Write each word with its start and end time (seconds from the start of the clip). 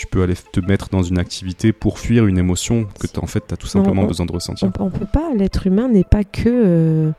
tu 0.00 0.06
peux 0.06 0.22
aller 0.22 0.34
te 0.52 0.60
mettre 0.60 0.88
dans 0.88 1.02
une 1.02 1.18
activité 1.18 1.72
pour 1.72 1.98
fuir 1.98 2.26
une 2.26 2.38
émotion 2.38 2.86
que 2.98 3.06
en 3.20 3.26
fait 3.26 3.42
tu 3.46 3.52
as 3.54 3.56
tout 3.58 3.66
simplement 3.66 4.02
on- 4.02 4.06
besoin 4.06 4.24
de 4.26 4.32
ressentir. 4.32 4.70
On, 4.78 4.84
on 4.86 4.90
peut 4.90 5.04
pas, 5.12 5.28
l'être 5.36 5.66
humain 5.66 5.88
n'est 5.88 6.04
pas 6.04 6.24
que 6.24 6.48
euh, 6.48 7.10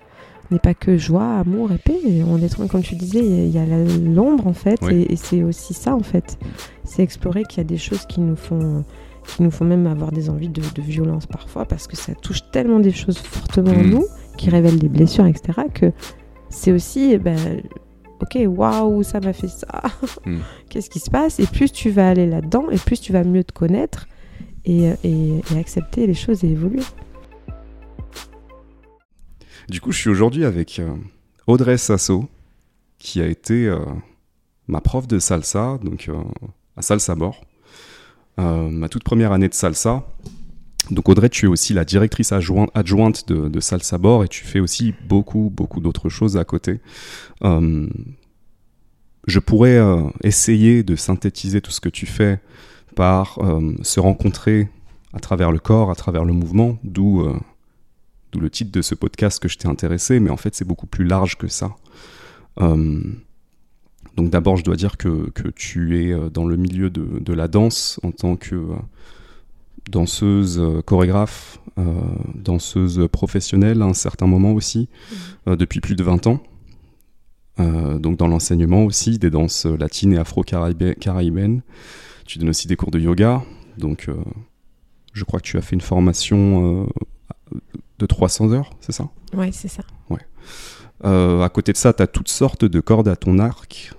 n'est 0.50 0.60
pas 0.60 0.74
que 0.74 0.98
joie, 0.98 1.38
amour 1.40 1.72
et 1.72 1.78
paix. 1.78 2.00
On 2.28 2.38
est 2.42 2.68
comme 2.68 2.82
tu 2.82 2.96
disais, 2.96 3.20
il 3.24 3.50
y 3.52 3.58
a- 3.60 3.66
l'ombre 3.66 4.48
en 4.48 4.54
fait, 4.54 4.80
Oui. 4.82 4.94
et, 5.08 5.14
et 5.14 5.16
c'est 5.16 5.44
aussi 5.44 5.74
ça 5.76 5.96
en 5.96 6.02
fait. 6.04 6.38
C'est 6.84 7.04
explorer 7.04 7.44
qu'il 7.44 7.60
y 7.60 7.62
a 7.62 7.66
des 7.66 7.78
choses 7.78 8.06
qui 8.08 8.20
nous 8.20 8.36
font 8.36 8.84
qui 9.28 9.44
nous 9.44 9.52
font 9.52 9.66
même 9.66 9.86
avoir 9.86 10.12
des 10.12 10.32
envies 10.32 10.50
de, 10.50 10.62
de 10.62 10.82
violence 10.82 11.28
parfois 11.28 11.66
parce 11.66 11.86
que 11.86 11.96
ça 11.96 12.14
touche 12.16 12.40
tellement 12.52 12.80
des 12.80 12.92
choses 12.92 13.20
fortement 13.20 13.72
en 13.72 13.84
Mm. 13.84 13.90
nous, 13.92 14.06
qui 14.38 14.50
révèlent 14.50 14.80
des 14.80 14.90
blessures, 14.90 15.28
etc. 15.28 15.60
Que 15.74 15.92
c'est 16.50 16.72
aussi, 16.72 17.12
eh 17.14 17.20
ben, 17.20 17.38
ok, 18.22 18.38
waouh, 18.48 19.04
ça 19.04 19.20
m'a 19.20 19.34
fait 19.34 19.48
ça. 19.48 19.68
Mm. 20.26 20.40
Qu'est-ce 20.70 20.90
qui 20.90 21.00
se 21.00 21.10
passe? 21.10 21.40
Et 21.40 21.48
plus 21.48 21.72
tu 21.72 21.90
vas 21.90 22.10
aller 22.10 22.28
là-dedans, 22.28 22.70
et 22.70 22.78
plus 22.78 23.00
tu 23.02 23.12
vas 23.12 23.24
mieux 23.24 23.44
te 23.44 23.52
connaître 23.54 24.08
et, 24.66 24.92
et- 25.04 25.42
et 25.54 25.60
accepter 25.60 26.06
les 26.08 26.14
choses 26.14 26.44
et 26.44 26.50
évoluer. 26.50 26.84
Du 29.70 29.80
coup, 29.82 29.92
je 29.92 29.98
suis 29.98 30.10
aujourd'hui 30.10 30.46
avec 30.46 30.80
euh, 30.80 30.94
Audrey 31.48 31.78
Sasso, 31.78 32.28
qui 33.00 33.22
a 33.22 33.28
été 33.28 33.68
euh, 33.68 33.80
ma 34.68 34.82
prof 34.82 35.08
de 35.08 35.18
salsa, 35.20 35.80
donc 35.84 36.08
euh, 36.10 36.16
à 36.78 36.82
Salsa 36.82 37.16
Bord, 37.16 37.42
ma 38.38 38.90
toute 38.90 39.04
première 39.04 39.32
année 39.34 39.50
de 39.50 39.54
salsa. 39.54 40.04
Donc 40.90 41.10
Audrey, 41.10 41.30
tu 41.30 41.46
es 41.46 41.50
aussi 41.50 41.74
la 41.74 41.86
directrice 41.86 42.32
adjoin- 42.32 42.70
adjointe 42.74 43.28
de, 43.28 43.48
de 43.50 43.60
Salsa 43.60 43.98
Bord 44.00 44.24
et 44.24 44.28
tu 44.28 44.44
fais 44.46 44.60
aussi 44.60 44.94
beaucoup, 45.08 45.52
beaucoup 45.56 45.80
d'autres 45.80 46.10
choses 46.10 46.38
à 46.38 46.44
côté. 46.44 46.80
Je 49.28 49.40
pourrais 49.40 49.78
euh, 49.78 50.04
essayer 50.24 50.84
de 50.84 50.96
synthétiser 50.96 51.62
tout 51.62 51.72
ce 51.72 51.80
que 51.80 51.90
tu 51.90 52.06
fais 52.06 52.40
par 52.96 53.38
euh, 53.40 53.74
se 53.84 54.00
rencontrer 54.00 54.70
à 55.14 55.20
travers 55.20 55.52
le 55.52 55.60
corps, 55.60 55.92
à 55.92 55.96
travers 55.96 56.26
le 56.26 56.34
mouvement, 56.34 56.78
d'où 56.84 57.22
euh, 57.22 57.38
d'où 58.32 58.40
le 58.40 58.50
titre 58.50 58.72
de 58.72 58.82
ce 58.82 58.96
podcast 58.96 59.40
que 59.40 59.48
je 59.48 59.58
t'ai 59.58 59.68
intéressé, 59.68 60.20
mais 60.20 60.30
en 60.30 60.38
fait 60.38 60.56
c'est 60.56 60.66
beaucoup 60.66 60.88
plus 60.88 61.06
large 61.06 61.38
que 61.38 61.48
ça. 61.48 61.76
Donc 62.58 64.30
d'abord 64.30 64.58
je 64.58 64.64
dois 64.64 64.76
dire 64.76 64.98
que, 64.98 65.30
que 65.32 65.48
tu 65.50 66.00
es 66.00 66.16
dans 66.30 66.46
le 66.46 66.58
milieu 66.58 66.90
de, 66.90 67.20
de 67.20 67.34
la 67.34 67.48
danse 67.48 68.00
en 68.04 68.12
tant 68.12 68.36
que 68.36 68.68
danseuse, 69.90 70.62
chorégraphe, 70.86 71.60
danseuse 72.36 73.08
professionnelle 73.12 73.82
à 73.82 73.86
un 73.86 73.94
certain 73.94 74.28
moment 74.28 74.54
aussi, 74.54 74.90
euh, 75.48 75.56
depuis 75.56 75.80
plus 75.80 75.96
de 75.96 76.04
20 76.04 76.28
ans. 76.28 76.42
Euh, 77.62 78.00
donc 78.00 78.18
dans 78.18 78.28
l'enseignement 78.28 78.84
aussi, 78.84 79.20
des 79.20 79.30
danses 79.30 79.66
latines 79.66 80.14
et 80.14 80.18
afro-caribéennes. 80.18 81.62
Tu 82.26 82.40
donnes 82.40 82.50
aussi 82.50 82.68
des 82.68 82.76
cours 82.76 82.92
de 82.92 83.00
yoga, 83.00 83.44
donc 83.78 84.08
euh, 84.08 84.16
je 85.14 85.24
crois 85.24 85.40
que 85.40 85.46
tu 85.46 85.58
as 85.58 85.62
fait 85.62 85.76
une 85.76 85.82
formation 85.82 86.86
euh, 87.54 87.58
de 88.00 88.06
300 88.06 88.52
heures, 88.52 88.70
c'est 88.80 88.94
ça? 88.94 89.10
Ouais, 89.34 89.52
c'est 89.52 89.68
ça. 89.68 89.84
Euh, 91.04 91.42
à 91.42 91.50
côté 91.50 91.72
de 91.72 91.78
ça, 91.78 91.94
tu 91.94 92.04
as 92.04 92.08
toutes 92.08 92.28
sortes 92.28 92.64
de 92.64 92.80
cordes 92.80 93.08
à 93.08 93.16
ton 93.16 93.40
arc. 93.40 93.92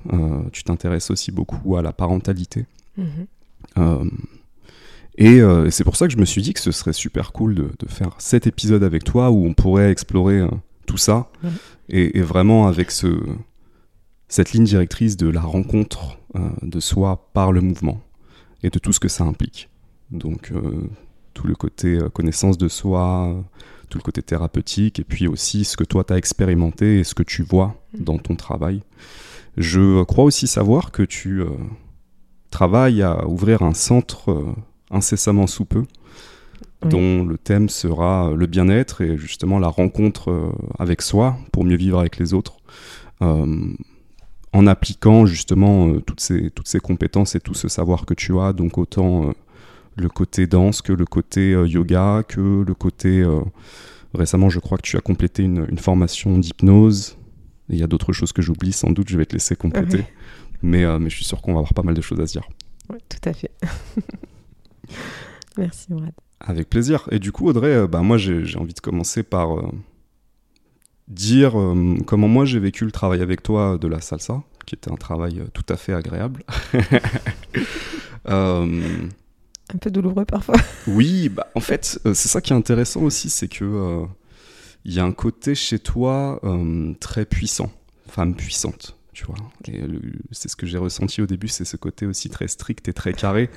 Tu 0.52 0.62
t'intéresses 0.62 1.10
aussi 1.10 1.32
beaucoup 1.32 1.76
à 1.76 1.82
la 1.82 1.92
parentalité. 1.92 2.64
Mhm. 2.96 3.26
Et 5.18 5.40
euh, 5.40 5.70
c'est 5.70 5.84
pour 5.84 5.96
ça 5.96 6.06
que 6.06 6.12
je 6.12 6.18
me 6.18 6.24
suis 6.24 6.42
dit 6.42 6.54
que 6.54 6.60
ce 6.60 6.72
serait 6.72 6.92
super 6.92 7.32
cool 7.32 7.54
de, 7.54 7.70
de 7.78 7.88
faire 7.88 8.14
cet 8.18 8.46
épisode 8.46 8.82
avec 8.82 9.04
toi 9.04 9.30
où 9.30 9.44
on 9.44 9.52
pourrait 9.52 9.90
explorer 9.90 10.38
euh, 10.38 10.48
tout 10.86 10.96
ça. 10.96 11.28
Ouais. 11.42 11.50
Et, 11.90 12.18
et 12.18 12.22
vraiment 12.22 12.66
avec 12.66 12.90
ce, 12.90 13.20
cette 14.32 14.52
ligne 14.52 14.64
directrice 14.64 15.18
de 15.18 15.28
la 15.28 15.42
rencontre 15.42 16.16
euh, 16.36 16.48
de 16.62 16.80
soi 16.80 17.28
par 17.34 17.52
le 17.52 17.60
mouvement 17.60 18.00
et 18.62 18.70
de 18.70 18.78
tout 18.78 18.90
ce 18.94 18.98
que 18.98 19.08
ça 19.08 19.24
implique. 19.24 19.68
Donc 20.10 20.52
euh, 20.52 20.88
tout 21.34 21.46
le 21.46 21.54
côté 21.54 21.98
euh, 21.98 22.08
connaissance 22.08 22.56
de 22.56 22.68
soi, 22.68 23.44
tout 23.90 23.98
le 23.98 24.02
côté 24.02 24.22
thérapeutique, 24.22 25.00
et 25.00 25.04
puis 25.04 25.28
aussi 25.28 25.64
ce 25.66 25.76
que 25.76 25.84
toi 25.84 26.02
tu 26.02 26.14
as 26.14 26.16
expérimenté 26.16 27.00
et 27.00 27.04
ce 27.04 27.14
que 27.14 27.22
tu 27.22 27.42
vois 27.42 27.76
dans 27.98 28.16
ton 28.16 28.34
travail. 28.34 28.80
Je 29.58 30.02
crois 30.04 30.24
aussi 30.24 30.46
savoir 30.46 30.92
que 30.92 31.02
tu 31.02 31.42
euh, 31.42 31.50
travailles 32.48 33.02
à 33.02 33.28
ouvrir 33.28 33.60
un 33.60 33.74
centre 33.74 34.54
incessamment 34.90 35.46
sous 35.46 35.66
peu, 35.66 35.84
Oui. 36.82 36.88
dont 36.88 37.22
le 37.26 37.36
thème 37.36 37.68
sera 37.68 38.32
le 38.34 38.46
bien-être 38.46 39.02
et 39.02 39.18
justement 39.18 39.58
la 39.58 39.68
rencontre 39.68 40.54
avec 40.78 41.02
soi 41.02 41.36
pour 41.52 41.64
mieux 41.64 41.76
vivre 41.76 41.98
avec 41.98 42.16
les 42.16 42.32
autres. 42.32 42.56
Euh, 43.20 43.74
en 44.52 44.66
appliquant 44.66 45.26
justement 45.26 45.88
euh, 45.88 46.00
toutes, 46.00 46.20
ces, 46.20 46.50
toutes 46.50 46.68
ces 46.68 46.80
compétences 46.80 47.34
et 47.34 47.40
tout 47.40 47.54
ce 47.54 47.68
savoir 47.68 48.04
que 48.06 48.14
tu 48.14 48.38
as, 48.38 48.52
donc 48.52 48.78
autant 48.78 49.28
euh, 49.28 49.32
le 49.96 50.08
côté 50.08 50.46
danse 50.46 50.82
que 50.82 50.92
le 50.92 51.06
côté 51.06 51.52
euh, 51.52 51.66
yoga, 51.66 52.22
que 52.26 52.64
le 52.66 52.74
côté... 52.74 53.24
récemment, 54.14 54.50
je 54.50 54.60
crois 54.60 54.78
que 54.78 54.82
tu 54.82 54.96
as 54.96 55.00
complété 55.00 55.42
une, 55.42 55.66
une 55.70 55.78
formation 55.78 56.38
d'hypnose. 56.38 57.16
Il 57.68 57.78
y 57.78 57.82
a 57.82 57.86
d'autres 57.86 58.12
choses 58.12 58.32
que 58.32 58.42
j'oublie, 58.42 58.72
sans 58.72 58.90
doute, 58.90 59.08
je 59.08 59.16
vais 59.16 59.24
te 59.24 59.32
laisser 59.32 59.56
compléter. 59.56 59.98
Ouais. 59.98 60.12
Mais, 60.62 60.84
euh, 60.84 60.98
mais 60.98 61.10
je 61.10 61.16
suis 61.16 61.24
sûr 61.24 61.42
qu'on 61.42 61.52
va 61.52 61.58
avoir 61.58 61.74
pas 61.74 61.82
mal 61.82 61.94
de 61.94 62.00
choses 62.00 62.20
à 62.20 62.26
se 62.26 62.32
dire. 62.32 62.48
Ouais, 62.88 62.98
tout 63.08 63.28
à 63.28 63.32
fait. 63.32 63.50
Merci, 65.58 65.86
Mourad. 65.90 66.12
Avec 66.40 66.70
plaisir. 66.70 67.08
Et 67.10 67.18
du 67.18 67.32
coup, 67.32 67.48
Audrey, 67.48 67.74
euh, 67.74 67.86
bah, 67.86 68.00
moi, 68.00 68.16
j'ai 68.16 68.44
j'ai 68.44 68.58
envie 68.58 68.74
de 68.74 68.80
commencer 68.80 69.22
par 69.22 69.58
euh, 69.58 69.70
dire 71.08 71.58
euh, 71.58 71.96
comment 72.06 72.28
moi 72.28 72.44
j'ai 72.44 72.58
vécu 72.58 72.84
le 72.84 72.90
travail 72.92 73.20
avec 73.20 73.42
toi 73.42 73.78
de 73.78 73.88
la 73.88 74.00
salsa, 74.00 74.42
qui 74.66 74.74
était 74.74 74.90
un 74.90 74.96
travail 74.96 75.40
euh, 75.40 75.46
tout 75.52 75.66
à 75.68 75.76
fait 75.76 75.92
agréable. 75.92 76.44
Euh, 78.28 79.08
Un 79.74 79.78
peu 79.78 79.90
douloureux 79.90 80.24
parfois. 80.24 80.54
oui, 80.86 81.28
bah, 81.28 81.48
en 81.56 81.60
fait, 81.60 81.98
c'est 82.04 82.28
ça 82.28 82.40
qui 82.40 82.52
est 82.52 82.56
intéressant 82.56 83.02
aussi, 83.02 83.30
c'est 83.30 83.48
que 83.48 84.04
il 84.84 84.94
y 84.94 85.00
a 85.00 85.04
un 85.04 85.10
côté 85.10 85.56
chez 85.56 85.80
toi 85.80 86.40
très 87.00 87.24
puissant, 87.24 87.72
femme 88.06 88.36
puissante, 88.36 88.96
tu 89.12 89.24
vois. 89.24 89.34
Et 89.66 89.82
c'est 90.30 90.48
ce 90.48 90.54
que 90.54 90.66
j'ai 90.66 90.78
ressenti 90.78 91.20
au 91.20 91.26
début, 91.26 91.48
c'est 91.48 91.64
ce 91.64 91.76
côté 91.76 92.06
aussi 92.06 92.30
très 92.30 92.46
strict 92.46 92.86
et 92.86 92.92
très 92.92 93.12
carré, 93.12 93.50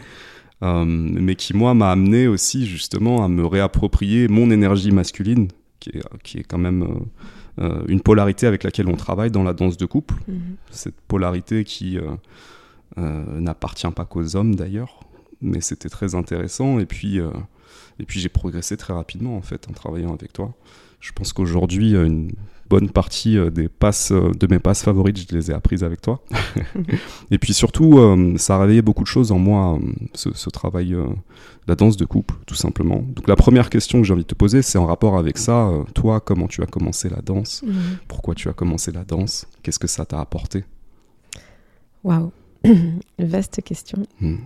euh, 0.64 0.86
mais 0.86 1.36
qui 1.36 1.54
moi 1.54 1.74
m'a 1.74 1.92
amené 1.92 2.28
aussi 2.28 2.66
justement 2.66 3.24
à 3.24 3.28
me 3.28 3.46
réapproprier 3.46 4.28
mon 4.28 4.50
énergie 4.52 4.92
masculine, 4.92 5.50
qui 5.90 5.98
est, 5.98 6.04
qui 6.24 6.38
est 6.40 6.44
quand 6.44 6.58
même 6.58 6.84
euh, 6.84 7.64
euh, 7.64 7.86
une 7.88 8.02
polarité 8.02 8.48
avec 8.48 8.64
laquelle 8.64 8.88
on 8.88 8.96
travaille 8.96 9.32
dans 9.32 9.44
la 9.44 9.54
danse 9.54 9.78
de 9.78 9.86
couple 9.86 10.16
cette 10.72 11.00
polarité 11.08 11.64
qui 11.64 11.98
euh, 11.98 13.40
n'appartient 13.40 13.90
pas 13.92 14.06
qu'aux 14.06 14.36
hommes 14.36 14.56
d'ailleurs, 14.56 15.02
mais 15.42 15.62
c'était 15.62 15.90
très 15.90 16.16
intéressant. 16.16 16.80
Et 16.80 16.86
puis, 16.86 17.20
et 18.00 18.06
puis 18.06 18.20
j'ai 18.20 18.30
progressé 18.30 18.78
très 18.78 18.94
rapidement 18.94 19.38
en 19.38 19.42
fait 19.42 19.68
en 19.70 19.74
travaillant 19.74 20.14
avec 20.14 20.34
toi. 20.34 20.54
Je 21.00 21.12
pense 21.12 21.34
qu'aujourd'hui, 21.34 21.92
une 21.92 22.32
bonne 22.70 22.90
partie 22.90 23.38
euh, 23.38 23.50
des 23.50 23.68
passes, 23.68 24.12
euh, 24.12 24.32
de 24.32 24.48
mes 24.48 24.60
passes 24.60 24.84
favorites, 24.84 25.30
je 25.30 25.36
les 25.36 25.52
ai 25.52 25.54
apprises 25.54 25.84
avec 25.84 26.02
toi. 26.02 26.22
et 27.32 27.38
puis 27.38 27.54
surtout, 27.54 28.00
euh, 28.00 28.38
ça 28.38 28.56
a 28.56 28.60
réveillé 28.60 28.82
beaucoup 28.82 29.04
de 29.04 29.08
choses 29.08 29.32
en 29.32 29.40
moi, 29.40 29.80
ce, 30.14 30.34
ce 30.34 30.50
travail, 30.50 30.96
la 31.68 31.76
danse 31.76 31.98
de 31.98 32.06
couple, 32.06 32.36
tout 32.46 32.56
simplement. 32.56 33.04
Donc 33.16 33.28
la 33.28 33.36
première 33.36 33.70
question 33.70 34.00
que 34.00 34.08
j'ai 34.08 34.14
envie 34.14 34.24
de 34.24 34.28
te 34.28 34.36
poser, 34.36 34.62
c'est 34.62 34.78
en 34.78 34.86
rapport 34.86 35.18
avec 35.18 35.38
ça. 35.38 35.72
toi, 35.94 36.20
comment 36.20 36.48
tu 36.48 36.62
as 36.64 36.68
commencé 36.68 37.10
la 37.10 37.22
danse? 37.22 37.64
Mhm. 37.64 37.74
Pourquoi 38.08 38.36
tu 38.36 38.50
as 38.50 38.54
commencé 38.54 38.92
la 38.92 39.04
danse? 39.04 39.48
Qu'est-ce 39.64 39.80
que 39.80 39.88
ça 39.88 40.06
t'a 40.06 40.20
apporté? 40.20 40.64
Waouh. 42.04 42.32
Vaste 43.20 43.62
question. 43.64 44.06
Hmm. 44.22 44.38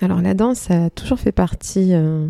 Alors 0.00 0.20
la 0.20 0.34
danse 0.34 0.70
a 0.70 0.90
toujours 0.90 1.18
fait 1.18 1.32
partie 1.32 1.94
euh, 1.94 2.28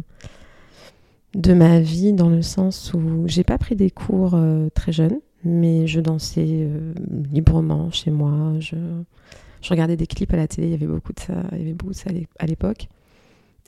de 1.35 1.55
ma 1.55 1.81
vie 1.81 2.13
dans 2.13 2.29
le 2.29 2.43
sens 2.43 2.93
où 2.95 3.25
j'ai 3.27 3.45
pas 3.45 3.59
pris 3.59 3.77
des 3.77 3.91
cours 3.91 4.35
euh, 4.35 4.69
très 4.75 4.93
jeune, 4.93 5.21
mais 5.45 5.87
je 5.87 6.01
dansais 6.01 6.47
euh, 6.49 6.93
librement 7.33 7.91
chez 7.91 8.11
moi. 8.11 8.55
Je, 8.61 8.77
je 9.63 9.69
regardais 9.71 9.97
des 9.97 10.07
clips 10.07 10.33
à 10.35 10.37
la 10.37 10.49
télé, 10.49 10.69
il 10.69 10.71
y 10.71 10.75
avait 10.75 10.87
beaucoup 10.87 11.13
de 11.13 11.21
ça, 11.21 11.35
il 11.53 11.59
y 11.59 11.63
avait 11.63 11.73
beaucoup 11.75 11.93
ça 11.95 12.11
à 12.11 12.13
l'é- 12.13 12.29
à 12.39 12.47
l'époque. 12.47 12.89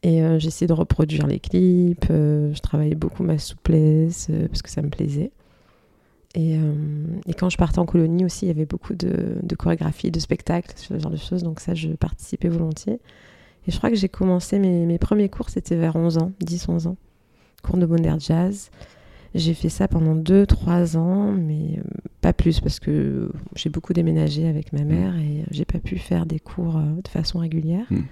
Et 0.02 0.22
euh, 0.22 0.38
j'essayais 0.38 0.68
de 0.68 0.72
reproduire 0.74 1.26
les 1.26 1.40
clips, 1.40 2.06
je 2.10 2.60
travaillais 2.60 2.94
beaucoup 2.94 3.22
ma 3.22 3.38
souplesse 3.38 4.30
parce 4.50 4.62
que 4.62 4.70
ça 4.70 4.82
me 4.82 4.90
plaisait. 4.90 5.32
Et, 6.34 6.56
et 7.26 7.34
quand 7.34 7.48
je 7.48 7.56
partais 7.56 7.78
en 7.78 7.86
colonie 7.86 8.24
aussi, 8.24 8.46
il 8.46 8.48
y 8.48 8.50
avait 8.50 8.64
beaucoup 8.66 8.94
de, 8.94 9.36
de 9.42 9.54
chorégraphie, 9.54 10.10
de 10.10 10.18
spectacles, 10.18 10.72
ce 10.76 10.98
genre 10.98 11.12
de 11.12 11.16
choses. 11.16 11.42
Donc 11.44 11.60
ça, 11.60 11.74
je 11.74 11.90
participais 11.90 12.48
volontiers. 12.48 13.00
Et 13.66 13.72
je 13.72 13.78
crois 13.78 13.90
que 13.90 13.96
j'ai 13.96 14.08
commencé 14.08 14.58
mes, 14.58 14.86
mes 14.86 14.98
premiers 14.98 15.28
cours, 15.28 15.50
c'était 15.50 15.76
vers 15.76 15.96
11 15.96 16.18
ans, 16.18 16.32
10-11 16.44 16.88
ans. 16.88 16.96
Cours 17.64 17.78
de 17.78 17.86
modern 17.86 18.20
jazz. 18.20 18.70
J'ai 19.34 19.54
fait 19.54 19.68
ça 19.68 19.88
pendant 19.88 20.14
2-3 20.14 20.96
ans, 20.96 21.32
mais 21.32 21.78
euh, 21.78 21.82
pas 22.20 22.32
plus 22.32 22.60
parce 22.60 22.78
que 22.78 23.32
j'ai 23.56 23.68
beaucoup 23.68 23.92
déménagé 23.92 24.46
avec 24.46 24.72
ma 24.72 24.84
mère 24.84 25.16
et 25.16 25.40
euh, 25.40 25.44
j'ai 25.50 25.64
pas 25.64 25.80
pu 25.80 25.98
faire 25.98 26.24
des 26.24 26.38
cours 26.38 26.76
euh, 26.76 27.02
de 27.02 27.08
façon 27.08 27.40
régulière. 27.40 27.86
Mm. 27.90 28.02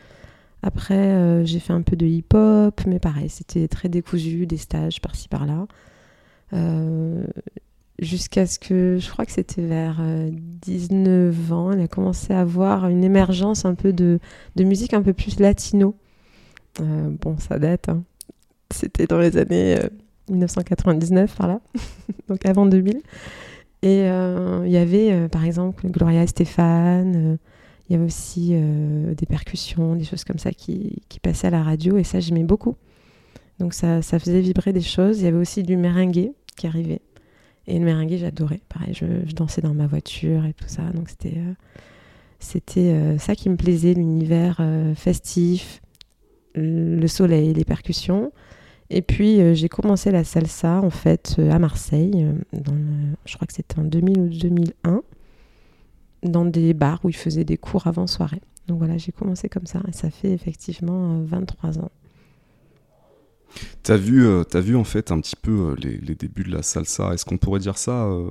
Après, 0.64 0.94
euh, 0.94 1.44
j'ai 1.44 1.60
fait 1.60 1.72
un 1.72 1.82
peu 1.82 1.94
de 1.94 2.06
hip-hop, 2.06 2.80
mais 2.86 2.98
pareil, 2.98 3.28
c'était 3.28 3.68
très 3.68 3.88
décousu, 3.88 4.46
des 4.46 4.56
stages 4.56 5.00
par-ci 5.00 5.28
par-là. 5.28 5.66
Euh, 6.54 7.24
jusqu'à 8.00 8.46
ce 8.46 8.58
que, 8.58 8.98
je 9.00 9.08
crois 9.08 9.24
que 9.24 9.32
c'était 9.32 9.62
vers 9.62 10.02
19 10.30 11.52
ans, 11.52 11.72
elle 11.72 11.80
a 11.80 11.88
commencé 11.88 12.32
à 12.32 12.40
avoir 12.40 12.88
une 12.88 13.04
émergence 13.04 13.64
un 13.64 13.74
peu 13.74 13.92
de, 13.92 14.18
de 14.56 14.64
musique 14.64 14.92
un 14.92 15.02
peu 15.02 15.12
plus 15.12 15.38
latino. 15.38 15.94
bon, 16.78 17.38
ça 17.38 17.58
date, 17.58 17.88
hein. 17.88 18.02
C'était 18.72 19.06
dans 19.06 19.18
les 19.18 19.36
années 19.36 19.78
1999 20.30 21.36
par 21.36 21.48
là, 21.48 21.60
donc 22.28 22.44
avant 22.46 22.66
2000. 22.66 23.00
Et 23.84 24.06
il 24.06 24.70
y 24.70 24.76
avait 24.76 25.28
par 25.28 25.44
exemple 25.44 25.88
Gloria 25.88 26.22
Estefan, 26.22 27.36
il 27.88 27.92
y 27.92 27.94
avait 27.96 28.04
aussi 28.04 28.54
des 28.54 29.26
percussions, 29.26 29.96
des 29.96 30.04
choses 30.04 30.22
comme 30.22 30.38
ça 30.38 30.52
qui, 30.52 31.02
qui 31.08 31.18
passaient 31.18 31.48
à 31.48 31.50
la 31.50 31.64
radio 31.64 31.98
et 31.98 32.04
ça 32.04 32.20
j'aimais 32.20 32.44
beaucoup. 32.44 32.76
Donc 33.58 33.74
ça, 33.74 34.02
ça, 34.02 34.18
faisait 34.18 34.40
vibrer 34.40 34.72
des 34.72 34.80
choses. 34.80 35.20
Il 35.20 35.24
y 35.24 35.28
avait 35.28 35.38
aussi 35.38 35.62
du 35.62 35.76
merengue 35.76 36.32
qui 36.56 36.66
arrivait. 36.66 37.00
Et 37.66 37.78
le 37.78 37.84
merengue, 37.84 38.16
j'adorais. 38.16 38.60
Pareil, 38.68 38.94
je, 38.94 39.32
dansais 39.34 39.60
dans 39.60 39.74
ma 39.74 39.86
voiture 39.86 40.44
et 40.44 40.52
tout 40.52 40.66
ça. 40.66 40.82
Donc 40.94 41.08
c'était 41.08 41.38
euh, 41.38 43.14
euh, 43.14 43.18
ça 43.18 43.34
qui 43.36 43.48
me 43.48 43.56
plaisait, 43.56 43.94
l'univers 43.94 44.56
euh, 44.60 44.94
festif, 44.94 45.80
le 46.54 47.06
soleil, 47.06 47.54
les 47.54 47.64
percussions. 47.64 48.32
Et 48.94 49.02
puis 49.02 49.54
j'ai 49.54 49.68
commencé 49.68 50.10
la 50.10 50.22
salsa 50.22 50.80
en 50.82 50.90
fait 50.90 51.40
à 51.50 51.58
Marseille, 51.58 52.26
dans 52.52 52.76
je 53.24 53.34
crois 53.34 53.46
que 53.46 53.54
c'était 53.54 53.78
en 53.78 53.84
2000 53.84 54.20
ou 54.20 54.28
2001, 54.28 55.02
dans 56.22 56.44
des 56.44 56.74
bars 56.74 57.00
où 57.04 57.08
ils 57.08 57.16
faisaient 57.16 57.44
des 57.44 57.56
cours 57.56 57.86
avant 57.86 58.06
soirée. 58.06 58.42
Donc 58.68 58.78
voilà, 58.78 58.98
j'ai 58.98 59.12
commencé 59.12 59.48
comme 59.48 59.66
ça 59.66 59.80
et 59.88 59.92
ça 59.92 60.10
fait 60.10 60.30
effectivement 60.30 61.20
23 61.22 61.78
ans. 61.78 61.90
T'as 63.82 63.96
vu, 63.96 64.24
euh, 64.24 64.44
as 64.54 64.60
vu 64.60 64.76
en 64.76 64.84
fait 64.84 65.10
un 65.10 65.20
petit 65.20 65.36
peu 65.36 65.50
euh, 65.50 65.76
les, 65.78 65.98
les, 65.98 66.14
débuts 66.14 66.44
de 66.44 66.52
la 66.52 66.62
salsa? 66.62 67.12
Est-ce 67.12 67.24
qu'on 67.24 67.36
pourrait 67.36 67.60
dire 67.60 67.76
ça 67.76 68.06
euh, 68.06 68.30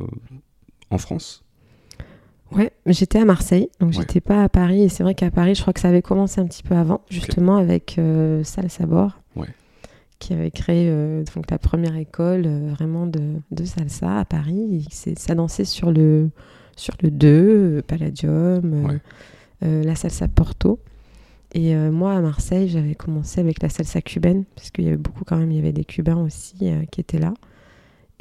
en 0.90 0.98
France? 0.98 1.44
Ouais, 2.52 2.72
j'étais 2.86 3.20
à 3.20 3.26
Marseille, 3.26 3.70
donc 3.80 3.94
j'étais 3.94 4.20
pas 4.20 4.44
à 4.44 4.50
Paris. 4.50 4.84
Et 4.84 4.90
c'est 4.90 5.04
vrai 5.04 5.16
qu'à 5.16 5.32
Paris, 5.32 5.56
je 5.56 5.62
crois 5.62 5.74
que 5.74 5.80
ça 5.80 5.88
avait 5.88 6.02
commencé 6.02 6.42
un 6.42 6.46
petit 6.46 6.64
peu 6.64 6.76
avant, 6.76 7.02
justement 7.10 7.56
avec 7.56 7.98
Salsa 8.44 8.86
Bor, 8.86 9.21
qui 10.22 10.34
avait 10.34 10.52
créé 10.52 10.90
donc 11.34 11.52
la 11.52 11.58
première 11.58 11.98
école 11.98 12.48
vraiment 12.70 13.08
de, 13.08 13.34
de, 13.52 13.66
salsa 13.66 14.20
à 14.20 14.26
Paris. 14.26 14.88
Ça 14.92 15.36
dansait 15.36 15.66
sur 15.66 15.92
le 15.92 16.30
sur 16.76 16.94
le 17.02 17.12
2, 17.12 17.82
Palladium, 17.88 19.00
la 19.62 19.96
salsa 19.96 20.28
Porto. 20.30 20.80
Et 21.54 21.76
euh, 21.76 21.92
moi, 21.92 22.14
à 22.14 22.22
Marseille, 22.22 22.70
j'avais 22.70 22.96
commencé 22.96 23.42
avec 23.42 23.62
la 23.62 23.70
salsa 23.70 24.02
cubaine, 24.02 24.46
parce 24.56 24.72
qu'il 24.72 24.86
y 24.86 24.88
avait 24.88 24.98
beaucoup 24.98 25.26
quand 25.26 25.38
même, 25.38 25.52
il 25.52 25.58
y 25.58 25.60
avait 25.60 25.74
des 25.74 25.84
Cubains 25.84 26.18
aussi 26.18 26.56
euh, 26.62 26.86
qui 26.90 27.02
étaient 27.02 27.20
là. 27.20 27.34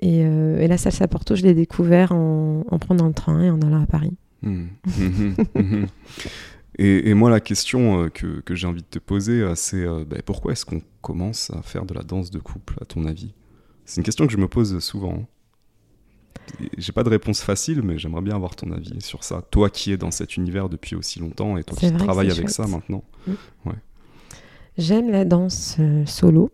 Et, 0.00 0.24
euh, 0.24 0.58
et, 0.58 0.66
la 0.66 0.78
salsa 0.78 1.06
Porto, 1.06 1.36
je 1.36 1.42
l'ai 1.42 1.54
découvert 1.54 2.12
en, 2.12 2.64
en, 2.68 2.78
prenant 2.78 3.06
le 3.06 3.12
train 3.12 3.42
et 3.42 3.50
en 3.50 3.60
allant 3.60 3.82
à 3.82 3.86
Paris. 3.86 4.16
Hmm. 4.42 4.66
et, 6.82 7.10
et, 7.10 7.14
moi, 7.14 7.30
la 7.30 7.40
question 7.40 8.08
que, 8.08 8.40
que 8.40 8.54
j'ai 8.54 8.66
envie 8.66 8.82
de 8.82 8.86
te 8.86 8.98
poser, 8.98 9.44
c'est 9.54 9.84
bah, 10.06 10.16
pourquoi 10.24 10.52
est-ce 10.52 10.64
qu'on 10.64 10.82
commence 11.02 11.50
à 11.50 11.62
faire 11.62 11.84
de 11.84 11.94
la 11.94 12.02
danse 12.02 12.30
de 12.30 12.38
couple, 12.38 12.74
à 12.80 12.84
ton 12.84 13.04
avis? 13.04 13.34
C'est 13.84 13.98
une 13.98 14.04
question 14.04 14.26
que 14.26 14.32
je 14.32 14.38
me 14.38 14.48
pose 14.48 14.78
souvent. 14.78 15.26
J'ai 16.78 16.92
pas 16.92 17.02
de 17.02 17.08
réponse 17.08 17.40
facile, 17.40 17.82
mais 17.82 17.98
j'aimerais 17.98 18.22
bien 18.22 18.34
avoir 18.34 18.56
ton 18.56 18.70
avis 18.72 19.00
sur 19.00 19.24
ça. 19.24 19.42
Toi 19.50 19.70
qui 19.70 19.92
es 19.92 19.96
dans 19.96 20.10
cet 20.10 20.36
univers 20.36 20.68
depuis 20.68 20.96
aussi 20.96 21.20
longtemps 21.20 21.56
et 21.56 21.64
toi 21.64 21.76
qui 21.76 21.92
travailles 21.92 22.30
avec 22.30 22.50
ça 22.50 22.66
maintenant. 22.66 23.04
Ouais. 23.64 23.74
J'aime 24.78 25.10
la 25.10 25.24
danse 25.24 25.76
euh, 25.78 26.06
solo 26.06 26.50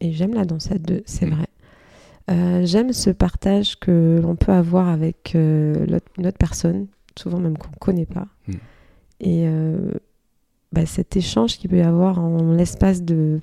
et 0.00 0.12
j'aime 0.12 0.34
la 0.34 0.44
danse 0.44 0.70
à 0.70 0.78
deux, 0.78 1.02
c'est 1.06 1.26
mm. 1.26 1.34
vrai. 1.34 1.46
Euh, 2.30 2.64
j'aime 2.64 2.92
ce 2.92 3.10
partage 3.10 3.78
que 3.78 4.20
l'on 4.22 4.36
peut 4.36 4.52
avoir 4.52 4.88
avec 4.88 5.34
euh, 5.34 5.98
une 6.16 6.26
autre 6.26 6.38
personne, 6.38 6.86
souvent 7.18 7.40
même 7.40 7.58
qu'on 7.58 7.70
ne 7.70 7.76
connaît 7.76 8.06
pas. 8.06 8.28
Mm. 8.46 8.54
Et 9.20 9.46
bah, 10.72 10.86
cet 10.86 11.16
échange 11.16 11.58
qu'il 11.58 11.70
peut 11.70 11.78
y 11.78 11.82
avoir 11.82 12.18
en 12.18 12.52
l'espace 12.52 13.02
de 13.02 13.40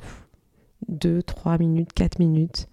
2, 0.90 1.22
3 1.22 1.58
minutes, 1.58 1.94
4 1.94 2.20
minutes, 2.20 2.68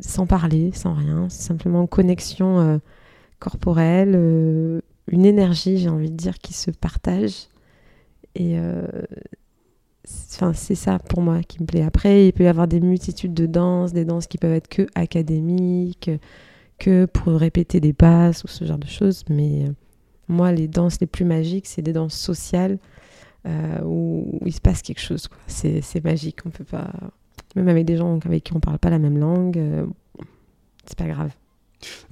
sans 0.00 0.26
parler, 0.26 0.70
sans 0.72 0.94
rien, 0.94 1.28
simplement 1.28 1.86
connexion 1.86 2.60
euh, 2.60 2.78
corporelle, 3.38 4.12
euh, 4.14 4.80
une 5.08 5.26
énergie, 5.26 5.78
j'ai 5.78 5.88
envie 5.88 6.10
de 6.10 6.16
dire, 6.16 6.38
qui 6.38 6.52
se 6.52 6.70
partage. 6.70 7.48
Et 8.34 8.58
euh, 8.58 8.86
c'est 10.04 10.74
ça 10.74 10.98
pour 10.98 11.20
moi 11.20 11.42
qui 11.42 11.60
me 11.60 11.66
plaît. 11.66 11.82
Après, 11.82 12.28
il 12.28 12.32
peut 12.32 12.44
y 12.44 12.48
avoir 12.48 12.66
des 12.66 12.80
multitudes 12.80 13.34
de 13.34 13.46
danses, 13.46 13.92
des 13.92 14.04
danses 14.04 14.26
qui 14.26 14.38
peuvent 14.38 14.54
être 14.54 14.68
que 14.68 14.86
académiques, 14.94 16.10
que 16.78 17.04
pour 17.06 17.34
répéter 17.34 17.80
des 17.80 17.92
passes 17.92 18.44
ou 18.44 18.48
ce 18.48 18.64
genre 18.64 18.78
de 18.78 18.86
choses. 18.86 19.24
Mais 19.28 19.66
moi, 20.28 20.52
les 20.52 20.68
danses 20.68 21.00
les 21.00 21.06
plus 21.06 21.24
magiques, 21.24 21.66
c'est 21.66 21.82
des 21.82 21.92
danses 21.92 22.16
sociales 22.16 22.78
où, 23.84 24.38
il 24.46 24.52
se 24.52 24.60
passe 24.60 24.82
quelque 24.82 25.00
chose. 25.00 25.28
C'est 25.46 26.04
magique, 26.04 26.38
on 26.46 26.50
peut 26.50 26.64
pas 26.64 26.92
même 27.56 27.68
avec 27.68 27.84
des 27.84 27.96
gens 27.96 28.18
avec 28.24 28.44
qui 28.44 28.52
on 28.54 28.60
parle 28.60 28.78
pas 28.78 28.90
la 28.90 28.98
même 28.98 29.18
langue, 29.18 29.58
euh, 29.58 29.86
c'est 30.86 30.98
pas 30.98 31.06
grave. 31.06 31.32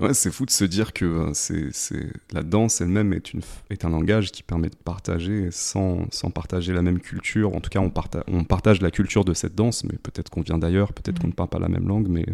Ouais, 0.00 0.14
c'est 0.14 0.32
fou 0.32 0.46
de 0.46 0.50
se 0.50 0.64
dire 0.64 0.92
que 0.92 1.04
euh, 1.04 1.30
c'est, 1.32 2.10
la 2.32 2.42
danse 2.42 2.80
elle-même 2.80 3.12
est, 3.12 3.32
une, 3.32 3.40
est 3.70 3.84
un 3.84 3.90
langage 3.90 4.32
qui 4.32 4.42
permet 4.42 4.68
de 4.68 4.76
partager 4.76 5.48
sans, 5.52 6.06
sans 6.10 6.30
partager 6.30 6.72
la 6.72 6.82
même 6.82 6.98
culture. 6.98 7.54
En 7.54 7.60
tout 7.60 7.70
cas, 7.70 7.78
on, 7.78 7.92
on 8.26 8.44
partage 8.44 8.82
la 8.82 8.90
culture 8.90 9.24
de 9.24 9.32
cette 9.32 9.54
danse, 9.54 9.84
mais 9.84 9.96
peut-être 10.02 10.28
qu'on 10.28 10.42
vient 10.42 10.58
d'ailleurs, 10.58 10.92
peut-être 10.92 11.20
qu'on 11.20 11.28
ne 11.28 11.32
parle 11.32 11.50
pas 11.50 11.60
la 11.60 11.68
même 11.68 11.86
langue, 11.86 12.08
mais 12.08 12.26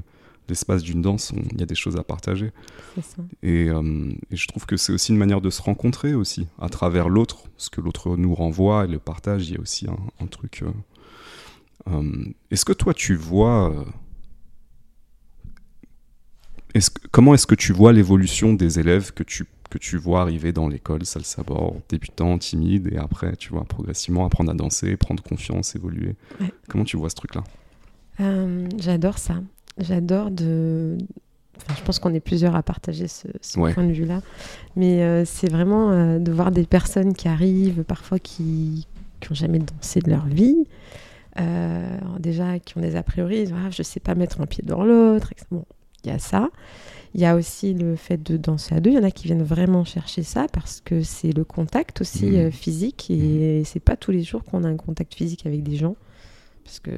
l'espace 0.49 0.83
d'une 0.83 1.03
danse, 1.03 1.33
il 1.53 1.61
y 1.61 1.63
a 1.63 1.67
des 1.67 1.75
choses 1.75 1.97
à 1.97 2.03
partager. 2.03 2.53
Ça. 3.03 3.23
Et, 3.43 3.69
euh, 3.69 4.13
et, 4.31 4.37
je 4.37 4.47
trouve 4.47 4.67
que 4.67 4.77
c'est 4.77 4.93
aussi 4.93 5.13
une 5.13 5.19
manière 5.19 5.41
de 5.41 5.51
se 5.51 5.61
rencontrer 5.63 6.15
aussi, 6.15 6.47
à 6.61 6.69
travers 6.69 7.09
l'autre, 7.09 7.45
ce 7.57 7.71
que 7.71 7.81
l'autre 7.81 8.17
nous 8.17 8.35
renvoie 8.35 8.85
et 8.85 8.89
le 8.89 8.99
partage, 8.99 9.49
il 9.49 9.55
y 9.55 9.59
a 9.59 9.61
aussi 9.61 9.87
un, 9.89 9.99
un 10.25 10.27
truc 10.27 10.63
euh, 10.63 10.73
est-ce 12.51 12.65
que 12.65 12.73
toi 12.73 12.95
tu 12.95 13.15
vois 13.15 13.71
euh, 13.71 13.85
est 16.75 16.91
comment 17.11 17.35
est-ce 17.35 17.47
que 17.47 17.55
tu 17.55 17.73
vois 17.73 17.93
l'évolution 17.93 18.55
des 18.55 18.81
élèves 18.81 19.13
que 19.13 19.23
tu, 19.23 19.47
que 19.71 19.79
tu 19.79 19.97
vois 19.97 20.21
arriver 20.21 20.53
dans 20.53 20.69
l'école, 20.69 21.05
salsa 21.05 21.43
bord, 21.43 21.77
débutant, 21.89 22.39
timide, 22.39 22.93
et 22.93 22.99
après, 22.99 23.37
tu 23.37 23.51
vois, 23.51 23.65
progressivement 23.65 24.27
apprendre 24.27 24.51
à 24.51 24.55
danser, 24.55 24.97
prendre 24.97 25.23
confiance, 25.23 25.77
évoluer? 25.77 26.17
Comment 26.69 26.85
tu 26.85 26.97
vois 26.97 27.09
ce 27.09 27.15
truc-là? 27.15 27.45
Euh, 28.21 28.69
J'adore 28.79 29.19
ça. 29.19 29.41
J'adore 29.79 30.31
de... 30.31 30.97
je 31.77 31.83
pense 31.85 31.99
qu'on 31.99 32.15
est 32.15 32.21
plusieurs 32.21 32.57
à 32.57 32.63
partager 32.63 33.09
ce, 33.09 33.29
point 33.55 33.85
de 33.85 33.93
vue-là. 33.93 34.21
Mais 34.77 35.25
c'est 35.25 35.51
vraiment 35.51 36.19
de 36.19 36.33
voir 36.33 36.51
des 36.51 36.65
personnes 36.65 37.15
qui 37.15 37.29
arrivent, 37.29 37.85
parfois 37.85 38.19
qui 38.19 38.87
n'ont 39.29 39.35
jamais 39.35 39.59
dansé 39.59 40.01
de 40.01 40.11
leur 40.11 40.27
vie, 40.27 40.67
euh, 41.39 41.99
déjà 42.19 42.59
qui 42.59 42.79
ont 42.79 42.81
des 42.81 42.97
a 42.97 43.03
priori, 43.03 43.47
ah, 43.53 43.71
je 43.71 43.83
sais 43.83 44.01
pas 44.01 44.15
mettre 44.15 44.41
un 44.41 44.47
pied 44.47 44.65
dans 44.67 44.85
l'autre. 44.85 45.33
Bon, 45.51 45.65
il 46.05 46.11
y 46.11 46.13
a 46.13 46.19
ça. 46.19 46.51
Il 47.15 47.21
y 47.21 47.25
a 47.25 47.35
aussi 47.35 47.73
le 47.73 47.97
fait 47.97 48.23
de 48.23 48.37
danser 48.37 48.75
à 48.75 48.81
deux. 48.81 48.91
Il 48.91 48.97
y 48.97 48.99
en 48.99 49.05
a 49.05 49.11
qui 49.11 49.25
viennent 49.25 49.43
vraiment 49.43 49.85
chercher 49.85 50.23
ça 50.23 50.47
parce 50.53 50.83
que 50.85 51.03
c'est 51.03 51.33
le 51.33 51.45
contact 51.45 52.01
aussi 52.01 52.27
mmh. 52.27 52.37
euh, 52.37 52.51
physique 52.51 53.11
et 53.11 53.61
mmh. 53.61 53.65
c'est 53.65 53.81
pas 53.81 53.97
tous 53.97 54.11
les 54.11 54.23
jours 54.23 54.45
qu'on 54.45 54.65
a 54.65 54.69
un 54.69 54.77
contact 54.77 55.15
physique 55.15 55.47
avec 55.47 55.63
des 55.63 55.77
gens 55.77 55.97
parce 56.65 56.81
que 56.81 56.91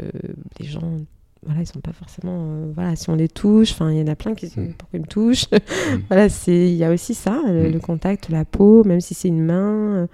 les 0.59 0.67
gens 0.67 0.97
voilà, 1.45 1.61
ils 1.61 1.67
sont 1.67 1.81
pas 1.81 1.93
forcément 1.93 2.47
euh, 2.51 2.73
voilà, 2.75 2.97
si 2.97 3.11
on 3.11 3.15
les 3.15 3.29
touche, 3.29 3.73
enfin 3.73 3.91
il 3.93 3.99
y 3.99 4.03
en 4.03 4.07
a 4.09 4.17
plein 4.17 4.35
qui 4.35 4.49
sont 4.49 4.61
mmh. 4.61 4.75
pourquoi 4.77 4.99
ils 4.99 5.03
me 5.03 5.07
touchent. 5.07 5.47
voilà, 6.09 6.29
c'est 6.29 6.71
il 6.71 6.77
y 6.77 6.85
a 6.85 6.91
aussi 6.91 7.15
ça, 7.15 7.43
le, 7.47 7.79
contact, 7.79 8.29
la 8.29 8.45
peau, 8.45 8.85
même 8.85 9.01
si 9.01 9.15
c'est 9.15 9.29
une 9.29 9.45
main, 9.45 10.09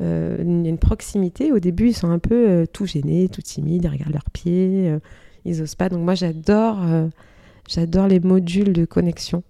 euh, 0.00 0.36
il 0.40 0.62
y 0.62 0.66
a 0.66 0.70
une 0.70 0.78
proximité. 0.78 1.52
Au 1.52 1.60
début, 1.60 1.88
ils 1.88 1.94
sont 1.94 2.10
un 2.10 2.18
peu 2.18 2.48
euh, 2.48 2.66
tout 2.66 2.86
gênés, 2.86 3.28
tout 3.28 3.42
timides, 3.42 3.84
ils 3.84 3.88
regardent 3.90 4.12
leurs 4.12 4.30
pieds, 4.30 4.92
ils 5.44 5.62
osent 5.62 5.76
pas. 5.76 5.88
Donc 5.88 6.00
moi, 6.00 6.14
j'adore, 6.14 6.80
j'adore 7.68 8.08
les 8.08 8.20
modules 8.20 8.72
de 8.72 8.84
connexion. 8.84 9.42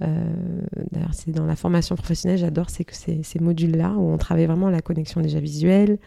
D'ailleurs, 0.00 1.14
c'est 1.14 1.30
dans 1.30 1.46
la 1.46 1.56
formation 1.56 1.96
professionnelle, 1.96 2.38
j'adore 2.38 2.68
c'est 2.68 2.84
que 2.84 2.94
ces, 2.94 3.22
ces 3.22 3.38
modules-là 3.38 3.92
où 3.92 4.12
on 4.12 4.18
travaille 4.18 4.46
vraiment 4.46 4.68
la 4.68 4.82
connexion 4.82 5.20
déjà 5.20 5.40
visuelle, 5.40 5.98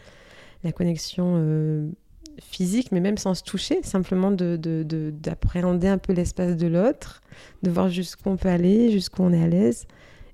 la 0.63 0.71
connexion 0.71 1.91
physique, 2.39 2.91
mais 2.91 2.99
même 2.99 3.17
sans 3.17 3.33
se 3.33 3.43
toucher, 3.43 3.79
simplement 3.83 4.31
d'appréhender 4.31 5.87
de, 5.87 5.91
un 5.91 5.97
peu 5.97 6.13
l'espace 6.13 6.55
de 6.57 6.67
l'autre, 6.67 7.21
de 7.63 7.69
voir 7.69 7.89
jusqu'où 7.89 8.29
on 8.29 8.37
peut 8.37 8.49
aller, 8.49 8.91
jusqu'où 8.91 9.23
on 9.23 9.33
est 9.33 9.43
à 9.43 9.47
l'aise. 9.47 9.85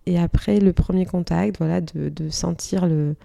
Et 0.06 0.20
après, 0.20 0.60
le 0.60 0.74
premier 0.74 1.06
contact, 1.06 1.58
voilà, 1.58 1.82
de, 1.82 2.10
de 2.10 2.30
sentir 2.30 2.88
le, 2.88 3.16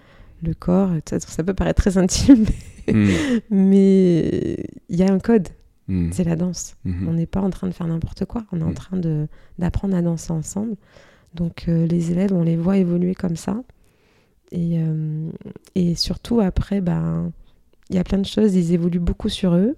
le 0.43 0.53
corps, 0.53 0.91
ça, 1.07 1.19
ça, 1.19 1.43
peut 1.43 1.53
paraître 1.53 1.81
très 1.81 1.97
intime, 1.97 2.45
mais 3.49 4.57
il 4.89 4.95
y 4.95 5.03
a 5.03 5.11
un 5.11 5.19
code. 5.19 5.49
Hmm. 5.87 6.11
C'est 6.11 6.23
la 6.23 6.35
danse. 6.35 6.75
Hmm. 6.85 7.07
On 7.07 7.13
n'est 7.13 7.25
pas 7.25 7.41
en 7.41 7.49
train 7.49 7.67
de 7.67 7.73
faire 7.73 7.87
n'importe 7.87 8.25
quoi. 8.25 8.45
On 8.51 8.61
est 8.61 8.63
en 8.63 8.69
hmm. 8.69 8.73
train 8.73 9.01
d'apprendre 9.57 9.95
à 9.95 10.01
danser 10.01 10.31
ensemble. 10.31 10.75
Donc 11.33 11.65
euh, 11.67 11.85
les 11.87 12.11
élèves, 12.11 12.31
on 12.33 12.43
les 12.43 12.55
voit 12.55 12.77
évoluer 12.77 13.15
comme 13.15 13.35
ça. 13.35 13.63
Et, 14.51 14.79
euh, 14.79 15.29
et 15.75 15.95
surtout, 15.95 16.41
après, 16.41 16.79
ben, 16.79 17.31
il 17.89 17.95
y 17.95 17.99
a 17.99 18.03
plein 18.03 18.17
de 18.19 18.25
choses. 18.25 18.55
Ils 18.55 18.73
évoluent 18.73 18.99
beaucoup 18.99 19.29
sur 19.29 19.53
eux. 19.55 19.75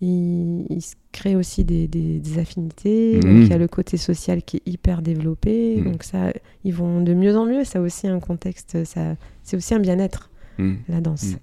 il, 0.00 0.80
se 0.80 0.94
crée 1.12 1.36
aussi 1.36 1.62
des, 1.64 2.38
affinités. 2.38 3.16
Mhm. 3.16 3.20
Donc 3.22 3.42
il 3.44 3.48
y 3.48 3.52
a 3.52 3.58
le 3.58 3.68
côté 3.68 3.96
social 3.96 4.42
qui 4.42 4.56
est 4.58 4.62
hyper 4.66 5.00
développé. 5.02 5.76
Mhm. 5.76 5.92
Donc 5.92 6.02
ça, 6.02 6.32
ils 6.64 6.74
vont 6.74 7.00
de 7.02 7.14
mieux 7.14 7.36
en 7.36 7.46
mieux. 7.46 7.64
Ça 7.64 7.78
a 7.78 7.82
aussi 7.82 8.08
un 8.08 8.18
contexte, 8.20 8.84
ça, 8.84 9.14
c'est 9.42 9.56
aussi 9.56 9.74
un 9.74 9.80
bien-être, 9.80 10.30
Mhm. 10.58 10.78
la 10.88 11.00
danse. 11.00 11.36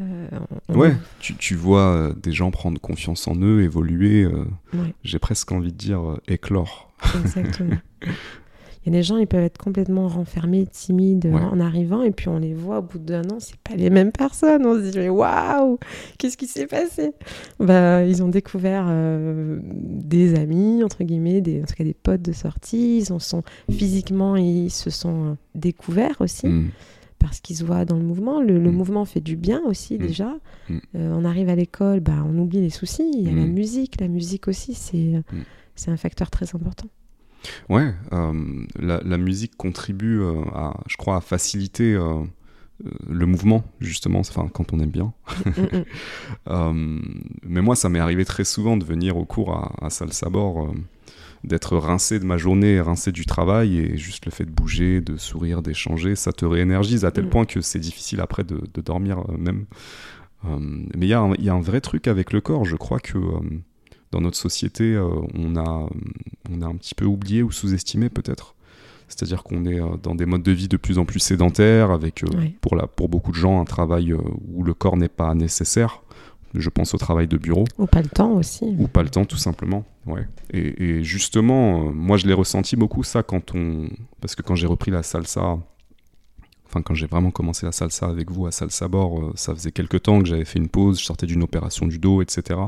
Euh, 0.00 0.26
on- 0.68 0.74
Ouais, 0.78 0.92
tu, 1.20 1.36
tu 1.36 1.54
vois 1.54 1.86
euh, 1.94 2.12
des 2.14 2.32
gens 2.32 2.50
prendre 2.50 2.80
confiance 2.80 3.28
en 3.28 3.36
eux, 3.36 3.62
évoluer, 3.62 4.24
euh, 4.24 4.44
Ouais. 4.72 4.92
j'ai 5.04 5.18
presque 5.20 5.52
envie 5.52 5.70
de 5.72 5.76
dire 5.78 6.18
éclore. 6.26 6.92
Exactement. 7.22 7.76
Il 8.86 8.92
y 8.92 8.96
a 8.96 8.98
des 8.98 9.02
gens, 9.02 9.16
ils 9.16 9.26
peuvent 9.26 9.42
être 9.44 9.56
complètement 9.56 10.08
renfermés, 10.08 10.66
timides 10.66 11.24
Ouais. 11.26 11.40
en 11.40 11.58
arrivant, 11.58 12.02
et 12.02 12.10
puis 12.10 12.28
on 12.28 12.38
les 12.38 12.52
voit 12.52 12.80
au 12.80 12.82
bout 12.82 12.98
d'un 12.98 13.22
an, 13.30 13.36
c'est 13.38 13.56
pas 13.60 13.74
les 13.76 13.88
mêmes 13.88 14.12
personnes. 14.12 14.66
On 14.66 14.74
se 14.74 14.90
dit, 14.90 14.98
mais 14.98 15.08
waouh, 15.08 15.78
qu'est-ce 16.18 16.36
qui 16.36 16.46
s'est 16.46 16.66
passé? 16.66 17.12
Bah, 17.58 18.04
Ils 18.04 18.22
ont 18.22 18.28
découvert 18.28 18.84
euh, 18.88 19.58
des 19.62 20.34
amis, 20.34 20.84
entre 20.84 21.02
guillemets, 21.02 21.40
des, 21.40 21.62
en 21.62 21.66
tout 21.66 21.74
cas 21.74 21.84
des 21.84 21.94
potes 21.94 22.22
de 22.22 22.32
sortie. 22.32 22.98
Ils 22.98 23.12
en 23.12 23.18
sont 23.18 23.42
physiquement, 23.70 24.36
ils 24.36 24.70
se 24.70 24.90
sont 24.90 25.24
euh, 25.30 25.34
découverts 25.54 26.20
aussi 26.20 26.46
Mhm. 26.46 26.68
parce 27.18 27.40
qu'ils 27.40 27.56
se 27.56 27.64
voient 27.64 27.86
dans 27.86 27.96
le 27.96 28.04
mouvement. 28.04 28.42
Le, 28.42 28.58
le 28.58 28.70
Mm. 28.70 28.74
mouvement 28.74 29.04
fait 29.06 29.20
du 29.22 29.36
bien 29.36 29.62
aussi 29.64 29.94
Mm. 29.94 29.98
déjà. 29.98 30.36
Mm. 30.68 30.76
Euh, 30.96 31.14
on 31.18 31.24
arrive 31.24 31.48
à 31.48 31.54
l'école, 31.54 32.00
bah, 32.00 32.22
on 32.28 32.36
oublie 32.38 32.60
les 32.60 32.68
soucis. 32.70 33.10
Il 33.14 33.22
y 33.22 33.28
a 33.28 33.32
la 33.34 33.46
Mm. 33.46 33.52
musique, 33.52 33.98
la 34.00 34.08
musique 34.08 34.46
aussi, 34.46 34.74
c'est 34.74 35.22
Mm. 35.32 35.42
c'est 35.74 35.90
un 35.90 35.96
facteur 35.96 36.30
très 36.30 36.54
important. 36.54 36.86
Ouais, 37.68 37.94
euh, 38.12 38.64
la, 38.78 39.00
la 39.04 39.18
musique 39.18 39.56
contribue 39.56 40.20
euh, 40.20 40.40
à, 40.54 40.74
je 40.88 40.96
crois, 40.96 41.16
à 41.16 41.20
faciliter 41.20 41.94
euh, 41.94 42.22
le 43.08 43.26
mouvement, 43.26 43.64
justement, 43.80 44.20
enfin, 44.20 44.48
quand 44.52 44.72
on 44.72 44.80
aime 44.80 44.90
bien. 44.90 45.12
Mm, 45.46 45.60
mm. 45.78 45.84
Euh, 46.48 47.00
mais 47.46 47.62
moi, 47.62 47.74
ça 47.76 47.88
m'est 47.88 47.98
arrivé 47.98 48.24
très 48.24 48.44
souvent 48.44 48.76
de 48.76 48.84
venir 48.84 49.16
au 49.16 49.24
cours 49.24 49.52
à, 49.54 49.72
à 49.86 49.88
d'être 51.42 51.76
rincé 51.76 52.18
de 52.18 52.24
ma 52.24 52.36
journée, 52.38 52.80
rincé 52.80 53.12
du 53.12 53.26
travail, 53.26 53.78
et 53.78 53.96
juste 53.96 54.24
le 54.26 54.30
fait 54.30 54.44
de 54.44 54.50
bouger, 54.50 55.00
de 55.00 55.16
sourire, 55.16 55.62
d'échanger, 55.62 56.16
ça 56.16 56.32
te 56.32 56.44
réénergise 56.44 57.04
à 57.04 57.10
tel 57.10 57.26
Mm. 57.26 57.30
point 57.30 57.44
que 57.44 57.60
c'est 57.60 57.78
difficile 57.78 58.20
après 58.20 58.44
de, 58.44 58.60
de 58.72 58.80
dormir 58.80 59.22
même. 59.38 59.66
Mais 60.94 61.06
il 61.06 61.08
y, 61.08 61.14
a 61.14 61.20
un- 61.20 61.34
il 61.38 61.44
y 61.44 61.48
a 61.48 61.54
un 61.54 61.60
vrai 61.62 61.80
truc 61.80 62.06
avec 62.06 62.32
le 62.32 62.40
corps, 62.42 62.64
je 62.66 62.76
crois 62.76 63.00
que 63.00 63.18
dans 64.14 64.20
notre 64.20 64.36
société, 64.36 64.94
euh, 64.94 65.08
on, 65.34 65.56
a, 65.56 65.88
on 66.48 66.62
a 66.62 66.66
un 66.66 66.76
petit 66.76 66.94
peu 66.94 67.04
oublié 67.04 67.42
ou 67.42 67.50
sous-estimé 67.50 68.08
peut-être. 68.08 68.54
C'est-à-dire 69.08 69.42
qu'on 69.42 69.66
est 69.66 69.80
euh, 69.80 69.96
dans 70.00 70.14
des 70.14 70.24
modes 70.24 70.44
de 70.44 70.52
vie 70.52 70.68
de 70.68 70.76
plus 70.76 70.98
en 70.98 71.04
plus 71.04 71.18
sédentaires, 71.18 71.90
avec 71.90 72.22
euh, 72.22 72.28
pour, 72.60 72.76
la, 72.76 72.86
pour 72.86 73.08
beaucoup 73.08 73.32
de 73.32 73.36
gens 73.36 73.60
un 73.60 73.64
travail 73.64 74.14
où 74.14 74.62
le 74.62 74.72
corps 74.72 74.96
n'est 74.96 75.08
pas 75.08 75.34
nécessaire. 75.34 76.00
Je 76.54 76.70
pense 76.70 76.94
au 76.94 76.98
travail 76.98 77.26
de 77.26 77.36
bureau, 77.36 77.64
Ou 77.78 77.86
pas 77.86 78.02
le 78.02 78.08
temps 78.08 78.30
aussi. 78.34 78.76
ou 78.78 78.86
pas 78.86 79.02
le 79.02 79.08
temps 79.08 79.24
tout 79.24 79.36
simplement. 79.36 79.84
Ouais. 80.06 80.28
Et, 80.52 80.84
et 80.84 81.02
justement, 81.02 81.92
moi 81.92 82.16
je 82.16 82.28
l'ai 82.28 82.34
ressenti 82.34 82.76
beaucoup 82.76 83.02
ça 83.02 83.24
quand 83.24 83.56
on... 83.56 83.88
Parce 84.20 84.36
que 84.36 84.42
quand 84.42 84.54
j'ai 84.54 84.68
repris 84.68 84.92
la 84.92 85.02
salsa, 85.02 85.58
enfin 86.66 86.82
quand 86.82 86.94
j'ai 86.94 87.06
vraiment 87.08 87.32
commencé 87.32 87.66
la 87.66 87.72
salsa 87.72 88.06
avec 88.06 88.30
vous 88.30 88.46
à 88.46 88.52
Salsa 88.52 88.86
Bord, 88.86 89.32
ça 89.34 89.52
faisait 89.52 89.72
quelques 89.72 90.02
temps 90.02 90.20
que 90.20 90.26
j'avais 90.28 90.44
fait 90.44 90.60
une 90.60 90.68
pause, 90.68 91.00
je 91.00 91.04
sortais 91.04 91.26
d'une 91.26 91.42
opération 91.42 91.88
du 91.88 91.98
dos, 91.98 92.22
etc. 92.22 92.60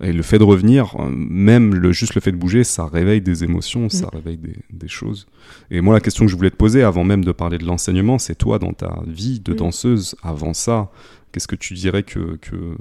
Et 0.00 0.12
le 0.12 0.22
fait 0.22 0.38
de 0.38 0.44
revenir, 0.44 0.94
euh, 1.00 1.08
même 1.10 1.74
le, 1.74 1.90
juste 1.92 2.14
le 2.14 2.20
fait 2.20 2.30
de 2.30 2.36
bouger, 2.36 2.62
ça 2.62 2.86
réveille 2.86 3.20
des 3.20 3.42
émotions, 3.42 3.88
ça 3.88 4.08
réveille 4.12 4.36
des, 4.36 4.54
des 4.72 4.86
choses. 4.88 5.26
Et 5.72 5.80
moi, 5.80 5.92
la 5.94 6.00
question 6.00 6.24
que 6.24 6.30
je 6.30 6.36
voulais 6.36 6.50
te 6.52 6.56
poser, 6.56 6.84
avant 6.84 7.02
même 7.02 7.24
de 7.24 7.32
parler 7.32 7.58
de 7.58 7.64
l'enseignement, 7.64 8.18
c'est 8.18 8.36
toi, 8.36 8.58
dans 8.60 8.72
ta 8.72 9.00
vie 9.06 9.40
de 9.40 9.52
Mm. 9.52 9.56
danseuse, 9.56 10.14
avant 10.22 10.54
ça, 10.54 10.90
qu'est-ce 11.32 11.48
que 11.48 11.56
tu 11.56 11.74
dirais 11.74 12.04
que, 12.04 12.36
que 12.36 12.76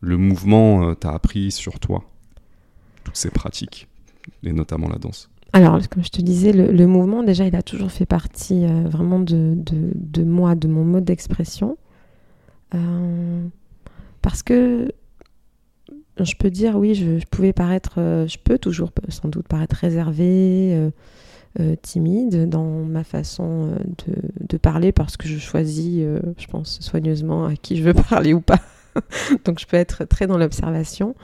le 0.00 0.16
mouvement 0.16 0.90
euh, 0.90 0.94
t'a 0.94 1.10
appris 1.10 1.50
sur 1.50 1.80
toi? 1.80 2.04
Toutes 3.02 3.16
ces 3.16 3.30
pratiques, 3.30 3.88
et 4.44 4.52
notamment 4.52 4.88
la 4.88 4.98
danse. 4.98 5.28
Alors, 5.52 5.76
comme 5.88 6.04
je 6.04 6.10
te 6.10 6.22
disais, 6.22 6.52
le, 6.52 6.70
le 6.70 6.86
mouvement, 6.86 7.24
déjà, 7.24 7.44
il 7.46 7.56
a 7.56 7.62
toujours 7.62 7.90
fait 7.90 8.06
partie 8.06 8.64
euh, 8.64 8.84
vraiment 8.88 9.18
de, 9.18 9.54
de, 9.56 9.90
de 9.94 10.22
moi, 10.22 10.54
de 10.54 10.68
mon 10.68 10.84
mode 10.84 11.04
d'expression. 11.04 11.76
Euh, 12.76 13.44
parce 14.22 14.44
que 14.44 14.92
je 16.24 16.36
peux 16.36 16.50
dire, 16.50 16.76
oui, 16.76 16.94
je, 16.94 17.24
pouvais 17.26 17.52
paraître, 17.52 17.94
euh, 17.98 18.26
je 18.26 18.38
peux 18.42 18.58
toujours 18.58 18.90
sans 19.08 19.28
doute 19.28 19.48
paraître 19.48 19.76
réservée, 19.76 20.72
euh, 20.74 20.90
euh, 21.58 21.74
timide 21.82 22.48
dans 22.48 22.84
ma 22.84 23.04
façon 23.04 23.72
de, 24.06 24.14
de 24.48 24.56
parler 24.56 24.92
parce 24.92 25.16
que 25.16 25.26
je 25.26 25.38
choisis, 25.38 26.02
je 26.38 26.46
pense, 26.46 26.80
soigneusement 26.80 27.46
à 27.46 27.56
qui 27.56 27.76
je 27.76 27.82
veux 27.82 27.94
parler 28.10 28.34
ou 28.34 28.40
pas. 28.40 28.60
Donc, 29.44 29.58
je 29.58 29.66
peux 29.66 29.76
être 29.76 30.04
très 30.04 30.26
dans 30.26 30.38
l'observation. 30.38 31.14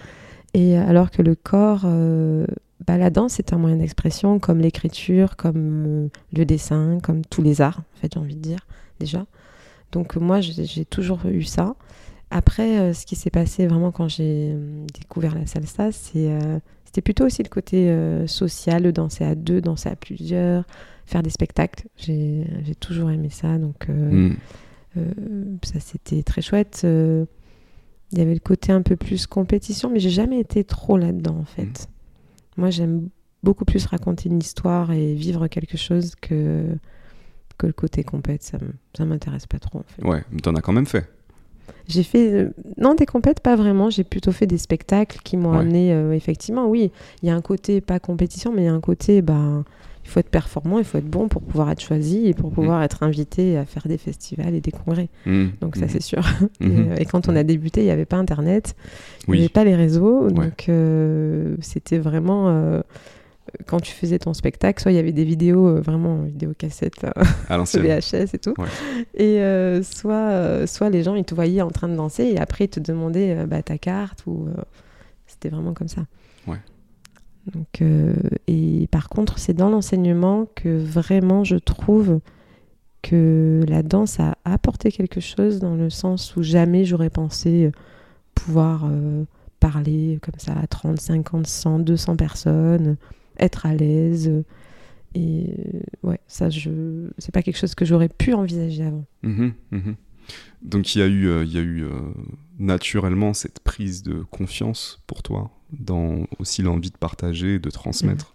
Et 0.55 0.77
alors 0.77 1.11
que 1.11 1.23
le 1.23 1.35
corps, 1.35 1.87
bah, 2.87 2.97
la 2.97 3.11
danse 3.11 3.39
est 3.39 3.53
un 3.53 3.59
moyen 3.59 3.77
d'expression 3.77 4.39
comme 4.39 4.59
l'écriture, 4.59 5.37
comme 5.37 6.09
le 6.33 6.45
dessin, 6.45 6.99
comme 7.03 7.25
tous 7.25 7.43
les 7.43 7.61
arts, 7.61 7.81
en 7.81 8.01
fait, 8.01 8.15
j'ai 8.15 8.21
envie 8.21 8.37
de 8.37 8.41
dire, 8.41 8.61
déjà. 8.99 9.27
Donc 9.93 10.17
moi, 10.17 10.41
j'ai 10.41 10.85
toujours 10.85 11.21
eu 11.27 11.43
ça. 11.43 11.75
Après, 12.37 12.79
euh, 12.79 12.93
ce 12.93 13.07
qui 13.07 13.17
s'est 13.17 13.31
passé 13.31 13.67
vraiment 13.67 13.91
quand 13.93 14.09
j'ai 14.09 14.51
euh, 14.53 14.85
découvert 14.93 15.35
la 15.35 15.47
salsa, 15.47 15.91
c'est, 15.91 16.31
euh, 16.31 16.59
c'était 16.85 17.01
plutôt 17.01 17.25
aussi 17.25 17.43
le 17.43 17.49
côté 17.49 17.89
euh, 17.89 18.27
social, 18.27 18.83
de 18.83 18.91
danser 18.91 19.25
à 19.25 19.35
deux, 19.35 19.63
danser 19.63 19.89
à 19.89 19.97
plusieurs, 19.97 20.67
faire 21.07 21.23
des 21.23 21.31
spectacles. 21.31 21.87
J'ai, 21.97 22.45
toujours 22.79 23.11
aimé 23.11 23.31
ça, 23.31 23.57
donc 23.57 23.89
euh, 23.89 24.29
Mm. 24.29 24.37
euh, 24.99 25.45
ça 25.63 25.81
c'était 25.81 26.23
très 26.23 26.43
chouette. 26.43 26.81
Il 26.85 28.19
y 28.19 28.21
avait 28.21 28.35
le 28.35 28.41
côté 28.41 28.71
un 28.71 28.83
peu 28.83 28.97
plus 28.97 29.27
compétition, 29.27 29.89
mais 29.89 29.99
j'ai 29.99 30.11
jamais 30.11 30.39
été 30.39 30.63
trop 30.63 30.99
là-dedans 30.99 31.39
en 31.39 31.45
fait. 31.47 31.89
Moi 32.59 32.69
j'aime 32.69 33.09
beaucoup 33.43 33.65
plus 33.65 33.87
raconter 33.87 34.29
une 34.29 34.41
histoire 34.41 34.93
et 34.93 35.15
vivre 35.15 35.49
quelque 35.49 35.79
chose 35.79 36.15
que, 36.21 36.67
que 37.57 37.67
le 37.67 37.73
côté 37.73 38.05
compète. 38.05 38.43
Ça, 38.43 38.59
ça 38.95 39.07
m'intéresse 39.07 39.47
pas 39.47 39.59
trop 39.59 39.79
en 39.79 39.85
fait. 39.89 40.05
Ouais, 40.05 40.23
mais 40.31 40.41
t'en 40.41 40.55
as 40.55 40.61
quand 40.61 40.75
même 40.75 40.87
fait. 40.87 41.09
J'ai 41.89 42.03
fait. 42.03 42.33
euh, 42.33 42.51
non, 42.79 42.95
des 42.95 43.07
compètes, 43.07 43.41
pas 43.41 43.55
vraiment. 43.57 43.91
J'ai 43.91 44.05
plutôt 44.05 44.33
fait 44.33 44.47
des 44.47 44.59
spectacles 44.59 45.19
qui 45.23 45.37
m'ont 45.37 45.53
Ouais. 45.53 45.59
amené. 45.59 45.93
euh, 45.93 46.13
effectivement, 46.13 46.67
oui, 46.67 46.91
il 47.23 47.29
y 47.29 47.31
a 47.31 47.35
un 47.35 47.41
côté, 47.41 47.81
pas 47.81 47.99
compétition, 48.01 48.53
mais 48.55 48.63
il 48.63 48.67
y 48.67 48.69
a 48.69 48.75
un 48.75 48.81
côté, 48.81 49.23
bah, 49.23 49.65
il 50.05 50.09
faut 50.11 50.21
être 50.21 50.29
performant, 50.31 50.79
il 50.79 50.85
faut 50.85 50.99
être 50.99 51.09
bon 51.11 51.27
pour 51.29 51.43
pouvoir 51.43 51.71
être 51.71 51.81
choisi 51.81 52.27
et 52.29 52.35
pour 52.35 52.51
pouvoir 52.53 52.83
être 52.83 53.03
invité 53.03 53.57
à 53.57 53.65
faire 53.65 53.87
des 53.89 53.99
festivals 53.99 54.55
et 54.55 54.61
des 54.61 54.71
congrès. 54.71 55.09
Mm. 55.27 55.47
Donc, 55.61 55.77
ça, 55.77 55.87
Mhm. 55.87 55.89
c'est 55.91 56.03
sûr. 56.03 56.23
Mhm. 56.61 56.71
Et, 56.71 56.77
euh, 56.93 56.97
et 56.99 57.05
quand 57.07 57.29
on 57.29 57.35
a 57.37 57.43
débuté, 57.43 57.81
il 57.83 57.85
n'y 57.87 57.91
avait 57.91 58.05
pas 58.05 58.17
Internet, 58.17 58.75
il 59.27 59.31
n'y 59.31 59.33
Oui. 59.33 59.39
avait 59.41 59.49
pas 59.49 59.65
les 59.65 59.75
réseaux. 59.77 60.25
Ouais. 60.25 60.33
Donc, 60.33 60.71
c'était 61.61 61.99
vraiment. 61.99 62.83
Quand 63.67 63.81
tu 63.81 63.93
faisais 63.93 64.19
ton 64.19 64.35
spectacle, 64.35 64.81
soit 64.81 64.93
il 64.93 64.95
y 64.95 64.99
avait 64.99 65.13
des 65.13 65.25
vidéos, 65.25 65.69
euh, 65.69 65.81
vraiment 65.81 66.23
vidéos 66.23 66.53
cassettes, 66.57 67.05
À. 67.49 67.59
VHS 67.65 68.35
et 68.35 68.39
tout. 68.39 68.55
Ouais. 68.59 68.69
Et 69.15 69.41
euh, 69.41 69.83
soit, 69.83 70.15
euh, 70.15 70.67
soit 70.67 70.91
les 70.91 71.03
gens, 71.03 71.15
ils 71.15 71.25
te 71.25 71.35
voyaient 71.35 71.63
en 71.63 71.71
train 71.71 71.89
de 71.89 71.97
danser 71.97 72.25
et 72.25 72.39
après, 72.39 72.65
ils 72.65 72.71
te 72.71 72.81
demandaient 72.81 73.47
bah, 73.47 73.63
ta 73.63 73.79
carte 73.79 74.25
ou... 74.27 74.49
C'était 75.27 75.49
vraiment 75.49 75.75
comme 75.75 75.89
ça. 75.89 76.03
Ouais. 76.47 76.59
Donc, 77.53 77.83
et 78.47 78.89
par 78.93 79.09
contre, 79.09 79.39
c'est 79.39 79.55
dans 79.55 79.71
l'enseignement 79.71 80.47
que 80.55 80.79
vraiment 80.79 81.43
je 81.43 81.57
trouve 81.57 82.21
que 83.03 83.65
la 83.69 83.83
danse 83.83 84.21
a 84.21 84.37
apporté 84.45 84.93
quelque 84.93 85.21
chose 85.21 85.59
dans 85.59 85.75
le 85.75 85.91
sens 85.91 86.37
où 86.37 86.43
jamais 86.43 86.85
j'aurais 86.85 87.11
pensé 87.11 87.73
pouvoir 88.35 88.89
parler 89.59 90.21
comme 90.23 90.39
ça 90.39 90.55
à 90.57 90.67
30, 90.67 91.01
50, 91.01 91.47
100, 91.47 91.81
200 91.81 92.17
personnes, 92.17 92.97
être 93.39 93.67
à 93.67 93.75
l'aise. 93.75 94.31
Et 95.15 95.47
euh, 95.49 95.81
ouais, 96.09 96.21
ça, 96.27 96.51
je... 96.51 97.09
c'est 97.19 97.33
pas 97.33 97.43
quelque 97.43 97.57
chose 97.59 97.75
que 97.75 97.85
j'aurais 97.85 98.09
pu 98.11 98.35
envisager 98.35 98.85
avant. 98.85 99.05
Mhm, 99.23 99.53
mhm. 99.71 99.95
Donc 100.63 100.95
il 100.95 100.99
y 100.99 101.03
a 101.03 101.07
eu, 101.07 101.27
euh, 101.29 101.45
il 101.45 101.53
y 101.53 101.59
a 101.59 101.63
eu 101.63 101.85
euh, 101.85 101.91
naturellement 102.59 103.33
cette 103.33 103.61
prise 103.61 104.03
de 104.03 104.25
confiance 104.31 105.01
pour 105.07 105.23
toi, 105.23 105.51
dans 105.73 106.27
aussi 106.39 106.63
l'envie 106.63 106.91
de 106.91 106.97
partager, 106.99 107.59
de 107.59 107.71
transmettre. 107.71 108.35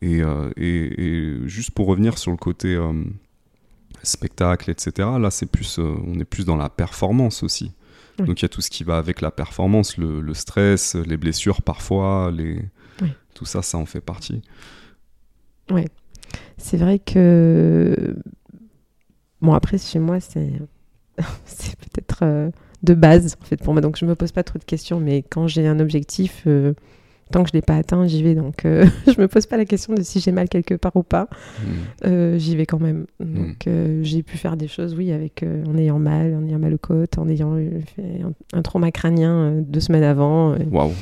Et, 0.00 0.22
euh, 0.22 0.50
et- 0.56 1.04
et 1.04 1.38
juste 1.48 1.70
pour 1.72 1.86
revenir 1.86 2.16
sur 2.18 2.30
le 2.30 2.36
côté 2.38 2.76
spectacle, 4.02 4.70
etc., 4.70 5.08
là 5.20 5.30
c'est 5.30 5.46
plus, 5.46 5.78
on 5.78 6.18
est 6.18 6.24
plus 6.24 6.44
dans 6.44 6.56
la 6.56 6.68
performance 6.68 7.42
aussi. 7.42 7.72
Oui. 8.18 8.26
Donc 8.26 8.40
il 8.40 8.44
y 8.44 8.46
a 8.46 8.48
tout 8.48 8.60
ce 8.60 8.70
qui 8.70 8.84
va 8.84 8.98
avec 8.98 9.20
la 9.20 9.30
performance, 9.30 9.96
le, 9.96 10.20
le 10.20 10.34
stress, 10.34 10.94
les 10.96 11.16
blessures 11.16 11.62
parfois, 11.62 12.32
les... 12.34 12.60
Tout 13.42 13.46
ça, 13.46 13.60
ça 13.60 13.76
en 13.76 13.86
fait 13.86 14.00
partie. 14.00 14.40
C'est 16.58 16.76
vrai 16.76 17.00
que. 17.00 18.14
Bon, 19.40 19.52
après, 19.52 19.78
chez 19.78 19.98
moi, 19.98 20.20
c'est. 20.20 20.52
c'est 21.44 21.74
peut-être 21.74 22.20
euh, 22.22 22.50
de 22.84 22.94
base, 22.94 23.36
en 23.42 23.44
fait, 23.44 23.56
pour 23.56 23.72
moi. 23.72 23.80
Donc, 23.80 23.96
je 23.96 24.06
me 24.06 24.14
pose 24.14 24.30
pas 24.30 24.44
trop 24.44 24.60
de 24.60 24.64
questions, 24.64 25.00
mais 25.00 25.24
quand 25.24 25.48
j'ai 25.48 25.66
un 25.66 25.80
objectif 25.80 26.44
euh, 26.46 26.72
tant 27.32 27.42
que 27.42 27.48
je 27.48 27.54
l'ai 27.54 27.62
pas 27.62 27.74
atteint, 27.76 28.06
j'y 28.06 28.22
vais. 28.22 28.36
Donc, 28.36 28.64
euh, 28.64 28.86
je 29.08 29.20
me 29.20 29.26
pose 29.26 29.46
pas 29.46 29.56
la 29.56 29.64
question 29.64 29.94
de 29.94 30.02
si 30.02 30.20
j'ai 30.20 30.30
mal 30.30 30.48
quelque 30.48 30.74
part 30.74 30.94
ou 30.94 31.02
pas. 31.02 31.24
Mm. 31.24 31.66
Euh, 32.06 32.38
j'y 32.38 32.56
vais 32.56 32.66
quand 32.66 32.80
même. 32.80 33.06
Donc, 33.18 33.66
euh, 33.66 34.04
j'ai 34.04 34.22
pu 34.22 34.36
faire 34.36 34.56
des 34.56 34.68
choses, 34.68 34.94
oui, 34.94 35.10
avec 35.10 35.44
en 35.66 35.76
ayant 35.76 35.98
mal, 35.98 36.34
en 36.34 36.46
ayant 36.46 36.60
mal 36.60 36.74
aux 36.74 36.78
côtes, 36.78 37.18
en 37.18 37.28
ayant 37.28 37.56
fait 37.96 38.22
un, 38.22 38.32
un 38.56 38.62
trauma 38.62 38.92
crânien 38.92 39.56
deux 39.56 39.80
semaines 39.80 40.04
avant. 40.04 40.54
Waouh. 40.70 40.92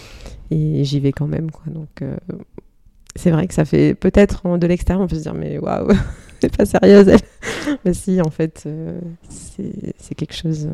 Et 0.51 0.85
j'y 0.85 1.01
vais 1.01 1.13
quand 1.13 1.27
même, 1.27 1.51
quoi. 1.51 1.65
Donc, 1.73 2.03
c'est 3.15 3.31
vrai 3.31 3.47
que 3.47 3.55
ça 3.55 3.65
fait 3.65 3.95
peut-être 3.95 4.59
de 4.59 4.67
l'extérieur, 4.67 5.05
on 5.05 5.07
peut 5.07 5.17
se 5.17 5.23
dire, 5.23 5.35
mais 5.35 5.59
waouh, 5.59 5.93
c'est 6.41 6.57
pas 6.57 6.65
sérieuse 6.65 7.09
elle. 7.09 7.79
mais 7.85 7.95
si, 7.95 8.21
en 8.21 8.31
fait, 8.31 8.69
c'est 9.29 10.15
quelque 10.17 10.35
chose. 10.35 10.69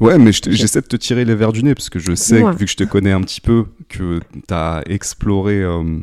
Ouais, 0.00 0.18
mais 0.18 0.32
j'essaie 0.32 0.80
de 0.80 0.86
te 0.86 0.96
tirer 0.96 1.24
les 1.24 1.34
verres 1.34 1.52
du 1.52 1.62
nez 1.62 1.74
parce 1.74 1.90
que 1.90 1.98
je 1.98 2.14
sais, 2.14 2.42
vu 2.52 2.64
que 2.64 2.70
je 2.70 2.76
te 2.76 2.84
connais 2.84 3.12
un 3.12 3.20
petit 3.20 3.40
peu, 3.40 3.66
que 3.88 4.20
tu 4.32 4.54
as 4.54 4.82
exploré. 4.86 5.62
Euh, 5.62 6.00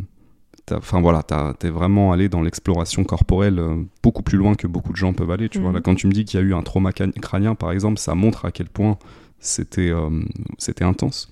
enfin 0.72 1.02
voilà, 1.02 1.24
t'es 1.60 1.70
vraiment 1.70 2.12
allé 2.12 2.30
dans 2.30 2.42
l'exploration 2.42 3.04
corporelle 3.04 3.60
euh, 3.60 3.84
beaucoup 4.04 4.24
plus 4.24 4.38
loin 4.38 4.56
que 4.56 4.68
beaucoup 4.68 4.92
de 4.92 4.98
gens 4.98 5.14
peuvent 5.14 5.32
aller. 5.32 5.50
Tu 5.50 5.60
vois, 5.60 5.72
là, 5.72 5.80
mhm. 5.80 5.84
quand 5.84 5.96
tu 5.96 6.08
me 6.08 6.12
dis 6.12 6.26
qu'il 6.26 6.40
y 6.40 6.44
a 6.44 6.46
eu 6.46 6.54
un 6.54 6.64
trauma 6.64 6.92
crânien, 6.92 7.56
par 7.56 7.72
exemple, 7.72 8.00
ça 8.00 8.16
montre 8.16 8.46
à 8.46 8.52
quel 8.52 8.68
point 8.68 8.98
c'était 9.40 9.90
euh, 9.90 10.10
c'était 10.58 10.84
intense. 10.84 11.32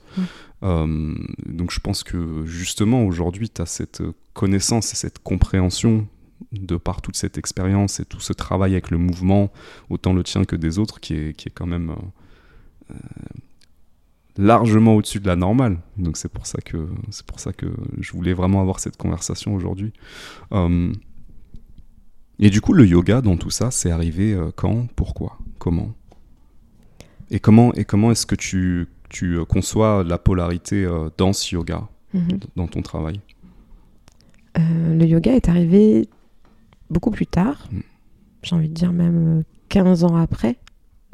Donc 0.62 1.72
je 1.72 1.80
pense 1.80 2.04
que 2.04 2.46
justement 2.46 3.04
aujourd'hui, 3.06 3.50
tu 3.50 3.62
as 3.62 3.66
cette 3.66 4.02
connaissance 4.34 4.94
et 4.94 4.96
cette 4.96 5.20
compréhension 5.20 6.08
de 6.52 6.76
par 6.78 7.02
toute 7.02 7.16
cette 7.16 7.38
expérience 7.38 8.00
et 8.00 8.06
tout 8.06 8.20
ce 8.20 8.34
travail 8.34 8.74
avec 8.74 8.92
le 8.92 8.98
mouvement, 8.98 9.52
autant 9.90 10.14
le 10.14 10.24
tien 10.24 10.46
que 10.46 10.56
des 10.56 10.80
autres, 10.80 11.00
qui 11.00 11.14
est, 11.14 11.34
qui 11.34 11.50
est 11.50 11.52
quand 11.52 11.66
même 11.66 11.96
euh, 12.92 12.96
largement 14.38 14.96
au-dessus 14.96 15.20
de 15.20 15.28
la 15.28 15.36
normale. 15.36 15.80
Donc 15.98 16.18
c'est 16.18 16.32
pour 16.32 16.46
ça 16.46 16.60
que 16.62 16.90
pour 17.28 17.40
ça 17.40 17.54
que 17.54 17.68
je 18.00 18.12
voulais 18.12 18.34
vraiment 18.34 18.62
avoir 18.62 18.80
cette 18.80 18.98
conversation 18.98 19.54
aujourd'hui. 19.56 19.94
Euh, 20.52 20.92
et 22.40 22.50
du 22.50 22.60
coup, 22.60 22.74
le 22.74 22.86
yoga 22.86 23.22
dans 23.22 23.38
tout 23.38 23.50
ça, 23.50 23.72
c'est 23.72 23.92
arrivé 23.92 24.34
euh, 24.34 24.52
quand, 24.56 24.88
pourquoi, 24.96 25.38
comment? 25.58 25.94
Et 27.32 27.40
comment 27.40 27.74
et 27.74 27.86
comment 27.86 28.12
est-ce 28.12 28.26
que 28.26 28.36
tu 28.36 28.88
tu 29.15 29.39
conçois 29.45 30.03
la 30.03 30.17
polarité 30.17 30.88
danse-yoga 31.17 31.88
mhm. 32.13 32.39
dans 32.55 32.67
ton 32.67 32.81
travail 32.81 33.22
Le 34.57 35.05
yoga 35.05 35.34
est 35.34 35.50
arrivé 35.50 36.10
beaucoup 36.89 37.12
plus 37.12 37.27
tard. 37.27 37.67
Mm. 37.72 37.79
J'ai 38.43 38.55
envie 38.55 38.69
de 38.69 38.74
dire 38.74 38.93
même 38.93 39.43
15 39.69 40.03
ans 40.03 40.15
après 40.15 40.57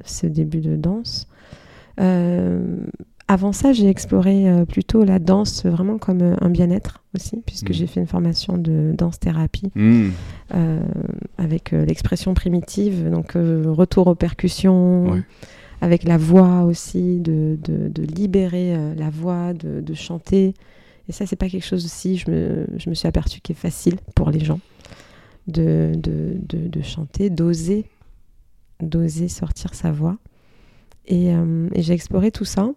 ce 0.04 0.28
début 0.28 0.62
de 0.62 0.76
danse. 0.76 1.28
Euh, 2.00 2.78
avant 3.28 3.54
ça, 3.54 3.72
j'ai 3.72 3.88
exploré 3.88 4.50
euh, 4.50 4.66
plutôt 4.66 5.04
la 5.04 5.20
danse 5.20 5.66
vraiment 5.66 5.98
comme 5.98 6.22
euh, 6.22 6.36
un 6.42 6.50
bien-être 6.50 7.04
aussi, 7.16 7.42
puisque 7.46 7.70
mmh. 7.70 7.74
j'ai 7.74 7.88
fait 7.88 8.00
une 8.00 8.08
formation 8.08 8.58
de 8.58 8.94
danse-thérapie 8.98 9.72
mmh. 9.76 10.10
avec 11.38 11.72
l'expression 11.72 12.34
primitive, 12.34 13.10
donc 13.10 13.34
retour 13.34 14.08
aux 14.08 14.16
percussions, 14.16 15.22
avec 15.82 16.04
la 16.04 16.18
voix 16.18 16.64
aussi, 16.64 17.20
de, 17.20 17.58
de, 17.62 18.04
libérer 18.04 18.76
la 18.96 19.10
voix, 19.10 19.54
de, 19.54 19.82
de, 19.82 19.94
chanter. 19.94 20.54
Et 21.10 21.12
ça, 21.12 21.26
c'est 21.26 21.36
pas 21.36 21.50
quelque 21.50 21.66
chose 21.66 21.84
aussi, 21.86 22.18
je 22.18 22.30
me, 22.30 22.68
je 22.78 22.90
me 22.90 22.96
suis 22.96 23.08
aperçue 23.08 23.42
qui 23.42 23.52
est 23.52 23.56
facile 23.56 23.96
pour 24.16 24.30
les 24.30 24.40
gens 24.40 24.60
de, 25.48 25.94
de 25.96 26.82
chanter, 26.82 27.30
d'oser, 27.30 27.86
d'oser 28.80 29.28
sortir 29.28 29.74
sa 29.74 29.92
voix. 29.92 30.18
Euh, 31.12 31.70
et, 31.74 31.82
j'ai 31.82 31.94
exploré 31.94 32.32
tout 32.32 32.46
ça 32.46 32.70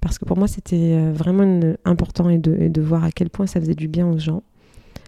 parce 0.00 0.18
que 0.18 0.24
pour 0.24 0.36
moi, 0.36 0.46
c'était 0.46 0.94
euh, 0.94 1.12
vraiment 1.12 1.60
important 1.84 2.28
et 2.28 2.38
de, 2.38 2.68
de, 2.68 2.80
voir 2.80 3.04
à 3.04 3.10
quel 3.10 3.30
point 3.30 3.46
ça 3.46 3.60
faisait 3.60 3.74
du 3.74 3.88
bien 3.88 4.06
aux 4.06 4.18
gens. 4.18 4.42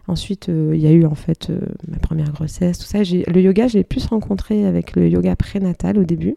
Ensuite, 0.07 0.49
euh, 0.49 0.73
il 0.75 0.81
y 0.81 0.87
a 0.87 0.91
eu 0.91 1.05
en 1.05 1.15
fait 1.15 1.53
ma 1.87 1.99
première 1.99 2.33
grossesse, 2.33 2.79
tout 2.79 2.87
ça. 2.87 2.99
Le 2.99 3.41
yoga, 3.41 3.69
j'ai 3.69 3.85
plus 3.85 4.07
rencontré 4.07 4.65
avec 4.65 4.97
le 4.97 5.09
yoga 5.09 5.37
prénatal 5.37 5.99
au 5.99 6.05
début. 6.05 6.37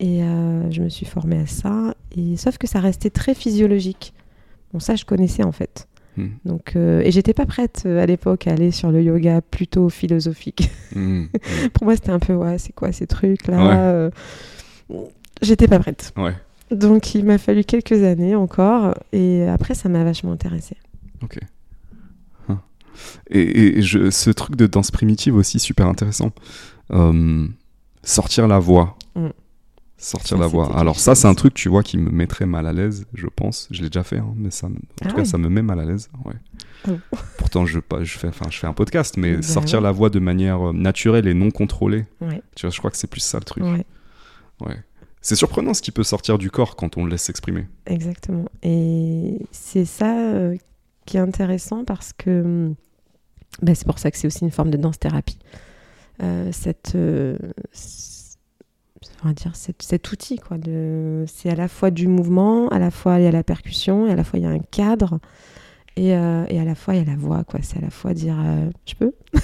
Et 0.00 0.20
je 0.70 0.82
me 0.82 0.88
suis 0.88 1.06
formée 1.06 1.40
à 1.40 1.46
ça. 1.46 1.94
Et, 2.16 2.36
sauf 2.36 2.56
que 2.56 2.66
ça 2.66 2.80
restait 2.80 3.10
très 3.10 3.34
physiologique. 3.34 4.14
Bon, 4.72 4.80
ça, 4.80 4.96
je 4.96 5.04
connaissais 5.04 5.42
en 5.42 5.52
fait. 5.52 5.88
Hmm. 6.16 6.28
Donc, 6.46 6.74
et 6.74 7.10
j'étais 7.10 7.34
pas 7.34 7.44
prête 7.46 7.84
à 7.86 8.06
l'époque 8.06 8.46
à 8.46 8.52
aller 8.52 8.70
sur 8.70 8.90
le 8.90 9.02
yoga 9.02 9.42
plutôt 9.42 9.90
philosophique. 9.90 10.70
Hmm. 10.94 11.26
Pour 11.74 11.84
moi, 11.84 11.96
c'était 11.96 12.10
un 12.10 12.18
peu, 12.18 12.34
ouais, 12.34 12.56
c'est 12.58 12.72
quoi 12.72 12.92
ces 12.92 13.06
trucs-là 13.06 14.10
J'étais 15.42 15.68
pas 15.68 15.78
prête. 15.78 16.12
Ouais. 16.16 16.34
Donc 16.70 17.14
il 17.14 17.24
m'a 17.24 17.38
fallu 17.38 17.64
quelques 17.64 18.04
années 18.04 18.36
encore, 18.36 18.94
et 19.12 19.44
après 19.46 19.74
ça 19.74 19.88
m'a 19.88 20.04
vachement 20.04 20.32
intéressée. 20.32 20.76
Ok. 21.22 21.38
Hein. 22.48 22.60
Et, 23.30 23.82
je, 23.82 24.10
ce 24.10 24.30
truc 24.30 24.56
de 24.56 24.66
danse 24.66 24.90
primitive 24.90 25.34
aussi, 25.34 25.58
super 25.58 25.86
intéressant. 25.86 26.30
Euh, 26.92 27.46
sortir 28.02 28.46
la 28.46 28.58
voix. 28.58 28.96
Mm. 29.16 29.28
Sortir 30.00 30.38
la 30.38 30.46
voix. 30.46 30.74
Alors 30.78 30.98
ça, 30.98 31.14
c'est 31.14 31.28
un 31.28 31.34
truc, 31.34 31.52
tu 31.52 31.68
vois, 31.68 31.82
qui 31.82 31.98
me 31.98 32.10
mettrait 32.10 32.46
mal 32.46 32.66
à 32.66 32.72
l'aise, 32.72 33.04
je 33.12 33.26
pense. 33.26 33.68
Je 33.70 33.82
l'ai 33.82 33.90
déjà 33.90 34.02
fait, 34.02 34.16
hein, 34.16 34.32
mais 34.34 34.50
ça, 34.50 34.66
en 34.66 34.72
ah 35.02 35.08
tout 35.08 35.16
cas, 35.16 35.24
ça 35.26 35.36
me 35.36 35.48
met 35.50 35.60
mal 35.60 35.78
à 35.78 35.84
l'aise. 35.84 36.08
Ouais. 36.24 36.34
Oh. 36.88 37.16
Pourtant, 37.36 37.66
je, 37.66 37.80
je, 38.00 38.18
fais, 38.18 38.30
je 38.50 38.58
fais 38.58 38.66
un 38.66 38.72
podcast, 38.72 39.18
mais 39.18 39.36
bah 39.36 39.42
sortir 39.42 39.82
la 39.82 39.92
voix 39.92 40.08
de 40.08 40.18
manière 40.18 40.70
euh, 40.70 40.72
naturelle 40.72 41.28
et 41.28 41.34
non 41.34 41.50
contrôlée. 41.50 42.06
Ouais. 42.22 42.42
Tu 42.56 42.64
vois, 42.66 42.70
je 42.70 42.78
crois 42.78 42.90
que 42.90 42.96
c'est 42.96 43.10
plus 43.10 43.20
ça 43.20 43.38
le 43.38 43.44
truc. 43.44 43.62
Ouais. 43.62 43.84
C'est 45.20 45.36
surprenant 45.36 45.74
ce 45.74 45.82
qui 45.82 45.90
peut 45.90 46.02
sortir 46.02 46.38
du 46.38 46.50
corps 46.50 46.76
quand 46.76 46.96
on 46.96 47.04
le 47.04 47.10
laisse 47.10 47.22
s'exprimer. 47.22 47.66
Exactement. 47.84 48.46
Et 48.62 49.38
c'est 49.52 49.84
ça 49.84 50.18
euh, 50.18 50.56
qui 51.04 51.18
est 51.18 51.20
intéressant 51.20 51.84
parce 51.84 52.14
que 52.14 52.72
bah, 53.60 53.74
c'est 53.74 53.86
pour 53.86 53.98
ça 53.98 54.10
que 54.10 54.16
c'est 54.16 54.26
aussi 54.26 54.44
une 54.44 54.50
forme 54.50 54.70
de 54.70 54.78
danse-thérapie. 54.78 55.38
Euh, 56.22 56.50
cette, 56.52 56.94
euh, 56.94 57.36
va 59.28 59.34
dire 59.34 59.54
cet, 59.54 60.12
outil, 60.12 60.38
quoi. 60.38 60.56
c'est 61.26 61.50
à 61.50 61.54
la 61.54 61.68
fois 61.68 61.90
du 61.90 62.08
mouvement, 62.08 62.68
à 62.68 62.78
la 62.78 62.90
fois 62.90 63.18
il 63.18 63.24
y 63.24 63.26
a 63.26 63.32
la 63.32 63.42
percussion, 63.42 64.06
et 64.06 64.12
à 64.12 64.16
la 64.16 64.24
fois 64.24 64.38
il 64.38 64.42
y 64.42 64.46
a 64.46 64.50
un 64.50 64.58
cadre, 64.58 65.18
et, 65.96 66.08
et 66.08 66.14
à 66.60 66.64
la 66.64 66.74
fois 66.74 66.94
il 66.94 66.98
y 66.98 67.02
a 67.02 67.10
la 67.10 67.16
voix, 67.16 67.44
quoi. 67.44 67.60
C'est 67.62 67.78
à 67.78 67.80
la 67.80 67.90
fois 67.90 68.14
dire, 68.14 68.36
je 68.86 68.94
peux? 68.94 69.12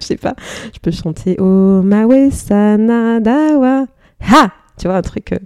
Je 0.00 0.06
sais 0.06 0.16
pas, 0.16 0.36
je 0.72 0.78
peux 0.78 0.92
chanter 0.92 1.36
Oh 1.40 1.82
Sanadawa 2.30 3.86
Ha 4.20 4.52
tu 4.76 4.88
vois, 4.88 4.96
un 4.96 5.02
truc, 5.02 5.32
euh, 5.32 5.38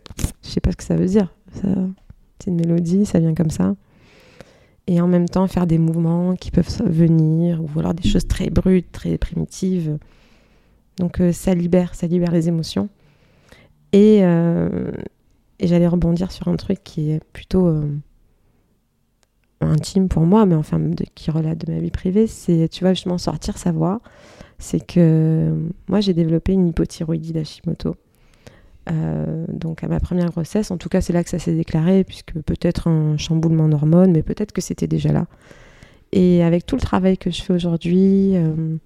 je 0.42 0.48
sais 0.48 0.60
pas 0.60 0.72
ce 0.72 0.76
que 0.76 0.82
ça 0.82 0.96
veut 0.96 1.06
dire. 1.06 1.32
C'est 1.54 2.50
une 2.50 2.56
mélodie, 2.56 3.06
ça 3.06 3.20
vient 3.20 3.34
comme 3.34 3.50
ça. 3.50 3.74
Et 4.86 5.00
en 5.00 5.06
même 5.06 5.28
temps, 5.28 5.46
faire 5.46 5.66
des 5.66 5.78
mouvements 5.78 6.34
qui 6.34 6.50
peuvent 6.50 6.68
venir, 6.84 7.62
ou 7.62 7.78
alors 7.78 7.94
des 7.94 8.08
choses 8.08 8.26
très 8.26 8.50
brutes, 8.50 8.90
très 8.90 9.18
primitives. 9.18 9.98
Donc 10.98 11.20
euh, 11.20 11.32
ça 11.32 11.54
libère, 11.54 11.94
ça 11.94 12.06
libère 12.06 12.32
les 12.32 12.48
émotions. 12.48 12.88
Et, 13.92 14.20
euh, 14.22 14.92
et 15.58 15.66
j'allais 15.66 15.88
rebondir 15.88 16.32
sur 16.32 16.48
un 16.48 16.56
truc 16.56 16.82
qui 16.84 17.10
est 17.10 17.24
plutôt 17.32 17.72
intime 19.60 20.08
pour 20.08 20.22
moi, 20.22 20.46
mais 20.46 20.54
enfin 20.54 20.80
qui 21.14 21.30
relate 21.30 21.66
de 21.66 21.72
ma 21.72 21.80
vie 21.80 21.90
privée, 21.90 22.26
c'est, 22.26 22.68
tu 22.68 22.84
vois, 22.84 22.94
justement 22.94 23.18
sortir 23.18 23.58
sa 23.58 23.72
voix. 23.72 24.00
C'est 24.58 24.84
que 24.84 25.54
moi, 25.88 26.00
j'ai 26.00 26.14
développé 26.14 26.52
une 26.52 26.68
hypothyroïdie 26.68 27.32
d'Hashimoto. 27.32 27.96
Euh, 28.90 29.44
donc 29.52 29.84
à 29.84 29.88
ma 29.88 30.00
première 30.00 30.30
grossesse, 30.30 30.70
en 30.70 30.78
tout 30.78 30.88
cas 30.88 31.00
c'est 31.00 31.12
là 31.12 31.22
que 31.22 31.30
ça 31.30 31.38
s'est 31.38 31.54
déclaré, 31.54 32.02
puisque 32.02 32.32
peut-être 32.40 32.88
un 32.88 33.16
chamboulement 33.18 33.68
d'hormones, 33.68 34.12
mais 34.12 34.22
peut-être 34.22 34.52
que 34.52 34.60
c'était 34.60 34.86
déjà 34.86 35.12
là. 35.12 35.26
Et 36.12 36.42
avec 36.42 36.66
tout 36.66 36.76
le 36.76 36.80
travail 36.80 37.18
que 37.18 37.30
je 37.30 37.42
fais 37.42 37.52
aujourd'hui, 37.52 38.32
euh, 38.36 38.76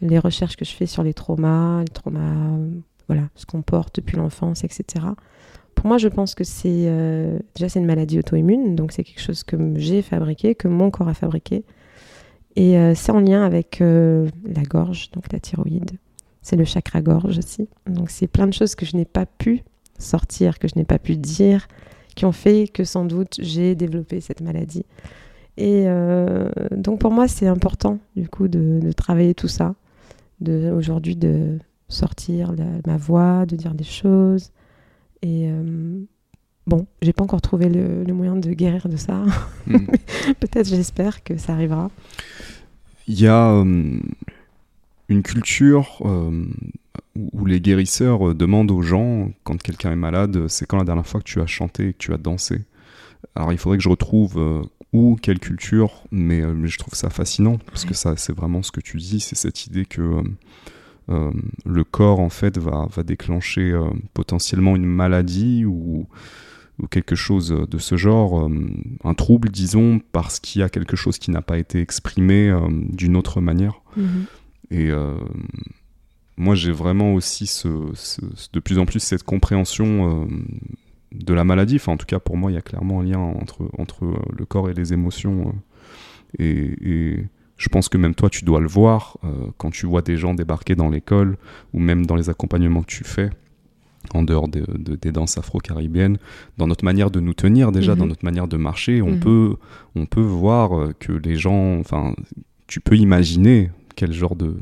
les 0.00 0.18
recherches 0.18 0.56
que 0.56 0.64
je 0.64 0.72
fais 0.72 0.86
sur 0.86 1.02
les 1.02 1.14
traumas, 1.14 1.80
les 1.80 1.88
traumas, 1.88 2.58
voilà, 3.08 3.28
ce 3.34 3.46
qu'on 3.46 3.62
porte 3.62 3.96
depuis 3.96 4.16
l'enfance, 4.16 4.64
etc. 4.64 5.06
Pour 5.74 5.86
moi, 5.86 5.98
je 5.98 6.08
pense 6.08 6.34
que 6.34 6.44
c'est 6.44 6.86
euh, 6.86 7.38
déjà 7.54 7.68
c'est 7.68 7.78
une 7.78 7.86
maladie 7.86 8.18
auto-immune, 8.18 8.76
donc 8.76 8.92
c'est 8.92 9.04
quelque 9.04 9.22
chose 9.22 9.42
que 9.42 9.56
j'ai 9.76 10.02
fabriqué, 10.02 10.54
que 10.54 10.68
mon 10.68 10.90
corps 10.90 11.08
a 11.08 11.14
fabriqué, 11.14 11.64
et 12.56 12.76
c'est 12.94 13.12
en 13.12 13.20
lien 13.20 13.46
avec 13.46 13.78
la 13.80 14.62
gorge, 14.68 15.10
donc 15.12 15.32
la 15.32 15.40
thyroïde 15.40 15.92
c'est 16.42 16.56
le 16.56 16.64
chakra 16.64 17.00
gorge 17.00 17.38
aussi. 17.38 17.68
Donc 17.86 18.10
c'est 18.10 18.26
plein 18.26 18.46
de 18.46 18.52
choses 18.52 18.74
que 18.74 18.84
je 18.84 18.96
n'ai 18.96 19.04
pas 19.04 19.26
pu 19.26 19.62
sortir, 19.98 20.58
que 20.58 20.68
je 20.68 20.74
n'ai 20.76 20.84
pas 20.84 20.98
pu 20.98 21.16
dire, 21.16 21.68
qui 22.14 22.24
ont 22.26 22.32
fait 22.32 22.68
que 22.68 22.84
sans 22.84 23.04
doute 23.04 23.36
j'ai 23.38 23.74
développé 23.74 24.20
cette 24.20 24.40
maladie. 24.40 24.84
Et 25.56 25.84
euh, 25.86 26.50
donc 26.72 26.98
pour 26.98 27.12
moi 27.12 27.28
c'est 27.28 27.46
important 27.46 27.98
du 28.16 28.28
coup 28.28 28.48
de, 28.48 28.90
travailler 28.92 29.34
tout 29.34 29.48
ça, 29.48 29.74
aujourd'hui 30.46 31.16
de 31.16 31.58
sortir 31.92 32.52
ma 32.86 32.96
voix, 32.96 33.46
de 33.46 33.56
dire 33.56 33.74
des 33.74 33.84
choses. 33.84 34.50
Et 35.22 35.48
euh, 35.50 36.04
bon, 36.66 36.86
j'ai 37.00 37.12
pas 37.12 37.24
encore 37.24 37.42
trouvé 37.42 37.68
le, 37.68 38.12
moyen 38.12 38.36
de 38.36 38.52
guérir 38.52 38.88
de 38.88 38.96
ça. 38.96 39.24
Hmm. 39.66 39.78
Peut-être 40.40 40.68
j'espère 40.68 41.22
que 41.22 41.36
ça 41.36 41.52
arrivera. 41.52 41.90
Il 43.08 43.20
y 43.20 43.26
a 43.26 43.50
euh, 43.52 43.98
une 45.08 45.22
culture 45.22 45.98
euh, 46.04 46.46
où 47.14 47.44
les 47.46 47.60
guérisseurs 47.60 48.30
euh, 48.30 48.34
demandent 48.34 48.70
aux 48.70 48.82
gens, 48.82 49.30
quand 49.44 49.60
quelqu'un 49.60 49.92
est 49.92 49.96
malade, 49.96 50.46
c'est 50.48 50.66
quand 50.66 50.78
la 50.78 50.84
dernière 50.84 51.06
fois 51.06 51.20
que 51.20 51.26
tu 51.26 51.40
as 51.40 51.46
chanté 51.46 51.88
et 51.88 51.92
que 51.92 51.98
tu 51.98 52.12
as 52.12 52.18
dansé? 52.18 52.62
Alors 53.34 53.52
il 53.52 53.58
faudrait 53.58 53.78
que 53.78 53.84
je 53.84 53.88
retrouve 53.88 54.68
ou 54.92 55.16
quelle 55.20 55.38
culture, 55.38 56.02
mais, 56.10 56.42
je 56.64 56.78
trouve 56.78 56.94
ça 56.94 57.08
fascinant 57.08 57.56
parce 57.66 57.84
que 57.84 57.94
ça, 57.94 58.14
c'est 58.16 58.34
vraiment 58.34 58.62
ce 58.62 58.72
que 58.72 58.80
tu 58.80 58.98
dis, 58.98 59.20
c'est 59.20 59.36
cette 59.36 59.66
idée 59.66 59.86
que 59.86 60.22
le 61.08 61.84
corps 61.84 62.20
en 62.20 62.30
fait 62.30 62.58
va, 62.58 62.86
va 62.90 63.02
déclencher 63.02 63.78
potentiellement 64.14 64.76
une 64.76 64.86
maladie 64.86 65.64
ou, 65.64 66.06
ou, 66.78 66.86
quelque 66.86 67.14
chose 67.14 67.48
de 67.48 67.78
ce 67.78 67.96
genre, 67.96 68.48
un 69.04 69.14
trouble, 69.14 69.50
disons, 69.50 70.00
parce 70.12 70.40
qu'il 70.40 70.60
y 70.60 70.64
a 70.64 70.68
quelque 70.68 70.96
chose 70.96 71.18
qui 71.18 71.30
n'a 71.30 71.42
pas 71.42 71.58
été 71.58 71.80
exprimé 71.80 72.52
d'une 72.88 73.16
autre 73.16 73.40
manière. 73.40 73.82
Mhm. 73.96 74.24
Et 74.70 74.90
moi, 76.36 76.54
j'ai 76.54 76.72
vraiment 76.72 77.14
aussi 77.14 77.46
ce, 77.46 77.68
de 78.52 78.60
plus 78.60 78.78
en 78.78 78.86
plus 78.86 79.00
cette 79.00 79.22
compréhension 79.22 80.24
euh, 80.24 80.26
de 81.12 81.34
la 81.34 81.44
maladie. 81.44 81.76
Enfin, 81.76 81.92
en 81.92 81.96
tout 81.96 82.06
cas, 82.06 82.18
pour 82.18 82.36
moi, 82.36 82.50
il 82.50 82.54
y 82.54 82.58
a 82.58 82.62
clairement 82.62 83.00
un 83.00 83.04
lien 83.04 83.18
entre, 83.18 83.68
entre 83.78 84.04
euh, 84.04 84.16
le 84.36 84.44
corps 84.46 84.70
et 84.70 84.74
les 84.74 84.92
émotions. 84.92 85.54
Euh. 86.40 86.44
et, 86.44 87.24
je 87.62 87.68
pense 87.68 87.88
que 87.88 87.96
même 87.96 88.14
toi, 88.16 88.28
tu 88.28 88.44
dois 88.44 88.58
le 88.58 88.66
voir 88.66 89.18
quand 89.56 89.70
tu 89.70 89.86
vois 89.86 90.02
des 90.02 90.16
gens 90.16 90.34
débarquer 90.34 90.74
dans 90.74 90.90
l'école 90.90 91.36
ou 91.72 91.78
même 91.78 92.06
dans 92.06 92.16
les 92.16 92.28
accompagnements 92.28 92.82
que 92.82 92.90
tu 92.90 93.04
fais 93.04 93.30
en 94.14 94.24
dehors 94.24 94.48
de, 94.48 94.64
des 94.96 95.12
danses 95.12 95.38
afro-caribéennes, 95.38 96.18
dans 96.58 96.66
notre 96.66 96.84
manière 96.84 97.12
de 97.12 97.20
nous 97.20 97.34
tenir 97.34 97.70
déjà, 97.70 97.94
dans 97.94 98.02
mhm. 98.02 98.08
notre 98.08 98.24
manière 98.24 98.48
de 98.48 98.56
marcher, 98.56 99.00
on, 99.00 99.12
mhm. 99.12 99.20
peut, 99.20 99.56
on 99.94 100.06
peut 100.06 100.20
voir 100.20 100.88
que 100.98 101.12
les 101.12 101.36
gens, 101.36 101.78
enfin, 101.78 102.16
tu 102.66 102.80
peux 102.80 102.96
imaginer 102.96 103.70
quel 103.94 104.12
genre 104.12 104.34
de, 104.34 104.56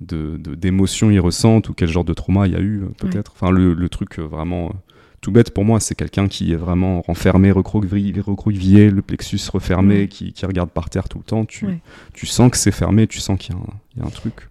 d'émotions 0.00 1.08
de, 1.08 1.14
ils 1.14 1.20
ressentent 1.20 1.68
ou 1.68 1.74
quel 1.74 1.88
genre 1.88 2.04
de 2.04 2.14
trauma 2.14 2.46
il 2.46 2.52
y 2.52 2.56
a 2.56 2.60
eu 2.60 2.82
euh, 2.82 2.88
peut-être. 2.98 3.32
Enfin 3.34 3.50
le, 3.50 3.88
truc 3.88 4.18
euh, 4.18 4.22
vraiment 4.22 4.66
euh, 4.66 4.87
tout 5.20 5.32
bête 5.32 5.52
pour 5.52 5.64
moi, 5.64 5.80
c'est 5.80 5.94
quelqu'un 5.94 6.28
qui 6.28 6.52
est 6.52 6.56
vraiment 6.56 7.02
renfermé, 7.02 7.50
recroquevillé, 7.50 8.90
le 8.90 9.02
plexus 9.02 9.40
refermé, 9.52 10.08
qui, 10.08 10.32
qui, 10.32 10.46
regarde 10.46 10.70
par 10.70 10.90
terre 10.90 11.08
tout 11.08 11.18
le 11.18 11.24
temps. 11.24 11.44
Tu, 11.44 11.66
tu 12.12 12.26
sens 12.26 12.50
que 12.50 12.56
c'est 12.56 12.70
fermé, 12.70 13.06
tu 13.06 13.18
sens 13.18 13.38
qu'il 13.38 13.54
y, 13.54 13.98
y, 13.98 14.02
a 14.02 14.06
un 14.06 14.10
truc. 14.10 14.48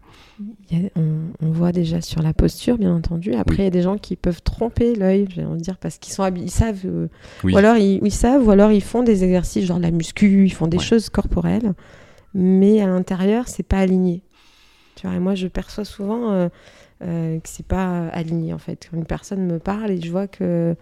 on, 0.95 1.51
voit 1.51 1.71
déjà 1.71 2.01
sur 2.01 2.21
la 2.21 2.33
posture, 2.33 2.77
bien 2.77 2.93
entendu. 2.93 3.33
Après, 3.33 3.57
il 3.57 3.63
y 3.63 3.67
a 3.67 3.71
des 3.71 3.81
gens 3.81 3.97
qui 3.97 4.15
peuvent 4.15 4.41
tromper 4.41 4.95
l'œil, 4.95 5.27
je 5.29 5.41
vais 5.41 5.57
dire, 5.57 5.77
parce 5.77 5.97
qu'ils 5.97 6.13
sont 6.13 6.25
ils 6.35 6.51
savent, 6.51 6.85
ou 7.43 7.57
alors 7.57 7.77
ils, 7.77 7.99
ils, 8.03 8.11
savent, 8.11 8.45
ou 8.45 8.51
alors 8.51 8.71
ils 8.71 8.83
font 8.83 9.03
des 9.03 9.23
exercices 9.23 9.65
genre 9.65 9.79
la 9.79 9.91
muscu, 9.91 10.45
ils 10.45 10.53
font 10.53 10.67
des 10.67 10.79
choses 10.79 11.09
corporelles, 11.09 11.73
mais 12.33 12.81
à 12.81 12.87
l'intérieur, 12.87 13.47
c'est 13.47 13.63
pas 13.63 13.79
aligné. 13.79 14.21
Tu 14.95 15.07
vois, 15.07 15.15
et 15.15 15.19
moi, 15.19 15.35
je 15.35 15.47
perçois 15.47 15.85
souvent 15.85 16.31
euh, 16.31 16.47
euh, 16.47 16.49
que 16.99 17.39
c'est 17.45 17.65
pas 17.65 18.07
aligné, 18.09 18.53
en 18.53 18.57
fait. 18.57 18.87
Quand 18.89 18.97
une 18.97 19.05
personne 19.05 19.45
me 19.45 19.59
parle 19.59 19.91
et 19.91 20.01
je 20.01 20.11
vois 20.11 20.27
que. 20.27 20.75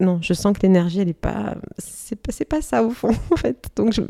Non, 0.00 0.20
je 0.22 0.32
sens 0.32 0.56
que 0.56 0.62
l'énergie, 0.62 1.00
elle 1.00 1.08
est 1.08 1.12
pas. 1.12 1.56
C'est 1.78 2.16
pas, 2.16 2.32
pas 2.48 2.62
ça, 2.62 2.84
au 2.84 2.90
fond, 2.90 3.10
en 3.32 3.36
fait. 3.36 3.68
Donc, 3.76 3.92
je, 3.92 4.02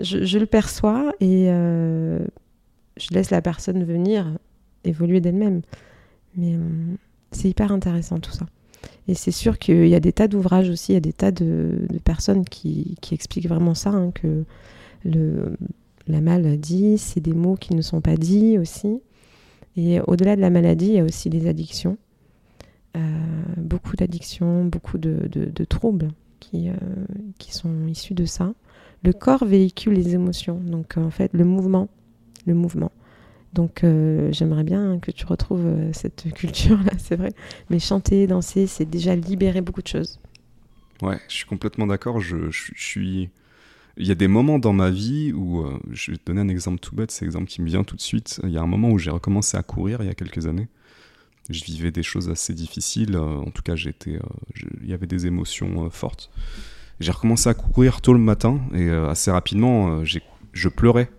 je, 0.00 0.38
le 0.38 0.46
perçois 0.46 1.12
et 1.20 1.46
euh, 1.48 2.24
je 2.96 3.08
laisse 3.10 3.30
la 3.30 3.42
personne 3.42 3.84
venir 3.84 4.38
évoluer 4.84 5.20
d'elle-même. 5.20 5.62
Mais 6.36 6.56
c'est 7.32 7.48
hyper 7.48 7.72
intéressant, 7.72 8.18
tout 8.18 8.32
ça. 8.32 8.46
Et 9.08 9.14
c'est 9.14 9.30
sûr 9.30 9.58
qu'il 9.58 9.88
y 9.88 9.94
a 9.94 10.00
des 10.00 10.12
tas 10.12 10.28
d'ouvrages 10.28 10.68
aussi, 10.68 10.92
il 10.92 10.94
y 10.94 10.98
a 10.98 11.00
des 11.00 11.12
tas 11.12 11.30
de, 11.30 11.86
de 11.88 11.98
personnes 11.98 12.44
qui, 12.44 12.96
qui, 13.00 13.14
expliquent 13.14 13.48
vraiment 13.48 13.74
ça, 13.74 13.90
hein, 13.90 14.10
que 14.12 14.44
le, 15.04 15.56
la 16.08 16.20
maladie, 16.20 16.98
c'est 16.98 17.20
des 17.20 17.32
mots 17.32 17.56
qui 17.56 17.74
ne 17.74 17.82
sont 17.82 18.00
pas 18.00 18.16
dits 18.16 18.58
aussi. 18.58 19.00
Et 19.76 20.00
au-delà 20.00 20.36
de 20.36 20.40
la 20.40 20.50
maladie, 20.50 20.86
il 20.86 20.94
y 20.94 21.00
a 21.00 21.04
aussi 21.04 21.28
des 21.30 21.46
addictions. 21.46 21.98
Euh, 22.96 23.00
beaucoup 23.58 23.94
d'addictions, 23.94 24.64
beaucoup 24.64 24.96
de, 24.96 25.64
troubles 25.68 26.08
qui, 26.40 26.70
euh, 26.70 26.74
qui, 27.38 27.54
sont 27.54 27.86
issus 27.86 28.14
de 28.14 28.24
ça. 28.24 28.54
Le 29.02 29.12
corps 29.12 29.44
véhicule 29.44 29.92
les 29.92 30.14
émotions, 30.14 30.58
donc 30.58 30.96
en 30.96 31.10
fait 31.10 31.30
le 31.34 31.44
mouvement, 31.44 31.88
le 32.46 32.54
mouvement. 32.54 32.90
Donc 33.52 33.84
euh, 33.84 34.32
j'aimerais 34.32 34.64
bien 34.64 34.98
que 34.98 35.10
tu 35.10 35.26
retrouves 35.26 35.92
cette 35.92 36.32
culture-là, 36.34 36.92
c'est 36.98 37.16
vrai. 37.16 37.32
Mais 37.68 37.78
chanter, 37.78 38.26
danser, 38.26 38.66
c'est 38.66 38.86
déjà 38.86 39.14
libérer 39.14 39.60
beaucoup 39.60 39.82
de 39.82 39.88
choses. 39.88 40.18
Ouais, 41.02 41.18
je 41.28 41.34
suis 41.34 41.46
complètement 41.46 41.86
d'accord. 41.86 42.20
je, 42.20 42.50
suis 42.50 43.28
il 43.96 44.06
y 44.06 44.10
a 44.10 44.14
des 44.14 44.28
moments 44.28 44.58
dans 44.58 44.72
ma 44.72 44.90
vie 44.90 45.32
où, 45.32 45.60
euh, 45.60 45.78
je 45.90 46.10
vais 46.10 46.18
te 46.18 46.24
donner 46.26 46.40
un 46.40 46.48
exemple 46.48 46.78
tout 46.80 46.94
bête, 46.94 47.10
c'est 47.10 47.24
l'exemple 47.24 47.46
qui 47.46 47.62
me 47.62 47.66
vient 47.66 47.84
tout 47.84 47.96
de 47.96 48.00
suite. 48.00 48.40
Il 48.44 48.50
y 48.50 48.58
a 48.58 48.62
un 48.62 48.66
moment 48.66 48.90
où 48.90 48.98
j'ai 48.98 49.10
recommencé 49.10 49.56
à 49.56 49.62
courir 49.62 50.02
il 50.02 50.06
y 50.06 50.10
a 50.10 50.14
quelques 50.14 50.46
années. 50.46 50.68
Je 51.48 51.64
vivais 51.64 51.90
des 51.90 52.02
choses 52.02 52.28
assez 52.28 52.52
difficiles, 52.52 53.16
euh, 53.16 53.38
en 53.38 53.50
tout 53.50 53.62
cas 53.62 53.76
j'étais, 53.76 54.16
euh, 54.16 54.64
il 54.82 54.88
y 54.88 54.92
avait 54.92 55.06
des 55.06 55.26
émotions 55.26 55.88
fortes. 55.90 56.30
J'ai 57.00 57.12
recommencé 57.12 57.48
à 57.48 57.54
courir 57.54 58.00
tôt 58.00 58.12
le 58.12 58.18
matin 58.18 58.60
et 58.74 58.88
assez 58.88 59.30
rapidement, 59.30 60.02
je 60.04 60.68
pleurais. 60.68 61.10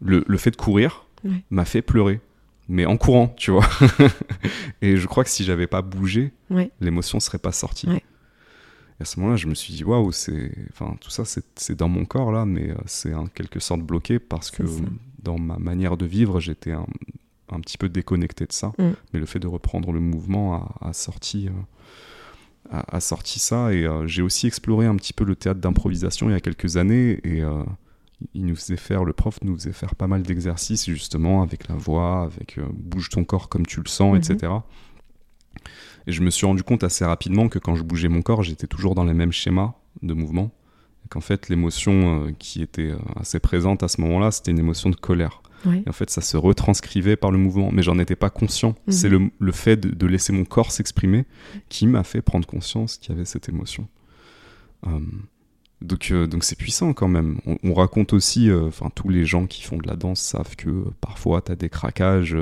Le, 0.00 0.24
le, 0.26 0.38
fait 0.38 0.52
de 0.52 0.56
courir 0.56 1.06
m'a 1.50 1.64
fait 1.64 1.82
pleurer, 1.82 2.20
mais 2.68 2.86
en 2.86 2.96
courant, 2.96 3.34
tu 3.36 3.50
vois. 3.50 3.68
et 4.82 4.96
je 4.96 5.06
crois 5.08 5.24
que 5.24 5.30
si 5.30 5.42
j'avais 5.42 5.66
pas 5.66 5.82
bougé, 5.82 6.32
l'émotion 6.80 7.18
serait 7.18 7.38
pas 7.38 7.50
sortie 7.50 7.88
à 9.02 9.04
ce 9.04 9.20
moment-là, 9.20 9.36
je 9.36 9.46
me 9.46 9.54
suis 9.54 9.74
dit, 9.74 9.84
waouh, 9.84 10.12
c'est, 10.12 10.52
enfin, 10.70 10.96
tout 11.00 11.10
ça, 11.10 11.24
c'est 11.24 11.76
dans 11.76 11.88
mon 11.88 12.04
corps 12.04 12.32
là, 12.32 12.46
mais 12.46 12.70
euh, 12.70 12.76
c'est 12.86 13.14
en 13.14 13.26
quelque 13.26 13.60
sorte 13.60 13.82
bloqué 13.82 14.18
parce 14.18 14.50
que 14.50 14.62
dans 15.22 15.38
ma 15.38 15.58
manière 15.58 15.96
de 15.96 16.06
vivre, 16.06 16.40
j'étais 16.40 16.72
un, 16.72 16.86
un, 17.50 17.60
petit 17.60 17.78
peu 17.78 17.88
déconnecté 17.88 18.46
de 18.46 18.52
ça. 18.52 18.72
Mm. 18.78 18.90
Mais 19.12 19.20
le 19.20 19.26
fait 19.26 19.38
de 19.38 19.46
reprendre 19.46 19.92
le 19.92 20.00
mouvement 20.00 20.76
a, 20.80 20.92
sorti, 20.92 21.48
euh, 21.48 22.80
a, 22.88 23.00
sorti 23.00 23.38
ça. 23.38 23.72
Et 23.72 23.84
euh, 23.84 24.06
j'ai 24.06 24.22
aussi 24.22 24.46
exploré 24.46 24.86
un 24.86 24.96
petit 24.96 25.12
peu 25.12 25.24
le 25.24 25.36
théâtre 25.36 25.60
d'improvisation 25.60 26.28
il 26.28 26.32
y 26.32 26.36
a 26.36 26.40
quelques 26.40 26.76
années. 26.76 27.20
Et 27.24 27.42
il 28.34 28.46
nous 28.46 28.56
faisait 28.56 28.76
faire, 28.76 29.04
le 29.04 29.12
prof 29.12 29.38
nous 29.42 29.56
faisait 29.56 29.72
faire 29.72 29.96
pas 29.96 30.06
mal 30.06 30.22
d'exercices 30.22 30.86
justement 30.86 31.42
avec 31.42 31.68
la 31.68 31.74
voix, 31.74 32.22
avec 32.22 32.58
bouge 32.72 33.08
ton 33.08 33.24
corps 33.24 33.48
comme 33.48 33.66
tu 33.66 33.80
le 33.80 33.88
sens, 33.88 34.16
mm-hmm. 34.16 34.32
etc. 34.32 34.52
Et 36.06 36.12
je 36.12 36.22
me 36.22 36.30
suis 36.30 36.46
rendu 36.46 36.62
compte 36.62 36.84
assez 36.84 37.04
rapidement 37.04 37.48
que 37.48 37.58
quand 37.58 37.74
je 37.74 37.82
bougeais 37.82 38.08
mon 38.08 38.22
corps, 38.22 38.42
j'étais 38.42 38.66
toujours 38.66 38.94
dans 38.94 39.04
les 39.04 39.14
mêmes 39.14 39.32
schémas 39.32 39.74
de 40.02 40.14
mouvement. 40.14 40.50
Et 41.04 41.08
qu'en 41.08 41.20
fait, 41.20 41.48
l'émotion 41.48 42.26
euh, 42.26 42.32
qui 42.38 42.62
était 42.62 42.90
euh, 42.90 42.98
assez 43.16 43.40
présente 43.40 43.82
à 43.82 43.88
ce 43.88 44.00
moment-là, 44.00 44.30
c'était 44.30 44.50
une 44.50 44.58
émotion 44.58 44.90
de 44.90 44.96
colère. 44.96 45.42
Et 45.64 45.88
en 45.88 45.92
fait, 45.92 46.10
ça 46.10 46.20
se 46.20 46.36
retranscrivait 46.36 47.16
par 47.16 47.30
le 47.30 47.38
mouvement, 47.38 47.70
mais 47.72 47.82
j'en 47.82 47.98
étais 47.98 48.16
pas 48.16 48.30
conscient. 48.30 48.74
Mhm. 48.86 48.92
C'est 48.92 49.08
le, 49.08 49.30
le, 49.38 49.52
fait 49.52 49.76
de, 49.76 50.06
laisser 50.06 50.32
mon 50.32 50.44
corps 50.44 50.72
s'exprimer 50.72 51.24
qui 51.68 51.86
m'a 51.86 52.02
fait 52.02 52.20
prendre 52.20 52.46
conscience 52.46 52.96
qu'il 52.96 53.12
y 53.12 53.16
avait 53.16 53.24
cette 53.24 53.48
émotion. 53.48 53.86
Euh, 54.86 54.98
donc, 55.82 56.10
euh, 56.10 56.26
donc 56.26 56.44
c'est 56.44 56.56
puissant 56.56 56.92
quand 56.92 57.08
même. 57.08 57.38
On, 57.62 57.74
raconte 57.74 58.12
aussi, 58.12 58.50
euh, 58.50 58.66
enfin 58.68 58.90
tous 58.94 59.08
les 59.08 59.24
gens 59.24 59.46
qui 59.46 59.62
font 59.62 59.76
de 59.76 59.86
la 59.86 59.96
danse 59.96 60.20
savent 60.20 60.56
que 60.56 60.68
euh, 60.68 60.84
parfois 61.00 61.40
tu 61.40 61.52
as 61.52 61.56
des 61.56 61.68
craquages 61.68 62.36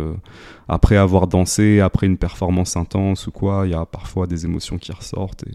après 0.69 0.97
avoir 0.97 1.27
dansé, 1.27 1.81
après 1.81 2.07
une 2.07 2.19
performance 2.19 2.77
intense 2.77 3.27
ou 3.27 3.31
quoi. 3.31 3.63
Il 3.67 3.73
y 3.73 3.75
a 3.75 3.85
parfois 3.85 4.27
des 4.27 4.45
émotions 4.45 4.79
qui 4.79 4.93
ressortent. 4.93 5.45
Et 5.47 5.55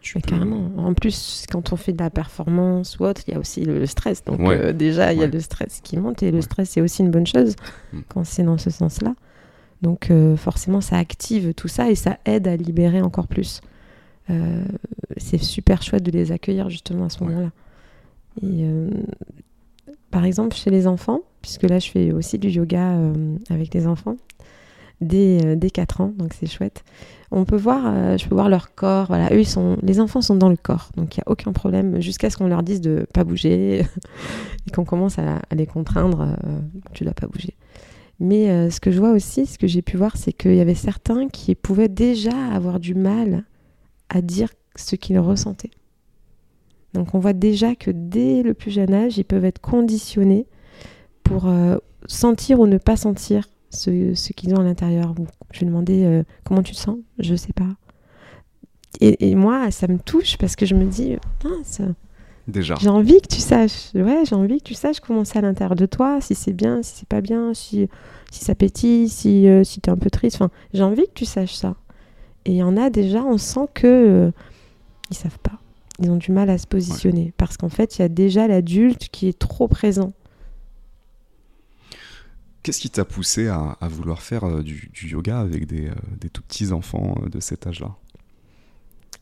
tu 0.00 0.18
Carrément. 0.20 0.70
En 0.76 0.94
plus, 0.94 1.46
quand 1.50 1.72
on 1.72 1.76
fait 1.76 1.92
de 1.92 2.02
la 2.02 2.10
performance 2.10 2.98
ou 2.98 3.04
autre, 3.04 3.22
il 3.26 3.34
y 3.34 3.36
a 3.36 3.40
aussi 3.40 3.64
le, 3.64 3.86
stress. 3.86 4.24
Donc 4.24 4.52
déjà, 4.72 5.12
il 5.12 5.20
y 5.20 5.22
a 5.22 5.26
le 5.26 5.40
stress 5.40 5.80
qui 5.82 5.96
monte 5.96 6.22
et 6.22 6.30
le 6.30 6.42
stress 6.42 6.70
c'est 6.70 6.80
aussi 6.80 7.02
une 7.02 7.10
bonne 7.10 7.26
chose 7.26 7.56
mm. 7.92 8.00
quand 8.08 8.24
c'est 8.24 8.42
dans 8.42 8.58
ce 8.58 8.70
sens-là. 8.70 9.14
Donc 9.82 10.10
forcément, 10.36 10.80
ça 10.80 10.96
active 10.96 11.54
tout 11.54 11.68
ça 11.68 11.90
et 11.90 11.94
ça 11.94 12.18
aide 12.24 12.48
à 12.48 12.56
libérer 12.56 13.02
encore 13.02 13.26
plus. 13.26 13.60
Euh, 14.30 14.64
c'est 15.16 15.42
super 15.42 15.82
chouette 15.82 16.02
de 16.02 16.10
les 16.10 16.32
accueillir 16.32 16.70
justement 16.70 17.06
à 17.06 17.08
ce 17.08 17.22
moment-là. 17.24 17.50
Et 18.42 18.64
euh, 18.64 18.90
par 20.10 20.24
exemple, 20.24 20.56
chez 20.56 20.70
les 20.70 20.86
enfants, 20.86 21.20
puisque 21.42 21.64
là 21.64 21.78
je 21.78 21.90
fais 21.90 22.12
aussi 22.12 22.38
du 22.38 22.48
yoga 22.48 22.92
euh, 22.92 23.36
avec 23.50 23.74
les 23.74 23.86
enfants, 23.86 24.16
dès, 25.00 25.56
dès 25.56 25.70
4 25.70 26.00
ans, 26.00 26.12
donc 26.16 26.32
c'est 26.34 26.46
chouette. 26.46 26.84
On 27.30 27.44
peut 27.44 27.56
voir, 27.56 28.16
je 28.16 28.28
peux 28.28 28.34
voir 28.34 28.48
leur 28.48 28.74
corps. 28.74 29.06
Voilà, 29.08 29.32
eux, 29.32 29.40
ils 29.40 29.46
sont, 29.46 29.76
les 29.82 29.98
enfants 29.98 30.22
sont 30.22 30.36
dans 30.36 30.48
le 30.48 30.56
corps, 30.56 30.90
donc 30.96 31.16
il 31.16 31.20
n'y 31.20 31.24
a 31.26 31.30
aucun 31.32 31.52
problème 31.52 32.00
jusqu'à 32.00 32.30
ce 32.30 32.36
qu'on 32.36 32.46
leur 32.46 32.62
dise 32.62 32.80
de 32.80 33.06
pas 33.12 33.24
bouger 33.24 33.80
et 34.66 34.70
qu'on 34.70 34.84
commence 34.84 35.18
à, 35.18 35.40
les 35.52 35.66
contraindre. 35.66 36.36
tu 36.92 37.04
dois 37.04 37.14
pas 37.14 37.26
bouger. 37.26 37.54
Mais 38.20 38.70
ce 38.70 38.78
que 38.78 38.92
je 38.92 39.00
vois 39.00 39.10
aussi, 39.10 39.46
ce 39.46 39.58
que 39.58 39.66
j'ai 39.66 39.82
pu 39.82 39.96
voir, 39.96 40.16
c'est 40.16 40.32
qu'il 40.32 40.54
y 40.54 40.60
avait 40.60 40.76
certains 40.76 41.28
qui 41.28 41.56
pouvaient 41.56 41.88
déjà 41.88 42.36
avoir 42.52 42.78
du 42.78 42.94
mal 42.94 43.44
à 44.08 44.20
dire 44.20 44.48
ce 44.76 44.96
qu'ils 44.96 45.18
ressentaient. 45.18 45.70
Donc 46.92 47.14
on 47.14 47.18
voit 47.18 47.32
déjà 47.32 47.74
que 47.74 47.90
dès 47.90 48.42
le 48.42 48.54
plus 48.54 48.70
jeune 48.70 48.94
âge, 48.94 49.18
ils 49.18 49.24
peuvent 49.24 49.44
être 49.44 49.60
conditionnés 49.60 50.46
pour 51.22 51.48
euh, 51.48 51.76
sentir 52.06 52.60
ou 52.60 52.66
ne 52.66 52.78
pas 52.78 52.96
sentir 52.96 53.48
ce, 53.70 54.14
ce 54.14 54.32
qu'ils 54.32 54.54
ont 54.54 54.60
à 54.60 54.64
l'intérieur. 54.64 55.14
Je 55.52 55.60
vais 55.60 55.66
demander 55.66 56.04
euh, 56.04 56.22
comment 56.44 56.62
tu 56.62 56.72
te 56.72 56.78
sens? 56.78 56.98
Je 57.18 57.32
ne 57.32 57.36
sais 57.36 57.52
pas. 57.52 57.76
Et, 59.00 59.34
moi, 59.34 59.72
ça 59.72 59.88
me 59.88 59.98
touche 59.98 60.38
parce 60.38 60.54
que 60.54 60.66
je 60.66 60.74
me 60.76 60.84
dis, 60.84 61.16
Déjà. 62.46 62.74
J'ai 62.78 62.90
envie 62.90 63.20
que 63.20 63.28
tu 63.28 63.40
saches. 63.40 63.92
Ouais, 63.94 64.24
j'ai 64.24 64.34
envie 64.34 64.58
que 64.58 64.64
tu 64.64 64.74
saches 64.74 65.00
comment 65.00 65.24
c'est 65.24 65.38
à 65.38 65.42
l'intérieur 65.42 65.74
de 65.74 65.86
toi, 65.86 66.20
si 66.20 66.34
c'est 66.34 66.52
bien, 66.52 66.82
si 66.82 66.98
c'est 66.98 67.08
pas 67.08 67.22
bien, 67.22 67.54
si, 67.54 67.88
si 68.30 68.44
ça 68.44 68.54
pétille, 68.54 69.08
si, 69.08 69.48
euh, 69.48 69.64
si 69.64 69.80
tu 69.80 69.88
es 69.88 69.92
un 69.92 69.96
peu 69.96 70.10
triste. 70.10 70.36
Enfin, 70.36 70.50
j'ai 70.74 70.82
envie 70.82 71.06
que 71.06 71.14
tu 71.14 71.24
saches 71.24 71.54
ça. 71.54 71.74
Et 72.46 72.52
il 72.52 72.56
y 72.56 72.62
en 72.62 72.76
a 72.76 72.90
déjà, 72.90 73.22
on 73.22 73.38
sent 73.38 73.68
que 73.74 73.86
euh, 73.86 74.30
ils 75.10 75.16
savent 75.16 75.38
pas. 75.38 75.58
Ils 76.00 76.10
ont 76.10 76.16
du 76.16 76.32
mal 76.32 76.50
à 76.50 76.58
se 76.58 76.66
positionner 76.66 77.32
parce 77.36 77.56
qu'en 77.56 77.68
fait, 77.68 77.98
il 77.98 78.02
y 78.02 78.04
a 78.04 78.08
déjà 78.08 78.48
l'adulte 78.48 79.08
qui 79.10 79.28
est 79.28 79.38
trop 79.38 79.68
présent. 79.68 80.12
Qu'est-ce 82.64 82.80
qui 82.80 82.90
t'a 82.90 83.04
poussé 83.04 83.48
à, 83.48 83.76
vouloir 83.82 84.22
faire 84.22 84.44
euh, 84.44 84.62
du, 84.62 84.90
yoga 85.02 85.38
avec 85.38 85.66
des, 85.66 85.88
euh, 85.88 85.94
des 86.18 86.30
tout 86.30 86.40
petits 86.42 86.72
enfants 86.72 87.14
euh, 87.22 87.28
de 87.28 87.38
cet 87.38 87.66
âge-là? 87.66 87.94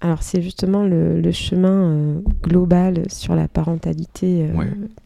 Alors 0.00 0.22
c'est 0.22 0.42
justement 0.42 0.84
le, 0.84 1.30
chemin 1.32 2.20
global 2.42 3.04
sur 3.08 3.36
la 3.36 3.46
parentalité 3.46 4.48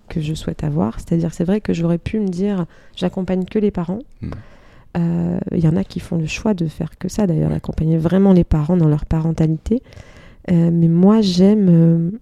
que 0.08 0.22
je 0.22 0.32
souhaite 0.32 0.64
avoir. 0.64 1.00
C'est-à-dire 1.00 1.34
c'est 1.34 1.44
vrai 1.44 1.60
que 1.60 1.74
j'aurais 1.74 1.98
pu 1.98 2.18
me 2.18 2.28
dire 2.28 2.64
j'accompagne 2.94 3.44
que 3.44 3.58
les 3.58 3.70
parents. 3.70 3.98
Hmm. 4.22 4.30
Il 4.96 5.60
y 5.60 5.68
en 5.68 5.76
a 5.76 5.84
qui 5.84 6.00
font 6.00 6.16
le 6.16 6.26
choix 6.26 6.54
de 6.54 6.66
faire 6.66 6.96
que 6.98 7.08
ça 7.08 7.26
d'ailleurs, 7.26 7.50
d'accompagner 7.50 7.98
vraiment 7.98 8.32
les 8.32 8.44
parents 8.44 8.76
dans 8.76 8.88
leur 8.88 9.04
parentalité. 9.04 9.82
mais 10.48 10.88
moi 10.88 11.20
j'aime 11.20 12.18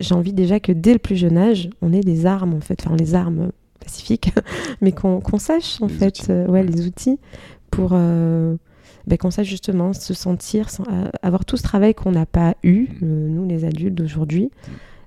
j'ai 0.00 0.14
envie 0.14 0.32
déjà 0.32 0.58
que 0.60 0.72
dès 0.72 0.94
le 0.94 0.98
plus 0.98 1.16
jeune 1.16 1.36
âge, 1.36 1.68
on 1.82 1.92
ait 1.92 2.00
des 2.00 2.26
armes 2.26 2.54
en 2.54 2.60
fait, 2.60 2.82
enfin 2.84 2.96
les 2.96 3.14
armes 3.14 3.50
pacifique, 3.78 4.32
mais 4.80 4.92
qu'on 4.92 5.38
sache 5.38 5.80
en 5.82 5.88
fait, 5.88 6.26
euh, 6.30 6.46
ouais, 6.46 6.62
les 6.62 6.86
outils 6.86 7.18
pour 7.70 7.90
euh, 7.92 8.56
ben, 9.06 9.16
qu'on 9.16 9.30
sache 9.30 9.48
justement 9.48 9.92
se 9.92 10.14
sentir, 10.14 10.68
euh, 10.90 11.08
avoir 11.22 11.44
tout 11.44 11.56
ce 11.56 11.62
travail 11.62 11.94
qu'on 11.94 12.12
n'a 12.12 12.26
pas 12.26 12.56
eu, 12.62 12.88
mm. 13.00 13.28
nous 13.28 13.46
les 13.46 13.64
adultes 13.64 13.94
d'aujourd'hui, 13.94 14.50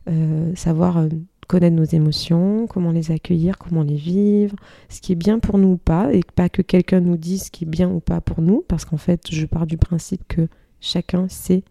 mm. 0.10 0.56
savoir 0.56 1.06
connaître 1.54 1.76
nos 1.76 1.84
émotions, 1.84 2.66
comment 2.68 2.92
les 2.92 3.12
accueillir, 3.12 3.58
comment 3.58 3.84
les 3.84 3.96
vivre, 3.96 4.56
ce 4.90 5.02
qui 5.02 5.12
est 5.12 5.16
bien 5.16 5.40
pour 5.40 5.58
nous 5.58 5.74
ou 5.74 5.78
pas, 5.78 6.12
et 6.12 6.22
pas 6.36 6.50
que 6.50 6.62
quelqu'un 6.62 7.00
nous 7.00 7.16
dise 7.16 7.44
ce 7.44 7.52
qui 7.52 7.64
est 7.64 7.68
bien 7.68 7.90
ou 7.90 8.00
pas 8.00 8.22
pour 8.22 8.42
nous, 8.42 8.64
parce 8.68 8.86
qu'en 8.86 8.98
fait, 8.98 9.28
je 9.30 9.46
pars 9.46 9.68
du 9.68 9.78
principe 9.78 10.28
que 10.28 10.48
chacun 10.82 11.28
sait 11.30 11.64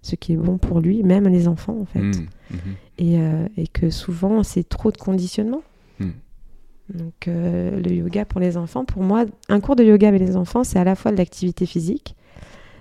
ce 0.00 0.16
qui 0.16 0.32
est 0.32 0.36
bon 0.36 0.56
pour 0.56 0.80
lui, 0.80 1.02
même 1.02 1.28
les 1.28 1.48
enfants 1.48 1.78
en 1.80 1.84
fait, 1.84 2.00
mm. 2.00 2.26
mm-hmm. 2.52 2.56
et, 3.56 3.62
et, 3.62 3.66
que 3.66 3.90
souvent 3.90 4.42
c'est 4.42 4.68
trop 4.68 4.90
de 4.90 4.96
conditionnement. 4.96 5.62
Donc 6.94 7.26
euh, 7.26 7.80
le 7.80 7.92
yoga 7.92 8.24
pour 8.24 8.40
les 8.40 8.56
enfants, 8.56 8.84
pour 8.84 9.02
moi, 9.02 9.24
un 9.48 9.60
cours 9.60 9.76
de 9.76 9.82
yoga 9.82 10.08
avec 10.08 10.20
les 10.20 10.36
enfants, 10.36 10.64
c'est 10.64 10.78
à 10.78 10.84
la 10.84 10.94
fois 10.94 11.10
de 11.10 11.16
l'activité 11.16 11.66
physique, 11.66 12.14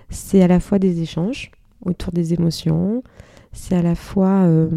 c'est 0.09 0.41
à 0.41 0.47
la 0.47 0.59
fois 0.59 0.79
des 0.79 1.01
échanges 1.01 1.51
autour 1.85 2.11
des 2.11 2.33
émotions, 2.33 3.03
c'est 3.53 3.75
à 3.75 3.81
la 3.81 3.95
fois 3.95 4.43
euh, 4.43 4.67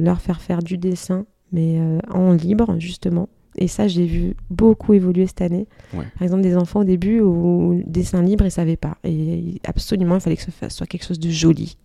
leur 0.00 0.20
faire 0.20 0.40
faire 0.40 0.62
du 0.62 0.78
dessin, 0.78 1.26
mais 1.52 1.78
euh, 1.78 1.98
en 2.10 2.32
libre 2.32 2.76
justement. 2.78 3.28
Et 3.56 3.68
ça, 3.68 3.86
j'ai 3.86 4.06
vu 4.06 4.34
beaucoup 4.48 4.94
évoluer 4.94 5.26
cette 5.26 5.42
année. 5.42 5.66
Par 5.92 6.22
exemple, 6.22 6.40
des 6.40 6.56
enfants 6.56 6.80
au 6.80 6.84
début, 6.84 7.20
au 7.20 7.78
dessin 7.86 8.22
libre, 8.22 8.44
ils 8.44 8.46
ne 8.46 8.50
savaient 8.50 8.78
pas. 8.78 8.96
Et 9.04 9.60
absolument, 9.64 10.14
il 10.14 10.20
fallait 10.22 10.36
que 10.36 10.42
ce 10.42 10.68
soit 10.70 10.86
quelque 10.86 11.04
chose 11.04 11.20
de 11.20 11.28
joli. 11.28 11.76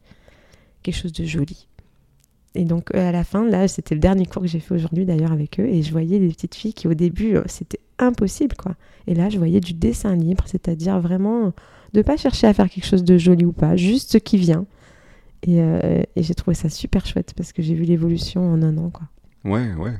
Quelque 0.82 0.96
chose 0.96 1.12
de 1.12 1.26
joli. 1.26 1.68
Et 2.56 2.63
donc 2.63 2.96
euh, 2.96 3.10
à 3.10 3.12
la 3.12 3.26
fin, 3.26 3.46
là, 3.46 3.68
c'était 3.68 3.96
le 3.96 4.00
dernier 4.00 4.26
cours 4.26 4.42
que 4.42 4.48
j'ai 4.48 4.62
fait 4.62 4.74
aujourd'hui 4.74 5.06
d'ailleurs 5.06 5.34
avec 5.34 5.60
eux, 5.60 5.66
et 5.66 5.84
je 5.84 5.92
voyais 5.92 6.20
des 6.20 6.30
petites 6.30 6.56
filles 6.56 6.74
qui 6.74 6.88
au 6.88 6.94
début, 6.94 7.38
c'était 7.48 7.82
impossible 8.00 8.56
quoi. 8.56 8.76
Et 9.06 9.13
là, 9.13 9.30
je 9.30 9.38
voyais 9.38 9.60
du 9.60 9.74
dessin 9.74 10.16
libre, 10.16 10.46
c'est-à-dire 10.48 11.00
vraiment 11.00 11.54
de 11.93 12.02
pas 12.02 12.17
chercher 12.17 12.47
à 12.47 12.54
faire 12.54 12.69
quelque 12.69 12.86
chose 12.86 13.04
de 13.04 13.17
joli 13.17 13.45
ou 13.45 13.52
pas, 13.52 13.76
juste 13.76 14.12
ce 14.12 14.17
qui 14.17 14.38
vient. 14.38 14.65
Et, 15.43 15.62
euh, 15.62 16.02
j'ai 16.15 16.34
trouvé 16.34 16.56
ça 16.56 16.69
super 16.69 17.06
chouette 17.06 17.34
parce 17.36 17.54
que 17.54 17.62
j'ai 17.62 17.76
vu 17.76 17.84
l'évolution 17.84 18.54
en 18.54 18.62
un 18.62 18.78
an 18.78 18.89
quoi. 18.89 19.08
Ouais, 19.45 19.73
ouais. 19.76 19.93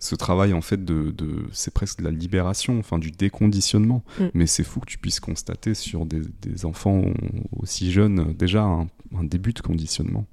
Ce 0.00 0.14
travail 0.14 0.52
en 0.52 0.60
fait 0.60 0.84
de, 0.84 1.10
de 1.12 1.46
c'est 1.52 1.72
presque 1.72 2.00
de 2.00 2.04
la 2.04 2.10
libération, 2.10 2.78
enfin 2.78 2.98
du 2.98 3.10
déconditionnement. 3.10 4.02
Mm. 4.18 4.24
Mais 4.34 4.46
c'est 4.46 4.64
fou 4.64 4.80
que 4.80 4.86
tu 4.86 4.98
puisses 4.98 5.20
constater 5.20 5.74
sur 5.74 6.04
des, 6.04 6.22
des 6.42 6.66
enfants 6.66 7.02
aussi 7.56 7.92
jeunes 7.92 8.34
déjà 8.34 8.62
un, 8.62 8.88
un 9.16 9.24
début 9.24 9.52
de 9.52 9.60
conditionnement 9.60 10.26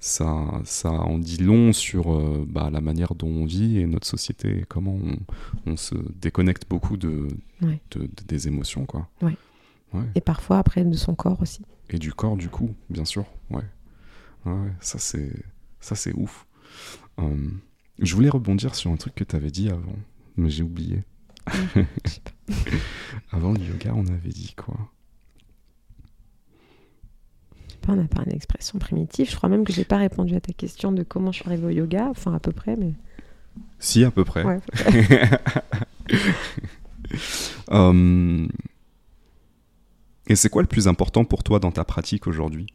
ça, 0.00 0.60
ça 0.64 0.90
en 0.90 1.18
dit 1.18 1.36
long 1.36 1.72
sur 1.72 2.12
euh, 2.12 2.44
bah, 2.48 2.70
la 2.72 2.80
manière 2.80 3.14
dont 3.14 3.28
on 3.28 3.44
vit 3.44 3.78
et 3.78 3.86
notre 3.86 4.06
société 4.06 4.60
et 4.60 4.64
comment 4.66 4.98
on, 5.66 5.76
se 5.76 5.94
déconnecte 6.20 6.64
beaucoup 6.68 6.96
de, 6.96 7.28
des 8.26 8.48
émotions. 8.48 8.86
Quoi. 8.86 9.08
Ouais. 9.20 9.36
Et 10.14 10.20
parfois 10.20 10.58
après 10.58 10.84
de 10.84 10.96
son 10.96 11.14
corps 11.14 11.40
aussi. 11.42 11.62
Et 11.88 11.98
du 11.98 12.12
corps 12.12 12.36
du 12.36 12.48
coup, 12.48 12.74
bien 12.88 13.04
sûr. 13.04 13.24
Ouais. 13.50 13.64
ouais 14.46 14.72
ça 14.80 14.98
c'est 14.98 15.32
ça 15.80 15.94
c'est 15.94 16.12
ouf. 16.14 16.46
Euh, 17.18 17.50
je 17.98 18.14
voulais 18.14 18.28
rebondir 18.28 18.74
sur 18.74 18.90
un 18.90 18.96
truc 18.96 19.14
que 19.14 19.24
tu 19.24 19.36
avais 19.36 19.50
dit 19.50 19.68
avant, 19.68 19.96
mais 20.36 20.50
j'ai 20.50 20.62
oublié. 20.62 21.02
avant 23.32 23.52
le 23.52 23.60
yoga, 23.60 23.92
on 23.94 24.06
avait 24.06 24.30
dit 24.30 24.54
quoi? 24.56 24.76
On 27.88 27.98
a 27.98 28.04
parlé 28.04 28.32
d'expression 28.32 28.78
primitive. 28.78 29.28
Je 29.28 29.34
crois 29.34 29.48
même 29.48 29.64
que 29.64 29.72
j'ai 29.72 29.84
pas 29.84 29.96
répondu 29.96 30.36
à 30.36 30.40
ta 30.40 30.52
question 30.52 30.92
de 30.92 31.02
comment 31.02 31.32
je 31.32 31.40
suis 31.40 31.48
arrivée 31.48 31.66
au 31.66 31.70
yoga, 31.70 32.06
enfin 32.08 32.32
à 32.32 32.38
peu 32.38 32.52
près, 32.52 32.76
mais. 32.76 32.94
Si, 33.80 34.04
à 34.04 34.10
peu 34.10 34.24
près. 34.24 34.44
Hum. 37.68 38.48
Et 40.30 40.36
c'est 40.36 40.48
quoi 40.48 40.62
le 40.62 40.68
plus 40.68 40.86
important 40.86 41.24
pour 41.24 41.42
toi 41.42 41.58
dans 41.58 41.72
ta 41.72 41.84
pratique 41.84 42.28
aujourd'hui? 42.28 42.68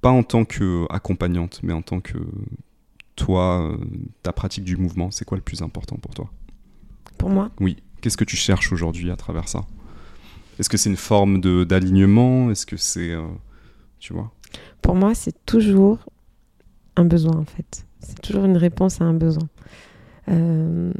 Pas 0.00 0.08
en 0.08 0.22
tant 0.22 0.46
qu'accompagnante, 0.46 1.60
mais 1.62 1.74
en 1.74 1.82
tant 1.82 2.00
que 2.00 2.16
toi, 3.14 3.60
euh, 3.60 3.76
ta 4.22 4.32
pratique 4.32 4.64
du 4.64 4.78
mouvement, 4.78 5.10
c'est 5.10 5.26
quoi 5.26 5.36
le 5.36 5.42
plus 5.42 5.60
important 5.60 5.96
pour 5.96 6.14
toi? 6.14 6.30
Pour 7.18 7.28
moi? 7.28 7.50
Oui. 7.60 7.76
Qu'est-ce 8.00 8.16
que 8.16 8.24
tu 8.24 8.36
cherches 8.36 8.72
aujourd'hui 8.72 9.10
à 9.10 9.16
travers 9.16 9.48
ça? 9.48 9.66
Est-ce 10.58 10.70
que 10.70 10.78
c'est 10.78 10.88
une 10.88 10.96
forme 10.96 11.42
d'alignement? 11.66 12.50
Est-ce 12.50 12.64
que 12.64 12.78
c'est. 12.78 13.10
Euh, 13.10 13.28
tu 13.98 14.14
vois? 14.14 14.32
Pour 14.80 14.94
moi, 14.94 15.14
c'est 15.14 15.44
toujours 15.44 15.98
un 16.96 17.04
besoin, 17.04 17.36
en 17.36 17.44
fait. 17.44 17.84
C'est 18.00 18.22
toujours 18.22 18.46
une 18.46 18.56
réponse 18.56 19.02
à 19.02 19.04
un 19.04 19.12
besoin. 19.12 19.50
Euh, 20.28 20.90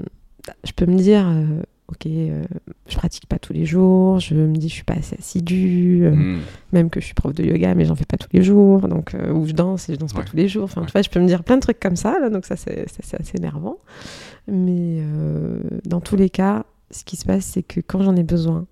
je 0.65 0.73
peux 0.73 0.85
me 0.85 0.99
dire, 0.99 1.27
euh, 1.27 1.63
ok, 1.91 2.07
je 2.07 2.97
pratique 2.97 3.27
pas 3.27 3.39
tous 3.39 3.53
les 3.53 3.67
jours, 3.67 4.21
je 4.21 4.35
me 4.35 4.57
dis, 4.57 4.69
je 4.69 4.75
suis 4.75 4.85
pas 4.85 4.95
assez 4.95 5.17
assidue, 5.19 6.09
hmm. 6.09 6.39
même 6.73 6.91
que 6.91 7.01
je 7.01 7.07
suis 7.07 7.15
prof 7.15 7.35
de 7.35 7.45
yoga, 7.45 7.75
mais 7.75 7.85
j'en 7.85 7.95
fais 7.95 8.05
pas 8.05 8.17
tous 8.17 8.31
les 8.33 8.43
jours, 8.43 8.89
donc, 8.89 9.15
ou 9.33 9.47
je 9.47 9.53
danse 9.53 9.89
et 9.89 9.95
je 9.95 9.99
danse 9.99 10.13
pas 10.13 10.23
tous 10.23 10.37
les 10.37 10.49
jours. 10.49 10.65
Enfin, 10.65 10.85
tu 10.85 10.93
vois, 10.93 11.03
je 11.03 11.11
peux 11.11 11.21
me 11.21 11.27
dire 11.27 11.45
plein 11.45 11.57
de 11.57 11.63
trucs 11.63 11.81
comme 11.81 11.97
ça, 11.97 12.19
là, 12.21 12.31
donc 12.31 12.47
ça, 12.47 12.57
c'est 12.57 12.87
assez 13.19 13.37
énervant. 13.37 13.79
Mais 14.49 15.03
dans 15.85 16.01
tous 16.01 16.17
les 16.17 16.31
cas, 16.31 16.65
ce 16.91 17.05
qui 17.05 17.17
se 17.17 17.25
passe, 17.25 17.45
c'est 17.45 17.63
que 17.63 17.81
quand 17.81 18.03
j'en 18.03 18.17
ai 18.17 18.23
besoin, 18.23 18.67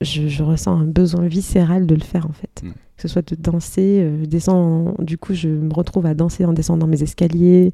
je, 0.00 0.42
ressens 0.42 0.78
un 0.78 0.84
besoin 0.84 1.26
viscéral 1.26 1.86
de 1.86 1.94
le 1.94 2.02
faire 2.02 2.26
en 2.26 2.32
fait. 2.32 2.62
Mm. 2.62 2.70
Que 2.70 3.02
ce 3.02 3.08
soit 3.08 3.28
de 3.28 3.36
danser, 3.36 4.00
euh, 4.00 4.20
je 4.20 4.26
descends, 4.26 4.94
du 4.98 5.18
coup 5.18 5.34
je 5.34 5.48
me 5.48 5.72
retrouve 5.72 6.06
à 6.06 6.14
danser 6.14 6.44
en 6.44 6.52
descendant 6.52 6.86
mes 6.86 7.02
escaliers, 7.02 7.72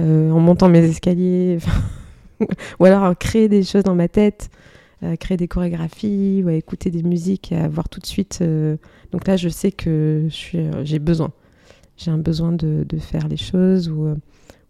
euh, 0.00 0.30
en 0.30 0.40
montant 0.40 0.68
mes 0.68 0.84
escaliers, 0.84 1.58
ou 2.80 2.84
alors 2.84 3.04
à 3.04 3.14
créer 3.14 3.48
des 3.48 3.62
choses 3.62 3.84
dans 3.84 3.94
ma 3.94 4.08
tête, 4.08 4.50
à 5.02 5.16
créer 5.16 5.36
des 5.36 5.48
chorégraphies, 5.48 6.42
ou 6.44 6.48
à 6.48 6.54
écouter 6.54 6.90
des 6.90 7.02
musiques, 7.02 7.52
et 7.52 7.56
à 7.56 7.68
voir 7.68 7.88
tout 7.88 8.00
de 8.00 8.06
suite. 8.06 8.38
Euh, 8.42 8.76
donc 9.12 9.26
là 9.26 9.36
je 9.36 9.48
sais 9.48 9.72
que 9.72 10.28
j'ai 10.30 10.98
besoin. 10.98 11.32
J'ai 11.96 12.10
un 12.10 12.18
besoin 12.18 12.52
de, 12.52 12.84
de, 12.88 12.98
faire 12.98 13.28
les 13.28 13.36
choses, 13.36 13.90
ou, 13.90 14.06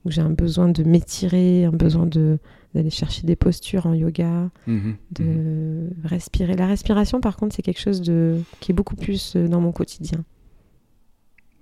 ou 0.05 0.11
j'ai 0.11 0.21
un 0.21 0.31
besoin 0.31 0.69
de 0.69 0.83
m'étirer, 0.83 1.65
un 1.65 1.71
besoin 1.71 2.07
de 2.07 2.39
d'aller 2.75 2.91
chercher 2.91 3.27
des 3.27 3.37
postures 3.37 3.87
en 3.87 3.95
yoga, 3.95 4.51
mhm, 4.67 4.97
de 5.13 5.25
mhm. 5.25 5.91
respirer. 6.05 6.55
La 6.55 6.67
respiration, 6.67 7.21
par 7.21 7.37
contre, 7.37 7.55
c'est 7.55 7.63
quelque 7.63 7.81
chose 7.81 8.01
de, 8.01 8.41
qui 8.61 8.73
est 8.73 8.75
beaucoup 8.75 8.97
plus 8.97 9.35
euh, 9.37 9.49
dans 9.49 9.61
mon 9.61 9.73
quotidien. 9.73 10.25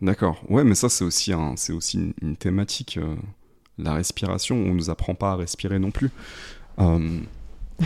D'accord. 0.03 0.43
Ouais, 0.49 0.65
mais 0.65 0.75
ça, 0.75 0.89
c'est 0.89 1.05
aussi, 1.05 1.33
un, 1.33 1.55
c'est 1.57 1.73
aussi 1.73 2.15
une, 2.23 2.37
thématique. 2.37 3.01
Euh, 3.79 3.85
la 3.85 3.95
respiration, 3.95 4.57
on 4.57 4.69
ne 4.69 4.75
nous 4.75 4.91
apprend 4.91 5.15
pas 5.15 5.33
à 5.33 5.37
respirer 5.37 5.79
non 5.79 5.91
plus. 5.91 6.11
Euh, 6.81 7.19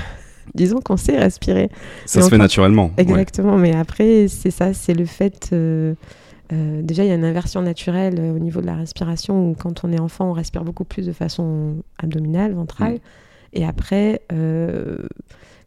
Disons 0.54 0.80
qu'on 0.80 0.96
sait 0.96 1.18
respirer. 1.18 1.70
Ça 2.04 2.20
se 2.20 2.28
fait 2.28 2.38
naturellement. 2.38 2.90
Exactement, 2.96 3.56
mais 3.56 3.74
après, 3.74 4.26
c'est 4.28 4.50
ça, 4.50 4.74
c'est 4.74 4.94
le 4.94 5.06
fait 5.06 5.54
euh, 6.52 6.82
déjà, 6.82 7.04
il 7.04 7.08
y 7.08 7.12
a 7.12 7.14
une 7.14 7.24
inversion 7.24 7.62
naturelle 7.62 8.16
euh, 8.18 8.34
au 8.34 8.38
niveau 8.38 8.60
de 8.60 8.66
la 8.66 8.76
respiration 8.76 9.50
où 9.50 9.54
quand 9.54 9.84
on 9.84 9.92
est 9.92 10.00
enfant, 10.00 10.30
on 10.30 10.32
respire 10.32 10.64
beaucoup 10.64 10.84
plus 10.84 11.06
de 11.06 11.12
façon 11.12 11.76
abdominale, 11.98 12.52
ventrale. 12.52 12.94
Mm. 12.94 12.98
Et 13.54 13.64
après, 13.64 14.22
euh, 14.32 14.98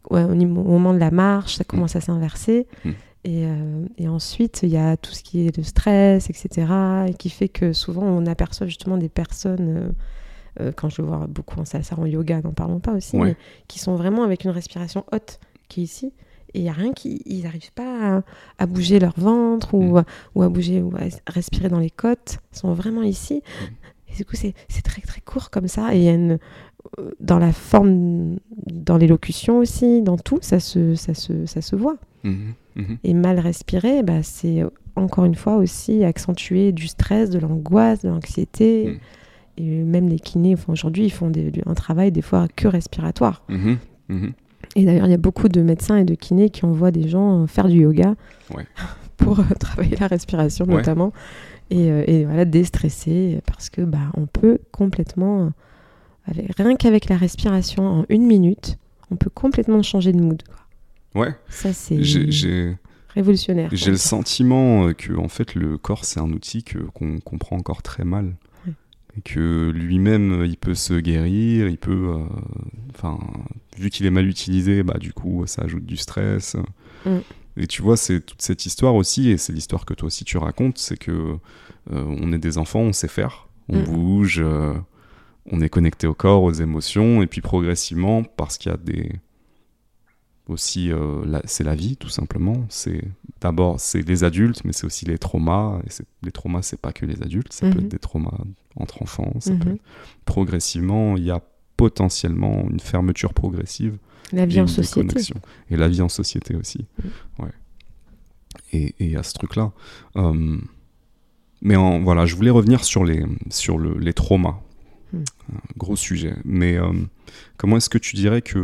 au, 0.09 0.17
moment 0.17 0.93
de 0.93 0.99
la 0.99 1.11
marche, 1.11 1.55
ça 1.55 1.63
mm. 1.63 1.67
commence 1.67 1.95
à 1.95 2.01
s'inverser. 2.01 2.67
Mm. 2.83 2.91
Et, 3.27 4.07
ensuite, 4.07 4.61
il 4.63 4.69
y 4.69 4.77
a 4.77 4.97
tout 4.97 5.11
ce 5.11 5.23
qui 5.23 5.47
est 5.47 5.57
le 5.57 5.63
stress, 5.63 6.29
etc. 6.29 6.67
Et 7.07 7.13
qui 7.15 7.29
fait 7.29 7.49
que 7.49 7.73
souvent, 7.73 8.03
on 8.03 8.25
aperçoit 8.27 8.67
justement 8.67 8.97
des 8.97 9.09
personnes, 9.09 9.93
quand 10.75 10.89
je 10.89 11.01
le 11.01 11.07
vois 11.07 11.25
beaucoup 11.27 11.59
en 11.59 11.65
salsa, 11.65 11.95
en 11.97 12.05
yoga, 12.05 12.41
n'en 12.41 12.53
parlons 12.53 12.79
pas 12.79 12.93
aussi, 12.93 13.17
mais 13.17 13.35
qui 13.67 13.79
sont 13.79 13.95
vraiment 13.95 14.23
avec 14.23 14.43
une 14.43 14.51
respiration 14.51 15.03
haute 15.11 15.39
qui 15.69 15.81
est 15.81 15.83
ici 15.85 16.13
et 16.55 16.59
il 16.59 16.63
n'y 16.63 16.69
a 16.69 16.73
rien 16.73 16.93
qui. 16.93 17.21
Ils 17.25 17.43
n'arrivent 17.43 17.73
pas 17.73 18.23
à, 18.57 18.65
bouger 18.65 18.97
leur 18.99 19.13
ventre 19.17 19.73
ou, 19.73 19.99
mm. 19.99 20.03
ou, 20.35 20.41
à 20.41 20.49
bouger 20.49 20.81
ou 20.81 20.95
à 20.95 21.01
respirer 21.27 21.67
dans 21.67 21.79
les 21.79 21.89
côtes. 21.89 22.37
Ils 22.53 22.59
sont 22.59 22.73
vraiment 22.73 23.03
ici. 23.03 23.43
Mm. 23.43 23.65
Et 24.07 24.15
du 24.15 24.25
coup, 24.25 24.37
c'est 24.37 24.81
très 24.81 25.01
très 25.01 25.19
court 25.19 25.49
comme 25.49 25.67
ça. 25.67 25.93
Et 25.93 25.97
il 25.97 26.03
y 26.03 26.07
a 26.07 26.13
une, 26.13 26.39
dans 27.19 27.39
la 27.39 27.51
forme, 27.51 28.37
dans 28.67 28.95
l'élocution 28.95 29.59
aussi, 29.59 30.01
dans 30.01 30.17
tout, 30.17 30.39
ça 30.41 30.61
se, 30.61 30.95
ça 30.95 31.13
se, 31.13 31.45
ça 31.45 31.61
se 31.61 31.75
voit. 31.75 31.97
Mm-hmm. 32.23 32.53
Mhm. 32.75 32.97
Et 33.03 33.13
mal 33.13 33.39
respirer, 33.39 34.03
bah, 34.03 34.21
c'est 34.23 34.63
encore 34.95 35.25
une 35.25 35.35
fois 35.35 35.57
aussi 35.57 36.03
accentuer 36.03 36.71
du 36.71 36.87
stress, 36.87 37.29
de 37.29 37.39
l'angoisse, 37.39 38.01
de 38.01 38.09
l'anxiété. 38.09 38.87
Mm. 38.87 38.97
Et 39.57 39.83
même 39.83 40.09
les 40.09 40.19
kinés, 40.19 40.53
enfin, 40.53 40.73
aujourd'hui, 40.73 41.05
ils 41.05 41.09
font 41.11 41.29
des- 41.29 41.51
un 41.65 41.73
travail 41.73 42.11
des 42.11 42.21
fois 42.21 42.47
que 42.55 42.67
respiratoire. 42.67 43.43
Mhm. 43.49 43.77
Mhm. 44.09 44.31
Et 44.75 44.83
d'ailleurs, 44.83 45.05
il 45.05 45.11
y 45.11 45.13
a 45.13 45.17
beaucoup 45.17 45.47
de 45.47 45.61
médecins 45.61 45.95
et 45.97 46.03
de 46.03 46.15
kinés 46.15 46.49
qui 46.49 46.65
envoient 46.65 46.91
des 46.91 47.07
gens 47.07 47.43
euh, 47.43 47.47
faire 47.47 47.67
du 47.69 47.79
yoga 47.81 48.15
Ouais. 48.53 48.65
pour 49.17 49.39
euh, 49.39 49.43
travailler 49.59 49.95
la 49.95 50.07
respiration 50.07 50.65
Ouais. 50.65 50.75
notamment 50.75 51.13
et, 51.69 51.89
euh, 51.91 52.03
et 52.05 52.25
voilà 52.25 52.43
déstresser 52.45 53.39
parce 53.47 53.69
que 53.69 53.81
bah 53.81 54.11
on 54.15 54.25
peut 54.25 54.59
complètement 54.71 55.51
avec, 56.27 56.47
rien 56.57 56.75
qu'avec 56.75 57.07
la 57.09 57.15
respiration 57.17 57.83
en 58.01 58.05
une 58.09 58.25
minute, 58.25 58.77
on 59.11 59.15
peut 59.15 59.29
complètement 59.33 59.81
changer 59.83 60.11
de 60.11 60.19
mood. 60.21 60.43
quoi. 60.45 60.57
Ouais, 61.15 61.33
Ça 61.49 61.71
c'est 61.73 61.95
révolutionnaire. 63.09 63.69
j'ai 63.71 63.91
le 63.91 63.97
sentiment 63.97 64.87
euh, 64.87 64.93
que 64.93 65.13
en 65.13 65.29
fait 65.29 65.55
le 65.55 65.77
corps 65.77 66.03
c'est 66.05 66.19
un 66.19 66.29
outil 66.31 66.63
qu'on 66.93 67.19
comprend 67.19 67.55
encore 67.55 67.81
très 67.81 68.03
mal 68.03 68.35
Ouais. 68.67 68.73
et 69.17 69.21
que 69.21 69.71
lui-même 69.73 70.41
euh, 70.41 70.45
il 70.47 70.57
peut 70.57 70.75
se 70.75 70.93
guérir, 70.95 71.69
il 71.69 71.77
peut, 71.77 72.15
euh, 72.17 72.25
enfin 72.93 73.17
vu 73.77 73.89
qu'il 73.89 74.05
est 74.05 74.09
mal 74.11 74.27
utilisé, 74.27 74.83
bah 74.83 74.97
du 74.99 75.13
coup 75.13 75.43
ça 75.47 75.61
ajoute 75.63 75.85
du 75.85 75.95
stress. 75.97 76.57
Mm. 77.05 77.17
Et 77.57 77.67
tu 77.67 77.81
vois, 77.81 77.95
c'est 77.95 78.19
toute 78.19 78.41
cette 78.41 78.65
histoire 78.65 78.95
aussi, 78.95 79.29
et 79.29 79.37
c'est 79.37 79.53
l'histoire 79.53 79.85
que 79.85 79.93
toi 79.93 80.07
aussi 80.07 80.25
tu 80.25 80.37
racontes, 80.37 80.77
c'est 80.77 80.97
que 80.97 81.11
euh, 81.11 81.37
on 82.19 82.33
est 82.33 82.37
des 82.39 82.57
enfants, 82.57 82.81
on 82.81 82.91
sait 82.93 83.07
faire, 83.07 83.47
on 83.69 83.79
Mm. 83.79 83.83
bouge, 83.85 84.41
euh, 84.43 84.73
on 85.49 85.61
est 85.61 85.69
connecté 85.69 86.05
au 86.07 86.13
corps, 86.13 86.43
aux 86.43 86.51
émotions, 86.51 87.21
et 87.21 87.27
puis 87.27 87.39
progressivement, 87.39 88.23
parce 88.23 88.57
qu'il 88.57 88.71
y 88.71 88.75
a 88.75 88.77
des 88.77 89.09
aussi, 90.47 90.91
euh, 90.91 91.39
c'est 91.45 91.63
la 91.63 91.75
vie 91.75 91.97
tout 91.97 92.09
simplement. 92.09 92.65
C'est 92.69 93.03
d'abord 93.41 93.79
c'est 93.79 94.01
les 94.07 94.23
adultes, 94.23 94.63
mais 94.65 94.73
c'est 94.73 94.85
aussi 94.85 95.05
les 95.05 95.17
traumas. 95.17 95.79
Et 95.85 96.03
les 96.23 96.31
traumas, 96.31 96.61
c'est 96.61 96.79
pas 96.79 96.93
que 96.93 97.05
les 97.05 97.21
adultes, 97.23 97.51
ça 97.53 97.67
peut 97.69 97.79
Mhm. 97.79 97.85
être 97.85 97.91
des 97.91 97.99
traumas 97.99 98.37
entre 98.75 99.01
enfants. 99.01 99.33
Ça 99.39 99.51
peut 99.51 99.69
Mhm. 99.69 99.75
être- 99.75 99.81
Progressivement, 100.25 101.17
il 101.17 101.23
y 101.23 101.31
a 101.31 101.41
potentiellement 101.77 102.67
une 102.69 102.79
fermeture 102.79 103.33
progressive 103.33 103.97
La 104.31 104.43
et 104.43 104.45
vie 104.45 104.59
en 104.59 104.63
une 104.63 104.67
société. 104.67 105.19
Et 105.69 105.75
la 105.77 105.87
vie 105.87 106.01
en 106.01 106.09
société 106.09 106.55
aussi. 106.55 106.85
Mm. 107.03 107.43
Ouais. 107.43 107.51
Et 108.71 108.95
et 108.99 109.15
à 109.17 109.23
ce 109.23 109.33
truc-là. 109.33 109.71
Euh, 110.15 110.57
mais 111.61 111.75
en, 111.75 112.01
voilà, 112.01 112.25
je 112.25 112.35
voulais 112.35 112.49
revenir 112.51 112.83
sur 112.83 113.03
les, 113.03 113.25
sur 113.49 113.77
le, 113.77 113.97
les 113.97 114.13
traumas. 114.13 114.59
Un 115.13 115.21
gros 115.77 115.95
sujet. 115.95 116.35
Mais 116.45 116.77
euh, 116.77 116.91
comment 117.57 117.77
est-ce 117.77 117.89
que 117.89 117.97
tu 117.97 118.15
dirais 118.15 118.41
que 118.41 118.59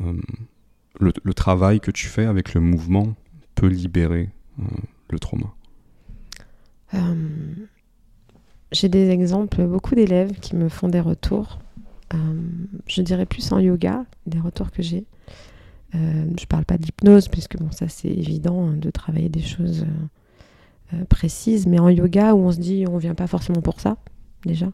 euh, 0.00 0.12
le, 1.00 1.34
travail 1.34 1.80
que 1.80 1.90
tu 1.90 2.06
fais 2.06 2.26
avec 2.26 2.54
le 2.54 2.60
mouvement 2.60 3.14
peut 3.54 3.66
libérer 3.66 4.30
euh, 4.58 4.64
le 5.10 5.18
trauma 5.18 5.54
Euh, 6.94 7.14
J'ai 8.72 8.88
des 8.88 9.10
exemples, 9.10 9.66
beaucoup 9.66 9.94
d'élèves 9.94 10.38
qui 10.40 10.56
me 10.56 10.68
font 10.68 10.88
des 10.88 11.00
retours. 11.00 11.58
Euh, 12.14 12.18
je 12.86 13.02
dirais 13.02 13.26
plus 13.26 13.52
en 13.52 13.58
yoga, 13.58 14.04
des 14.26 14.40
retours 14.40 14.70
que 14.70 14.82
j'ai. 14.82 15.04
Je 15.94 16.44
parle 16.44 16.66
pas 16.66 16.76
de 16.76 16.82
l'hypnose, 16.82 17.28
puisque 17.28 17.56
bon, 17.56 17.70
ça 17.70 17.88
c'est 17.88 18.10
évident 18.10 18.68
hein, 18.68 18.74
de 18.76 18.90
travailler 18.90 19.30
des 19.30 19.40
choses 19.40 19.86
précises, 21.08 21.66
mais 21.66 21.78
en 21.78 21.88
yoga 21.88 22.34
où 22.34 22.40
on 22.40 22.52
se 22.52 22.58
dit 22.58 22.84
on 22.86 22.98
vient 22.98 23.14
pas 23.14 23.26
forcément 23.26 23.62
pour 23.62 23.80
ça, 23.80 23.96
déjà. 24.44 24.70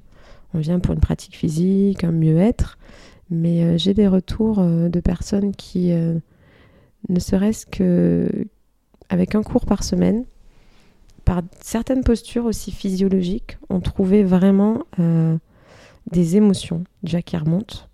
On 0.52 0.58
vient 0.58 0.80
pour 0.80 0.94
une 0.94 1.00
pratique 1.00 1.36
physique, 1.36 2.02
un 2.02 2.10
mieux-être. 2.10 2.76
Mais 3.30 3.62
euh, 3.62 3.78
j'ai 3.78 3.94
des 3.94 4.08
retours 4.08 4.58
euh, 4.58 4.88
de 4.88 5.00
personnes 5.00 5.54
qui, 5.54 5.92
euh, 5.92 6.18
ne 7.08 7.18
serait-ce 7.18 7.66
que 7.66 8.28
avec 9.08 9.34
un 9.34 9.42
cours 9.42 9.66
par 9.66 9.84
semaine, 9.84 10.24
par 11.24 11.42
certaines 11.60 12.04
postures 12.04 12.46
aussi 12.46 12.72
physiologiques, 12.72 13.58
ont 13.68 13.80
trouvé 13.80 14.24
vraiment 14.24 14.84
des 16.10 16.36
émotions 16.36 16.84
déjà 17.02 17.20
qui 17.20 17.36
remontent. 17.36 17.88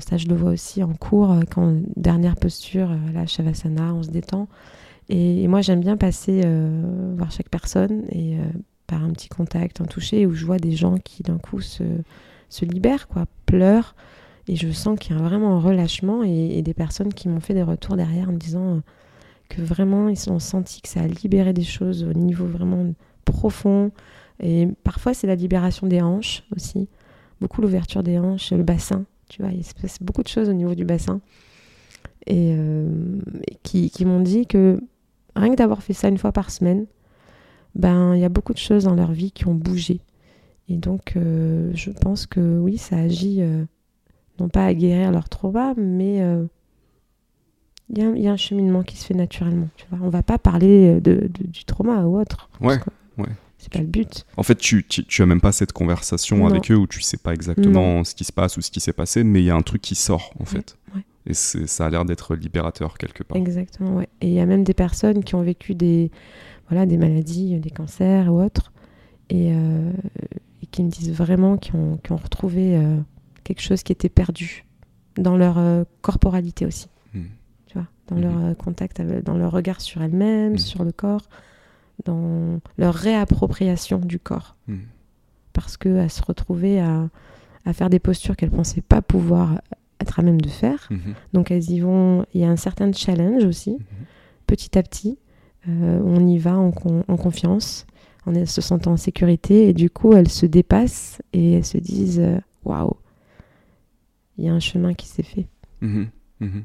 Ça, 0.00 0.18
je 0.18 0.26
le 0.26 0.34
vois 0.34 0.50
aussi 0.50 0.82
en 0.82 0.92
cours, 0.92 1.34
quand 1.50 1.74
dernière 1.96 2.36
posture, 2.36 2.90
la 3.14 3.26
Shavasana, 3.26 3.94
on 3.94 4.02
se 4.02 4.10
détend. 4.10 4.46
Et, 5.08 5.48
moi, 5.48 5.62
j'aime 5.62 5.80
bien 5.80 5.96
passer 5.96 6.42
voir 7.16 7.30
chaque 7.30 7.48
personne 7.48 8.04
et 8.10 8.36
par 8.86 9.02
un 9.02 9.10
petit 9.10 9.28
contact, 9.28 9.80
un 9.80 9.86
toucher, 9.86 10.26
où 10.26 10.34
je 10.34 10.44
vois 10.44 10.58
des 10.58 10.72
gens 10.72 10.98
qui 10.98 11.22
d'un 11.22 11.38
coup 11.38 11.62
se, 11.62 11.84
se 12.50 12.64
libèrent, 12.64 13.08
quoi, 13.08 13.24
pleurent. 13.46 13.94
Et 14.48 14.56
je 14.56 14.70
sens 14.70 14.98
qu'il 14.98 15.16
y 15.16 15.18
a 15.18 15.22
vraiment 15.22 15.56
un 15.56 15.60
relâchement 15.60 16.22
et, 16.22 16.62
des 16.62 16.74
personnes 16.74 17.12
qui 17.12 17.28
m'ont 17.28 17.40
fait 17.40 17.54
des 17.54 17.62
retours 17.62 17.96
derrière 17.96 18.28
en 18.28 18.32
me 18.32 18.38
disant 18.38 18.76
euh, 18.76 18.80
que 19.48 19.60
vraiment 19.60 20.08
ils 20.08 20.30
ont 20.30 20.38
senti 20.38 20.80
que 20.80 20.88
ça 20.88 21.00
a 21.00 21.06
libéré 21.06 21.52
des 21.52 21.64
choses 21.64 22.04
au 22.04 22.12
niveau 22.12 22.46
vraiment 22.46 22.94
profond. 23.24 23.90
Et 24.40 24.68
parfois, 24.84 25.14
c'est 25.14 25.26
la 25.26 25.34
libération 25.34 25.86
des 25.86 26.00
hanches 26.00 26.44
aussi. 26.54 26.88
Beaucoup 27.40 27.60
l'ouverture 27.60 28.02
des 28.02 28.18
hanches, 28.18 28.52
le 28.52 28.62
bassin. 28.62 29.04
Tu 29.28 29.42
vois, 29.42 29.50
il 29.50 29.64
se 29.64 29.74
passe 29.74 29.98
beaucoup 30.00 30.22
de 30.22 30.28
choses 30.28 30.48
au 30.48 30.52
niveau 30.52 30.74
du 30.74 30.84
bassin. 30.84 31.20
Et, 32.26 32.54
euh, 32.56 32.88
qui, 33.62 34.04
m'ont 34.04 34.20
dit 34.20 34.46
que 34.46 34.80
rien 35.34 35.50
que 35.50 35.56
d'avoir 35.56 35.82
fait 35.82 35.92
ça 35.92 36.08
une 36.08 36.18
fois 36.18 36.32
par 36.32 36.50
semaine, 36.50 36.86
ben 37.74 38.14
il 38.14 38.20
y 38.20 38.24
a 38.24 38.28
beaucoup 38.28 38.52
de 38.52 38.58
choses 38.58 38.84
dans 38.84 38.94
leur 38.94 39.12
vie 39.12 39.32
qui 39.32 39.46
ont 39.46 39.54
bougé. 39.54 40.00
Et 40.68 40.76
donc, 40.76 41.14
euh, 41.16 41.70
je 41.74 41.90
pense 41.90 42.26
que 42.26 42.58
oui, 42.58 42.78
ça 42.78 42.96
agit 42.96 43.42
non 44.40 44.48
pas 44.48 44.66
à 44.66 44.74
guérir 44.74 45.10
leur 45.12 45.28
trauma, 45.28 45.74
mais 45.76 46.20
euh, 46.22 46.44
il 47.90 47.98
y, 47.98 48.02
a- 48.02 48.10
il 48.16 48.22
y 48.22 48.28
a 48.28 48.32
un 48.32 48.36
cheminement 48.36 48.82
qui 48.82 48.96
se 48.96 49.06
fait 49.06 49.14
naturellement. 49.14 49.68
Tu 49.76 49.86
vois, 49.90 49.98
on 50.04 50.10
va 50.10 50.22
pas 50.22 50.38
parler 50.38 51.00
de, 51.00 51.28
de- 51.32 51.46
du 51.46 51.64
trauma 51.64 52.02
ou 52.04 52.18
autre. 52.20 52.48
Ouais, 52.60 52.78
ouais. 53.18 53.28
C'est 53.58 53.72
pas 53.72 53.78
le 53.80 53.86
but. 53.86 54.26
En 54.36 54.42
fait, 54.42 54.56
tu, 54.56 54.84
tu, 54.86 55.04
tu 55.04 55.22
as 55.22 55.26
même 55.26 55.40
pas 55.40 55.50
cette 55.52 55.72
conversation 55.72 56.38
Non. 56.38 56.46
avec 56.46 56.70
eux 56.70 56.76
où 56.76 56.86
tu 56.86 57.00
sais 57.00 57.16
pas 57.16 57.32
exactement 57.32 58.04
ce 58.04 58.14
qui 58.14 58.24
se 58.24 58.32
passe 58.32 58.56
ou 58.56 58.60
ce 58.60 58.70
qui 58.70 58.80
s'est 58.80 58.92
passé, 58.92 59.24
mais 59.24 59.40
il 59.40 59.44
y 59.46 59.50
a 59.50 59.56
un 59.56 59.62
truc 59.62 59.82
qui 59.82 59.94
sort 59.94 60.32
en 60.40 60.44
fait. 60.44 60.76
ouais. 60.94 61.00
Et 61.28 61.34
ça 61.34 61.86
a 61.86 61.90
l'air 61.90 62.04
d'être 62.04 62.36
libérateur 62.36 62.98
quelque 62.98 63.24
part. 63.24 63.36
Exactement, 63.36 63.96
ouais. 63.96 64.08
Et 64.20 64.28
il 64.28 64.34
y 64.34 64.38
a 64.40 64.46
même 64.46 64.62
des 64.62 64.74
personnes 64.74 65.24
qui 65.24 65.34
ont 65.34 65.42
vécu 65.42 65.74
des, 65.74 66.12
voilà, 66.68 66.86
des 66.86 66.96
maladies, 66.98 67.58
des 67.58 67.70
cancers 67.70 68.32
ou 68.32 68.40
autres, 68.40 68.72
et, 69.30 69.50
euh, 69.52 69.90
et 70.62 70.66
qui 70.66 70.84
me 70.84 70.88
disent 70.90 71.10
vraiment 71.12 71.56
qu'ils 71.56 71.74
ont, 71.74 71.96
qu'ils 71.96 72.12
ont 72.12 72.16
retrouvé 72.18 72.76
euh, 72.76 72.96
quelque 73.46 73.62
chose 73.62 73.82
qui 73.82 73.92
était 73.92 74.08
perdu 74.08 74.64
dans 75.16 75.36
leur 75.36 75.56
euh, 75.58 75.84
corporalité 76.02 76.66
aussi, 76.66 76.88
Hmm. 77.14 77.22
tu 77.66 77.74
vois, 77.78 77.86
dans 78.08 78.16
Mhm. 78.16 78.22
leur 78.22 78.38
euh, 78.44 78.54
contact, 78.54 79.00
avec- 79.00 79.24
dans 79.24 79.36
leur 79.38 79.52
regard 79.52 79.80
sur 79.80 80.02
elles-mêmes, 80.02 80.52
Mhm. 80.52 80.58
sur 80.58 80.84
le 80.84 80.92
corps, 80.92 81.28
dans 82.04 82.60
leur 82.76 82.94
réappropriation 82.94 83.98
du 83.98 84.18
corps, 84.18 84.56
Hmm. 84.68 84.80
parce 85.52 85.76
que 85.76 85.98
à 85.98 86.08
se 86.08 86.22
retrouver 86.22 86.80
à, 86.80 87.08
à 87.64 87.72
faire 87.72 87.88
des 87.90 87.98
postures 87.98 88.36
qu'elles 88.36 88.50
pensaient 88.50 88.82
pas 88.82 89.00
pouvoir 89.02 89.60
être 90.00 90.20
à 90.20 90.22
même 90.22 90.40
de 90.40 90.48
faire. 90.50 90.88
Donc 91.32 91.50
elles 91.50 91.70
y 91.70 91.80
vont, 91.80 92.26
il 92.34 92.42
y 92.42 92.44
a 92.44 92.50
un 92.50 92.56
certain 92.56 92.92
challenge 92.92 93.44
aussi, 93.44 93.78
petit 94.46 94.76
à 94.78 94.82
petit. 94.82 95.18
Euh, 95.68 96.00
on 96.04 96.26
y 96.28 96.38
va 96.38 96.56
en, 96.58 96.70
con- 96.70 97.02
en 97.08 97.16
confiance, 97.16 97.86
en 98.26 98.44
se 98.44 98.60
sentant 98.60 98.92
en 98.92 98.96
sécurité, 98.98 99.68
et 99.68 99.72
du 99.72 99.88
coup 99.88 100.12
elles 100.12 100.28
se 100.28 100.44
dépassent 100.46 101.22
et 101.32 101.54
elles 101.54 101.64
se 101.64 101.78
disent 101.78 102.22
waouh, 102.64 102.92
il 104.38 104.44
y 104.44 104.48
a 104.48 104.52
un 104.52 104.60
chemin 104.60 104.94
qui 104.94 105.06
s'est 105.08 105.22
fait. 105.22 105.46
Mhm. 105.80 106.08
Mhm. 106.40 106.64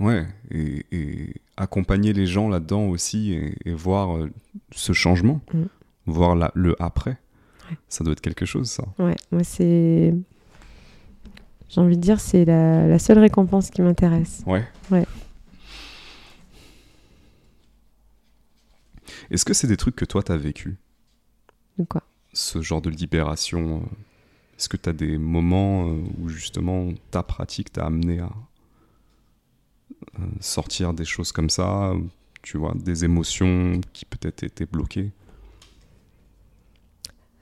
Ouais, 0.00 0.26
et, 0.50 0.84
et 0.90 1.34
accompagner 1.56 2.12
les 2.12 2.26
gens 2.26 2.48
là-dedans 2.48 2.86
aussi 2.86 3.32
et, 3.34 3.54
et 3.66 3.74
voir 3.74 4.16
euh, 4.16 4.30
ce 4.72 4.92
changement, 4.92 5.40
Mhm. 5.54 5.68
voir 6.06 6.34
la- 6.34 6.50
le 6.54 6.74
après, 6.82 7.18
Ouais. 7.70 7.76
ça 7.88 8.02
doit 8.04 8.12
être 8.12 8.20
quelque 8.20 8.44
chose 8.46 8.68
ça. 8.70 8.84
Ouais, 8.98 9.14
moi 9.30 9.44
c'est. 9.44 10.14
J'ai 11.68 11.80
envie 11.80 11.96
de 11.96 12.02
dire, 12.02 12.20
c'est 12.20 12.44
la, 12.44 12.86
la 12.86 12.98
seule 12.98 13.18
récompense 13.18 13.70
qui 13.70 13.80
m'intéresse. 13.80 14.42
Ouais. 14.46 14.66
Ouais. 14.90 15.06
Est-ce 19.30 19.44
que 19.44 19.54
c'est 19.54 19.66
des 19.66 19.76
trucs 19.76 19.96
que 19.96 20.04
toi 20.04 20.22
t'as 20.22 20.36
vécu? 20.36 20.76
De 21.78 21.84
quoi? 21.84 22.02
Ce 22.32 22.60
genre 22.62 22.82
de 22.82 22.90
libération 22.90 23.82
euh, 23.82 23.96
Est-ce 24.62 24.68
que 24.68 24.76
tu 24.76 24.88
as 24.88 24.92
des 24.92 25.18
moments 25.18 25.88
euh, 25.88 25.96
où 26.22 26.28
justement 26.28 26.86
ta 27.10 27.24
pratique 27.24 27.72
t'a 27.72 27.84
amené 27.86 28.20
à 28.20 28.30
euh, 30.20 30.22
sortir 30.38 30.94
des 30.94 31.04
choses 31.04 31.32
comme 31.32 31.50
ça 31.50 31.92
Tu 32.42 32.58
vois, 32.58 32.72
des 32.76 33.04
émotions 33.04 33.80
qui 33.92 34.04
peut-être 34.04 34.44
étaient 34.44 34.66
bloquées? 34.66 35.10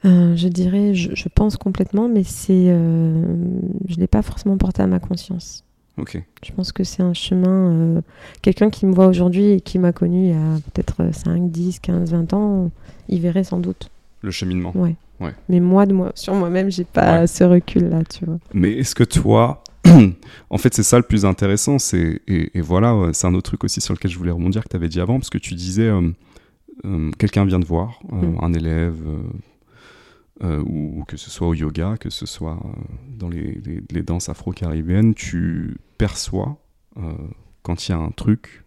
Euh, 0.07 0.35
Je 0.35 0.49
dirais, 0.49 0.95
je, 0.95 1.15
je 1.15 1.29
pense 1.29 1.59
complètement, 1.59 2.09
mais 2.09 2.25
c'est. 2.25 2.71
euh, 2.71 3.23
je 3.87 3.97
ne 3.97 4.01
l'ai 4.01 4.07
pas 4.07 4.23
forcément 4.23 4.57
porté 4.57 4.81
à 4.81 4.87
ma 4.87 4.99
conscience. 4.99 5.63
Ok. 5.99 6.23
Je 6.43 6.53
pense 6.53 6.73
que 6.73 6.85
c'est 6.85 7.03
un 7.03 7.13
chemin. 7.13 7.71
euh, 7.71 8.01
Quelqu'un 8.41 8.71
qui 8.71 8.87
me 8.87 8.95
voit 8.95 9.09
aujourd'hui 9.09 9.51
et 9.51 9.61
qui 9.61 9.79
m'a 9.79 9.93
connu 9.93 10.29
il 10.29 10.31
y 10.31 10.33
a 10.33 10.57
peut-être 10.73 11.15
5, 11.15 11.51
10, 11.51 11.81
15, 11.81 12.13
20 12.13 12.33
ans, 12.33 12.71
il 13.11 13.21
verrait 13.21 13.45
sans 13.45 13.59
doute. 13.59 13.91
Le 14.23 14.31
cheminement. 14.31 14.73
Ouais. 14.75 14.97
Ouais. 15.21 15.35
Mais 15.49 15.61
moi, 15.61 15.87
de 15.87 15.93
moi, 15.93 16.13
sur 16.15 16.35
moi-même, 16.35 16.71
j'ai 16.71 16.85
pas 16.85 17.21
Ouais. 17.21 17.27
ce 17.27 17.45
recul-là, 17.45 18.05
tu 18.05 18.25
vois. 18.25 18.39
Mais 18.55 18.73
est-ce 18.73 18.95
que 18.95 19.05
toi, 19.05 19.63
en 20.51 20.59
fait, 20.59 20.75
c'est 20.75 20.83
ça 20.83 20.97
le 20.97 21.03
plus 21.03 21.25
intéressant. 21.25 21.79
C'est 21.79 22.23
et, 22.27 22.61
voilà, 22.61 23.11
c'est 23.13 23.27
un 23.27 23.35
autre 23.35 23.51
truc 23.51 23.65
aussi 23.65 23.81
sur 23.81 23.95
lequel 23.95 24.11
je 24.11 24.19
voulais 24.19 24.31
rebondir 24.31 24.65
que 24.65 24.69
tu 24.69 24.77
avais 24.77 24.89
dit 24.89 25.01
avant, 25.01 25.19
parce 25.19 25.31
que 25.31 25.39
tu 25.39 25.55
disais 25.55 25.89
euh, 25.89 26.11
euh, 26.87 27.11
quelqu'un 27.19 27.45
vient 27.45 27.59
de 27.59 27.67
voir, 27.67 28.01
mm. 28.11 28.39
un 28.43 28.53
élève, 28.55 29.03
ou, 30.43 31.05
que 31.07 31.19
ce 31.19 31.31
soit 31.31 31.49
au 31.49 31.55
yoga, 31.55 31.97
que 32.01 32.09
ce 32.09 32.25
soit 32.25 32.59
dans 33.19 33.29
les, 33.29 33.61
les 33.91 34.03
danses 34.03 34.31
afro-caribéennes, 34.31 35.13
tu 35.13 35.77
perçois 35.99 36.57
quand 37.63 37.87
il 37.87 37.93
y 37.93 37.95
a 37.95 37.99
un 37.99 38.11
truc 38.11 38.65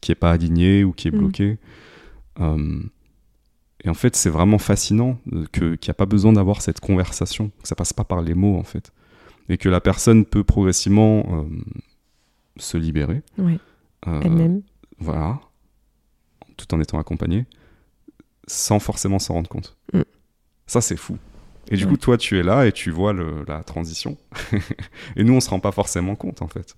qui 0.00 0.12
est 0.12 0.16
pas 0.16 0.30
aligné 0.30 0.82
ou 0.82 0.92
qui 0.92 1.08
est 1.08 1.10
mm. 1.10 1.18
bloqué. 1.18 1.58
Et 3.84 3.88
en 3.88 3.94
fait, 3.94 4.16
c'est 4.16 4.30
vraiment 4.30 4.58
fascinant 4.58 5.18
qu'il 5.52 5.78
n'y 5.82 5.90
a 5.90 5.94
pas 5.94 6.06
besoin 6.06 6.32
d'avoir 6.32 6.62
cette 6.62 6.80
conversation, 6.80 7.50
que 7.62 7.68
ça 7.68 7.74
passe 7.74 7.92
pas 7.92 8.04
par 8.04 8.22
les 8.22 8.34
mots 8.34 8.56
en 8.56 8.62
fait, 8.62 8.92
et 9.48 9.58
que 9.58 9.68
la 9.68 9.80
personne 9.80 10.24
peut 10.24 10.44
progressivement 10.44 11.24
euh, 11.30 11.42
se 12.56 12.78
libérer. 12.78 13.22
Euh, 13.38 14.20
Elle-même. 14.22 14.62
Voilà, 14.98 15.40
tout 16.56 16.72
en 16.74 16.80
étant 16.80 16.98
accompagnée, 16.98 17.44
sans 18.46 18.78
forcément 18.78 19.18
s'en 19.18 19.34
rendre 19.34 19.50
compte. 19.50 19.76
Mm. 19.92 20.02
Ça, 20.66 20.80
c'est 20.80 20.96
fou. 20.96 21.18
Et 21.70 21.76
du 21.76 21.86
coup, 21.86 21.96
toi, 21.96 22.18
tu 22.18 22.38
es 22.38 22.42
là 22.42 22.66
et 22.66 22.72
tu 22.72 22.90
vois 22.90 23.14
la 23.14 23.62
transition. 23.64 24.18
et 25.16 25.24
nous, 25.24 25.32
on 25.32 25.40
se 25.40 25.48
rend 25.48 25.60
pas 25.60 25.72
forcément 25.72 26.14
compte, 26.14 26.42
en 26.42 26.46
fait. 26.46 26.76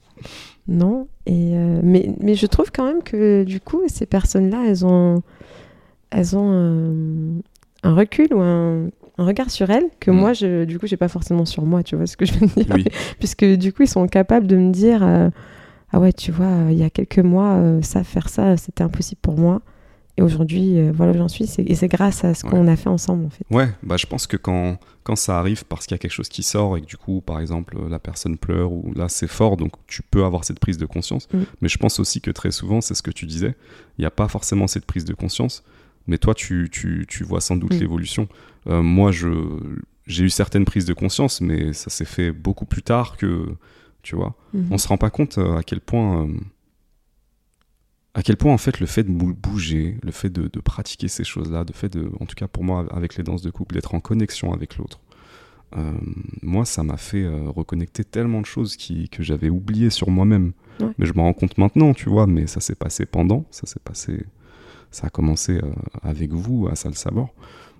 Non. 0.69 1.09
Et 1.27 1.57
euh, 1.57 1.81
mais, 1.83 2.15
mais 2.21 2.37
je 2.37 2.47
trouve 2.47 2.71
quand 2.71 2.85
même 2.85 3.03
que, 3.03 3.43
du 3.43 3.61
coup, 3.61 3.83
ces 3.89 4.07
personnes-là, 4.07 4.65
elles 4.69 4.87
ont 4.87 5.23
elles 6.17 6.37
ont 6.37 6.51
euh, 6.51 7.39
un, 7.83 7.95
recul 7.95 8.33
ou 8.33 8.41
un, 8.41 8.89
regard 9.19 9.51
sur 9.51 9.71
elles 9.71 9.89
que 10.01 10.11
mm. 10.11 10.15
moi, 10.17 10.33
je, 10.33 10.65
du 10.65 10.79
coup, 10.79 10.87
j'ai 10.87 10.97
pas 10.97 11.09
forcément 11.09 11.45
sur 11.45 11.65
moi, 11.65 11.83
tu 11.83 11.95
vois 11.95 12.07
ce 12.07 12.17
que 12.17 12.25
je 12.25 12.33
veux 12.33 12.47
dire? 12.47 12.75
Puisque 13.19 13.45
du 13.45 13.73
coup, 13.73 13.83
ils 13.83 13.89
sont 13.89 14.07
capables 14.07 14.47
de 14.47 14.57
me 14.57 14.73
dire 14.73 15.03
euh, 15.03 15.29
Ah 15.93 16.01
ouais, 16.01 16.13
tu 16.13 16.33
vois, 16.33 16.71
il 16.71 16.79
y 16.79 16.85
a 16.85 16.91
quelques 16.91 17.19
mois, 17.19 17.55
euh, 17.57 17.83
ça, 17.83 18.03
faire 18.03 18.31
ça, 18.31 18.57
c'était 18.57 18.83
impossible 18.83 19.21
pour 19.21 19.37
moi. 19.37 19.61
Et 20.19 20.23
aujourd'hui, 20.23 20.81
voilà 20.93 21.13
où 21.13 21.19
j'en 21.19 21.29
suis. 21.29 21.45
Et 21.59 21.75
c'est 21.75 21.89
grâce 21.89 22.25
à 22.25 22.33
ce 22.33 22.43
qu'on 22.43 22.67
a 22.69 22.77
fait 22.77 22.89
ensemble, 22.89 23.27
en 23.27 23.29
fait. 23.29 23.45
Ouais, 23.51 23.69
bah, 23.83 23.99
je 23.99 24.07
pense 24.07 24.27
que 24.27 24.39
quand, 24.39 24.79
quand 25.03 25.15
ça 25.15 25.39
arrive 25.39 25.67
parce 25.67 25.87
qu'il 25.87 25.95
y 25.95 25.97
a 25.97 25.99
quelque 25.99 26.11
chose 26.11 26.31
qui 26.31 26.43
sort 26.43 26.79
et 26.79 26.81
que 26.81 26.87
du 26.87 26.97
coup, 26.97 27.21
par 27.21 27.39
exemple, 27.39 27.77
la 27.91 27.99
personne 27.99 28.39
pleure 28.39 28.73
ou 28.73 28.95
là, 28.97 29.11
c'est 29.11 29.27
fort, 29.27 29.59
donc 29.59 29.73
tu 29.87 30.01
peux 30.03 30.25
avoir 30.25 30.45
cette 30.45 30.59
prise 30.59 30.79
de 30.79 30.87
conscience. 30.87 31.29
Mm. 31.35 31.43
Mais 31.61 31.69
je 31.69 31.77
pense 31.77 32.01
aussi 32.01 32.23
que 32.23 32.31
très 32.31 32.51
souvent, 32.51 32.81
c'est 32.81 32.95
ce 32.95 33.03
que 33.03 33.11
tu 33.11 33.27
disais, 33.27 33.55
il 33.99 34.01
n'y 34.01 34.07
a 34.07 34.11
pas 34.11 34.27
forcément 34.27 34.67
cette 34.67 34.87
prise 34.87 35.05
de 35.05 35.13
conscience 35.13 35.63
mais 36.07 36.19
toi, 36.19 36.35
tu, 36.35 36.69
tu, 36.71 37.05
tu 37.09 37.25
vois 37.25 37.41
sans 37.41 37.57
doute 37.57 37.75
mm. 37.75 37.79
l'évolution. 37.79 38.29
Euh, 38.69 38.83
moi, 38.83 39.13
je, 39.13 39.29
j'ai 40.07 40.25
eu 40.25 40.31
certaines 40.31 40.65
prises 40.65 40.85
de 40.85 40.95
conscience, 40.95 41.41
mais 41.41 41.73
ça 41.73 41.91
s'est 41.91 42.05
fait 42.05 42.33
beaucoup 42.33 42.67
plus 42.67 42.83
tard 42.83 43.17
que, 43.17 43.47
tu 44.03 44.17
vois. 44.17 44.37
Mm-hmm. 44.55 44.67
On 44.71 44.79
se 44.79 44.89
rend 44.89 44.99
pas 44.99 45.11
compte 45.11 45.39
euh, 45.39 45.57
à 45.57 45.63
quel 45.63 45.81
point, 45.81 46.27
euh, 46.27 46.35
à 48.15 48.23
quel 48.23 48.37
point 48.37 48.53
en 48.53 48.59
fait 48.59 48.81
le 48.81 48.87
fait 48.87 49.05
de 49.05 49.11
bouger, 49.11 49.99
le 50.03 50.13
fait 50.13 50.31
de, 50.31 50.49
de 50.49 50.61
pratiquer 50.61 51.09
ces 51.09 51.25
choses-là, 51.25 51.65
de 51.65 51.73
fait 51.73 51.93
de, 51.93 52.11
en 52.21 52.27
tout 52.27 52.35
cas 52.35 52.49
pour 52.49 52.65
moi 52.65 52.87
avec 52.91 53.17
les 53.17 53.25
danses 53.25 53.43
de 53.43 53.51
couple, 53.51 53.75
d'être 53.75 53.95
en 53.95 54.01
connexion 54.01 54.53
avec 54.53 54.77
l'autre. 54.79 55.01
moi, 56.43 56.65
ça 56.65 56.83
m'a 56.83 56.97
fait 56.97 57.29
reconnecter 57.29 58.05
tellement 58.05 58.41
de 58.41 58.47
choses 58.47 58.77
qui, 58.77 59.11
que 59.11 59.23
j'avais 59.23 59.51
oubliées 59.51 59.91
sur 59.91 60.09
moi-même. 60.09 60.53
Mais 60.99 61.07
je 61.07 61.13
me 61.13 61.21
rends 61.21 61.33
compte 61.35 61.59
maintenant, 61.59 61.93
tu 61.93 62.09
vois, 62.09 62.27
mais 62.27 62.47
ça 62.47 62.61
s'est 62.61 62.75
passé 62.75 63.05
pendant, 63.05 63.45
ça 63.51 63.67
s'est 63.67 63.81
passé 63.83 64.25
ça 64.97 65.09
a 65.09 65.11
commencé 65.11 65.59
euh, 65.59 65.73
avec 66.03 66.33
vous 66.33 66.69
à 66.73 66.75
Salsa 66.75 67.11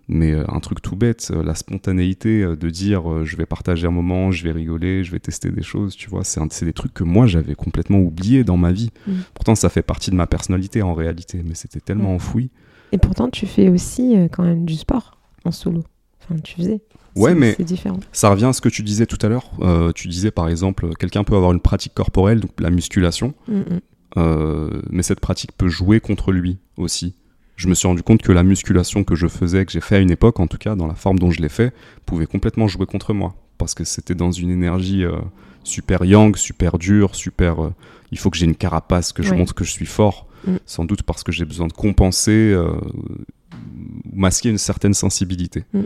Mais 0.09 0.33
euh, 0.33 0.45
un 0.49 0.61
truc 0.61 0.83
tout 0.83 0.97
bête, 0.97 1.31
euh, 1.35 1.43
la 1.43 1.55
spontanéité 1.55 2.45
de 2.45 2.69
dire 2.69 3.25
je 3.25 3.37
vais 3.39 3.47
partager 3.47 3.87
un 3.87 3.91
moment, 3.91 4.31
je 4.31 4.45
vais 4.45 4.53
rigoler, 4.53 5.03
je 5.03 5.13
vais 5.13 5.19
tester 5.19 5.51
des 5.51 5.63
choses, 5.63 5.97
tu 5.97 6.11
vois, 6.11 6.25
c'est 6.25 6.65
des 6.67 6.75
trucs 6.75 6.93
que 6.93 7.05
moi 7.05 7.27
j'avais 7.27 7.55
complètement 7.55 8.01
oublié 8.01 8.45
dans 8.45 8.59
ma 8.59 8.71
vie. 8.71 8.91
Mm. 9.07 9.13
Pourtant, 9.33 9.55
ça 9.55 9.71
fait 9.71 9.83
partie 9.83 10.11
de 10.11 10.17
ma 10.17 10.27
personnalité 10.27 10.83
en 10.83 10.93
réalité, 10.93 11.43
mais 11.43 11.55
c'était 11.55 11.81
tellement 11.81 12.13
mm. 12.13 12.17
enfoui. 12.17 12.51
Et 12.93 12.99
pourtant, 12.99 13.31
tu 13.31 13.47
fais 13.47 13.71
aussi 13.71 14.15
quand 14.31 14.45
même 14.45 14.67
du 14.67 14.75
sport 14.75 15.19
en 15.45 15.53
solo. 15.53 15.85
Enfin, 16.23 16.39
tu 16.45 16.57
faisais. 16.57 16.83
Ouais, 17.15 17.35
mais 17.35 17.57
différent. 17.61 17.99
ça 18.13 18.29
revient 18.29 18.45
à 18.45 18.53
ce 18.53 18.61
que 18.61 18.69
tu 18.69 18.83
disais 18.83 19.07
tout 19.07 19.19
à 19.23 19.29
l'heure. 19.29 19.51
tu 19.95 20.09
disais 20.09 20.31
par 20.31 20.51
exemple, 20.51 20.95
quelqu'un 20.99 21.25
peut 21.25 21.35
avoir 21.35 21.53
une 21.53 21.61
pratique 21.61 21.95
corporelle, 21.95 22.41
donc 22.41 22.61
la 22.61 22.69
musculation, 22.69 23.33
mm, 23.49 23.53
euh, 23.55 23.81
mais 24.17 25.03
cette 25.03 25.21
pratique 25.21 25.53
peut 25.53 25.69
jouer 25.69 26.01
contre 26.01 26.33
lui 26.33 26.59
aussi. 26.77 27.15
Je 27.57 27.69
me 27.69 27.75
suis 27.75 27.89
rendu 27.89 28.03
compte 28.03 28.23
que 28.23 28.33
la 28.33 28.43
musculation 28.43 29.03
que 29.03 29.15
je 29.15 29.27
faisais, 29.27 29.65
que 29.65 29.73
j'ai 29.73 29.81
fait 29.81 29.97
à 29.97 29.99
une 29.99 30.11
époque, 30.11 30.41
en 30.41 30.47
tout 30.47 30.59
cas 30.59 30.77
dans 30.77 30.87
la 30.87 30.95
forme 30.95 31.19
dont 31.19 31.31
je 31.31 31.41
l'ai 31.41 31.49
fait, 31.49 31.73
pouvait 32.05 32.27
complètement 32.27 32.69
jouer 32.69 32.87
contre 32.87 33.15
moi. 33.15 33.35
Parce 33.57 33.75
que 33.75 33.85
c'était 33.85 34.15
dans 34.15 34.31
une 34.31 34.51
énergie 34.51 35.05
euh, 35.05 35.17
super 35.65 36.05
yang, 36.05 36.37
super 36.37 36.79
dure, 36.79 37.15
super. 37.15 37.65
Euh, 37.65 37.75
il 38.13 38.19
faut 38.19 38.29
que 38.29 38.37
j'ai 38.37 38.45
une 38.45 38.55
carapace, 38.55 39.13
que 39.13 39.23
je 39.23 39.33
montre 39.33 39.55
que 39.55 39.65
je 39.65 39.71
suis 39.71 39.87
fort. 39.87 40.27
Mm. 40.47 40.57
Sans 40.67 40.85
doute 40.85 41.03
parce 41.03 41.25
que 41.25 41.33
j'ai 41.33 41.47
besoin 41.47 41.67
de 41.67 41.73
compenser, 41.73 42.55
masquer 44.13 44.51
une 44.51 44.59
certaine 44.59 44.95
sensibilité. 44.95 45.65
Mm. 45.73 45.81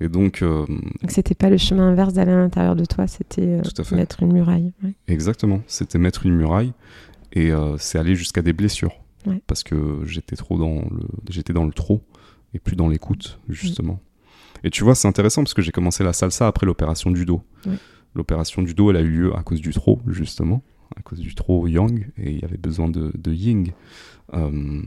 Et 0.00 0.08
donc. 0.08 0.42
donc 0.42 0.68
c'était 1.08 1.36
pas 1.36 1.48
le 1.48 1.58
chemin 1.58 1.90
inverse 1.90 2.14
d'aller 2.14 2.32
à 2.32 2.36
l'intérieur 2.36 2.74
de 2.74 2.84
toi, 2.84 3.06
c'était 3.06 3.60
mettre 3.92 4.24
une 4.24 4.32
muraille. 4.32 4.72
Exactement, 5.06 5.62
c'était 5.68 5.98
mettre 5.98 6.26
une 6.26 6.34
muraille. 6.34 6.72
Et 7.34 7.50
euh, 7.50 7.76
c'est 7.78 7.98
aller 7.98 8.14
jusqu'à 8.14 8.40
des 8.42 8.52
blessures. 8.52 8.92
Parce 9.46 9.62
que 9.62 10.00
j'étais 10.04 10.36
trop 10.36 10.58
dans 10.58 10.82
le, 10.90 11.06
j'étais 11.30 11.52
dans 11.52 11.64
le 11.64 11.72
trop 11.72 12.02
et 12.52 12.58
plus 12.58 12.76
dans 12.76 12.88
l'écoute, 12.88 13.38
justement. 13.48 14.00
Et 14.62 14.70
tu 14.70 14.84
vois, 14.84 14.94
c'est 14.94 15.08
intéressant 15.08 15.42
parce 15.42 15.54
que 15.54 15.62
j'ai 15.62 15.72
commencé 15.72 16.04
la 16.04 16.12
salsa 16.12 16.46
après 16.46 16.66
l'opération 16.66 17.10
du 17.10 17.24
dos. 17.26 17.42
L'opération 18.14 18.62
du 18.62 18.74
dos, 18.74 18.90
elle 18.90 18.96
a 18.96 19.00
eu 19.00 19.08
lieu 19.08 19.36
à 19.36 19.42
cause 19.42 19.60
du 19.60 19.72
trop, 19.72 20.00
justement, 20.06 20.62
à 20.96 21.02
cause 21.02 21.18
du 21.20 21.34
trop 21.34 21.66
yang, 21.66 22.06
et 22.16 22.30
il 22.32 22.38
y 22.38 22.44
avait 22.44 22.56
besoin 22.58 22.88
de, 22.88 23.10
de 23.16 23.32
yin. 23.32 23.66
Euh, 24.34 24.82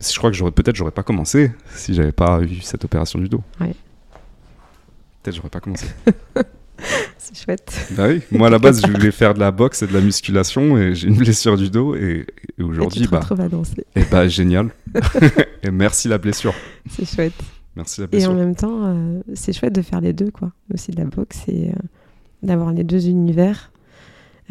je 0.00 0.18
crois 0.18 0.30
que 0.30 0.36
j'aurais 0.36 0.52
peut-être 0.52 0.76
j'aurais 0.76 0.92
pas 0.92 1.02
commencé 1.02 1.50
si 1.74 1.94
j'avais 1.94 2.12
pas 2.12 2.42
eu 2.42 2.60
cette 2.60 2.84
opération 2.84 3.18
du 3.18 3.28
dos. 3.28 3.42
Peut-être 5.22 5.34
j'aurais 5.36 5.50
pas 5.50 5.60
commencé. 5.60 5.86
c'est 7.18 7.36
chouette. 7.36 7.88
Bah 7.92 8.08
oui, 8.08 8.22
moi 8.30 8.48
à 8.48 8.50
la 8.50 8.58
base 8.58 8.82
je 8.84 8.90
voulais 8.92 9.10
faire 9.10 9.34
de 9.34 9.40
la 9.40 9.50
boxe 9.50 9.82
et 9.82 9.86
de 9.86 9.92
la 9.92 10.00
musculation 10.00 10.76
et 10.78 10.94
j'ai 10.94 11.08
une 11.08 11.16
blessure 11.16 11.56
du 11.56 11.70
dos 11.70 11.94
et, 11.94 12.26
aujourd'hui 12.58 13.06
bah, 13.08 13.20
à 13.38 13.48
danser. 13.48 13.86
Et 13.94 14.04
bah 14.10 14.28
génial. 14.28 14.70
et 15.62 15.70
merci 15.70 16.08
la 16.08 16.18
blessure. 16.18 16.54
C'est 16.90 17.06
chouette. 17.06 17.34
Merci 17.74 18.00
la 18.00 18.06
blessure. 18.06 18.30
Et 18.30 18.32
en 18.32 18.36
même 18.36 18.54
temps, 18.54 18.84
euh, 18.84 19.20
c'est 19.34 19.52
chouette 19.52 19.74
de 19.74 19.82
faire 19.82 20.00
les 20.00 20.12
deux 20.12 20.30
quoi. 20.30 20.52
Aussi 20.72 20.90
de 20.90 20.96
la 20.96 21.04
boxe 21.04 21.42
et 21.48 21.70
euh, 21.70 21.72
d'avoir 22.42 22.72
les 22.72 22.84
deux 22.84 23.08
univers. 23.08 23.72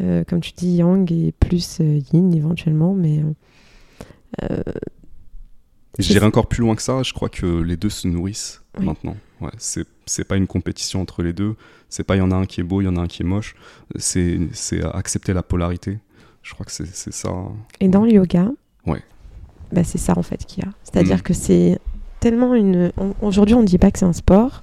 Euh, 0.02 0.24
comme 0.24 0.40
tu 0.40 0.52
dis, 0.52 0.76
yang 0.76 1.10
et 1.10 1.32
plus 1.32 1.80
yin 2.12 2.34
éventuellement, 2.34 2.94
mais. 2.94 3.22
J'irai 5.98 6.26
encore 6.26 6.46
plus 6.46 6.60
loin 6.60 6.74
que 6.74 6.82
ça. 6.82 7.02
Je 7.02 7.14
crois 7.14 7.30
que 7.30 7.46
les 7.46 7.78
deux 7.78 7.88
se 7.88 8.06
nourrissent 8.06 8.62
maintenant. 8.78 9.16
Ouais, 9.40 9.50
c'est 9.58 10.24
pas 10.24 10.36
une 10.36 10.46
compétition 10.46 11.00
entre 11.00 11.22
les 11.22 11.32
deux. 11.32 11.56
C'est 11.88 12.04
pas 12.04 12.16
il 12.16 12.20
y 12.20 12.22
en 12.22 12.30
a 12.30 12.36
un 12.36 12.46
qui 12.46 12.60
est 12.60 12.64
beau, 12.64 12.80
il 12.80 12.84
y 12.84 12.88
en 12.88 12.96
a 12.96 13.00
un 13.00 13.06
qui 13.06 13.22
est 13.22 13.26
moche. 13.26 13.54
C'est 13.96 14.38
accepter 14.94 15.32
la 15.32 15.42
polarité. 15.42 15.98
Je 16.42 16.54
crois 16.54 16.64
que 16.64 16.72
c'est 16.72 17.12
ça. 17.12 17.30
Et 17.80 17.88
dans 17.88 18.04
le 18.04 18.12
yoga, 18.12 18.50
ouais. 18.86 19.02
bah 19.72 19.82
c'est 19.82 19.98
ça 19.98 20.16
en 20.16 20.22
fait 20.22 20.44
qu'il 20.44 20.64
y 20.64 20.66
a. 20.66 20.70
C'est-à-dire 20.84 21.18
mm. 21.18 21.22
que 21.22 21.34
c'est 21.34 21.78
tellement 22.20 22.54
une. 22.54 22.92
Aujourd'hui, 23.20 23.54
on 23.54 23.62
ne 23.62 23.66
dit 23.66 23.78
pas 23.78 23.90
que 23.90 23.98
c'est 23.98 24.04
un 24.04 24.12
sport. 24.12 24.62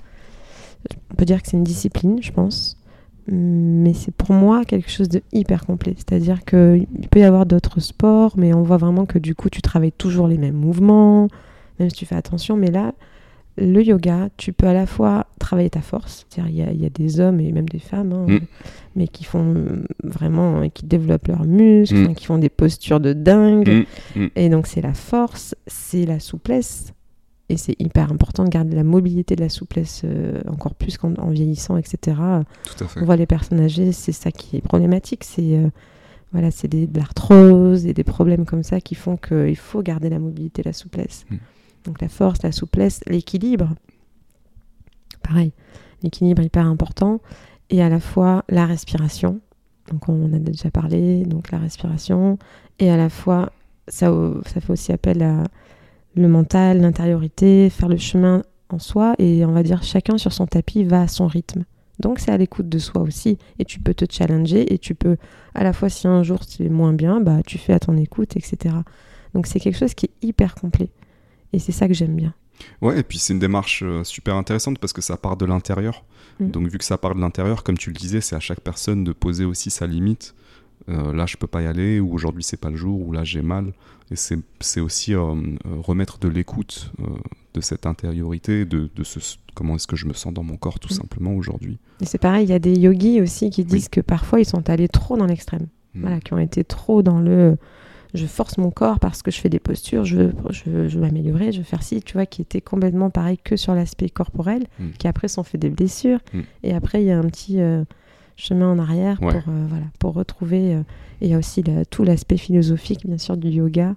On 1.11 1.15
peut 1.15 1.25
dire 1.25 1.41
que 1.41 1.49
c'est 1.49 1.57
une 1.57 1.63
discipline, 1.63 2.21
je 2.21 2.31
pense. 2.31 2.77
Mais 3.27 3.93
c'est 3.93 4.13
pour 4.13 4.33
moi 4.33 4.65
quelque 4.65 4.89
chose 4.89 5.07
de 5.07 5.21
hyper 5.31 5.65
complet. 5.65 5.93
C'est-à-dire 5.97 6.43
qu'il 6.43 6.87
peut 7.09 7.19
y 7.19 7.23
avoir 7.23 7.45
d'autres 7.45 7.79
sports, 7.79 8.33
mais 8.37 8.53
on 8.53 8.63
voit 8.63 8.77
vraiment 8.77 9.05
que 9.05 9.19
du 9.19 9.33
coup, 9.35 9.49
tu 9.49 9.61
travailles 9.61 9.93
toujours 9.93 10.27
les 10.27 10.37
mêmes 10.37 10.55
mouvements, 10.55 11.29
même 11.79 11.89
si 11.89 11.95
tu 11.95 12.05
fais 12.05 12.15
attention. 12.15 12.57
Mais 12.57 12.71
là, 12.71 12.93
le 13.57 13.83
yoga, 13.83 14.29
tu 14.37 14.51
peux 14.51 14.67
à 14.67 14.73
la 14.73 14.85
fois 14.85 15.27
travailler 15.39 15.69
ta 15.69 15.81
force, 15.81 16.25
c'est-à-dire 16.29 16.69
il 16.71 16.81
y, 16.81 16.85
a 16.85 16.89
des 16.89 17.19
hommes 17.19 17.39
et 17.39 17.51
même 17.51 17.69
des 17.69 17.79
femmes, 17.79 18.11
hein, 18.11 18.25
mm. 18.27 18.39
mais 18.95 19.07
qui 19.07 19.23
font 19.23 19.83
vraiment, 20.03 20.67
qui 20.69 20.85
développent 20.85 21.27
leurs 21.27 21.45
muscles, 21.45 22.09
mm. 22.09 22.15
qui 22.15 22.25
font 22.25 22.39
des 22.39 22.49
postures 22.49 22.99
de 22.99 23.13
dingue. 23.13 23.85
Mm. 24.15 24.25
Et 24.35 24.49
donc 24.49 24.65
c'est 24.65 24.81
la 24.81 24.93
force, 24.93 25.55
c'est 25.67 26.05
la 26.05 26.19
souplesse. 26.19 26.93
Et 27.49 27.57
c'est 27.57 27.75
hyper 27.79 28.11
important 28.11 28.45
de 28.45 28.49
garder 28.49 28.75
la 28.75 28.85
mobilité 28.85 29.35
de 29.35 29.41
la 29.41 29.49
souplesse 29.49 30.01
euh, 30.05 30.41
encore 30.47 30.73
plus 30.73 30.97
qu'en 30.97 31.13
en 31.15 31.29
vieillissant, 31.29 31.77
etc. 31.77 32.17
Tout 32.63 32.83
à 32.83 32.87
fait. 32.87 33.01
On 33.01 33.05
voit 33.05 33.17
les 33.17 33.27
personnes 33.27 33.59
âgées, 33.59 33.91
c'est 33.91 34.13
ça 34.13 34.31
qui 34.31 34.57
est 34.57 34.61
problématique. 34.61 35.23
C'est 35.23 35.57
euh, 35.57 35.67
voilà, 36.31 36.49
c'est 36.49 36.67
de 36.67 36.87
l'arthrose 36.97 37.85
et 37.85 37.93
des 37.93 38.03
problèmes 38.03 38.45
comme 38.45 38.63
ça 38.63 38.81
qui 38.81 38.95
font 38.95 39.17
qu'il 39.17 39.55
faut 39.57 39.83
garder 39.83 40.09
la 40.09 40.17
mobilité, 40.17 40.63
la 40.63 40.73
souplesse. 40.73 41.25
Donc 41.85 42.01
la 42.01 42.09
force, 42.09 42.41
la 42.43 42.51
souplesse, 42.51 43.01
l'équilibre. 43.07 43.69
Pareil, 45.21 45.53
l'équilibre 46.01 46.41
hyper 46.41 46.65
important. 46.65 47.21
Et 47.69 47.81
à 47.81 47.89
la 47.89 47.99
fois 47.99 48.43
la 48.49 48.65
respiration. 48.65 49.39
Donc 49.89 50.07
on 50.09 50.25
en 50.25 50.33
a 50.33 50.39
déjà 50.39 50.69
parlé, 50.71 51.25
donc 51.25 51.51
la 51.51 51.57
respiration. 51.57 52.37
Et 52.79 52.89
à 52.89 52.97
la 52.97 53.09
fois, 53.09 53.51
ça, 53.87 54.11
fait 54.45 54.69
aussi 54.69 54.91
appel 54.91 55.21
à 55.21 55.43
le 56.15 56.27
mental, 56.27 56.81
l'intériorité, 56.81 57.69
faire 57.69 57.89
le 57.89 57.97
chemin 57.97 58.43
en 58.69 58.79
soi. 58.79 59.15
Et 59.19 59.45
on 59.45 59.51
va 59.51 59.63
dire 59.63 59.83
chacun 59.83 60.17
sur 60.17 60.31
son 60.33 60.47
tapis 60.47 60.83
va 60.83 61.01
à 61.01 61.07
son 61.07 61.27
rythme. 61.27 61.63
Donc 61.99 62.19
c'est 62.19 62.31
à 62.31 62.37
l'écoute 62.37 62.69
de 62.69 62.79
soi 62.79 63.01
aussi. 63.01 63.37
Et 63.59 63.65
tu 63.65 63.79
peux 63.79 63.93
te 63.93 64.05
challenger 64.09 64.73
et 64.73 64.77
tu 64.77 64.95
peux, 64.95 65.17
à 65.53 65.63
la 65.63 65.73
fois 65.73 65.89
si 65.89 66.07
un 66.07 66.23
jour 66.23 66.39
c'est 66.47 66.69
moins 66.69 66.93
bien, 66.93 67.21
bah 67.21 67.41
tu 67.45 67.57
fais 67.57 67.73
à 67.73 67.79
ton 67.79 67.97
écoute, 67.97 68.35
etc. 68.35 68.75
Donc 69.33 69.47
c'est 69.47 69.59
quelque 69.59 69.77
chose 69.77 69.93
qui 69.93 70.07
est 70.07 70.27
hyper 70.27 70.55
complet. 70.55 70.89
Et 71.53 71.59
c'est 71.59 71.71
ça 71.71 71.87
que 71.87 71.93
j'aime 71.93 72.15
bien. 72.15 72.33
Ouais, 72.81 72.99
et 72.99 73.03
puis 73.03 73.17
c'est 73.17 73.33
une 73.33 73.39
démarche 73.39 73.83
euh, 73.83 74.03
super 74.03 74.35
intéressante 74.35 74.79
parce 74.79 74.93
que 74.93 75.01
ça 75.01 75.17
part 75.17 75.37
de 75.37 75.45
l'intérieur. 75.45 76.03
Mm. 76.39 76.49
Donc 76.49 76.67
vu 76.67 76.77
que 76.77 76.83
ça 76.85 76.97
part 76.97 77.15
de 77.15 77.21
l'intérieur, 77.21 77.63
comme 77.63 77.77
tu 77.77 77.89
le 77.89 77.95
disais, 77.95 78.21
c'est 78.21 78.35
à 78.35 78.39
chaque 78.39 78.61
personne 78.61 79.03
de 79.03 79.11
poser 79.11 79.45
aussi 79.45 79.69
sa 79.69 79.87
limite. 79.87 80.35
Euh, 80.89 81.13
là, 81.13 81.25
je 81.25 81.37
peux 81.37 81.47
pas 81.47 81.61
y 81.61 81.67
aller, 81.67 81.99
ou 81.99 82.13
aujourd'hui 82.13 82.43
c'est 82.43 82.59
pas 82.59 82.69
le 82.69 82.75
jour, 82.75 82.99
ou 83.07 83.11
là 83.13 83.23
j'ai 83.23 83.41
mal. 83.41 83.73
Et 84.11 84.15
c'est 84.15 84.81
aussi 84.81 85.13
euh, 85.15 85.33
remettre 85.65 86.19
de 86.19 86.27
l'écoute 86.27 86.91
euh, 86.99 87.05
de 87.53 87.61
cette 87.61 87.85
intériorité, 87.85 88.65
de, 88.65 88.89
de 88.93 89.03
ce, 89.03 89.19
comment 89.55 89.75
est-ce 89.75 89.87
que 89.87 89.95
je 89.95 90.05
me 90.07 90.13
sens 90.13 90.33
dans 90.33 90.43
mon 90.43 90.57
corps 90.57 90.79
tout 90.79 90.93
Mm. 90.93 90.97
simplement 90.97 91.33
aujourd'hui. 91.35 91.77
Et 92.01 92.05
c'est 92.05 92.17
pareil, 92.17 92.45
il 92.45 92.49
y 92.49 92.53
a 92.53 92.59
des 92.59 92.75
yogis 92.75 93.21
aussi 93.21 93.49
qui 93.49 93.63
disent 93.63 93.89
que 93.89 94.01
parfois 94.01 94.39
ils 94.39 94.45
sont 94.45 94.69
allés 94.69 94.89
trop 94.89 95.17
dans 95.17 95.25
l'extrême. 95.25 95.67
Mm. 95.95 96.01
Voilà, 96.01 96.19
qui 96.19 96.33
ont 96.33 96.39
été 96.39 96.63
trop 96.63 97.01
dans 97.01 97.19
le 97.19 97.57
je 98.13 98.25
force 98.27 98.57
mon 98.57 98.69
corps 98.71 98.99
parce 98.99 99.21
que 99.23 99.31
je 99.31 99.39
fais 99.39 99.49
des 99.49 99.59
postures, 99.59 100.05
je 100.05 100.17
veux, 100.17 100.33
je 100.51 100.69
veux, 100.69 100.87
je 100.87 100.95
veux 100.99 101.01
m'améliorer, 101.05 101.51
je 101.51 101.57
veux 101.59 101.63
faire 101.63 101.81
ci, 101.83 102.01
tu 102.01 102.13
vois, 102.13 102.25
qui 102.25 102.41
était 102.43 102.61
complètement 102.61 103.09
pareil 103.09 103.37
que 103.43 103.55
sur 103.55 103.73
l'aspect 103.73 104.09
corporel, 104.09 104.63
Mm. 104.79 104.89
qui 104.99 105.07
après 105.07 105.27
s'en 105.27 105.43
fait 105.43 105.57
des 105.57 105.69
blessures. 105.69 106.19
Mm. 106.33 106.39
Et 106.63 106.73
après, 106.73 107.01
il 107.01 107.07
y 107.07 107.11
a 107.11 107.17
un 107.17 107.23
petit 107.25 107.59
euh, 107.59 107.83
chemin 108.35 108.71
en 108.71 108.77
arrière 108.79 109.21
Ouais. 109.21 109.31
pour, 109.41 109.53
euh, 109.53 109.65
voilà, 109.67 109.85
pour 109.99 110.13
retrouver. 110.13 110.75
euh, 110.75 110.81
et 111.21 111.25
il 111.25 111.31
y 111.31 111.33
a 111.33 111.37
aussi 111.39 111.63
la- 111.63 111.85
tout 111.85 112.03
l'aspect 112.03 112.37
philosophique, 112.37 113.05
bien 113.07 113.17
sûr, 113.17 113.35
du 113.37 113.49
yoga. 113.49 113.95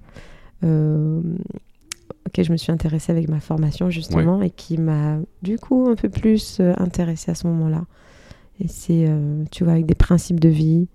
auquel 2.27 2.45
je 2.45 2.53
me 2.53 2.57
suis 2.57 2.73
intéressée 2.73 3.13
avec 3.13 3.29
ma 3.29 3.41
formation 3.41 3.89
justement 3.91 4.43
et 4.43 4.51
qui 4.51 4.79
m'a 4.79 5.19
du 5.43 5.59
coup 5.59 5.87
un 5.89 5.95
peu 5.95 6.09
plus 6.09 6.61
intéressée 6.61 7.31
à 7.31 7.35
ce 7.35 7.47
moment-là. 7.47 7.85
Et 8.61 8.69
c'est, 8.69 9.07
tu 9.53 9.63
vois, 9.65 9.75
avec 9.75 9.87
des 9.87 9.95
principes 9.95 10.41
de 10.41 10.49
vie 10.49 10.89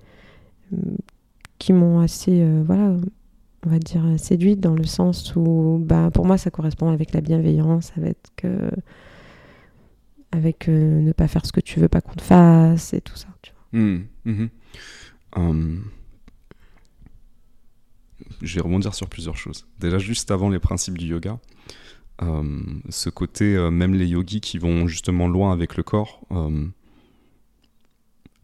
qui 1.61 1.73
m'ont 1.73 1.99
assez, 1.99 2.41
euh, 2.41 2.63
voilà, 2.65 2.97
on 3.65 3.69
va 3.69 3.77
dire, 3.77 4.03
séduite 4.17 4.59
dans 4.59 4.73
le 4.73 4.83
sens 4.83 5.35
où, 5.35 5.79
bah, 5.79 6.09
pour 6.11 6.25
moi, 6.25 6.39
ça 6.39 6.49
correspond 6.49 6.89
avec 6.89 7.13
la 7.13 7.21
bienveillance, 7.21 7.91
avec, 7.97 8.17
euh, 8.45 8.71
avec 10.31 10.67
euh, 10.67 11.01
ne 11.01 11.11
pas 11.11 11.27
faire 11.27 11.45
ce 11.45 11.51
que 11.51 11.59
tu 11.59 11.79
veux 11.79 11.87
pas 11.87 12.01
qu'on 12.01 12.15
te 12.15 12.23
fasse 12.23 12.95
et 12.95 13.01
tout 13.01 13.15
ça. 13.15 13.27
Tu 13.43 13.53
vois. 13.53 13.79
Mm, 13.79 14.07
mhm. 14.25 14.49
Hum, 15.35 15.83
je 18.41 18.55
vais 18.55 18.61
rebondir 18.61 18.95
sur 18.95 19.07
plusieurs 19.07 19.37
choses. 19.37 19.67
Déjà, 19.79 19.99
juste 19.99 20.31
avant 20.31 20.49
les 20.49 20.59
principes 20.59 20.97
du 20.97 21.05
yoga, 21.05 21.37
hum, 22.17 22.81
ce 22.89 23.11
côté, 23.11 23.55
même 23.69 23.93
les 23.93 24.07
yogis 24.07 24.41
qui 24.41 24.57
vont 24.57 24.87
justement 24.87 25.27
loin 25.27 25.53
avec 25.53 25.77
le 25.77 25.83
corps. 25.83 26.21
hum, 26.31 26.71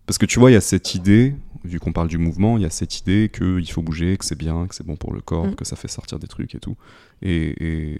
parce 0.05 0.17
que 0.17 0.25
tu 0.25 0.39
vois, 0.39 0.51
il 0.51 0.53
y 0.53 0.57
a 0.57 0.61
cette 0.61 0.95
idée, 0.95 1.35
vu 1.67 1.79
qu'on 1.79 1.93
parle 1.93 2.07
du 2.07 2.17
mouvement, 2.17 2.57
il 2.57 2.63
y 2.63 2.65
a 2.65 2.69
cette 2.69 2.99
idée 2.99 3.29
qu'il 3.33 3.69
faut 3.71 3.81
bouger, 3.81 4.17
que 4.17 4.25
c'est 4.25 4.37
bien, 4.37 4.67
que 4.67 4.75
c'est 4.75 4.85
bon 4.85 4.95
pour 4.95 5.13
le 5.13 5.21
corps, 5.21 5.47
Mm. 5.47 5.55
que 5.55 5.65
ça 5.65 5.75
fait 5.75 5.87
sortir 5.87 6.17
des 6.19 6.27
trucs 6.27 6.55
et 6.55 6.59
tout. 6.59 6.75
Et, 7.21 7.33
et, 7.93 7.97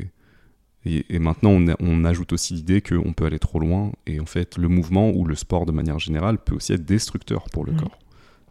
et- 0.86 1.06
et 1.16 1.20
maintenant, 1.20 1.50
on, 1.52 1.68
a- 1.68 1.76
on 1.80 2.04
ajoute 2.06 2.34
aussi 2.34 2.54
l'idée 2.54 2.82
qu'on 2.82 3.14
peut 3.14 3.26
aller 3.26 3.40
trop 3.40 3.60
loin. 3.60 3.92
Et 4.06 4.20
en 4.20 4.26
fait, 4.26 4.58
le 4.58 4.68
mouvement 4.70 5.10
ou 5.12 5.26
le 5.26 5.36
sport 5.36 5.66
de 5.66 5.72
manière 5.72 6.00
générale 6.00 6.38
peut 6.38 6.56
aussi 6.56 6.74
être 6.74 6.86
destructeur 6.86 7.46
pour 7.52 7.66
le 7.66 7.74
Ouais. 7.74 7.80
corps. 7.80 8.00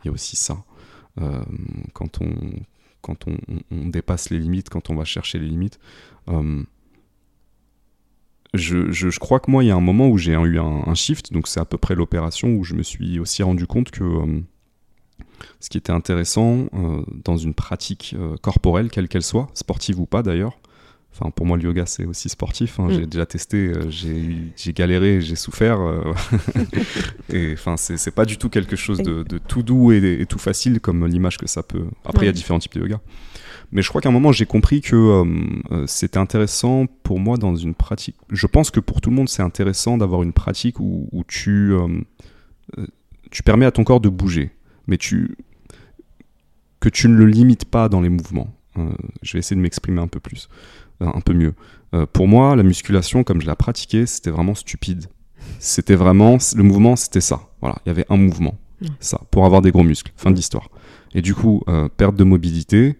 Il 0.04 0.08
y 0.08 0.10
a 0.10 0.12
aussi 0.12 0.36
ça. 0.36 0.64
Euh, 1.20 1.42
quand 1.94 2.20
on, 2.20 2.30
quand 3.00 3.26
on, 3.28 3.36
on- 3.48 3.60
on 3.70 3.88
dépasse 3.88 4.30
les 4.30 4.38
limites, 4.38 4.68
quand 4.68 4.90
on 4.90 4.94
va 4.96 5.04
chercher 5.04 5.38
les 5.38 5.48
limites. 5.48 5.78
Euh, 6.28 6.62
je, 8.54 8.90
je- 8.90 9.10
je 9.10 9.18
crois 9.18 9.40
que 9.40 9.50
moi, 9.50 9.62
il 9.64 9.66
y 9.66 9.70
a 9.70 9.76
un 9.76 9.80
moment 9.80 10.08
où 10.08 10.18
j'ai 10.18 10.32
eu 10.32 10.58
un, 10.58 10.82
un 10.86 10.94
shift, 10.94 11.32
donc 11.32 11.46
c'est 11.48 11.60
à 11.60 11.64
peu 11.64 11.78
près 11.78 11.94
l'opération 11.94 12.48
où 12.54 12.64
je 12.64 12.74
me 12.74 12.82
suis 12.82 13.18
aussi 13.18 13.42
rendu 13.42 13.66
compte 13.66 13.90
que 13.90 14.04
euh, 14.04 14.40
ce 15.60 15.68
qui 15.68 15.78
était 15.78 15.92
intéressant 15.92 16.66
euh, 16.74 17.02
dans 17.24 17.36
une 17.36 17.54
pratique 17.54 18.14
euh, 18.18 18.36
corporelle, 18.36 18.90
quelle 18.90 19.08
qu'elle 19.08 19.22
soit, 19.22 19.48
sportive 19.54 20.00
ou 20.00 20.06
pas 20.06 20.22
d'ailleurs, 20.22 20.58
enfin 21.12 21.30
pour 21.30 21.46
moi 21.46 21.56
le 21.56 21.64
yoga 21.64 21.86
c'est 21.86 22.04
aussi 22.04 22.28
sportif, 22.28 22.78
hein, 22.78 22.88
Mm. 22.88 22.92
j'ai 22.92 23.06
déjà 23.06 23.26
testé, 23.26 23.68
euh, 23.68 23.90
j'ai 23.90 24.72
galéré, 24.72 25.20
j'ai 25.20 25.36
souffert, 25.36 25.80
euh, 25.80 26.12
et 27.32 27.52
enfin 27.54 27.76
c'est 27.76 28.14
pas 28.14 28.24
du 28.24 28.36
tout 28.38 28.48
quelque 28.48 28.76
chose 28.76 28.98
de, 28.98 29.22
de 29.22 29.38
tout 29.38 29.62
doux 29.62 29.92
et, 29.92 30.20
et 30.20 30.26
tout 30.26 30.38
facile 30.38 30.80
comme 30.80 31.06
l'image 31.06 31.38
que 31.38 31.46
ça 31.46 31.62
peut. 31.62 31.86
Après 32.04 32.24
il 32.24 32.26
y 32.26 32.30
a 32.30 32.32
différents 32.32 32.58
types 32.58 32.74
de 32.74 32.80
yoga. 32.80 33.00
Mais 33.72 33.82
je 33.82 33.88
crois 33.88 34.00
qu'à 34.00 34.10
un 34.10 34.12
moment, 34.12 34.30
j'ai 34.30 34.46
compris 34.46 34.80
que 34.80 35.24
c'était 35.86 36.18
intéressant 36.18 36.86
pour 37.02 37.18
moi 37.18 37.36
dans 37.36 37.56
une 37.56 37.74
pratique. 37.74 38.14
Je 38.30 38.46
pense 38.46 38.70
que 38.70 38.78
pour 38.78 39.00
tout 39.00 39.10
le 39.10 39.16
monde, 39.16 39.28
c'est 39.28 39.42
intéressant 39.42 39.98
d'avoir 39.98 40.22
une 40.22 40.32
pratique 40.32 40.78
où, 40.78 41.08
où 41.10 41.24
tu, 41.24 41.74
tu 43.32 43.42
permets 43.42 43.66
à 43.66 43.72
ton 43.72 43.82
corps 43.82 44.00
de 44.00 44.08
bouger, 44.08 44.52
mais 44.86 44.98
tu, 44.98 45.36
que 46.80 46.88
tu 46.88 47.08
ne 47.08 47.16
le 47.16 47.26
limites 47.26 47.64
pas 47.64 47.88
dans 47.88 48.00
les 48.00 48.08
mouvements. 48.08 48.52
Euh, 48.78 48.90
je 49.22 49.32
vais 49.32 49.38
essayer 49.38 49.56
de 49.56 49.60
m'exprimer 49.60 50.00
un 50.00 50.06
peu 50.08 50.20
plus, 50.20 50.48
euh, 51.02 51.06
un 51.06 51.20
peu 51.20 51.32
mieux. 51.32 51.54
Euh, 51.94 52.06
pour 52.06 52.28
moi, 52.28 52.56
la 52.56 52.62
musculation, 52.62 53.24
comme 53.24 53.40
je 53.40 53.46
la 53.46 53.56
pratiquais, 53.56 54.06
c'était 54.06 54.30
vraiment 54.30 54.54
stupide. 54.54 55.06
C'était 55.58 55.94
vraiment 55.94 56.38
le 56.54 56.62
mouvement, 56.62 56.96
c'était 56.96 57.20
ça. 57.20 57.40
Voilà, 57.60 57.76
il 57.84 57.88
y 57.88 57.90
avait 57.90 58.04
un 58.08 58.16
mouvement, 58.16 58.58
ça, 59.00 59.20
pour 59.30 59.46
avoir 59.46 59.62
des 59.62 59.70
gros 59.70 59.84
muscles. 59.84 60.12
Fin 60.16 60.30
de 60.30 60.36
l'histoire. 60.36 60.68
Et 61.14 61.22
du 61.22 61.34
coup, 61.34 61.62
perte 61.96 62.16
de 62.16 62.24
mobilité, 62.24 62.98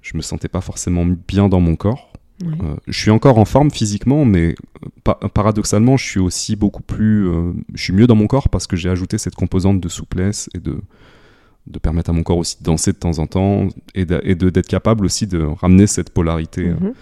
je 0.00 0.16
me 0.16 0.22
sentais 0.22 0.48
pas 0.48 0.60
forcément 0.60 1.04
bien 1.04 1.48
dans 1.48 1.60
mon 1.60 1.76
corps. 1.76 2.12
Ouais. 2.42 2.52
Je 2.86 2.98
suis 2.98 3.10
encore 3.10 3.38
en 3.38 3.44
forme 3.44 3.70
physiquement, 3.70 4.24
mais 4.24 4.54
pa- 5.04 5.18
paradoxalement, 5.34 5.96
je 5.98 6.04
suis 6.06 6.20
aussi 6.20 6.56
beaucoup 6.56 6.82
plus. 6.82 7.28
je 7.74 7.82
suis 7.82 7.92
mieux 7.92 8.06
dans 8.06 8.14
mon 8.14 8.28
corps 8.28 8.48
parce 8.48 8.66
que 8.66 8.76
j'ai 8.76 8.88
ajouté 8.88 9.18
cette 9.18 9.34
composante 9.34 9.80
de 9.80 9.88
souplesse 9.88 10.48
et 10.54 10.58
de, 10.58 10.80
de 11.70 11.78
permettre 11.78 12.10
à 12.10 12.12
mon 12.12 12.22
corps 12.22 12.38
aussi 12.38 12.56
de 12.58 12.64
danser 12.64 12.92
de 12.92 12.98
temps 12.98 13.18
en 13.18 13.26
temps 13.26 13.68
et 13.94 14.04
de- 14.04 14.20
et 14.24 14.34
de- 14.34 14.50
d'être 14.50 14.68
capable 14.68 15.04
aussi 15.04 15.26
de 15.26 15.38
ramener 15.42 15.86
cette 15.86 16.10
polarité, 16.10 16.68
euh, 16.68 16.74
Mhm. 16.80 16.92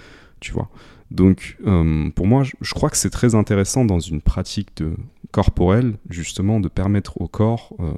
tu 0.41 0.53
vois. 0.53 0.69
Donc, 1.11 1.57
euh, 1.67 2.11
pour 2.15 2.27
moi, 2.27 2.45
je, 2.45 2.53
je 2.61 2.75
crois 2.75 2.91
que 2.91 2.97
c'est 2.97 3.11
très 3.11 3.35
intéressant 3.35 3.85
dans 3.85 3.99
une 4.01 4.21
pratique 4.21 4.69
de 4.77 4.93
corporelle, 5.31 5.95
justement, 6.11 6.61
de 6.61 6.69
permettre 6.69 7.21
au 7.21 7.29
corps 7.29 7.73
euh, 7.81 7.93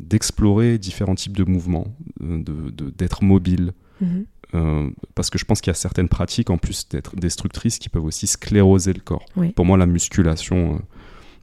d'explorer 0.00 0.78
différents 0.78 1.14
types 1.16 1.36
de 1.36 1.44
mouvements, 1.44 1.88
de- 2.20 2.70
de- 2.70 2.90
d'être 2.90 3.24
mobile, 3.24 3.72
Mhm. 4.00 4.92
parce 5.14 5.28
que 5.30 5.38
je 5.38 5.44
pense 5.44 5.60
qu'il 5.60 5.70
y 5.70 5.72
a 5.72 5.74
certaines 5.74 6.08
pratiques, 6.08 6.48
en 6.50 6.56
plus 6.58 6.88
d'être 6.88 7.16
destructrices, 7.16 7.78
qui 7.78 7.88
peuvent 7.88 8.04
aussi 8.04 8.26
scléroser 8.26 8.92
le 8.92 9.00
corps. 9.00 9.26
Oui. 9.36 9.50
Pour 9.52 9.66
moi, 9.66 9.76
la 9.76 9.86
musculation, 9.86 10.80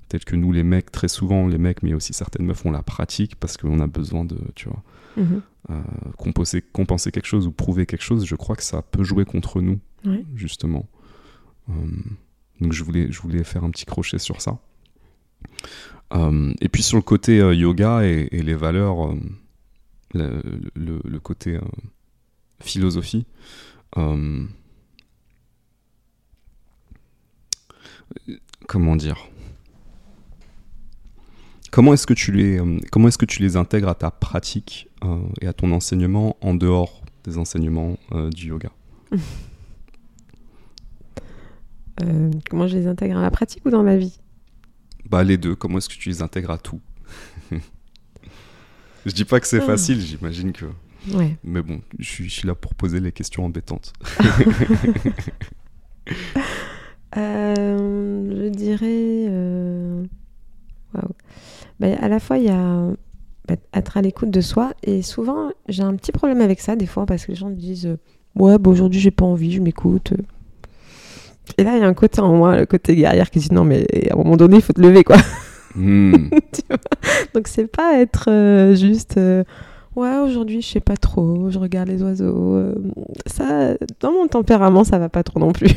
telle 0.07 0.23
que 0.25 0.35
nous, 0.35 0.51
les 0.51 0.63
mecs, 0.63 0.91
très 0.91 1.07
souvent, 1.07 1.47
les 1.47 1.57
mecs, 1.57 1.81
mais 1.83 1.93
aussi 1.93 2.13
certaines 2.13 2.45
meufs, 2.45 2.65
on 2.65 2.71
la 2.71 2.83
pratique 2.83 3.35
parce 3.37 3.57
qu'on 3.57 3.79
a 3.79 3.87
besoin 3.87 4.23
de, 4.25 4.37
tu 4.55 4.69
vois, 4.69 4.83
Mhm. 5.17 5.41
euh, 5.71 5.81
compenser, 6.17 6.61
compenser 6.61 7.11
quelque 7.11 7.25
chose 7.27 7.47
ou 7.47 7.51
prouver 7.51 7.85
quelque 7.85 8.03
chose. 8.03 8.25
Je 8.25 8.35
crois 8.35 8.55
que 8.55 8.63
ça 8.63 8.81
peut 8.81 9.03
jouer 9.03 9.25
contre 9.25 9.61
nous, 9.61 9.79
Ouais. 10.05 10.23
justement. 10.35 10.87
Euh, 11.69 11.73
donc, 12.61 12.71
je 12.73 12.83
voulais, 12.83 13.11
je 13.11 13.19
voulais 13.21 13.43
faire 13.43 13.63
un 13.63 13.71
petit 13.71 13.85
crochet 13.85 14.19
sur 14.19 14.41
ça. 14.41 14.59
Euh, 16.13 16.53
et 16.61 16.69
puis, 16.69 16.83
sur 16.83 16.97
le 16.97 17.01
côté 17.03 17.37
yoga 17.37 18.03
et, 18.05 18.27
et 18.31 18.43
les 18.43 18.53
valeurs, 18.55 19.15
le, 20.13 20.41
le- 20.75 21.01
le 21.03 21.19
côté 21.19 21.59
philosophie. 22.61 23.25
comment 28.67 28.95
dire? 28.95 29.27
Comment 31.75 31.93
est-ce 31.93 32.07
que 32.07 32.13
tu 32.13 32.31
les 32.31 32.57
euh, 32.57 32.79
comment 32.89 33.09
est-ce 33.09 33.17
que 33.17 33.25
tu 33.25 33.41
les 33.41 33.57
intègres 33.57 33.89
à 33.89 33.95
ta 33.95 34.09
pratique 34.09 34.87
euh, 35.03 35.19
et 35.41 35.47
à 35.47 35.51
ton 35.51 35.73
enseignement 35.73 36.37
en 36.39 36.53
dehors 36.55 37.01
des 37.25 37.37
enseignements 37.37 37.97
euh, 38.13 38.29
du 38.29 38.47
yoga? 38.47 38.69
Euh, 42.03 42.29
comment 42.49 42.67
je 42.67 42.75
les 42.75 42.87
intègre 42.87 43.15
dans 43.15 43.21
la 43.21 43.31
pratique 43.31 43.65
ou 43.65 43.69
dans 43.69 43.81
ma 43.81 43.95
vie? 43.95 44.19
Bah 45.09 45.23
les 45.23 45.37
deux. 45.37 45.55
Comment 45.55 45.77
est-ce 45.77 45.87
que 45.87 45.93
tu 45.95 46.09
les 46.09 46.21
intègres 46.21 46.51
à 46.51 46.57
tout? 46.57 46.81
Je 49.05 49.11
dis 49.13 49.23
pas 49.23 49.39
que 49.39 49.47
c'est 49.47 49.61
Ah. 49.61 49.65
facile. 49.65 50.01
J'imagine 50.01 50.51
que. 50.51 50.65
Ouais. 51.13 51.37
Mais 51.45 51.61
bon, 51.61 51.79
je 51.97 52.03
suis, 52.03 52.25
je 52.27 52.33
suis 52.33 52.47
là 52.49 52.53
pour 52.53 52.75
poser 52.75 52.99
les 52.99 53.13
questions 53.13 53.45
embêtantes. 53.45 53.93
Je 57.15 58.49
dirais. 58.49 59.29
waouh. 60.93 61.15
Ben, 61.79 61.97
à 62.01 62.07
la 62.07 62.19
fois, 62.19 62.37
il 62.37 62.45
y 62.45 62.49
a 62.49 62.87
ben, 63.47 63.57
être 63.73 63.97
à 63.97 64.01
l'écoute 64.01 64.31
de 64.31 64.41
soi. 64.41 64.71
Et 64.83 65.01
souvent, 65.01 65.49
j'ai 65.67 65.83
un 65.83 65.95
petit 65.95 66.11
problème 66.11 66.41
avec 66.41 66.59
ça, 66.59 66.75
des 66.75 66.85
fois, 66.85 67.05
parce 67.05 67.25
que 67.25 67.31
les 67.31 67.37
gens 67.37 67.49
me 67.49 67.55
disent 67.55 67.85
euh, 67.87 67.97
Ouais, 68.35 68.57
bah, 68.57 68.69
aujourd'hui, 68.71 68.99
j'ai 68.99 69.11
pas 69.11 69.25
envie, 69.25 69.51
je 69.51 69.61
m'écoute. 69.61 70.13
Et 71.57 71.63
là, 71.63 71.75
il 71.77 71.81
y 71.81 71.83
a 71.83 71.87
un 71.87 71.93
côté 71.93 72.21
en 72.21 72.33
moi, 72.35 72.57
le 72.57 72.65
côté 72.65 72.95
guerrière, 72.95 73.29
qui 73.29 73.39
dit 73.39 73.53
Non, 73.53 73.63
mais 73.63 73.85
à 74.09 74.13
un 74.13 74.17
moment 74.17 74.37
donné, 74.37 74.57
il 74.57 74.61
faut 74.61 74.73
te 74.73 74.81
lever, 74.81 75.03
quoi. 75.03 75.17
Tu 75.75 76.61
vois? 76.69 76.77
Donc, 77.33 77.47
c'est 77.49 77.67
pas 77.67 77.99
être 77.99 78.29
euh, 78.29 78.75
juste. 78.75 79.17
euh, 79.17 79.43
Ouais, 79.97 80.17
aujourd'hui, 80.17 80.61
je 80.61 80.67
sais 80.67 80.79
pas 80.81 80.97
trop, 80.97 81.49
je 81.49 81.57
regarde 81.57 81.87
les 81.87 82.03
oiseaux. 82.03 82.61
ça, 83.27 83.75
dans 84.01 84.11
mon 84.11 84.27
tempérament, 84.27 84.83
ça 84.83 84.99
va 84.99 85.07
pas 85.07 85.23
trop 85.23 85.39
non 85.39 85.53
plus. 85.53 85.69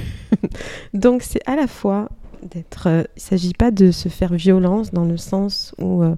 Donc, 0.94 1.22
c'est 1.22 1.40
à 1.46 1.54
la 1.54 1.68
fois 1.68 2.08
d'être. 2.42 2.88
euh, 2.88 3.02
il 3.16 3.22
s'agit 3.22 3.52
pas 3.52 3.70
de 3.70 3.90
se 3.90 4.08
faire 4.08 4.32
violence 4.34 4.92
dans 4.92 5.04
le 5.04 5.16
sens 5.16 5.74
où 5.78 6.02
euh, 6.02 6.14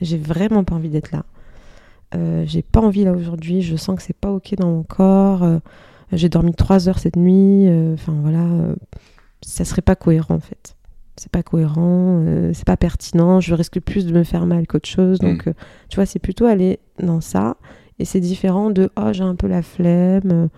j'ai 0.00 0.18
vraiment 0.18 0.64
pas 0.64 0.74
envie 0.74 0.88
d'être 0.88 1.12
là. 1.12 1.24
Euh, 2.14 2.44
j'ai 2.46 2.62
pas 2.62 2.80
envie 2.80 3.04
là 3.04 3.12
aujourd'hui. 3.12 3.62
Je 3.62 3.76
sens 3.76 3.96
que 3.96 4.02
c'est 4.02 4.16
pas 4.16 4.30
ok 4.30 4.54
dans 4.56 4.70
mon 4.70 4.82
corps. 4.82 5.42
euh, 5.42 5.58
j'ai 6.12 6.28
dormi 6.28 6.52
trois 6.54 6.88
heures 6.88 6.98
cette 6.98 7.16
nuit. 7.16 7.66
Enfin 7.94 8.14
voilà, 8.20 8.46
ça 9.40 9.64
serait 9.64 9.80
pas 9.82 9.96
cohérent 9.96 10.34
en 10.34 10.40
fait. 10.40 10.76
C'est 11.16 11.30
pas 11.30 11.42
cohérent, 11.42 12.22
c'est 12.52 12.66
pas 12.66 12.76
pertinent. 12.76 13.40
Je 13.40 13.54
risque 13.54 13.80
plus 13.80 14.06
de 14.06 14.12
me 14.12 14.24
faire 14.24 14.44
mal 14.46 14.66
qu'autre 14.66 14.88
chose. 14.88 15.18
Donc, 15.20 15.46
euh, 15.46 15.52
tu 15.88 15.96
vois, 15.96 16.06
c'est 16.06 16.18
plutôt 16.18 16.46
aller 16.46 16.80
dans 16.98 17.20
ça. 17.20 17.56
Et 17.98 18.04
c'est 18.04 18.20
différent 18.20 18.70
de 18.70 18.90
oh 18.96 19.12
j'ai 19.12 19.22
un 19.22 19.34
peu 19.36 19.46
la 19.46 19.62
flemme. 19.62 20.48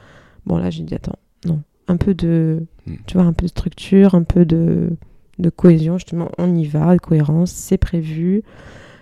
Bon 0.46 0.56
là 0.56 0.70
j'ai 0.70 0.82
dit 0.82 0.94
attends 0.94 1.18
non 1.46 1.60
un 1.88 1.96
peu 1.96 2.14
de 2.14 2.64
Mm. 2.87 2.95
tu 3.07 3.16
vois 3.16 3.26
un 3.26 3.32
peu 3.32 3.45
de 3.45 3.51
structure, 3.51 4.14
un 4.14 4.22
peu 4.22 4.45
de 4.45 4.91
de 5.39 5.51
cohésion 5.51 5.99
justement 5.99 6.30
on 6.39 6.55
y 6.55 6.66
va, 6.66 6.95
de 6.95 7.01
cohérence, 7.01 7.51
c'est 7.51 7.78
prévu. 7.78 8.43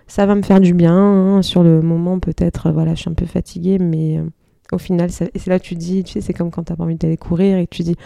Ça 0.06 0.26
va 0.26 0.34
me 0.34 0.42
faire 0.42 0.60
du 0.60 0.74
bien 0.74 0.94
hein. 0.94 1.42
sur 1.42 1.62
le 1.62 1.80
moment 1.80 2.18
peut-être 2.18 2.66
euh, 2.66 2.72
voilà 2.72 2.94
je 2.94 3.00
suis 3.00 3.10
un 3.10 3.14
peu 3.14 3.24
fatiguée 3.24 3.78
mais 3.78 4.18
euh, 4.18 4.24
au 4.70 4.78
final 4.78 5.10
c'est 5.10 5.46
là 5.46 5.58
que 5.58 5.64
tu 5.64 5.74
dis 5.74 6.04
tu 6.04 6.12
sais 6.12 6.20
c'est 6.20 6.34
comme 6.34 6.50
quand 6.50 6.64
t'as 6.64 6.76
pas 6.76 6.84
envie 6.84 6.96
d'aller 6.96 7.16
courir 7.16 7.56
et 7.56 7.66
tu 7.66 7.82
dis 7.82 7.96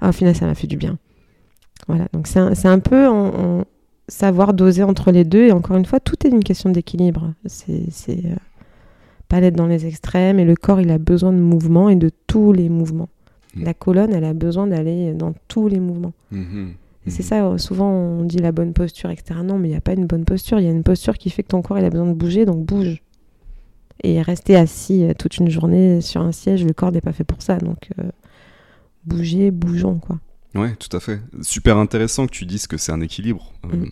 ah, 0.00 0.10
au 0.10 0.12
final 0.12 0.34
ça 0.34 0.46
m'a 0.46 0.54
fait 0.54 0.66
du 0.66 0.76
bien. 0.76 0.98
Voilà 1.88 2.06
donc 2.12 2.26
c'est 2.26 2.38
un, 2.38 2.52
un 2.64 2.78
peu 2.80 3.08
en, 3.08 3.64
savoir 4.08 4.52
doser 4.52 4.82
entre 4.82 5.10
les 5.10 5.24
deux 5.24 5.46
et 5.46 5.52
encore 5.52 5.76
une 5.76 5.86
fois 5.86 6.00
tout 6.00 6.26
est 6.26 6.30
une 6.30 6.44
question 6.44 6.70
d'équilibre. 6.70 7.32
C'est 7.46 7.84
c'est, 7.90 8.26
euh, 8.26 8.36
pas 9.28 9.40
d'être 9.40 9.56
dans 9.56 9.66
les 9.66 9.86
extrêmes 9.86 10.38
et 10.38 10.44
le 10.44 10.56
corps 10.56 10.80
il 10.80 10.90
a 10.90 10.98
besoin 10.98 11.32
de 11.32 11.38
mouvement 11.38 11.88
et 11.88 11.96
de 11.96 12.10
tous 12.26 12.52
les 12.52 12.68
mouvements. 12.68 13.08
La 13.56 13.74
colonne 13.74 14.12
elle 14.12 14.24
a 14.24 14.34
besoin 14.34 14.66
d'aller 14.66 15.12
dans 15.14 15.32
tous 15.48 15.68
les 15.68 15.80
mouvements. 15.80 16.12
Mhm. 16.30 16.72
C'est 17.06 17.22
Mhm. 17.22 17.26
ça, 17.56 17.58
souvent 17.58 17.90
on 17.90 18.24
dit 18.24 18.38
la 18.38 18.50
bonne 18.52 18.72
posture, 18.72 19.10
etc. 19.10 19.40
Non, 19.44 19.58
mais 19.58 19.68
il 19.68 19.72
n'y 19.72 19.76
a 19.76 19.80
pas 19.82 19.92
une 19.92 20.06
bonne 20.06 20.24
posture. 20.24 20.58
Il 20.58 20.64
y 20.64 20.68
a 20.68 20.72
une 20.72 20.82
posture 20.82 21.18
qui 21.18 21.28
fait 21.30 21.42
que 21.42 21.48
ton 21.48 21.60
corps 21.62 21.78
il 21.78 21.84
a 21.84 21.90
besoin 21.90 22.06
de 22.06 22.14
bouger, 22.14 22.46
donc 22.46 22.64
bouge. 22.64 23.02
Et 24.02 24.20
rester 24.22 24.56
assis 24.56 25.04
euh, 25.04 25.12
toute 25.18 25.36
une 25.38 25.48
journée 25.50 26.00
sur 26.00 26.20
un 26.22 26.32
siège, 26.32 26.64
le 26.64 26.72
corps 26.72 26.92
n'est 26.92 27.00
pas 27.00 27.12
fait 27.12 27.24
pour 27.24 27.42
ça. 27.42 27.58
Donc 27.58 27.90
euh, 27.98 28.04
bouger, 29.06 29.50
bougeons, 29.50 29.98
quoi. 29.98 30.18
Ouais, 30.54 30.74
tout 30.76 30.94
à 30.96 31.00
fait. 31.00 31.20
Super 31.42 31.76
intéressant 31.78 32.26
que 32.26 32.32
tu 32.32 32.46
dises 32.46 32.66
que 32.66 32.76
c'est 32.76 32.92
un 32.92 33.00
équilibre. 33.00 33.52
Euh, 33.66 33.76
Mm. 33.76 33.90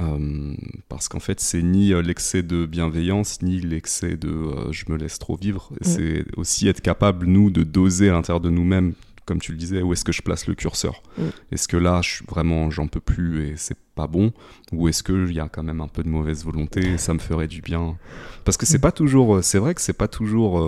Euh, 0.00 0.54
parce 0.88 1.08
qu'en 1.08 1.20
fait, 1.20 1.40
c'est 1.40 1.62
ni 1.62 1.92
euh, 1.92 2.02
l'excès 2.02 2.42
de 2.42 2.66
bienveillance, 2.66 3.42
ni 3.42 3.60
l'excès 3.60 4.16
de 4.16 4.28
euh, 4.28 4.72
je 4.72 4.84
me 4.88 4.96
laisse 4.96 5.18
trop 5.18 5.36
vivre. 5.36 5.70
Mm. 5.72 5.76
C'est 5.84 6.24
aussi 6.36 6.66
être 6.68 6.80
capable, 6.80 7.26
nous, 7.26 7.50
de 7.50 7.62
doser 7.62 8.08
à 8.08 8.12
l'intérieur 8.12 8.40
de 8.40 8.50
nous-mêmes, 8.50 8.94
comme 9.24 9.40
tu 9.40 9.52
le 9.52 9.58
disais, 9.58 9.82
où 9.82 9.92
est-ce 9.92 10.04
que 10.04 10.12
je 10.12 10.20
place 10.22 10.46
le 10.48 10.54
curseur? 10.54 11.02
Mm. 11.16 11.22
Est-ce 11.52 11.68
que 11.68 11.76
là, 11.76 12.00
je 12.02 12.10
suis 12.16 12.24
vraiment, 12.26 12.70
j'en 12.70 12.88
peux 12.88 13.00
plus 13.00 13.46
et 13.46 13.54
c'est 13.56 13.78
pas 13.94 14.06
bon? 14.08 14.32
Ou 14.72 14.88
est-ce 14.88 15.02
qu'il 15.04 15.32
y 15.32 15.38
a 15.40 15.48
quand 15.48 15.62
même 15.62 15.80
un 15.80 15.88
peu 15.88 16.02
de 16.02 16.08
mauvaise 16.08 16.44
volonté 16.44 16.94
et 16.94 16.98
ça 16.98 17.14
me 17.14 17.20
ferait 17.20 17.46
du 17.48 17.60
bien? 17.62 17.96
Parce 18.44 18.56
que 18.56 18.66
c'est 18.66 18.78
Mm. 18.78 18.80
pas 18.82 18.92
toujours, 18.92 19.44
c'est 19.44 19.58
vrai 19.58 19.74
que 19.74 19.80
c'est 19.80 19.92
pas 19.92 20.08
toujours. 20.08 20.60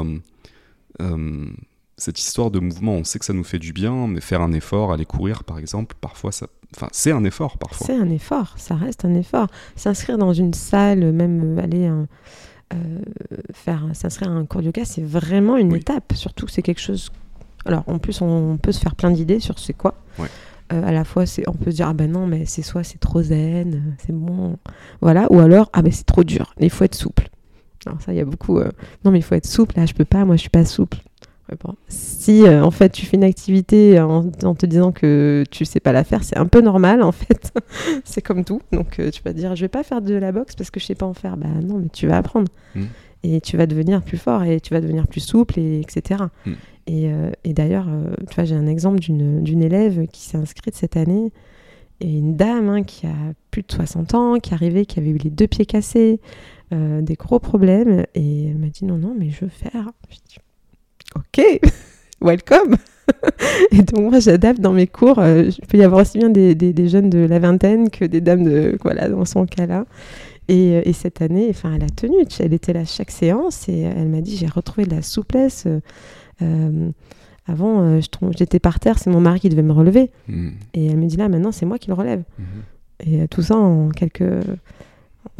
euh, 1.01 1.47
cette 1.97 2.19
histoire 2.21 2.51
de 2.51 2.59
mouvement, 2.61 2.93
on 2.93 3.05
sait 3.05 3.19
que 3.19 3.25
ça 3.25 3.33
nous 3.33 3.45
fait 3.45 3.59
du 3.59 3.73
bien, 3.73 4.07
mais 4.07 4.21
faire 4.21 4.41
un 4.43 4.53
effort, 4.53 4.93
aller 4.93 5.07
courir 5.07 5.45
par 5.45 5.59
exemple, 5.59 5.97
parfois 6.01 6.33
ça. 6.33 6.47
Enfin, 6.77 6.89
c'est 6.93 7.13
un 7.13 7.25
effort 7.25 7.59
parfois. 7.59 7.87
C'est 7.87 7.97
un 7.97 8.11
effort, 8.11 8.55
ça 8.59 8.75
reste 8.75 9.05
un 9.05 9.15
effort. 9.15 9.47
S'inscrire 9.77 10.19
dans 10.19 10.33
une 10.33 10.53
salle, 10.53 11.13
même 11.13 11.59
euh, 11.59 11.63
aller 11.63 11.87
euh, 11.89 12.05
euh, 12.75 12.99
faire 13.53 13.85
s'inscrire 13.95 14.31
à 14.31 14.35
un 14.35 14.45
cours 14.45 14.61
de 14.61 14.67
yoga, 14.67 14.85
c'est 14.85 15.03
vraiment 15.05 15.57
une 15.57 15.73
Oui. 15.73 15.79
étape. 15.79 16.13
Surtout 16.15 16.47
que 16.47 16.53
c'est 16.53 16.63
quelque 16.63 16.81
chose. 16.81 17.11
Alors 17.65 17.85
en 17.87 17.99
plus, 17.99 18.21
on 18.21 18.59
peut 18.59 18.73
se 18.73 18.81
faire 18.81 18.95
plein 18.95 19.11
d'idées 19.11 19.41
sur 19.41 19.59
c'est 19.59 19.73
quoi. 19.73 19.95
Ouais. 20.19 20.29
Euh, 20.73 20.83
à 20.85 20.91
la 20.93 21.05
fois, 21.05 21.25
c'est, 21.27 21.49
on 21.49 21.53
peut 21.53 21.71
se 21.71 21.77
dire 21.77 21.89
ah 21.89 21.95
ben 21.95 22.11
non, 22.11 22.27
mais 22.27 22.45
c'est 22.45 22.63
soit 22.63 22.83
c'est 22.83 22.99
trop 22.99 23.23
zen, 23.23 23.97
c'est 24.05 24.13
bon, 24.13 24.59
voilà, 25.01 25.29
ou 25.31 25.39
alors 25.39 25.71
ah 25.73 25.81
ben 25.83 25.93
c'est 25.93 26.05
trop 26.07 26.25
dur, 26.25 26.53
il 26.59 26.71
faut 26.71 26.83
être 26.85 26.97
souple. 26.97 27.29
Alors 27.87 28.03
ça, 28.03 28.13
il 28.13 28.17
y 28.19 28.21
a 28.21 28.25
beaucoup. 28.25 28.59
euh, 28.59 28.69
non 29.05 29.13
mais 29.13 29.21
il 29.21 29.23
faut 29.23 29.37
être 29.37 29.47
souple. 29.47 29.77
Là, 29.79 29.87
je 29.87 29.95
peux 29.95 30.05
pas. 30.05 30.25
Moi, 30.25 30.35
je 30.35 30.41
suis 30.41 30.51
pas 30.51 30.65
souple. 30.65 30.99
Ouais, 31.49 31.57
bon. 31.63 31.75
Si 31.89 32.43
euh, 32.43 32.65
en 32.65 32.71
fait 32.71 32.91
tu 32.91 33.07
fais 33.07 33.17
une 33.17 33.25
activité 33.25 34.01
en, 34.01 34.31
en 34.43 34.55
te 34.55 34.67
disant 34.67 34.91
que 34.91 35.45
tu 35.51 35.65
sais 35.65 35.79
pas 35.79 35.93
la 35.93 36.03
faire, 36.03 36.25
c'est 36.25 36.37
un 36.37 36.47
peu 36.47 36.61
normal 36.61 37.03
en 37.03 37.13
fait. 37.13 37.53
c'est 38.05 38.21
comme 38.21 38.45
tout. 38.45 38.61
Donc 38.73 38.99
euh, 38.99 39.11
tu 39.11 39.23
vas 39.23 39.33
dire 39.33 39.55
je 39.55 39.61
vais 39.61 39.69
pas 39.69 39.85
faire 39.85 40.03
de 40.03 40.15
la 40.15 40.33
boxe 40.33 40.57
parce 40.57 40.71
que 40.71 40.81
je 40.81 40.87
sais 40.87 40.97
pas 40.97 41.07
en 41.07 41.15
faire. 41.15 41.37
Bah 41.37 41.47
non, 41.63 41.79
mais 41.79 41.89
tu 41.89 42.07
vas 42.07 42.17
apprendre. 42.17 42.51
Mm. 42.75 42.85
Et 43.23 43.41
tu 43.41 43.57
vas 43.57 43.67
devenir 43.67 44.03
plus 44.03 44.19
fort 44.19 44.45
et 44.45 44.61
tu 44.61 44.75
vas 44.75 44.81
devenir 44.81 45.07
plus 45.07 45.21
souple 45.21 45.59
et 45.59 45.81
etc. 45.81 46.25
Mm. 46.45 46.53
Et, 46.89 47.13
euh, 47.13 47.31
et 47.45 47.53
d'ailleurs, 47.53 47.89
tu 48.29 48.35
vois, 48.35 48.45
j'ai 48.45 48.55
un 48.55 48.67
exemple 48.67 49.01
d'une 49.01 49.63
élève 49.63 50.07
qui 50.09 50.23
s'est 50.23 50.37
inscrite 50.37 50.75
cette 50.77 50.97
année 50.97 51.33
et 52.01 52.19
une 52.19 52.37
dame 52.37 52.69
hein, 52.69 52.83
qui 52.85 53.07
a 53.07 53.15
plus 53.51 53.63
de 53.63 53.73
60 53.73 54.15
ans, 54.15 54.39
qui 54.39 54.51
est 54.51 54.55
arrivée, 54.55 54.87
qui 54.87 55.01
avait 55.01 55.11
eu 55.11 55.19
les 55.19 55.31
deux 55.31 55.49
pieds 55.49 55.67
cassés, 55.67 56.21
des 56.71 57.15
gros 57.15 57.41
problèmes. 57.41 58.05
Et 58.15 58.49
elle 58.49 58.59
m'a 58.59 58.69
dit 58.69 58.85
non, 58.85 58.99
non, 58.99 59.17
mais 59.19 59.31
je 59.31 59.41
veux 59.41 59.51
faire. 59.51 59.91
Ok, 61.15 61.61
welcome. 62.21 62.77
et 63.71 63.83
donc 63.83 64.11
moi 64.11 64.19
j'adapte 64.19 64.61
dans 64.61 64.73
mes 64.73 64.87
cours. 64.89 65.19
euh, 65.21 65.45
il 65.45 65.67
peut 65.67 65.79
y 65.79 65.85
avoir 65.85 66.01
aussi 66.03 66.19
bien 66.19 66.29
des, 66.29 66.55
des- 66.57 66.73
des 66.73 66.89
jeunes 66.89 67.09
de 67.09 67.19
la 67.21 67.39
vingtaine 67.39 67.89
que 67.91 68.05
des 68.05 68.21
dames 68.21 68.43
de 68.45 68.77
voilà 68.83 69.09
dans 69.09 69.25
son 69.25 69.47
cas-là. 69.47 69.87
Et, 70.49 70.77
euh, 70.77 70.83
et 70.85 70.93
cette 70.93 71.23
année, 71.23 71.47
enfin, 71.51 71.73
elle 71.75 71.83
a 71.85 71.89
tenu. 71.89 72.15
Elle 72.41 72.53
était 72.55 72.73
là 72.73 72.85
chaque 72.85 73.11
séance 73.11 73.69
et 73.69 73.81
elle 73.81 74.09
m'a 74.09 74.21
dit 74.21 74.37
j'ai 74.37 74.47
retrouvé 74.47 74.87
de 74.87 74.95
la 74.95 75.03
souplesse. 75.03 75.65
euh, 75.67 75.81
euh, 76.43 76.91
avant, 77.49 77.81
euh, 77.83 78.01
j'étais 78.37 78.59
par 78.59 78.81
terre, 78.81 78.99
c'est 78.99 79.09
mon 79.11 79.21
mari 79.21 79.39
qui 79.41 79.49
devait 79.49 79.63
me 79.63 79.73
relever. 79.73 80.11
Mm. 80.29 80.49
Et 80.75 80.87
elle 80.87 80.97
me 80.97 81.07
dit 81.07 81.17
là 81.17 81.29
maintenant 81.29 81.53
c'est 81.53 81.67
moi 81.67 81.79
qui 81.79 81.89
le 81.89 81.95
relève. 81.95 82.23
Mhm. 82.39 82.47
Et 83.07 83.21
euh, 83.23 83.27
tout 83.29 83.43
ça 83.43 83.57
en 83.57 83.91
quelques. 83.91 84.25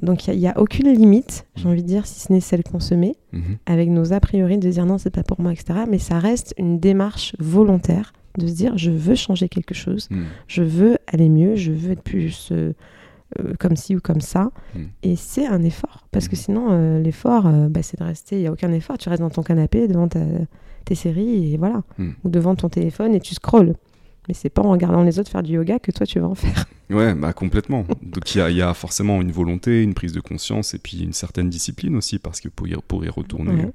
Donc 0.03 0.27
il 0.29 0.39
n'y 0.39 0.49
a, 0.49 0.59
aucune 0.61 0.89
limite, 0.93 1.47
j'ai 1.57 1.69
envie 1.69 1.83
de 1.83 1.87
dire, 1.89 2.07
si 2.07 2.21
ce 2.21 2.33
n'est 2.33 2.41
celle 2.41 2.63
qu'on 2.63 2.81
se 2.81 2.95
met, 2.95 3.15
Mhm. 3.33 3.43
avec 3.67 3.89
nos 3.91 4.13
a 4.13 4.21
priori 4.21 4.59
de 4.59 4.69
dire 4.71 4.87
non, 4.87 4.99
c'est 4.99 5.11
pas 5.11 5.23
pour 5.23 5.41
moi, 5.41 5.53
etc. 5.53 5.81
Mais 5.89 5.99
ça 5.99 6.19
reste 6.19 6.55
une 6.59 6.79
démarche 6.81 7.35
volontaire 7.39 8.13
de 8.39 8.47
se 8.47 8.53
dire 8.55 8.77
je 8.77 8.91
veux 8.91 9.15
changer 9.15 9.49
quelque 9.49 9.75
chose, 9.75 10.09
Mm. 10.11 10.23
je 10.49 10.63
veux 10.63 10.99
aller 11.07 11.29
mieux, 11.29 11.57
je 11.57 11.73
veux 11.73 11.93
être 11.93 12.03
plus 12.03 12.51
euh, 12.53 12.73
euh, 13.41 13.55
comme 13.59 13.75
ci 13.77 13.97
ou 13.97 14.01
comme 14.01 14.21
ça. 14.21 14.51
Et 15.03 15.17
c'est 15.17 15.47
un 15.47 15.63
effort. 15.63 16.07
Parce 16.13 16.29
que 16.29 16.37
Mhm. 16.37 16.41
sinon, 16.43 16.67
euh, 16.71 17.01
l'effort, 17.01 17.45
bah, 17.71 17.83
c'est 17.83 17.99
de 17.99 18.05
rester, 18.05 18.37
il 18.37 18.43
n'y 18.43 18.47
a 18.47 18.53
aucun 18.53 18.71
effort. 18.73 18.99
Tu 18.99 19.09
restes 19.09 19.23
dans 19.23 19.31
ton 19.31 19.43
canapé 19.43 19.89
devant 19.89 20.07
ta- 20.09 20.21
tes 20.85 20.95
séries 20.95 21.53
et 21.53 21.57
voilà. 21.57 21.83
Ou 22.25 22.29
devant 22.29 22.55
ton 22.55 22.69
téléphone 22.69 23.15
et 23.15 23.21
tu 23.21 23.35
scrolles. 23.35 23.75
Mais 24.29 24.35
c'est 24.35 24.51
pas 24.51 24.63
en 24.63 24.71
regardant 24.71 25.03
les 25.03 25.19
autres 25.19 25.31
faire 25.31 25.43
du 25.43 25.53
yoga 25.53 25.79
que 25.79 25.91
toi 25.93 26.05
tu 26.07 26.19
vas 26.19 26.27
en 26.29 26.35
faire. 26.35 26.65
Ouais, 26.91 27.15
bah 27.15 27.33
complètement. 27.33 27.87
Donc 28.03 28.35
il 28.35 28.39
y 28.39 28.41
a, 28.41 28.51
il 28.51 28.57
y 28.57 28.63
a 28.63 28.73
forcément 28.75 29.21
une 29.23 29.33
volonté, 29.33 29.83
une 29.83 29.95
prise 29.95 30.13
de 30.13 30.21
conscience 30.21 30.75
et 30.75 30.79
puis 30.79 31.01
une 31.03 31.13
certaine 31.13 31.49
discipline 31.51 31.97
aussi 31.97 32.19
parce 32.19 32.41
que 32.41 32.49
pour 32.49 32.67
y, 32.69 32.75
pour 32.89 33.05
y 33.05 33.09
retourner, 33.09 33.65
Ouais. 33.65 33.73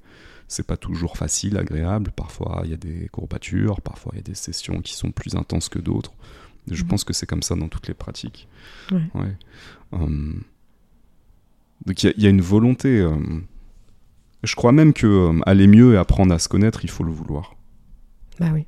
c'est 0.48 0.66
pas 0.68 0.78
toujours 0.78 1.18
facile, 1.18 1.58
agréable. 1.58 2.12
Parfois 2.16 2.62
il 2.66 2.72
y 2.72 2.74
a 2.74 2.78
des 2.78 3.08
courbatures, 3.12 3.82
parfois 3.82 4.12
il 4.14 4.18
y 4.18 4.20
a 4.20 4.24
des 4.24 4.36
sessions 4.36 4.82
qui 4.82 4.94
sont 4.94 5.12
plus 5.12 5.36
intenses 5.36 5.70
que 5.70 5.80
d'autres. 5.80 6.14
Je 6.70 6.84
Mhm. 6.84 6.90
pense 6.90 7.04
que 7.04 7.14
c'est 7.14 7.26
comme 7.26 7.44
ça 7.44 7.56
dans 7.56 7.68
toutes 7.70 7.88
les 7.88 7.94
pratiques. 7.94 8.48
Ouais. 8.92 9.02
Ouais. 9.16 9.36
Hum. 9.94 10.44
Donc 11.86 12.04
il 12.04 12.08
y 12.08 12.10
a- 12.10 12.14
il 12.18 12.24
y, 12.24 12.28
a 12.28 12.30
une 12.30 12.42
volonté. 12.42 13.04
hum. 13.04 13.44
Je 14.44 14.56
crois 14.56 14.72
même 14.72 14.94
que 14.94 15.08
hum, 15.08 15.44
aller 15.46 15.68
mieux 15.68 15.94
et 15.94 15.98
apprendre 15.98 16.34
à 16.34 16.40
se 16.40 16.48
connaître, 16.50 16.84
il 16.84 16.90
faut 16.90 17.04
le 17.04 17.12
vouloir. 17.12 17.56
Bah 18.40 18.50
oui. 18.54 18.66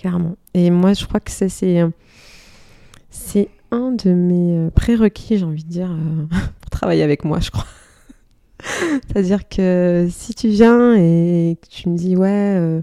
Clairement. 0.00 0.36
Et 0.54 0.70
moi, 0.70 0.94
je 0.94 1.04
crois 1.04 1.20
que 1.20 1.30
ça, 1.30 1.50
c'est. 1.50 1.78
euh, 1.78 1.90
C'est 3.10 3.50
un 3.70 3.92
de 3.92 4.12
mes 4.12 4.56
euh, 4.56 4.70
prérequis, 4.70 5.36
j'ai 5.36 5.44
envie 5.44 5.62
de 5.62 5.68
dire, 5.68 5.90
euh, 5.90 6.24
pour 6.62 6.70
travailler 6.70 7.02
avec 7.02 7.22
moi, 7.22 7.38
je 7.40 7.50
crois. 7.50 7.66
C'est-à-dire 9.08 9.46
que 9.46 10.08
si 10.10 10.34
tu 10.34 10.48
viens 10.48 10.94
et 10.94 11.58
que 11.60 11.68
tu 11.68 11.90
me 11.90 11.96
dis, 11.98 12.16
ouais, 12.16 12.82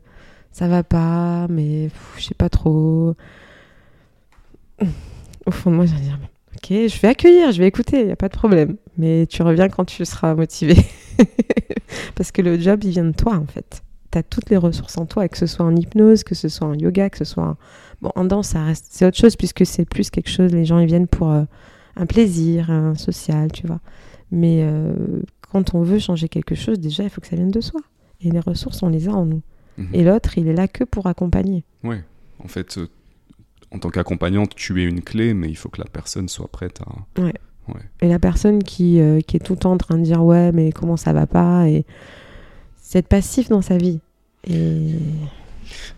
ça 0.51 0.67
va 0.67 0.83
pas, 0.83 1.47
mais 1.49 1.89
je 2.17 2.23
sais 2.23 2.35
pas 2.35 2.49
trop. 2.49 3.15
Au 5.47 5.51
fond 5.51 5.71
de 5.71 5.75
moi, 5.75 5.85
je 5.87 5.95
vais 5.95 6.01
dire, 6.01 6.19
ok, 6.55 6.67
je 6.69 6.99
vais 7.01 7.07
accueillir, 7.07 7.51
je 7.51 7.59
vais 7.59 7.67
écouter, 7.67 8.01
il 8.01 8.05
n'y 8.07 8.11
a 8.11 8.15
pas 8.15 8.29
de 8.29 8.37
problème. 8.37 8.77
Mais 8.97 9.25
tu 9.27 9.41
reviens 9.41 9.69
quand 9.69 9.85
tu 9.85 10.05
seras 10.05 10.35
motivé. 10.35 10.75
Parce 12.15 12.31
que 12.31 12.43
le 12.43 12.59
job, 12.59 12.83
il 12.83 12.91
vient 12.91 13.05
de 13.05 13.11
toi, 13.15 13.35
en 13.37 13.45
fait 13.47 13.81
tu 14.11 14.17
as 14.17 14.23
toutes 14.23 14.49
les 14.49 14.57
ressources 14.57 14.97
en 14.97 15.05
toi, 15.05 15.27
que 15.27 15.37
ce 15.37 15.45
soit 15.45 15.65
en 15.65 15.75
hypnose, 15.75 16.23
que 16.23 16.35
ce 16.35 16.49
soit 16.49 16.67
en 16.67 16.73
yoga, 16.73 17.09
que 17.09 17.17
ce 17.17 17.25
soit 17.25 17.43
en, 17.43 17.57
bon, 18.01 18.11
en 18.15 18.25
danse, 18.25 18.49
ça 18.49 18.63
reste 18.63 18.87
c'est 18.89 19.05
autre 19.05 19.17
chose 19.17 19.35
puisque 19.35 19.65
c'est 19.65 19.85
plus 19.85 20.09
quelque 20.09 20.29
chose. 20.29 20.51
Les 20.51 20.65
gens 20.65 20.79
ils 20.79 20.87
viennent 20.87 21.07
pour 21.07 21.31
euh, 21.31 21.43
un 21.95 22.05
plaisir, 22.05 22.71
un 22.71 22.95
social, 22.95 23.51
tu 23.51 23.67
vois. 23.67 23.79
Mais 24.31 24.61
euh, 24.61 24.93
quand 25.51 25.73
on 25.73 25.81
veut 25.81 25.99
changer 25.99 26.29
quelque 26.29 26.55
chose, 26.55 26.79
déjà 26.79 27.03
il 27.03 27.09
faut 27.09 27.21
que 27.21 27.27
ça 27.27 27.35
vienne 27.35 27.51
de 27.51 27.61
soi. 27.61 27.81
Et 28.21 28.31
les 28.31 28.39
ressources, 28.39 28.81
on 28.83 28.89
les 28.89 29.07
a 29.07 29.11
en 29.11 29.25
nous. 29.25 29.41
Mhm. 29.77 29.89
Et 29.93 30.03
l'autre, 30.03 30.37
il 30.37 30.47
est 30.47 30.53
là 30.53 30.67
que 30.67 30.83
pour 30.83 31.07
accompagner. 31.07 31.63
Ouais. 31.83 32.03
En 32.43 32.47
fait, 32.47 32.77
euh, 32.77 32.87
en 33.71 33.79
tant 33.79 33.89
qu'accompagnante, 33.89 34.55
tu 34.55 34.81
es 34.81 34.85
une 34.85 35.01
clé, 35.01 35.33
mais 35.33 35.49
il 35.49 35.55
faut 35.55 35.69
que 35.69 35.79
la 35.79 35.87
personne 35.87 36.29
soit 36.29 36.47
prête 36.47 36.81
à. 36.81 37.23
Et 38.01 38.07
la 38.07 38.17
personne 38.17 38.63
qui, 38.63 39.01
qui 39.27 39.35
est 39.35 39.43
tout 39.43 39.51
le 39.51 39.59
temps 39.59 39.73
en 39.73 39.77
train 39.77 39.97
de 39.97 40.03
dire 40.03 40.23
ouais, 40.23 40.53
mais 40.53 40.71
comment 40.71 40.95
ça 40.95 41.11
va 41.11 41.27
pas 41.27 41.67
et 41.67 41.85
être 42.95 43.07
passif 43.07 43.49
dans 43.49 43.61
sa 43.61 43.77
vie. 43.77 43.99
Et 44.47 44.93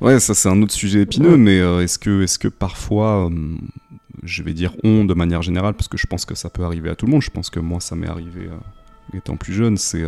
Ouais, 0.01 0.19
ça 0.19 0.33
c'est 0.33 0.49
un 0.49 0.61
autre 0.63 0.73
sujet 0.73 1.01
épineux, 1.01 1.37
mais 1.37 1.59
euh, 1.59 1.81
est-ce 1.83 1.99
que, 1.99 2.23
est 2.23 2.37
que 2.39 2.47
parfois, 2.47 3.29
euh, 3.29 3.55
je 4.23 4.41
vais 4.43 4.53
dire 4.53 4.73
on 4.83 5.05
de 5.05 5.13
manière 5.13 5.41
générale, 5.43 5.73
parce 5.75 5.87
que 5.87 5.97
je 5.97 6.07
pense 6.07 6.25
que 6.25 6.33
ça 6.35 6.49
peut 6.49 6.63
arriver 6.63 6.89
à 6.89 6.95
tout 6.95 7.05
le 7.05 7.11
monde, 7.11 7.21
je 7.21 7.29
pense 7.29 7.49
que 7.51 7.59
moi 7.59 7.79
ça 7.79 7.95
m'est 7.95 8.07
arrivé 8.07 8.47
euh, 8.49 9.17
étant 9.17 9.37
plus 9.37 9.53
jeune, 9.53 9.77
c'est 9.77 10.03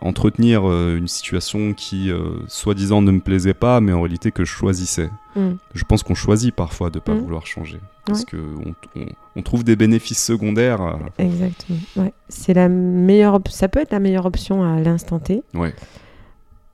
entretenir 0.00 0.62
une 0.70 1.08
situation 1.08 1.72
qui 1.74 2.10
soi-disant 2.48 3.02
ne 3.02 3.10
me 3.12 3.20
plaisait 3.20 3.54
pas, 3.54 3.80
mais 3.80 3.92
en 3.92 4.02
réalité 4.02 4.30
que 4.30 4.44
je 4.44 4.52
choisissais. 4.52 5.10
Mm. 5.34 5.52
Je 5.74 5.84
pense 5.84 6.02
qu'on 6.02 6.14
choisit 6.14 6.54
parfois 6.54 6.90
de 6.90 6.98
ne 6.98 7.00
pas 7.00 7.14
Mm. 7.14 7.18
vouloir 7.20 7.46
changer, 7.46 7.80
parce 8.04 8.24
que 8.24 8.36
on, 8.36 8.74
on- 9.00 9.06
on 9.36 9.42
trouve 9.42 9.64
des 9.64 9.76
bénéfices 9.76 10.22
secondaires. 10.22 10.80
à- 10.82 10.98
Exactement. 11.18 11.78
Ouais. 11.96 12.12
C'est 12.28 12.54
la 12.54 12.68
meilleure. 12.68 13.40
Ça 13.48 13.68
peut 13.68 13.80
être 13.80 13.92
la 13.92 14.00
meilleure 14.00 14.26
option 14.26 14.62
à 14.62 14.80
l'instant 14.80 15.18
T. 15.18 15.42
Ouais. 15.54 15.74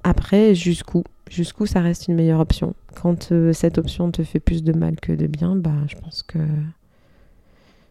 Après, 0.05 0.55
jusqu'où? 0.55 1.05
Jusqu'où 1.31 1.67
ça 1.67 1.81
reste 1.81 2.09
une 2.09 2.15
meilleure 2.15 2.41
option? 2.41 2.75
Quand 3.03 3.33
euh, 3.33 3.53
cette 3.53 3.77
option 3.79 4.11
te 4.11 4.23
fait 4.23 4.41
plus 4.41 4.63
de 4.65 4.73
mal 4.73 4.97
que 5.01 5.13
de 5.13 5.27
bien, 5.27 5.55
bah, 5.57 5.73
je 5.89 5.97
pense 5.97 6.23
que 6.23 6.39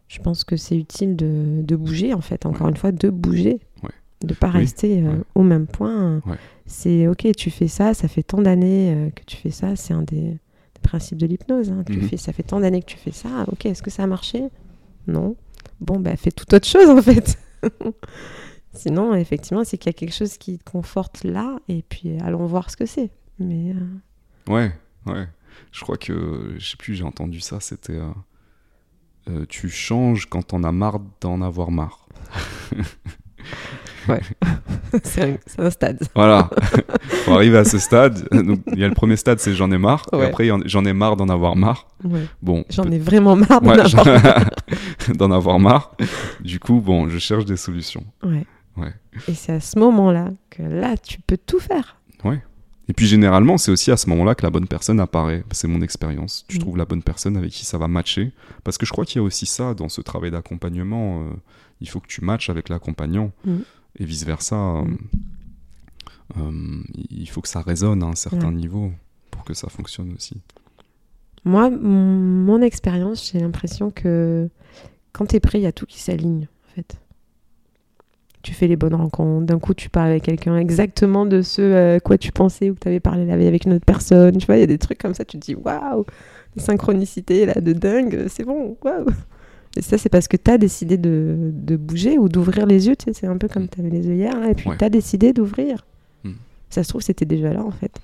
je 0.07 0.19
pense 0.19 0.43
que 0.43 0.55
c'est 0.55 0.77
utile 0.77 1.15
de, 1.15 1.61
de 1.61 1.75
bouger 1.75 2.13
en 2.13 2.21
fait. 2.21 2.45
Encore 2.45 2.63
Ouais. 2.63 2.71
une 2.71 2.77
fois, 2.77 2.91
de 2.91 3.09
bouger, 3.09 3.59
Ouais. 3.83 3.89
de 4.23 4.33
pas 4.33 4.47
Oui. 4.47 4.59
rester 4.59 5.01
euh, 5.01 5.11
Ouais. 5.11 5.23
au 5.35 5.43
même 5.43 5.67
point. 5.67 6.21
Ouais. 6.25 6.37
C'est 6.65 7.07
ok, 7.07 7.27
tu 7.37 7.49
fais 7.51 7.67
ça, 7.67 7.93
ça 7.93 8.07
fait 8.07 8.23
tant 8.23 8.41
d'années 8.41 8.93
euh, 8.93 9.09
que 9.11 9.21
tu 9.25 9.35
fais 9.37 9.51
ça. 9.51 9.75
C'est 9.75 9.93
un 9.93 10.01
des, 10.03 10.37
des 10.87 10.89
principes 10.89 11.17
de 11.17 11.25
l'hypnose. 11.27 11.69
hein. 11.71 11.83
Tu 11.85 11.97
Mhm. 11.97 12.07
fais, 12.09 12.17
ça 12.17 12.31
fait 12.33 12.43
tant 12.43 12.59
d'années 12.61 12.81
que 12.81 12.87
tu 12.87 12.97
fais 12.97 13.11
ça. 13.11 13.45
Ok, 13.51 13.65
est-ce 13.65 13.83
que 13.83 13.89
ça 13.91 14.03
a 14.03 14.07
marché? 14.07 14.43
Non. 15.07 15.35
Bon, 15.81 15.99
bah 15.99 16.15
fais 16.15 16.31
toute 16.31 16.51
autre 16.53 16.67
chose 16.67 16.89
en 16.89 17.01
fait. 17.01 17.37
Sinon, 18.73 19.13
effectivement, 19.15 19.63
c'est 19.63 19.77
qu'il 19.77 19.89
y 19.89 19.95
a 19.95 19.97
quelque 19.97 20.13
chose 20.13 20.37
qui 20.37 20.59
te 20.59 20.69
conforte 20.69 21.23
là, 21.23 21.57
et 21.67 21.81
puis 21.81 22.11
euh, 22.11 22.19
allons 22.23 22.45
voir 22.45 22.69
ce 22.69 22.77
que 22.77 22.85
c'est. 22.85 23.09
Mais 23.39 23.73
euh, 23.73 24.53
Ouais, 24.53 24.71
ouais. 25.07 25.27
Je 25.71 25.81
crois 25.81 25.97
que, 25.97 26.55
je 26.57 26.69
sais 26.71 26.77
plus, 26.77 26.93
j'ai 26.95 27.03
entendu 27.03 27.39
ça, 27.41 27.59
c'était... 27.59 27.93
euh, 27.93 28.09
euh, 29.29 29.45
tu 29.49 29.67
changes 29.69 30.27
quand 30.27 30.53
on 30.53 30.63
a 30.63 30.71
marre 30.71 30.99
d'en 31.21 31.41
avoir 31.41 31.69
marre. 31.71 32.07
c'est 35.03 35.37
un, 35.57 35.65
un 35.65 35.69
stade. 35.69 35.99
Voilà. 36.15 36.49
Faut 37.25 37.33
arriver 37.33 37.57
à 37.57 37.65
ce 37.65 37.77
stade. 37.77 38.27
Donc, 38.31 38.59
il 38.73 38.79
y 38.79 38.83
a 38.83 38.87
le 38.87 38.93
premier 38.93 39.15
stade, 39.17 39.39
c'est 39.39 39.53
j'en 39.53 39.71
ai 39.71 39.77
marre. 39.77 40.03
Et 40.13 40.15
Ouais. 40.17 40.25
après, 40.25 40.49
j'en 40.65 40.85
ai 40.85 40.93
marre 40.93 41.15
d'en 41.17 41.29
avoir 41.29 41.55
marre. 41.55 41.87
Ouais. 42.03 42.25
Bon. 42.41 42.63
J'en 42.69 42.89
ai 42.91 42.99
vraiment 42.99 43.35
marre 43.35 43.61
d'en 43.61 43.71
Ouais, 43.71 43.79
avoir. 43.79 44.05
d'en 45.15 45.31
avoir 45.31 45.59
marre. 45.59 45.91
Du 46.41 46.59
coup, 46.59 46.81
bon, 46.81 47.09
je 47.09 47.17
cherche 47.17 47.45
des 47.45 47.57
solutions. 47.57 48.03
Ouais. 48.23 48.45
Ouais. 48.77 48.93
Et 49.27 49.33
c'est 49.33 49.53
à 49.53 49.59
ce 49.59 49.77
moment-là 49.79 50.29
que 50.49 50.61
là, 50.63 50.95
tu 50.97 51.19
peux 51.21 51.37
tout 51.37 51.59
faire. 51.59 51.95
Et 52.89 52.93
puis 52.93 53.05
généralement, 53.05 53.57
c'est 53.57 53.69
aussi 53.69 53.91
à 53.91 53.97
ce 53.97 54.09
moment-là 54.11 54.33
que 54.33 54.43
la 54.43 54.49
bonne 54.49 54.65
personne 54.65 55.01
apparaît. 55.01 55.43
C'est 55.51 55.67
mon 55.67 55.81
expérience. 55.81 56.45
Tu 56.47 56.55
Mm. 56.55 56.59
trouves 56.61 56.77
la 56.77 56.85
bonne 56.85 57.03
personne 57.03 57.35
avec 57.35 57.49
qui 57.51 57.65
ça 57.65 57.77
va 57.77 57.89
matcher. 57.89 58.31
Parce 58.63 58.77
que 58.77 58.85
je 58.85 58.93
crois 58.93 59.03
qu'il 59.03 59.19
y 59.19 59.21
a 59.21 59.23
aussi 59.23 59.45
ça 59.45 59.73
dans 59.73 59.89
ce 59.89 59.99
travail 59.99 60.31
d'accompagnement. 60.31 61.23
euh, 61.23 61.33
il 61.81 61.89
faut 61.89 61.99
que 61.99 62.07
tu 62.07 62.23
matches 62.23 62.49
avec 62.49 62.69
l'accompagnant. 62.69 63.31
Mm. 63.43 63.57
Et 63.97 64.05
vice-versa. 64.05 64.55
euh, 64.55 64.85
euh, 66.37 66.51
il 67.09 67.27
faut 67.29 67.41
que 67.41 67.47
ça 67.47 67.61
résonne 67.61 68.03
à 68.03 68.07
un 68.07 68.15
certain 68.15 68.49
Ouais. 68.49 68.53
niveau 68.55 68.91
pour 69.31 69.43
que 69.43 69.53
ça 69.53 69.69
fonctionne 69.69 70.13
aussi. 70.13 70.41
Moi, 71.45 71.69
mon, 71.69 72.61
expérience, 72.61 73.31
j'ai 73.31 73.39
l'impression 73.39 73.91
que 73.91 74.49
quand 75.13 75.27
t'es 75.27 75.39
prêt, 75.39 75.59
il 75.59 75.63
y 75.63 75.67
a 75.67 75.71
tout 75.71 75.85
qui 75.85 75.99
s'aligne, 75.99 76.47
en 76.67 76.75
fait. 76.75 76.99
Tu 78.41 78.53
fais 78.53 78.67
les 78.67 78.75
bonnes 78.75 78.95
rencontres. 78.95 79.45
D'un 79.45 79.59
coup, 79.59 79.73
tu 79.73 79.89
parles 79.89 80.09
avec 80.09 80.23
quelqu'un 80.23 80.57
exactement 80.57 81.25
de 81.25 81.41
ce 81.41 81.95
à 81.95 81.99
quoi 81.99 82.17
tu 82.17 82.31
pensais 82.31 82.69
ou 82.69 82.75
que 82.75 82.79
tu 82.81 82.87
avais 82.89 82.99
parlé 82.99 83.25
la 83.25 83.37
veille 83.37 83.47
avec 83.47 83.65
une 83.65 83.73
autre 83.73 83.85
personne. 83.85 84.37
Tu 84.37 84.45
vois, 84.45 84.57
il 84.57 84.61
y 84.61 84.63
a 84.63 84.67
des 84.67 84.77
trucs 84.77 84.97
comme 84.99 85.13
ça, 85.13 85.25
tu 85.25 85.39
te 85.39 85.45
dis 85.45 85.55
waouh, 85.55 86.05
des 86.55 86.61
synchronicités 86.61 87.45
là 87.45 87.55
de 87.55 87.73
dingue, 87.73 88.27
c'est 88.27 88.43
bon, 88.43 88.77
waouh. 88.83 89.05
Et 89.77 89.81
ça, 89.81 89.97
c'est 89.97 90.09
parce 90.09 90.27
que 90.27 90.37
tu 90.37 90.49
as 90.51 90.57
décidé 90.57 90.97
de, 90.97 91.51
de 91.53 91.75
bouger 91.75 92.17
ou 92.17 92.29
d'ouvrir 92.29 92.65
les 92.65 92.87
yeux. 92.87 92.95
Tu 92.95 93.05
sais, 93.05 93.13
c'est 93.13 93.27
un 93.27 93.37
peu 93.37 93.47
comme 93.47 93.67
tu 93.69 93.79
avais 93.79 93.89
les 93.89 94.07
œillères 94.09 94.39
là, 94.39 94.49
et 94.49 94.55
puis 94.55 94.69
Ouais. 94.69 94.77
tu 94.77 94.83
as 94.83 94.89
décidé 94.89 95.33
d'ouvrir. 95.33 95.85
Mm. 96.23 96.31
Ça 96.69 96.83
se 96.83 96.89
trouve, 96.89 97.01
c'était 97.01 97.25
déjà 97.25 97.53
là 97.53 97.63
en 97.63 97.71
fait. 97.71 97.97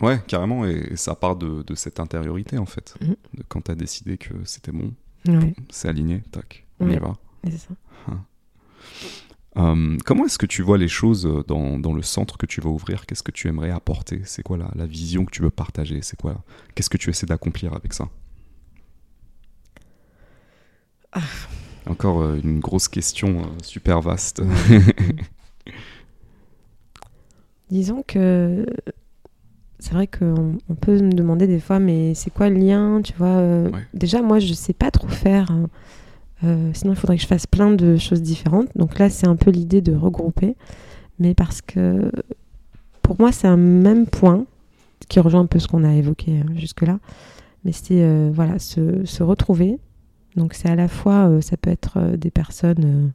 Ouais, 0.00 0.20
carrément. 0.26 0.66
Et, 0.66 0.88
et 0.92 0.96
ça 0.96 1.14
part 1.14 1.36
de, 1.36 1.62
de 1.62 1.74
cette 1.74 2.00
intériorité, 2.00 2.58
en 2.58 2.66
fait. 2.66 2.94
Mhm. 3.00 3.16
De 3.38 3.42
quand 3.48 3.62
tu 3.62 3.70
as 3.70 3.74
décidé 3.74 4.18
que 4.18 4.34
c'était 4.44 4.72
bon, 4.72 4.92
Ouais, 5.26 5.54
c'est 5.70 5.88
aligné, 5.88 6.22
tac, 6.30 6.64
on 6.80 6.86
y 6.88 6.92
Ouais. 6.92 6.98
va. 7.00 7.14
c'est 7.44 7.58
ça. 7.58 7.74
Euh, 9.58 9.96
comment 10.04 10.26
est-ce 10.26 10.36
que 10.38 10.44
tu 10.46 10.60
vois 10.62 10.76
les 10.76 10.88
choses 10.88 11.26
dans, 11.48 11.78
dans 11.78 11.94
le 11.94 12.02
centre 12.02 12.36
que 12.36 12.44
tu 12.44 12.60
vas 12.60 12.68
ouvrir? 12.68 13.06
Qu'est-ce 13.06 13.22
que 13.22 13.30
tu 13.30 13.48
aimerais 13.48 13.70
apporter? 13.70 14.20
C'est 14.24 14.42
quoi 14.42 14.58
la, 14.58 14.70
la 14.74 14.84
vision 14.86 15.24
que 15.24 15.30
tu 15.30 15.40
veux 15.42 15.50
partager? 15.50 16.00
C'est 16.02 16.20
quoi? 16.20 16.44
Qu'est-ce 16.74 16.90
que 16.90 16.98
tu 16.98 17.08
essaies 17.08 17.26
d'accomplir 17.26 17.72
avec 17.72 17.94
ça? 17.94 18.08
Ah. 21.16 21.90
Encore 21.90 22.20
euh, 22.22 22.38
une 22.44 22.60
grosse 22.60 22.86
question 22.88 23.40
euh, 23.40 23.44
super 23.62 24.00
vaste. 24.00 24.42
Disons 27.70 28.04
que 28.06 28.64
c'est 29.78 29.92
vrai 29.92 30.06
qu'on 30.06 30.56
on 30.68 30.74
peut 30.74 30.98
me 31.00 31.12
demander 31.12 31.46
des 31.46 31.60
fois, 31.60 31.78
mais 31.78 32.14
c'est 32.14 32.30
quoi 32.30 32.48
le 32.48 32.56
lien 32.56 33.00
Tu 33.02 33.12
vois, 33.14 33.26
euh, 33.28 33.70
Ouais. 33.70 33.80
déjà 33.94 34.22
moi 34.22 34.38
je 34.38 34.52
sais 34.52 34.72
pas 34.72 34.90
trop 34.90 35.08
faire. 35.08 35.50
hein. 35.50 35.68
Sinon 36.74 36.92
il 36.92 36.96
faudrait 36.96 37.16
que 37.16 37.22
je 37.22 37.26
fasse 37.26 37.46
plein 37.46 37.72
de 37.72 37.96
choses 37.96 38.22
différentes. 38.22 38.68
Donc 38.76 38.98
là 38.98 39.10
c'est 39.10 39.26
un 39.26 39.36
peu 39.36 39.50
l'idée 39.50 39.80
de 39.80 39.94
regrouper, 39.94 40.54
mais 41.18 41.34
parce 41.34 41.60
que 41.62 42.10
pour 43.02 43.16
moi 43.18 43.32
c'est 43.32 43.48
un 43.48 43.56
même 43.56 44.06
point 44.06 44.44
qui 45.08 45.18
rejoint 45.20 45.40
un 45.40 45.46
peu 45.46 45.58
ce 45.58 45.66
qu'on 45.66 45.82
a 45.84 45.94
évoqué 45.94 46.40
euh, 46.40 46.58
jusque-là. 46.58 46.98
Mais 47.64 47.72
c'est 47.72 48.30
voilà 48.30 48.60
se, 48.60 49.04
se 49.04 49.22
retrouver. 49.24 49.80
Donc 50.36 50.54
c'est 50.54 50.68
à 50.68 50.74
la 50.74 50.88
fois 50.88 51.28
euh, 51.28 51.40
ça 51.40 51.56
peut 51.56 51.70
être 51.70 51.98
euh, 51.98 52.16
des 52.16 52.30
personnes 52.30 52.84
euh, 52.84 53.08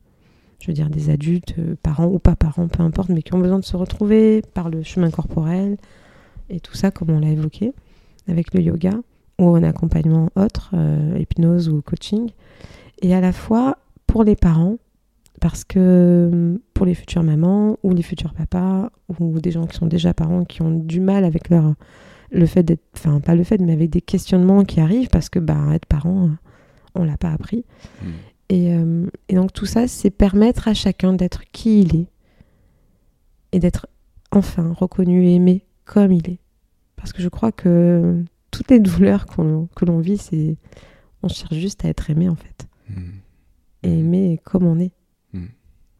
je 0.59 0.67
veux 0.67 0.73
dire 0.73 0.89
des 0.89 1.09
adultes, 1.09 1.55
parents 1.81 2.05
ou 2.05 2.19
pas 2.19 2.35
parents, 2.35 2.67
peu 2.67 2.83
importe, 2.83 3.09
mais 3.09 3.23
qui 3.23 3.33
ont 3.33 3.39
besoin 3.39 3.57
de 3.57 3.65
se 3.65 3.75
retrouver 3.75 4.43
par 4.53 4.69
le 4.69 4.83
chemin 4.83 5.09
corporel 5.09 5.77
et 6.51 6.59
tout 6.59 6.75
ça, 6.75 6.91
comme 6.91 7.09
on 7.09 7.19
l'a 7.19 7.29
évoqué, 7.29 7.73
avec 8.27 8.53
le 8.53 8.61
yoga 8.61 8.91
ou 9.39 9.55
un 9.55 9.63
accompagnement 9.63 10.29
autre, 10.35 10.75
hypnose 11.17 11.67
ou 11.67 11.81
coaching. 11.81 12.29
Et 13.01 13.15
à 13.15 13.21
la 13.21 13.31
fois 13.31 13.79
pour 14.05 14.23
les 14.23 14.35
parents, 14.35 14.77
parce 15.41 15.63
que 15.65 15.79
euh, 15.79 16.57
pour 16.73 16.85
les 16.85 16.93
futures 16.93 17.23
mamans 17.23 17.77
ou 17.83 17.93
les 17.93 18.03
futurs 18.03 18.33
papas 18.33 18.89
ou 19.19 19.39
des 19.39 19.51
gens 19.51 19.65
qui 19.65 19.75
sont 19.75 19.87
déjà 19.87 20.13
parents 20.13 20.45
qui 20.45 20.61
ont 20.61 20.71
du 20.71 21.01
mal 21.01 21.25
avec 21.25 21.49
leur 21.49 21.73
le 22.31 22.45
fait 22.45 22.63
d'être, 22.63 22.83
enfin 22.95 23.19
pas 23.19 23.35
le 23.35 23.43
fait, 23.43 23.59
mais 23.59 23.73
avec 23.73 23.89
des 23.89 23.99
questionnements 23.99 24.63
qui 24.63 24.79
arrivent 24.79 25.09
parce 25.09 25.27
que 25.27 25.39
bah 25.39 25.57
être 25.73 25.85
parent, 25.85 26.29
on 26.95 27.03
l'a 27.03 27.17
pas 27.17 27.31
appris. 27.31 27.65
Mm. 28.01 28.07
Et, 28.49 28.73
euh, 28.73 29.05
et 29.29 29.35
donc 29.35 29.53
tout 29.53 29.65
ça, 29.65 29.87
c'est 29.87 30.09
permettre 30.09 30.67
à 30.67 30.73
chacun 30.73 31.13
d'être 31.13 31.43
qui 31.51 31.81
il 31.81 31.95
est 31.95 32.07
et 33.53 33.59
d'être 33.59 33.87
enfin 34.31 34.71
reconnu 34.73 35.25
et 35.25 35.35
aimé 35.35 35.65
comme 35.85 36.11
il 36.11 36.29
est. 36.29 36.39
Parce 36.95 37.13
que 37.13 37.21
je 37.21 37.29
crois 37.29 37.51
que 37.51 38.23
toutes 38.51 38.69
les 38.71 38.79
douleurs 38.79 39.25
que 39.25 39.85
l'on 39.85 39.99
vit, 39.99 40.17
c'est 40.17 40.57
on 41.23 41.27
cherche 41.27 41.53
juste 41.55 41.85
à 41.85 41.89
être 41.89 42.09
aimé 42.09 42.27
en 42.29 42.35
fait, 42.35 42.67
Mm. 42.89 43.01
et 43.83 43.99
aimé 43.99 44.39
comme 44.43 44.65
on 44.65 44.79
est. 44.79 44.91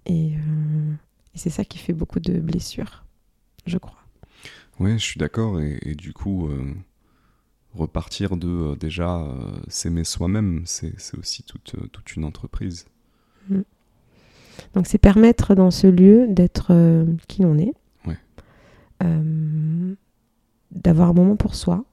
Et, 0.08 0.34
euh, 0.36 0.94
et 1.36 1.38
c'est 1.38 1.52
ça 1.52 1.64
qui 1.64 1.78
fait 1.78 1.94
beaucoup 1.94 2.20
de 2.20 2.40
blessures, 2.40 3.06
je 3.68 3.78
crois. 3.78 4.00
Ouais, 4.80 4.94
je 4.98 5.04
suis 5.04 5.20
d'accord. 5.20 5.62
Et, 5.62 5.78
et 5.84 5.94
du 5.94 6.12
coup, 6.12 6.48
euh, 6.48 6.74
repartir 7.74 8.38
de 8.38 8.48
euh, 8.48 8.76
déjà 8.76 9.18
euh, 9.18 9.34
s'aimer 9.68 10.04
soi-même, 10.04 10.64
c'est 10.66 10.94
aussi 11.18 11.44
toute, 11.44 11.76
euh, 11.76 11.88
toute 11.92 12.16
une 12.16 12.26
entreprise. 12.26 12.86
Donc 14.74 14.86
c'est 14.86 14.98
permettre 14.98 15.56
dans 15.56 15.72
ce 15.72 15.88
lieu 15.88 16.28
d'être 16.30 16.72
qui 17.28 17.42
l'on 17.42 17.58
est, 17.58 17.74
Ouais. 18.06 18.18
D'avoir 20.72 21.10
un 21.10 21.14
moment 21.14 21.36
pour 21.36 21.56
soi, 21.56 21.84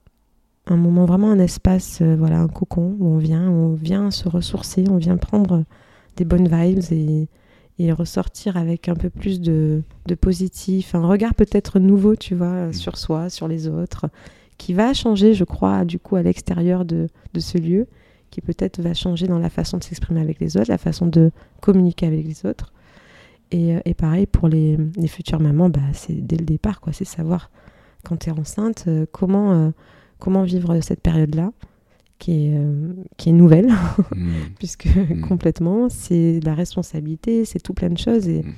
un 0.67 0.77
moment 0.77 1.05
vraiment 1.05 1.31
un 1.31 1.39
espace, 1.39 1.99
euh, 2.01 2.15
voilà, 2.15 2.39
un 2.39 2.47
cocon 2.47 2.95
où 2.99 3.07
on 3.07 3.17
vient, 3.17 3.49
on 3.49 3.73
vient 3.73 4.09
se 4.11 4.29
ressourcer, 4.29 4.85
on 4.89 4.97
vient 4.97 5.17
prendre 5.17 5.65
des 6.15 6.23
bonnes 6.25 6.47
vibes 6.47 6.83
et, 6.91 7.27
et 7.79 7.91
ressortir 7.91 8.55
avec 8.55 8.87
un 8.87 8.95
peu 8.95 9.09
plus 9.09 9.41
de, 9.41 9.81
de 10.05 10.15
positif, 10.15 10.95
un 10.95 11.05
regard 11.05 11.33
peut-être 11.33 11.79
nouveau, 11.79 12.15
tu 12.15 12.35
vois, 12.35 12.67
Mm. 12.67 12.73
sur 12.73 12.97
soi, 12.97 13.29
sur 13.29 13.47
les 13.47 13.67
autres, 13.67 14.05
qui 14.59 14.73
va 14.75 14.93
changer, 14.93 15.33
je 15.33 15.43
crois, 15.45 15.85
du 15.85 15.97
coup 15.97 16.15
à 16.17 16.21
l'extérieur 16.21 16.85
de, 16.85 17.07
de 17.33 17.39
ce 17.39 17.57
lieu, 17.57 17.87
qui 18.29 18.41
peut-être 18.41 18.79
va 18.81 18.93
changer 18.93 19.25
dans 19.25 19.39
la 19.39 19.49
façon 19.49 19.77
de 19.79 19.83
s'exprimer 19.83 20.21
avec 20.21 20.39
les 20.39 20.55
autres, 20.57 20.69
la 20.69 20.77
façon 20.77 21.07
de 21.07 21.31
communiquer 21.61 22.05
avec 22.05 22.23
les 22.27 22.45
autres. 22.45 22.71
Et, 23.51 23.75
euh, 23.75 23.79
et 23.85 23.95
pareil 23.95 24.27
pour 24.27 24.47
les, 24.47 24.77
les 24.95 25.07
futures 25.07 25.39
mamans, 25.39 25.69
bah, 25.69 25.79
c'est 25.93 26.13
dès 26.13 26.35
le 26.37 26.45
départ, 26.45 26.79
quoi. 26.81 26.93
C'est 26.93 27.05
savoir 27.05 27.49
quand 28.03 28.17
tu 28.17 28.29
es 28.29 28.31
enceinte, 28.31 28.85
euh, 28.87 29.07
comment, 29.11 29.53
euh, 29.53 29.69
comment 30.19 30.43
vivre 30.43 30.79
cette 30.81 31.01
période-là, 31.01 31.51
qui 32.19 32.47
est, 32.47 32.53
euh, 32.57 32.93
qui 33.17 33.29
est 33.29 33.31
nouvelle, 33.33 33.69
Mm. 34.15 34.29
puisque 34.59 34.85
Mm. 34.87 35.21
complètement, 35.21 35.89
c'est 35.89 36.39
la 36.43 36.53
responsabilité, 36.53 37.45
c'est 37.45 37.59
tout 37.59 37.73
plein 37.73 37.89
de 37.89 37.97
choses. 37.97 38.27
Et, 38.27 38.43
Mm. 38.43 38.53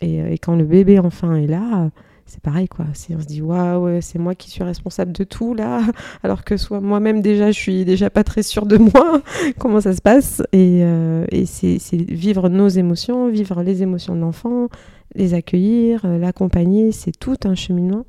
et, 0.00 0.32
et 0.34 0.38
quand 0.38 0.56
le 0.56 0.64
bébé 0.64 0.98
enfin 1.00 1.34
est 1.34 1.46
là, 1.48 1.90
c'est 2.26 2.40
pareil 2.40 2.68
quoi. 2.68 2.86
on 2.88 2.94
se 3.20 3.26
dit 3.26 3.42
waouh, 3.42 4.00
c'est 4.00 4.18
moi 4.18 4.34
qui 4.34 4.50
suis 4.50 4.62
responsable 4.62 5.12
de 5.12 5.24
tout 5.24 5.54
là, 5.54 5.82
alors 6.22 6.44
que 6.44 6.56
soit 6.56 6.80
moi-même 6.80 7.20
déjà, 7.20 7.50
je 7.50 7.58
suis 7.58 7.84
déjà 7.84 8.10
pas 8.10 8.24
très 8.24 8.42
sûre 8.42 8.66
de 8.66 8.78
moi. 8.78 9.22
Comment 9.58 9.80
ça 9.80 9.92
se 9.92 10.00
passe? 10.00 10.42
Et, 10.52 10.80
euh, 10.82 11.24
et 11.30 11.46
c'est 11.46 11.78
vivre 11.92 12.48
nos 12.48 12.68
émotions, 12.68 13.28
vivre 13.28 13.62
les 13.62 13.82
émotions 13.82 14.14
de 14.14 14.20
l'enfant, 14.20 14.68
les 15.14 15.34
accueillir, 15.34 16.04
euh, 16.04 16.18
l'accompagner, 16.18 16.92
c'est 16.92 17.12
tout 17.12 17.38
un 17.44 17.54
cheminement. 17.54 18.06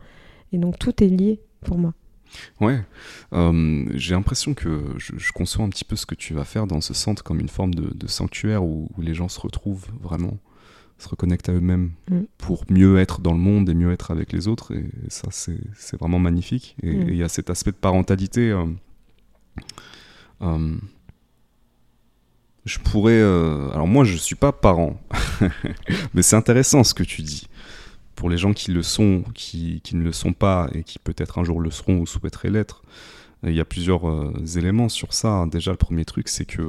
Et 0.52 0.58
donc 0.58 0.80
tout 0.80 1.04
est 1.04 1.08
lié 1.08 1.42
pour 1.62 1.78
moi. 1.78 1.94
Ouais, 2.60 2.82
j'ai 3.94 4.14
l'impression 4.14 4.54
que 4.54 4.84
je, 4.98 5.32
conçois 5.32 5.64
un 5.64 5.70
petit 5.70 5.86
peu 5.86 5.96
ce 5.96 6.06
que 6.06 6.16
tu 6.16 6.34
vas 6.34 6.44
faire 6.44 6.68
dans 6.68 6.82
ce 6.82 6.94
centre 6.94 7.24
comme 7.24 7.40
une 7.40 7.50
forme 7.50 7.74
de, 7.74 8.08
sanctuaire 8.08 8.64
où, 8.64 8.90
les 8.98 9.14
gens 9.14 9.30
se 9.30 9.40
retrouvent 9.40 9.88
vraiment 10.02 10.38
se 10.98 11.10
reconnectent 11.10 11.50
à 11.50 11.54
eux-mêmes 11.54 11.92
mm. 12.10 12.22
pour 12.38 12.66
mieux 12.70 13.00
être 13.00 13.22
dans 13.22 13.34
le 13.34 13.40
monde 13.40 13.70
et 13.70 13.74
mieux 13.74 13.92
être 13.92 14.12
avec 14.12 14.32
les 14.32 14.48
autres. 14.48 14.74
Et 14.74 14.90
ça, 15.10 15.28
c'est 15.32 16.00
vraiment 16.00 16.20
magnifique. 16.20 16.76
Et 16.82 16.94
mm. 16.94 17.10
il 17.10 17.16
y 17.16 17.24
a 17.24 17.30
cet 17.30 17.50
aspect 17.50 17.72
de 17.72 17.78
parentalité. 17.78 18.52
Euh, 18.52 18.66
euh, 20.42 20.76
je 22.66 22.80
pourrais. 22.80 23.20
Euh, 23.20 23.70
alors, 23.72 23.88
moi, 23.88 24.04
je 24.04 24.14
ne 24.14 24.18
suis 24.18 24.36
pas 24.36 24.52
parent. 24.52 25.00
Mais 26.14 26.22
c'est 26.22 26.36
intéressant 26.36 26.84
ce 26.84 26.94
que 26.94 27.04
tu 27.04 27.22
dis. 27.22 27.48
Pour 28.16 28.30
les 28.30 28.38
gens 28.38 28.54
qui 28.54 28.72
le 28.72 28.82
sont, 28.82 29.24
qui, 29.34 29.82
qui, 29.84 29.96
ne 29.98 30.04
le 30.04 30.14
sont 30.14 30.32
pas 30.32 30.70
et 30.74 30.84
qui 30.84 31.00
peut-être 31.00 31.38
un 31.38 31.44
jour 31.44 31.60
le 31.60 31.70
seront 31.70 32.00
ou 32.00 32.08
souhaiteraient 32.08 32.50
l'être, 32.50 32.84
il 33.44 33.54
y 33.54 33.60
a 33.60 33.66
plusieurs 33.66 34.32
éléments 34.58 34.88
sur 34.88 35.14
ça. 35.14 35.46
Déjà, 35.52 35.72
le 35.72 35.78
premier 35.78 36.06
truc, 36.06 36.30
c'est 36.30 36.46
que 36.46 36.62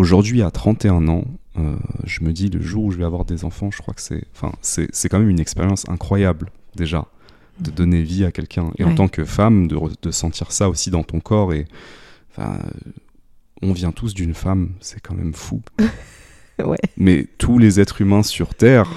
Aujourd'hui, 0.00 0.40
à 0.40 0.50
31 0.50 1.08
ans, 1.08 1.24
euh, 1.58 1.76
je 2.04 2.22
me 2.22 2.32
dis 2.32 2.48
le 2.48 2.60
jour 2.60 2.84
où 2.84 2.90
je 2.90 2.98
vais 2.98 3.04
avoir 3.04 3.24
des 3.24 3.44
enfants, 3.44 3.70
je 3.70 3.78
crois 3.78 3.94
que 3.94 4.00
c'est, 4.00 4.24
enfin, 4.34 4.52
c'est, 4.62 5.08
quand 5.08 5.18
même 5.18 5.30
une 5.30 5.40
expérience 5.40 5.88
incroyable 5.88 6.50
déjà 6.76 7.06
de 7.58 7.70
donner 7.70 8.02
vie 8.02 8.24
à 8.24 8.32
quelqu'un. 8.32 8.70
Et 8.78 8.84
en 8.84 8.94
tant 8.94 9.08
que 9.08 9.24
femme, 9.24 9.66
de, 9.66 9.76
de, 10.00 10.10
sentir 10.10 10.52
ça 10.52 10.70
aussi 10.70 10.90
dans 10.90 11.02
ton 11.02 11.20
corps. 11.20 11.52
Et 11.52 11.66
enfin, 12.30 12.58
on 13.60 13.72
vient 13.72 13.92
tous 13.92 14.14
d'une 14.14 14.32
femme, 14.32 14.70
c'est 14.80 15.00
quand 15.00 15.14
même 15.14 15.34
fou. 15.34 15.60
ouais. 16.64 16.78
Mais 16.96 17.26
tous 17.36 17.58
les 17.58 17.80
êtres 17.80 18.00
humains 18.00 18.22
sur 18.22 18.54
Terre 18.54 18.90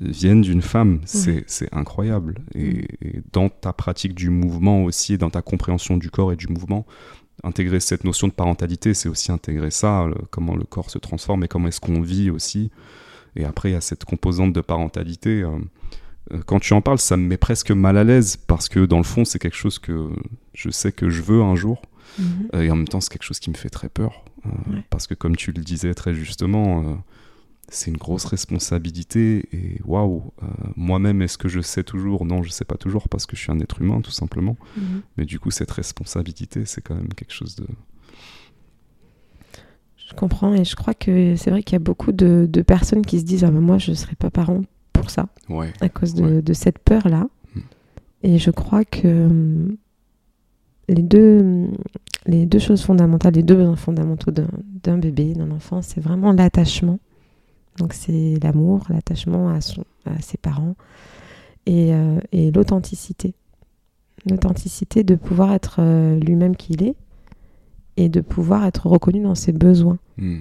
viennent 0.00 0.42
d'une 0.42 0.60
femme, 0.60 1.00
c'est, 1.04 1.46
incroyable. 1.72 2.34
Et, 2.54 2.86
et, 3.00 3.22
dans 3.32 3.48
ta 3.48 3.72
pratique 3.72 4.14
du 4.14 4.28
mouvement 4.28 4.84
aussi, 4.84 5.14
et 5.14 5.18
dans 5.18 5.30
ta 5.30 5.40
compréhension 5.40 5.96
du 5.96 6.10
corps 6.10 6.32
et 6.32 6.36
du 6.36 6.48
mouvement, 6.48 6.84
intégrer 7.42 7.80
cette 7.80 8.04
notion 8.04 8.28
de 8.28 8.32
parentalité, 8.32 8.94
c'est 8.94 9.08
aussi 9.08 9.32
intégrer 9.32 9.70
ça, 9.70 10.06
comment 10.30 10.54
le 10.54 10.64
corps 10.64 10.90
se 10.90 10.98
transforme 10.98 11.44
et 11.44 11.48
comment 11.48 11.68
est-ce 11.68 11.80
qu'on 11.80 12.00
vit 12.00 12.30
aussi. 12.30 12.70
Et 13.36 13.44
après, 13.44 13.70
il 13.70 13.72
y 13.72 13.76
a 13.76 13.80
cette 13.80 14.04
composante 14.04 14.52
de 14.52 14.60
parentalité. 14.60 15.42
Euh, 15.42 15.58
euh, 16.32 16.40
quand 16.46 16.60
tu 16.60 16.72
en 16.72 16.80
parles, 16.80 16.98
ça 16.98 17.16
me 17.16 17.26
met 17.26 17.36
presque 17.36 17.70
mal 17.70 17.96
à 17.96 18.04
l'aise 18.04 18.36
parce 18.36 18.68
que 18.68 18.84
dans 18.84 18.98
le 18.98 19.04
fond, 19.04 19.24
c'est 19.24 19.38
quelque 19.38 19.56
chose 19.56 19.78
que 19.78 20.10
je 20.52 20.70
sais 20.70 20.92
que 20.92 21.10
je 21.10 21.22
veux 21.22 21.42
un 21.42 21.56
jour. 21.56 21.82
Mhm. 22.18 22.26
Euh, 22.54 22.62
et 22.62 22.70
en 22.70 22.76
même 22.76 22.88
temps, 22.88 23.00
c'est 23.00 23.10
quelque 23.10 23.24
chose 23.24 23.40
qui 23.40 23.50
me 23.50 23.56
fait 23.56 23.70
très 23.70 23.88
peur. 23.88 24.24
Parce 24.90 25.06
que 25.06 25.14
comme 25.14 25.36
tu 25.36 25.52
le 25.52 25.62
disais 25.62 25.94
très 25.94 26.12
justement, 26.12 27.02
c'est 27.68 27.90
une 27.90 27.96
grosse 27.96 28.24
responsabilité 28.24 29.48
et 29.52 29.80
waouh, 29.84 30.32
euh, 30.42 30.46
moi-même, 30.76 31.22
est-ce 31.22 31.38
que 31.38 31.48
je 31.48 31.60
sais 31.60 31.82
toujours? 31.82 32.24
Non, 32.24 32.42
je 32.42 32.50
sais 32.50 32.64
pas 32.64 32.76
toujours 32.76 33.08
parce 33.08 33.26
que 33.26 33.36
je 33.36 33.42
suis 33.42 33.52
un 33.52 33.58
être 33.60 33.80
humain, 33.80 34.00
tout 34.00 34.10
simplement. 34.10 34.56
Mhm. 34.76 35.02
Mais 35.16 35.24
du 35.24 35.38
coup, 35.38 35.50
cette 35.50 35.70
responsabilité, 35.70 36.64
c'est 36.66 36.82
quand 36.82 36.94
même 36.94 37.12
quelque 37.14 37.32
chose 37.32 37.56
de. 37.56 37.66
Je 39.96 40.14
comprends 40.14 40.54
et 40.54 40.64
je 40.64 40.76
crois 40.76 40.94
que 40.94 41.34
c'est 41.36 41.50
vrai 41.50 41.62
qu'il 41.62 41.74
y 41.74 41.76
a 41.76 41.80
beaucoup 41.80 42.12
de, 42.12 42.46
personnes 42.66 43.04
qui 43.04 43.18
se 43.18 43.24
disent 43.24 43.44
ah, 43.44 43.50
moi, 43.50 43.78
je 43.78 43.92
ne 43.92 43.96
serai 43.96 44.14
pas 44.14 44.30
parent 44.30 44.62
pour 44.92 45.10
ça, 45.10 45.28
à 45.80 45.88
cause 45.88 46.14
de, 46.14 46.52
cette 46.52 46.78
peur-là. 46.78 47.26
Hmm. 47.54 47.60
Et 48.22 48.38
je 48.38 48.50
crois 48.50 48.84
que 48.84 49.08
hum, 49.08 49.76
les 50.88 51.02
deux, 51.02 51.68
les 52.26 52.44
deux 52.44 52.58
choses 52.58 52.82
fondamentales, 52.82 53.34
les 53.34 53.42
deux 53.42 53.56
besoins 53.56 53.76
fondamentaux 53.76 54.30
d'un 54.30 54.98
bébé, 54.98 55.32
d'un 55.32 55.50
enfant, 55.50 55.80
c'est 55.80 56.00
vraiment 56.00 56.32
l'attachement 56.32 56.98
donc 57.78 57.92
c'est 57.92 58.38
l'amour, 58.42 58.84
l'attachement 58.88 59.48
à, 59.48 59.58
à 60.06 60.20
ses 60.20 60.38
parents 60.38 60.74
et, 61.66 61.94
euh, 61.94 62.18
et 62.32 62.50
l'authenticité. 62.50 63.34
L'authenticité 64.28 65.04
de 65.04 65.16
pouvoir 65.16 65.52
être 65.52 65.76
euh, 65.80 66.18
lui-même 66.18 66.56
qui 66.56 66.74
il 66.74 66.82
est 66.84 66.94
et 67.96 68.08
de 68.08 68.20
pouvoir 68.20 68.64
être 68.64 68.86
reconnu 68.86 69.22
dans 69.22 69.34
ses 69.34 69.52
besoins. 69.52 69.98
Hmm. 70.18 70.40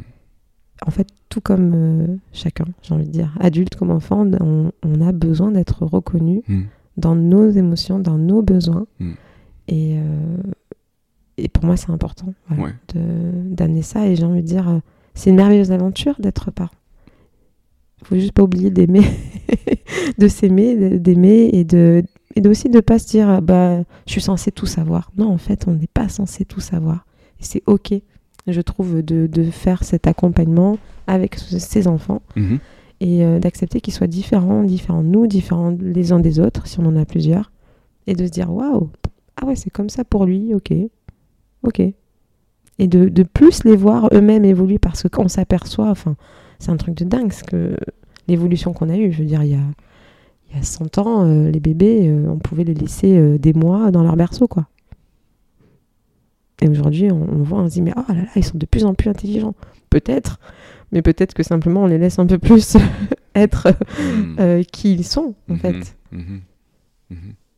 En 0.85 0.91
fait, 0.91 1.07
tout 1.29 1.41
comme 1.41 1.71
euh, 1.73 2.07
chacun, 2.31 2.65
j'ai 2.81 2.93
envie 2.93 3.05
de 3.05 3.11
dire, 3.11 3.35
adulte 3.39 3.75
comme 3.75 3.91
enfant, 3.91 4.29
on, 4.39 4.71
on 4.83 5.01
a 5.01 5.11
besoin 5.11 5.51
d'être 5.51 5.85
reconnu 5.85 6.43
hmm. 6.47 6.63
dans 6.97 7.15
nos 7.15 7.49
émotions, 7.49 7.99
dans 7.99 8.17
nos 8.17 8.41
besoins. 8.41 8.85
Hmm. 8.99 9.13
Et, 9.69 9.97
et 11.37 11.47
pour 11.47 11.63
moi, 11.63 11.77
c'est 11.77 11.89
important 11.89 12.33
d'amener 12.93 13.81
ça. 13.81 14.07
Et 14.07 14.17
j'ai 14.17 14.25
envie 14.25 14.41
de 14.41 14.47
dire, 14.47 14.81
c'est 15.13 15.29
une 15.29 15.37
merveilleuse 15.37 15.71
aventure 15.71 16.15
d'être 16.19 16.51
parent 16.51 16.69
faut 18.03 18.15
juste 18.15 18.33
pas 18.33 18.43
oublier 18.43 18.69
d'aimer, 18.69 19.05
de 20.17 20.27
s'aimer, 20.27 20.99
d'aimer 20.99 21.49
et 21.53 21.63
de 21.63 22.03
et 22.35 22.47
aussi 22.47 22.69
de 22.69 22.79
pas 22.79 22.97
se 22.97 23.07
dire 23.07 23.41
bah 23.41 23.83
je 24.05 24.11
suis 24.11 24.21
censé 24.21 24.51
tout 24.51 24.65
savoir. 24.65 25.11
Non, 25.17 25.31
en 25.31 25.37
fait, 25.37 25.65
on 25.67 25.73
n'est 25.73 25.87
pas 25.87 26.09
censé 26.09 26.45
tout 26.45 26.59
savoir. 26.59 27.05
Et 27.39 27.43
c'est 27.43 27.63
ok, 27.67 27.93
je 28.47 28.61
trouve, 28.61 29.01
de, 29.01 29.27
de, 29.27 29.43
faire 29.43 29.83
cet 29.83 30.07
accompagnement 30.07 30.77
avec 31.07 31.35
ses 31.35 31.87
enfants 31.87 32.21
mhm. 32.35 32.59
et 32.99 33.23
euh, 33.23 33.39
d'accepter 33.39 33.81
qu'ils 33.81 33.93
soient 33.93 34.07
différents, 34.07 34.63
différents 34.63 35.03
de 35.03 35.07
nous, 35.07 35.27
différents 35.27 35.75
les 35.79 36.11
uns 36.11 36.19
des 36.19 36.39
autres, 36.39 36.67
si 36.67 36.79
on 36.79 36.85
en 36.85 36.95
a 36.95 37.05
plusieurs, 37.05 37.51
et 38.07 38.13
de 38.13 38.25
se 38.25 38.31
dire 38.31 38.51
waouh, 38.51 38.89
ah 39.41 39.45
ouais, 39.45 39.55
c'est 39.55 39.69
comme 39.69 39.89
ça 39.89 40.03
pour 40.03 40.25
lui, 40.25 40.53
ok, 40.53 40.73
ok. 41.63 41.81
Et 42.79 42.87
de, 42.87 43.07
de 43.07 43.23
plus 43.23 43.63
les 43.63 43.75
voir 43.75 44.09
eux-mêmes 44.13 44.45
évoluer 44.45 44.79
parce 44.79 45.03
que 45.03 45.07
quand 45.07 45.23
on 45.23 45.27
s'aperçoit, 45.27 45.89
enfin, 45.89 46.15
c'est 46.63 46.71
un 46.71 46.77
truc 46.77 46.95
de 46.95 47.03
dingue, 47.03 47.33
ce 47.33 47.43
que 47.43 47.75
l'évolution 48.27 48.71
qu'on 48.73 48.89
a 48.89 48.95
eue. 48.95 49.11
Je 49.11 49.19
veux 49.19 49.25
dire, 49.25 49.43
il 49.43 49.51
y 49.51 49.55
a, 49.55 49.63
il 50.49 50.55
y 50.55 50.59
a 50.59 50.63
100 50.63 50.97
ans, 50.97 51.27
euh, 51.27 51.51
les 51.51 51.59
bébés, 51.59 52.07
euh, 52.07 52.29
on 52.29 52.37
pouvait 52.37 52.63
les 52.63 52.73
laisser 52.73 53.17
euh, 53.17 53.37
des 53.37 53.53
mois 53.53 53.91
dans 53.91 54.01
leur 54.01 54.15
berceau, 54.15 54.47
quoi. 54.47 54.67
Et 56.61 56.69
aujourd'hui, 56.69 57.11
on, 57.11 57.43
voit, 57.43 57.59
on 57.59 57.67
se 57.67 57.73
dit, 57.73 57.81
mais 57.81 57.91
oh 57.97 58.03
là 58.07 58.15
là, 58.15 58.29
ils 58.37 58.45
sont 58.45 58.57
de 58.57 58.65
plus 58.65 58.85
en 58.85 58.93
plus 58.93 59.09
intelligents. 59.09 59.55
Peut-être, 59.89 60.39
mais 60.93 61.01
peut-être 61.01 61.33
que 61.33 61.43
simplement 61.43 61.83
on 61.83 61.87
les 61.87 61.97
laisse 61.97 62.19
un 62.19 62.25
peu 62.25 62.37
plus 62.37 62.77
être 63.35 63.73
hmm. 63.99 64.63
qui 64.71 64.93
ils 64.93 65.03
sont, 65.03 65.35
en 65.49 65.55
hmm. 65.55 65.57
fait. 65.57 65.97
Hmm. 66.13 66.37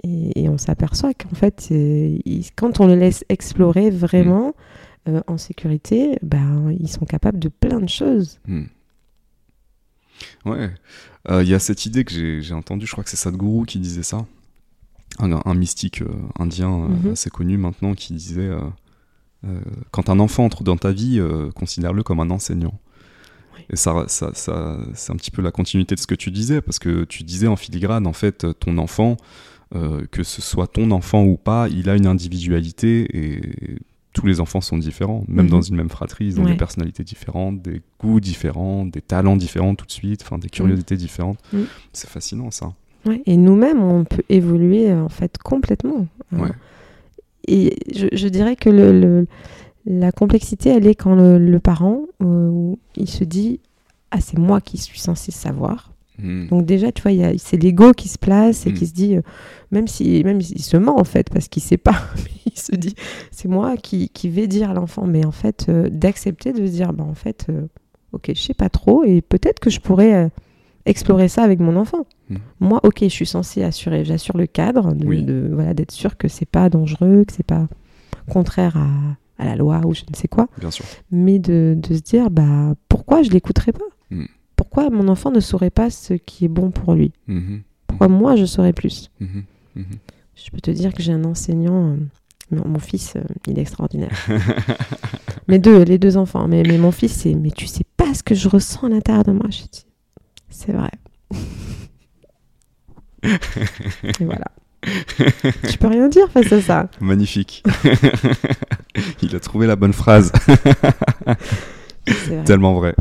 Et, 0.03 0.49
on 0.49 0.57
s'aperçoit 0.57 1.13
qu'en 1.13 1.35
fait, 1.35 1.71
quand 2.55 2.79
on 2.79 2.87
les 2.87 2.95
laisse 2.95 3.23
explorer 3.29 3.91
vraiment 3.91 4.55
en 5.27 5.37
sécurité, 5.37 6.17
ben, 6.23 6.75
ils 6.79 6.89
sont 6.89 7.05
capables 7.05 7.39
de 7.39 7.49
plein 7.49 7.79
de 7.79 7.89
choses. 7.89 8.39
Ouais, 10.45 10.71
euh, 11.29 11.43
il 11.43 11.49
y 11.49 11.53
a 11.53 11.59
cette 11.59 11.85
idée 11.85 12.03
que 12.03 12.39
j'ai 12.41 12.53
entendue, 12.53 12.85
je 12.85 12.91
crois 12.91 13.03
que 13.03 13.09
c'est 13.09 13.17
Sadhguru 13.17 13.65
qui 13.65 13.79
disait 13.79 14.03
ça, 14.03 14.25
un, 15.19 15.53
mystique 15.53 16.01
euh, 16.01 16.09
indien 16.37 16.71
euh, 16.71 16.87
mhm. 16.87 17.11
assez 17.13 17.29
connu 17.29 17.57
maintenant 17.57 17.93
qui 17.93 18.13
disait 18.13 18.51
quand 19.91 20.09
un 20.09 20.19
enfant 20.19 20.43
entre 20.43 20.63
dans 20.63 20.75
ta 20.75 20.91
vie, 20.91 21.21
considère-le 21.53 22.01
comme 22.01 22.19
un 22.19 22.31
enseignant. 22.31 22.79
Et 23.69 23.75
ça, 23.75 24.05
ça, 24.07 24.31
ça 24.33 24.79
c'est 24.95 25.11
un 25.11 25.15
petit 25.15 25.29
peu 25.29 25.43
la 25.43 25.51
continuité 25.51 25.93
de 25.93 25.99
ce 25.99 26.07
que 26.07 26.15
tu 26.15 26.31
disais, 26.31 26.61
parce 26.61 26.79
que 26.79 27.03
tu 27.03 27.23
disais 27.23 27.45
en 27.45 27.55
filigrane, 27.55 28.07
en 28.07 28.13
fait, 28.13 28.47
ton 28.59 28.79
enfant, 28.79 29.17
que 29.71 30.23
ce 30.23 30.41
soit 30.41 30.65
ton 30.65 30.89
enfant 30.89 31.23
ou 31.23 31.37
pas, 31.37 31.69
il 31.69 31.91
a 31.91 31.95
une 31.95 32.07
individualité 32.07 33.07
et 33.13 33.77
tous 34.15 34.25
les 34.25 34.39
enfants 34.39 34.61
sont 34.61 34.77
différents, 34.77 35.25
même 35.27 35.49
dans 35.49 35.57
mhm. 35.57 35.63
une 35.69 35.75
même 35.75 35.89
fratrie, 35.89 36.25
ils 36.25 36.39
ont 36.39 36.45
des 36.45 36.55
personnalités 36.55 37.03
différentes, 37.03 37.61
des 37.61 37.81
goûts 37.99 38.21
différents, 38.21 38.85
des 38.85 39.01
talents 39.01 39.35
différents 39.35 39.75
tout 39.75 39.85
de 39.85 39.91
suite, 39.91 40.21
enfin 40.23 40.37
des 40.37 40.49
curiosités 40.49 40.95
différentes. 40.95 41.37
Mhm. 41.51 41.65
C'est 41.91 42.09
fascinant 42.09 42.49
ça. 42.49 42.73
Et 43.25 43.37
nous-mêmes, 43.37 43.83
on 43.83 44.05
peut 44.05 44.23
évoluer 44.29 44.91
en 44.91 45.09
fait 45.09 45.37
complètement. 45.37 46.07
Hein. 46.31 46.51
Et 47.47 47.77
je, 47.93 48.27
dirais 48.29 48.55
que 48.55 48.69
le, 48.69 49.27
la 49.85 50.11
complexité, 50.11 50.69
elle 50.69 50.87
est 50.87 50.95
quand 50.95 51.13
le, 51.15 51.59
parent, 51.59 52.01
euh, 52.23 52.73
il 52.95 53.09
se 53.09 53.23
dit 53.25 53.59
ah 54.11 54.21
c'est 54.21 54.39
moi 54.39 54.61
qui 54.61 54.77
suis 54.77 54.99
censé 54.99 55.31
savoir. 55.31 55.91
Hmm. 56.17 56.47
Donc 56.47 56.65
déjà, 56.65 56.91
tu 56.91 57.01
vois, 57.01 57.11
c'est 57.37 57.61
l'ego 57.61 57.91
qui 57.93 58.07
se 58.07 58.17
place 58.17 58.65
et 58.65 58.73
qui 58.73 58.83
hmm. 58.83 58.87
se 58.87 58.93
dit, 58.93 59.15
euh, 59.15 59.21
même 59.71 59.87
si 59.87 60.23
même 60.23 60.39
il 60.39 60.61
se 60.61 60.77
ment 60.77 60.99
en 60.99 61.03
fait 61.03 61.29
parce 61.29 61.47
qu'il 61.47 61.61
sait 61.61 61.77
pas, 61.77 61.95
il 62.45 62.57
se 62.57 62.75
dit, 62.75 62.95
c'est 63.31 63.47
moi 63.47 63.77
qui, 63.77 64.09
qui 64.09 64.29
vais 64.29 64.47
dire 64.47 64.71
à 64.71 64.73
l'enfant, 64.73 65.05
mais 65.05 65.25
en 65.25 65.31
fait, 65.31 65.65
euh, 65.69 65.89
d'accepter 65.89 66.53
de 66.53 66.65
se 66.65 66.71
dire, 66.71 66.93
bah 66.93 67.03
en 67.03 67.15
fait, 67.15 67.47
euh, 67.49 67.67
ok, 68.13 68.31
je 68.33 68.41
sais 68.41 68.53
pas 68.53 68.69
trop 68.69 69.03
et 69.03 69.21
peut-être 69.21 69.59
que 69.59 69.69
je 69.69 69.79
pourrais 69.79 70.29
explorer 70.85 71.27
ça 71.27 71.43
avec 71.43 71.59
mon 71.59 71.75
enfant. 71.75 72.05
Hmm. 72.29 72.37
Moi, 72.59 72.79
ok, 72.83 72.99
je 73.01 73.07
suis 73.07 73.25
censé 73.25 73.63
assurer, 73.63 74.05
j'assure 74.05 74.37
le 74.37 74.47
cadre, 74.47 74.93
de, 74.93 75.49
voilà, 75.51 75.73
d'être 75.73 75.91
sûr 75.91 76.17
que 76.17 76.27
c'est 76.27 76.49
pas 76.49 76.69
dangereux, 76.69 77.25
que 77.27 77.33
c'est 77.33 77.45
pas 77.45 77.67
contraire 78.29 78.77
à, 78.77 79.43
à, 79.43 79.45
la 79.45 79.55
loi 79.55 79.81
ou 79.85 79.93
je 79.93 80.03
ne 80.09 80.15
sais 80.15 80.27
quoi. 80.27 80.47
Bien 80.59 80.71
sûr. 80.71 80.85
Mais 81.11 81.39
de, 81.39 81.75
de 81.77 81.95
se 81.95 82.01
dire, 82.01 82.29
bah 82.31 82.73
pourquoi 82.87 83.21
je 83.21 83.31
l'écouterais 83.31 83.73
pas? 83.73 83.85
Pourquoi 84.69 84.89
mon 84.89 85.07
enfant 85.07 85.31
ne 85.31 85.39
saurait 85.39 85.69
pas 85.69 85.89
ce 85.89 86.13
qui 86.13 86.45
est 86.45 86.49
bon 86.49 86.71
pour 86.71 86.93
lui? 86.95 87.11
Mhm. 87.27 87.61
pourquoi 87.87 88.07
moi 88.07 88.35
je 88.35 88.45
saurais 88.45 88.73
plus? 88.73 89.09
Mhm. 89.19 89.43
Mhm. 89.75 89.85
Je 90.35 90.49
peux 90.51 90.59
te 90.59 90.71
dire 90.71 90.93
que 90.93 91.01
j'ai 91.01 91.13
un 91.13 91.23
enseignant. 91.23 91.91
euh, 91.91 91.95
non, 92.51 92.63
mon 92.67 92.79
fils, 92.79 93.13
euh, 93.15 93.21
il 93.47 93.57
est 93.57 93.61
extraordinaire. 93.61 94.11
mes 95.47 95.59
deux, 95.59 95.83
les 95.83 95.97
deux 95.97 96.17
enfants. 96.17 96.47
Mais, 96.47 96.63
mais 96.63 96.77
mon 96.77 96.91
fils, 96.91 97.13
c'est. 97.13 97.33
Mais 97.33 97.51
tu 97.51 97.67
sais 97.67 97.85
pas 97.97 98.13
ce 98.13 98.21
que 98.21 98.35
je 98.35 98.47
ressens 98.49 98.87
à 98.87 98.89
l'intérieur 98.89 99.23
de 99.23 99.31
moi. 99.31 99.45
Je 99.49 99.61
dis, 99.63 99.85
c'est 100.49 100.71
vrai. 100.73 100.91
Et 103.23 104.23
voilà. 104.25 104.45
Je 104.83 105.77
peux 105.77 105.87
rien 105.87 106.07
dire 106.09 106.29
face 106.29 106.51
à 106.51 106.61
ça. 106.61 106.89
Magnifique. 107.01 107.63
Il 109.23 109.35
a 109.35 109.39
trouvé 109.39 109.65
la 109.67 109.75
bonne 109.75 109.93
phrase. 109.93 110.31
Vrai. 112.07 112.43
Tellement 112.43 112.73
vrai. 112.75 112.95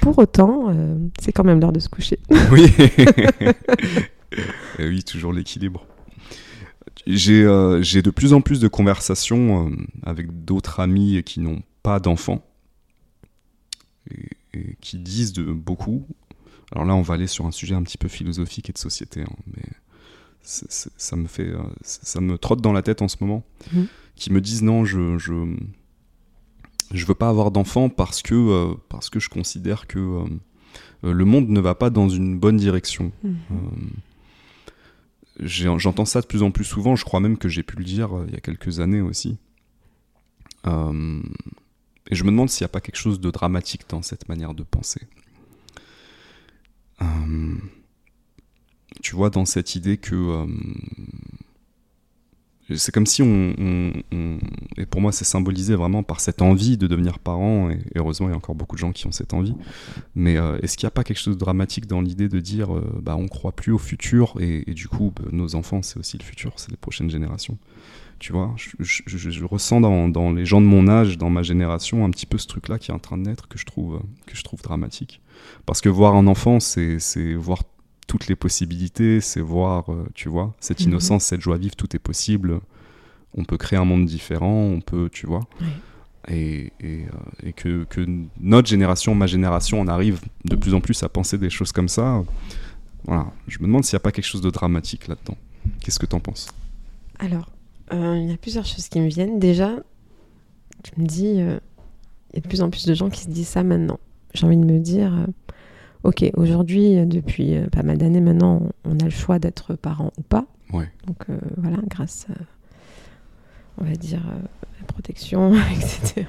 Pour 0.00 0.18
autant, 0.18 0.70
euh, 0.70 0.96
c'est 1.20 1.32
quand 1.32 1.44
même 1.44 1.60
l'heure 1.60 1.72
de 1.72 1.80
se 1.80 1.88
coucher. 1.88 2.18
Oui. 2.50 2.66
Et 4.78 4.88
oui, 4.88 5.02
toujours 5.04 5.32
l'équilibre. 5.32 5.86
J'ai 7.06 7.44
euh, 7.44 7.82
j'ai 7.82 8.02
de 8.02 8.10
plus 8.10 8.32
en 8.32 8.40
plus 8.40 8.60
de 8.60 8.68
conversations 8.68 9.68
euh, 9.68 9.76
avec 10.04 10.44
d'autres 10.44 10.80
amis 10.80 11.22
qui 11.24 11.40
n'ont 11.40 11.62
pas 11.82 12.00
d'enfants 12.00 12.44
et, 14.10 14.28
et 14.54 14.76
qui 14.80 14.98
disent 14.98 15.32
de 15.32 15.42
beaucoup. 15.44 16.06
Alors 16.72 16.84
là, 16.86 16.94
on 16.94 17.02
va 17.02 17.14
aller 17.14 17.26
sur 17.26 17.44
un 17.46 17.50
sujet 17.50 17.74
un 17.74 17.82
petit 17.82 17.98
peu 17.98 18.08
philosophique 18.08 18.70
et 18.70 18.72
de 18.72 18.78
société, 18.78 19.22
hein, 19.22 19.36
mais 19.54 19.62
ça 20.42 21.16
me 21.16 21.26
fait, 21.26 21.52
ça 21.82 22.20
me 22.20 22.38
trotte 22.38 22.62
dans 22.62 22.72
la 22.72 22.82
tête 22.82 23.02
en 23.02 23.08
ce 23.08 23.16
moment, 23.20 23.44
Mhm. 23.72 23.86
qui 24.16 24.32
me 24.32 24.40
disent 24.40 24.62
non, 24.62 24.84
je 24.84 25.18
je 25.18 25.32
je 26.92 27.06
veux 27.06 27.14
pas 27.14 27.28
avoir 27.28 27.50
d'enfants 27.50 27.88
parce 27.88 28.22
que 28.22 28.34
euh, 28.34 28.74
parce 28.88 29.08
que 29.10 29.20
je 29.20 29.28
considère 29.28 29.86
que 29.86 29.98
euh, 29.98 30.24
euh, 31.04 31.12
le 31.12 31.24
monde 31.24 31.48
ne 31.48 31.60
va 31.60 31.74
pas 31.74 31.90
dans 31.90 32.08
une 32.08 32.38
bonne 32.38 32.56
direction. 32.56 33.12
Euh, 33.24 33.30
j'ai- 35.40 35.70
J'entends 35.78 36.04
ça 36.04 36.20
de 36.20 36.26
plus 36.26 36.42
en 36.42 36.50
plus 36.50 36.64
souvent, 36.64 36.96
je 36.96 37.04
crois 37.04 37.20
même 37.20 37.38
que 37.38 37.48
j'ai 37.48 37.62
pu 37.62 37.76
le 37.76 37.84
dire 37.84 38.10
il 38.28 38.34
y 38.34 38.36
a 38.36 38.40
quelques 38.40 38.80
années 38.80 39.00
aussi. 39.00 39.38
Et 40.66 42.14
je 42.14 42.24
me 42.24 42.30
demande 42.30 42.50
s'il 42.50 42.64
n'y 42.64 42.66
a 42.66 42.68
pas 42.72 42.80
quelque 42.80 42.96
chose 42.98 43.20
de 43.20 43.30
dramatique 43.30 43.82
dans 43.88 44.02
cette 44.02 44.28
manière 44.28 44.54
de 44.54 44.62
penser. 44.64 45.00
Tu 49.02 49.16
vois, 49.16 49.30
dans 49.30 49.44
cette 49.46 49.74
idée 49.74 49.96
que... 49.96 50.46
c'est 52.70 52.92
comme 52.92 53.06
si 53.06 53.22
on, 53.22 53.92
Et 54.76 54.86
pour 54.86 55.00
moi, 55.00 55.12
c'est 55.12 55.24
symbolisé 55.24 55.74
vraiment 55.74 56.02
par 56.02 56.20
cette 56.20 56.42
envie 56.42 56.76
de 56.76 56.86
devenir 56.86 57.18
parent, 57.18 57.70
et 57.70 57.78
heureusement, 57.96 58.28
il 58.28 58.30
y 58.30 58.34
a 58.34 58.36
encore 58.36 58.54
beaucoup 58.54 58.76
de 58.76 58.80
gens 58.80 58.92
qui 58.92 59.06
ont 59.06 59.12
cette 59.12 59.34
envie. 59.34 59.54
Mais 60.14 60.36
euh, 60.36 60.58
est-ce 60.62 60.76
qu'il 60.76 60.86
n'y 60.86 60.88
a 60.88 60.92
pas 60.92 61.04
quelque 61.04 61.18
chose 61.18 61.34
de 61.34 61.40
dramatique 61.40 61.86
dans 61.86 62.00
l'idée 62.00 62.28
de 62.28 62.40
dire 62.40 62.74
euh, 62.74 63.00
bah, 63.02 63.16
on 63.16 63.28
croit 63.28 63.52
plus 63.52 63.72
au 63.72 63.78
futur 63.78 64.34
et, 64.40 64.62
du 64.72 64.88
coup 64.88 65.12
bah, 65.14 65.28
nos 65.32 65.54
enfants 65.54 65.82
c'est 65.82 65.98
aussi 65.98 66.18
le 66.18 66.24
futur, 66.24 66.52
c'est 66.56 66.70
les 66.70 66.76
prochaines 66.76 67.10
générations 67.10 67.58
Tu 68.18 68.32
vois, 68.32 68.54
je, 68.78 69.44
ressens 69.44 69.80
dans, 69.80 70.08
dans 70.08 70.32
les 70.32 70.46
gens 70.46 70.60
de 70.60 70.66
mon 70.66 70.88
âge, 70.88 71.18
dans 71.18 71.30
ma 71.30 71.42
génération, 71.42 72.04
un 72.04 72.10
petit 72.10 72.26
peu 72.26 72.38
ce 72.38 72.46
truc-là 72.46 72.78
qui 72.78 72.90
est 72.90 72.94
en 72.94 72.98
train 72.98 73.18
de 73.18 73.22
naître 73.22 73.48
que 73.48 73.58
je 73.58 73.66
trouve, 73.66 74.00
que 74.26 74.36
je 74.36 74.44
trouve 74.44 74.62
dramatique. 74.62 75.20
Parce 75.66 75.80
que 75.80 75.88
voir 75.88 76.14
un 76.14 76.26
enfant, 76.26 76.60
c'est 76.60 77.34
voir 77.34 77.64
toutes 78.12 78.26
les 78.28 78.36
possibilités, 78.36 79.22
c'est 79.22 79.40
voir, 79.40 79.90
euh, 79.90 80.06
tu 80.12 80.28
vois, 80.28 80.54
cette 80.60 80.80
Mhm. 80.80 80.88
innocence, 80.88 81.24
cette 81.24 81.40
joie 81.40 81.56
vive, 81.56 81.74
tout 81.76 81.96
est 81.96 81.98
possible. 81.98 82.60
On 83.34 83.44
peut 83.44 83.56
créer 83.56 83.78
un 83.78 83.86
monde 83.86 84.04
différent, 84.04 84.52
on 84.76 84.82
peut, 84.82 85.08
tu 85.10 85.26
vois 85.26 85.40
et, 86.28 86.70
et, 86.80 87.06
euh, 87.06 87.46
et 87.48 87.52
que, 87.54 87.84
que 87.84 88.06
notre 88.38 88.68
génération, 88.68 89.14
ma 89.14 89.26
génération, 89.26 89.80
on 89.80 89.88
arrive 89.88 90.20
de 90.44 90.56
plus 90.56 90.74
en 90.74 90.80
plus 90.82 91.02
à 91.02 91.08
penser 91.08 91.38
des 91.38 91.48
choses 91.48 91.72
comme 91.72 91.88
ça. 91.88 92.22
Voilà, 93.06 93.32
je 93.48 93.58
me 93.60 93.64
demande 93.66 93.84
s'il 93.84 93.96
n'y 93.96 94.02
a 94.02 94.04
pas 94.08 94.12
quelque 94.12 94.26
chose 94.26 94.42
de 94.42 94.50
dramatique 94.50 95.08
là-dedans. 95.08 95.38
Qu'est-ce 95.80 95.98
que 95.98 96.04
t'en 96.06 96.20
penses? 96.20 96.48
Alors, 97.18 97.50
euh, 97.94 98.18
il 98.22 98.28
y 98.30 98.34
a 98.34 98.36
plusieurs 98.36 98.66
choses 98.66 98.88
qui 98.90 99.00
me 99.00 99.08
viennent. 99.08 99.38
Déjà, 99.38 99.70
je 100.84 101.00
me 101.02 101.06
dis, 101.06 101.40
euh, 101.40 101.58
il 102.32 102.36
y 102.36 102.38
a 102.38 102.40
de 102.42 102.48
plus 102.48 102.60
en 102.60 102.68
plus 102.68 102.84
de 102.84 102.92
gens 102.94 103.08
qui 103.08 103.22
se 103.22 103.30
disent 103.30 103.48
ça 103.48 103.62
maintenant. 103.64 103.98
J'ai 104.34 104.46
envie 104.46 104.56
de 104.58 104.64
me 104.64 104.78
dire, 104.78 105.12
euh, 105.14 105.26
ok, 106.04 106.30
aujourd'hui, 106.36 106.98
euh, 106.98 107.04
depuis 107.04 107.54
euh, 107.56 107.66
pas 107.68 107.82
mal 107.82 107.98
d'années 107.98 108.20
maintenant, 108.20 108.62
on 108.84 108.98
a 108.98 109.04
le 109.04 109.10
choix 109.10 109.38
d'être 109.38 109.74
parent 109.74 110.12
ou 110.18 110.22
pas. 110.22 110.46
Ouais. 110.72 110.88
Donc 111.06 111.16
euh, 111.30 111.36
voilà, 111.58 111.78
grâce, 111.88 112.26
à, 112.30 112.34
on 113.78 113.84
va 113.84 113.92
dire, 113.94 114.22
euh, 114.28 114.38
la 114.80 114.86
protection, 114.86 115.52
etc. 115.76 116.26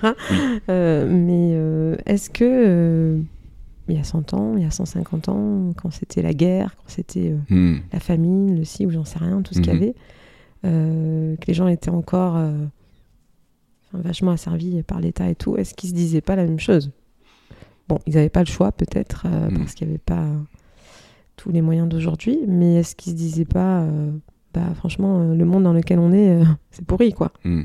Euh, 0.69 1.07
mais 1.09 2.01
est-ce 2.05 2.29
que 2.29 3.19
il 3.89 3.97
y 3.97 3.99
a 3.99 4.03
100 4.05 4.33
ans, 4.33 4.53
il 4.55 4.63
y 4.63 4.65
a 4.65 4.71
150 4.71 5.27
ans, 5.29 5.71
quand 5.75 5.91
c'était 5.91 6.21
la 6.21 6.33
guerre, 6.33 6.75
quand 6.77 6.87
c'était 6.87 7.35
Hmm, 7.49 7.77
la 7.91 7.99
famine, 7.99 8.55
le 8.57 8.63
ci 8.63 8.85
ou 8.85 8.91
j'en 8.91 9.03
sais 9.05 9.19
rien, 9.19 9.41
tout 9.41 9.53
ce 9.53 9.59
qu'il 9.61 9.73
y 9.73 9.75
Mhm. 9.75 9.81
avait, 9.81 11.35
que 11.37 11.45
les 11.47 11.53
gens 11.53 11.67
étaient 11.67 11.89
encore 11.89 12.37
vachement 13.93 14.31
asservis 14.31 14.81
par 14.83 14.99
l'État 15.01 15.29
et 15.29 15.35
tout, 15.35 15.57
est-ce 15.57 15.73
qu'ils 15.73 15.89
se 15.89 15.93
disaient 15.95 16.21
pas 16.21 16.35
la 16.35 16.45
même 16.45 16.59
chose? 16.59 16.91
Bon, 17.89 17.99
ils 18.05 18.15
n'avaient 18.15 18.29
pas 18.29 18.41
le 18.41 18.45
choix 18.47 18.71
peut-être 18.71 19.25
euh, 19.25 19.49
Mhm. 19.49 19.57
parce 19.59 19.73
qu'il 19.73 19.87
n'y 19.87 19.93
avait 19.93 19.99
pas 20.03 20.25
tous 21.35 21.51
les 21.51 21.61
moyens 21.61 21.87
d'aujourd'hui, 21.89 22.39
mais 22.47 22.75
est-ce 22.75 22.95
qu'ils 22.95 23.11
se 23.13 23.17
disaient 23.17 23.45
pas, 23.45 23.81
euh, 23.81 24.11
bah 24.53 24.73
franchement, 24.75 25.19
euh, 25.21 25.35
le 25.35 25.45
monde 25.45 25.63
dans 25.63 25.73
lequel 25.73 25.99
on 25.99 26.11
est, 26.13 26.29
euh, 26.29 26.43
c'est 26.71 26.85
pourri 26.85 27.11
quoi. 27.13 27.31
hmm, 27.43 27.63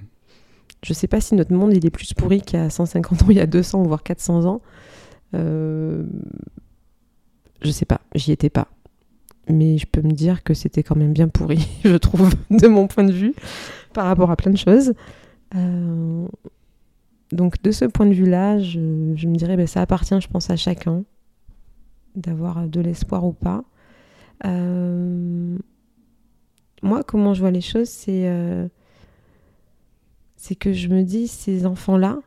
Je 0.83 0.93
sais 0.93 1.07
pas 1.09 1.21
si 1.21 1.35
notre 1.35 1.53
monde 1.53 1.73
il 1.75 1.85
est 1.87 1.91
plus 1.91 2.15
pourri 2.15 2.41
qu'il 2.41 2.59
y 2.59 2.63
a 2.63 2.71
150 2.71 3.23
ans, 3.23 3.27
il 3.31 3.37
y 3.37 3.41
a 3.41 3.47
200 3.47 3.83
voire 3.85 4.03
400 4.03 4.45
ans. 4.47 4.61
Euh, 5.35 6.05
je 7.63 7.71
sais 7.71 7.85
pas, 7.85 8.01
j'y 8.15 8.33
étais 8.33 8.51
pas. 8.51 8.69
Mais 9.51 9.79
je 9.79 9.87
peux 9.87 10.03
me 10.03 10.13
dire 10.13 10.43
que 10.43 10.53
c'était 10.55 10.83
quand 10.83 10.97
même 10.97 11.13
bien 11.13 11.29
pourri, 11.29 11.67
je 11.85 11.97
trouve, 11.97 12.31
de 12.51 12.67
mon 12.69 12.87
point 12.87 13.05
de 13.05 13.13
vue, 13.13 13.35
par 13.93 14.07
rapport 14.07 14.31
à 14.31 14.37
plein 14.37 14.51
de 14.53 14.57
choses. 14.59 14.95
Euh, 17.33 17.37
donc 17.37 17.63
de 17.63 17.71
ce 17.71 17.85
point 17.85 18.07
de 18.07 18.15
vue-là, 18.15 18.59
je, 18.59 18.79
me 18.81 19.37
dirais, 19.37 19.57
ben, 19.57 19.67
ça 19.67 19.81
appartient, 19.83 20.21
je 20.21 20.29
pense, 20.29 20.51
à 20.51 20.57
chacun 20.57 21.05
d'avoir 22.15 22.67
de 22.67 22.81
l'espoir 22.81 23.25
ou 23.25 23.33
pas. 23.33 23.65
Euh, 24.45 25.59
moi, 26.83 27.03
comment 27.03 27.35
je 27.35 27.41
vois 27.41 27.51
les 27.51 27.61
choses, 27.61 27.89
c'est 27.89 28.29
euh, 28.29 28.69
c'est 30.37 30.55
que 30.55 30.73
je 30.73 30.89
me 30.89 31.03
dis, 31.03 31.27
ces 31.27 31.67
enfants-là, 31.67 32.21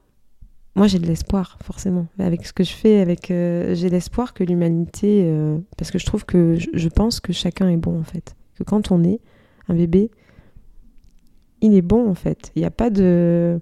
moi 0.75 0.87
j'ai 0.87 0.99
de 0.99 1.07
l'espoir, 1.07 1.57
forcément. 1.63 2.07
Avec 2.19 2.45
ce 2.45 2.53
que 2.53 2.63
je 2.63 2.73
fais, 2.73 2.99
avec, 2.99 3.31
euh, 3.31 3.73
j'ai 3.75 3.89
l'espoir 3.89 4.33
que 4.33 4.43
l'humanité. 4.43 5.23
euh, 5.25 5.57
parce 5.77 5.91
que 5.91 5.97
je 5.97 6.05
trouve 6.05 6.25
que 6.25 6.57
je 6.57 6.89
pense 6.89 7.19
que 7.19 7.33
chacun 7.33 7.69
est 7.69 7.77
bon, 7.77 7.99
en 7.99 8.03
fait. 8.03 8.35
Que 8.55 8.63
quand 8.63 8.91
on 8.91 9.03
est 9.03 9.19
un 9.67 9.75
bébé, 9.75 10.11
il 11.61 11.73
est 11.73 11.81
bon, 11.81 12.09
en 12.09 12.15
fait. 12.15 12.51
Il 12.55 12.59
n'y 12.59 12.65
a 12.65 12.71
pas 12.71 12.89
de. 12.89 13.59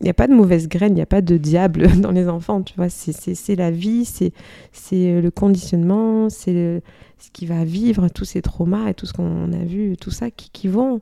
Il 0.00 0.04
n'y 0.04 0.10
a 0.10 0.14
pas 0.14 0.28
de 0.28 0.32
mauvaise 0.34 0.68
graine, 0.68 0.92
il 0.92 0.96
n'y 0.96 1.00
a 1.02 1.06
pas 1.06 1.22
de 1.22 1.36
diable 1.36 1.88
dans 2.00 2.12
les 2.12 2.28
enfants, 2.28 2.62
tu 2.62 2.74
vois. 2.76 2.88
C'est- 2.88 3.56
la 3.56 3.70
vie, 3.70 4.04
c'est 4.04 4.32
c'est 4.72 5.20
le 5.20 5.30
conditionnement, 5.30 6.28
c'est 6.30 6.82
ce 7.18 7.30
qui 7.32 7.46
va 7.46 7.64
vivre, 7.64 8.08
tous 8.08 8.24
ces 8.24 8.42
traumas 8.42 8.88
et 8.90 8.94
tout 8.94 9.06
ce 9.06 9.12
qu'on 9.12 9.52
a 9.52 9.64
vu, 9.64 9.96
tout 9.96 10.10
ça, 10.12 10.30
qui, 10.30 10.50
qui 10.50 10.68
vont 10.68 11.00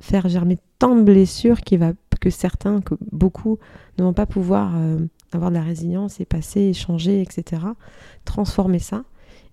faire 0.00 0.28
germer 0.28 0.58
tant 0.78 0.96
de 0.96 1.02
blessures 1.02 1.60
qui 1.60 1.76
va, 1.76 1.92
que 2.20 2.30
certains, 2.30 2.80
que 2.80 2.94
beaucoup 3.12 3.58
ne 3.98 4.04
vont 4.04 4.14
pas 4.14 4.24
pouvoir 4.26 4.72
euh, 4.76 4.98
avoir 5.32 5.50
de 5.50 5.56
la 5.56 5.62
résilience 5.62 6.18
et 6.20 6.24
passer, 6.24 6.60
échanger, 6.62 7.20
etc. 7.20 7.62
Transformer 8.24 8.78
ça. 8.78 9.04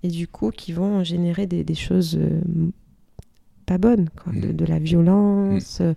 Et 0.04 0.08
du 0.08 0.28
coup, 0.28 0.50
qui 0.52 0.72
vont 0.72 1.04
générer 1.04 1.46
des, 1.46 1.64
des 1.66 1.76
choses 1.76 2.18
euh, 2.20 2.40
pas 3.66 3.78
bonnes, 3.78 4.10
quoi, 4.24 4.34
de, 4.34 4.52
de 4.52 4.66
la 4.66 4.80
violence 4.80 5.80
euh, 5.82 5.94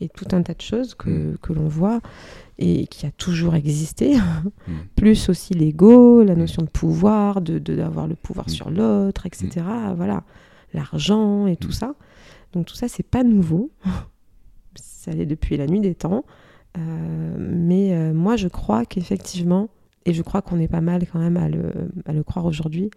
et 0.00 0.08
tout 0.08 0.26
un 0.32 0.42
tas 0.42 0.54
de 0.54 0.60
choses 0.60 0.94
que, 0.94 1.10
Mhm. 1.10 1.38
que 1.38 1.52
l'on 1.52 1.68
voit 1.68 2.00
et 2.58 2.86
qui 2.86 3.06
a 3.06 3.10
toujours 3.10 3.54
existé. 3.54 4.14
Mhm. 4.68 4.74
Plus 4.96 5.28
aussi 5.28 5.54
l'ego, 5.54 6.22
la 6.22 6.34
notion 6.34 6.62
de 6.62 6.68
pouvoir, 6.68 7.40
de 7.40 7.58
d'avoir 7.58 8.06
le 8.06 8.14
pouvoir 8.14 8.48
sur 8.50 8.70
l'autre, 8.70 9.26
etc. 9.26 9.64
Voilà, 9.96 10.24
l'argent 10.74 11.46
et 11.46 11.56
tout 11.56 11.72
ça. 11.72 11.94
Donc 12.52 12.66
tout 12.66 12.74
ça, 12.76 12.88
c'est 12.88 13.02
pas 13.06 13.24
nouveau. 13.24 13.70
ça 14.74 15.10
allait 15.10 15.26
depuis 15.26 15.56
la 15.56 15.66
nuit 15.66 15.80
des 15.80 15.94
temps. 15.94 16.24
Euh, 16.76 17.36
mais 17.38 17.94
euh, 17.94 18.12
moi, 18.12 18.36
je 18.36 18.46
crois 18.48 18.84
qu'effectivement, 18.84 19.68
et 20.04 20.12
je 20.12 20.22
crois 20.22 20.42
qu'on 20.42 20.58
est 20.60 20.68
pas 20.68 20.80
mal 20.80 21.06
quand 21.10 21.18
même 21.18 21.36
à 21.36 21.48
le, 21.48 21.72
à 22.06 22.12
le 22.12 22.22
croire 22.22 22.44
aujourd'hui, 22.46 22.90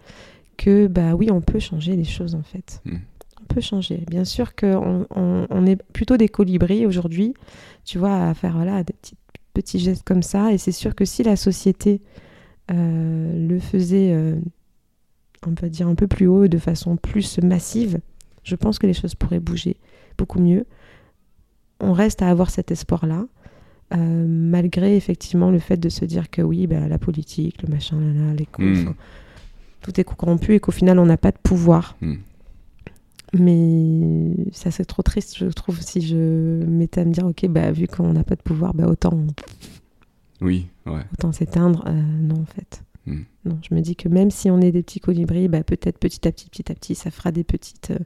que 0.57 0.87
bah 0.87 1.15
oui, 1.15 1.29
on 1.31 1.41
peut 1.41 1.59
changer 1.59 1.95
les 1.95 2.03
choses 2.03 2.35
en 2.35 2.43
fait. 2.43 2.81
Peut 3.53 3.61
changer. 3.61 4.03
Bien 4.09 4.23
sûr 4.23 4.55
qu'on 4.55 5.05
on, 5.15 5.47
on 5.49 5.65
est 5.65 5.75
plutôt 5.93 6.15
des 6.17 6.29
colibris 6.29 6.85
aujourd'hui, 6.85 7.33
tu 7.83 7.97
vois, 7.97 8.27
à 8.29 8.33
faire 8.33 8.53
voilà, 8.53 8.83
des 8.83 8.93
petits, 8.93 9.15
petits 9.53 9.79
gestes 9.79 10.03
comme 10.03 10.23
ça. 10.23 10.53
Et 10.53 10.57
c'est 10.57 10.71
sûr 10.71 10.95
que 10.95 11.03
si 11.05 11.23
la 11.23 11.35
société 11.35 12.01
euh, 12.71 13.47
le 13.47 13.59
faisait, 13.59 14.11
euh, 14.13 14.35
on 15.45 15.53
peut 15.53 15.69
dire, 15.69 15.87
un 15.87 15.95
peu 15.95 16.07
plus 16.07 16.27
haut, 16.27 16.47
de 16.47 16.57
façon 16.57 16.95
plus 16.95 17.39
massive, 17.39 17.99
je 18.43 18.55
pense 18.55 18.79
que 18.79 18.87
les 18.87 18.93
choses 18.93 19.15
pourraient 19.15 19.39
bouger 19.41 19.75
beaucoup 20.17 20.39
mieux. 20.39 20.65
On 21.79 21.93
reste 21.93 22.21
à 22.21 22.29
avoir 22.29 22.49
cet 22.49 22.71
espoir-là. 22.71 23.25
euh, 23.93 24.25
malgré 24.25 24.95
effectivement 24.95 25.51
le 25.51 25.59
fait 25.59 25.75
de 25.75 25.89
se 25.89 26.05
dire 26.05 26.29
que 26.29 26.41
oui, 26.41 26.65
bah, 26.65 26.87
la 26.87 26.97
politique, 26.97 27.61
le 27.63 27.67
machin, 27.67 27.99
là, 27.99 28.27
là, 28.27 28.33
les 28.33 28.45
coups, 28.45 28.65
Mm. 28.65 28.81
enfin, 28.83 28.95
tout 29.81 29.99
est 29.99 30.05
corrompu 30.05 30.53
et 30.55 30.61
qu'au 30.61 30.71
final 30.71 30.97
on 30.99 31.05
n'a 31.05 31.17
pas 31.17 31.31
de 31.31 31.37
pouvoir. 31.43 31.97
Mm. 31.99 32.13
Mais 33.33 34.33
ça 34.51 34.71
c'est 34.71 34.83
trop 34.83 35.03
triste, 35.03 35.37
je 35.37 35.45
trouve, 35.45 35.79
si 35.81 36.01
je 36.01 36.63
m'étais 36.65 37.01
à 37.01 37.05
me 37.05 37.11
dire, 37.13 37.25
ok, 37.25 37.47
bah, 37.47 37.71
vu 37.71 37.87
qu'on 37.87 38.11
n'a 38.13 38.23
pas 38.23 38.35
de 38.35 38.41
pouvoir, 38.41 38.73
bah, 38.73 38.87
autant, 38.87 39.17
Oui, 40.41 40.67
ouais. 40.85 41.01
autant 41.13 41.31
s'éteindre. 41.31 41.83
Euh, 41.87 41.93
non, 41.93 42.41
en 42.41 42.45
fait. 42.45 42.83
Hmm. 43.05 43.21
Non, 43.45 43.57
je 43.67 43.73
me 43.73 43.79
dis 43.81 43.95
que 43.95 44.09
même 44.09 44.31
si 44.31 44.49
on 44.51 44.59
est 44.59 44.71
des 44.71 44.83
petits 44.83 44.99
colibris, 44.99 45.47
bah, 45.47 45.63
peut-être 45.63 45.97
petit 45.97 46.27
à 46.27 46.31
petit, 46.31 46.49
petit 46.49 46.69
à 46.71 46.75
petit, 46.75 46.93
ça 46.93 47.09
fera 47.09 47.31
des 47.31 47.45
petites, 47.45 47.91
euh, 47.91 48.03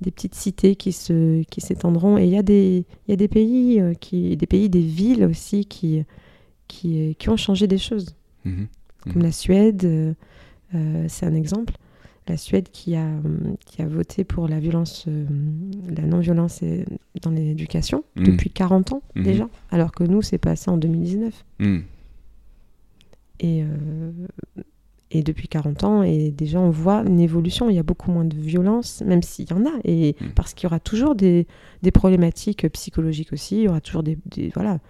des 0.00 0.10
petites 0.10 0.34
cités 0.34 0.76
qui 0.76 0.92
se, 0.92 1.42
qui 1.44 1.60
s'étendront. 1.60 2.16
Et 2.16 2.24
il 2.24 2.30
y 2.30 2.38
a 2.38 2.42
des, 2.42 2.86
il 3.06 3.10
y 3.10 3.12
a 3.12 3.16
des 3.16 3.28
pays 3.28 3.80
euh, 3.80 3.92
qui, 3.92 4.34
des 4.36 4.46
pays, 4.46 4.70
des 4.70 4.80
villes 4.80 5.24
aussi 5.24 5.66
qui, 5.66 6.04
qui, 6.68 7.16
qui 7.18 7.28
ont 7.28 7.36
changé 7.36 7.66
des 7.66 7.78
choses. 7.78 8.14
Mhm. 8.46 8.66
Comme 9.12 9.22
la 9.22 9.32
Suède, 9.32 10.16
c'est 11.06 11.24
un 11.24 11.34
exemple. 11.34 11.74
La 12.28 12.36
Suède 12.36 12.68
qui 12.70 12.94
a, 12.94 13.08
qui 13.64 13.80
a 13.82 13.86
voté 13.86 14.22
pour 14.24 14.48
la 14.48 14.60
violence, 14.60 15.06
euh, 15.08 15.24
la 15.96 16.02
non-violence 16.02 16.62
dans 17.22 17.30
l'éducation 17.30 18.04
Mhm. 18.16 18.24
depuis 18.24 18.50
40 18.50 18.92
ans 18.92 19.02
Mhm. 19.16 19.22
déjà, 19.24 19.48
alors 19.70 19.92
que 19.92 20.04
nous, 20.04 20.20
c'est 20.22 20.38
passé 20.38 20.70
en 20.70 20.76
2019. 20.76 21.44
Hmm. 21.58 21.78
Et, 23.40 23.62
euh, 23.62 24.10
et 25.10 25.22
depuis 25.22 25.48
40 25.48 25.84
ans, 25.84 26.02
et 26.02 26.30
déjà 26.30 26.60
on 26.60 26.70
voit 26.70 27.02
une 27.06 27.20
évolution. 27.20 27.70
Il 27.70 27.76
y 27.76 27.78
a 27.78 27.82
beaucoup 27.82 28.10
moins 28.10 28.24
de 28.24 28.36
violence, 28.36 29.00
même 29.06 29.22
s'il 29.22 29.48
y 29.48 29.52
en 29.54 29.64
a, 29.64 29.72
et 29.84 30.16
parce 30.34 30.52
qu'il 30.54 30.64
y 30.64 30.66
aura 30.66 30.80
toujours 30.80 31.14
des, 31.14 31.46
des 31.82 31.90
problématiques 31.90 32.68
psychologiques 32.70 33.32
aussi. 33.32 33.56
Il 33.58 33.62
y 33.62 33.68
aura 33.68 33.80
toujours 33.80 34.02
des, 34.02 34.18
des- 34.26 34.50
voilà, 34.54 34.80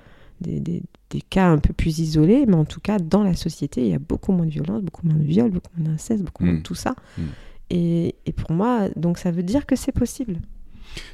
des, 0.40 0.58
des- 0.60 0.82
des 1.10 1.20
cas 1.22 1.48
un 1.48 1.58
peu 1.58 1.72
plus 1.72 1.98
isolés, 2.00 2.44
mais 2.46 2.54
en 2.56 2.64
tout 2.64 2.80
cas, 2.80 2.98
dans 2.98 3.22
la 3.22 3.34
société, 3.34 3.82
il 3.82 3.88
y 3.90 3.94
a 3.94 3.98
beaucoup 3.98 4.32
moins 4.32 4.46
de 4.46 4.50
violence, 4.50 4.82
beaucoup 4.82 5.06
moins 5.06 5.16
de 5.16 5.24
viol, 5.24 5.50
beaucoup 5.50 5.70
moins 5.78 5.90
d'inceste, 5.90 6.22
beaucoup 6.22 6.44
moins 6.44 6.54
Mm. 6.54 6.58
de 6.58 6.62
tout 6.62 6.74
ça. 6.74 6.94
Mm. 7.16 7.22
Et, 7.70 8.14
et 8.26 8.32
pour 8.32 8.52
moi, 8.52 8.88
donc 8.96 9.18
ça 9.18 9.30
veut 9.30 9.42
dire 9.42 9.66
que 9.66 9.76
c'est 9.76 9.92
possible. 9.92 10.40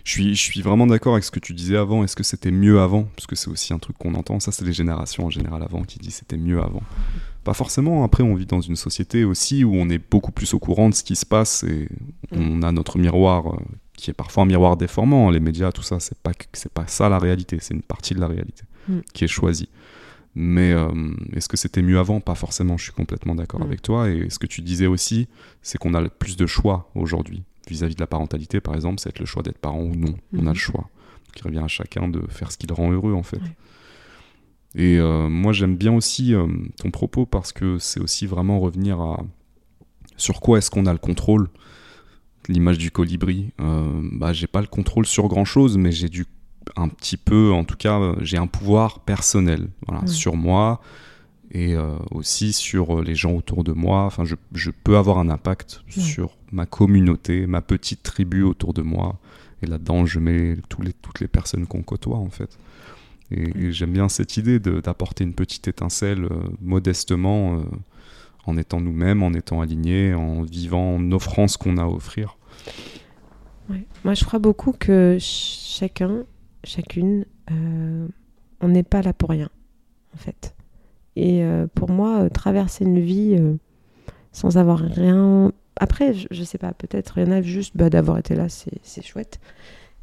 Je 0.04 0.10
suis, 0.12 0.34
je 0.36 0.40
suis 0.40 0.62
vraiment 0.62 0.86
d'accord 0.86 1.14
avec 1.14 1.24
ce 1.24 1.30
que 1.32 1.40
tu 1.40 1.52
disais 1.52 1.76
avant. 1.76 2.04
Est-ce 2.04 2.14
que 2.16 2.22
c'était 2.22 2.52
mieux 2.52 2.80
avant? 2.80 3.04
Parce 3.16 3.26
que 3.26 3.34
c'est 3.36 3.48
aussi 3.50 3.72
un 3.74 3.78
truc 3.78 3.98
qu'on 3.98 4.14
entend. 4.14 4.38
Ça, 4.40 4.52
c'est 4.52 4.64
les 4.64 4.72
générations 4.72 5.26
en 5.26 5.30
général 5.30 5.62
avant 5.62 5.82
qui 5.82 5.98
disent 5.98 6.14
c'était 6.14 6.36
mieux 6.36 6.60
avant. 6.62 6.82
Pas 7.42 7.54
forcément. 7.54 8.04
Après, 8.04 8.22
on 8.22 8.34
vit 8.36 8.46
dans 8.46 8.60
une 8.60 8.76
société 8.76 9.24
aussi 9.24 9.64
où 9.64 9.74
on 9.74 9.88
est 9.90 9.98
beaucoup 10.10 10.30
plus 10.32 10.54
au 10.54 10.58
courant 10.60 10.88
de 10.88 10.94
ce 10.94 11.02
qui 11.02 11.16
se 11.16 11.26
passe 11.26 11.64
et 11.64 11.88
on 12.30 12.62
a 12.62 12.70
notre 12.72 12.98
miroir 12.98 13.48
euh, 13.52 13.58
qui 13.96 14.10
est 14.10 14.14
parfois 14.14 14.44
un 14.44 14.46
miroir 14.46 14.76
déformant. 14.76 15.28
Les 15.30 15.40
médias, 15.40 15.72
tout 15.72 15.82
ça, 15.82 15.98
c'est 16.00 16.18
pas, 16.18 16.32
c'est 16.52 16.72
pas 16.72 16.86
ça 16.86 17.08
la 17.08 17.18
réalité. 17.18 17.58
C'est 17.60 17.74
une 17.74 17.82
partie 17.82 18.14
de 18.14 18.20
la 18.20 18.28
réalité 18.28 18.64
Mm. 18.86 18.98
qui 19.14 19.24
est 19.24 19.28
choisie. 19.28 19.70
Mais 20.36 20.72
euh, 20.72 20.88
est-ce 21.32 21.48
que 21.48 21.56
c'était 21.56 21.82
mieux 21.82 21.98
avant? 21.98 22.20
Pas 22.20 22.34
forcément. 22.34 22.76
Je 22.76 22.84
suis 22.84 22.92
complètement 22.92 23.34
d'accord 23.34 23.60
Mm. 23.60 23.64
avec 23.64 23.82
toi. 23.82 24.10
Et 24.10 24.28
ce 24.30 24.38
que 24.38 24.46
tu 24.46 24.62
disais 24.62 24.86
aussi, 24.86 25.28
c'est 25.62 25.78
qu'on 25.78 25.94
a 25.94 26.08
plus 26.08 26.36
de 26.36 26.46
choix 26.46 26.90
aujourd'hui 26.94 27.44
vis-à-vis 27.68 27.94
de 27.94 28.00
la 28.00 28.06
parentalité, 28.06 28.60
par 28.60 28.74
exemple, 28.74 29.00
c'est 29.00 29.18
le 29.18 29.24
choix 29.26 29.42
d'être 29.42 29.58
parent 29.58 29.80
ou 29.80 29.94
non. 29.94 30.14
On 30.36 30.46
a 30.46 30.52
le 30.52 30.58
choix. 30.58 30.82
Donc, 31.26 31.38
il 31.38 31.42
revient 31.44 31.58
à 31.64 31.68
chacun 31.68 32.08
de 32.08 32.20
faire 32.28 32.52
ce 32.52 32.58
qui 32.58 32.66
le 32.66 32.74
rend 32.74 32.90
heureux, 32.92 33.14
en 33.14 33.22
fait. 33.22 33.38
Ouais. 33.38 33.56
Et 34.74 34.98
euh, 34.98 35.28
moi, 35.28 35.52
j'aime 35.52 35.76
bien 35.76 35.94
aussi 35.94 36.34
euh, 36.34 36.46
ton 36.76 36.90
propos 36.90 37.24
parce 37.26 37.52
que 37.52 37.78
c'est 37.78 38.00
aussi 38.00 38.26
vraiment 38.26 38.58
revenir 38.60 39.00
à 39.00 39.24
sur 40.16 40.40
quoi 40.40 40.58
est-ce 40.58 40.70
qu'on 40.70 40.86
a 40.86 40.92
le 40.92 40.98
contrôle? 40.98 41.48
L'image 42.48 42.76
du 42.76 42.90
colibri, 42.90 43.52
euh, 43.60 43.88
bah, 44.12 44.32
j'ai 44.34 44.46
pas 44.46 44.60
le 44.60 44.66
contrôle 44.66 45.06
sur 45.06 45.26
grand 45.28 45.46
chose, 45.46 45.78
mais 45.78 45.90
j'ai 45.92 46.10
du 46.10 46.26
un 46.76 46.88
petit 46.88 47.16
peu, 47.16 47.52
en 47.52 47.64
tout 47.64 47.76
cas, 47.76 47.98
euh, 48.00 48.14
j'ai 48.20 48.36
un 48.38 48.46
pouvoir 48.46 49.00
personnel 49.00 49.68
voilà, 49.86 50.02
Ouais. 50.02 50.06
sur 50.08 50.36
moi 50.36 50.80
et 51.50 51.74
euh, 51.74 51.96
aussi 52.10 52.52
sur 52.52 52.98
euh, 52.98 53.02
les 53.04 53.14
gens 53.14 53.32
autour 53.32 53.64
de 53.64 53.72
moi. 53.72 54.04
Enfin, 54.04 54.24
je, 54.24 54.34
je 54.52 54.70
peux 54.70 54.96
avoir 54.96 55.18
un 55.18 55.28
impact 55.28 55.82
Ouais. 55.96 56.02
sur 56.02 56.36
ma 56.52 56.66
communauté, 56.66 57.46
ma 57.46 57.60
petite 57.62 58.02
tribu 58.02 58.42
autour 58.42 58.72
de 58.74 58.82
moi. 58.82 59.18
Et 59.62 59.66
là-dedans, 59.66 60.04
je 60.06 60.18
mets 60.18 60.56
tous 60.68 60.82
les, 60.82 60.92
toutes 60.92 61.20
les 61.20 61.28
personnes 61.28 61.66
qu'on 61.66 61.82
côtoie, 61.82 62.18
en 62.18 62.28
fait. 62.30 62.58
Et, 63.30 63.42
et 63.58 63.72
j'aime 63.72 63.92
bien 63.92 64.08
cette 64.08 64.36
idée 64.36 64.58
d'apporter 64.58 65.24
une 65.24 65.32
petite 65.34 65.68
étincelle 65.68 66.24
euh, 66.24 66.30
modestement, 66.60 67.56
euh, 67.58 67.62
en 68.46 68.58
étant 68.58 68.80
nous-mêmes, 68.80 69.22
en 69.22 69.32
étant 69.32 69.62
alignés, 69.62 70.12
en 70.12 70.42
vivant, 70.42 70.96
en 70.96 71.12
offrant 71.12 71.48
ce 71.48 71.56
qu'on 71.56 71.78
a 71.78 71.82
à 71.84 71.86
offrir. 71.88 72.36
Ouais. 73.70 73.86
Moi, 74.04 74.12
je 74.12 74.24
crois 74.24 74.38
beaucoup 74.38 74.72
que 74.72 75.12
ch- 75.18 75.76
chacun, 75.78 76.24
chacune, 76.64 77.24
euh, 77.50 78.06
on 78.60 78.68
n'est 78.68 78.82
pas 78.82 79.02
là 79.02 79.12
pour 79.12 79.30
rien, 79.30 79.48
en 80.14 80.18
fait. 80.18 80.54
Et 81.16 81.44
euh, 81.44 81.66
pour 81.74 81.90
moi, 81.90 82.22
euh, 82.22 82.28
traverser 82.28 82.84
une 82.84 83.00
vie 83.00 83.36
sans 84.32 84.56
avoir 84.56 84.78
rien. 84.80 85.52
Après, 85.76 86.14
je, 86.14 86.26
je 86.30 86.42
sais 86.44 86.58
pas, 86.58 86.72
peut-être 86.72 87.18
il 87.18 87.24
y 87.24 87.28
en 87.28 87.32
a 87.32 87.42
juste 87.42 87.76
bah, 87.76 87.90
d'avoir 87.90 88.18
été 88.18 88.34
là, 88.34 88.46
c'est 88.48 89.02
chouette. 89.04 89.40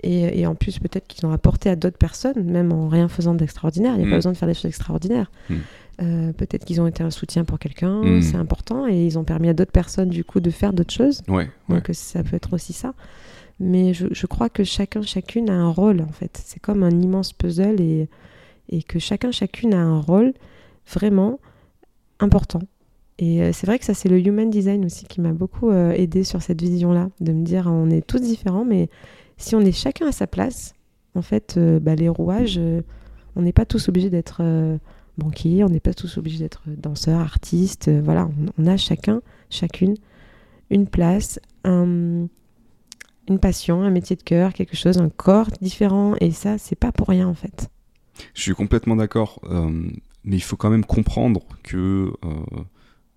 Et, 0.04 0.40
et 0.42 0.48
en 0.48 0.56
plus, 0.56 0.80
peut-être 0.80 1.08
qu'ils 1.08 1.26
ont 1.28 1.32
apporté 1.32 1.70
à 1.70 1.76
d'autres 1.76 1.98
personnes, 1.98 2.44
même 2.44 2.72
en 2.74 2.88
rien 2.88 3.08
faisant 3.08 3.36
d'extraordinaire. 3.36 3.94
Il 3.96 4.00
n'y 4.00 4.04
a 4.06 4.08
Mm. 4.08 4.10
pas 4.10 4.16
besoin 4.16 4.32
de 4.32 4.38
faire 4.38 4.48
des 4.48 4.56
choses 4.56 4.66
extraordinaires. 4.66 5.30
Mm. 5.50 5.56
Euh, 6.02 6.34
peut-être 6.34 6.66
qu'ils 6.66 6.82
ont 6.82 6.88
été 6.88 7.04
un 7.04 7.12
soutien 7.12 7.44
pour 7.46 7.60
quelqu'un, 7.60 8.02
Mm. 8.02 8.22
c'est 8.24 8.36
important, 8.38 8.88
et 8.88 9.06
ils 9.06 9.20
ont 9.20 9.24
permis 9.24 9.48
à 9.50 9.54
d'autres 9.54 9.72
personnes, 9.72 10.10
du 10.10 10.24
coup, 10.24 10.40
de 10.40 10.50
faire 10.50 10.74
d'autres 10.74 10.94
choses. 10.94 11.22
Ouais, 11.28 11.36
ouais. 11.70 11.76
Donc 11.76 11.90
ça 11.94 12.24
peut 12.24 12.36
être 12.36 12.54
aussi 12.54 12.74
ça. 12.74 12.94
Mais 13.62 13.94
je, 13.94 14.26
crois 14.26 14.50
que 14.50 14.64
chacun, 14.64 15.04
chacune 15.04 15.50
a 15.50 15.54
un 15.54 15.70
rôle, 15.70 16.02
en 16.02 16.12
fait. 16.12 16.42
C'est 16.44 16.60
comme 16.60 16.82
un 16.82 16.90
immense 16.90 17.32
puzzle 17.32 17.80
et, 17.80 18.10
et 18.70 18.82
que 18.82 18.98
chacun, 18.98 19.32
chacune 19.32 19.74
a 19.76 19.80
un 19.80 20.00
rôle 20.02 20.34
vraiment 20.92 21.40
important. 22.20 22.62
Et 23.20 23.44
euh, 23.44 23.52
c'est 23.54 23.68
vrai 23.68 23.78
que 23.78 23.86
ça, 23.86 23.94
c'est 23.94 24.10
le 24.10 24.20
human 24.20 24.50
design 24.50 24.84
aussi 24.86 25.06
qui 25.06 25.22
m'a 25.22 25.32
beaucoup 25.32 25.70
euh, 25.70 25.92
aidé 25.92 26.24
sur 26.24 26.42
cette 26.42 26.60
vision-là, 26.60 27.10
de 27.20 27.32
me 27.34 27.44
dire 27.44 27.68
on 27.68 27.92
est 27.92 28.06
tous 28.06 28.20
différents, 28.20 28.66
mais 28.66 28.90
si 29.38 29.56
on 29.56 29.62
est 29.62 29.72
chacun 29.72 30.08
à 30.08 30.12
sa 30.12 30.26
place, 30.26 30.74
en 31.14 31.22
fait, 31.22 31.56
euh, 31.58 31.80
bah, 31.80 31.94
les 31.96 32.10
rouages, 32.10 32.60
on 33.36 33.42
n'est 33.44 33.54
pas 33.54 33.66
tous 33.66 33.90
obligés 33.90 34.10
d'être 34.10 34.42
banquier, 35.20 35.64
on 35.64 35.70
n'est 35.70 35.80
pas 35.80 35.94
tous 35.94 36.18
obligés 36.18 36.40
d'être 36.40 36.64
danseur, 36.68 37.20
artiste. 37.20 37.92
voilà, 37.92 38.28
on, 38.58 38.64
on 38.64 38.68
a 38.68 38.76
chacun, 38.76 39.22
chacune 39.52 39.96
une 40.72 40.88
place, 40.88 41.40
un- 41.64 42.28
une 43.28 43.40
passion, 43.40 43.84
un 43.84 43.90
métier 43.90 44.16
de 44.16 44.24
cœur, 44.24 44.54
quelque 44.54 44.76
chose, 44.76 44.98
un 44.98 45.10
corps 45.10 45.50
différent. 45.62 46.16
Et 46.20 46.32
ça, 46.32 46.58
c'est 46.58 46.76
pas 46.76 46.92
pour 46.92 47.08
rien 47.08 47.28
en 47.28 47.34
fait. 47.34 47.70
Je 48.34 48.42
suis 48.42 48.54
complètement 48.54 48.96
d'accord, 48.96 49.40
euh, 49.46 49.70
mais 50.24 50.36
il 50.36 50.44
faut 50.44 50.58
quand 50.58 50.70
même 50.70 50.86
comprendre 50.86 51.42
que 51.64 52.12
euh, 52.26 52.30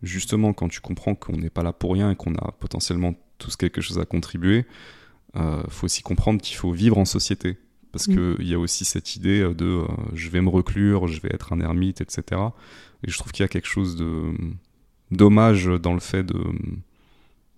justement 0.03 0.53
quand 0.53 0.69
tu 0.69 0.81
comprends 0.81 1.15
qu'on 1.15 1.37
n'est 1.37 1.51
pas 1.51 1.63
là 1.63 1.73
pour 1.73 1.93
rien 1.93 2.11
et 2.11 2.17
qu'on 2.17 2.35
a 2.35 2.53
potentiellement 2.59 3.15
tous 3.39 3.57
quelque 3.57 3.81
chose 3.81 3.99
à 3.99 4.05
contribuer, 4.05 4.65
il 5.37 5.65
faut 5.69 5.87
aussi 5.87 6.03
comprendre 6.03 6.41
qu'il 6.41 6.57
faut 6.57 6.71
vivre 6.71 6.97
en 6.97 7.05
société. 7.05 7.59
Parce 7.95 8.09
Mm. 8.09 8.37
qu'il 8.37 8.49
y 8.49 8.55
a 8.55 8.59
aussi 8.59 8.85
cette 8.85 9.15
idée 9.15 9.43
de 9.55 9.65
euh, 9.65 9.87
je 10.15 10.29
vais 10.29 10.41
me 10.41 10.49
reclure, 10.49 11.07
je 11.07 11.21
vais 11.21 11.31
être 11.33 11.53
un 11.53 11.61
ermite, 11.61 12.01
etc. 12.01 12.41
Et 13.07 13.11
je 13.11 13.17
trouve 13.17 13.31
qu'il 13.31 13.45
y 13.45 13.47
a 13.47 13.49
quelque 13.49 13.69
chose 13.69 13.95
de 13.95 14.33
dommage 15.13 15.67
dans 15.67 15.95
le 15.95 16.01
fait 16.01 16.25
de... 16.25 16.41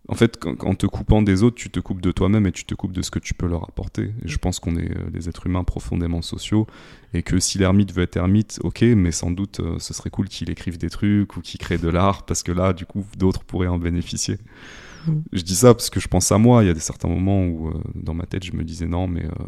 En 0.08 0.14
fait, 0.14 0.38
en 0.60 0.74
te 0.74 0.86
coupant 0.86 1.20
des 1.20 1.42
autres, 1.42 1.56
tu 1.56 1.68
te 1.68 1.80
coupes 1.80 2.00
de 2.00 2.12
toi-même 2.12 2.46
et 2.46 2.52
tu 2.52 2.64
te 2.64 2.74
coupes 2.74 2.92
de 2.92 3.02
ce 3.02 3.10
que 3.10 3.18
tu 3.18 3.34
peux 3.34 3.46
leur 3.46 3.64
apporter. 3.64 4.12
Et 4.24 4.28
je 4.28 4.38
pense 4.38 4.60
qu'on 4.60 4.76
est 4.76 4.90
euh, 4.96 5.10
des 5.10 5.28
êtres 5.28 5.46
humains 5.46 5.64
profondément 5.64 6.22
sociaux 6.22 6.66
et 7.12 7.22
que 7.22 7.40
si 7.40 7.58
l'ermite 7.58 7.92
veut 7.92 8.04
être 8.04 8.16
ermite, 8.16 8.60
ok, 8.62 8.82
mais 8.82 9.10
sans 9.10 9.30
doute 9.30 9.60
euh, 9.60 9.78
ce 9.78 9.94
serait 9.94 10.10
cool 10.10 10.28
qu'il 10.28 10.50
écrive 10.50 10.78
des 10.78 10.90
trucs 10.90 11.36
ou 11.36 11.40
qu'il 11.40 11.58
crée 11.58 11.78
de 11.78 11.88
l'art 11.88 12.24
parce 12.24 12.42
que 12.42 12.52
là, 12.52 12.72
du 12.72 12.86
coup, 12.86 13.04
d'autres 13.18 13.42
pourraient 13.42 13.66
en 13.66 13.78
bénéficier. 13.78 14.38
Mm. 15.06 15.12
Je 15.32 15.42
dis 15.42 15.56
ça 15.56 15.74
parce 15.74 15.90
que 15.90 16.00
je 16.00 16.08
pense 16.08 16.30
à 16.32 16.38
moi. 16.38 16.62
Il 16.62 16.66
y 16.66 16.70
a 16.70 16.74
des 16.74 16.80
certains 16.80 17.08
moments 17.08 17.44
où, 17.44 17.68
euh, 17.68 17.80
dans 17.94 18.14
ma 18.14 18.26
tête, 18.26 18.44
je 18.44 18.52
me 18.52 18.64
disais 18.64 18.86
non, 18.86 19.06
mais 19.06 19.24
euh, 19.24 19.44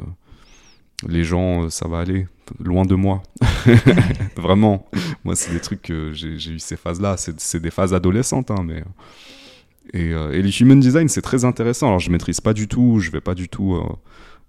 les 1.06 1.24
gens, 1.24 1.68
ça 1.70 1.88
va 1.88 1.98
aller 1.98 2.26
loin 2.58 2.84
de 2.84 2.94
moi. 2.94 3.22
Vraiment. 4.36 4.88
Moi, 5.24 5.36
c'est 5.36 5.52
des 5.52 5.60
trucs 5.60 5.82
que 5.82 6.12
j'ai 6.12 6.34
eu 6.34 6.58
ces 6.58 6.76
phases-là. 6.76 7.16
C'est 7.16 7.38
c'est 7.40 7.60
des 7.60 7.70
phases 7.70 7.94
adolescentes, 7.94 8.50
hein, 8.50 8.62
mais. 8.64 8.82
Et, 9.94 10.12
euh, 10.12 10.32
et 10.32 10.42
les 10.42 10.60
human 10.60 10.78
design, 10.80 11.08
c'est 11.08 11.22
très 11.22 11.44
intéressant. 11.44 11.86
Alors, 11.88 11.98
je 12.00 12.10
maîtrise 12.10 12.40
pas 12.40 12.52
du 12.52 12.68
tout, 12.68 13.00
je 13.00 13.10
vais 13.10 13.20
pas 13.20 13.34
du 13.34 13.48
tout 13.48 13.74
euh, 13.74 13.82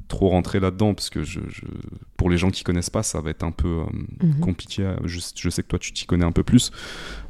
trop 0.07 0.29
rentrer 0.29 0.59
là-dedans, 0.59 0.93
parce 0.93 1.09
que 1.09 1.23
je, 1.23 1.39
je- 1.49 1.61
pour 2.17 2.29
les 2.29 2.37
gens 2.37 2.49
qui 2.49 2.63
connaissent 2.63 2.89
pas, 2.89 3.03
ça 3.03 3.21
va 3.21 3.29
être 3.29 3.43
un 3.43 3.51
peu 3.51 3.67
euh, 3.67 3.83
Mhm. 4.23 4.39
compliqué. 4.41 4.91
Je, 5.05 5.19
je 5.35 5.49
sais 5.49 5.61
que 5.63 5.67
toi, 5.67 5.79
tu 5.79 5.93
t'y 5.93 6.05
connais 6.05 6.25
un 6.25 6.31
peu 6.31 6.43
plus. 6.43 6.71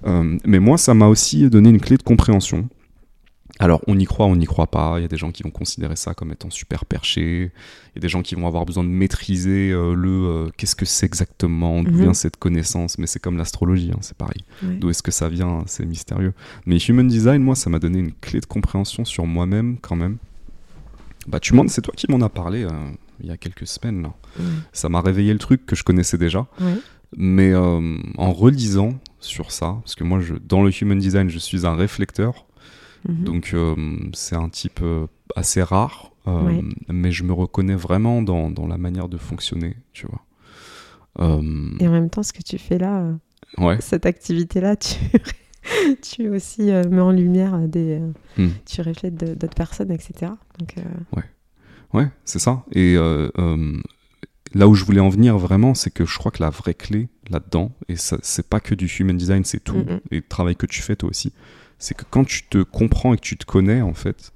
Euh, 0.08 0.38
mais 0.46 0.60
moi, 0.60 0.78
ça 0.78 0.94
m'a 0.94 1.08
aussi 1.08 1.50
donné 1.50 1.70
une 1.70 1.80
clé 1.82 1.98
de 1.98 2.04
compréhension. 2.04 2.68
Alors, 3.62 3.82
on 3.88 4.00
y 4.00 4.06
croit, 4.06 4.26
on 4.26 4.38
n'y 4.38 4.46
croit 4.46 4.68
pas. 4.68 4.96
Il 4.98 5.02
y 5.02 5.06
a 5.06 5.10
des 5.10 5.18
gens 5.18 5.32
qui 5.32 5.44
vont 5.44 5.50
considérer 5.52 5.98
ça 5.98 6.14
comme 6.14 6.32
étant 6.32 6.50
super 6.50 6.86
perché. 6.86 7.52
Il 7.94 7.96
y 7.96 8.00
a 8.00 8.02
des 8.02 8.08
gens 8.08 8.22
qui 8.22 8.36
vont 8.36 8.48
avoir 8.48 8.66
besoin 8.66 8.86
de 8.86 8.90
maîtriser 8.90 9.72
euh, 9.72 9.94
le 9.94 10.10
euh, 10.10 10.50
qu'est-ce 10.56 10.76
que 10.78 10.86
c'est 10.86 11.06
exactement, 11.06 11.84
d'où 11.84 11.92
Mhm. 11.92 12.02
vient 12.04 12.14
cette 12.14 12.38
connaissance. 12.38 12.98
Mais 12.98 13.06
c'est 13.06 13.20
comme 13.20 13.38
l'astrologie, 13.38 13.92
hein, 13.94 13.98
c'est 14.02 14.16
pareil. 14.16 14.44
Ouais. 14.64 14.76
D'où 14.76 14.90
est-ce 14.90 15.04
que 15.04 15.12
ça 15.12 15.28
vient 15.28 15.64
C'est 15.68 15.86
mystérieux. 15.86 16.34
Mais 16.66 16.78
Human 16.78 17.08
Design, 17.08 17.42
moi, 17.44 17.56
ça 17.56 17.70
m'a 17.70 17.80
donné 17.80 18.00
une 18.00 18.14
clé 18.14 18.40
de 18.40 18.46
compréhension 18.46 19.04
sur 19.04 19.26
moi-même 19.26 19.78
quand 19.82 19.98
même. 19.98 20.18
Bah, 21.28 21.42
tu 21.42 21.54
m'en, 21.54 21.68
c'est 21.68 21.82
toi 21.82 21.94
qui 21.98 22.10
m'en 22.10 22.22
as 22.26 22.30
parlé 22.30 22.64
euh, 22.64 22.70
il 23.22 23.28
y 23.28 23.32
a 23.32 23.38
quelques 23.38 23.68
semaines. 23.68 24.02
Là. 24.04 24.14
Ça 24.72 24.88
m'a 24.88 25.02
réveillé 25.02 25.34
le 25.34 25.40
truc 25.40 25.66
que 25.66 25.76
je 25.76 25.84
connaissais 25.84 26.18
déjà. 26.18 26.48
Ouais. 26.62 26.76
Mais 27.18 27.54
en 27.56 28.32
relisant 28.32 28.94
sur 29.20 29.52
ça, 29.52 29.78
parce 29.84 29.96
que 29.96 30.04
moi, 30.04 30.22
je, 30.22 30.36
dans 30.36 30.64
le 30.64 30.72
Human 30.82 30.98
Design, 30.98 31.28
je 31.30 31.40
suis 31.40 31.66
un 31.66 31.76
réflecteur. 31.76 32.46
Mhm. 33.08 33.24
Donc, 33.24 33.52
euh, 33.54 33.76
c'est 34.14 34.36
un 34.36 34.50
type 34.50 34.80
euh, 34.82 35.08
assez 35.36 35.62
rare. 35.64 36.12
euh, 36.28 36.44
Ouais. 36.46 36.62
mais 36.90 37.12
je 37.12 37.24
me 37.24 37.34
reconnais 37.34 37.76
vraiment 37.76 38.22
dans, 38.22 38.52
dans 38.52 38.68
la 38.68 38.78
manière 38.78 39.10
de 39.10 39.18
fonctionner, 39.18 39.76
tu 39.94 40.06
vois. 40.08 40.22
Et 41.20 41.88
en 41.88 41.92
même 41.92 42.10
temps, 42.10 42.24
ce 42.24 42.32
que 42.34 42.42
tu 42.44 42.58
fais 42.58 42.78
là, 42.78 43.14
ouais, 43.58 43.78
cette 43.82 44.06
activité-là, 44.06 44.76
tu, 44.78 44.96
tu 46.02 46.30
aussi 46.30 46.72
euh, 46.72 46.84
mets 46.90 47.02
en 47.02 47.12
lumière 47.12 47.58
des. 47.68 48.00
euh, 48.00 48.12
Hmm. 48.38 48.50
Tu 48.66 48.82
reflètes 48.82 49.16
d'autres 49.16 49.56
personnes, 49.56 49.92
etc. 49.92 50.32
Donc, 50.60 50.76
euh, 50.78 51.20
ouais, 51.94 52.08
c'est 52.24 52.40
ça. 52.40 52.64
Et 52.72 52.96
là 54.56 54.68
où 54.68 54.76
je 54.76 54.84
voulais 54.86 55.02
en 55.02 55.10
venir 55.10 55.38
vraiment, 55.38 55.74
c'est 55.74 55.90
que 55.92 56.06
je 56.06 56.18
crois 56.18 56.32
que 56.32 56.42
la 56.42 56.50
vraie 56.50 56.74
clé 56.74 57.10
là-dedans, 57.30 57.72
et 57.90 57.96
c'est 57.98 58.48
pas 58.48 58.60
que 58.60 58.76
du 58.76 58.86
human 58.88 59.18
design, 59.18 59.44
c'est 59.44 59.60
tout, 59.64 59.84
et 60.12 60.18
le 60.18 60.22
travail 60.22 60.56
que 60.56 60.66
tu 60.68 60.82
fais 60.82 60.96
toi 60.96 61.10
aussi, 61.10 61.34
c'est 61.80 61.96
que 61.96 62.04
quand 62.10 62.26
tu 62.26 62.44
te 62.44 62.62
comprends 62.62 63.14
et 63.14 63.18
que 63.18 63.22
tu 63.22 63.38
te 63.38 63.46
connais, 63.46 63.82
en 63.82 63.94
fait, 63.94 64.32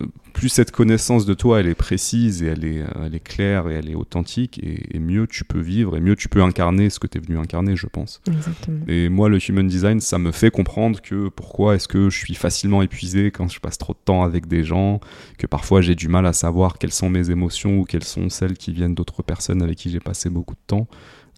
euh, 0.00 0.06
plus 0.32 0.48
cette 0.48 0.70
connaissance 0.70 1.26
de 1.26 1.34
toi, 1.34 1.60
elle 1.60 1.66
est 1.66 1.74
précise 1.74 2.42
et 2.42 2.46
elle 2.46 2.64
est, 2.64 2.80
euh, 2.80 3.04
elle 3.04 3.14
est 3.14 3.22
claire 3.22 3.68
et 3.68 3.74
elle 3.74 3.90
est 3.90 3.94
authentique, 3.94 4.58
et, 4.62 4.96
et 4.96 4.98
mieux 4.98 5.26
tu 5.26 5.44
peux 5.44 5.60
vivre, 5.60 5.96
et 5.96 6.00
mieux 6.00 6.16
tu 6.16 6.28
peux 6.28 6.42
incarner 6.42 6.88
ce 6.88 6.98
que 6.98 7.06
tu 7.06 7.18
es 7.18 7.20
venu 7.20 7.38
incarner, 7.38 7.76
je 7.76 7.86
pense. 7.86 8.22
exactement. 8.26 8.84
Et 8.88 9.08
moi, 9.08 9.28
le 9.28 9.38
human 9.46 9.66
design, 9.66 10.00
ça 10.00 10.18
me 10.18 10.32
fait 10.32 10.50
comprendre 10.50 11.02
que 11.02 11.28
pourquoi 11.28 11.74
est-ce 11.74 11.88
que 11.88 12.08
je 12.08 12.18
suis 12.18 12.34
facilement 12.34 12.82
épuisé 12.82 13.30
quand 13.30 13.48
je 13.48 13.60
passe 13.60 13.76
trop 13.76 13.92
de 13.92 13.98
temps 14.04 14.22
avec 14.22 14.46
des 14.46 14.64
gens, 14.64 15.00
que 15.38 15.46
parfois 15.46 15.80
j'ai 15.80 15.94
du 15.94 16.08
mal 16.08 16.26
à 16.26 16.32
savoir 16.32 16.78
quelles 16.78 16.92
sont 16.92 17.10
mes 17.10 17.30
émotions 17.30 17.80
ou 17.80 17.84
quelles 17.84 18.04
sont 18.04 18.28
celles 18.30 18.56
qui 18.56 18.72
viennent 18.72 18.94
d'autres 18.94 19.22
personnes 19.22 19.62
avec 19.62 19.76
qui 19.76 19.90
j'ai 19.90 20.00
passé 20.00 20.30
beaucoup 20.30 20.54
de 20.54 20.60
temps. 20.66 20.86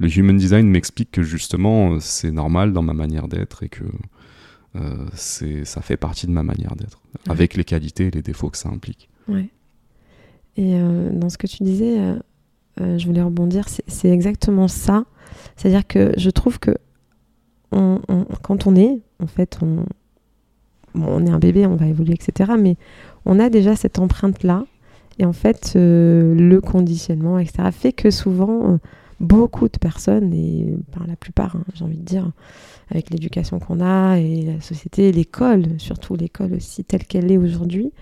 Le 0.01 0.09
human 0.19 0.37
design 0.37 0.69
m'explique 0.69 1.13
que 1.13 1.23
justement, 1.23 1.95
euh, 1.95 1.99
c'est 2.01 2.33
normal 2.33 2.73
dans 2.73 2.83
ma 2.83 2.95
manière 2.95 3.29
d'être 3.29 3.63
et 3.63 3.69
que 3.69 3.85
c'est, 5.15 5.65
ça 5.65 5.81
fait 5.83 5.97
partie 5.97 6.27
de 6.27 6.33
ma 6.33 6.43
manière 6.43 6.75
d'être, 6.77 7.01
Ouais. 7.27 7.33
avec 7.33 7.55
les 7.55 7.65
qualités 7.65 8.07
et 8.07 8.11
les 8.11 8.23
défauts 8.23 8.51
que 8.51 8.59
ça 8.59 8.69
implique. 8.69 9.09
Ouais. 9.29 9.49
Et 10.57 10.75
euh, 10.75 11.11
dans 11.13 11.29
ce 11.31 11.39
que 11.39 11.47
tu 11.47 11.63
disais, 11.63 11.99
euh, 11.99 12.17
euh, 12.81 12.99
je 12.99 13.07
voulais 13.07 13.23
rebondir, 13.23 13.69
c'est 13.69 13.85
c'est 13.87 14.09
exactement 14.11 14.69
ça. 14.69 15.05
C'est-à-dire 15.57 15.87
que 15.87 16.13
je 16.17 16.31
trouve 16.31 16.59
que 16.59 16.77
on- 17.73 18.01
on- 18.09 18.25
quand 18.43 18.67
on 18.67 18.75
est, 18.77 19.01
en 19.21 19.27
fait, 19.27 19.59
on, 19.63 19.85
bon, 20.95 21.07
on 21.09 21.27
est 21.27 21.31
un 21.31 21.39
bébé, 21.39 21.67
on 21.67 21.77
va 21.77 21.87
évoluer, 21.87 22.15
etc. 22.15 22.53
Mais 22.59 22.77
on 23.25 23.39
a 23.41 23.51
déjà 23.51 23.75
cette 23.77 23.99
empreinte-là. 23.99 24.65
Et 25.19 25.25
en 25.25 25.33
fait, 25.33 25.75
euh, 25.77 26.35
le 26.35 26.61
conditionnement, 26.61 27.39
etc., 27.39 27.69
fait 27.73 27.93
que 27.93 28.11
souvent, 28.11 28.73
euh, 28.75 28.79
beaucoup 29.21 29.69
de 29.69 29.79
personnes, 29.79 30.33
et 30.33 30.75
par 30.93 31.07
la 31.07 31.17
plupart, 31.17 31.57
hein, 31.57 31.65
j'ai 31.75 31.85
envie 31.85 31.97
de 31.99 32.05
dire, 32.05 32.31
avec 32.91 33.11
l'éducation 33.11 33.59
qu'on 33.59 33.81
a 33.81 34.19
et 34.19 34.43
la 34.43 34.61
société, 34.61 35.11
l'école, 35.13 35.65
surtout 35.79 36.17
l'école 36.17 36.55
aussi 36.55 36.85
telle 36.85 37.05
qu'elle 37.05 37.31
est 37.33 37.39
aujourd'hui, 37.39 37.93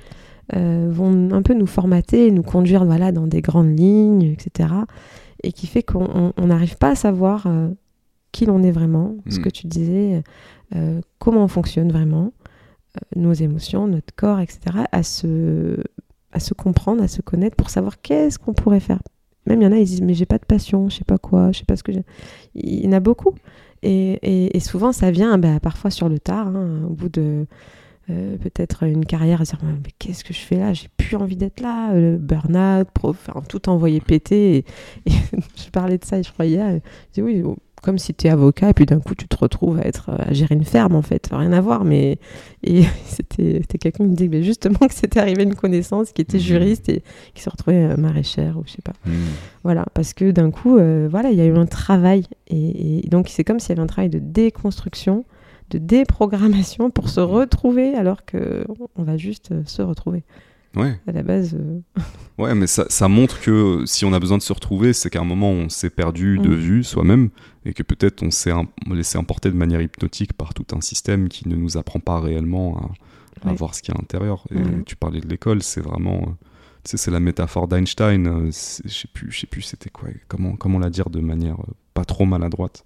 euh, 0.54 0.88
vont 0.90 1.30
un 1.32 1.42
peu 1.42 1.54
nous 1.54 1.66
formater, 1.66 2.30
nous 2.30 2.42
conduire 2.42 2.84
voilà, 2.84 3.12
dans 3.12 3.26
des 3.26 3.40
grandes 3.42 3.78
lignes, 3.78 4.22
etc. 4.24 4.70
Et 5.44 5.52
qui 5.52 5.66
fait 5.66 5.82
qu'on 5.82 6.04
on- 6.14 6.32
on 6.36 6.46
n'arrive 6.46 6.76
pas 6.78 6.90
à 6.90 6.94
savoir 6.94 7.46
euh, 7.46 7.68
qui 8.32 8.46
l'on 8.46 8.62
est 8.62 8.70
vraiment, 8.72 9.16
ce 9.28 9.38
Mm. 9.38 9.42
que 9.42 9.48
tu 9.50 9.66
disais, 9.66 10.22
euh, 10.74 11.00
comment 11.18 11.44
on 11.44 11.48
fonctionne 11.48 11.90
vraiment, 11.92 12.32
nos 13.16 13.32
émotions, 13.32 13.86
notre 13.86 14.14
corps, 14.14 14.40
etc. 14.40 14.60
À 14.92 15.02
se, 15.02 15.76
à 16.32 16.40
se 16.40 16.52
comprendre, 16.54 17.02
à 17.02 17.08
se 17.08 17.22
connaître 17.22 17.56
pour 17.56 17.70
savoir 17.70 18.00
qu'est-ce 18.02 18.38
qu'on 18.38 18.52
pourrait 18.52 18.80
faire. 18.80 19.00
Même 19.46 19.60
il 19.60 19.64
y 19.64 19.68
en 19.68 19.72
a, 19.72 19.76
ils 19.78 19.84
disent 19.86 20.02
mais 20.02 20.14
j'ai 20.14 20.26
pas 20.26 20.38
de 20.38 20.44
passion, 20.46 20.88
je 20.88 20.96
sais 20.98 21.04
pas 21.04 21.18
quoi, 21.18 21.52
je 21.52 21.58
sais 21.60 21.64
pas 21.64 21.76
ce 21.76 21.82
que 21.82 21.92
j'ai. 21.92 22.04
Il 22.54 22.84
y 22.84 22.88
en 22.88 22.92
a 22.92 23.00
beaucoup. 23.00 23.34
Et, 23.82 24.18
et- 24.56 24.60
souvent 24.60 24.92
ça 24.92 25.10
vient 25.10 25.38
bah, 25.38 25.58
parfois 25.60 25.90
sur 25.90 26.08
le 26.08 26.18
tard, 26.20 26.48
hein, 26.48 26.82
au 26.88 26.92
bout 26.94 27.08
de 27.08 27.46
euh, 28.10 28.36
peut-être 28.38 28.84
une 28.84 29.04
carrière 29.06 29.40
à 29.40 29.44
se 29.44 29.56
dire 29.56 29.64
mais 29.64 29.90
qu'est-ce 29.98 30.24
que 30.24 30.34
je 30.34 30.40
fais 30.40 30.56
là? 30.56 30.72
J'ai 30.74 30.88
plus 30.96 31.16
envie 31.16 31.36
d'être 31.36 31.60
là 31.60 31.94
le 31.94 32.18
burn-out 32.18 32.88
prof, 32.92 33.28
tout 33.48 33.68
envoyé 33.68 34.00
péter 34.00 34.64
et, 35.06 35.12
je 35.56 35.70
parlais 35.70 35.98
de 35.98 36.04
ça 36.04 36.20
je 36.22 36.30
hier 36.44 36.68
et 36.70 36.82
je 37.10 37.14
dis 37.14 37.22
oui 37.22 37.42
comme 37.82 37.98
si 37.98 38.14
tu 38.14 38.26
es 38.26 38.30
avocat 38.30 38.70
et 38.70 38.72
puis 38.72 38.86
d'un 38.86 39.00
coup 39.00 39.14
tu 39.14 39.26
te 39.28 39.36
retrouves 39.36 39.78
à 39.78 39.82
être 39.86 40.08
à 40.10 40.32
gérer 40.32 40.54
une 40.54 40.64
ferme 40.64 40.94
en 40.94 41.02
fait 41.02 41.28
rien 41.32 41.52
à 41.52 41.60
voir 41.60 41.84
mais 41.84 42.18
et 42.64 42.84
c'était 43.04 43.60
quelqu'un 43.78 43.90
qui 43.90 44.10
me 44.10 44.14
dit 44.16 44.28
mais 44.28 44.42
justement 44.42 44.78
que 44.88 44.94
c'était 44.94 45.20
arrivé 45.20 45.42
une 45.42 45.54
connaissance 45.54 46.12
qui 46.12 46.22
était 46.22 46.38
Mhm. 46.38 46.42
juriste 46.42 46.88
et 46.88 47.02
qui 47.34 47.42
se 47.42 47.50
retrouvait 47.50 47.84
euh, 47.92 47.96
maraîchère 47.96 48.56
ou 48.58 48.62
je 48.66 48.72
sais 48.72 48.82
pas 48.82 48.92
Hmm. 49.04 49.10
voilà, 49.64 49.84
parce 49.94 50.14
que 50.14 50.30
d'un 50.30 50.50
coup, 50.52 50.76
euh, 50.78 51.08
voilà, 51.10 51.30
il 51.30 51.36
y 51.36 51.40
a 51.40 51.44
eu 51.44 51.56
un 51.56 51.66
travail. 51.66 52.24
Et, 52.48 53.04
et 53.04 53.08
donc, 53.08 53.26
c'est 53.28 53.42
comme 53.42 53.58
s'il 53.58 53.70
y 53.70 53.72
avait 53.72 53.82
un 53.82 53.86
travail 53.86 54.10
de 54.10 54.20
déconstruction, 54.20 55.24
de 55.70 55.78
déprogrammation 55.78 56.90
pour 56.90 57.08
se 57.08 57.18
retrouver, 57.20 57.94
alors 57.94 58.24
que 58.24 58.64
on 58.96 59.02
va 59.02 59.16
juste 59.16 59.50
euh, 59.52 59.62
se 59.66 59.82
retrouver. 59.82 60.22
Ouais. 60.76 60.98
À 61.06 61.12
la 61.12 61.22
base, 61.22 61.54
euh, 61.54 61.80
Ouais, 62.38 62.54
mais 62.54 62.66
ça, 62.66 62.86
ça 62.88 63.08
montre 63.08 63.40
que 63.40 63.82
si 63.86 64.04
on 64.04 64.12
a 64.12 64.20
besoin 64.20 64.38
de 64.38 64.42
se 64.42 64.52
retrouver, 64.52 64.92
c'est 64.92 65.10
qu'à 65.10 65.20
un 65.20 65.24
moment 65.24 65.50
on 65.50 65.68
s'est 65.68 65.90
perdu 65.90 66.38
de 66.38 66.48
vue 66.54 66.82
soi-même 66.84 67.28
et 67.64 67.72
que 67.74 67.82
peut-être 67.82 68.22
on 68.22 68.30
s'est 68.30 68.52
laissé 68.90 69.18
emporter 69.18 69.50
de 69.50 69.56
manière 69.56 69.80
hypnotique 69.80 70.32
par 70.32 70.52
tout 70.54 70.66
un 70.74 70.80
système 70.80 71.28
qui 71.28 71.48
ne 71.48 71.54
nous 71.56 71.76
apprend 71.76 72.00
pas 72.00 72.20
réellement 72.20 72.76
à, 73.44 73.48
à 73.50 73.52
voir 73.54 73.74
ce 73.74 73.82
qu'il 73.82 73.92
y 73.94 73.96
a 73.96 73.98
à 73.98 74.00
l'intérieur. 74.02 74.44
Et 74.50 74.56
tu 74.84 74.96
parlais 74.96 75.20
de 75.20 75.28
l'école, 75.28 75.62
c'est 75.62 75.80
vraiment. 75.80 76.16
euh, 76.22 76.30
Tu 76.84 76.90
sais, 76.92 76.96
c'est 76.96 77.10
la 77.12 77.20
métaphore 77.20 77.68
d'Einstein. 77.68 78.26
euh, 78.26 78.46
Je 78.50 78.88
sais 78.88 79.08
plus, 79.12 79.30
je 79.30 79.40
sais 79.40 79.46
plus 79.46 79.62
c'était 79.62 79.90
quoi, 79.90 80.08
comment, 80.28 80.56
comment 80.56 80.78
la 80.80 80.90
dire 80.90 81.08
de 81.10 81.20
manière 81.20 81.54
euh, 81.60 81.72
pas 81.94 82.04
trop 82.04 82.24
maladroite. 82.24 82.84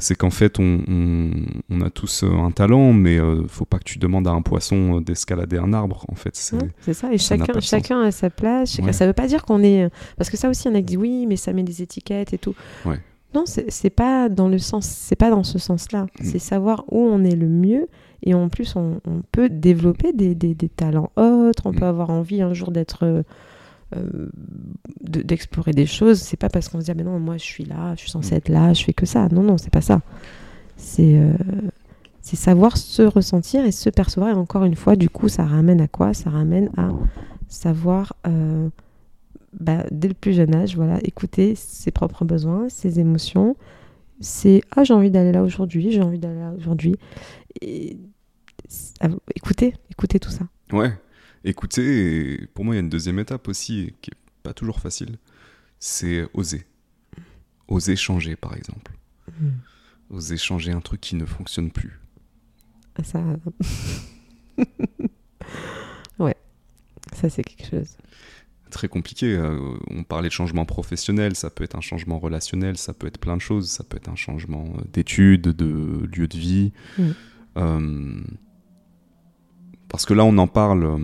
C'est 0.00 0.14
qu'en 0.14 0.30
fait, 0.30 0.60
on, 0.60 0.80
on- 0.86 1.30
on 1.70 1.80
a 1.80 1.90
tous 1.90 2.22
un 2.22 2.52
talent, 2.52 2.92
mais 2.92 3.18
faut 3.48 3.64
pas 3.64 3.78
que 3.78 3.84
tu 3.84 3.98
demandes 3.98 4.28
à 4.28 4.30
un 4.30 4.42
poisson 4.42 5.00
d'escalader 5.00 5.58
un 5.58 5.72
arbre. 5.72 6.04
En 6.08 6.14
fait, 6.14 6.36
c'est. 6.36 6.56
ça. 6.92 7.08
Et 7.12 7.18
ça 7.18 7.36
chacun, 7.38 7.52
chacun 7.80 8.00
a 8.02 8.10
sa 8.12 8.30
place. 8.30 8.70
chacun- 8.74 8.86
Ouais. 8.86 8.92
Ça 8.92 9.06
veut 9.08 9.12
pas 9.12 9.26
dire 9.26 9.44
qu'on 9.44 9.60
est. 9.64 9.90
Parce 10.16 10.30
que 10.30 10.36
ça 10.36 10.48
aussi, 10.48 10.68
on 10.68 10.74
a 10.76 10.80
dit 10.82 10.96
oui, 10.96 11.26
mais 11.26 11.34
ça 11.36 11.52
met 11.52 11.64
des 11.64 11.82
étiquettes 11.82 12.32
et 12.32 12.38
tout. 12.38 12.54
Ouais. 12.84 13.00
Non, 13.34 13.44
c'est 13.46 13.90
pas 13.90 14.28
dans 14.28 14.48
le 14.48 14.58
sens. 14.58 14.86
C'est 14.86 15.16
pas 15.16 15.30
dans 15.30 15.44
ce 15.44 15.58
sens-là. 15.58 16.04
Mm. 16.04 16.24
C'est 16.24 16.38
savoir 16.38 16.84
où 16.90 16.98
on 17.00 17.24
est 17.24 17.36
le 17.36 17.46
mieux. 17.48 17.88
Et 18.22 18.34
en 18.34 18.48
plus, 18.48 18.74
on, 18.74 19.00
on 19.06 19.22
peut 19.32 19.48
développer 19.48 20.12
des, 20.12 20.34
des- 20.34 20.54
des 20.54 20.68
talents 20.68 21.10
autres. 21.16 21.62
On 21.66 21.72
Mm. 21.72 21.76
peut 21.76 21.84
avoir 21.86 22.10
envie 22.10 22.40
un 22.42 22.54
jour 22.54 22.70
d'être. 22.70 23.04
euh, 23.04 23.22
euh, 23.96 24.28
de- 25.02 25.22
d'explorer 25.22 25.70
des 25.72 25.86
choses. 25.86 26.20
C'est 26.20 26.36
pas 26.36 26.50
parce 26.50 26.68
qu'on 26.68 26.78
se 26.80 26.84
dit, 26.84 26.90
ah, 26.90 26.94
mais 26.94 27.04
non, 27.04 27.18
moi 27.20 27.38
je 27.38 27.44
suis 27.44 27.64
là, 27.64 27.94
je 27.94 28.00
suis 28.00 28.10
censée 28.10 28.34
Mm. 28.34 28.38
être 28.38 28.48
là, 28.50 28.72
je 28.74 28.84
fais 28.84 28.92
que 28.92 29.06
ça. 29.06 29.28
Non, 29.30 29.42
non, 29.42 29.56
c'est 29.56 29.72
pas 29.72 29.80
ça. 29.80 30.00
C'est 30.76 31.18
euh, 31.18 31.32
c'est 32.20 32.36
savoir 32.36 32.76
se 32.76 33.00
ressentir 33.02 33.64
et 33.64 33.72
se 33.72 33.88
percevoir. 33.88 34.30
Et 34.30 34.34
encore 34.34 34.64
une 34.64 34.74
fois, 34.76 34.94
du 34.96 35.08
coup, 35.08 35.28
ça 35.28 35.44
ramène 35.44 35.80
à 35.80 35.88
quoi? 35.88 36.12
Ça 36.12 36.28
ramène 36.28 36.68
à 36.76 36.90
savoir, 37.48 38.14
euh, 38.26 38.68
bah, 39.52 39.84
dès 39.90 40.08
le 40.08 40.14
plus 40.14 40.32
jeune 40.34 40.54
âge, 40.54 40.76
voilà, 40.76 40.98
écouter 41.04 41.54
ses 41.54 41.90
propres 41.90 42.24
besoins, 42.24 42.68
ses 42.68 43.00
émotions. 43.00 43.56
C'est 44.20 44.62
ah 44.74 44.82
j'ai 44.84 44.94
envie 44.94 45.10
d'aller 45.10 45.32
là 45.32 45.42
aujourd'hui, 45.42 45.92
j'ai 45.92 46.02
envie 46.02 46.18
d'aller 46.18 46.40
là 46.40 46.52
aujourd'hui. 46.56 46.96
Et 47.60 47.96
c'est- 48.68 48.94
ah, 49.00 49.08
écoutez, 49.34 49.74
écoutez 49.90 50.18
tout 50.20 50.30
ça. 50.30 50.46
Ouais, 50.72 50.92
écoutez, 51.44 52.32
et 52.42 52.46
pour 52.48 52.64
moi, 52.64 52.74
il 52.74 52.78
y 52.78 52.80
a 52.80 52.82
une 52.82 52.88
deuxième 52.90 53.18
étape 53.18 53.46
aussi, 53.48 53.94
qui 54.02 54.10
est 54.10 54.18
pas 54.42 54.52
toujours 54.52 54.80
facile, 54.80 55.16
c'est 55.78 56.26
oser. 56.34 56.64
Oser 57.68 57.96
changer, 57.96 58.34
par 58.36 58.56
exemple. 58.56 58.92
Oser 60.10 60.36
changer 60.36 60.72
un 60.72 60.80
truc 60.80 61.00
qui 61.00 61.14
ne 61.16 61.24
fonctionne 61.26 61.70
plus. 61.70 62.00
Ah, 62.96 63.04
Ça, 63.04 63.22
ouais, 66.18 66.36
ça 67.14 67.28
c'est 67.30 67.44
quelque 67.44 67.68
chose. 67.70 67.96
Très 68.70 68.88
compliqué. 68.88 69.34
euh, 69.34 69.58
on 69.90 70.02
parlait 70.02 70.28
de 70.28 70.32
changement 70.32 70.64
professionnel, 70.64 71.36
ça 71.36 71.50
peut 71.50 71.64
être 71.64 71.76
un 71.76 71.80
changement 71.80 72.18
relationnel, 72.18 72.76
ça 72.76 72.92
peut 72.92 73.06
être 73.06 73.18
plein 73.18 73.36
de 73.36 73.40
choses, 73.40 73.68
ça 73.68 73.84
peut 73.84 73.96
être 73.96 74.08
un 74.08 74.16
changement 74.16 74.64
euh, 74.76 74.82
d'études, 74.92 75.42
de 75.42 76.08
lieu 76.14 76.28
de 76.28 76.36
vie. 76.36 76.72
Mm. 76.98 77.02
Euh, 77.56 78.20
parce 79.88 80.04
que 80.04 80.12
là, 80.12 80.24
on 80.24 80.36
en 80.36 80.46
parle 80.46 81.00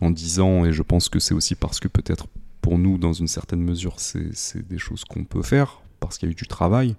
en 0.00 0.10
disant, 0.10 0.64
et 0.64 0.72
je 0.72 0.82
pense 0.82 1.08
que 1.08 1.20
c'est 1.20 1.34
aussi 1.34 1.54
parce 1.54 1.78
que 1.78 1.86
peut-être 1.86 2.26
pour 2.60 2.78
nous, 2.78 2.98
dans 2.98 3.12
une 3.12 3.28
certaine 3.28 3.60
mesure, 3.62 4.00
c'est 4.00 4.34
c'est 4.34 4.66
des 4.66 4.78
choses 4.78 5.04
qu'on 5.04 5.24
peut 5.24 5.42
faire, 5.42 5.82
parce 6.00 6.18
qu'il 6.18 6.28
y 6.28 6.30
a 6.30 6.32
eu 6.32 6.34
du 6.34 6.48
travail. 6.48 6.96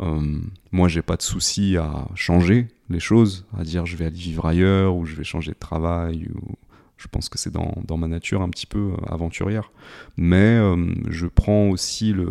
Euh, 0.00 0.40
moi, 0.72 0.88
j'ai 0.88 1.02
pas 1.02 1.16
de 1.16 1.22
souci 1.22 1.76
à 1.76 2.08
changer 2.14 2.68
les 2.88 3.00
choses, 3.00 3.46
à 3.56 3.64
dire 3.64 3.86
je 3.86 3.96
vais 3.96 4.06
aller 4.06 4.16
vivre 4.16 4.46
ailleurs, 4.46 4.96
ou 4.96 5.04
je 5.04 5.14
vais 5.14 5.24
changer 5.24 5.52
de 5.52 5.58
travail, 5.58 6.28
ou 6.34 6.54
je 6.96 7.08
pense 7.08 7.28
que 7.28 7.38
c'est 7.38 7.52
dans, 7.52 7.74
dans 7.86 7.96
ma 7.96 8.06
nature 8.08 8.42
un 8.42 8.48
petit 8.48 8.66
peu 8.66 8.92
euh, 8.92 8.96
aventurière. 9.12 9.70
Mais 10.16 10.36
euh, 10.58 10.76
je 11.08 11.26
prends 11.26 11.68
aussi 11.70 12.12
le. 12.12 12.28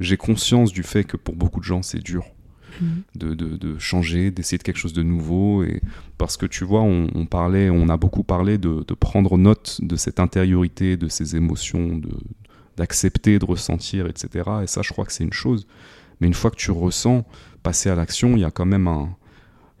J'ai 0.00 0.16
conscience 0.16 0.72
du 0.72 0.82
fait 0.82 1.04
que 1.04 1.16
pour 1.16 1.36
beaucoup 1.36 1.60
de 1.60 1.64
gens, 1.64 1.82
c'est 1.82 2.02
dur 2.02 2.24
Mhm. 2.78 3.02
de, 3.14 3.34
de- 3.34 3.56
de 3.56 3.78
changer, 3.78 4.30
d'essayer 4.30 4.58
de 4.58 4.62
quelque 4.62 4.76
chose 4.76 4.92
de 4.92 5.02
nouveau. 5.02 5.64
Et 5.64 5.80
parce 6.18 6.36
que 6.36 6.44
tu 6.44 6.62
vois, 6.64 6.82
on, 6.82 7.06
on 7.14 7.24
parlait, 7.24 7.70
on 7.70 7.88
a 7.88 7.96
beaucoup 7.96 8.22
parlé 8.22 8.58
de, 8.58 8.84
de 8.86 8.94
prendre 8.94 9.38
note 9.38 9.78
de 9.82 9.96
cette 9.96 10.20
intériorité, 10.20 10.98
de 10.98 11.08
ces 11.08 11.36
émotions, 11.36 11.96
de 11.96 12.10
d'accepter, 12.76 13.38
de 13.38 13.46
ressentir, 13.46 14.06
etc. 14.06 14.50
Et 14.62 14.66
ça, 14.66 14.82
je 14.82 14.90
crois 14.92 15.06
que 15.06 15.12
c'est 15.12 15.24
une 15.24 15.32
chose. 15.32 15.66
Mais 16.20 16.26
une 16.26 16.34
fois 16.34 16.50
que 16.50 16.56
tu 16.56 16.70
ressens, 16.70 17.24
passer 17.62 17.88
à 17.88 17.94
l'action, 17.94 18.36
il 18.36 18.40
y 18.40 18.44
a 18.44 18.50
quand 18.50 18.66
même 18.66 18.86
un. 18.88 19.08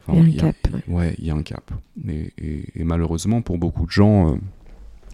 Il 0.08 0.34
y 0.34 0.40
a 0.40 0.44
un 0.44 0.52
cap, 0.52 0.56
ouais. 0.72 0.94
Ouais, 0.94 1.14
il 1.18 1.24
y 1.26 1.30
a 1.30 1.34
un 1.34 1.42
cap. 1.42 1.70
Et, 2.08 2.32
et- 2.38 2.80
et 2.80 2.84
malheureusement, 2.84 3.42
pour 3.42 3.58
beaucoup 3.58 3.86
de 3.86 3.90
gens, 3.90 4.34
euh, 4.34 4.36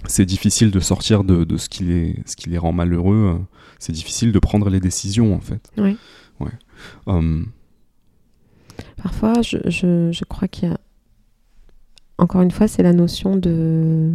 c'est 0.06 0.26
difficile 0.26 0.70
de 0.70 0.80
sortir 0.80 1.24
de, 1.24 1.44
de 1.44 1.56
ce, 1.56 1.68
qui 1.68 1.84
les, 1.84 2.16
ce 2.26 2.36
qui 2.36 2.50
les 2.50 2.58
rend 2.58 2.72
malheureux. 2.72 3.40
C'est 3.78 3.92
difficile 3.92 4.32
de 4.32 4.38
prendre 4.38 4.68
les 4.70 4.80
décisions, 4.80 5.34
en 5.34 5.40
fait. 5.40 5.70
Oui. 5.78 5.96
Ouais. 6.40 6.50
Hum, 7.06 7.46
Parfois, 9.02 9.42
je, 9.42 9.58
je, 9.66 10.10
je 10.12 10.24
crois 10.24 10.48
qu'il 10.48 10.68
y 10.68 10.72
a. 10.72 10.78
Encore 12.18 12.42
une 12.42 12.50
fois, 12.50 12.68
c'est 12.68 12.82
la 12.82 12.92
notion 12.92 13.36
de. 13.36 14.12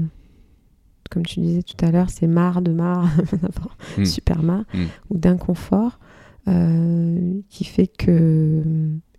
Comme 1.10 1.26
tu 1.26 1.40
disais 1.40 1.64
tout 1.64 1.84
à 1.86 1.92
l'heure, 1.92 2.10
c'est 2.10 2.28
marre 2.28 2.62
de 2.62 2.72
marre, 2.72 3.10
Mm. 3.98 4.06
super 4.06 4.44
marre, 4.44 4.66
Mm. 4.74 4.84
ou 5.10 5.18
d'inconfort, 5.18 6.00
euh, 6.48 7.40
qui 7.50 7.64
fait 7.64 7.88
que. 7.88 8.64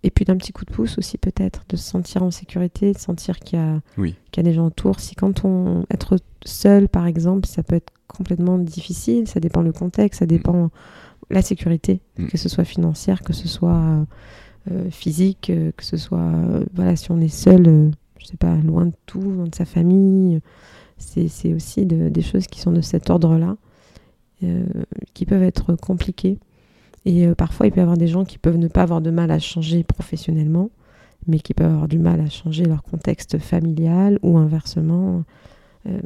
Et 0.03 0.11
puis 0.11 0.23
d'un 0.25 0.37
petit 0.37 0.53
coup 0.53 0.63
de 0.65 0.71
pouce 0.71 0.97
aussi, 0.97 1.17
peut-être, 1.17 1.63
de 1.67 1.75
se 1.75 1.83
sentir 1.83 2.23
en 2.23 2.31
sécurité, 2.31 2.93
de 2.93 2.97
sentir 2.97 3.39
qu'il 3.39 3.59
y, 3.59 3.61
a, 3.61 3.81
Oui. 3.97 4.15
qu'il 4.31 4.41
y 4.43 4.47
a 4.47 4.49
des 4.49 4.55
gens 4.55 4.65
autour. 4.67 4.99
Si 4.99 5.13
quand 5.15 5.43
on. 5.45 5.85
Être 5.91 6.17
seul, 6.45 6.87
par 6.87 7.05
exemple, 7.05 7.47
ça 7.47 7.63
peut 7.63 7.75
être 7.75 7.91
complètement 8.07 8.57
difficile, 8.57 9.27
ça 9.27 9.39
dépend 9.41 9.61
le 9.61 9.73
contexte, 9.73 10.19
ça 10.19 10.25
dépend 10.25 10.69
la 11.29 11.41
sécurité, 11.41 12.01
Mm. 12.17 12.27
que 12.27 12.37
ce 12.37 12.47
soit 12.49 12.63
financière, 12.63 13.21
que 13.23 13.33
ce 13.33 13.47
soit 13.47 14.05
euh, 14.71 14.89
physique, 14.89 15.49
euh, 15.49 15.71
que 15.75 15.83
ce 15.85 15.97
soit 15.97 16.19
euh, 16.19 16.63
voilà 16.73 16.95
si 16.95 17.11
on 17.11 17.19
est 17.19 17.27
seul, 17.27 17.91
je 18.19 18.25
sais 18.25 18.37
pas, 18.37 18.55
loin 18.55 18.85
de 18.87 18.93
tout, 19.05 19.19
loin 19.21 19.45
de 19.47 19.55
sa 19.55 19.65
famille, 19.65 20.39
c'est 20.97 21.27
c'est 21.27 21.53
aussi 21.53 21.85
de- 21.85 22.09
des 22.09 22.21
choses 22.21 22.47
qui 22.47 22.59
sont 22.61 22.71
de 22.71 22.81
cet 22.81 23.09
ordre-là, 23.09 23.57
qui 25.13 25.25
peuvent 25.25 25.43
être 25.43 25.75
compliquées. 25.75 26.39
Et 27.05 27.25
euh, 27.27 27.35
parfois, 27.35 27.67
il 27.67 27.71
peut 27.71 27.79
y 27.79 27.83
avoir 27.83 27.97
des 27.97 28.07
gens 28.07 28.25
qui 28.25 28.37
peuvent 28.37 28.57
ne 28.57 28.67
pas 28.67 28.83
avoir 28.83 29.01
de 29.01 29.09
mal 29.11 29.31
à 29.31 29.39
changer 29.39 29.83
professionnellement, 29.83 30.69
mais 31.27 31.39
qui 31.39 31.53
peuvent 31.53 31.71
avoir 31.71 31.87
du 31.87 31.99
mal 31.99 32.19
à 32.21 32.29
changer 32.29 32.65
leur 32.65 32.83
contexte 32.83 33.37
familial 33.37 34.19
ou 34.21 34.37
inversement. 34.37 35.23
Euh, 35.87 35.99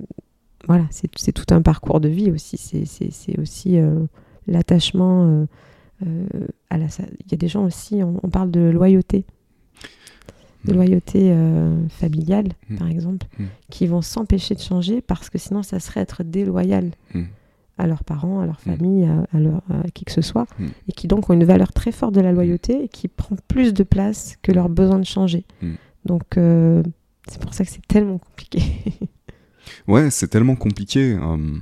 voilà, 0.68 0.86
c'est 0.92 1.32
tout 1.34 1.54
un 1.54 1.62
parcours 1.62 2.00
de 2.00 2.08
vie 2.10 2.32
aussi. 2.32 2.58
C'est- 2.58 3.40
aussi 3.40 3.78
euh, 3.78 4.00
l'attachement 4.48 5.46
à 6.70 6.78
la. 6.78 6.86
Il 7.26 7.32
y 7.32 7.34
a 7.34 7.38
des 7.38 7.48
gens 7.48 7.64
aussi, 7.66 8.04
on, 8.04 8.20
on 8.24 8.30
parle 8.30 8.52
de 8.52 8.62
loyauté, 8.70 9.26
de 10.66 10.72
Mm. 10.74 10.76
loyauté 10.76 11.36
familiale, 11.90 12.50
Mm. 12.70 12.76
par 12.78 12.88
exemple, 12.88 13.28
Mm. 13.40 13.44
qui 13.70 13.88
vont 13.88 14.02
s'empêcher 14.02 14.56
de 14.56 14.60
changer 14.62 15.02
parce 15.02 15.30
que 15.30 15.38
sinon, 15.38 15.64
ça 15.64 15.80
serait 15.80 16.02
être 16.02 16.24
déloyal. 16.24 16.92
À 17.78 17.88
leurs 17.88 18.04
parents, 18.04 18.40
à 18.42 18.46
leur 18.46 18.60
Mm. 18.66 18.70
famille, 18.78 19.06
à, 19.06 19.26
à 19.36 19.40
leur, 19.40 19.62
à 19.70 19.90
qui 19.94 20.06
que 20.06 20.12
ce 20.12 20.22
soit, 20.22 20.46
Mm. 20.60 20.66
et 20.88 20.92
qui 20.92 21.08
donc 21.08 21.30
ont 21.30 21.34
une 21.34 21.44
valeur 21.46 21.72
très 21.74 21.92
forte 21.92 22.14
de 22.14 22.22
la 22.22 22.32
loyauté 22.32 22.84
et 22.86 22.88
qui 22.88 23.08
prend 23.08 23.36
plus 23.48 23.74
de 23.74 23.84
place 23.84 24.38
que 24.42 24.52
leur 24.52 24.70
besoin 24.70 25.00
de 25.00 25.06
changer. 25.06 25.46
Mm. 25.62 25.74
Donc, 26.06 26.38
euh, 26.38 26.84
c'est 27.28 27.42
pour 27.42 27.54
ça 27.54 27.64
que 27.66 27.72
c'est 27.72 27.86
tellement 27.88 28.18
compliqué. 28.20 28.62
Ouais, 29.88 30.12
c'est 30.12 30.28
tellement 30.28 30.56
compliqué. 30.58 31.16
hum, 31.16 31.62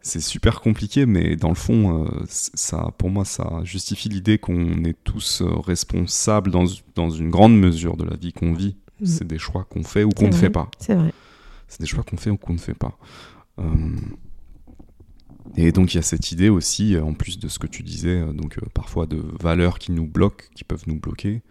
c'est 0.00 0.20
super 0.20 0.62
compliqué, 0.62 1.04
mais 1.04 1.36
dans 1.36 1.50
le 1.50 1.54
fond, 1.54 2.04
euh, 2.04 2.08
ça, 2.26 2.88
pour 2.96 3.10
moi, 3.10 3.26
ça 3.26 3.60
justifie 3.64 4.08
l'idée 4.08 4.38
qu'on 4.38 4.82
est 4.84 4.96
tous 5.04 5.42
euh, 5.42 5.46
responsables 5.60 6.50
dans, 6.50 6.64
dans 6.94 7.10
une 7.10 7.28
grande 7.28 7.56
mesure 7.58 7.98
de 7.98 8.04
la 8.04 8.16
vie 8.16 8.32
qu'on 8.32 8.54
vit. 8.54 8.76
C'est 9.04 9.26
des 9.26 9.38
choix 9.38 9.64
qu'on 9.68 9.82
fait 9.82 10.02
ou 10.04 10.10
qu'on 10.10 10.28
ne 10.28 10.32
fait 10.32 10.48
pas. 10.50 10.70
C'est 10.78 10.94
vrai. 10.94 11.12
C'est 11.68 11.80
des 11.82 11.86
choix 11.86 12.02
qu'on 12.02 12.16
fait 12.16 12.30
ou 12.30 12.36
qu'on 12.38 12.54
ne 12.54 12.58
fait 12.58 12.74
pas. 12.74 12.96
Et 15.56 15.72
donc 15.72 15.92
il 15.94 15.96
y 15.96 16.00
a 16.00 16.02
cette 16.02 16.30
idée 16.32 16.48
aussi, 16.48 16.94
euh, 16.94 17.02
en 17.02 17.12
plus 17.14 17.38
de 17.38 17.48
ce 17.48 17.58
que 17.58 17.66
tu 17.66 17.82
disais, 17.82 18.20
euh, 18.20 18.32
donc 18.32 18.58
euh, 18.58 18.66
parfois 18.72 19.06
de 19.06 19.22
valeurs 19.40 19.78
qui 19.78 19.92
nous 19.92 20.06
bloquent, 20.06 20.44
qui 20.54 20.64
peuvent 20.64 20.84
nous 20.86 20.98
bloquer, 20.98 21.42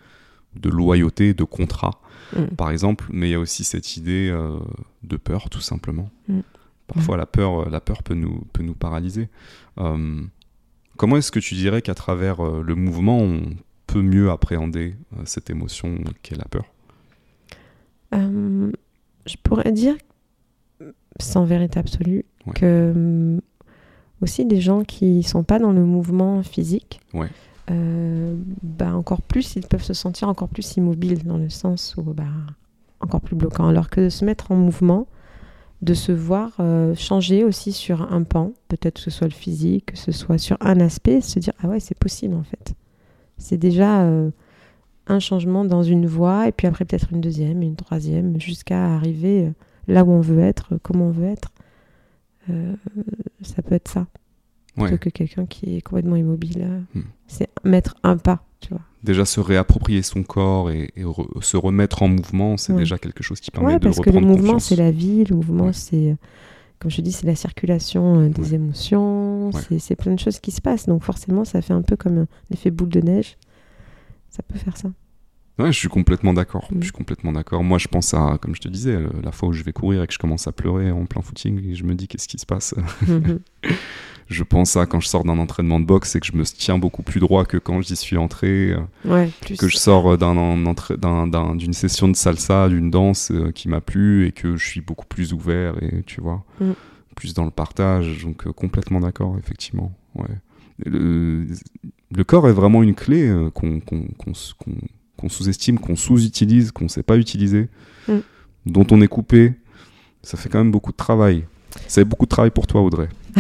de 0.56 0.70
loyauté, 0.70 1.34
de 1.34 1.44
contrat, 1.44 2.00
Mm. 2.36 2.56
par 2.58 2.70
exemple, 2.70 3.06
mais 3.12 3.28
il 3.30 3.32
y 3.32 3.36
a 3.36 3.40
aussi 3.40 3.64
cette 3.64 3.98
idée 3.98 4.30
euh, 4.32 4.60
de 5.04 5.18
peur, 5.18 5.50
tout 5.50 5.62
simplement. 5.62 6.12
Mm. 6.28 6.42
Parfois 6.88 7.18
la 7.18 7.26
peur, 7.26 7.70
la 7.70 7.82
peur 7.82 8.04
peut 8.04 8.14
nous, 8.16 8.44
peut 8.54 8.64
nous 8.64 8.74
paralyser. 8.76 9.30
Comment 9.78 11.18
est-ce 11.18 11.32
que 11.32 11.40
tu 11.40 11.56
dirais 11.56 11.82
qu'à 11.82 11.94
travers 11.96 12.42
le 12.44 12.76
mouvement, 12.76 13.20
on 13.20 13.42
peut 13.88 14.02
mieux 14.02 14.30
appréhender 14.32 14.96
cette 15.24 15.50
émotion 15.52 15.96
qu'est 16.24 16.36
la 16.36 16.46
peur? 16.46 16.66
Je 18.12 19.36
pourrais 19.44 19.72
dire, 19.72 19.96
sans 21.20 21.46
vérité 21.46 21.80
absolue, 21.80 22.26
Ouais. 22.48 22.54
que 22.54 23.40
aussi 24.22 24.46
des 24.46 24.60
gens 24.62 24.84
qui 24.84 25.24
sont 25.24 25.44
pas 25.44 25.60
dans 25.60 25.72
le 25.72 25.84
mouvement 25.86 26.44
physique, 26.44 27.00
Ouais. 27.14 27.30
euh, 27.72 28.36
bah, 28.64 28.94
encore 28.96 29.22
plus, 29.22 29.56
ils 29.56 29.66
peuvent 29.66 29.84
se 29.84 29.94
sentir 29.94 30.28
encore 30.30 30.50
plus 30.50 30.76
immobiles 30.78 31.24
dans 31.24 31.38
le 31.38 31.50
sens 31.50 31.96
où 31.98 32.02
bah, 32.04 32.24
encore 33.00 33.22
plus 33.22 33.36
bloquant. 33.36 33.68
Alors 33.68 33.90
que 33.90 34.02
de 34.02 34.10
se 34.10 34.26
mettre 34.26 34.52
en 34.52 34.56
mouvement, 34.56 35.08
de 35.82 35.94
se 35.94 36.12
voir 36.12 36.52
euh, 36.60 36.94
changer 36.96 37.46
aussi 37.46 37.72
sur 37.72 38.12
un 38.12 38.24
pan, 38.24 38.52
peut-être 38.68 38.96
que 38.96 39.02
ce 39.02 39.10
soit 39.12 39.28
le 39.28 39.34
physique, 39.34 39.86
que 39.94 39.98
ce 39.98 40.12
soit 40.12 40.38
sur 40.38 40.58
un 40.60 40.80
aspect, 40.82 41.22
se 41.22 41.40
dire 41.40 41.54
ah 41.64 41.68
ouais 41.70 41.80
c'est 41.80 41.98
possible 41.98 42.36
en 42.36 42.44
fait. 42.44 42.74
C'est 43.38 43.58
déjà 43.58 44.02
euh, 44.02 44.30
un 45.08 45.20
changement 45.20 45.64
dans 45.64 45.82
une 45.84 46.06
voie 46.06 46.50
et 46.50 46.52
puis 46.52 46.68
après 46.68 46.84
peut-être 46.84 47.14
une 47.14 47.22
deuxième, 47.22 47.62
une 47.62 47.78
troisième, 47.78 48.40
jusqu'à 48.42 48.94
arriver 48.94 49.54
là 49.88 50.04
où 50.04 50.12
on 50.12 50.20
veut 50.20 50.42
être, 50.42 50.74
euh, 50.74 50.78
comme 50.84 51.00
on 51.00 51.12
veut 51.12 51.28
être. 51.28 51.52
Euh, 52.50 52.74
ça 53.42 53.62
peut 53.62 53.76
être 53.76 53.90
ça. 53.90 54.08
Plutôt 54.76 54.92
Ouais. 54.94 54.98
que 54.98 55.10
quelqu'un 55.10 55.46
qui 55.46 55.76
est 55.78 55.82
complètement 55.82 56.16
immobile. 56.16 56.62
euh, 56.62 56.80
Hmm. 56.96 57.04
C'est 57.28 57.50
mettre 57.64 57.96
un 58.04 58.18
pas, 58.18 58.44
tu 58.62 58.70
vois. 58.70 58.82
déjà 59.04 59.26
se 59.26 59.40
réapproprier 59.40 60.02
son 60.02 60.24
corps 60.24 60.72
et, 60.72 60.90
et 60.96 61.04
re- 61.04 61.42
se 61.44 61.58
remettre 61.58 62.02
en 62.04 62.08
mouvement, 62.08 62.56
c'est 62.58 62.74
Ouais. 62.74 62.80
déjà 62.80 62.98
quelque 62.98 63.24
chose 63.24 63.40
qui 63.40 63.52
permet 63.52 63.68
Ouais, 63.74 63.80
de 63.80 63.84
parce 63.84 63.98
que 64.00 64.10
le 64.10 64.16
reprendre 64.16 64.28
mouvement, 64.28 64.54
confiance. 64.54 64.66
c'est 64.66 64.76
la 64.76 64.92
vie, 64.92 65.24
le 65.26 65.36
mouvement, 65.36 65.72
c'est, 65.74 66.12
euh, 66.12 66.16
comme 66.80 66.90
je 66.92 67.02
dis, 67.02 67.12
c'est 67.12 67.28
la 67.28 67.36
circulation 67.36 68.30
des 68.30 68.54
émotions, 68.56 69.52
c'est 69.80 69.96
plein 69.96 70.14
de 70.14 70.20
choses 70.20 70.40
qui 70.40 70.52
se 70.52 70.62
passent. 70.62 70.86
Donc 70.86 71.04
forcément, 71.04 71.44
ça 71.46 71.62
fait 71.62 71.74
un 71.74 71.82
peu 71.82 71.96
comme 71.98 72.20
un 72.20 72.28
effet 72.52 72.72
boule 72.72 72.90
de 72.90 73.02
neige. 73.02 73.38
Ça 74.30 74.44
peut 74.44 74.58
faire 74.58 74.78
ça. 74.78 74.90
Ouais, 75.60 75.72
je 75.72 75.78
suis 75.78 75.90
complètement 75.90 76.34
d'accord. 76.34 76.68
Mm. 76.72 76.78
Je 76.80 76.84
suis 76.86 76.92
complètement 76.94 77.32
d'accord. 77.34 77.64
Moi, 77.64 77.78
je 77.78 77.88
pense 77.88 78.14
à, 78.14 78.38
comme 78.42 78.56
je 78.56 78.62
te 78.62 78.68
disais, 78.70 78.96
euh, 78.96 79.10
la 79.24 79.32
fois 79.32 79.50
où 79.50 79.54
je 79.54 79.62
vais 79.64 79.74
courir 79.74 80.02
et 80.04 80.08
que 80.08 80.14
je 80.14 80.18
commence 80.20 80.48
à 80.48 80.52
pleurer 80.52 80.90
en 80.92 81.06
plein 81.06 81.22
footing, 81.22 81.64
et 81.72 81.76
je 81.76 81.84
me 81.84 81.94
dis 81.96 82.08
qu'est-ce 82.08 82.28
qui 82.28 82.38
se 82.40 82.46
passe? 82.46 82.74
Mhm. 83.08 83.40
je 84.30 84.44
pense 84.44 84.78
à 84.78 84.86
quand 84.86 85.00
je 85.00 85.08
sors 85.08 85.24
d'un 85.24 85.38
entraînement 85.40 85.80
de 85.80 85.86
boxe 85.86 86.16
et 86.16 86.20
que 86.20 86.26
je 86.28 86.34
me 86.34 86.44
tiens 86.44 86.78
beaucoup 86.78 87.02
plus 87.04 87.20
droit 87.20 87.46
que 87.46 87.58
quand 87.58 87.82
j'y 87.82 87.96
suis 87.96 88.16
entré, 88.16 88.72
euh, 88.74 88.80
ouais, 89.06 89.32
plus. 89.42 89.58
que 89.58 89.68
je 89.68 89.76
sors 89.76 90.18
d'un- 90.18 91.56
d'une 91.56 91.74
session 91.74 92.08
de 92.08 92.16
salsa, 92.16 92.70
d'une 92.70 92.90
danse 92.92 93.32
euh, 93.32 93.52
qui 93.52 93.68
m'a 93.70 93.82
plu 93.82 94.28
et 94.28 94.32
que 94.32 94.56
je 94.56 94.66
suis 94.66 94.82
beaucoup 94.82 95.08
plus 95.08 95.34
ouvert 95.34 95.82
et 95.84 96.04
tu 96.04 96.22
vois, 96.22 96.44
Mm. 96.62 96.72
plus 97.16 97.34
dans 97.34 97.44
le 97.46 97.52
partage. 97.52 98.24
Donc 98.24 98.46
euh, 98.48 98.54
complètement 98.54 99.00
d'accord, 99.00 99.36
effectivement. 99.40 99.92
Ouais. 100.16 100.28
Le, 100.86 101.46
le 102.16 102.24
corps 102.24 102.48
est 102.48 102.54
vraiment 102.54 102.82
une 102.84 102.96
clé 102.96 103.28
euh, 103.28 103.50
qu'on 103.50 103.80
qu'on- 103.82 104.06
qu'on 105.20 105.30
sous-estime, 105.30 105.80
qu'on 105.80 105.96
sous-utilise, 105.96 106.72
qu'on 106.72 106.86
ne 106.86 106.90
sait 106.90 107.04
pas 107.04 107.18
utiliser, 107.18 107.68
Mm. 108.08 108.18
dont 108.66 108.88
on 108.92 109.02
est 109.02 109.08
coupé. 109.08 109.54
Ça 110.24 110.38
fait 110.38 110.50
quand 110.50 110.60
même 110.60 110.72
beaucoup 110.72 110.92
de 110.92 110.98
travail. 110.98 111.46
C'est 111.88 112.04
beaucoup 112.06 112.26
de 112.26 112.30
travail 112.30 112.52
pour 112.52 112.68
toi, 112.68 112.82
Audrey. 112.82 113.10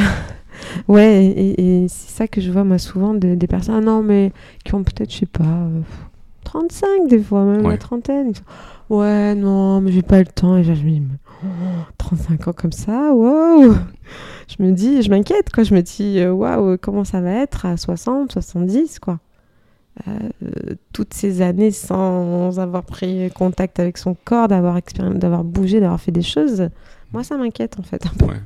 Ouais, 0.89 1.26
et, 1.26 1.84
et 1.84 1.88
c'est 1.88 2.11
ça 2.11 2.27
que 2.27 2.41
je 2.41 2.51
vois 2.51 2.64
moi 2.65 2.77
souvent 2.77 3.14
de- 3.14 3.34
des 3.35 3.47
personnes, 3.47 3.76
ah 3.76 3.81
non, 3.81 4.03
mais 4.03 4.34
qui 4.65 4.76
ont 4.76 4.84
peut-être, 4.84 5.11
je 5.11 5.19
sais 5.19 5.26
pas, 5.26 5.43
euh, 5.45 5.80
35 6.43 7.07
des 7.07 7.19
fois, 7.23 7.45
même 7.45 7.65
Ouais. 7.65 7.72
la 7.72 7.77
trentaine. 7.77 8.34
Ouais, 8.89 9.35
non, 9.35 9.80
mais 9.81 9.91
j'ai 9.93 10.01
pas 10.01 10.19
le 10.19 10.26
temps. 10.26 10.57
Et 10.57 10.64
là, 10.64 10.73
je 10.76 10.84
me 10.84 10.89
dis, 10.89 10.99
mais, 10.99 11.15
oh, 11.45 11.47
35 11.97 12.47
ans 12.49 12.53
comme 12.53 12.72
ça, 12.73 13.14
waouh 13.14 13.73
Je 14.49 14.61
me 14.64 14.72
dis, 14.73 15.01
je 15.01 15.10
m'inquiète, 15.10 15.49
quoi. 15.53 15.64
Je 15.64 15.73
me 15.73 15.81
dis, 15.81 16.19
euh, 16.19 16.31
waouh, 16.34 16.77
comment 16.81 17.06
ça 17.06 17.22
va 17.22 17.31
être 17.31 17.65
à 17.65 17.77
60, 17.77 18.31
70, 18.34 18.99
quoi. 18.99 19.19
Euh, 20.07 20.30
toutes 20.93 21.13
ces 21.13 21.41
années 21.41 21.71
sans 21.71 22.57
avoir 22.59 22.84
pris 22.84 23.30
contact 23.31 23.80
avec 23.80 23.97
son 23.97 24.15
corps, 24.15 24.47
d'avoir 24.47 24.77
expérim- 24.77 25.17
d'avoir 25.17 25.43
bougé, 25.43 25.81
d'avoir 25.81 25.99
fait 25.99 26.13
des 26.13 26.21
choses, 26.21 26.69
moi 27.11 27.23
ça 27.23 27.35
m'inquiète 27.38 27.77
en 27.80 27.84
fait 27.84 28.05
un 28.05 28.13
peu. 28.17 28.26
Ouais. 28.26 28.39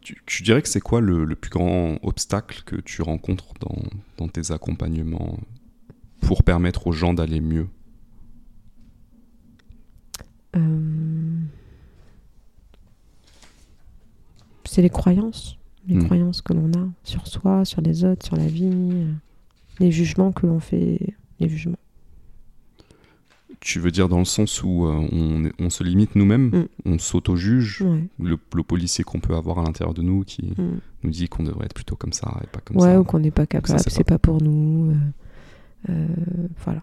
Tu, 0.00 0.20
tu 0.26 0.42
dirais 0.42 0.60
que 0.60 0.68
c'est 0.68 0.80
quoi 0.80 1.00
le, 1.00 1.24
le 1.24 1.36
plus 1.36 1.50
grand 1.50 1.96
obstacle 2.02 2.62
que 2.66 2.76
tu 2.76 3.02
rencontres 3.02 3.52
dans, 3.60 3.76
dans 4.16 4.26
tes 4.28 4.50
accompagnements 4.50 5.38
pour 6.22 6.42
permettre 6.42 6.86
aux 6.88 6.92
gens 6.92 7.14
d'aller 7.14 7.40
mieux? 7.40 7.68
Euh, 10.56 10.60
C'est 14.64 14.82
les 14.82 14.90
croyances, 14.90 15.56
les 15.86 15.94
Mm. 15.96 16.04
croyances 16.04 16.42
que 16.42 16.52
l'on 16.52 16.68
a 16.72 16.86
sur 17.02 17.26
soi, 17.26 17.64
sur 17.64 17.80
les 17.80 18.04
autres, 18.04 18.26
sur 18.26 18.36
la 18.36 18.46
vie, 18.46 18.68
euh, 18.92 19.12
les 19.80 19.90
jugements 19.92 20.32
que 20.32 20.46
l'on 20.46 20.60
fait, 20.60 21.14
les 21.40 21.48
jugements. 21.48 21.76
Tu 23.60 23.80
veux 23.80 23.90
dire 23.90 24.08
dans 24.08 24.20
le 24.20 24.24
sens 24.24 24.62
où 24.62 24.86
euh, 24.86 25.50
on, 25.58 25.68
se 25.70 25.82
limite 25.82 26.14
nous-mêmes, 26.14 26.50
Mm. 26.50 26.64
on 26.86 26.98
s'auto-juge, 26.98 27.82
Ouais, 27.82 28.04
le, 28.20 28.38
le 28.54 28.62
policier 28.62 29.02
qu'on 29.02 29.18
peut 29.18 29.34
avoir 29.34 29.58
à 29.58 29.62
l'intérieur 29.64 29.94
de 29.94 30.02
nous 30.02 30.22
qui 30.22 30.52
mm. 30.56 30.78
nous 31.02 31.10
dit 31.10 31.28
qu'on 31.28 31.42
devrait 31.42 31.64
être 31.66 31.74
plutôt 31.74 31.96
comme 31.96 32.12
ça 32.12 32.38
et 32.44 32.46
pas 32.46 32.60
comme 32.60 32.76
ouais 32.76 32.82
ça. 32.92 33.00
ou 33.00 33.04
qu'on 33.04 33.18
n'est 33.18 33.32
pas 33.32 33.46
capable, 33.46 33.80
c'est 33.80 33.90
c'est 33.90 34.04
pas... 34.04 34.18
pour 34.18 34.40
nous. 34.42 34.92
euh, 35.88 35.90
euh, 35.90 36.06
voilà. 36.64 36.82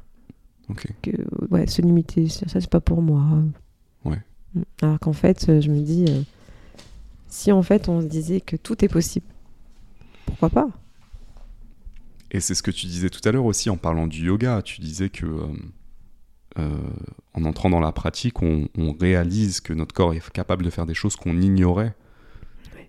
Ok. 0.69 0.87
Que, 1.01 1.11
ouais, 1.49 1.65
se 1.67 1.81
limiter, 1.81 2.27
ça, 2.27 2.47
ça, 2.49 2.59
c'est 2.59 2.69
pas 2.69 2.81
pour 2.81 3.01
moi. 3.01 3.23
Ouais. 4.03 4.19
Mm. 4.53 4.61
Alors 4.81 4.99
qu'en 4.99 5.13
fait, 5.13 5.61
je 5.61 5.71
me 5.71 5.79
dis, 5.79 6.05
Si 7.29 7.51
en 7.53 7.61
fait 7.61 7.87
on 7.87 8.01
se 8.01 8.07
disait 8.07 8.41
que 8.41 8.57
tout 8.57 8.83
est 8.83 8.89
possible, 8.89 9.27
pourquoi 10.25 10.49
pas? 10.49 10.67
Et 12.35 12.41
c'est 12.41 12.53
ce 12.53 12.61
que 12.61 12.71
tu 12.71 12.87
disais 12.87 13.09
tout 13.09 13.21
à 13.23 13.31
l'heure 13.31 13.45
aussi 13.45 13.69
en 13.69 13.77
parlant 13.77 14.07
du 14.07 14.25
yoga. 14.25 14.61
Tu 14.61 14.81
disais 14.81 15.07
que 15.07 15.25
euh, 15.25 15.47
euh, 16.59 16.77
en 17.33 17.45
entrant 17.45 17.69
dans 17.69 17.79
la 17.79 17.93
pratique, 17.93 18.41
on, 18.41 18.67
on 18.77 18.91
réalise 18.91 19.61
que 19.61 19.71
notre 19.71 19.95
corps 19.95 20.13
est 20.13 20.31
capable 20.31 20.65
de 20.65 20.69
faire 20.69 20.85
des 20.85 20.93
choses 20.93 21.15
qu'on 21.15 21.39
ignorait. 21.39 21.95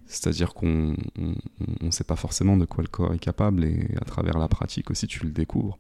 C'est-à-dire 0.07 0.53
qu'on 0.53 0.97
ne 1.17 1.91
sait 1.93 2.03
pas 2.03 2.17
forcément 2.17 2.57
de 2.57 2.65
quoi 2.65 2.83
le 2.83 2.89
corps 2.89 3.15
est 3.15 3.21
capable 3.21 3.65
et 3.65 3.87
à 4.01 4.05
travers 4.05 4.37
la 4.37 4.49
pratique 4.49 4.91
aussi 4.91 5.07
tu 5.07 5.25
le 5.25 5.31
découvres. 5.31 5.79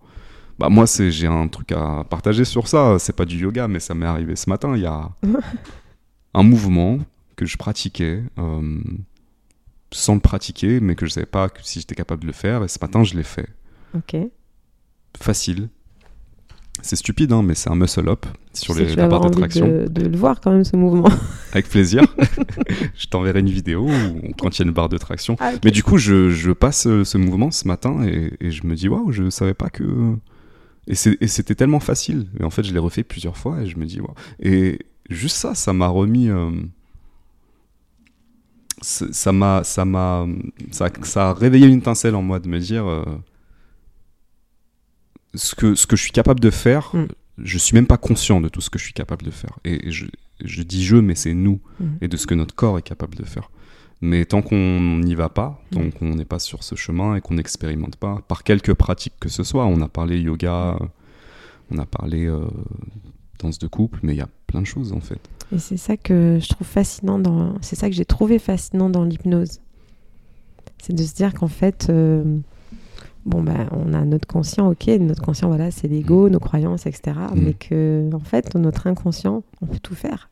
Bah 0.61 0.69
moi 0.69 0.87
c'est 0.87 1.11
j'ai 1.11 1.27
un 1.27 1.49
truc 1.49 1.73
à 1.73 2.05
partager 2.09 2.45
sur 2.45 2.69
ça. 2.69 3.01
C'est 3.01 3.17
pas 3.17 3.25
du 3.25 3.37
yoga 3.37 3.67
mais 3.67 3.81
ça 3.81 3.95
m'est 3.95 4.07
arrivé 4.07 4.37
ce 4.37 4.49
matin. 4.49 4.77
Il 4.77 4.83
y 4.83 4.87
a 4.87 5.11
un 6.35 6.43
mouvement 6.45 7.01
que 7.35 7.47
je 7.47 7.57
pratiquais 7.57 8.23
euh, 8.39 8.81
sans 9.93 10.15
le 10.15 10.21
pratiquer 10.21 10.81
mais 10.81 10.95
que 10.95 11.07
je 11.07 11.11
savais 11.13 11.27
pas 11.27 11.49
si 11.63 11.81
j'étais 11.81 11.95
capable 11.95 12.23
de 12.23 12.27
le 12.27 12.33
faire 12.33 12.63
et 12.65 12.69
ce 12.69 12.79
matin 12.81 13.05
je 13.05 13.15
l'ai 13.15 13.23
fait. 13.23 13.49
Ok. 13.95 14.17
Facile. 15.21 15.69
C'est 16.83 16.97
stupide, 16.97 17.33
hein, 17.33 17.43
mais 17.43 17.55
c'est 17.55 17.71
un 17.71 17.75
muscle 17.75 18.07
up 18.07 18.27
sur 18.53 18.75
les, 18.75 18.95
la 18.95 19.09
barre 19.09 19.25
avoir 19.25 19.31
de 19.31 19.89
de, 19.89 20.03
le 20.09 20.17
voir 20.17 20.41
quand 20.43 20.53
même 20.53 20.63
ce 20.65 20.77
mouvement. 20.77 21.09
Avec 21.53 21.69
plaisir. 21.71 22.03
je 22.95 23.07
t'enverrai 23.07 23.41
une 23.41 23.49
vidéo 23.49 23.89
où- 23.89 24.33
quand 24.39 24.57
il 24.57 24.63
y 24.63 24.63
a 24.63 24.69
une 24.69 24.75
barre 24.75 24.91
de 24.91 24.99
traction. 24.99 25.37
Ah. 25.41 25.53
Mais 25.65 25.71
du 25.71 25.83
coup, 25.83 25.97
je, 25.97 26.29
je 26.31 26.51
passe 26.53 26.87
euh, 26.87 27.03
ce 27.03 27.17
mouvement 27.17 27.51
ce 27.51 27.67
matin 27.67 28.03
et, 28.07 28.35
et 28.41 28.51
je 28.51 28.67
me 28.67 28.75
dis, 28.75 28.89
waouh, 28.89 29.11
je 29.11 29.31
savais 29.31 29.55
pas 29.55 29.71
que. 29.71 30.17
Et 30.87 30.95
c'était 30.95 31.55
tellement 31.55 31.81
facile. 31.81 32.27
Et 32.39 32.45
en 32.45 32.51
fait, 32.51 32.63
je 32.63 32.73
l'ai 32.75 32.79
refait 32.79 33.03
plusieurs 33.05 33.39
fois 33.39 33.63
et 33.63 33.67
je 33.67 33.79
me 33.79 33.87
dis, 33.87 34.01
waouh. 34.01 34.15
Et 34.39 34.81
juste 35.09 35.37
ça, 35.37 35.55
ça 35.55 35.73
m'a 35.73 35.89
remis. 35.89 36.29
euh, 36.29 36.51
ça 38.87 39.33
m'a 39.33 39.65
ça 39.65 39.85
m'a 39.85 40.27
ça, 40.71 40.89
ça 41.03 41.31
a 41.31 41.35
réveillé 41.35 41.67
une 41.67 41.79
étincelle 41.79 42.15
en 42.15 42.23
moi 42.23 42.39
de 42.39 42.49
me 42.49 42.59
dire 42.61 42.87
euh, 42.87 43.05
ce 45.35 45.55
que 45.55 45.75
ce 45.75 45.87
que 45.87 45.97
je 45.97 46.03
suis 46.03 46.13
capable 46.13 46.41
de 46.41 46.51
faire 46.51 46.91
Mm. 46.95 47.07
je 47.39 47.59
suis 47.59 47.75
même 47.75 47.87
pas 47.87 47.99
conscient 47.99 48.41
de 48.41 48.49
tout 48.49 48.61
ce 48.61 48.71
que 48.71 48.79
je 48.79 48.85
suis 48.85 48.93
capable 48.95 49.25
de 49.25 49.31
faire 49.31 49.59
et, 49.65 49.89
et 49.89 49.91
je, 49.93 50.07
je 50.45 50.63
dis 50.63 50.85
je 50.85 50.97
mais 50.97 51.15
c'est 51.15 51.35
nous 51.35 51.61
Mhm. 51.81 51.99
et 52.01 52.09
de 52.09 52.17
ce 52.17 52.27
que 52.27 52.35
notre 52.35 52.55
corps 52.55 52.79
est 52.79 52.83
capable 52.83 53.15
de 53.17 53.25
faire 53.25 53.51
mais 54.01 54.25
tant 54.25 54.43
qu'on 54.43 54.99
n'y 54.99 55.15
va 55.15 55.29
pas 55.29 55.61
tant 55.73 55.83
Mm. 55.83 55.93
qu'on 55.93 56.15
n'est 56.15 56.25
pas 56.25 56.39
sur 56.39 56.63
ce 56.63 56.75
chemin 56.77 57.17
et 57.17 57.21
qu'on 57.21 57.35
n'expérimente 57.35 57.97
pas 57.97 58.23
par 58.29 58.45
quelques 58.45 58.75
pratiques 58.75 59.15
que 59.21 59.29
ce 59.29 59.43
soit 59.43 59.67
on 59.67 59.81
a 59.81 59.89
parlé 59.89 60.19
yoga 60.21 60.79
on 61.71 61.79
a 61.79 61.87
parlé 61.87 62.27
euh, 62.27 62.47
danse 63.41 63.59
de 63.59 63.67
couple 63.67 63.99
mais 64.05 64.15
il 64.15 64.19
y 64.19 64.23
a 64.23 64.29
plein 64.47 64.61
de 64.63 64.67
choses 64.67 64.93
en 64.93 65.01
fait 65.01 65.21
Et 65.52 65.59
c'est 65.59 65.77
ça 65.77 65.97
que 65.97 66.39
je 66.40 66.48
trouve 66.48 66.66
fascinant 66.66 67.18
dans. 67.18 67.55
C'est 67.60 67.77
ça 67.77 67.89
que 67.89 67.94
j'ai 67.94 68.05
trouvé 68.05 68.39
fascinant 68.39 68.90
dans 68.90 69.05
l'hypnose. 69.05 69.60
C'est 70.82 70.93
de 70.93 71.02
se 71.02 71.14
dire 71.14 71.35
qu'en 71.35 71.48
fait, 71.48 71.86
euh, 71.89 72.39
bon 73.24 73.43
bah, 73.43 73.68
on 73.73 73.93
a 73.94 74.05
notre 74.05 74.27
conscient, 74.27 74.68
ok, 74.70 74.86
notre 75.01 75.23
conscient, 75.23 75.48
voilà, 75.48 75.70
c'est 75.70 75.89
l'ego, 75.89 76.28
nos 76.28 76.40
croyances, 76.40 76.86
etc. 76.86 77.16
Mm. 77.35 77.40
Mais 77.40 77.55
que 77.55 78.10
en 78.12 78.18
fait, 78.20 78.52
dans 78.52 78.60
notre 78.60 78.86
inconscient, 78.86 79.43
on 79.60 79.66
peut 79.66 79.78
tout 79.81 79.94
faire. 79.94 80.28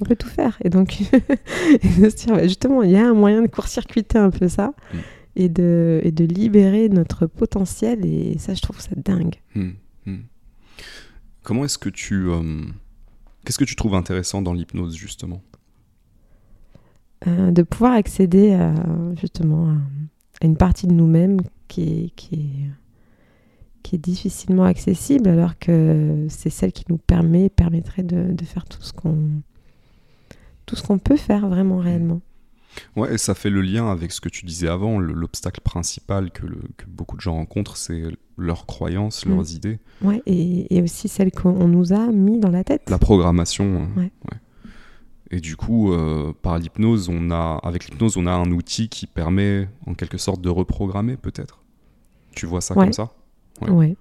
On 0.00 0.04
peut 0.04 0.16
tout 0.16 0.28
faire. 0.28 0.58
Et 0.62 0.68
donc, 0.68 1.00
et 1.80 2.00
de 2.00 2.08
se 2.10 2.16
dire, 2.16 2.34
bah, 2.34 2.46
justement, 2.46 2.82
il 2.82 2.90
y 2.90 2.96
a 2.96 3.08
un 3.08 3.14
moyen 3.14 3.40
de 3.42 3.46
court-circuiter 3.48 4.18
un 4.18 4.30
peu 4.30 4.48
ça 4.48 4.72
Mm. 4.92 4.98
et, 5.36 5.48
de, 5.48 6.00
et 6.04 6.12
de 6.12 6.24
libérer 6.24 6.88
notre 6.90 7.26
potentiel. 7.26 8.04
Et 8.04 8.36
ça, 8.38 8.52
je 8.54 8.60
trouve 8.60 8.78
ça 8.80 8.90
dingue. 8.96 9.36
Comment 11.42 11.64
est-ce 11.64 11.78
que 11.78 11.88
tu. 11.88 12.26
euh, 12.28 12.42
Qu'est-ce 13.46 13.58
que 13.58 13.64
tu 13.64 13.76
trouves 13.76 13.94
intéressant 13.94 14.42
dans 14.42 14.52
l'hypnose, 14.52 14.96
justement? 14.96 15.40
Euh, 17.28 17.52
de 17.52 17.62
pouvoir 17.62 17.92
accéder 17.92 18.54
à, 18.54 18.74
justement 19.20 19.70
à, 19.70 20.44
une 20.44 20.56
partie 20.56 20.88
de 20.88 20.92
nous-mêmes 20.92 21.40
qui 21.68 21.82
est, 21.82 22.10
qui, 22.16 22.34
est, 22.34 22.70
qui 23.84 23.94
est 23.94 23.98
difficilement 23.98 24.64
accessible 24.64 25.28
alors 25.28 25.56
que 25.60 26.26
c'est 26.28 26.50
celle 26.50 26.72
qui 26.72 26.84
nous 26.88 26.98
permet, 26.98 27.48
permettrait 27.48 28.02
de, 28.02 28.32
de 28.32 28.44
faire 28.44 28.64
tout 28.64 28.82
ce 28.82 28.92
qu'on 28.92 29.16
tout 30.66 30.74
ce 30.74 30.82
qu'on 30.82 30.98
peut 30.98 31.16
faire 31.16 31.46
vraiment 31.48 31.78
réellement. 31.78 32.20
Ouais, 32.96 33.14
et 33.14 33.18
ça 33.18 33.34
fait 33.34 33.50
le 33.50 33.60
lien 33.62 33.90
avec 33.90 34.12
ce 34.12 34.20
que 34.20 34.28
tu 34.28 34.44
disais 34.46 34.68
avant. 34.68 34.98
le- 34.98 35.12
L'obstacle 35.12 35.60
principal 35.60 36.30
que, 36.30 36.46
le- 36.46 36.60
que 36.76 36.84
beaucoup 36.86 37.16
de 37.16 37.20
gens 37.20 37.34
rencontrent, 37.34 37.76
c'est 37.76 38.02
leurs 38.36 38.66
croyances, 38.66 39.24
Mm. 39.26 39.30
leurs 39.34 39.52
idées, 39.54 39.78
Ouais, 40.02 40.22
et, 40.26 40.74
et 40.76 40.82
aussi 40.82 41.08
celle 41.08 41.30
qu'on 41.32 41.66
nous 41.68 41.92
a 41.92 42.06
mis 42.08 42.38
dans 42.38 42.50
la 42.50 42.64
tête. 42.64 42.88
la 42.90 42.98
programmation. 42.98 43.82
hein. 43.82 43.88
Ouais. 44.00 44.10
Et 45.32 45.40
du 45.40 45.56
coup, 45.56 45.92
euh, 45.92 46.32
par 46.42 46.58
l'hypnose, 46.58 47.08
on 47.08 47.30
a, 47.32 47.58
avec 47.64 47.88
l'hypnose, 47.88 48.16
on 48.16 48.26
a 48.26 48.32
un 48.32 48.50
outil 48.52 48.88
qui 48.88 49.06
permet, 49.06 49.68
en 49.86 49.94
quelque 49.94 50.18
sorte, 50.18 50.40
de 50.40 50.48
reprogrammer, 50.48 51.16
peut-être. 51.16 51.62
Tu 52.34 52.46
vois 52.46 52.60
ça 52.60 52.74
Ouais. 52.76 52.84
comme 52.84 52.92
ça? 52.92 53.10
Ouais. 53.62 53.70
Ouais, 53.70 53.96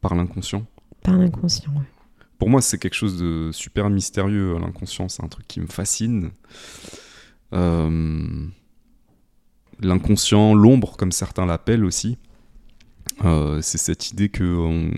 Par 0.00 0.14
l'inconscient? 0.14 0.64
Par 1.02 1.16
l'inconscient. 1.18 1.70
ouais. 1.72 1.84
Pour 2.38 2.48
moi, 2.48 2.62
c'est 2.62 2.78
quelque 2.78 2.94
chose 2.94 3.18
de 3.20 3.50
super 3.52 3.90
mystérieux, 3.90 4.56
l'inconscient. 4.58 5.08
C'est 5.10 5.22
un 5.22 5.28
truc 5.28 5.46
qui 5.46 5.60
me 5.60 5.66
fascine. 5.66 6.30
Euh, 7.52 8.46
L'inconscient, 9.82 10.54
l'ombre, 10.54 10.96
comme 10.96 11.12
certains 11.12 11.46
l'appellent 11.46 11.84
aussi. 11.84 12.18
Euh, 13.24 13.60
c'est 13.60 13.78
cette 13.78 14.10
idée 14.10 14.28
qu'il 14.28 14.92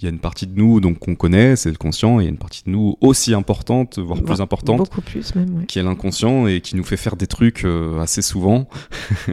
y 0.00 0.06
a 0.06 0.08
une 0.08 0.18
partie 0.18 0.46
de 0.46 0.56
nous 0.56 0.80
donc 0.80 0.98
qu'on 0.98 1.14
connaît, 1.14 1.54
c'est 1.54 1.70
le 1.70 1.76
conscient, 1.76 2.18
et 2.18 2.24
il 2.24 2.26
y 2.26 2.28
a 2.28 2.30
une 2.30 2.38
partie 2.38 2.64
de 2.64 2.70
nous 2.70 2.96
aussi 3.00 3.34
importante, 3.34 3.98
voire 3.98 4.22
plus 4.22 4.40
importante, 4.40 4.78
Beaucoup 4.78 5.00
plus 5.00 5.34
même, 5.34 5.58
ouais. 5.58 5.66
qui 5.66 5.78
est 5.78 5.82
l'inconscient 5.82 6.46
et 6.46 6.60
qui 6.60 6.76
nous 6.76 6.82
fait 6.84 6.96
faire 6.96 7.16
des 7.16 7.26
trucs 7.26 7.64
euh, 7.64 8.00
assez 8.00 8.22
souvent, 8.22 8.68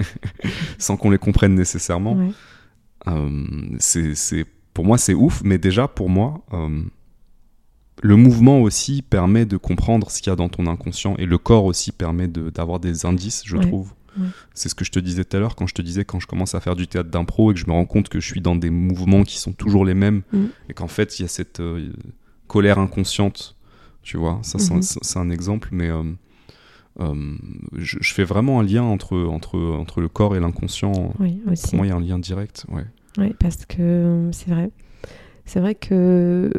sans 0.77 0.97
qu'on 0.97 1.09
les 1.09 1.17
comprenne 1.17 1.55
nécessairement. 1.55 2.13
Ouais. 2.13 2.31
Euh, 3.07 3.39
c'est, 3.79 4.45
pour 4.73 4.85
moi, 4.85 4.97
c'est 4.97 5.13
ouf, 5.13 5.41
mais 5.43 5.57
déjà, 5.57 5.87
pour 5.87 6.09
moi, 6.09 6.43
le 8.03 8.15
mouvement 8.15 8.61
aussi 8.61 9.01
permet 9.01 9.45
de 9.45 9.57
comprendre 9.57 10.11
ce 10.11 10.21
qu'il 10.21 10.29
y 10.29 10.33
a 10.33 10.35
dans 10.35 10.49
ton 10.49 10.67
inconscient 10.67 11.15
et 11.17 11.25
le 11.25 11.37
corps 11.37 11.65
aussi 11.65 11.91
permet 11.91 12.27
de- 12.27 12.49
d'avoir 12.49 12.79
des 12.79 13.05
indices, 13.05 13.43
je 13.45 13.55
Ouais, 13.57 13.67
trouve. 13.67 13.93
ouais. 14.19 14.27
C'est 14.53 14.69
ce 14.69 14.75
que 14.75 14.83
je 14.85 14.91
te 14.91 14.99
disais 14.99 15.23
tout 15.23 15.37
à 15.37 15.39
l'heure 15.39 15.55
quand 15.55 15.65
je 15.67 15.73
te 15.73 15.81
disais 15.81 16.03
quand 16.05 16.19
je 16.19 16.27
commence 16.27 16.55
à 16.55 16.59
faire 16.59 16.75
du 16.75 16.87
théâtre 16.87 17.09
d'impro 17.09 17.51
et 17.51 17.53
que 17.53 17.59
je 17.59 17.65
me 17.67 17.71
rends 17.71 17.85
compte 17.85 18.09
que 18.09 18.19
je 18.19 18.27
suis 18.27 18.41
dans 18.41 18.55
des 18.55 18.69
mouvements 18.69 19.23
qui 19.23 19.37
sont 19.39 19.53
toujours 19.53 19.85
les 19.85 19.93
mêmes 19.93 20.21
Mhm. 20.33 20.49
et 20.69 20.73
qu'en 20.73 20.87
fait 20.87 21.19
il 21.19 21.23
y 21.23 21.25
a 21.25 21.29
cette 21.29 21.59
euh, 21.61 21.89
colère 22.47 22.79
inconsciente, 22.79 23.55
tu 24.03 24.17
vois. 24.17 24.39
Ça, 24.43 24.59
c'est 24.59 24.73
un- 24.73 24.77
Mhm. 24.77 25.27
un 25.27 25.29
exemple, 25.31 25.69
mais 25.71 25.89
euh, 25.89 26.03
euh, 26.99 27.35
je, 27.73 27.97
je 28.01 28.13
fais 28.13 28.23
vraiment 28.23 28.59
un 28.59 28.63
lien 28.63 28.83
entre, 28.83 29.17
entre, 29.17 29.57
entre 29.59 30.01
le 30.01 30.07
corps 30.09 30.35
et 30.35 30.39
l'inconscient. 30.39 31.13
Oui. 31.19 31.41
Pour 31.63 31.75
moi, 31.75 31.85
il 31.85 31.89
y 31.89 31.91
a 31.91 31.95
un 31.95 31.99
lien 32.01 32.19
direct. 32.19 32.65
Ouais. 32.69 32.85
Oui, 33.17 33.33
parce 33.39 33.65
que 33.65 34.29
c'est 34.33 34.49
vrai. 34.51 34.69
C'est 35.45 35.59
vrai 35.59 35.75
que 35.75 36.51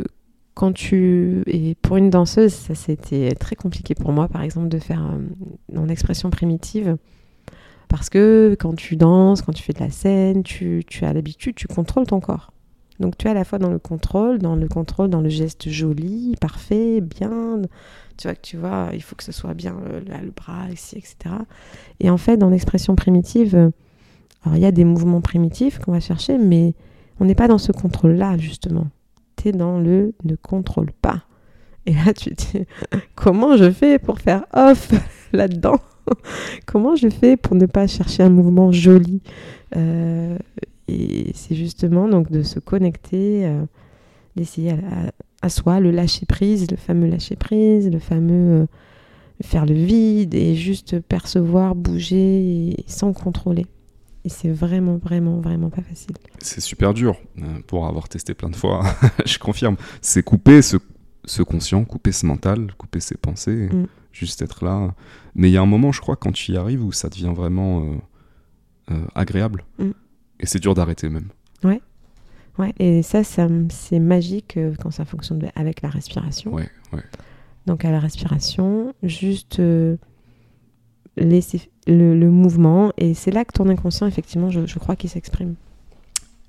quand 0.56 0.72
tu. 0.72 1.42
Et 1.46 1.76
pour 1.76 1.98
une 1.98 2.08
danseuse, 2.08 2.52
ça 2.52 2.74
c'était 2.74 3.34
très 3.34 3.54
compliqué 3.54 3.94
pour 3.94 4.10
moi, 4.10 4.26
par 4.26 4.42
exemple, 4.42 4.68
de 4.68 4.78
faire 4.78 5.04
euh, 5.04 5.78
en 5.78 5.88
expression 5.88 6.30
primitive. 6.30 6.96
Parce 7.88 8.08
que 8.08 8.56
quand 8.58 8.74
tu 8.74 8.96
danses, 8.96 9.42
quand 9.42 9.52
tu 9.52 9.62
fais 9.62 9.74
de 9.74 9.80
la 9.80 9.90
scène, 9.90 10.42
tu, 10.42 10.82
as 11.02 11.12
l'habitude, 11.12 11.54
tu 11.54 11.68
contrôles 11.68 12.06
ton 12.06 12.20
corps. 12.20 12.52
Donc 12.98 13.18
tu 13.18 13.26
es 13.26 13.30
à 13.30 13.34
la 13.34 13.44
fois 13.44 13.58
dans 13.58 13.68
le 13.70 13.78
contrôle, 13.78 14.38
dans 14.38 14.56
le 14.56 14.66
contrôle, 14.66 15.10
dans 15.10 15.20
le 15.20 15.28
geste 15.28 15.68
joli, 15.68 16.34
parfait, 16.40 17.02
bien. 17.02 17.60
Tu 18.16 18.26
vois 18.26 18.34
que 18.34 18.40
tu 18.40 18.56
vois, 18.56 18.88
il 18.94 19.02
faut 19.02 19.14
que 19.14 19.24
ce 19.24 19.32
soit 19.32 19.52
bien 19.52 19.76
euh, 19.90 20.00
là, 20.06 20.22
le 20.22 20.30
bras 20.30 20.70
ici, 20.72 20.96
etc. 20.96 21.36
Et 22.00 22.08
en 22.08 22.16
fait, 22.16 22.38
dans 22.38 22.48
l'expression 22.48 22.96
primitive, 22.96 23.54
alors 24.42 24.56
il 24.56 24.62
y 24.62 24.66
a 24.66 24.72
des 24.72 24.86
mouvements 24.86 25.20
primitifs 25.20 25.78
qu'on 25.80 25.92
va 25.92 26.00
chercher, 26.00 26.38
mais 26.38 26.72
on 27.20 27.26
n'est 27.26 27.34
pas 27.34 27.46
dans 27.46 27.58
ce 27.58 27.72
contrôle-là, 27.72 28.38
justement. 28.38 28.86
Dans 29.52 29.78
le 29.78 30.14
ne 30.24 30.36
contrôle 30.36 30.92
pas. 30.92 31.22
Et 31.86 31.92
là, 31.92 32.12
tu 32.12 32.34
te 32.34 32.58
dis, 32.58 32.64
comment 33.14 33.56
je 33.56 33.70
fais 33.70 33.98
pour 33.98 34.18
faire 34.20 34.44
off 34.52 34.92
là-dedans? 35.32 35.78
Comment 36.66 36.94
je 36.96 37.08
fais 37.08 37.36
pour 37.36 37.56
ne 37.56 37.66
pas 37.66 37.86
chercher 37.86 38.22
un 38.22 38.30
mouvement 38.30 38.72
joli? 38.72 39.22
Euh, 39.76 40.36
Et 40.88 41.32
c'est 41.34 41.54
justement 41.54 42.08
donc 42.08 42.30
de 42.30 42.42
se 42.42 42.60
connecter, 42.60 43.46
euh, 43.46 43.64
d'essayer 44.36 44.74
à, 45.42 45.48
soi, 45.48 45.80
le 45.80 45.90
lâcher 45.90 46.26
prise, 46.26 46.70
le 46.70 46.76
fameux 46.76 47.08
lâcher 47.08 47.36
prise, 47.36 47.90
le 47.90 47.98
fameux 47.98 48.62
euh, 48.62 48.66
faire 49.42 49.66
le 49.66 49.74
vide 49.74 50.34
et 50.34 50.54
juste 50.54 51.00
percevoir, 51.00 51.74
bouger 51.74 52.76
sans 52.86 53.12
contrôler. 53.12 53.66
Et 54.26 54.28
c'est 54.28 54.50
vraiment, 54.50 54.96
vraiment, 54.96 55.40
vraiment 55.40 55.70
pas 55.70 55.82
facile. 55.82 56.16
C'est 56.38 56.60
super 56.60 56.92
dur 56.92 57.16
euh, 57.38 57.42
pour 57.68 57.86
avoir 57.86 58.08
testé 58.08 58.34
plein 58.34 58.50
de 58.50 58.56
fois. 58.56 58.82
je 59.24 59.38
confirme. 59.38 59.76
C'est 60.02 60.24
couper 60.24 60.62
ce, 60.62 60.78
ce 61.24 61.42
conscient, 61.44 61.84
couper 61.84 62.10
ce 62.10 62.26
mental, 62.26 62.74
couper 62.76 62.98
ses 62.98 63.16
pensées, 63.16 63.68
Mm. 63.72 63.86
juste 64.10 64.42
être 64.42 64.64
là. 64.64 64.92
Mais 65.36 65.48
il 65.48 65.52
y 65.52 65.56
a 65.56 65.62
un 65.62 65.66
moment, 65.66 65.92
je 65.92 66.00
crois, 66.00 66.16
quand 66.16 66.32
tu 66.32 66.50
y 66.52 66.56
arrives 66.56 66.82
où 66.84 66.90
ça 66.90 67.08
devient 67.08 67.32
vraiment 67.34 67.84
euh, 67.84 67.94
euh, 68.90 69.06
agréable. 69.14 69.64
Mm. 69.78 69.90
Et 70.40 70.46
c'est 70.46 70.58
dur 70.58 70.74
d'arrêter 70.74 71.08
même. 71.08 71.28
Ouais, 72.58 72.72
et 72.78 73.02
ça, 73.02 73.22
ça 73.22 73.48
c'est 73.68 73.98
magique 74.00 74.58
quand 74.80 74.90
ça 74.90 75.04
fonctionne 75.04 75.46
avec 75.56 75.82
la 75.82 75.90
respiration. 75.90 76.54
Ouais, 76.54 76.70
ouais. 76.94 77.02
Donc 77.66 77.84
à 77.84 77.90
la 77.90 78.00
respiration, 78.00 78.94
juste 79.02 79.60
euh, 79.60 79.98
laisser 81.16 81.70
le, 81.86 82.30
mouvement. 82.30 82.92
Et 82.98 83.14
c'est 83.14 83.30
là 83.30 83.44
que 83.44 83.52
ton 83.52 83.68
inconscient, 83.68 84.06
effectivement, 84.06 84.50
je, 84.50 84.66
je 84.66 84.78
crois 84.78 84.96
qu'il 84.96 85.10
s'exprime. 85.10 85.54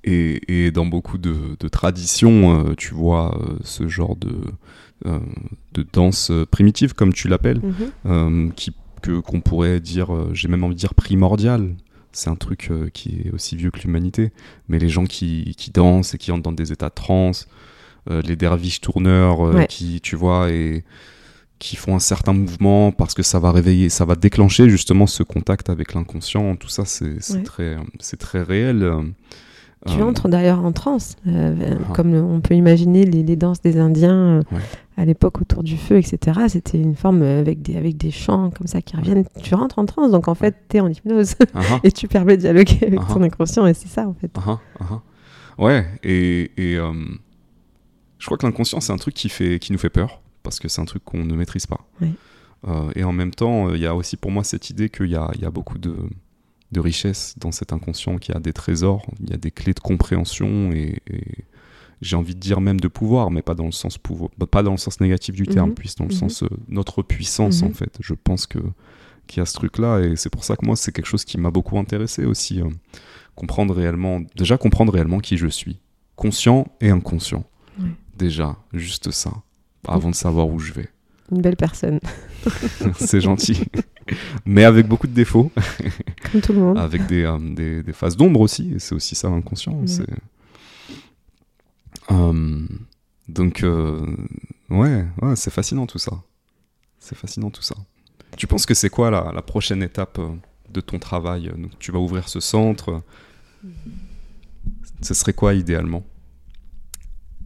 Et, 0.04 0.40
et, 0.48 0.70
dans 0.70 0.86
beaucoup 0.86 1.18
de, 1.18 1.56
de 1.58 1.68
traditions, 1.68 2.66
euh, 2.66 2.74
tu 2.76 2.94
vois 2.94 3.38
euh, 3.38 3.56
ce 3.62 3.88
genre 3.88 4.16
de, 4.16 4.36
euh, 5.06 5.18
de 5.74 5.84
danse 5.92 6.32
primitive, 6.50 6.94
comme 6.94 7.12
tu 7.12 7.28
l'appelles, 7.28 7.60
qui 8.56 8.74
que 9.00 9.20
qu'on 9.20 9.40
pourrait 9.40 9.78
dire, 9.78 10.08
j'ai 10.32 10.48
même 10.48 10.64
envie 10.64 10.74
de 10.74 10.80
dire 10.80 10.94
primordial. 10.94 11.74
C'est 12.10 12.30
un 12.30 12.34
truc 12.34 12.72
qui 12.92 13.22
est 13.24 13.30
aussi 13.30 13.54
vieux 13.54 13.70
que 13.70 13.78
l'humanité. 13.78 14.32
Mais 14.68 14.80
les 14.80 14.88
gens 14.88 15.04
qui, 15.04 15.54
qui, 15.56 15.70
dansent 15.70 16.14
et 16.14 16.18
qui 16.18 16.32
entrent 16.32 16.42
dans 16.42 16.50
des 16.52 16.72
états 16.72 16.88
de 16.88 16.94
transe, 16.94 17.46
les 18.10 18.34
derviches 18.34 18.80
tourneurs 18.80 19.68
qui, 19.68 20.00
tu 20.00 20.16
vois, 20.16 20.50
et 20.50 20.82
qui 21.58 21.76
font 21.76 21.94
un 21.94 22.00
certain 22.00 22.32
mouvement 22.32 22.92
parce 22.92 23.14
que 23.14 23.22
ça 23.22 23.38
va 23.38 23.52
réveiller, 23.52 23.88
ça 23.88 24.04
va 24.04 24.14
déclencher 24.14 24.68
justement 24.68 25.06
ce 25.06 25.22
contact 25.22 25.70
avec 25.70 25.94
l'inconscient. 25.94 26.56
Tout 26.56 26.68
ça, 26.68 26.84
c'est 26.84 27.18
très, 27.44 27.76
c'est 28.00 28.18
très 28.18 28.42
réel. 28.42 29.14
Tu 29.86 30.02
entres 30.02 30.28
d'ailleurs 30.28 30.64
en 30.64 30.72
transe, 30.72 31.16
euh, 31.26 31.76
ah. 31.80 31.92
comme 31.94 32.12
on 32.12 32.40
peut 32.40 32.54
imaginer 32.54 33.04
les, 33.04 33.36
danses 33.36 33.60
des 33.60 33.78
Indiens 33.78 34.40
euh, 34.52 34.58
à 34.96 35.04
l'époque 35.04 35.40
autour 35.40 35.62
du 35.62 35.76
feu, 35.76 35.98
etc. 35.98 36.40
C'était 36.48 36.78
une 36.78 36.96
forme 36.96 37.22
avec 37.22 37.62
des, 37.62 37.76
avec 37.76 37.96
des 37.96 38.10
chants 38.10 38.50
comme 38.50 38.66
ça 38.66 38.82
qui 38.82 38.96
reviennent. 38.96 39.24
Tu 39.42 39.54
rentres 39.54 39.78
en 39.78 39.86
transe, 39.86 40.10
donc 40.10 40.26
en 40.26 40.34
fait, 40.34 40.56
tu 40.68 40.78
es 40.78 40.80
en 40.80 40.88
hypnose 40.88 41.34
ah 41.54 41.60
ah. 41.70 41.80
et 41.84 41.92
tu 41.92 42.08
permets 42.08 42.36
de 42.36 42.42
dialoguer 42.42 42.86
avec 42.86 43.00
ton 43.06 43.22
inconscient, 43.22 43.66
et 43.66 43.74
c'est 43.74 43.88
ça 43.88 44.08
en 44.08 44.14
fait. 44.14 44.30
Ouais, 45.58 45.86
et, 46.02 46.50
et 46.56 46.76
euh, 46.76 46.92
je 48.18 48.26
crois 48.26 48.36
que 48.36 48.46
l'inconscient, 48.46 48.80
c'est 48.80 48.92
un 48.92 48.96
truc 48.96 49.14
qui, 49.14 49.28
fait, 49.28 49.58
qui 49.58 49.72
nous 49.72 49.78
fait 49.78 49.90
peur 49.90 50.20
parce 50.42 50.58
que 50.58 50.68
c'est 50.68 50.80
un 50.80 50.86
truc 50.86 51.04
qu'on 51.04 51.24
ne 51.24 51.34
maîtrise 51.34 51.66
pas. 51.66 51.86
et 52.94 53.04
en 53.04 53.12
même 53.12 53.32
temps, 53.32 53.72
il 53.74 53.80
y 53.80 53.86
a 53.86 53.94
aussi 53.94 54.16
pour 54.16 54.30
moi 54.30 54.44
cette 54.44 54.70
idée 54.70 54.88
qu'il 54.88 55.10
y 55.10 55.16
a, 55.16 55.30
y 55.40 55.44
a 55.44 55.50
beaucoup 55.50 55.78
de 55.78 55.94
de 56.72 56.80
richesse 56.80 57.34
dans 57.38 57.52
cet 57.52 57.72
inconscient 57.72 58.18
qui 58.18 58.32
a 58.32 58.40
des 58.40 58.52
trésors, 58.52 59.06
il 59.20 59.30
y 59.30 59.32
a 59.32 59.36
des 59.36 59.50
clés 59.50 59.74
de 59.74 59.80
compréhension 59.80 60.72
et, 60.72 61.00
j'ai 62.00 62.14
envie 62.14 62.36
de 62.36 62.40
dire 62.40 62.60
même 62.60 62.78
de 62.78 62.86
pouvoir, 62.86 63.32
mais 63.32 63.42
pas 63.42 63.56
dans 63.56 63.64
le 63.64 63.72
sens 63.72 63.98
pouvoir, 63.98 64.30
pas 64.52 64.62
dans 64.62 64.70
le 64.70 64.76
sens 64.76 65.00
négatif 65.00 65.34
du 65.34 65.48
terme, 65.48 65.70
mhm. 65.70 65.74
puis 65.74 65.92
dans 65.98 66.04
le 66.04 66.14
mhm. 66.14 66.20
sens 66.20 66.44
euh, 66.44 66.48
notre 66.68 67.02
puissance 67.02 67.62
en 67.64 67.68
mhm. 67.68 67.74
fait. 67.74 67.98
Je 68.00 68.14
pense 68.14 68.46
que 68.46 68.60
qu'il 69.26 69.40
y 69.40 69.42
a 69.42 69.46
ce 69.46 69.54
truc-là 69.54 69.98
et 69.98 70.14
c'est 70.14 70.30
pour 70.30 70.44
ça 70.44 70.54
que 70.54 70.64
moi 70.64 70.76
c'est 70.76 70.92
quelque 70.92 71.06
chose 71.06 71.24
qui 71.24 71.38
m'a 71.38 71.50
beaucoup 71.50 71.76
intéressé 71.76 72.24
aussi, 72.24 72.62
euh, 72.62 72.68
comprendre 73.34 73.74
réellement, 73.74 74.20
déjà 74.36 74.56
comprendre 74.58 74.92
réellement 74.92 75.18
qui 75.18 75.36
je 75.36 75.48
suis, 75.48 75.80
conscient 76.14 76.68
et 76.80 76.90
inconscient. 76.90 77.44
Déjà, 78.16 78.56
juste 78.72 79.12
ça, 79.12 79.30
avant 79.88 80.10
de 80.10 80.14
savoir 80.14 80.48
où 80.48 80.58
je 80.58 80.72
vais. 80.72 80.88
Une 81.30 81.42
belle 81.42 81.56
personne. 81.56 82.00
c'est 82.98 83.20
gentil. 83.20 83.64
Mais 84.46 84.64
avec 84.64 84.86
beaucoup 84.86 85.06
de 85.06 85.12
défauts. 85.12 85.50
Comme 86.32 86.40
tout 86.40 86.52
le 86.52 86.60
monde. 86.60 86.78
avec 86.78 87.06
des, 87.06 87.24
euh, 87.24 87.38
des, 87.38 87.82
des, 87.82 87.92
phases 87.92 88.16
d'ombre 88.16 88.40
aussi. 88.40 88.74
C'est 88.78 88.94
aussi 88.94 89.14
ça 89.14 89.28
l'inconscient. 89.28 89.78
Euh, 92.10 92.66
donc, 93.28 93.62
euh, 93.62 94.06
ouais, 94.70 95.04
ouais 95.20 95.36
c'est 95.36 95.50
fascinant 95.50 95.86
tout 95.86 95.98
ça. 95.98 96.12
C'est 96.98 97.16
fascinant 97.16 97.50
tout 97.50 97.62
ça. 97.62 97.74
Tu 98.36 98.46
penses 98.46 98.64
que 98.64 98.74
c'est 98.74 98.90
quoi 98.90 99.10
la, 99.10 99.30
la, 99.34 99.42
prochaine 99.42 99.82
étape 99.82 100.18
de 100.70 100.80
ton 100.80 100.98
travail? 100.98 101.50
Donc, 101.56 101.78
Tu 101.78 101.92
vas 101.92 101.98
ouvrir 101.98 102.28
ce 102.28 102.40
centre. 102.40 103.02
Ce 105.02 105.12
serait 105.12 105.34
quoi 105.34 105.52
idéalement? 105.54 106.04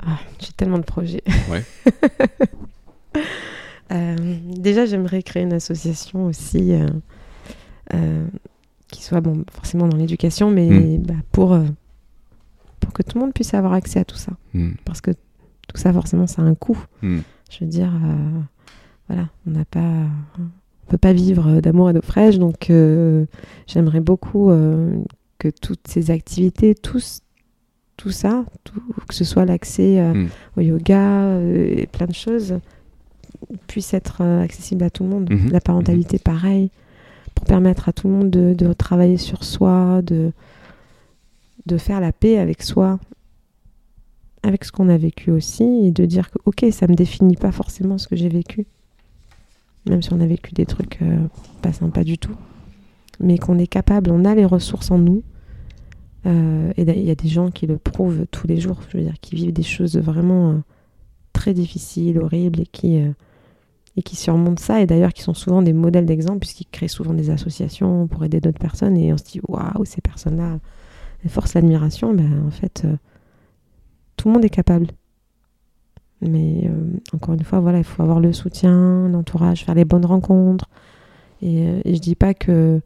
Ah, 0.00 0.18
J'ai 0.38 0.52
tellement 0.52 0.78
de 0.78 0.84
projets. 0.84 1.22
Ouais. 1.50 1.64
Euh, 3.92 4.16
déjà, 4.46 4.86
j'aimerais 4.86 5.22
créer 5.22 5.42
une 5.42 5.52
association 5.52 6.26
aussi 6.26 6.72
euh, 6.72 6.86
euh, 7.94 8.26
qui 8.88 9.02
soit 9.02 9.20
bon, 9.20 9.44
forcément 9.52 9.86
dans 9.86 9.96
l'éducation, 9.96 10.50
mais 10.50 10.68
hmm. 10.70 11.02
bah, 11.02 11.14
pour, 11.30 11.58
pour 12.80 12.92
que 12.92 13.02
tout 13.02 13.18
le 13.18 13.24
monde 13.24 13.34
puisse 13.34 13.54
avoir 13.54 13.74
accès 13.74 14.00
à 14.00 14.04
tout 14.04 14.16
ça. 14.16 14.32
Hmm. 14.54 14.72
Parce 14.84 15.00
que 15.00 15.10
tout 15.10 15.76
ça, 15.76 15.92
forcément, 15.92 16.26
ça 16.26 16.42
a 16.42 16.44
un 16.46 16.54
coût. 16.54 16.82
Hmm. 17.02 17.18
Je 17.50 17.64
veux 17.64 17.70
dire, 17.70 17.92
voilà, 19.08 19.28
on 19.46 19.50
n'a 19.50 19.64
pas. 19.66 19.80
On 20.38 20.90
peut 20.90 20.98
pas 20.98 21.12
vivre 21.12 21.60
d'amour 21.60 21.90
et 21.90 21.92
d'eau 21.92 22.02
fraîche, 22.02 22.38
donc 22.38 22.70
j'aimerais 23.66 24.00
beaucoup 24.00 24.50
que 25.38 25.48
toutes 25.48 25.86
ces 25.86 26.10
activités, 26.10 26.74
tous, 26.74 27.20
tout 27.96 28.10
ça, 28.10 28.44
tout, 28.64 28.82
que 29.08 29.14
ce 29.14 29.24
soit 29.24 29.44
l'accès 29.44 30.02
au 30.56 30.60
yoga 30.60 31.38
et 31.40 31.86
plein 31.86 32.06
de 32.06 32.14
choses, 32.14 32.54
puisse 33.66 33.94
être 33.94 34.18
euh, 34.20 34.42
accessible 34.42 34.84
à 34.84 34.90
tout 34.90 35.04
le 35.04 35.10
monde. 35.10 35.30
Mhm. 35.30 35.50
La 35.50 35.60
parentalité, 35.60 36.16
mhm. 36.16 36.22
pareil, 36.22 36.70
pour 37.34 37.44
permettre 37.46 37.88
à 37.88 37.92
tout 37.92 38.08
le 38.08 38.14
monde 38.14 38.30
de, 38.30 38.72
travailler 38.72 39.16
sur 39.16 39.44
soi, 39.44 40.02
de, 40.02 40.32
de 41.66 41.78
faire 41.78 42.00
la 42.00 42.12
paix 42.12 42.38
avec 42.38 42.62
soi, 42.62 42.98
avec 44.42 44.64
ce 44.64 44.72
qu'on 44.72 44.88
a 44.88 44.96
vécu 44.96 45.30
aussi, 45.30 45.64
et 45.84 45.90
de 45.90 46.04
dire 46.04 46.30
que, 46.30 46.38
ok, 46.44 46.66
ça 46.72 46.86
me 46.88 46.94
définit 46.94 47.36
pas 47.36 47.52
forcément 47.52 47.98
ce 47.98 48.08
que 48.08 48.16
j'ai 48.16 48.28
vécu, 48.28 48.66
même 49.88 50.02
si 50.02 50.12
on 50.12 50.20
a 50.20 50.26
vécu 50.26 50.52
des 50.52 50.66
trucs 50.66 51.00
euh, 51.02 51.18
pas 51.62 51.72
sympas 51.72 52.04
du 52.04 52.18
tout, 52.18 52.36
mais 53.20 53.38
qu'on 53.38 53.58
est 53.58 53.66
capable, 53.66 54.10
on 54.10 54.24
a 54.24 54.34
les 54.34 54.44
ressources 54.44 54.90
en 54.90 54.98
nous. 54.98 55.22
Euh, 56.26 56.72
et 56.76 56.82
il 56.82 57.04
y 57.04 57.10
a 57.10 57.14
des 57.14 57.28
gens 57.28 57.50
qui 57.50 57.66
le 57.66 57.78
prouvent 57.78 58.26
tous 58.30 58.46
les 58.46 58.58
jours, 58.58 58.80
je 58.88 58.98
veux 58.98 59.04
dire, 59.04 59.18
qui 59.20 59.34
vivent 59.34 59.52
des 59.52 59.62
choses 59.62 59.96
vraiment 59.96 60.62
très 61.32 61.54
difficiles, 61.54 62.18
horribles, 62.18 62.60
et 62.60 62.66
qui, 62.66 63.02
et 63.96 64.02
qui 64.02 64.16
surmontent 64.16 64.62
ça, 64.62 64.80
et 64.80 64.86
d'ailleurs 64.86 65.12
qui 65.12 65.22
sont 65.22 65.34
souvent 65.34 65.62
des 65.62 65.72
modèles 65.72 66.06
d'exemple, 66.06 66.38
puisqu'ils 66.40 66.68
créent 66.68 66.88
souvent 66.88 67.14
des 67.14 67.30
associations 67.30 68.06
pour 68.06 68.24
aider 68.24 68.40
d'autres 68.40 68.58
personnes, 68.58 68.96
et 68.96 69.12
on 69.12 69.18
se 69.18 69.24
dit, 69.24 69.40
waouh, 69.48 69.84
ces 69.84 70.00
personnes-là, 70.00 70.58
elles 71.24 71.30
forcent 71.30 71.54
l'admiration, 71.54 72.12
ben, 72.14 72.44
en 72.46 72.50
fait, 72.50 72.82
euh, 72.84 72.96
tout 74.16 74.28
le 74.28 74.34
monde 74.34 74.44
est 74.44 74.50
capable. 74.50 74.88
Mais 76.20 76.62
euh, 76.64 76.92
encore 77.12 77.34
une 77.34 77.42
fois, 77.42 77.60
voilà, 77.60 77.78
il 77.78 77.84
faut 77.84 78.02
avoir 78.02 78.20
le 78.20 78.32
soutien, 78.32 79.08
l'entourage, 79.08 79.64
faire 79.64 79.74
les 79.74 79.84
bonnes 79.84 80.06
rencontres. 80.06 80.68
Et, 81.40 81.66
euh, 81.66 81.80
je 81.84 81.98
dis 81.98 82.14
pas 82.14 82.34
que 82.34 82.80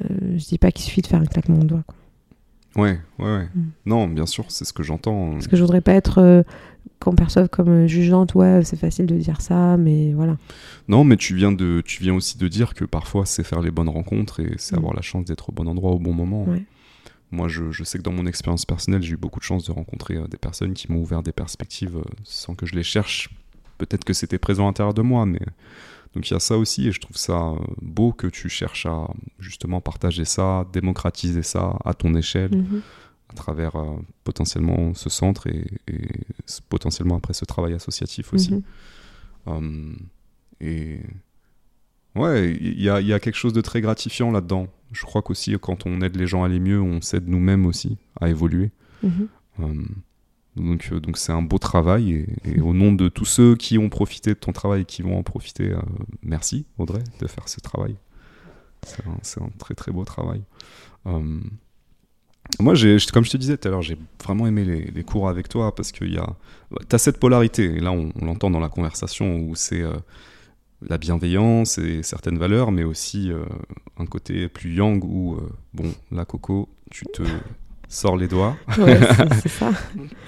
je 0.00 0.44
dis 0.48 0.58
pas 0.58 0.72
qu'il 0.72 0.84
suffit 0.84 1.00
de 1.00 1.06
faire 1.06 1.20
un 1.20 1.26
claquement 1.26 1.58
de 1.58 1.64
doigts. 1.64 1.84
Ouais, 2.76 2.98
ouais, 3.18 3.24
ouais. 3.24 3.48
Mm. 3.54 3.70
Non, 3.86 4.08
bien 4.08 4.26
sûr, 4.26 4.46
c'est 4.48 4.64
ce 4.64 4.72
que 4.72 4.82
j'entends. 4.82 5.32
Parce 5.32 5.48
que 5.48 5.56
je 5.56 5.62
voudrais 5.62 5.80
pas 5.80 5.92
être 5.92 6.44
qu'on 7.02 7.14
perçoive 7.14 7.48
comme 7.48 7.68
euh, 7.68 7.86
jugeante, 7.86 8.34
ouais, 8.34 8.62
c'est 8.64 8.76
facile 8.76 9.06
de 9.06 9.16
dire 9.16 9.40
ça, 9.40 9.76
mais 9.76 10.12
voilà. 10.12 10.36
Non, 10.88 11.04
mais 11.04 11.16
tu 11.16 11.34
viens, 11.34 11.52
de, 11.52 11.82
tu 11.84 12.02
viens 12.02 12.14
aussi 12.14 12.38
de 12.38 12.48
dire 12.48 12.74
que 12.74 12.84
parfois 12.84 13.26
c'est 13.26 13.44
faire 13.44 13.60
les 13.60 13.70
bonnes 13.70 13.88
rencontres 13.88 14.40
et 14.40 14.54
c'est 14.56 14.76
mm. 14.76 14.78
avoir 14.78 14.94
la 14.94 15.02
chance 15.02 15.24
d'être 15.24 15.50
au 15.50 15.52
bon 15.52 15.66
endroit 15.68 15.92
au 15.92 15.98
bon 15.98 16.12
moment. 16.12 16.46
Moi, 17.30 17.48
je, 17.48 17.70
je, 17.70 17.82
sais 17.82 17.96
que 17.96 18.02
dans 18.02 18.12
mon 18.12 18.26
expérience 18.26 18.66
personnelle, 18.66 19.02
j'ai 19.02 19.14
eu 19.14 19.16
beaucoup 19.16 19.40
de 19.40 19.44
chance 19.44 19.64
de 19.64 19.72
rencontrer 19.72 20.16
euh, 20.16 20.26
des 20.26 20.36
personnes 20.36 20.74
qui 20.74 20.92
m'ont 20.92 21.00
ouvert 21.00 21.22
des 21.22 21.32
perspectives 21.32 21.96
euh, 21.96 22.04
sans 22.24 22.54
que 22.54 22.66
je 22.66 22.74
les 22.74 22.82
cherche. 22.82 23.30
Peut-être 23.78 24.04
que 24.04 24.12
c'était 24.12 24.38
présent 24.38 24.64
à 24.64 24.66
l'intérieur 24.66 24.92
de 24.92 25.00
moi, 25.00 25.24
mais 25.24 25.40
donc 26.14 26.28
il 26.28 26.34
y 26.34 26.36
a 26.36 26.40
ça 26.40 26.58
aussi 26.58 26.88
et 26.88 26.92
je 26.92 27.00
trouve 27.00 27.16
ça 27.16 27.52
beau 27.80 28.12
que 28.12 28.26
tu 28.26 28.48
cherches 28.48 28.86
à 28.86 29.08
justement 29.38 29.80
partager 29.80 30.24
ça, 30.24 30.66
démocratiser 30.72 31.42
ça 31.42 31.76
à 31.84 31.94
ton 31.94 32.14
échelle. 32.14 32.50
Mm-hmm 32.50 32.80
à 33.32 33.34
travers 33.34 33.76
euh, 33.76 33.96
potentiellement 34.24 34.94
ce 34.94 35.10
centre 35.10 35.46
et, 35.46 35.64
potentiellement 36.68 37.16
après 37.16 37.32
ce 37.32 37.44
travail 37.44 37.74
associatif 37.74 38.32
aussi. 38.32 38.52
Mhm. 38.52 38.62
Hum, 39.46 39.96
et 40.60 41.00
ouais, 42.14 42.54
il 42.60 42.80
y 42.80 42.88
a, 42.88 43.00
y 43.00 43.12
a, 43.12 43.18
quelque 43.18 43.36
chose 43.36 43.52
de 43.52 43.60
très 43.60 43.80
gratifiant 43.80 44.30
là-dedans. 44.30 44.68
Je 44.92 45.04
crois 45.04 45.22
qu'aussi 45.22 45.56
quand 45.60 45.86
on 45.86 46.00
aide 46.02 46.16
les 46.16 46.26
gens 46.26 46.42
à 46.44 46.46
aller 46.46 46.60
mieux, 46.60 46.80
on 46.80 47.00
s'aide 47.00 47.26
nous-mêmes 47.26 47.66
aussi 47.66 47.96
à 48.20 48.28
évoluer. 48.28 48.70
Mhm. 49.02 49.28
Donc 50.56 50.88
euh, 50.92 51.00
donc 51.00 51.16
c'est 51.16 51.32
un 51.32 51.42
beau 51.42 51.58
travail 51.58 52.26
et, 52.44 52.60
au 52.60 52.74
nom 52.74 52.92
de 52.92 53.08
tous 53.08 53.24
ceux 53.24 53.56
qui 53.56 53.78
ont 53.78 53.88
profité 53.88 54.30
de 54.30 54.38
ton 54.38 54.52
travail 54.52 54.82
et 54.82 54.84
qui 54.84 55.02
vont 55.02 55.18
en 55.18 55.22
profiter, 55.22 55.70
euh, 55.70 55.80
merci 56.22 56.66
Audrey 56.78 57.02
de 57.20 57.26
faire 57.26 57.48
ce 57.48 57.60
travail. 57.60 57.96
C'est 59.22 59.40
un, 59.40 59.48
très 59.58 59.74
très 59.74 59.92
beau 59.92 60.04
travail. 60.04 60.42
Hum, 61.04 61.42
moi, 62.60 62.74
comme 63.12 63.24
je 63.24 63.30
te 63.30 63.36
disais 63.36 63.56
tout 63.56 63.68
à 63.68 63.70
l'heure, 63.70 63.82
j'ai 63.82 63.96
vraiment 64.22 64.46
aimé 64.46 64.64
les, 64.64 65.04
cours 65.04 65.28
avec 65.28 65.48
toi 65.48 65.74
parce 65.74 65.92
que 65.92 66.04
tu 66.04 66.18
as 66.18 66.98
cette 66.98 67.18
polarité, 67.18 67.64
et 67.64 67.80
là 67.80 67.92
on, 67.92 68.12
l'entend 68.20 68.50
dans 68.50 68.60
la 68.60 68.68
conversation, 68.68 69.38
où 69.38 69.54
c'est 69.54 69.80
euh, 69.80 69.94
la 70.88 70.98
bienveillance 70.98 71.78
et 71.78 72.02
certaines 72.02 72.38
valeurs, 72.38 72.72
mais 72.72 72.84
aussi 72.84 73.30
euh, 73.30 73.44
un 73.98 74.06
côté 74.06 74.48
plus 74.48 74.74
yang 74.74 75.02
où, 75.04 75.34
euh, 75.34 75.48
bon, 75.72 75.92
là 76.10 76.24
Coco, 76.24 76.68
tu 76.90 77.06
te 77.06 77.22
sors 77.92 78.16
les 78.16 78.28
doigts. 78.28 78.56
Ouais, 78.78 78.98
c'est 79.42 79.48
ça. 79.48 79.70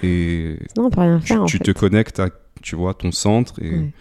et 0.03 0.57
on 0.77 0.89
peut 0.89 1.01
rien 1.01 1.19
faire. 1.19 1.45
Tu, 1.45 1.59
te 1.59 1.71
connectes 1.71 2.19
à, 2.19 2.29
tu 2.61 2.75
vois, 2.75 2.93
ton 2.93 3.11
centre. 3.11 3.61
Et 3.61 3.91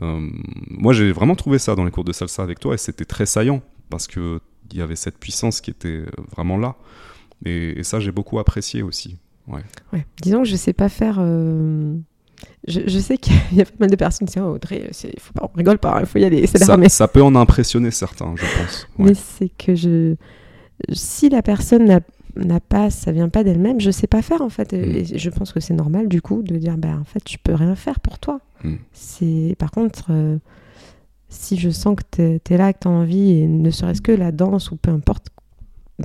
moi, 0.00 0.92
j'ai 0.92 1.12
vraiment 1.12 1.34
trouvé 1.34 1.58
ça 1.58 1.74
dans 1.74 1.84
les 1.84 1.90
cours 1.90 2.04
de 2.04 2.12
salsa 2.12 2.42
avec 2.42 2.58
toi, 2.58 2.74
et 2.74 2.78
c'était 2.78 3.04
très 3.04 3.26
saillant 3.26 3.62
parce 3.90 4.06
qu'il 4.06 4.40
y 4.72 4.80
avait 4.80 4.96
cette 4.96 5.18
puissance 5.18 5.60
qui 5.60 5.70
était 5.70 6.02
vraiment 6.34 6.56
là. 6.56 6.76
Et, 7.44 7.82
ça, 7.82 8.00
j'ai 8.00 8.12
beaucoup 8.12 8.38
apprécié 8.38 8.82
aussi. 8.82 9.16
Ouais. 9.48 9.62
ouais. 9.92 10.06
Disons 10.22 10.42
que 10.42 10.48
je 10.48 10.56
sais 10.56 10.72
pas 10.72 10.88
faire. 10.88 11.16
Euh, 11.18 11.96
je, 12.66 12.98
sais 12.98 13.18
qu'il 13.18 13.34
y 13.52 13.60
a 13.60 13.64
pas 13.64 13.72
mal 13.80 13.90
de 13.90 13.96
personnes 13.96 14.28
qui 14.28 14.34
disent 14.34 14.42
oh, 14.44 14.54
Audrey, 14.54 14.90
faut 15.18 15.32
pas, 15.32 15.50
on 15.52 15.56
rigole 15.56 15.78
pas, 15.78 15.98
il 16.00 16.06
faut 16.06 16.18
y 16.18 16.24
aller, 16.24 16.46
c'est 16.46 16.58
ça, 16.58 16.76
ça 16.88 17.08
peut 17.08 17.22
en 17.22 17.34
impressionner 17.34 17.90
certains, 17.90 18.34
je 18.36 18.42
pense. 18.42 18.88
Mais 18.98 19.14
c'est 19.14 19.48
que 19.48 19.74
je, 19.74 20.14
si 20.92 21.28
la 21.28 21.42
personne 21.42 21.86
n'a 21.86 22.00
pas, 22.68 22.90
ça 22.90 23.12
vient 23.12 23.28
pas 23.28 23.44
d'elle-même, 23.44 23.80
je 23.80 23.90
sais 23.90 24.06
pas 24.06 24.22
faire 24.22 24.42
en 24.42 24.48
fait. 24.48 24.72
Mm. 24.72 24.76
Et 24.76 25.18
je 25.18 25.30
pense 25.30 25.52
que 25.52 25.60
c'est 25.60 25.74
normal 25.74 26.08
du 26.08 26.22
coup 26.22 26.42
de 26.42 26.56
dire 26.56 26.76
bah 26.76 26.96
en 27.00 27.04
fait 27.04 27.22
tu 27.24 27.38
peux 27.38 27.54
rien 27.54 27.74
faire 27.74 28.00
pour 28.00 28.18
toi. 28.18 28.40
Mm. 28.64 28.74
C'est 28.92 29.56
par 29.58 29.70
contre 29.70 30.06
euh, 30.10 30.38
si 31.28 31.56
je 31.56 31.70
sens 31.70 31.96
que 31.96 32.38
tu 32.38 32.52
es, 32.52 32.56
là, 32.56 32.72
que 32.72 32.80
tu 32.80 32.88
as 32.88 32.90
envie 32.90 33.32
et 33.32 33.46
ne 33.46 33.70
serait-ce 33.70 34.02
que 34.02 34.12
la 34.12 34.32
danse 34.32 34.70
ou 34.70 34.76
peu 34.76 34.90
importe, 34.90 35.28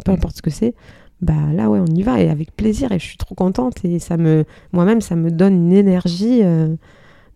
peu 0.05 0.11
importe 0.11 0.37
ce 0.37 0.41
que 0.41 0.49
c'est, 0.49 0.73
bah 1.21 1.33
là 1.53 1.69
ouais 1.69 1.79
on 1.79 1.87
y 1.87 2.03
va 2.03 2.21
et 2.21 2.29
avec 2.29 2.55
plaisir 2.55 2.91
et 2.91 2.99
je 2.99 3.05
suis 3.05 3.17
trop 3.17 3.33
contente 3.33 3.83
et 3.83 3.97
ça 3.97 4.17
me 4.17 4.45
moi-même 4.71 5.01
ça 5.01 5.15
me 5.15 5.31
donne 5.31 5.55
une 5.55 5.73
énergie 5.73 6.41
euh, 6.43 6.75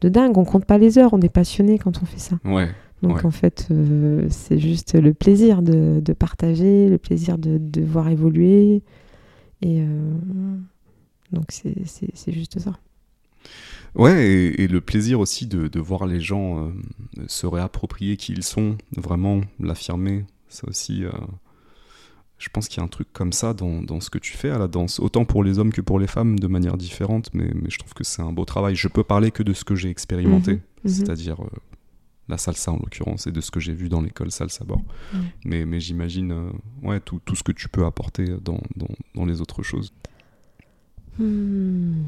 de 0.01 0.09
dingue. 0.09 0.37
On 0.37 0.45
compte 0.45 0.65
pas 0.65 0.77
les 0.77 0.97
heures, 0.97 1.13
on 1.13 1.21
est 1.21 1.29
passionné 1.29 1.77
quand 1.79 2.01
on 2.01 2.05
fait 2.05 2.19
ça. 2.19 2.35
Ouais. 2.45 2.69
Donc 3.01 3.25
en 3.25 3.31
fait, 3.31 3.67
euh, 3.71 4.27
c'est 4.29 4.59
juste 4.59 4.93
le 4.93 5.13
plaisir 5.13 5.61
de, 5.61 6.13
partager, 6.13 6.87
le 6.87 6.97
plaisir 6.97 7.37
de, 7.37 7.57
de 7.57 7.81
voir 7.81 8.09
évoluer. 8.09 8.83
Et 9.61 9.81
euh, 9.81 10.13
donc 11.31 11.45
c'est 11.51 12.31
juste 12.31 12.59
ça. 12.59 12.77
Ouais, 13.95 14.25
et, 14.25 14.67
le 14.67 14.79
plaisir 14.81 15.19
aussi 15.19 15.47
de, 15.47 15.79
voir 15.79 16.05
les 16.05 16.21
gens 16.21 16.67
euh, 16.67 16.71
se 17.27 17.47
réapproprier 17.47 18.17
qui 18.17 18.33
ils 18.33 18.43
sont, 18.43 18.77
vraiment 18.95 19.41
l'affirmer. 19.59 20.25
Ça 20.47 20.67
aussi, 20.67 21.03
je 22.37 22.49
pense 22.49 22.67
qu'il 22.67 22.79
y 22.79 22.81
a 22.81 22.83
un 22.83 22.89
truc 22.89 23.07
comme 23.13 23.31
ça 23.31 23.53
dans, 23.53 23.81
dans, 23.81 23.99
ce 23.99 24.09
que 24.09 24.19
tu 24.19 24.33
fais 24.33 24.49
à 24.49 24.59
la 24.59 24.67
danse, 24.67 24.99
autant 24.99 25.25
pour 25.25 25.43
les 25.43 25.59
hommes 25.59 25.71
que 25.71 25.81
pour 25.81 25.97
les 25.97 26.07
femmes, 26.07 26.37
de 26.37 26.47
manière 26.47 26.77
différente, 26.77 27.29
mais, 27.33 27.49
mais 27.55 27.69
je 27.69 27.79
trouve 27.79 27.93
que 27.93 28.03
c'est 28.03 28.21
un 28.21 28.31
beau 28.31 28.45
travail. 28.45 28.75
Je 28.75 28.89
peux 28.89 29.03
parler 29.03 29.31
que 29.31 29.43
de 29.43 29.53
ce 29.53 29.63
que 29.63 29.75
j'ai 29.75 29.89
expérimenté, 29.89 30.53
mhm. 30.53 30.61
Mhm. 30.83 30.89
c'est-à-dire 30.91 31.37
la 32.31 32.37
salsa 32.37 32.71
en 32.71 32.77
l'occurrence, 32.77 33.27
et 33.27 33.31
de 33.31 33.41
ce 33.41 33.51
que 33.51 33.59
j'ai 33.59 33.73
vu 33.73 33.89
dans 33.89 34.01
l'école 34.01 34.31
salsa 34.31 34.65
bord. 34.65 34.81
Mais, 35.45 35.65
mais 35.65 35.79
j'imagine 35.79 36.31
euh, 36.31 36.49
ouais, 36.81 36.99
tout, 36.99 37.19
tout, 37.23 37.35
ce 37.35 37.43
que 37.43 37.51
tu 37.51 37.69
peux 37.69 37.85
apporter 37.85 38.25
dans, 38.41 38.59
dans, 38.75 38.87
dans 39.13 39.25
les 39.25 39.41
autres 39.41 39.61
choses. 39.61 39.93
Hmm. 41.19 42.01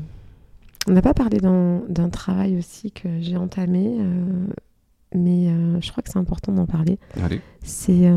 On 0.87 0.91
n'a 0.91 1.01
pas 1.01 1.13
parlé 1.13 1.37
d'un 1.39 2.09
travail 2.09 2.57
aussi 2.57 2.91
que 2.91 3.21
j'ai 3.21 3.37
entamé, 3.37 3.97
euh, 3.99 4.47
mais 5.13 5.49
euh, 5.49 5.79
je 5.81 5.91
crois 5.91 6.01
que 6.01 6.09
c'est 6.09 6.19
important 6.19 6.51
d'en 6.51 6.65
parler. 6.65 6.97
Allez. 7.21 7.41
C'est. 7.61 8.11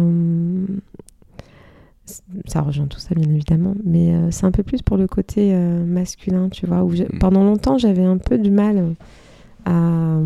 ça 2.46 2.60
rejoint 2.62 2.86
tout 2.86 2.98
ça, 2.98 3.14
bien 3.14 3.28
évidemment, 3.30 3.74
mais 3.84 4.30
c'est 4.32 4.46
un 4.46 4.52
peu 4.52 4.62
plus 4.62 4.82
pour 4.82 4.96
le 4.96 5.06
côté 5.06 5.54
masculin, 5.56 6.48
tu 6.48 6.66
vois. 6.66 6.82
Où 6.82 6.92
hmm. 6.92 7.18
pendant 7.20 7.44
longtemps, 7.44 7.78
j'avais 7.78 8.04
un 8.04 8.18
peu 8.18 8.38
du 8.38 8.50
mal 8.50 8.94
à 9.64 10.18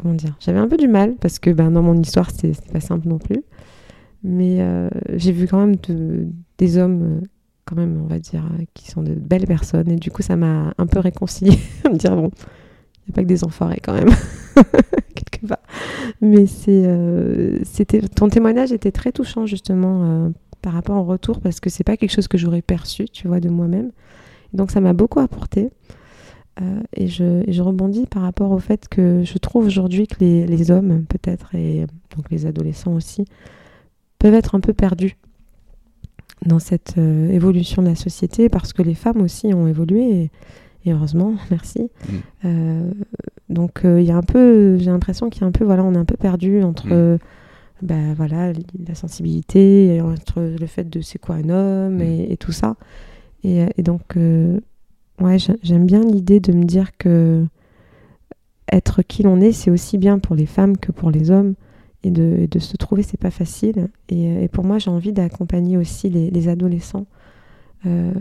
comment 0.00 0.14
dire 0.14 0.36
J'avais 0.40 0.58
un 0.58 0.68
peu 0.68 0.76
du 0.76 0.88
mal 0.88 1.14
parce 1.20 1.38
que 1.38 1.50
ben, 1.50 1.70
dans 1.70 1.82
mon 1.82 1.96
histoire, 1.96 2.30
c'était 2.30 2.52
pas 2.72 2.80
simple 2.80 3.08
non 3.08 3.18
plus. 3.18 3.42
Mais 4.22 4.58
euh, 4.60 4.88
j'ai 5.14 5.32
vu 5.32 5.46
quand 5.46 5.58
même 5.58 5.76
des 6.58 6.78
hommes, 6.78 7.02
euh, 7.02 7.26
quand 7.64 7.76
même, 7.76 8.00
on 8.02 8.06
va 8.06 8.18
dire, 8.18 8.44
euh, 8.44 8.64
qui 8.74 8.90
sont 8.90 9.02
de 9.02 9.14
belles 9.14 9.46
personnes. 9.46 9.90
Et 9.90 9.96
du 9.96 10.10
coup, 10.10 10.22
ça 10.22 10.36
m'a 10.36 10.74
un 10.76 10.86
peu 10.86 10.98
réconcilié. 10.98 11.58
me 11.90 11.96
dire, 11.96 12.14
bon, 12.14 12.30
il 13.06 13.10
n'y 13.10 13.12
a 13.12 13.14
pas 13.14 13.22
que 13.22 13.28
des 13.28 13.44
enfoirés 13.44 13.80
quand 13.82 13.94
même. 13.94 14.10
Quelque 15.14 15.46
part. 15.46 15.58
Mais 16.20 16.44
ton 18.14 18.28
témoignage 18.28 18.72
était 18.72 18.92
très 18.92 19.12
touchant, 19.12 19.46
justement, 19.46 20.30
par 20.60 20.74
rapport 20.74 20.96
au 20.96 21.04
retour, 21.04 21.40
parce 21.40 21.60
que 21.60 21.70
c'est 21.70 21.84
pas 21.84 21.96
quelque 21.96 22.12
chose 22.12 22.28
que 22.28 22.36
j'aurais 22.36 22.62
perçu, 22.62 23.06
tu 23.08 23.26
vois, 23.26 23.40
de 23.40 23.48
moi-même. 23.48 23.90
Donc, 24.52 24.70
ça 24.70 24.80
m'a 24.80 24.92
beaucoup 24.92 25.20
apporté. 25.20 25.70
Euh, 26.60 26.80
et, 26.94 27.06
je, 27.06 27.62
rebondis 27.62 28.06
par 28.06 28.22
rapport 28.22 28.50
au 28.50 28.58
fait 28.58 28.88
que 28.88 29.22
je 29.24 29.38
trouve 29.38 29.66
aujourd'hui 29.66 30.06
que 30.06 30.18
les, 30.20 30.70
hommes, 30.70 31.04
peut-être, 31.04 31.54
et 31.54 31.86
donc 32.16 32.30
les 32.30 32.46
adolescents 32.46 32.94
aussi, 32.94 33.24
peuvent 34.18 34.34
être 34.34 34.54
un 34.54 34.60
peu 34.60 34.72
perdus 34.72 35.16
dans 36.46 36.58
cette 36.58 36.94
euh, 36.98 37.30
évolution 37.30 37.82
de 37.82 37.88
la 37.88 37.94
société 37.94 38.48
parce 38.48 38.72
que 38.72 38.82
les 38.82 38.94
femmes 38.94 39.20
aussi 39.20 39.52
ont 39.52 39.66
évolué 39.66 40.30
et, 40.84 40.92
heureusement, 40.92 41.34
merci. 41.50 41.80
Mm. 41.80 42.14
Euh, 42.46 42.90
donc 43.48 43.82
il 43.84 44.02
y 44.02 44.10
a 44.10 44.16
un 44.16 44.22
peu, 44.22 44.78
j'ai 44.78 44.90
l'impression 44.90 45.28
qu'il 45.30 45.42
y 45.42 45.44
a 45.44 45.48
un 45.48 45.52
peu, 45.52 45.64
voilà, 45.64 45.84
on 45.84 45.94
est 45.94 45.98
un 45.98 46.04
peu 46.04 46.16
perdu 46.16 46.62
entre. 46.62 46.86
Mm. 46.86 47.18
Ben, 47.82 48.12
voilà, 48.12 48.52
la 48.86 48.94
sensibilité, 48.94 50.02
entre 50.02 50.42
le 50.42 50.66
fait 50.66 50.90
de 50.90 51.00
c'est 51.00 51.18
quoi 51.18 51.36
un 51.36 51.48
homme 51.48 51.96
mm. 51.96 52.30
et, 52.30 52.36
tout 52.36 52.52
ça. 52.52 52.76
Et, 53.42 53.64
et 53.78 53.82
donc, 53.82 54.18
Ouais, 55.20 55.36
j'aime 55.62 55.86
bien 55.86 56.00
l'idée 56.00 56.40
de 56.40 56.52
me 56.52 56.64
dire 56.64 56.96
que 56.96 57.44
être 58.72 59.02
qui 59.02 59.22
l'on 59.22 59.40
est, 59.40 59.52
c'est 59.52 59.70
aussi 59.70 59.98
bien 59.98 60.18
pour 60.18 60.34
les 60.34 60.46
femmes 60.46 60.76
que 60.76 60.92
pour 60.92 61.10
les 61.10 61.30
hommes. 61.30 61.54
Et 62.02 62.10
de, 62.10 62.48
de 62.50 62.58
se 62.58 62.78
trouver, 62.78 63.02
c'est 63.02 63.20
pas 63.20 63.30
facile. 63.30 63.88
Et, 64.08 64.44
et 64.44 64.48
pour 64.48 64.64
moi, 64.64 64.78
j'ai 64.78 64.90
envie 64.90 65.12
d'accompagner 65.12 65.76
aussi 65.76 66.08
les, 66.08 66.30
les 66.30 66.48
adolescents 66.48 67.06
euh, 67.86 68.12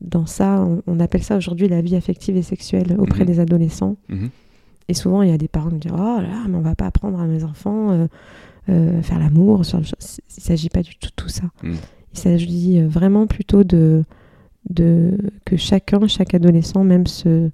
dans 0.00 0.26
ça. 0.26 0.66
On, 0.86 1.00
appelle 1.00 1.22
ça 1.22 1.36
aujourd'hui 1.36 1.68
la 1.68 1.80
vie 1.80 1.94
affective 1.94 2.36
et 2.36 2.42
sexuelle 2.42 2.96
auprès 2.98 3.20
mhm. 3.20 3.26
des 3.26 3.40
adolescents. 3.40 3.96
Mhm. 4.08 4.30
Et 4.88 4.94
souvent, 4.94 5.22
il 5.22 5.30
y 5.30 5.32
a 5.32 5.38
des 5.38 5.48
parents 5.48 5.68
qui 5.68 5.76
me 5.76 5.80
disent 5.80 5.92
Oh 5.94 6.20
là, 6.20 6.46
mais 6.48 6.56
on 6.56 6.62
va 6.62 6.74
pas 6.74 6.86
apprendre 6.86 7.20
à 7.20 7.26
mes 7.26 7.44
enfants 7.44 7.90
euh, 7.90 8.06
euh, 8.68 9.02
faire 9.02 9.18
l'amour. 9.18 9.62
Il 9.72 9.78
ne 9.78 9.84
s'agit 10.28 10.68
pas 10.68 10.82
du 10.82 10.96
tout 10.96 11.10
de 11.10 11.14
tout 11.14 11.28
ça. 11.28 11.44
Mhm. 11.62 11.76
Il 12.14 12.18
s'agit 12.18 12.80
vraiment 12.82 13.26
plutôt 13.26 13.62
de 13.62 14.02
de 14.68 15.16
que 15.44 15.56
chacun, 15.56 16.06
chaque 16.06 16.34
adolescent 16.34 16.84
même 16.84 17.06
se 17.06 17.50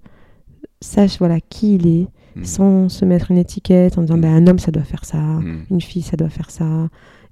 sache 0.81 1.18
voilà 1.18 1.40
qui 1.40 1.76
il 1.76 1.86
est, 1.86 2.09
hmm. 2.36 2.44
sans 2.44 2.89
se 2.89 3.05
mettre 3.05 3.31
une 3.31 3.39
étiquette 3.39 3.98
en 3.98 4.02
disant 4.02 4.18
ben, 4.18 4.35
un 4.35 4.47
homme 4.47 4.59
ça 4.59 4.70
doit 4.70 4.82
faire 4.85 5.05
ça, 5.05 5.18
hmm. 5.18 5.64
une 5.70 5.81
fille 5.81 6.02
ça 6.02 6.16
doit 6.16 6.28
faire 6.28 6.51
ça, 6.51 6.89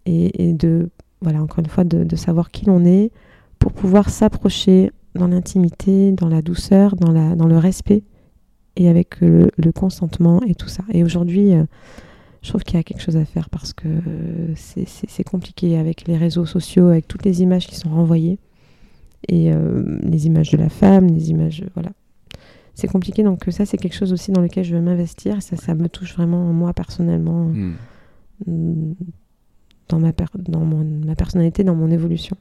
et, 0.07 0.53
de 0.53 0.91
voilà 1.21 1.43
encore 1.43 1.61
une 1.61 1.67
fois 1.67 1.85
de, 1.85 2.17
savoir 2.17 2.51
qui 2.51 2.67
l'on 2.67 2.85
est 2.85 3.11
pour 3.59 3.73
pouvoir 3.73 4.11
s'approcher 4.11 4.91
dans 5.15 5.29
l'intimité, 5.29 6.11
dans 6.13 6.29
la 6.29 6.43
douceur, 6.43 6.97
dans, 6.97 7.13
la, 7.13 7.37
dans 7.37 7.47
le 7.47 7.59
respect 7.59 8.03
et 8.77 8.89
avec 8.89 9.21
le, 9.21 9.51
consentement 9.73 10.41
et 10.43 10.55
tout 10.55 10.69
ça. 10.69 10.83
Et 10.91 11.05
aujourd'hui, 11.05 11.53
euh, 11.53 11.65
je 12.43 12.49
trouve 12.49 12.65
qu'il 12.65 12.77
y 12.77 12.81
a 12.81 12.83
quelque 12.83 13.03
chose 13.03 13.17
à 13.17 13.25
faire 13.25 13.51
parce 13.51 13.73
que 13.73 13.89
c'est 14.57 15.25
compliqué 15.25 15.79
avec 15.79 16.09
les 16.09 16.17
réseaux 16.17 16.47
sociaux, 16.47 16.89
avec 16.89 17.07
toutes 17.07 17.25
les 17.25 17.43
images 17.43 17.67
qui 17.67 17.77
sont 17.77 17.91
renvoyées 17.91 18.39
et 19.29 19.53
euh, 19.53 19.99
les 20.03 20.27
images 20.27 20.51
de 20.51 20.57
la 20.57 20.69
femme, 20.69 21.09
les 21.09 21.31
images, 21.31 21.65
voilà. 21.75 21.91
C'est 22.75 22.89
compliqué, 22.89 23.23
donc 23.23 23.45
ça 23.51 23.67
c'est 23.67 23.77
quelque 23.77 23.95
chose 23.95 24.13
aussi 24.13 24.33
dans 24.33 24.41
lequel 24.41 24.65
je 24.65 24.75
veux 24.75 24.81
m'investir, 24.81 25.37
et 25.37 25.41
ça, 25.41 25.57
ça 25.57 25.75
me 25.75 25.89
touche 25.89 26.15
vraiment 26.15 26.53
moi 26.53 26.73
personnellement, 26.73 27.45
hmm. 27.45 27.75
Mm, 28.47 28.95
dans, 29.89 29.99
ma, 29.99 30.13
dans 30.39 30.65
ma 30.65 31.15
personnalité, 31.15 31.65
dans 31.65 31.75
mon 31.75 31.91
évolution. 31.91 32.37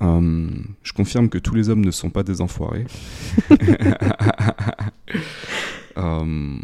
Hum, 0.00 0.74
je 0.82 0.92
confirme 0.92 1.28
que 1.28 1.38
tous 1.38 1.54
les 1.54 1.70
hommes 1.70 1.84
ne 1.84 1.90
sont 1.90 2.10
pas 2.10 2.22
des 2.22 2.40
enfoirés. 2.40 2.86
Hum, 5.98 6.60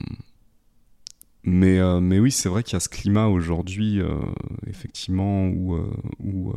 mais, 1.42 1.78
euh, 1.78 2.00
mais 2.00 2.18
oui, 2.18 2.30
c'est 2.30 2.50
vrai 2.50 2.62
qu'il 2.62 2.74
y 2.74 2.76
a 2.76 2.80
ce 2.80 2.90
climat 2.90 3.28
aujourd'hui, 3.28 3.98
euh, 3.98 4.18
effectivement, 4.66 5.46
où, 5.46 5.74
où 6.22 6.52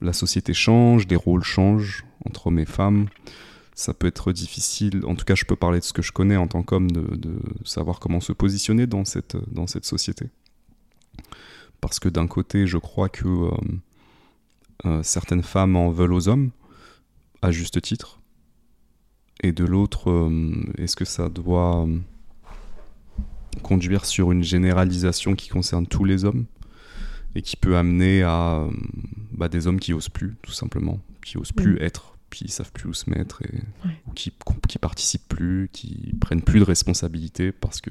la 0.00 0.12
société 0.12 0.54
change, 0.54 1.06
des 1.06 1.16
rôles 1.16 1.44
changent 1.44 2.04
entre 2.24 2.48
hommes 2.48 2.58
et 2.58 2.66
femmes. 2.66 3.08
Ça 3.74 3.94
peut 3.94 4.06
être 4.06 4.32
difficile, 4.32 5.02
en 5.06 5.14
tout 5.14 5.24
cas 5.24 5.34
je 5.34 5.44
peux 5.44 5.56
parler 5.56 5.78
de 5.78 5.84
ce 5.84 5.92
que 5.92 6.02
je 6.02 6.10
connais 6.10 6.36
en 6.36 6.48
tant 6.48 6.62
qu'homme, 6.62 6.90
de, 6.90 7.38
savoir 7.64 8.00
comment 8.00 8.20
se 8.20 8.32
positionner 8.32 8.86
dans 8.86 9.04
cette, 9.04 9.36
dans 9.52 9.66
cette 9.66 9.84
société. 9.84 10.26
Parce 11.80 12.00
que 12.00 12.08
d'un 12.08 12.26
côté, 12.26 12.66
je 12.66 12.78
crois 12.78 13.08
que 13.08 13.28
euh, 13.28 13.50
euh, 14.84 15.02
certaines 15.04 15.44
femmes 15.44 15.76
en 15.76 15.90
veulent 15.90 16.12
aux 16.12 16.28
hommes, 16.28 16.50
à 17.40 17.52
juste 17.52 17.80
titre. 17.80 18.20
Et 19.44 19.52
de 19.52 19.64
l'autre, 19.64 20.10
euh, 20.10 20.72
est-ce 20.76 20.96
que 20.96 21.04
ça 21.04 21.28
doit 21.28 21.86
conduire 23.62 24.04
sur 24.04 24.32
une 24.32 24.42
généralisation 24.42 25.36
qui 25.36 25.48
concerne 25.48 25.86
tous 25.86 26.04
les 26.04 26.24
hommes? 26.24 26.46
Et 27.34 27.42
qui 27.42 27.56
peut 27.56 27.76
amener 27.76 28.22
à 28.22 28.66
bah, 29.32 29.48
des 29.48 29.66
hommes 29.66 29.80
qui 29.80 29.92
osent 29.92 30.08
plus, 30.08 30.36
tout 30.42 30.52
simplement, 30.52 31.00
qui 31.24 31.38
osent 31.38 31.52
plus 31.52 31.78
être, 31.80 32.16
qui 32.30 32.48
savent 32.48 32.72
plus 32.72 32.88
où 32.88 32.94
se 32.94 33.10
mettre, 33.10 33.42
et, 33.42 33.60
ou 34.06 34.12
qui, 34.12 34.32
qui 34.68 34.78
participent 34.78 35.28
plus, 35.28 35.68
qui 35.72 36.14
prennent 36.20 36.42
plus 36.42 36.60
de 36.60 36.64
responsabilités 36.64 37.52
parce 37.52 37.80
que 37.80 37.90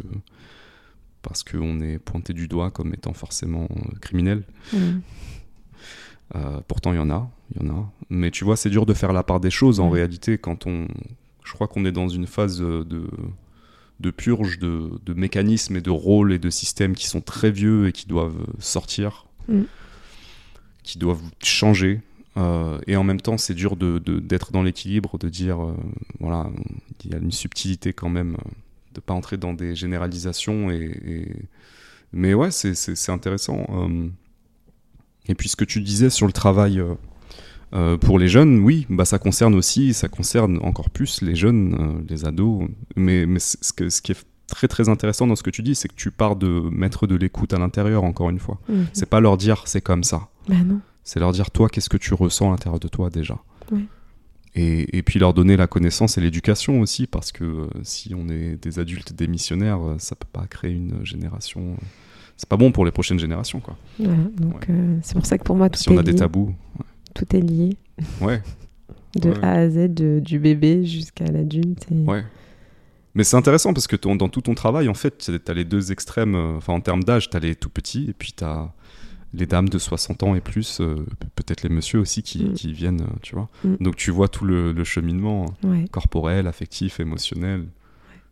parce 1.22 1.44
qu'on 1.44 1.82
est 1.82 2.00
pointé 2.00 2.32
du 2.34 2.48
doigt 2.48 2.72
comme 2.72 2.94
étant 2.94 3.12
forcément 3.12 3.68
euh, 3.72 3.98
criminel. 4.00 4.44
Euh, 6.36 6.62
pourtant, 6.68 6.94
il 6.94 6.98
y 6.98 7.00
en 7.00 7.10
a, 7.10 7.30
il 7.52 7.62
y 7.62 7.70
en 7.70 7.76
a. 7.76 7.92
Mais 8.10 8.32
tu 8.32 8.46
vois, 8.46 8.56
c'est 8.56 8.70
dur 8.70 8.86
de 8.86 8.94
faire 8.94 9.12
la 9.12 9.24
part 9.24 9.42
des 9.42 9.50
choses 9.50 9.80
en 9.80 9.90
réalité 9.90 10.38
quand 10.38 10.68
on. 10.68 10.88
Je 11.44 11.54
crois 11.54 11.68
qu'on 11.68 11.86
est 11.86 11.92
dans 11.92 12.08
une 12.08 12.28
phase 12.28 12.60
de, 12.60 12.86
de 14.00 14.12
purge 14.12 14.60
de, 14.60 14.92
de, 15.06 15.14
mécanismes 15.14 15.78
et 15.78 15.82
de 15.82 15.90
rôles 15.90 16.34
et 16.34 16.40
de 16.40 16.50
systèmes 16.50 16.94
qui 16.94 17.08
sont 17.08 17.22
très 17.22 17.52
vieux 17.52 17.88
et 17.88 17.92
qui 17.92 18.06
doivent 18.06 18.46
sortir. 18.60 19.27
Mm. 19.48 19.64
qui 20.84 20.98
doivent 20.98 21.22
changer. 21.44 22.02
Euh, 22.38 22.80
et 22.86 22.96
en 22.96 23.04
même 23.04 23.20
temps, 23.20 23.38
c'est 23.38 23.54
dur 23.54 23.76
d'être 23.76 24.04
de, 24.04 24.20
d'être 24.20 24.52
dans 24.52 24.62
l'équilibre, 24.62 25.18
de 25.18 25.30
dire, 25.30 25.64
euh, 25.64 25.76
voilà, 26.20 26.50
il 27.04 27.12
y 27.12 27.16
a 27.16 27.18
une 27.18 27.32
subtilité 27.32 27.94
quand 27.94 28.10
même, 28.10 28.36
euh, 28.36 28.50
de 28.94 29.00
pas 29.00 29.14
entrer 29.14 29.38
dans 29.38 29.54
des 29.54 29.76
généralisations. 29.76 30.72
Et. 30.72 31.28
Mais 32.14 32.34
ouais, 32.34 32.52
c'est 32.52 33.10
intéressant. 33.10 33.68
Et 35.28 35.36
puis 35.36 35.50
ce 35.50 35.58
que 35.58 35.66
tu 35.66 35.82
disais 35.82 36.10
sur 36.10 36.26
le 36.26 36.32
travail 36.32 36.82
pour 38.00 38.18
les 38.18 38.30
jeunes, 38.30 38.60
oui, 38.60 38.88
bah, 38.90 39.04
ça 39.04 39.20
concerne 39.20 39.54
aussi, 39.54 39.94
ça 39.94 40.08
concerne 40.08 40.58
encore 40.64 40.90
plus 40.90 41.22
les 41.22 41.36
jeunes, 41.36 42.06
les 42.08 42.24
ados. 42.24 42.70
Mais, 42.96 43.26
mais 43.26 43.40
ce, 43.40 43.74
que, 43.74 43.90
ce 43.90 44.02
qui 44.02 44.14
est 44.14 44.26
très 44.48 44.68
très 44.68 44.90
intéressant 44.90 45.28
dans 45.28 45.36
ce 45.36 45.44
que 45.44 45.50
tu 45.50 45.62
dis, 45.62 45.76
c'est 45.76 45.88
que 45.88 45.96
tu 45.96 46.12
pars 46.12 46.36
de 46.36 46.48
mettre 46.72 47.06
de 47.08 47.16
l'écoute 47.16 47.54
à 47.54 47.60
l'intérieur, 47.60 48.04
encore 48.04 48.30
une 48.30 48.40
fois. 48.40 48.60
Mhm. 48.70 48.88
C'est 48.94 49.06
pas 49.10 49.20
leur 49.20 49.38
dire 49.38 49.64
c'est 49.66 49.82
comme 49.82 50.04
ça. 50.04 50.28
Bah. 50.48 50.56
C'est 51.04 51.20
leur 51.20 51.32
dire 51.32 51.52
toi, 51.52 51.70
qu'est-ce 51.70 51.90
que 51.90 51.98
tu 51.98 52.14
ressens 52.14 52.48
à 52.48 52.52
l'intérieur 52.52 52.80
de 52.80 52.88
toi 52.88 53.10
déjà. 53.10 53.38
Ouais. 53.72 53.82
Et, 54.56 54.98
et, 54.98 55.04
puis 55.04 55.20
leur 55.20 55.34
donner 55.36 55.56
la 55.56 55.68
connaissance 55.68 56.18
et 56.18 56.22
l'éducation 56.22 56.82
aussi, 56.82 57.06
parce 57.06 57.32
que 57.32 57.44
euh, 57.44 57.68
si 57.84 58.16
on 58.16 58.28
est 58.28 58.56
des 58.62 58.80
adultes 58.80 59.14
démissionnaires, 59.14 59.80
euh, 59.86 59.96
ça 60.00 60.16
peut 60.16 60.28
pas 60.34 60.48
créer 60.48 60.72
une 60.72 61.06
génération. 61.06 61.62
euh, 61.62 61.86
c'est 62.38 62.50
pas 62.50 62.58
bon 62.58 62.72
pour 62.72 62.84
les 62.84 62.92
prochaines 62.92 63.20
générations, 63.20 63.60
quoi. 63.60 63.78
Donc 64.00 64.70
euh, 64.70 64.98
c'est 65.04 65.14
pour 65.14 65.26
ça 65.26 65.38
que 65.38 65.44
pour 65.44 65.56
moi 65.56 65.70
tout 65.70 65.80
Si 65.80 65.90
on 65.90 65.98
a 65.98 66.04
des 66.04 66.16
tabous. 66.16 66.54
Tout 67.14 67.36
est 67.36 67.40
lié, 67.42 67.78
Ouais, 68.22 68.42
de. 69.16 69.32
A 69.44 69.52
à 69.54 69.70
Z, 69.70 69.94
de- 69.94 70.20
du 70.24 70.40
bébé 70.40 70.86
jusqu'à 70.86 71.26
l'adulte. 71.26 71.86
et- 71.92 72.10
ouais. 72.10 72.24
Mais 73.16 73.24
c'est 73.24 73.36
intéressant 73.38 73.74
parce 73.74 73.88
que 73.88 73.96
ton- 73.96 74.16
dans 74.16 74.30
tout 74.30 74.42
ton 74.42 74.54
travail, 74.54 74.90
en 74.90 74.94
fait, 74.94 75.18
tu 75.18 75.52
as 75.52 75.54
les 75.54 75.66
deux 75.66 75.92
extrêmes. 75.92 76.36
euh, 76.36 76.58
Enfin, 76.58 76.74
en 76.74 76.82
termes 76.82 77.04
d'âge, 77.04 77.30
tu 77.30 77.38
as 77.38 77.40
les 77.40 77.56
tout 77.56 77.70
petits 77.70 78.06
et 78.10 78.14
puis 78.14 78.34
tu 78.34 78.44
as 78.44 78.72
les 79.34 79.46
dames 79.46 79.70
de 79.70 79.78
60 79.78 80.24
ans 80.24 80.36
et 80.36 80.42
plus, 80.42 80.80
euh, 80.82 80.96
pe- 81.20 81.28
peut-être 81.36 81.64
les 81.64 81.70
messieurs 81.70 82.00
aussi 82.00 82.22
qui, 82.24 82.46
Mm. 82.46 82.54
qui 82.54 82.74
viennent, 82.74 83.02
euh, 83.02 83.16
tu 83.22 83.36
vois. 83.36 83.50
Mm. 83.64 83.76
Donc 83.82 83.96
tu 83.96 84.12
vois 84.12 84.28
tout 84.30 84.46
le, 84.46 84.72
le 84.72 84.84
cheminement 84.84 85.46
Ouais. 85.64 85.86
corporel, 85.92 86.48
affectif, 86.48 87.00
émotionnel, 87.00 87.66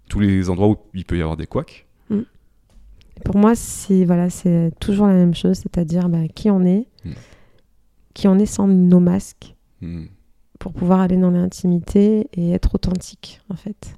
tous 0.07 0.19
les 0.19 0.49
endroits 0.49 0.67
où 0.69 0.77
il 0.93 1.03
peut 1.03 1.17
y 1.17 1.21
avoir 1.21 1.35
des 1.37 1.47
couacs. 1.47 1.85
Pour 3.23 3.37
moi, 3.37 3.55
c'est 3.55 4.03
voilà, 4.03 4.29
c'est 4.29 4.71
toujours 4.81 5.07
la 5.07 5.13
même 5.13 5.33
chose, 5.33 5.57
c'est-à-dire 5.59 6.09
bah, 6.09 6.27
qui 6.35 6.49
on 6.51 6.65
est, 6.65 6.85
Mm. 7.05 7.11
qui 8.13 8.27
on 8.27 8.37
est 8.37 8.45
sans 8.45 8.67
nos 8.67 8.99
masques, 8.99 9.55
Mm. 9.81 10.05
pour 10.59 10.73
pouvoir 10.73 10.99
aller 10.99 11.15
dans 11.17 11.31
l'intimité 11.31 12.27
et 12.33 12.51
être 12.51 12.75
authentique, 12.75 13.39
en 13.49 13.55
fait. 13.55 13.95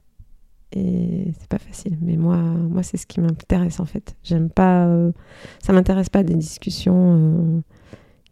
Et 0.73 1.31
c'est 1.39 1.47
pas 1.47 1.59
facile, 1.59 1.97
mais 2.01 2.17
moi, 2.17 2.37
moi 2.37 2.83
c'est 2.83 2.97
ce 2.97 3.07
qui 3.07 3.21
m'intéresse 3.21 3.79
en 3.79 3.85
fait. 3.85 4.15
J'aime 4.23 4.49
pas, 4.49 4.85
euh, 4.85 5.11
ça 5.63 5.71
m'intéresse 5.73 6.09
pas 6.09 6.23
des 6.23 6.35
discussions 6.35 7.15
euh, 7.17 7.61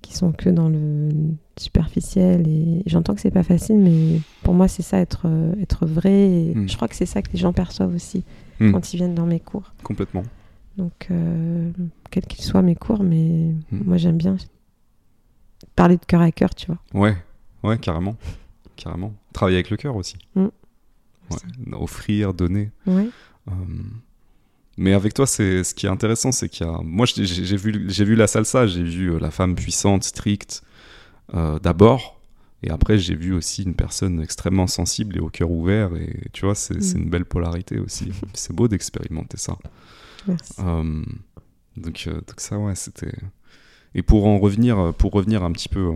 qui 0.02 0.14
sont 0.16 0.34
que 0.34 0.49
dans 0.49 0.68
le 0.68 1.10
superficiel. 1.57 2.45
Et 2.48 2.84
j'entends 2.88 3.16
que 3.16 3.22
c'est 3.22 3.32
pas 3.32 3.44
facile, 3.44 3.78
mais 3.80 4.20
pour 4.44 4.53
moi 4.53 4.68
c'est 4.68 4.82
ça 4.84 4.99
être 4.99 5.24
euh, 5.28 5.53
être 5.62 5.86
vrai. 5.86 6.12
Et 6.30 6.53
Mm. 6.56 6.68
Je 6.70 6.76
crois 6.76 6.88
que 6.90 6.95
c'est 6.95 7.06
ça 7.06 7.22
que 7.22 7.32
les 7.32 7.40
gens 7.40 7.53
perçoivent 7.53 7.95
aussi 7.95 8.24
Mm. 8.60 8.72
quand 8.74 8.94
ils 8.94 8.98
viennent 8.98 9.16
dans 9.16 9.26
mes 9.26 9.40
cours. 9.40 9.74
Complètement. 9.84 10.24
Donc, 10.78 11.07
quels 12.12 12.26
qu'ils 12.26 12.44
soient 12.44 12.62
mes 12.62 12.76
cours, 12.76 13.02
mais 13.02 13.53
Mm. 13.72 13.82
moi 13.86 13.95
j'aime 13.98 14.18
bien 14.18 14.36
parler 15.76 15.95
de 15.98 16.06
cœur 16.06 16.20
à 16.22 16.32
cœur, 16.32 16.53
tu 16.53 16.68
vois. 16.68 16.80
Ouais, 16.94 17.16
ouais, 17.64 17.78
carrément. 17.78 18.16
carrément. 18.76 19.14
Travailler 19.32 19.56
avec 19.57 19.70
le 19.70 19.78
cœur 19.78 19.95
aussi. 19.95 20.18
Ouais. 21.31 21.73
Offrir, 21.73 22.34
donner. 22.34 22.72
Ouais. 22.85 23.10
Euh, 23.49 23.52
Mais 24.77 24.93
avec 24.93 25.14
toi, 25.14 25.26
c'est 25.26 25.64
ce 25.64 25.73
qui 25.73 25.85
est 25.85 25.89
intéressant, 25.89 26.31
c'est 26.31 26.49
qu'il 26.49 26.65
y 26.65 26.69
a. 26.69 26.80
Moi, 26.84 27.06
j'ai 27.06 27.56
vu, 27.57 27.85
j'ai 27.88 28.06
vu 28.06 28.15
la 28.15 28.27
salsa, 28.27 28.68
j'ai 28.68 28.84
vu 28.84 29.11
euh, 29.14 29.19
la 29.19 29.31
femme 29.31 29.56
puissante, 29.56 30.03
stricte, 30.03 30.64
euh, 31.34 31.60
d'abord, 31.60 32.19
et 32.64 32.69
après, 32.72 32.97
j'ai 32.97 33.15
vu 33.15 33.34
aussi 33.34 33.64
une 33.64 33.76
personne 33.76 34.22
extrêmement 34.22 34.68
sensible 34.68 35.18
et 35.18 35.19
au 35.19 35.30
cœur 35.30 35.52
ouvert, 35.52 35.95
et 35.95 36.30
tu 36.34 36.45
vois, 36.45 36.56
c'est 36.56 36.76
Mm. 36.95 36.97
une 36.97 37.10
belle 37.10 37.26
polarité 37.26 37.80
aussi. 37.80 38.11
c'est 38.34 38.53
beau 38.53 38.68
d'expérimenter 38.68 39.38
ça. 39.38 39.57
Merci. 40.27 40.53
Euh, 40.60 41.03
donc, 41.77 42.06
euh, 42.07 42.14
donc 42.14 42.39
ça, 42.39 42.57
ouais, 42.57 42.76
c'était. 42.76 43.14
Et 43.93 44.02
pour 44.02 44.26
en 44.27 44.39
revenir, 44.39 44.93
pour 44.97 45.11
revenir 45.14 45.43
un 45.43 45.52
petit 45.53 45.69
peu 45.69 45.93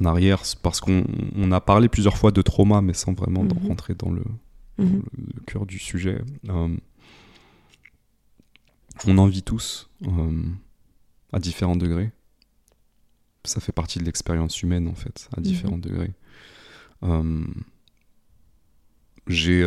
en 0.00 0.04
arrière, 0.04 0.42
parce 0.62 0.80
qu'on 0.80 1.04
on 1.36 1.52
a 1.52 1.60
parlé 1.60 1.88
plusieurs 1.88 2.16
fois 2.16 2.30
de 2.32 2.42
trauma, 2.42 2.80
mais 2.80 2.94
sans 2.94 3.12
vraiment 3.12 3.44
Mhm. 3.44 3.66
rentrer 3.68 3.94
dans 3.94 4.10
le, 4.10 4.24
Mhm. 4.78 5.02
le 5.34 5.40
cœur 5.46 5.66
du 5.66 5.78
sujet. 5.78 6.20
Euh, 6.48 6.76
on 9.06 9.18
en 9.18 9.26
vit 9.26 9.42
tous 9.42 9.88
euh, 10.06 10.42
à 11.32 11.38
différents 11.38 11.76
degrés. 11.76 12.10
Ça 13.44 13.60
fait 13.60 13.72
partie 13.72 13.98
de 13.98 14.04
l'expérience 14.04 14.62
humaine 14.62 14.88
en 14.88 14.94
fait, 14.94 15.28
à 15.36 15.40
différents 15.40 15.78
degrés. 15.78 16.12
Euh, 17.02 17.44
j'ai, 19.26 19.62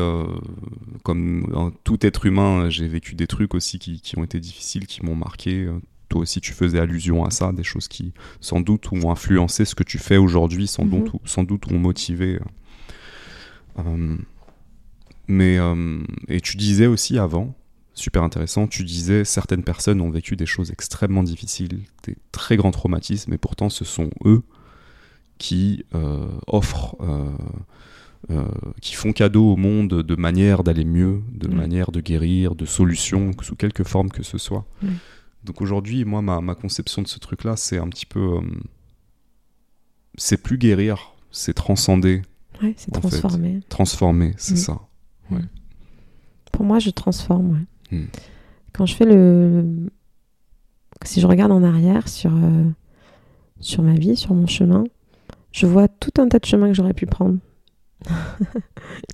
comme 1.04 1.72
tout 1.84 2.06
être 2.06 2.26
humain, 2.26 2.70
j'ai 2.70 2.88
vécu 2.88 3.16
des 3.16 3.28
trucs 3.28 3.54
aussi 3.54 3.80
qui, 3.80 4.02
qui 4.02 4.18
ont 4.18 4.24
été 4.24 4.40
difficiles, 4.40 4.88
qui 4.88 5.04
m'ont 5.06 5.16
marqué. 5.16 5.68
Euh, 6.07 6.09
Toi 6.09 6.21
aussi, 6.21 6.41
tu 6.41 6.53
faisais 6.53 6.79
allusion 6.79 7.25
à 7.25 7.31
ça, 7.31 7.51
des 7.51 7.63
choses 7.63 7.88
qui, 7.88 8.13
sans 8.41 8.61
doute, 8.61 8.91
ont 8.91 9.11
influencé 9.11 9.65
ce 9.65 9.75
que 9.75 9.84
tu 9.84 9.97
fais 9.97 10.17
aujourd'hui, 10.17 10.67
sans, 10.67 10.84
Mhm. 10.85 10.89
doute, 11.03 11.11
sans 11.25 11.43
doute 11.43 11.71
ont 11.71 11.77
motivé. 11.79 12.39
Euh, 13.79 14.15
mais, 15.27 15.57
euh, 15.59 16.01
et 16.27 16.39
tu 16.41 16.57
disais 16.57 16.88
aussi 16.88 17.17
avant, 17.19 17.53
super 17.93 18.23
intéressant, 18.23 18.67
tu 18.67 18.84
disais 18.84 19.25
certaines 19.25 19.63
personnes 19.63 20.01
ont 20.01 20.09
vécu 20.09 20.35
des 20.35 20.45
choses 20.45 20.71
extrêmement 20.71 21.23
difficiles, 21.23 21.79
des 22.03 22.15
très 22.31 22.55
grands 22.57 22.71
traumatismes, 22.71 23.34
et 23.34 23.38
pourtant 23.38 23.69
ce 23.69 23.84
sont 23.85 24.09
eux 24.25 24.43
qui 25.38 25.84
euh, 25.93 26.27
offrent, 26.47 26.95
euh, 27.01 27.29
euh, 28.31 28.45
qui 28.81 28.95
font 28.95 29.11
cadeau 29.13 29.51
au 29.53 29.57
monde 29.57 30.01
de 30.01 30.15
manière 30.15 30.63
d'aller 30.63 30.85
mieux, 30.85 31.21
de 31.34 31.47
Ouais. 31.47 31.53
manière 31.55 31.91
de 31.91 32.01
guérir, 32.01 32.55
de 32.55 32.65
solutions, 32.65 33.31
sous 33.41 33.55
quelque 33.55 33.84
forme 33.84 34.09
que 34.09 34.23
ce 34.23 34.38
soit. 34.39 34.65
Ouais. 34.81 34.89
Donc 35.48 35.61
aujourd'hui, 35.61 36.06
moi, 36.06 36.22
ma, 36.22 36.41
ma 36.41 36.53
conception 36.53 37.02
de 37.02 37.07
ce 37.07 37.18
truc-là, 37.19 37.56
c'est 37.56 37.78
un 37.80 37.88
petit 37.88 38.06
peu... 38.06 38.19
euh, 38.19 38.41
c'est 40.18 40.38
plus 40.38 40.57
guérir, 40.57 41.14
c'est 41.32 41.53
transcender, 41.53 42.22
Ouais, 42.61 42.74
c'est 42.78 42.94
fait. 42.94 42.99
transformé. 42.99 43.60
transformer, 43.69 44.34
c'est 44.38 44.53
Mm. 44.56 44.57
ça. 44.57 44.80
Pour 46.52 46.65
moi, 46.65 46.80
je 46.80 46.90
transforme. 46.90 47.52
ouais. 47.91 47.98
Hmm. 47.98 48.06
Quand 48.74 48.86
je 48.88 48.95
fais 48.95 49.06
le. 49.06 49.64
Si 51.06 51.22
je 51.22 51.28
regarde 51.28 51.52
en 51.52 51.61
arrière 51.64 52.07
sur, 52.10 52.32
euh, 52.34 52.64
sur 53.60 53.84
ma 53.84 53.94
vie, 53.94 54.15
sur 54.15 54.34
mon 54.34 54.48
chemin, 54.48 54.84
je 55.52 55.68
vois 55.68 55.88
tout 55.88 56.11
un 56.19 56.28
tas 56.28 56.40
de 56.40 56.45
chemins 56.45 56.68
que 56.68 56.74
j'aurais 56.74 56.95
pu 56.95 57.06
prendre. 57.06 57.38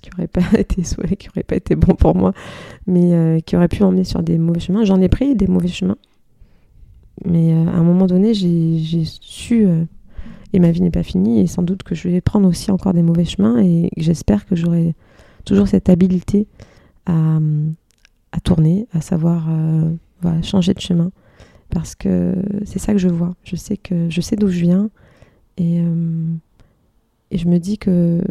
qui 0.02 0.10
n'auraient 0.10 0.26
pas 0.28 0.58
été 0.58 0.82
souhaits, 0.84 1.16
qui 1.18 1.28
n'auraient 1.28 1.42
pas 1.42 1.56
été 1.56 1.76
bons 1.76 1.94
pour 1.94 2.14
moi, 2.16 2.32
mais 2.86 3.12
euh, 3.12 3.40
qui 3.40 3.56
auraient 3.56 3.68
pu 3.68 3.82
m'emmener 3.82 4.04
sur 4.04 4.22
des 4.22 4.38
mauvais 4.38 4.60
chemins. 4.60 4.84
J'en 4.84 5.00
ai 5.02 5.08
pris 5.10 5.36
des 5.36 5.46
mauvais 5.46 5.68
chemins. 5.68 5.96
Mais 7.24 7.52
euh, 7.52 7.68
à 7.68 7.76
un 7.76 7.82
moment 7.82 8.06
donné, 8.06 8.34
j'ai 8.34 9.04
su. 9.04 9.66
euh, 9.66 9.84
et 10.52 10.60
ma 10.60 10.70
vie 10.70 10.82
n'est 10.82 10.90
pas 10.90 11.02
finie, 11.02 11.40
et 11.40 11.46
sans 11.48 11.62
doute 11.62 11.82
que 11.82 11.96
je 11.96 12.08
vais 12.08 12.20
prendre 12.20 12.48
aussi 12.48 12.70
encore 12.70 12.94
des 12.94 13.02
mauvais 13.02 13.24
chemins, 13.24 13.60
et 13.60 13.90
j'espère 13.96 14.46
que 14.46 14.54
j'aurai 14.54 14.94
toujours 15.44 15.66
cette 15.66 15.88
habileté 15.88 16.46
à, 17.06 17.40
tourner, 18.44 18.86
à 18.92 19.00
savoir 19.00 19.48
euh, 19.50 20.42
changer 20.42 20.72
de 20.72 20.80
chemin. 20.80 21.10
Parce 21.70 21.96
que 21.96 22.34
c'est 22.64 22.78
ça 22.78 22.92
que 22.92 22.98
je 22.98 23.08
vois. 23.08 23.34
Je 23.42 23.56
sais 23.56 23.76
que 23.76 24.08
je 24.10 24.20
sais 24.20 24.36
d'où 24.36 24.48
je 24.48 24.60
viens 24.60 24.90
et, 25.56 25.80
et 27.32 27.38
je 27.38 27.48
me 27.48 27.58
dis 27.58 27.78
que 27.78 28.22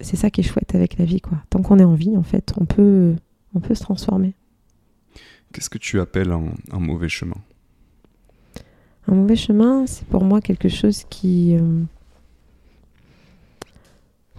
c'est 0.00 0.16
ça 0.16 0.30
qui 0.30 0.40
est 0.40 0.44
chouette 0.44 0.74
avec 0.74 0.98
la 0.98 1.04
vie. 1.04 1.20
Quoi. 1.20 1.38
Tant 1.48 1.62
qu'on 1.62 1.78
est 1.78 1.84
en 1.84 1.94
vie, 1.94 2.16
en 2.16 2.24
fait, 2.24 2.52
on 2.60 2.64
peut, 2.64 3.14
on 3.54 3.60
peut 3.60 3.74
se 3.76 3.82
transformer. 3.82 4.34
Qu'est-ce 5.52 5.70
que 5.70 5.78
tu 5.78 6.00
appelles 6.00 6.32
un 6.32 6.80
mauvais 6.80 7.08
chemin? 7.08 7.36
Un 9.08 9.14
mauvais 9.14 9.36
chemin, 9.36 9.86
c'est 9.86 10.06
pour 10.06 10.24
moi 10.24 10.40
quelque 10.40 10.68
chose 10.68 11.04
qui, 11.08 11.54
euh, 11.56 11.60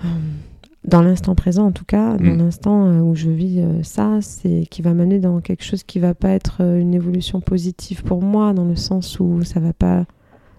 euh, 0.03 0.07
dans 0.83 1.01
l'instant 1.01 1.35
présent 1.35 1.65
en 1.67 1.71
tout 1.71 1.85
cas, 1.85 2.17
dans 2.17 2.33
Mm. 2.33 2.37
l'instant 2.37 2.85
euh, 2.87 2.99
où 3.01 3.15
je 3.15 3.29
vis 3.29 3.59
euh, 3.59 3.81
ça, 3.83 4.19
c'est 4.21 4.65
qui 4.69 4.81
va 4.81 4.93
m'amener 4.93 5.19
dans 5.19 5.39
quelque 5.41 5.63
chose 5.63 5.83
qui 5.83 5.99
va 5.99 6.13
pas 6.13 6.29
être 6.29 6.61
une 6.61 6.93
évolution 6.93 7.41
positive 7.41 8.03
pour 8.03 8.21
moi, 8.21 8.53
dans 8.53 8.65
le 8.65 8.75
sens 8.75 9.19
où 9.19 9.43
ça 9.43 9.59
va 9.59 9.73
pas 9.73 10.05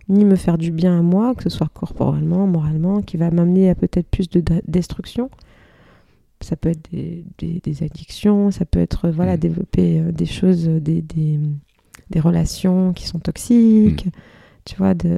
ni 0.08 0.24
me 0.24 0.36
faire 0.36 0.56
du 0.56 0.70
bien 0.70 0.98
à 0.98 1.02
moi, 1.02 1.34
que 1.34 1.42
ce 1.42 1.50
soit 1.50 1.68
corporellement, 1.72 2.46
moralement, 2.46 3.02
qui 3.02 3.18
va 3.18 3.30
m'amener 3.30 3.68
à 3.68 3.74
peut-être 3.74 4.08
plus 4.08 4.28
de 4.30 4.40
de- 4.40 4.62
destruction. 4.66 5.30
Ça 6.40 6.56
peut 6.56 6.70
être 6.70 6.90
des, 6.92 7.24
des- 7.38 7.60
des 7.62 7.82
addictions, 7.82 8.50
ça 8.50 8.64
peut 8.64 8.78
être 8.80 9.10
voilà 9.10 9.36
Mm. 9.36 9.40
développer 9.40 10.00
des 10.12 10.26
choses, 10.26 10.66
des, 10.66 11.02
des, 11.02 11.38
des 12.10 12.20
relations 12.20 12.92
qui 12.92 13.06
sont 13.06 13.18
toxiques, 13.18 14.08
tu 14.64 14.76
vois. 14.76 14.94
De... 14.94 15.16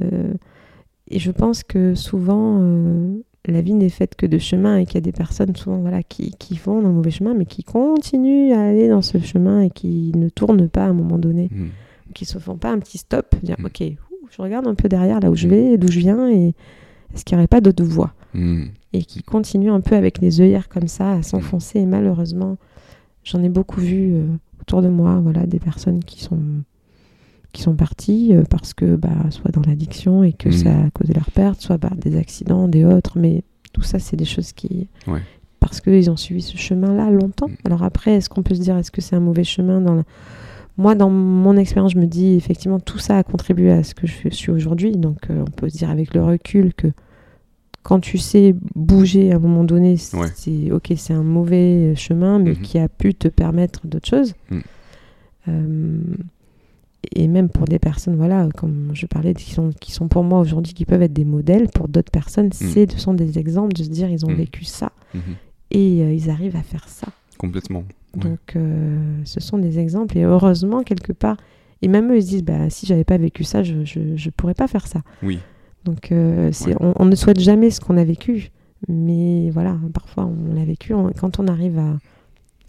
Et 1.09 1.19
je 1.19 1.31
pense 1.31 1.63
que 1.63 1.95
souvent, 1.95 2.57
euh, 2.61 3.17
la 3.47 3.61
vie 3.61 3.73
n'est 3.73 3.89
faite 3.89 4.15
que 4.15 4.25
de 4.25 4.37
chemins 4.37 4.77
et 4.77 4.85
qu'il 4.85 4.95
y 4.95 4.97
a 4.97 5.01
des 5.01 5.11
personnes 5.11 5.55
souvent 5.55 5.77
voilà, 5.79 6.03
qui, 6.03 6.31
qui 6.37 6.55
vont 6.57 6.81
dans 6.81 6.89
le 6.89 6.93
mauvais 6.93 7.11
chemin, 7.11 7.33
mais 7.33 7.45
qui 7.45 7.63
continuent 7.63 8.53
à 8.53 8.61
aller 8.61 8.87
dans 8.87 9.01
ce 9.01 9.17
chemin 9.19 9.61
et 9.61 9.69
qui 9.69 10.11
ne 10.15 10.29
tournent 10.29 10.69
pas 10.69 10.85
à 10.85 10.89
un 10.89 10.93
moment 10.93 11.17
donné, 11.17 11.49
Hmm. 11.51 11.67
qui 12.13 12.25
se 12.25 12.37
font 12.37 12.55
pas 12.57 12.71
un 12.71 12.79
petit 12.79 12.97
stop, 12.97 13.35
dire 13.41 13.55
Mm. 13.59 13.65
ok, 13.65 13.81
ouh, 14.11 14.27
je 14.29 14.41
regarde 14.41 14.67
un 14.67 14.75
peu 14.75 14.87
derrière 14.89 15.19
là 15.19 15.31
où 15.31 15.35
je 15.35 15.47
vais, 15.47 15.77
d'où 15.77 15.89
je 15.91 15.99
viens, 15.99 16.29
et 16.29 16.53
est-ce 17.13 17.25
qu'il 17.25 17.35
n'y 17.35 17.41
aurait 17.41 17.47
pas 17.47 17.61
d'autres 17.61 17.83
voies? 17.83 18.13
Et 18.93 19.03
qui 19.03 19.23
continuent 19.23 19.71
un 19.73 19.81
peu 19.81 19.95
avec 19.95 20.19
les 20.19 20.39
œillères 20.39 20.69
comme 20.69 20.87
ça 20.87 21.13
à 21.13 21.21
s'enfoncer. 21.23 21.79
Et 21.79 21.85
malheureusement, 21.85 22.57
j'en 23.25 23.41
ai 23.43 23.49
beaucoup 23.49 23.81
vu 23.81 24.13
euh, 24.13 24.25
autour 24.61 24.81
de 24.81 24.87
moi, 24.87 25.19
voilà, 25.21 25.45
des 25.45 25.59
personnes 25.59 26.01
qui 26.03 26.21
sont 26.23 26.39
qui 27.53 27.61
sont 27.61 27.75
parties 27.75 28.29
euh, 28.33 28.43
parce 28.49 28.73
que 28.73 28.95
bah, 28.95 29.09
soit 29.29 29.51
dans 29.51 29.61
l'addiction 29.61 30.23
et 30.23 30.33
que 30.33 30.51
ça 30.51 30.69
a 30.69 30.89
causé 30.91 31.13
leur 31.13 31.29
perte, 31.31 31.61
soit 31.61 31.77
par 31.77 31.95
des 31.95 32.17
accidents, 32.17 32.67
des 32.67 32.85
autres, 32.85 33.17
mais 33.19 33.43
tout 33.73 33.81
ça 33.81 33.99
c'est 33.99 34.15
des 34.17 34.25
choses 34.25 34.51
qui 34.53 34.87
Ouais. 35.07 35.21
parce 35.59 35.81
qu'ils 35.81 36.09
ont 36.09 36.17
suivi 36.17 36.41
ce 36.41 36.57
chemin-là 36.57 37.09
longtemps. 37.11 37.47
Mhm. 37.49 37.55
Alors 37.65 37.83
après, 37.83 38.13
est-ce 38.15 38.29
qu'on 38.29 38.43
peut 38.43 38.55
se 38.55 38.61
dire 38.61 38.77
est-ce 38.77 38.91
que 38.91 39.01
c'est 39.01 39.15
un 39.15 39.19
mauvais 39.21 39.43
chemin 39.43 39.81
dans 39.81 39.95
la... 39.95 40.03
Moi, 40.77 40.95
dans 40.95 41.09
mon 41.09 41.57
expérience, 41.57 41.91
je 41.91 41.99
me 41.99 42.07
dis 42.07 42.33
effectivement 42.35 42.79
tout 42.79 42.97
ça 42.97 43.17
a 43.17 43.23
contribué 43.23 43.71
à 43.71 43.83
ce 43.83 43.93
que 43.93 44.07
je 44.07 44.29
suis 44.29 44.51
aujourd'hui. 44.51 44.93
Donc 44.93 45.29
euh, 45.29 45.41
on 45.45 45.51
peut 45.51 45.69
se 45.69 45.77
dire 45.77 45.89
avec 45.89 46.13
le 46.15 46.23
recul 46.23 46.73
que 46.73 46.87
quand 47.83 47.99
tu 47.99 48.17
sais 48.17 48.55
bouger 48.75 49.31
à 49.31 49.35
un 49.35 49.39
moment 49.39 49.63
donné, 49.63 49.97
c'est 49.97 50.15
Ouais. 50.17 50.71
ok, 50.71 50.93
c'est 50.95 51.13
un 51.13 51.23
mauvais 51.23 51.93
chemin, 51.95 52.39
mais 52.39 52.51
Mhm. 52.51 52.57
qui 52.61 52.77
a 52.79 52.87
pu 52.87 53.13
te 53.13 53.27
permettre 53.27 53.85
d'autres 53.87 54.07
choses. 54.07 54.33
Euh, 55.47 55.99
et 57.15 57.27
même 57.27 57.49
pour 57.49 57.65
des 57.65 57.79
personnes, 57.79 58.15
voilà, 58.15 58.47
comme 58.55 58.91
je 58.93 59.05
parlais, 59.07 59.33
qui 59.33 59.51
sont, 59.51 59.71
qui 59.79 59.91
sont 59.91 60.07
pour 60.07 60.23
moi 60.23 60.39
aujourd'hui, 60.39 60.73
qui 60.73 60.85
peuvent 60.85 61.01
être 61.01 61.13
des 61.13 61.25
modèles, 61.25 61.67
pour 61.69 61.87
d'autres 61.87 62.11
personnes, 62.11 62.51
c'est 62.53 62.91
ce 62.91 62.99
sont 62.99 63.13
des 63.13 63.39
exemples 63.39 63.73
de 63.73 63.83
se 63.83 63.89
dire 63.89 64.09
ils 64.09 64.25
ont 64.25 64.29
Mhm. 64.29 64.35
vécu 64.37 64.63
ça 64.65 64.91
Mhm. 65.13 65.21
et 65.71 66.03
euh, 66.03 66.13
ils 66.13 66.29
arrivent 66.29 66.55
à 66.55 66.63
faire 66.63 66.87
ça. 66.87 67.07
Complètement. 67.37 67.83
Ouais. 68.15 68.21
Donc, 68.29 68.55
euh, 68.55 69.17
ce 69.25 69.39
sont 69.39 69.57
des 69.57 69.79
exemples. 69.79 70.17
Et 70.17 70.23
heureusement, 70.23 70.83
quelque 70.83 71.11
part, 71.13 71.37
et 71.81 71.87
même 71.87 72.11
eux, 72.11 72.17
ils 72.17 72.23
se 72.23 72.27
disent 72.27 72.43
bah, 72.43 72.69
si 72.69 72.85
j'avais 72.85 73.03
pas 73.05 73.17
vécu 73.17 73.43
ça, 73.43 73.63
je, 73.63 73.83
je, 73.83 74.15
je 74.15 74.29
pourrais 74.29 74.53
pas 74.53 74.67
faire 74.67 74.85
ça. 74.85 75.01
Oui. 75.23 75.39
Donc, 75.85 76.11
euh, 76.11 76.51
Ouais. 76.67 76.75
on, 76.79 76.93
on 76.97 77.05
ne 77.05 77.15
souhaite 77.15 77.39
jamais 77.39 77.71
ce 77.71 77.79
qu'on 77.81 77.97
a 77.97 78.03
vécu. 78.03 78.51
Mais 78.87 79.49
voilà, 79.51 79.75
parfois, 79.93 80.25
on 80.25 80.53
l'a 80.53 80.65
vécu. 80.65 80.93
On- 80.93 81.11
quand 81.11 81.39
on 81.39 81.47
arrive 81.47 81.79
à 81.79 81.97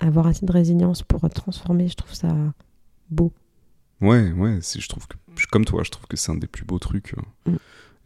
avoir 0.01 0.27
assez 0.27 0.47
de 0.47 0.53
résilience 0.53 1.03
pour 1.03 1.29
transformer, 1.31 1.89
je 1.89 1.95
trouve 1.95 2.15
ça 2.15 2.29
beau. 3.11 3.33
Ouais, 4.03 4.33
ouais, 4.33 4.59
je 4.61 4.89
trouve 4.89 5.07
que, 5.07 5.17
comme 5.51 5.65
toi, 5.65 5.83
je 5.85 5.91
trouve 5.91 6.07
que 6.07 6.17
c'est 6.17 6.31
un 6.33 6.37
des 6.37 6.47
plus 6.47 6.65
beaux 6.65 6.79
trucs. 6.79 7.15
euh. 7.15 7.53
Mm. 7.53 7.57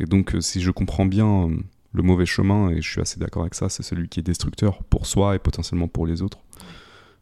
Et 0.01 0.05
donc, 0.05 0.35
euh, 0.35 0.40
si 0.40 0.60
je 0.60 0.70
comprends 0.70 1.06
bien 1.06 1.48
euh, 1.48 1.56
le 1.93 2.02
mauvais 2.02 2.27
chemin, 2.27 2.68
et 2.70 2.82
je 2.82 2.89
suis 2.90 3.01
assez 3.01 3.18
d'accord 3.18 3.43
avec 3.43 3.55
ça, 3.55 3.68
c'est 3.68 3.82
celui 3.82 4.09
qui 4.09 4.20
est 4.20 4.23
destructeur 4.23 4.82
pour 4.85 5.06
soi 5.06 5.35
et 5.35 5.39
potentiellement 5.39 5.89
pour 5.89 6.06
les 6.06 6.23
autres. 6.23 6.39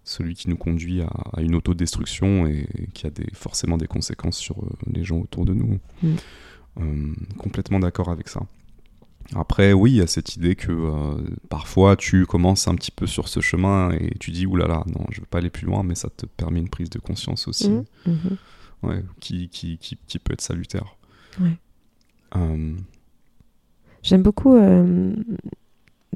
Celui 0.03 0.35
qui 0.35 0.51
nous 0.51 0.57
conduit 0.57 1.01
à, 1.01 1.07
à 1.33 1.41
une 1.41 1.55
autodestruction 1.55 2.47
et, 2.47 2.67
qui 2.93 3.07
a 3.07 3.11
des, 3.11 3.27
forcément 3.33 3.79
des 3.79 3.87
conséquences 3.87 4.37
sur 4.37 4.59
euh, 4.59 4.69
les 4.93 5.05
gens 5.05 5.19
autour 5.21 5.45
de 5.47 5.55
nous. 5.55 5.79
Mm. 6.03 6.15
Euh, 6.81 7.13
complètement 7.39 7.79
d'accord 7.79 8.09
avec 8.11 8.29
ça. 8.29 8.41
Après, 9.35 9.73
oui, 9.73 9.93
il 9.93 9.97
y 9.97 10.01
a 10.03 10.07
cette 10.07 10.37
idée 10.37 10.55
que 10.57 10.71
euh, 10.73 11.15
parfois 11.49 11.97
tu 11.97 12.27
commences 12.27 12.69
un 12.69 12.75
petit 12.75 12.91
peu 12.91 13.07
sur 13.07 13.29
ce 13.29 13.41
chemin 13.41 13.93
et 13.93 14.11
tu 14.21 14.33
dis 14.33 14.45
oulala, 14.45 14.83
non, 14.87 15.07
je 15.11 15.21
veux 15.21 15.27
pas 15.27 15.39
aller 15.39 15.49
plus 15.49 15.65
loin, 15.67 15.83
mais 15.83 15.95
ça 15.95 16.11
te 16.11 16.27
permet 16.27 16.59
une 16.61 16.69
prise 16.69 16.91
de 16.91 16.99
conscience 16.99 17.49
aussi 17.49 17.71
Mhm, 17.71 17.85
mhm. 18.07 18.37
Ouais, 18.87 19.05
qui, 19.21 19.49
qui, 19.49 19.79
qui, 19.79 19.99
qui 20.07 20.19
peut 20.19 20.33
être 20.33 20.41
salutaire. 20.41 20.97
Ouais. 21.41 21.57
Euh, 22.37 22.75
J'aime 24.03 24.23
beaucoup 24.23 24.55
euh, 24.55 25.15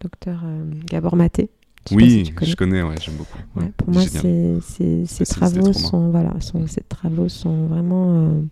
docteur 0.00 0.42
euh, 0.44 0.64
Gabor 0.86 1.16
Maté. 1.16 1.50
Je 1.90 1.94
oui, 1.94 2.32
si 2.38 2.46
je 2.50 2.56
connais, 2.56 2.82
ouais, 2.82 2.96
j'aime 3.00 3.14
beaucoup. 3.16 3.38
Ouais, 3.56 3.64
Ouais, 3.64 3.72
pour 3.76 3.90
moi, 3.90 4.02
ces 4.02 5.24
travaux 5.24 5.72
sont, 5.72 6.10
voilà, 6.10 6.38
sont, 6.40 6.66
ces 6.66 6.82
travaux 6.82 7.28
sont 7.30 7.66
vraiment, 7.66 8.12
euh, 8.14 8.42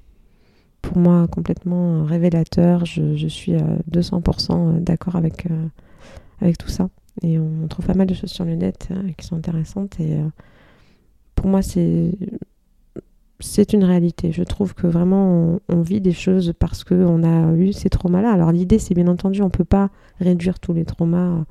pour 0.81 0.97
moi, 0.97 1.27
complètement 1.29 2.05
révélateurs. 2.05 2.87
Je, 2.87 3.15
je 3.17 3.27
suis 3.29 3.55
à 3.55 3.77
200% 3.93 4.81
d'accord 4.83 5.17
avec, 5.17 5.47
euh, 5.51 5.67
avec 6.41 6.57
tout 6.57 6.69
ça. 6.69 6.89
Et 7.23 7.39
on 7.39 7.67
trouve 7.69 7.87
pas 7.87 7.95
mal 7.95 8.07
de 8.07 8.15
choses 8.15 8.31
sur 8.31 8.45
le 8.45 8.55
net 8.55 8.89
euh, 8.91 9.13
qui 9.19 9.27
sont 9.27 9.37
intéressantes. 9.37 10.01
Et 10.01 10.17
pour 11.35 11.49
moi, 11.49 11.61
c'est, 11.61 12.13
c'est 13.41 13.73
une 13.73 13.85
réalité. 13.85 14.33
Je 14.33 14.43
trouve 14.43 14.75
que 14.75 14.87
vraiment, 14.87 15.59
on, 15.69 15.75
on 15.77 15.83
vit 15.83 16.01
des 16.01 16.13
choses 16.13 16.53
parce 16.59 16.85
qu'on 16.85 17.23
a 17.23 17.55
eu 17.55 17.73
ces 17.73 17.91
traumas-là. 17.91 18.31
Alors 18.33 18.53
l'idée, 18.53 18.79
c'est 18.79 18.95
bien 18.95 19.09
entendu, 19.09 19.43
on 19.43 19.51
peut 19.51 19.65
pas 19.65 19.91
réduire 20.21 20.59
tous 20.59 20.73
les 20.73 20.85
traumas, 20.85 21.45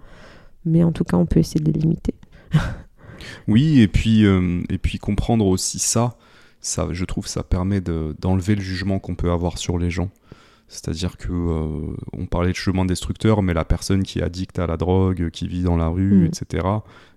mais 0.65 0.83
en 0.83 0.91
tout 0.91 1.03
cas, 1.03 1.17
on 1.17 1.25
peut 1.25 1.39
essayer 1.39 1.63
de 1.63 1.71
les 1.71 1.79
limiter. 1.79 2.15
Oui, 3.47 3.79
et 3.81 3.87
puis, 3.87 4.25
euh, 4.25 4.61
et 4.69 4.77
puis 4.77 4.99
comprendre 4.99 5.45
aussi 5.47 5.79
ça, 5.79 6.15
ça, 6.61 6.87
je 6.91 7.05
trouve, 7.05 7.27
ça 7.27 7.43
permet 7.43 7.81
de- 7.81 8.15
d'enlever 8.19 8.55
le 8.55 8.61
jugement 8.61 8.99
qu'on 8.99 9.15
peut 9.15 9.31
avoir 9.31 9.57
sur 9.57 9.77
les 9.79 9.89
gens. 9.89 10.09
C'est-à-dire 10.67 11.17
que 11.17 11.31
euh, 11.31 11.95
on 12.13 12.25
parlait 12.25 12.51
de 12.51 12.55
chemin 12.55 12.85
destructeur, 12.85 13.41
mais 13.41 13.53
la 13.53 13.65
personne 13.65 14.03
qui 14.03 14.19
est 14.19 14.23
addicte 14.23 14.59
à 14.59 14.67
la 14.67 14.77
drogue, 14.77 15.29
qui 15.31 15.47
vit 15.47 15.63
dans 15.63 15.77
la 15.77 15.87
rue, 15.87 16.21
Mm. 16.21 16.25
etc. 16.25 16.67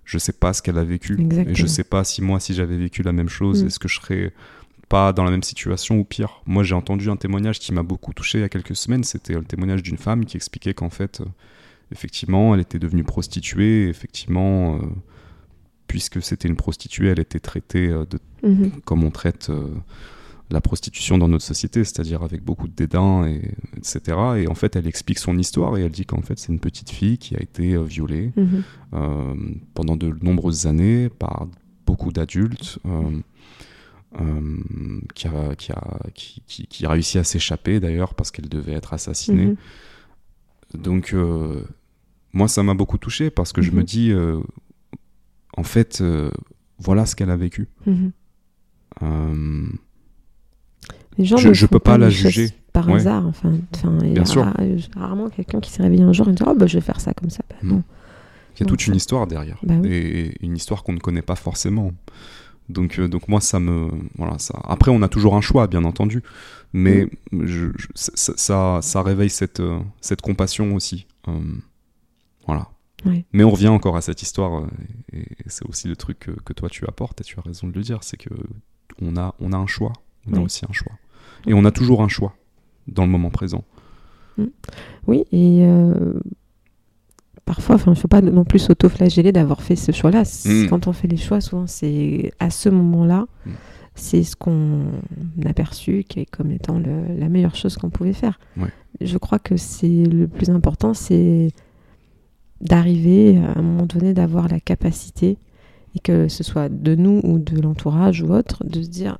Je 0.05 0.17
sais 0.17 0.33
pas 0.33 0.53
ce 0.53 0.61
qu'elle 0.61 0.77
a 0.77 0.83
vécu. 0.83 1.17
Exactement. 1.19 1.51
Et 1.51 1.55
je 1.55 1.67
sais 1.67 1.83
pas 1.83 2.03
si 2.03 2.21
moi, 2.23 2.39
si 2.39 2.53
j'avais 2.53 2.77
vécu 2.77 3.03
la 3.03 3.11
même 3.11 3.29
chose, 3.29 3.63
Mm. 3.63 3.67
est-ce 3.67 3.79
que 3.79 3.87
je 3.87 3.99
serais 3.99 4.33
pas 4.89 5.13
dans 5.13 5.23
la 5.23 5.31
même 5.31 5.43
situation 5.43 5.99
ou 5.99 6.03
pire. 6.03 6.41
Moi, 6.47 6.63
j'ai 6.63 6.73
entendu 6.75 7.09
un 7.09 7.15
témoignage 7.15 7.59
qui 7.59 7.71
m'a 7.73 7.83
beaucoup 7.83 8.11
touché 8.13 8.39
il 8.39 8.41
y 8.41 8.43
a 8.43 8.49
quelques 8.49 8.75
semaines. 8.75 9.03
C'était 9.03 9.33
le 9.33 9.43
témoignage 9.45 9.83
d'une 9.83 9.97
femme 9.97 10.25
qui 10.25 10.35
expliquait 10.35 10.73
qu'en 10.73 10.89
fait, 10.89 11.21
euh, 11.21 11.25
effectivement, 11.91 12.53
elle 12.55 12.61
était 12.61 12.79
devenue 12.79 13.03
prostituée. 13.03 13.87
effectivement, 13.87 14.75
euh, 14.77 14.79
puisque 15.87 16.21
c'était 16.21 16.47
une 16.47 16.55
prostituée, 16.55 17.07
elle 17.09 17.19
était 17.19 17.39
traitée 17.39 17.87
euh, 17.89 18.05
de, 18.05 18.19
Mhm. 18.43 18.71
comme 18.85 19.03
on 19.03 19.11
traite 19.11 19.51
la 20.51 20.61
prostitution 20.61 21.17
dans 21.19 21.27
notre 21.27 21.43
société, 21.45 21.83
c'est-à-dire 21.83 22.23
avec 22.23 22.41
beaucoup 22.43 22.67
de 22.67 22.73
dédain, 22.73 23.27
et, 23.27 23.51
etc. 23.77 24.17
Et 24.37 24.47
en 24.47 24.55
fait, 24.55 24.75
elle 24.75 24.87
explique 24.87 25.19
son 25.19 25.37
histoire 25.37 25.77
et 25.77 25.81
elle 25.81 25.91
dit 25.91 26.05
qu'en 26.05 26.21
fait, 26.21 26.39
c'est 26.39 26.51
une 26.51 26.59
petite 26.59 26.89
fille 26.89 27.17
qui 27.19 27.35
a 27.35 27.41
été 27.41 27.77
violée 27.83 28.31
Mhm. 28.37 28.63
pendant 29.75 29.95
de 29.97 30.15
nombreuses 30.23 30.65
années 30.67 31.09
par 31.09 31.47
beaucoup 31.85 32.11
d'adultes, 32.11 32.79
qui, 35.13 35.27
a, 35.27 35.55
qui, 35.55 35.71
a, 35.71 35.99
qui, 36.15 36.41
qui- 36.47 36.67
qui 36.67 36.85
a 36.85 36.89
réussi 36.89 37.17
à 37.19 37.23
s'échapper 37.23 37.79
d'ailleurs 37.79 38.13
parce 38.15 38.31
qu'elle 38.31 38.49
devait 38.49 38.73
être 38.73 38.93
assassinée. 38.93 39.55
Mhm. 40.75 40.81
Donc, 40.81 41.13
euh, 41.13 41.63
moi, 42.33 42.47
ça 42.47 42.63
m'a 42.63 42.73
beaucoup 42.73 42.97
touché 42.97 43.29
parce 43.29 43.53
que 43.53 43.61
je 43.61 43.71
Mhm. 43.71 43.77
me 43.77 43.83
dis, 43.83 44.11
euh, 44.11 44.39
en 45.57 45.63
fait, 45.63 45.99
euh, 46.01 46.31
voilà 46.79 47.05
ce 47.05 47.15
qu'elle 47.15 47.29
a 47.31 47.37
vécu. 47.37 47.67
Mhm. 47.85 48.11
Euh, 49.03 49.67
Les 51.17 51.25
gens 51.25 51.37
Je- 51.37 51.49
ne 51.49 51.67
peux 51.67 51.79
pas 51.79 51.97
la 51.97 52.09
juger. 52.09 52.49
Par 52.71 52.87
Ouais. 52.87 52.95
hasard, 52.95 53.25
enfin. 53.27 53.51
il 54.03 54.13
y 54.13 54.19
a 54.19 54.25
sûr. 54.25 54.45
rarement 54.95 55.29
quelqu'un 55.29 55.59
qui 55.59 55.69
s'est 55.71 55.81
réveillé 55.83 56.03
un 56.03 56.13
jour 56.13 56.29
et 56.29 56.33
dit 56.33 56.43
Oh, 56.45 56.53
bah, 56.55 56.65
je 56.67 56.77
vais 56.77 56.81
faire 56.81 57.01
ça 57.01 57.13
comme 57.13 57.29
ça. 57.29 57.43
Bah, 57.49 57.55
Non. 57.63 57.75
non. 57.75 57.83
Il 58.55 58.59
y 58.61 58.63
a 58.63 58.65
toute 58.67 58.87
une 58.87 58.95
histoire 58.95 59.25
derrière. 59.27 59.57
Bah 59.63 59.75
oui. 59.81 59.89
Et 59.91 60.45
une 60.45 60.55
histoire 60.55 60.83
qu'on 60.83 60.93
ne 60.93 60.99
connaît 60.99 61.21
pas 61.21 61.35
forcément. 61.35 61.91
Donc, 62.69 62.99
euh, 62.99 63.07
donc 63.07 63.27
moi, 63.27 63.41
ça 63.41 63.59
me... 63.59 63.89
Voilà, 64.17 64.37
ça... 64.39 64.59
Après, 64.65 64.91
on 64.91 65.01
a 65.01 65.07
toujours 65.09 65.35
un 65.35 65.41
choix, 65.41 65.67
bien 65.67 65.83
entendu. 65.83 66.23
Mais 66.71 67.07
Mm. 67.31 67.45
je- 67.45 67.71
je- 67.77 67.87
ça, 67.95 68.33
ça, 68.37 68.79
ça 68.81 69.01
réveille 69.01 69.29
cette, 69.31 69.59
euh, 69.59 69.79
cette 70.01 70.21
compassion 70.21 70.75
aussi. 70.75 71.07
Euh, 71.27 71.31
voilà. 72.45 72.69
Ouais. 73.05 73.25
Mais 73.33 73.43
on 73.43 73.49
revient 73.49 73.69
encore 73.69 73.95
à 73.97 74.01
cette 74.01 74.21
histoire. 74.21 74.67
Et, 75.13 75.19
et 75.21 75.25
c'est 75.47 75.65
aussi 75.67 75.87
le 75.87 75.95
truc 75.95 76.19
que, 76.19 76.31
que 76.31 76.53
toi, 76.53 76.69
tu 76.69 76.85
apportes, 76.87 77.21
et 77.21 77.23
tu 77.23 77.39
as 77.39 77.41
raison 77.41 77.67
de 77.67 77.73
le 77.73 77.81
dire, 77.81 77.99
c'est 78.03 78.17
que 78.17 78.29
on 79.01 79.17
a, 79.17 79.33
on 79.39 79.51
a 79.53 79.57
un 79.57 79.67
choix. 79.67 79.93
On 80.27 80.33
a 80.35 80.41
aussi 80.41 80.63
un 80.69 80.73
choix. 80.73 80.91
Et 81.47 81.53
on 81.53 81.63
a 81.65 81.71
toujours 81.71 82.03
un 82.03 82.07
choix 82.09 82.35
dans 82.87 83.05
le 83.05 83.09
moment 83.11 83.29
présent. 83.29 83.63
Oui, 85.07 85.25
et 85.31 85.63
euh, 85.65 86.19
parfois, 87.49 87.75
enfin, 87.75 87.85
il 87.91 87.95
ne 87.95 87.99
faut 87.99 88.07
pas 88.07 88.21
non 88.21 88.43
plus 88.43 88.59
s'auto-flageller 88.59 89.31
d'avoir 89.31 89.63
fait 89.63 89.75
ce 89.75 89.91
choix-là. 89.91 90.23
C'est- 90.23 90.65
Mm. 90.65 90.69
Quand 90.69 90.85
on 90.85 90.93
fait 90.93 91.07
les 91.07 91.17
choix, 91.17 91.41
souvent, 91.41 91.65
c'est 91.65 92.31
à 92.37 92.51
ce 92.51 92.69
moment-là, 92.69 93.25
Mm. 93.47 93.49
c'est 93.95 94.21
ce 94.21 94.35
qu'on 94.35 94.83
a 95.43 95.53
perçu 95.53 96.03
qui 96.07 96.19
est 96.19 96.25
comme 96.29 96.51
étant 96.51 96.77
le- 96.77 97.17
la 97.17 97.27
meilleure 97.27 97.55
chose 97.55 97.75
qu'on 97.75 97.89
pouvait 97.89 98.13
faire. 98.13 98.39
Ouais. 98.55 98.67
Je 99.01 99.17
crois 99.17 99.39
que 99.39 99.57
c'est 99.57 100.03
le 100.05 100.27
plus 100.27 100.51
important, 100.51 100.93
c'est 100.93 101.49
d'arriver 102.61 103.37
à 103.37 103.57
un 103.57 103.61
moment 103.63 103.85
donné 103.87 104.13
d'avoir 104.13 104.47
la 104.47 104.59
capacité, 104.59 105.37
et 105.95 105.99
que 105.99 106.27
ce 106.27 106.43
soit 106.43 106.69
de 106.69 106.93
nous 106.93 107.19
ou 107.23 107.39
de 107.39 107.59
l'entourage 107.59 108.21
ou 108.21 108.31
autre, 108.31 108.63
de 108.63 108.83
se 108.83 108.89
dire 108.89 109.17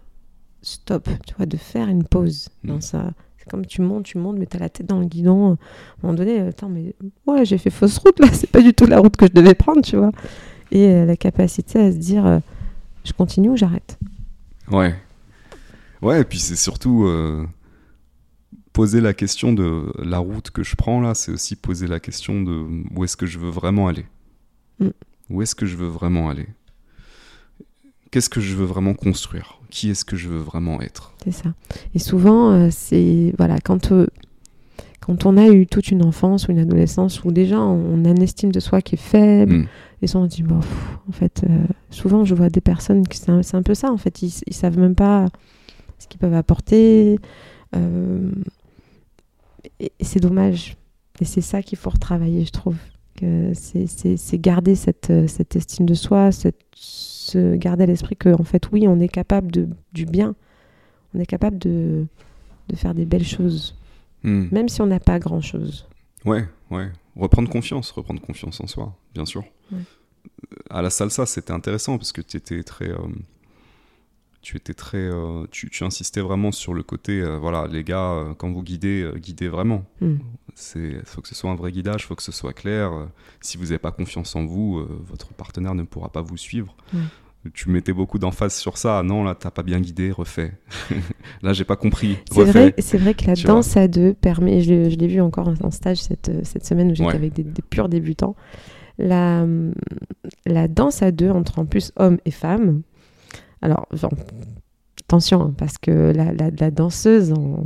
stop, 0.62 1.10
tu 1.26 1.34
vois, 1.36 1.48
de 1.48 1.58
faire 1.58 1.88
une 1.88 2.04
pause 2.04 2.50
dans 2.64 2.76
Mm. 2.78 2.82
Comme 3.50 3.66
tu 3.66 3.82
montes, 3.82 4.06
tu 4.06 4.18
montes, 4.18 4.38
mais 4.38 4.46
tu 4.46 4.58
as 4.58 4.60
la 4.60 4.70
tête 4.70 4.88
dans 4.88 5.00
le 5.00 5.06
guidon. 5.06 5.50
À 5.50 5.52
un 5.52 5.58
moment 6.04 6.14
donné, 6.14 6.40
attends, 6.40 6.70
mais 6.70 6.94
ouais, 7.28 7.46
j'ai 7.46 7.58
fait 7.58 7.70
fausse 7.70 7.98
route 7.98 8.20
là, 8.20 8.28
c'est 8.34 8.50
pas 8.50 8.62
du 8.62 8.74
tout 8.74 8.86
la 8.86 9.00
route 9.00 9.16
que 9.18 9.28
je 9.28 9.34
devais 9.34 9.56
prendre, 9.56 9.82
tu 9.82 9.98
vois. 9.98 10.12
Et 10.72 10.88
euh, 10.88 11.06
la 11.06 11.18
capacité 11.18 11.80
à 11.80 11.92
se 11.92 11.98
dire 11.98 12.26
euh, 12.26 12.40
je 13.04 13.14
continue 13.14 13.50
ou 13.50 13.58
j'arrête? 13.58 13.98
Ouais. 14.72 14.96
Ouais, 16.02 16.22
et 16.22 16.24
puis 16.24 16.40
c'est 16.40 16.56
surtout 16.56 17.06
euh, 17.06 17.46
poser 18.72 19.02
la 19.02 19.14
question 19.14 19.52
de 19.52 19.92
la 20.02 20.20
route 20.20 20.52
que 20.52 20.64
je 20.64 20.76
prends 20.76 21.02
là, 21.02 21.14
c'est 21.16 21.32
aussi 21.32 21.56
poser 21.56 21.88
la 21.88 22.00
question 22.00 22.42
de 22.42 22.84
où 22.96 23.04
est-ce 23.04 23.18
que 23.18 23.26
je 23.26 23.40
veux 23.40 23.50
vraiment 23.50 23.88
aller. 23.88 24.06
Mm. 24.80 24.90
Où 25.30 25.42
est-ce 25.42 25.56
que 25.56 25.66
je 25.66 25.76
veux 25.76 25.88
vraiment 25.88 26.30
aller? 26.30 26.48
Qu'est-ce 28.12 28.30
que 28.30 28.42
je 28.42 28.56
veux 28.56 28.66
vraiment 28.66 28.94
construire? 28.94 29.60
Qui 29.70 29.92
est-ce 29.92 30.06
que 30.06 30.16
je 30.16 30.30
veux 30.30 30.40
vraiment 30.40 30.82
être? 30.82 31.14
C'est 31.24 31.32
ça. 31.32 31.54
Et 31.94 32.00
souvent, 32.00 32.52
euh, 32.52 32.70
c'est 32.72 33.34
voilà, 33.38 33.60
quand 33.60 33.92
euh, 33.92 34.08
quand 35.00 35.26
on 35.26 35.38
a 35.38 35.48
eu 35.48 35.68
toute 35.68 35.90
une 35.90 36.04
enfance 36.04 36.48
ou 36.48 36.52
une 36.52 36.60
adolescence 36.60 37.24
où 37.24 37.32
déjà 37.32 37.60
on 37.60 38.04
a 38.06 38.10
une 38.10 38.22
estime 38.22 38.52
de 38.52 38.60
soi 38.60 38.82
qui 38.82 38.96
est 38.96 39.00
faible, 39.00 39.54
Mm. 39.54 39.68
et 40.02 40.08
ça 40.08 40.20
on 40.20 40.26
se 40.30 40.36
dit 40.36 40.44
bon, 40.44 40.60
pff, 40.60 40.98
en 41.08 41.12
fait, 41.12 41.44
euh, 41.50 41.66
souvent 41.90 42.26
je 42.26 42.36
vois 42.36 42.50
des 42.50 42.62
personnes 42.62 43.08
qui 43.08 43.18
c'est 43.18 43.56
un, 43.56 43.64
peu 43.64 43.74
ça 43.76 43.92
en 43.92 43.98
fait, 43.98 44.22
ils, 44.22 44.34
ils 44.48 44.54
savent 44.54 44.78
même 44.78 44.96
pas 44.96 45.28
ce 46.00 46.08
qu'ils 46.08 46.20
peuvent 46.20 46.34
apporter, 46.34 47.20
et, 49.80 49.92
et 50.00 50.04
c'est 50.04 50.20
dommage. 50.20 50.76
Et 51.22 51.26
c'est 51.26 51.42
ça 51.42 51.62
qu'il 51.62 51.78
faut 51.78 51.90
retravailler, 51.90 52.46
je 52.46 52.52
trouve. 52.52 52.78
C'est, 53.54 54.38
garder 54.40 54.76
cette, 54.76 55.12
cette 55.28 55.56
estime 55.58 55.86
de 55.86 55.94
soi, 55.94 56.32
cette, 56.32 56.56
se 57.30 57.56
garder 57.56 57.84
à 57.84 57.88
l'esprit 57.88 58.16
que 58.16 58.30
en 58.40 58.44
fait 58.44 58.70
oui, 58.72 58.88
on 58.88 59.00
est 59.00 59.08
capable 59.10 59.52
de, 59.52 59.68
du 59.94 60.06
bien, 60.06 60.36
on 61.14 61.20
est 61.20 61.26
capable 61.26 61.58
de, 61.58 62.06
de 62.68 62.76
faire 62.76 62.94
des 62.94 63.06
belles 63.06 63.26
choses, 63.26 63.76
Hmm. 64.24 64.48
même 64.52 64.68
si 64.68 64.82
on 64.82 64.86
n'a 64.86 65.00
pas 65.00 65.18
grand 65.18 65.40
chose. 65.40 65.88
Ouais, 66.26 66.46
ouais. 66.72 66.90
Reprendre 67.16 67.50
confiance, 67.50 67.90
reprendre 67.92 68.20
confiance 68.22 68.60
en 68.60 68.68
soi, 68.68 68.94
bien 69.14 69.26
sûr. 69.26 69.44
Ouais. 69.72 69.80
À 70.70 70.82
la 70.82 70.90
salsa, 70.90 71.26
c'était 71.26 71.54
intéressant 71.54 71.98
parce 71.98 72.12
que 72.12 72.22
tu 72.22 72.36
étais 72.36 72.62
très. 72.64 72.90
euh, 72.90 72.98
tu 74.42 74.56
étais 74.58 74.74
très. 74.74 74.98
euh, 74.98 75.46
tu, 75.52 75.70
tu 75.70 75.84
insistais 75.84 76.22
vraiment 76.22 76.52
sur 76.52 76.74
le 76.74 76.84
côté, 76.84 77.22
euh, 77.22 77.38
voilà, 77.38 77.68
les 77.68 77.84
gars, 77.84 78.12
euh, 78.12 78.34
quand 78.38 78.52
vous 78.52 78.64
guidez, 78.64 79.10
guidez 79.18 79.48
vraiment. 79.48 79.84
Mm. 80.02 80.16
Il 80.76 81.02
faut 81.06 81.22
que 81.22 81.28
ce 81.28 81.36
soit 81.36 81.50
un 81.52 81.56
vrai 81.56 81.72
guidage, 81.72 82.02
il 82.04 82.06
faut 82.08 82.16
que 82.16 82.24
ce 82.24 82.32
soit 82.32 82.54
clair. 82.54 82.92
Si 83.40 83.58
vous 83.58 83.66
n'avez 83.66 83.78
pas 83.78 83.92
confiance 83.92 84.36
en 84.36 84.46
vous, 84.46 84.86
votre 85.06 85.34
partenaire 85.34 85.74
ne 85.76 85.84
pourra 85.84 86.10
pas 86.10 86.22
vous 86.22 86.36
suivre. 86.38 86.76
Ouais. 86.94 87.00
Tu 87.54 87.70
mettais 87.70 87.94
beaucoup 87.94 88.20
d'emphase 88.20 88.54
sur 88.56 88.78
ça. 88.78 89.02
Non, 89.02 89.24
là, 89.24 89.36
t'as 89.36 89.52
pas 89.52 89.64
bien 89.64 89.80
guidé, 89.80 90.12
refais. 90.12 90.52
là, 91.42 91.54
j'ai 91.54 91.64
pas 91.64 91.78
compris, 91.78 92.18
C'est 92.30 92.44
vrai, 92.44 92.74
c'est 92.80 92.98
vrai 92.98 93.14
que 93.14 93.26
la 93.28 93.36
danse 93.36 93.78
à 93.78 93.88
deux 93.88 94.14
permet, 94.14 94.60
je, 94.60 94.70
l'ai- 94.74 94.92
je 94.92 94.98
l'ai 94.98 95.08
vu 95.08 95.22
encore 95.22 95.48
en- 95.64 95.72
stage 95.72 96.00
cette, 96.02 96.46
cette 96.46 96.66
semaine 96.66 96.92
où 96.92 96.96
j'étais 96.96 97.08
Ouais. 97.10 97.16
avec 97.16 97.32
des, 97.32 97.44
des 97.44 97.62
purs 97.62 97.88
débutants. 97.88 98.36
La, 98.98 99.44
hum, 99.44 99.74
la 100.46 100.68
danse 100.68 101.02
à 101.02 101.12
deux 101.12 101.30
entre 101.30 101.60
en 101.60 101.66
plus 101.66 101.94
hommes 101.96 102.18
et 102.26 102.32
femmes. 102.32 102.82
Alors, 103.62 103.88
genre, 103.94 104.12
attention, 105.06 105.42
hein, 105.42 105.54
parce 105.58 105.78
que 105.78 106.12
la, 106.16 106.32
la- 106.34 106.52
la 106.58 106.72
danseuse 106.72 107.32
en, 107.34 107.64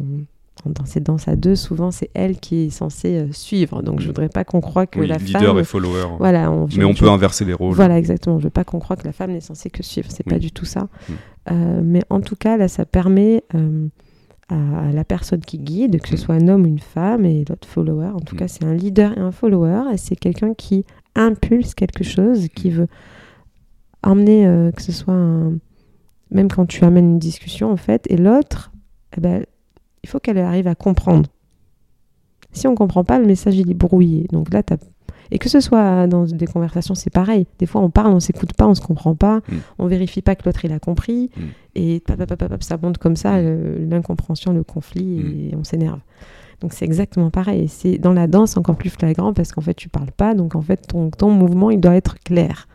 en- 0.66 0.70
dans 0.70 0.86
ces 0.86 1.00
danses 1.02 1.28
à 1.28 1.36
deux, 1.36 1.56
souvent 1.56 1.92
c'est 1.92 2.10
elle 2.14 2.38
qui 2.40 2.56
est 2.66 2.70
censée 2.70 3.18
euh, 3.18 3.32
suivre. 3.34 3.82
Donc 3.84 4.00
je 4.00 4.08
voudrais 4.08 4.30
pas 4.30 4.44
qu'on 4.46 4.62
croie 4.62 4.88
que 4.88 5.00
Oui, 5.00 5.08
la 5.08 5.18
leader 5.18 5.42
femme. 5.42 5.60
et 5.60 5.64
follower. 5.64 6.06
Voilà, 6.20 6.52
on, 6.52 6.68
je- 6.70 6.78
Mais 6.78 6.86
on 6.86 6.94
je- 6.94 7.00
peut 7.00 7.10
inverser 7.10 7.44
les 7.46 7.54
rôles. 7.54 7.76
Voilà, 7.76 7.98
exactement. 8.00 8.40
Je 8.40 8.46
veux 8.46 8.50
pas 8.50 8.64
qu'on 8.64 8.80
croie 8.80 8.96
que 8.96 9.06
la 9.06 9.12
femme 9.12 9.32
n'est 9.32 9.42
censée 9.42 9.70
que 9.70 9.84
suivre. 9.84 10.08
C'est 10.10 10.24
pas 10.24 10.36
Oui. 10.36 10.40
du 10.42 10.52
tout 10.52 10.66
ça. 10.66 10.84
Mm. 11.10 11.14
Euh, 11.52 11.82
mais 11.84 12.02
en 12.10 12.22
tout 12.22 12.36
cas, 12.38 12.56
là, 12.58 12.68
ça 12.70 12.86
permet 12.86 13.44
euh, 13.56 13.88
à 14.50 14.92
la 14.94 15.04
personne 15.04 15.40
qui 15.42 15.58
guide, 15.58 16.00
que 16.02 16.08
ce 16.08 16.14
Mm. 16.14 16.18
soit 16.18 16.36
un 16.36 16.48
homme 16.48 16.64
ou 16.64 16.68
une 16.68 16.80
femme, 16.80 17.26
et 17.26 17.44
l'autre 17.50 17.68
follower. 17.68 18.08
En 18.16 18.20
tout 18.20 18.36
Mm. 18.36 18.40
cas, 18.40 18.48
c'est 18.48 18.64
un 18.64 18.74
leader 18.74 19.18
et 19.18 19.20
un 19.22 19.32
follower. 19.32 19.84
Et 19.94 19.98
c'est 19.98 20.16
quelqu'un 20.16 20.54
qui 20.54 20.86
impulse 21.16 21.74
quelque 21.76 22.04
chose, 22.04 22.48
qui 22.56 22.70
Mm. 22.70 22.74
veut 22.74 22.88
emmener, 24.04 24.46
euh, 24.48 24.72
que 24.72 24.82
ce 24.82 24.92
soit 24.92 25.14
un- 25.14 25.54
même 26.34 26.50
quand 26.50 26.66
tu 26.66 26.84
amènes 26.84 27.12
une 27.14 27.20
discussion, 27.20 27.72
en 27.72 27.78
fait, 27.78 28.06
et 28.10 28.18
l'autre, 28.18 28.72
eh 29.18 29.22
ben, 29.22 29.44
il 30.04 30.10
faut 30.10 30.20
qu'elle 30.20 30.38
arrive 30.40 30.68
à 30.68 30.76
comprendre. 30.76 31.30
Si 32.52 32.68
on 32.68 32.76
comprend 32.76 33.04
pas, 33.04 33.20
le 33.20 33.26
message 33.26 33.58
il 33.58 33.72
est 33.72 33.76
brouillé. 33.76 34.28
Donc 34.32 34.54
là, 34.54 34.62
et 35.32 35.40
que 35.40 35.50
ce 35.50 35.60
soit 35.60 36.06
dans 36.08 36.26
des 36.26 36.46
conversations, 36.46 36.94
c'est 36.94 37.10
pareil. 37.10 37.48
Des 37.58 37.66
fois, 37.66 37.82
on 37.82 37.90
parle, 37.90 38.14
on 38.14 38.20
s'écoute 38.20 38.54
pas, 38.54 38.68
on 38.68 38.76
se 38.76 38.82
comprend 38.82 39.16
pas, 39.16 39.38
Mm. 39.48 39.56
on 39.80 39.88
vérifie 39.88 40.22
pas 40.22 40.36
que 40.36 40.44
l'autre 40.46 40.64
il 40.66 40.72
a 40.72 40.80
compris, 40.80 41.32
Mm. 41.36 41.42
et 41.76 42.00
pap, 42.02 42.18
pap, 42.18 42.36
pap, 42.36 42.50
pap, 42.50 42.62
ça 42.64 42.78
monte 42.82 42.98
comme 43.00 43.16
ça 43.16 43.42
Mm. 43.42 43.90
l'incompréhension, 43.90 44.54
le 44.54 44.64
conflit, 44.64 45.04
Mm. 45.24 45.50
et 45.52 45.56
on 45.56 45.64
s'énerve. 45.64 46.00
Donc 46.62 46.74
c'est 46.74 46.86
exactement 46.86 47.30
pareil. 47.32 47.68
C'est 47.68 47.98
dans 47.98 48.14
la 48.14 48.28
danse 48.28 48.56
encore 48.58 48.76
plus 48.78 48.90
flagrant 48.92 49.34
parce 49.34 49.52
qu'en 49.52 49.62
fait 49.62 49.74
tu 49.74 49.90
parles 49.90 50.12
pas, 50.12 50.34
donc 50.36 50.56
en 50.56 50.62
fait 50.62 50.86
ton, 50.88 51.10
ton 51.10 51.32
mouvement 51.32 51.72
il 51.72 51.80
doit 51.80 51.96
être 51.96 52.20
clair, 52.20 52.68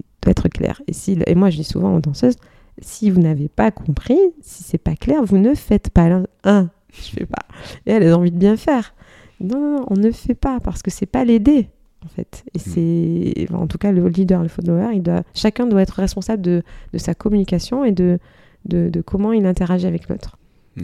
il 0.00 0.04
doit 0.22 0.30
être 0.32 0.48
clair. 0.48 0.82
Et 0.86 0.92
si 0.92 1.18
et 1.26 1.34
moi 1.34 1.50
je 1.50 1.56
dis 1.56 1.64
souvent 1.64 1.94
aux 1.96 2.00
danseuses, 2.00 2.36
si 2.80 3.10
vous 3.10 3.20
n'avez 3.20 3.48
pas 3.48 3.70
compris, 3.70 4.18
si 4.40 4.62
c'est 4.64 4.78
pas 4.78 4.96
clair, 4.96 5.22
vous 5.24 5.38
ne 5.38 5.54
faites 5.54 5.90
pas. 5.90 6.22
Un, 6.44 6.70
je 6.92 7.10
fais 7.10 7.26
pas. 7.26 7.44
Et 7.86 7.92
elle 7.92 8.08
a 8.08 8.16
envie 8.18 8.30
de 8.32 8.38
bien 8.38 8.56
faire. 8.56 8.94
Non, 9.40 9.60
non, 9.60 9.78
non, 9.80 9.86
on 9.90 9.94
ne 9.96 10.10
fait 10.10 10.34
pas 10.34 10.60
parce 10.60 10.82
que 10.82 10.90
c'est 10.90 11.06
pas 11.06 11.24
l'aider 11.24 11.68
en 12.04 12.08
fait. 12.08 12.44
Et 12.54 12.58
c'est, 12.58 13.46
en 13.52 13.66
tout 13.66 13.78
cas, 13.78 13.90
le 13.92 14.06
leader, 14.08 14.42
le 14.42 14.48
follower, 14.48 14.88
il 14.94 15.02
doit, 15.02 15.22
chacun 15.34 15.66
doit 15.66 15.82
être 15.82 15.94
responsable 15.98 16.42
de, 16.42 16.62
de 16.92 16.98
sa 16.98 17.14
communication 17.14 17.84
et 17.84 17.92
de, 17.92 18.18
de, 18.66 18.90
de 18.90 19.00
comment 19.00 19.32
il 19.32 19.46
interagit 19.46 19.86
avec 19.86 20.08
l'autre. 20.08 20.36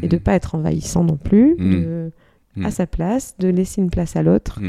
Et 0.02 0.08
de 0.08 0.16
Mhm. 0.16 0.22
pas 0.22 0.32
être 0.34 0.54
envahissant 0.54 1.04
non 1.04 1.16
plus, 1.16 1.56
de, 1.56 2.10
Mhm. 2.56 2.64
à 2.66 2.70
sa 2.70 2.86
place, 2.86 3.34
de 3.38 3.48
laisser 3.48 3.80
une 3.82 3.90
place 3.90 4.16
à 4.16 4.22
l'autre. 4.22 4.60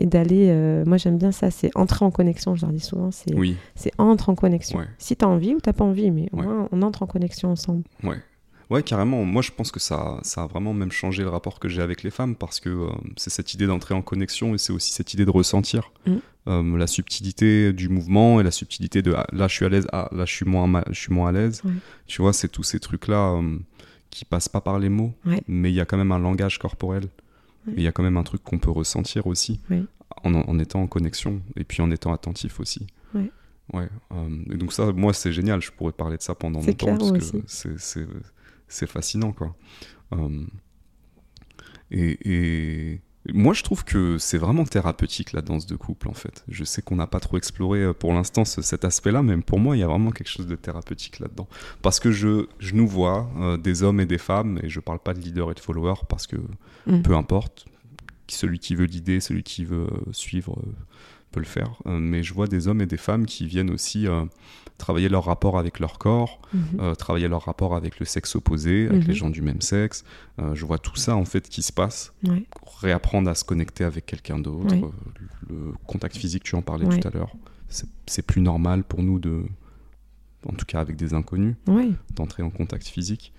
Et 0.00 0.06
d'aller. 0.06 0.46
euh, 0.50 0.84
moi, 0.86 0.96
j'aime 0.96 1.18
bien 1.18 1.32
ça, 1.32 1.50
c'est 1.50 1.70
entrer 1.76 2.04
en 2.04 2.10
connexion. 2.10 2.54
Je 2.56 2.62
leur 2.66 2.72
dis 2.72 2.80
souvent, 2.80 3.10
c'est, 3.10 3.34
Oui, 3.34 3.56
entre 3.98 4.28
en 4.30 4.34
connexion. 4.34 4.78
Ouais. 4.78 4.86
Si 4.98 5.16
tu 5.16 5.24
as 5.24 5.28
envie 5.28 5.54
ou 5.54 5.60
t'as 5.60 5.72
pas 5.72 5.84
envie, 5.84 6.10
mais 6.10 6.28
au 6.32 6.38
Ouais. 6.38 6.44
moins 6.44 6.68
on 6.72 6.82
entre 6.82 7.02
en 7.02 7.06
connexion 7.06 7.50
ensemble. 7.50 7.84
ouais. 8.04 8.16
Ouais, 8.70 8.84
carrément. 8.84 9.24
Moi, 9.24 9.42
je 9.42 9.50
pense 9.50 9.72
que 9.72 9.80
ça, 9.80 10.20
ça 10.22 10.44
a 10.44 10.46
vraiment 10.46 10.72
même 10.72 10.92
changé 10.92 11.24
le 11.24 11.28
rapport 11.28 11.58
que 11.58 11.68
j'ai 11.68 11.82
avec 11.82 12.04
les 12.04 12.10
femmes 12.12 12.36
parce 12.36 12.60
que 12.60 12.68
euh, 12.68 12.86
c'est 13.16 13.28
cette 13.30 13.52
idée 13.52 13.66
d'entrer 13.66 13.94
en 13.94 14.00
connexion 14.02 14.54
et 14.54 14.58
c'est 14.58 14.72
aussi 14.72 14.92
cette 14.92 15.12
idée 15.12 15.24
de 15.24 15.30
ressentir 15.32 15.90
Mm. 16.06 16.12
Euh, 16.48 16.78
la 16.78 16.86
subtilité 16.86 17.72
du 17.72 17.88
mouvement 17.88 18.40
et 18.40 18.44
la 18.44 18.50
subtilité 18.52 19.02
de 19.02 19.12
ah, 19.12 19.26
là 19.32 19.46
je 19.48 19.54
suis 19.56 19.64
à 19.66 19.68
l'aise, 19.68 19.86
ah, 19.92 20.08
là 20.12 20.24
je 20.24 20.32
suis 20.32 20.46
moins, 20.46 20.82
je 20.88 20.98
suis 20.98 21.12
moins 21.12 21.28
à 21.30 21.32
l'aise. 21.32 21.62
Tu 22.06 22.22
vois, 22.22 22.32
c'est 22.32 22.48
tous 22.48 22.62
ces 22.62 22.78
trucs-là 22.80 23.34
euh, 23.34 23.58
qui 24.08 24.24
passent 24.24 24.48
pas 24.48 24.60
par 24.60 24.78
les 24.78 24.88
mots, 24.88 25.12
Ouais. 25.26 25.42
mais 25.48 25.70
il 25.70 25.74
y 25.74 25.80
a 25.80 25.84
quand 25.84 25.98
même 25.98 26.12
un 26.12 26.18
langage 26.20 26.58
corporel. 26.58 27.08
Ouais. 27.66 27.74
Il 27.76 27.82
y 27.82 27.86
a 27.86 27.92
quand 27.92 28.02
même 28.02 28.16
un 28.16 28.22
truc 28.22 28.42
qu'on 28.42 28.58
peut 28.58 28.70
ressentir 28.70 29.26
aussi 29.26 29.60
en, 30.24 30.34
en 30.34 30.58
étant 30.58 30.82
en 30.82 30.86
connexion 30.86 31.42
et 31.56 31.64
puis 31.64 31.82
en 31.82 31.90
étant 31.90 32.12
attentif 32.12 32.58
aussi. 32.60 32.86
Ouais. 33.14 33.30
Ouais. 33.72 33.88
euh, 34.12 34.42
et 34.50 34.56
donc 34.56 34.72
ça, 34.72 34.92
moi, 34.92 35.12
c'est 35.12 35.32
génial. 35.32 35.60
Je 35.60 35.70
pourrais 35.70 35.92
parler 35.92 36.16
de 36.16 36.22
ça 36.22 36.34
pendant 36.34 36.60
longtemps 36.60 36.86
clair, 36.86 36.98
parce 36.98 37.12
que 37.12 37.76
c'est- 37.78 38.86
fascinant, 38.86 39.32
quoi. 39.32 39.54
Euh, 40.12 40.44
et, 41.90 42.18
et 42.94 43.00
moi, 43.34 43.54
je 43.54 43.62
trouve 43.62 43.84
que 43.84 44.18
c'est 44.18 44.38
vraiment 44.38 44.64
thérapeutique 44.64 45.32
la 45.32 45.42
danse 45.42 45.66
de 45.66 45.76
couple, 45.76 46.08
en 46.08 46.12
fait. 46.14 46.44
Je 46.48 46.64
sais 46.64 46.82
qu'on 46.82 46.96
n'a 46.96 47.06
pas 47.06 47.20
trop 47.20 47.36
exploré 47.36 47.80
euh, 47.80 47.92
pour 47.92 48.12
l'instant 48.12 48.44
ce- 48.44 48.62
cet 48.62 48.84
aspect-là, 48.84 49.22
mais 49.22 49.36
pour 49.38 49.58
moi, 49.58 49.76
il 49.76 49.80
y 49.80 49.82
a 49.82 49.86
vraiment 49.86 50.10
quelque 50.10 50.28
chose 50.30 50.46
de 50.46 50.56
thérapeutique 50.56 51.18
là-dedans. 51.20 51.48
Parce 51.82 52.00
que 52.00 52.10
je, 52.12 52.46
je 52.58 52.74
nous 52.74 52.86
vois, 52.88 53.30
euh, 53.38 53.56
des 53.56 53.82
hommes 53.82 54.00
et 54.00 54.06
des 54.06 54.18
femmes, 54.18 54.58
et 54.62 54.68
je 54.68 54.80
parle 54.80 54.98
pas 55.00 55.14
de 55.14 55.20
leader 55.20 55.50
et 55.50 55.54
de 55.54 55.60
follower 55.60 55.94
parce 56.08 56.26
que 56.26 56.36
Mm. 56.86 57.02
peu 57.02 57.14
importe, 57.14 57.66
celui 58.26 58.58
qui 58.58 58.74
veut 58.74 58.86
l'idée, 58.86 59.20
celui 59.20 59.42
qui 59.42 59.64
veut 59.66 59.86
euh, 59.92 60.12
suivre 60.12 60.58
euh, 60.58 60.72
peut 61.30 61.40
le 61.40 61.46
faire. 61.46 61.74
Euh, 61.86 61.98
mais 61.98 62.22
je 62.22 62.32
vois 62.32 62.46
des 62.46 62.68
hommes 62.68 62.80
et 62.80 62.86
des 62.86 62.96
femmes 62.96 63.26
qui 63.26 63.46
viennent 63.46 63.70
aussi 63.70 64.06
travailler 64.80 65.08
leur 65.08 65.24
rapport 65.26 65.56
avec 65.58 65.78
leur 65.78 65.98
corps, 65.98 66.40
Mhm. 66.52 66.62
euh, 66.80 66.94
travailler 66.96 67.28
leur 67.28 67.44
rapport 67.44 67.76
avec 67.76 68.00
le 68.00 68.06
sexe 68.06 68.34
opposé, 68.34 68.88
avec 68.88 69.02
Mhm. 69.02 69.08
les 69.08 69.14
gens 69.14 69.30
du 69.30 69.42
même 69.42 69.60
sexe. 69.60 70.04
Euh, 70.40 70.54
je 70.56 70.66
vois 70.66 70.78
tout 70.78 70.96
ça 70.96 71.14
en 71.14 71.24
fait 71.24 71.48
qui 71.48 71.62
se 71.62 71.72
passe. 71.72 72.12
Ouais. 72.26 72.44
Réapprendre 72.80 73.30
à 73.30 73.34
se 73.36 73.44
connecter 73.44 73.84
avec 73.84 74.06
quelqu'un 74.06 74.38
d'autre. 74.40 74.74
Ouais. 74.74 74.82
le 75.48 75.72
contact 75.86 76.16
physique, 76.16 76.44
tu 76.44 76.54
en 76.54 76.62
parlais 76.62 76.86
Ouais. 76.86 76.98
tout 77.00 77.08
à 77.08 77.10
l'heure. 77.10 77.32
C'est 78.06 78.22
plus 78.22 78.40
normal 78.40 78.82
pour 78.84 79.02
nous 79.02 79.18
de, 79.18 79.44
en 80.46 80.52
tout 80.52 80.64
cas 80.66 80.80
avec 80.80 80.96
des 80.96 81.12
inconnus, 81.14 81.54
d'entrer 82.14 82.42
en 82.42 82.50
contact 82.50 82.86
physique. 82.88 83.32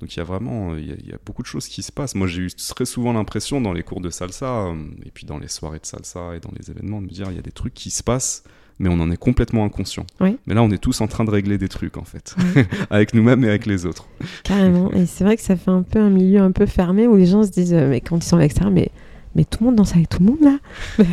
Donc 0.00 0.14
il 0.14 0.18
y 0.18 0.20
a 0.20 0.24
vraiment, 0.24 0.76
il 0.76 0.86
y 0.86 0.92
a, 0.92 0.96
il 0.98 1.06
y 1.08 1.12
a 1.12 1.18
beaucoup 1.24 1.42
de 1.42 1.46
choses 1.46 1.66
qui 1.68 1.82
se 1.82 1.90
passent. 1.90 2.14
Moi 2.14 2.26
j'ai 2.26 2.42
eu 2.42 2.50
très 2.52 2.84
souvent 2.84 3.12
l'impression 3.14 3.60
dans 3.60 3.72
les 3.72 3.82
cours 3.82 4.00
de 4.00 4.10
salsa, 4.10 4.66
euh, 4.66 4.74
et 5.04 5.10
puis 5.10 5.24
dans 5.26 5.38
les 5.38 5.48
soirées 5.48 5.78
de 5.78 5.86
salsa 5.86 6.36
et 6.36 6.40
dans 6.40 6.52
les 6.58 6.70
événements, 6.70 7.00
de 7.00 7.06
me 7.06 7.10
dire 7.10 7.28
il 7.30 7.36
y 7.36 7.38
a 7.38 7.42
des 7.42 7.50
trucs 7.52 7.74
qui 7.74 7.90
se 7.90 8.02
passent, 8.02 8.44
mais 8.78 8.88
on 8.88 9.00
en 9.00 9.10
est 9.10 9.16
complètement 9.16 9.64
inconscient. 9.64 10.04
Oui. 10.20 10.36
Mais 10.46 10.54
là 10.54 10.62
on 10.62 10.70
est 10.70 10.78
tous 10.78 11.00
en 11.00 11.06
train 11.06 11.24
de 11.24 11.30
régler 11.30 11.58
des 11.58 11.68
trucs 11.68 11.96
en 11.96 12.04
fait, 12.04 12.34
avec 12.90 13.14
nous-mêmes 13.14 13.44
et 13.44 13.48
avec 13.48 13.66
les 13.66 13.86
autres. 13.86 14.06
Carrément. 14.44 14.90
Et 14.92 15.06
c'est 15.06 15.24
vrai 15.24 15.36
que 15.36 15.42
ça 15.42 15.56
fait 15.56 15.70
un 15.70 15.82
peu 15.82 15.98
un 16.00 16.10
milieu 16.10 16.40
un 16.40 16.52
peu 16.52 16.66
fermé 16.66 17.06
où 17.06 17.16
les 17.16 17.26
gens 17.26 17.42
se 17.42 17.50
disent, 17.50 17.74
euh, 17.74 17.88
mais 17.90 18.00
quand 18.00 18.16
ils 18.16 18.22
sont 18.28 18.36
à 18.36 18.40
l'extérieur, 18.40 18.72
mais, 18.72 18.90
mais 19.34 19.44
tout 19.44 19.58
le 19.60 19.66
monde 19.66 19.76
danse 19.76 19.94
avec 19.94 20.08
tout 20.08 20.18
le 20.20 20.26
monde 20.26 20.40
là 20.40 20.58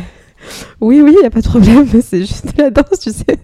Oui, 0.82 1.00
oui, 1.00 1.12
il 1.16 1.20
n'y 1.20 1.24
a 1.26 1.30
pas 1.30 1.40
de 1.40 1.48
problème, 1.48 1.86
c'est 2.02 2.20
juste 2.20 2.54
de 2.56 2.62
la 2.64 2.70
danse, 2.70 2.98
tu 3.00 3.10
sais. 3.12 3.38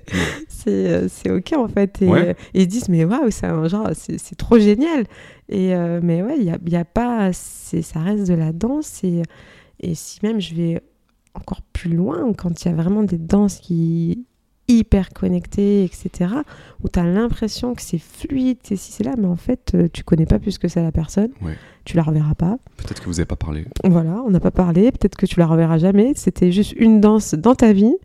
C'est 0.48 0.68
euh, 0.68 1.08
c'est 1.08 1.30
ok 1.30 1.54
en 1.56 1.66
fait. 1.68 2.02
Et, 2.02 2.06
Ouais. 2.06 2.28
euh, 2.28 2.32
et 2.52 2.60
ils 2.60 2.64
se 2.64 2.66
disent, 2.68 2.88
mais 2.90 3.04
waouh, 3.06 3.30
c'est 3.30 3.48
genre, 3.70 3.88
c'est 3.94 4.18
c'est 4.20 4.34
trop 4.36 4.58
génial. 4.58 5.04
Et, 5.48 5.74
euh, 5.74 6.00
mais 6.02 6.22
ouais, 6.22 6.34
il 6.38 6.44
n'y 6.44 6.50
a, 6.50 6.58
y 6.66 6.76
a 6.76 6.84
pas, 6.84 7.32
c'est- 7.32 7.80
ça 7.80 8.00
reste 8.00 8.28
de 8.28 8.34
la 8.34 8.52
danse. 8.52 9.00
Et, 9.02 9.22
et 9.80 9.94
si 9.94 10.18
même 10.22 10.40
je 10.42 10.54
vais 10.54 10.82
encore 11.34 11.62
plus 11.72 11.92
loin, 11.94 12.32
quand 12.34 12.64
il 12.64 12.68
y 12.68 12.70
a 12.70 12.74
vraiment 12.74 13.02
des 13.02 13.18
danses 13.18 13.58
qui 13.58 14.26
hyper 14.68 15.08
connectées, 15.10 15.82
etc., 15.84 16.32
où 16.84 16.88
tu 16.88 16.98
as 17.00 17.04
l'impression 17.04 17.74
que 17.74 17.82
c'est 17.82 17.98
fluide, 17.98 18.58
c'est 18.62 18.76
si 18.76 18.92
c'est 18.92 19.02
là, 19.02 19.14
mais 19.18 19.26
en 19.26 19.34
fait, 19.36 19.72
euh, 19.74 19.88
tu 19.92 20.04
connais 20.04 20.26
pas 20.26 20.38
plus 20.38 20.58
que 20.58 20.68
ça 20.68 20.80
la 20.80 20.92
personne, 20.92 21.30
Ouais. 21.42 21.56
tu 21.84 21.96
la 21.96 22.04
reverras 22.04 22.34
pas. 22.36 22.56
Peut-être 22.76 23.00
que 23.00 23.06
vous 23.06 23.14
n'avez 23.14 23.24
pas 23.24 23.34
parlé. 23.34 23.64
Voilà, 23.84 24.22
on 24.24 24.30
n'a 24.30 24.38
pas 24.38 24.52
parlé, 24.52 24.92
peut-être 24.92 25.16
que 25.16 25.26
tu 25.26 25.40
la 25.40 25.46
reverras 25.48 25.78
jamais. 25.78 26.12
C'était 26.14 26.52
juste 26.52 26.72
une 26.76 27.00
danse 27.00 27.34
dans 27.34 27.56
ta 27.56 27.72
vie. 27.72 27.96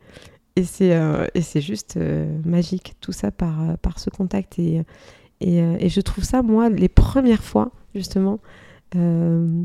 Et 0.56 0.64
c'est 0.64 0.95
euh, 0.95 1.27
et 1.35 1.41
c'est 1.41 1.61
juste 1.61 1.97
euh, 1.97 2.26
magique, 2.45 2.95
tout 2.99 3.11
ça 3.11 3.30
par, 3.30 3.61
euh, 3.61 3.76
par 3.80 3.99
ce 3.99 4.10
contact. 4.10 4.57
Et, 4.57 4.81
et, 5.41 5.57
et 5.60 5.89
je 5.89 6.02
trouve 6.02 6.23
ça, 6.23 6.41
moi, 6.41 6.69
les 6.69 6.89
premières 6.89 7.43
fois, 7.43 7.72
justement, 7.93 8.39
euh, 8.95 9.64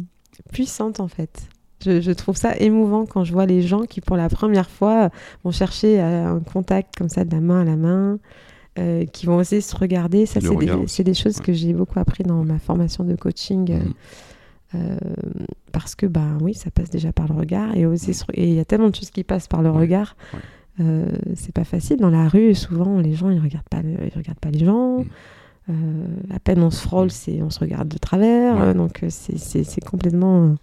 puissantes, 0.53 1.01
en 1.01 1.09
fait. 1.09 1.49
Je, 1.85 2.01
je 2.01 2.11
trouve 2.13 2.37
ça 2.37 2.57
émouvant 2.59 3.07
quand 3.07 3.25
je 3.25 3.33
vois 3.33 3.47
les 3.47 3.63
gens 3.63 3.83
qui, 3.83 4.01
pour 4.01 4.17
la 4.17 4.29
première 4.29 4.69
fois, 4.69 5.11
vont 5.45 5.51
chercher 5.51 6.01
euh, 6.01 6.37
un 6.37 6.41
contact 6.41 6.95
comme 6.97 7.09
ça 7.09 7.25
de 7.25 7.33
la 7.35 7.41
main 7.41 7.63
à 7.63 7.65
la 7.65 7.77
main, 7.77 8.19
euh, 8.79 9.05
qui 9.07 9.27
vont 9.27 9.37
oser 9.39 9.61
se 9.61 9.75
regarder. 9.77 10.27
Ça, 10.27 10.41
c'est 10.41 10.49
regard 10.49 10.79
des, 10.79 11.15
choses 11.15 11.39
Ouais. 11.39 11.45
que 11.45 11.53
j'ai 11.53 11.73
beaucoup 11.73 11.99
appris 11.99 12.23
dans 12.23 12.45
ma 12.45 12.59
formation 12.59 13.05
de 13.05 13.15
coaching. 13.17 13.71
euh, 13.73 13.79
Mhm. 13.79 13.93
euh, 14.77 14.97
parce 15.73 15.95
que 15.97 16.07
bah 16.07 16.37
oui 16.41 16.55
ça 16.55 16.71
passe 16.71 16.91
déjà 16.91 17.13
par 17.13 17.27
le 17.27 17.35
regard 17.35 17.75
et 17.77 17.87
oser 17.87 18.13
se- 18.13 18.25
et 18.35 18.47
il 18.49 18.55
y 18.55 18.61
a 18.61 18.65
tellement 18.65 18.89
de 18.91 18.95
choses 18.95 19.11
qui 19.11 19.25
passent 19.25 19.49
par 19.49 19.63
le 19.63 19.71
Ouais, 19.71 19.81
regard 19.81 20.17
ouais. 20.33 20.41
Euh, 20.81 21.07
c'est 21.35 21.53
pas 21.53 21.65
facile 21.65 21.97
dans 21.99 22.11
la 22.11 22.29
rue 22.29 22.55
souvent 22.55 23.01
les 23.01 23.13
gens 23.15 23.31
ils 23.31 23.41
regardent 23.41 23.69
pas 23.69 23.81
ils 23.83 24.17
regardent 24.17 24.39
pas 24.39 24.51
les 24.51 24.65
gens 24.65 24.99
Mm. 25.01 25.05
Euh, 25.71 26.07
à 26.35 26.39
peine 26.41 26.63
on 26.63 26.71
se 26.71 26.81
frôle 26.83 27.11
c'est 27.11 27.43
on 27.43 27.51
se 27.51 27.59
regarde 27.61 27.89
de 27.89 27.99
travers 27.99 28.55
Ouais. 28.57 28.63
euh, 28.63 28.75
donc 28.75 29.05
c'est- 29.09 29.85
complètement 29.85 30.55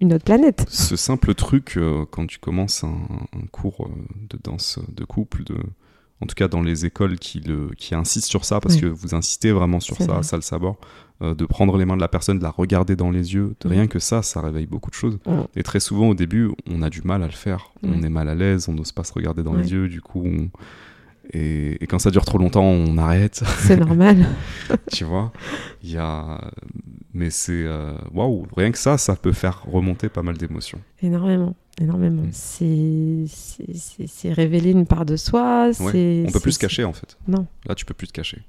une 0.00 0.12
autre 0.12 0.24
planète 0.24 0.64
Ce 0.68 0.96
simple 0.96 1.34
truc, 1.34 1.74
euh, 1.76 2.04
quand 2.10 2.26
tu 2.26 2.38
commences 2.38 2.84
un, 2.84 2.96
un 3.36 3.46
cours 3.50 3.86
euh, 3.86 3.90
de 4.30 4.38
danse 4.42 4.78
de 4.94 5.04
couple, 5.04 5.44
de, 5.44 5.56
en 6.20 6.26
tout 6.26 6.34
cas 6.34 6.48
dans 6.48 6.62
les 6.62 6.86
écoles 6.86 7.18
qui, 7.18 7.40
le, 7.40 7.70
qui 7.76 7.94
insistent 7.94 8.28
sur 8.28 8.44
ça, 8.44 8.60
parce 8.60 8.76
Oui. 8.76 8.80
que 8.82 8.86
vous 8.86 9.14
insistez 9.14 9.52
vraiment 9.52 9.80
sur 9.80 9.96
ça, 9.96 10.04
vrai. 10.06 10.22
ça 10.22 10.36
le 10.36 10.42
sabord, 10.42 10.76
euh, 11.22 11.34
de 11.34 11.44
prendre 11.44 11.76
les 11.76 11.84
mains 11.84 11.96
de 11.96 12.00
la 12.00 12.08
personne, 12.08 12.38
de 12.38 12.42
la 12.42 12.50
regarder 12.50 12.96
dans 12.96 13.10
les 13.10 13.34
yeux, 13.34 13.54
de 13.60 13.68
Mm. 13.68 13.72
rien 13.72 13.86
que 13.88 13.98
ça, 13.98 14.22
ça 14.22 14.40
réveille 14.40 14.66
beaucoup 14.66 14.90
de 14.90 14.94
choses. 14.96 15.18
Mm. 15.26 15.40
Et 15.56 15.62
très 15.62 15.80
souvent 15.80 16.08
au 16.08 16.14
début, 16.14 16.50
on 16.70 16.80
a 16.82 16.88
du 16.90 17.02
mal 17.02 17.22
à 17.22 17.26
le 17.26 17.32
faire, 17.32 17.72
on 17.82 17.90
Ouais. 18.00 18.06
est 18.06 18.10
mal 18.10 18.28
à 18.28 18.34
l'aise, 18.34 18.68
on 18.68 18.72
n'ose 18.72 18.92
pas 18.92 19.04
se 19.04 19.12
regarder 19.12 19.42
dans 19.42 19.54
les 19.54 19.70
yeux, 19.72 19.88
du 19.88 20.00
coup, 20.00 20.22
on- 20.24 20.50
et, 21.32 21.82
et 21.82 21.86
quand 21.86 21.98
ça 21.98 22.10
dure 22.10 22.24
trop 22.24 22.38
longtemps, 22.38 22.64
on 22.64 22.96
arrête. 22.98 23.42
c'est 23.60 23.76
normal 23.76 24.26
tu 24.92 25.04
vois. 25.04 25.32
Il 25.82 25.90
y 25.92 25.96
a... 25.96 26.40
Mais 27.14 27.30
c'est... 27.30 27.64
euh, 27.66 27.92
Waouh, 28.14 28.46
rien 28.56 28.70
que 28.70 28.78
ça, 28.78 28.98
ça 28.98 29.16
peut 29.16 29.32
faire 29.32 29.62
remonter 29.70 30.08
pas 30.08 30.22
mal 30.22 30.36
d'émotions. 30.36 30.78
énormément 31.02 31.54
énormément 31.80 32.22
Mm. 32.22 33.26
c'est 34.06 34.32
révéler 34.32 34.70
une 34.72 34.86
part 34.86 35.04
de 35.06 35.16
soi 35.16 35.70
c'est 35.72 36.24
On 36.26 36.30
peut 36.30 36.40
plus 36.40 36.52
se 36.52 36.58
cacher, 36.58 36.84
en 36.84 36.92
fait. 36.92 37.16
non 37.28 37.46
Là, 37.66 37.74
tu 37.74 37.84
peux 37.84 37.94
plus 37.94 38.06
te 38.08 38.12
cacher. 38.12 38.42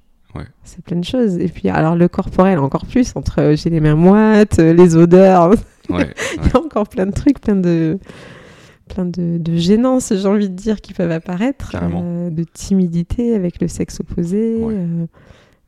C'est 0.64 0.82
plein 0.84 0.96
de 0.98 1.04
choses. 1.04 1.38
Et 1.40 1.50
puis, 1.50 1.68
alors, 1.68 1.96
le 1.96 2.08
corporel, 2.08 2.58
encore 2.60 2.86
plus, 2.86 3.12
entre 3.16 3.42
euh, 3.42 3.56
j'ai 3.58 3.70
les 3.70 3.82
mains 3.82 3.96
moites, 3.96 4.60
euh, 4.60 4.72
les 4.74 4.96
odeurs, 4.96 5.50
Ouais, 5.90 6.14
il 6.38 6.48
y 6.50 6.56
a 6.56 6.58
encore 6.58 6.88
plein 6.88 7.06
de 7.06 7.12
trucs, 7.12 7.42
plein 7.42 7.56
de, 7.58 8.00
plein 8.94 9.06
de, 9.06 9.38
de 9.38 9.56
gênances, 9.56 10.14
j'ai 10.16 10.28
envie 10.28 10.50
de 10.50 10.56
dire, 10.56 10.82
qui 10.82 10.94
peuvent 10.94 11.12
apparaître. 11.12 11.72
Euh, 11.76 12.30
de 12.30 12.44
timidité 12.44 13.34
avec 13.36 13.62
le 13.62 13.68
sexe 13.68 14.00
opposé. 14.00 14.56
Ouais. 14.56 14.74
euh, 14.76 15.06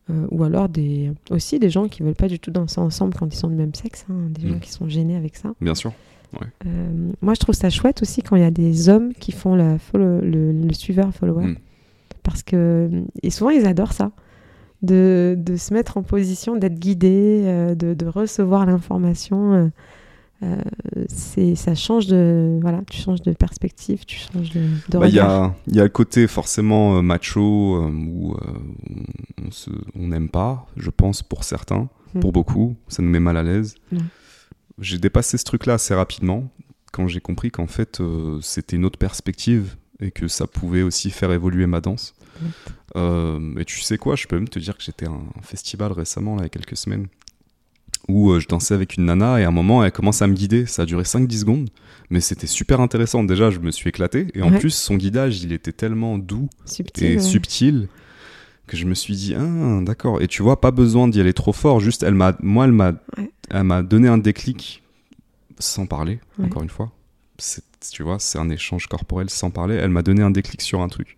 euh, 0.09 0.27
ou 0.31 0.43
alors 0.43 0.67
des, 0.69 1.11
aussi 1.31 1.59
des 1.59 1.69
gens 1.69 1.87
qui 1.87 2.03
veulent 2.03 2.13
pas 2.13 2.27
du 2.27 2.37
tout 2.37 2.51
danser 2.51 2.81
ensemble 2.81 3.13
quand 3.17 3.33
ils 3.33 3.37
sont 3.37 3.47
du 3.47 3.55
même 3.55 3.73
sexe. 3.73 4.05
hein, 4.09 4.15
des 4.29 4.47
gens 4.49 4.55
Mm. 4.55 4.59
qui 4.59 4.71
sont 4.71 4.89
gênés 4.89 5.15
avec 5.15 5.35
ça. 5.35 5.53
bien 5.61 5.75
sûr. 5.75 5.93
Moi, 7.21 7.33
je 7.35 7.39
trouve 7.39 7.53
ça 7.55 7.69
chouette 7.69 8.01
aussi 8.01 8.21
quand 8.23 8.35
il 8.35 8.41
y 8.41 8.45
a 8.45 8.51
des 8.51 8.89
hommes 8.89 9.13
qui 9.13 9.31
font 9.31 9.55
la 9.55 9.77
follow- 9.77 10.19
le, 10.21 10.51
le 10.51 10.73
suiveur-follower. 10.73 11.45
Mm. 11.45 11.55
Parce 12.23 12.41
que 12.43 12.89
et 13.21 13.29
souvent, 13.29 13.51
ils 13.51 13.65
adorent 13.65 13.93
ça. 13.93 14.11
De, 14.81 15.35
de 15.37 15.55
se 15.55 15.73
mettre 15.73 15.95
en 15.97 16.03
position, 16.03 16.57
d'être 16.57 16.77
guidé, 16.79 17.43
de, 17.77 17.93
de 17.93 18.05
recevoir 18.05 18.65
l'information. 18.65 19.71
Euh, 20.43 20.61
c'est 21.07 21.55
ça 21.55 21.73
change 21.75 22.07
de. 22.07 22.59
Voilà, 22.61 22.81
tu 22.89 22.97
changes 23.01 23.21
de 23.21 23.31
perspective, 23.33 24.05
tu 24.05 24.17
changes 24.17 24.49
de, 24.51 24.61
de 24.89 24.97
Bah, 24.97 25.07
Il 25.07 25.15
y, 25.15 25.19
regard. 25.19 25.31
a, 25.43 25.55
il 25.67 25.75
y 25.75 25.79
a 25.79 25.83
le 25.83 25.89
côté 25.89 26.27
forcément 26.27 26.97
euh, 26.97 27.01
macho 27.01 27.75
euh, 27.77 27.89
où 27.89 28.35
on- 29.95 30.07
n'aime 30.07 30.29
pas, 30.29 30.65
je 30.77 30.89
pense, 30.89 31.21
pour 31.23 31.43
certains. 31.43 31.89
Mm. 32.13 32.19
Pour 32.19 32.31
beaucoup, 32.31 32.75
ça 32.87 33.01
nous 33.01 33.09
met 33.09 33.19
mal 33.19 33.37
à 33.37 33.43
l'aise. 33.43 33.75
J'ai 34.79 34.97
dépassé 34.97 35.37
ce 35.37 35.43
truc-là 35.43 35.75
assez 35.75 35.93
rapidement 35.93 36.49
quand 36.91 37.07
j'ai 37.07 37.21
compris 37.21 37.49
qu'en 37.51 37.67
fait, 37.67 38.01
euh, 38.01 38.39
c'était 38.41 38.75
une 38.75 38.85
autre 38.85 38.99
perspective 38.99 39.75
et 39.99 40.11
que 40.11 40.27
ça 40.27 40.45
pouvait 40.47 40.81
aussi 40.83 41.09
faire 41.11 41.31
évoluer 41.31 41.65
ma 41.67 41.81
danse. 41.81 42.13
Euh, 42.95 43.55
et 43.57 43.65
tu 43.65 43.79
sais 43.81 43.97
quoi, 43.97 44.15
je 44.15 44.27
peux 44.27 44.35
même 44.35 44.49
te 44.49 44.59
dire 44.59 44.75
que 44.77 44.83
j'étais 44.83 45.05
à 45.07 45.11
un 45.11 45.41
festival 45.41 45.91
récemment, 45.91 46.35
là, 46.35 46.41
il 46.41 46.45
y 46.45 46.47
a 46.47 46.49
quelques 46.49 46.75
semaines, 46.77 47.07
où 48.09 48.31
euh, 48.31 48.39
je 48.39 48.47
dansais 48.47 48.73
avec 48.73 48.97
une 48.97 49.05
nana 49.05 49.39
et 49.39 49.43
à 49.43 49.47
un 49.47 49.51
moment, 49.51 49.83
elle 49.83 49.91
commence 49.91 50.21
à 50.21 50.27
me 50.27 50.33
guider. 50.33 50.65
Ça 50.65 50.81
a 50.81 50.85
duré 50.85 51.03
5-10 51.03 51.39
secondes, 51.39 51.69
mais 52.09 52.19
c'était 52.19 52.47
super 52.47 52.81
intéressant. 52.81 53.23
Déjà, 53.23 53.49
je 53.49 53.59
me 53.59 53.71
suis 53.71 53.89
éclaté. 53.89 54.27
Et 54.33 54.41
en 54.41 54.51
Ouais. 54.51 54.59
plus, 54.59 54.71
son 54.73 54.95
guidage, 54.95 55.41
il 55.43 55.53
était 55.53 55.71
tellement 55.71 56.17
doux 56.17 56.49
Subtil. 56.65 57.05
et 57.05 57.15
ouais. 57.15 57.21
subtil 57.21 57.87
que 58.67 58.77
je 58.77 58.85
me 58.85 58.93
suis 58.93 59.15
dit, 59.15 59.35
ah, 59.35 59.79
d'accord. 59.81 60.21
Et 60.21 60.27
tu 60.27 60.41
vois, 60.41 60.59
pas 60.61 60.71
besoin 60.71 61.07
d'y 61.07 61.19
aller 61.19 61.33
trop 61.33 61.53
fort. 61.53 61.79
Juste, 61.79 62.03
elle 62.03 62.13
m'a, 62.15 62.35
moi, 62.41 62.65
elle 62.65 62.71
m'a, 62.71 62.93
Ouais. 63.17 63.29
elle 63.49 63.63
m'a 63.63 63.83
donné 63.83 64.07
un 64.07 64.17
déclic 64.17 64.83
sans 65.59 65.85
parler, 65.85 66.19
encore 66.41 66.63
une 66.63 66.69
fois. 66.69 66.91
C'est, 67.37 67.63
tu 67.91 68.03
vois, 68.03 68.19
c'est 68.19 68.37
un 68.39 68.49
échange 68.49 68.87
corporel 68.87 69.29
sans 69.29 69.49
parler. 69.49 69.75
Elle 69.75 69.89
m'a 69.89 70.01
donné 70.01 70.21
un 70.23 70.31
déclic 70.31 70.61
sur 70.61 70.81
un 70.81 70.87
truc. 70.87 71.17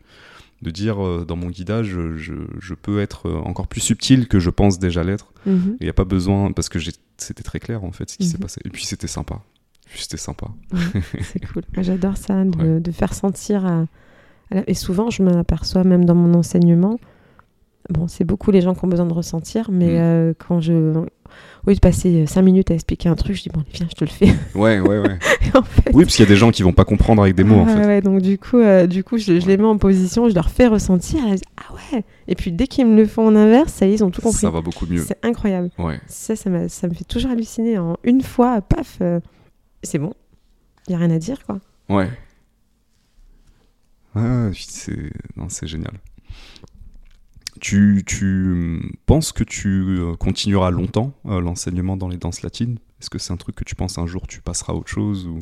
De 0.66 0.72
dire, 0.72 1.06
euh, 1.06 1.26
dans 1.28 1.36
mon 1.36 1.50
guidage, 1.50 1.96
je, 2.18 2.74
peux 2.74 3.00
être 3.00 3.30
euh, 3.30 3.38
encore 3.38 3.68
plus 3.68 3.82
subtil 3.82 4.28
que 4.28 4.40
je 4.40 4.50
pense 4.50 4.80
déjà 4.80 5.04
l'être. 5.04 5.32
Mhm. 5.46 5.78
Il 5.80 5.84
n'y 5.84 5.90
a 5.90 5.94
pas 5.94 6.06
besoin, 6.06 6.52
parce 6.52 6.70
que 6.70 6.80
c'était 7.18 7.44
très 7.44 7.60
clair, 7.60 7.84
en 7.84 7.92
fait, 7.92 8.10
ce 8.10 8.18
qui 8.18 8.26
s'est 8.26 8.38
Mhm. 8.38 8.42
passé. 8.42 8.62
Et 8.66 8.70
puis, 8.70 8.84
c'était 8.86 9.06
sympa. 9.06 9.42
C'était 9.94 10.18
sympa. 10.18 10.48
C'est 11.22 11.40
cool. 11.54 11.62
J'adore 11.78 12.18
ça, 12.18 12.44
de, 12.44 12.58
Ouais. 12.58 12.80
de 12.80 12.92
faire 12.92 13.14
sentir. 13.14 13.64
à- 13.66 13.86
à 14.52 14.56
la- 14.56 14.68
Et 14.70 14.74
souvent, 14.74 15.12
je 15.12 15.22
m'en 15.22 15.38
aperçois 15.38 15.84
même 15.84 16.04
dans 16.06 16.16
mon 16.16 16.34
enseignement. 16.34 17.00
Bon, 17.92 18.08
c'est 18.08 18.24
beaucoup 18.26 18.50
les 18.50 18.62
gens 18.62 18.74
qui 18.74 18.84
ont 18.84 18.88
besoin 18.88 19.06
de 19.06 19.14
ressentir, 19.14 19.70
mais 19.72 19.94
Mm. 19.94 20.02
euh, 20.02 20.34
quand 20.48 20.62
je. 20.62 21.06
Au 21.66 21.70
lieu 21.72 21.76
de 21.76 21.80
passer 21.80 22.28
5 22.28 22.42
minutes 22.44 22.70
à 22.70 22.76
expliquer 22.76 23.10
un 23.10 23.16
truc, 23.16 23.36
je 23.36 23.42
dis 23.44 23.50
bon, 23.50 23.64
viens, 23.74 23.88
je 23.90 23.96
te 23.96 24.04
le 24.06 24.10
fais. 24.12 24.28
Ouais, 24.56 24.80
ouais, 24.80 25.00
ouais. 25.00 25.18
En 25.56 25.64
fait, 25.64 25.92
oui, 25.94 26.04
parce 26.04 26.16
qu'il 26.16 26.24
y 26.24 26.28
a 26.28 26.30
des 26.30 26.36
gens 26.36 26.52
qui 26.52 26.62
vont 26.64 26.74
pas 26.74 26.86
comprendre 26.86 27.22
avec 27.24 27.34
des 27.36 27.44
mots, 27.44 27.56
en 27.62 27.68
Ah, 27.68 27.76
fait. 27.82 27.86
ouais, 27.88 28.02
donc 28.02 28.22
du 28.22 28.38
coup, 28.38 28.58
euh, 28.60 28.86
du 28.88 29.04
coup 29.04 29.18
je, 29.18 29.40
je 29.40 29.48
les 29.48 29.58
mets 29.58 29.64
en 29.64 29.78
position, 29.78 30.30
je 30.30 30.36
leur 30.36 30.50
fais 30.50 30.68
ressentir. 30.68 31.26
disent, 31.26 31.42
ah 31.58 31.74
ouais 31.74 32.04
Et 32.28 32.36
puis 32.36 32.52
dès 32.52 32.68
qu'ils 32.68 32.86
me 32.86 32.96
le 32.96 33.08
font 33.08 33.28
en 33.28 33.36
inverse, 33.36 33.74
ça 33.74 33.86
y 33.88 33.92
est, 33.92 33.94
ils 33.96 34.04
ont 34.04 34.12
tout 34.12 34.22
compris. 34.22 34.40
Ça 34.42 34.50
va 34.52 34.62
beaucoup 34.62 34.86
mieux. 34.86 35.04
C'est 35.08 35.18
incroyable. 35.26 35.70
Ouais. 35.80 36.00
Ça, 36.08 36.36
ça, 36.36 36.50
ça 36.70 36.88
me 36.88 36.94
fait 36.94 37.04
toujours 37.06 37.32
halluciner. 37.32 37.78
En 37.80 37.98
une 38.04 38.22
fois, 38.22 38.62
paf, 38.62 38.98
euh, 39.02 39.20
c'est 39.82 39.98
bon. 40.00 40.14
Il 40.88 40.92
n'y 40.92 40.96
a 40.96 41.00
rien 41.00 41.16
à 41.16 41.18
dire, 41.20 41.44
quoi. 41.46 41.60
Ouais. 41.90 42.10
Ah, 44.14 44.50
c'est 44.54 45.68
génial. 45.68 45.94
Tu, 47.62 48.04
tu 48.06 48.96
penses 49.06 49.32
que 49.32 49.44
tu 49.44 49.70
euh, 50.00 50.16
continueras 50.16 50.72
longtemps 50.72 51.14
euh, 51.26 51.40
l'enseignement 51.40 51.96
dans 51.98 52.08
les 52.10 52.18
danses 52.18 52.42
latines? 52.42 52.78
Est-ce 53.00 53.10
que 53.10 53.18
c'est 53.18 53.32
un 53.34 53.38
truc 53.38 53.56
que 53.56 53.64
tu 53.64 53.76
penses 53.76 53.98
un 53.98 54.06
jour 54.08 54.28
tu 54.28 54.42
passeras 54.42 54.74
à 54.74 54.76
autre 54.76 54.90
chose 54.90 55.28
ou? 55.28 55.40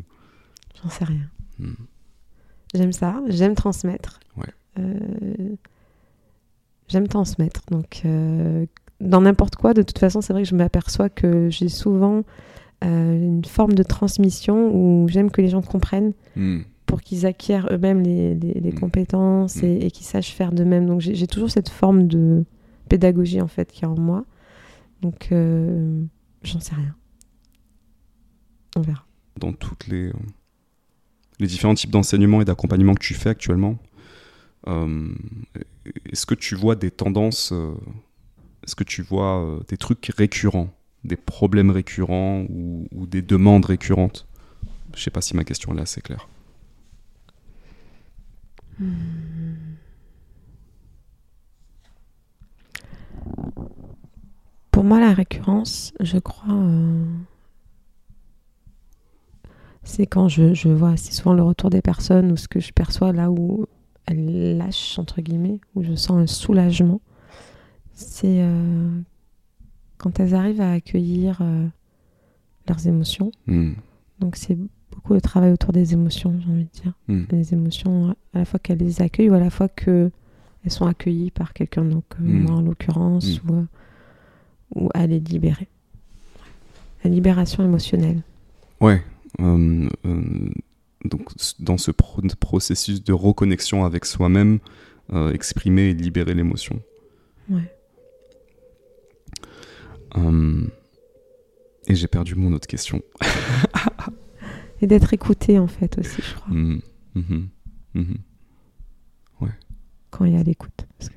J'en 0.82 0.90
sais 0.90 1.06
rien. 1.06 1.30
Hmm. 1.60 1.74
J'aime 2.74 2.92
ça, 2.94 3.22
j'aime 3.28 3.56
transmettre. 3.56 4.20
Ouais. 4.38 4.48
Euh, 4.80 5.56
j'aime 6.88 7.08
transmettre. 7.08 7.62
Donc, 7.70 8.02
euh, 8.06 8.66
dans 9.00 9.22
n'importe 9.22 9.56
quoi, 9.56 9.74
de 9.74 9.82
toute 9.82 10.00
façon, 10.00 10.22
c'est 10.22 10.34
vrai 10.34 10.44
que 10.44 10.50
je 10.50 10.56
m'aperçois 10.56 11.10
que 11.10 11.50
j'ai 11.50 11.70
souvent 11.70 12.24
euh, 12.84 13.16
une 13.16 13.46
forme 13.46 13.74
de 13.74 13.84
transmission 13.84 14.72
où 14.74 15.08
j'aime 15.08 15.32
que 15.32 15.42
les 15.42 15.50
gens 15.50 15.62
comprennent 15.62 16.14
Hmm. 16.36 16.62
Pour 16.94 17.02
qu'ils 17.02 17.26
acquièrent 17.26 17.68
eux-mêmes 17.72 18.02
les, 18.04 18.36
les- 18.36 18.54
les 18.54 18.72
Mm. 18.72 18.80
compétences 18.80 19.58
Mm. 19.62 19.66
et, 19.66 19.86
et 19.88 19.92
qu'ils 19.92 20.06
sachent 20.06 20.34
faire 20.34 20.52
d'eux-mêmes. 20.52 20.86
Donc, 20.86 21.02
j'ai 21.02 21.28
toujours 21.28 21.50
cette 21.50 21.70
forme 21.70 22.08
de 22.08 22.46
pédagogie, 22.90 23.42
en 23.42 23.48
fait, 23.48 23.72
qui 23.72 23.84
est 23.84 23.88
en 23.88 23.98
moi. 24.00 24.26
Donc, 25.02 25.30
euh, 25.32 26.04
j'en 26.44 26.60
sais 26.60 26.76
rien. 26.76 26.96
On 28.76 28.82
verra. 28.82 29.06
dans 29.40 29.54
toutes 29.54 29.88
les, 29.88 30.08
euh, 30.10 30.14
les 31.40 31.48
différents 31.48 31.74
types 31.74 31.90
d'enseignement 31.92 32.42
et 32.42 32.46
d'accompagnement 32.46 32.94
que 32.94 33.04
tu 33.04 33.14
fais 33.16 33.30
actuellement, 33.30 33.78
euh, 34.68 35.10
est-ce 36.12 36.26
que 36.26 36.36
tu 36.36 36.56
vois 36.56 36.76
des 36.76 36.92
tendances, 36.92 37.52
euh, 37.52 37.74
est-ce 38.64 38.76
que 38.76 38.84
tu 38.84 39.02
vois 39.02 39.60
des 39.68 39.78
trucs 39.78 40.12
récurrents, 40.18 40.70
des 41.04 41.16
problèmes 41.18 41.72
récurrents 41.72 42.46
ou, 42.50 42.88
ou 42.96 43.06
des 43.08 43.22
demandes 43.22 43.66
récurrentes? 43.66 44.28
Je 44.96 45.02
sais 45.02 45.12
pas 45.12 45.22
si 45.22 45.36
ma 45.36 45.44
question 45.44 45.76
est 45.78 45.82
assez 45.82 46.02
claire. 46.02 46.28
Pour 54.72 54.84
moi, 54.84 55.00
la 55.00 55.14
récurrence, 55.14 55.94
je 56.00 56.18
crois, 56.18 56.54
euh, 56.54 57.06
c'est 59.84 60.08
quand 60.08 60.28
je, 60.28 60.54
je 60.54 60.70
vois, 60.70 60.98
c'est 60.98 61.14
souvent 61.14 61.34
le 61.34 61.44
retour 61.44 61.70
des 61.70 61.82
personnes 61.82 62.32
ou 62.32 62.38
ce 62.38 62.48
que 62.48 62.60
je 62.60 62.74
perçois 62.74 63.12
là 63.12 63.30
où 63.30 63.68
elles 64.06 64.58
lâchent, 64.58 64.98
entre 64.98 65.22
guillemets, 65.22 65.60
où 65.76 65.84
je 65.84 65.94
sens 65.96 66.18
un 66.18 66.28
soulagement. 66.28 67.02
C'est 67.94 68.42
euh, 68.42 69.00
quand 69.98 70.20
elles 70.20 70.34
arrivent 70.34 70.62
à 70.62 70.72
accueillir 70.72 71.40
euh, 71.42 71.68
leurs 72.68 72.88
émotions. 72.88 73.32
Hmm. 73.48 73.74
Donc 74.20 74.36
c'est 74.36 74.58
beaucoup 75.04 75.14
le 75.14 75.22
travail 75.22 75.52
autour 75.52 75.74
des 75.74 75.92
émotions, 75.94 76.34
j'ai 76.42 76.50
envie 76.52 76.64
de 76.64 76.82
dire. 76.82 76.94
Hmm. 77.10 77.24
Les 77.32 77.54
émotions, 77.54 78.16
à 78.34 78.40
la 78.40 78.46
fois 78.46 78.60
qu'elles 78.60 78.78
les 78.78 79.02
accueillent 79.02 79.30
ou 79.30 79.34
à 79.34 79.40
la 79.40 79.50
fois 79.50 79.68
qu'elles 79.68 80.12
sont 80.70 80.86
accueillies 80.86 81.30
par 81.32 81.54
quelqu'un, 81.54 81.84
donc 81.84 82.06
Hmm. 82.20 82.44
moi 82.44 82.56
en 82.56 82.62
l'occurrence, 82.62 83.42
Hmm. 83.44 83.50
ou, 83.50 83.54
euh, 83.56 83.64
ou 84.76 84.90
à 84.94 85.06
les 85.06 85.20
libérer. 85.20 85.68
La 87.04 87.10
libération 87.10 87.64
émotionnelle. 87.64 88.22
Ouais. 88.80 89.02
euh, 89.42 89.90
euh, 90.06 90.22
donc, 91.06 91.30
dans 91.60 91.78
ce 91.78 91.92
pro- 91.92 92.22
processus 92.40 93.04
de 93.04 93.12
reconnexion 93.14 93.84
avec 93.84 94.06
soi-même, 94.06 94.60
euh, 95.12 95.34
exprimer 95.34 95.90
et 95.90 95.94
libérer 95.94 96.34
l'émotion. 96.34 96.80
Ouais. 97.50 97.70
Et 101.88 101.96
j'ai 101.96 102.08
perdu 102.08 102.36
mon 102.36 102.54
autre 102.54 102.68
question. 102.68 103.02
Et 104.84 104.88
d'être 104.88 105.14
écouté, 105.14 105.60
en 105.60 105.68
fait, 105.68 105.98
aussi, 105.98 106.22
je 106.22 106.36
crois, 106.36 106.54
mhm. 106.54 106.82
quand 110.10 110.26
il 110.26 110.34
y 110.34 110.36
a 110.38 110.44
l'écoute. 110.44 110.86
Parce 110.98 111.10
que 111.10 111.16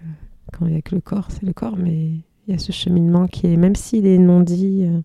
quand 0.53 0.67
il 0.67 0.73
n'y 0.73 0.79
a 0.79 0.83
que 0.83 0.95
le 0.95 1.01
corps, 1.01 1.29
c'est 1.31 1.43
le 1.43 1.53
corps, 1.53 1.77
mais 1.77 1.95
il 2.07 2.25
y 2.49 2.53
a 2.55 2.59
ce 2.59 2.71
cheminement 2.73 3.27
qui 3.27 3.47
est, 3.49 3.57
même 3.57 3.75
s'il 3.75 4.07
est 4.07 4.19
non 4.19 4.41
dit, 4.41 4.85
euh, 4.85 5.01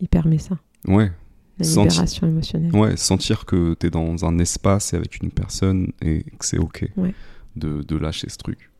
il 0.00 0.08
permet 0.08 0.38
ça, 0.38 0.58
Ouais, 0.86 1.10
la 1.58 1.64
Senti- 1.64 1.88
libération 1.90 2.26
émotionnelle. 2.26 2.74
ouais, 2.76 2.96
sentir 2.96 3.46
que 3.46 3.74
tu 3.78 3.86
es 3.86 3.90
dans 3.90 4.24
un 4.24 4.38
espace 4.38 4.92
et 4.92 4.96
avec 4.96 5.20
une 5.22 5.30
personne 5.30 5.92
et 6.02 6.24
que 6.38 6.44
c'est 6.44 6.58
ok 6.58 6.90
Ouais. 6.96 7.14
de, 7.56 7.82
de 7.82 7.96
lâcher 7.96 8.28
ce 8.28 8.36
truc. 8.36 8.70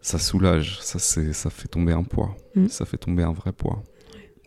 Ça 0.00 0.18
soulage, 0.18 0.80
ça, 0.80 0.98
ça 1.00 1.50
fait 1.50 1.68
tomber 1.68 1.92
un 1.92 2.04
poids, 2.04 2.34
Mm. 2.54 2.68
ça 2.68 2.84
fait 2.86 2.96
tomber 2.96 3.24
un 3.24 3.32
vrai 3.32 3.52
poids. 3.52 3.82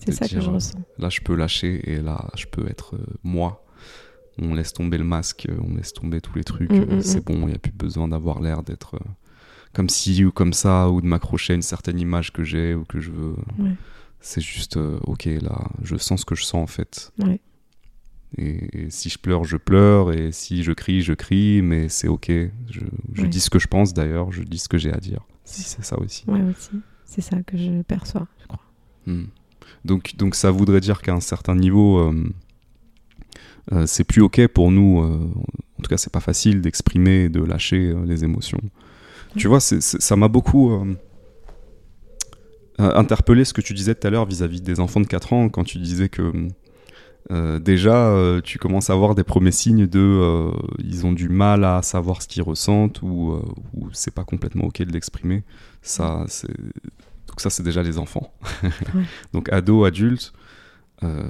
C'est 0.03 0.11
ça 0.13 0.27
que 0.27 0.41
je 0.41 0.49
euh, 0.49 0.53
ressens. 0.53 0.79
Là, 0.97 1.09
je 1.09 1.21
peux 1.21 1.35
lâcher 1.35 1.89
et 1.91 2.01
là, 2.01 2.29
je 2.35 2.45
peux 2.47 2.67
être 2.67 2.95
euh, 2.95 3.05
moi. 3.23 3.65
On 4.41 4.53
laisse 4.53 4.73
tomber 4.73 4.97
le 4.97 5.03
masque, 5.03 5.47
euh, 5.49 5.57
on 5.63 5.75
laisse 5.75 5.93
tomber 5.93 6.21
tous 6.21 6.35
les 6.35 6.43
trucs. 6.43 6.71
Mm, 6.71 6.95
mm, 6.95 7.01
c'est 7.01 7.19
mm. 7.19 7.23
bon, 7.33 7.41
il 7.41 7.47
n'y 7.47 7.53
a 7.55 7.59
plus 7.59 7.73
besoin 7.73 8.07
d'avoir 8.07 8.41
l'air 8.41 8.63
d'être 8.63 8.95
euh, 8.95 9.09
comme 9.73 9.89
ci 9.89 10.23
ou 10.25 10.31
comme 10.31 10.53
ça 10.53 10.89
ou 10.89 11.01
de 11.01 11.05
m'accrocher 11.05 11.53
à 11.53 11.55
une 11.55 11.61
certaine 11.61 11.99
image 11.99 12.31
que 12.33 12.43
j'ai 12.43 12.73
ou 12.73 12.83
que 12.85 12.99
je 12.99 13.11
veux. 13.11 13.35
Ouais. 13.59 13.71
C'est 14.19 14.41
juste, 14.41 14.77
euh, 14.77 14.99
ok, 15.03 15.25
là, 15.25 15.67
je 15.83 15.95
sens 15.97 16.21
ce 16.21 16.25
que 16.25 16.35
je 16.35 16.43
sens 16.43 16.63
en 16.63 16.67
fait. 16.67 17.11
Ouais. 17.19 17.39
Et, 18.37 18.83
et 18.85 18.89
si 18.89 19.09
je 19.09 19.17
pleure, 19.19 19.43
je 19.43 19.57
pleure. 19.57 20.13
Et 20.13 20.31
si 20.31 20.63
je 20.63 20.71
crie, 20.71 21.01
je 21.01 21.13
crie. 21.13 21.61
Mais 21.61 21.89
c'est 21.89 22.07
ok. 22.07 22.27
Je, 22.29 22.79
je 23.13 23.21
Ouais. 23.23 23.27
dis 23.27 23.41
ce 23.41 23.49
que 23.49 23.59
je 23.59 23.67
pense 23.67 23.93
d'ailleurs. 23.93 24.31
Je 24.31 24.43
dis 24.43 24.57
ce 24.57 24.69
que 24.69 24.77
j'ai 24.77 24.93
à 24.93 24.97
dire. 24.97 25.25
Si 25.43 25.63
c'est 25.63 25.83
ça 25.83 25.99
aussi. 25.99 26.23
Ouais, 26.27 26.41
aussi. 26.43 26.69
C'est 27.03 27.21
ça 27.21 27.41
que 27.43 27.57
je 27.57 27.81
perçois, 27.81 28.27
je 28.41 28.47
crois. 28.47 28.63
Hmm. 29.05 29.25
Donc, 29.85 30.15
donc 30.15 30.35
ça 30.35 30.51
voudrait 30.51 30.81
dire 30.81 31.01
qu'à 31.01 31.13
un 31.13 31.19
certain 31.19 31.55
niveau, 31.55 31.99
euh, 31.99 32.29
euh, 33.73 33.85
c'est 33.85 34.03
plus 34.03 34.21
ok 34.21 34.47
pour 34.47 34.71
nous. 34.71 35.01
euh, 35.01 35.29
en 35.79 35.83
tout 35.83 35.89
cas, 35.89 35.97
c'est 35.97 36.13
pas 36.13 36.19
facile 36.19 36.61
d'exprimer, 36.61 37.29
de 37.29 37.43
lâcher 37.43 37.93
les 38.05 38.23
émotions. 38.23 38.59
Tu 39.35 39.47
vois, 39.47 39.59
ça 39.59 40.15
m'a 40.15 40.27
beaucoup 40.27 40.85
interpellé 42.77 43.45
ce 43.45 43.53
que 43.53 43.61
tu 43.61 43.73
disais 43.73 43.95
tout 43.95 44.05
à 44.05 44.09
l'heure 44.11 44.25
vis-à-vis 44.25 44.61
des 44.61 44.79
enfants 44.79 44.99
de 44.99 45.07
4 45.07 45.33
ans 45.33 45.49
quand 45.49 45.63
tu 45.63 45.79
disais 45.79 46.09
que 46.09 46.49
euh, 47.29 47.59
déjà 47.59 48.07
euh, 48.07 48.41
tu 48.41 48.57
commences 48.57 48.89
à 48.89 48.93
avoir 48.93 49.13
des 49.13 49.23
premiers 49.23 49.51
signes 49.51 49.85
de 49.85 49.99
euh, 49.99 50.51
ils 50.79 51.05
ont 51.05 51.11
du 51.13 51.29
mal 51.29 51.63
à 51.63 51.81
savoir 51.81 52.21
ce 52.21 52.27
qu'ils 52.27 52.41
ressentent 52.41 53.01
ou, 53.03 53.39
ou 53.73 53.89
c'est 53.93 54.13
pas 54.13 54.23
complètement 54.23 54.65
ok 54.65 54.81
de 54.81 54.91
l'exprimer. 54.91 55.43
Ça, 55.81 56.25
c'est 56.27 56.51
donc 57.31 57.39
ça 57.39 57.49
c'est 57.49 57.63
déjà 57.63 57.81
les 57.81 57.97
enfants. 57.97 58.33
donc 59.33 59.51
ados, 59.53 59.87
adultes. 59.87 60.33
euh, 61.01 61.23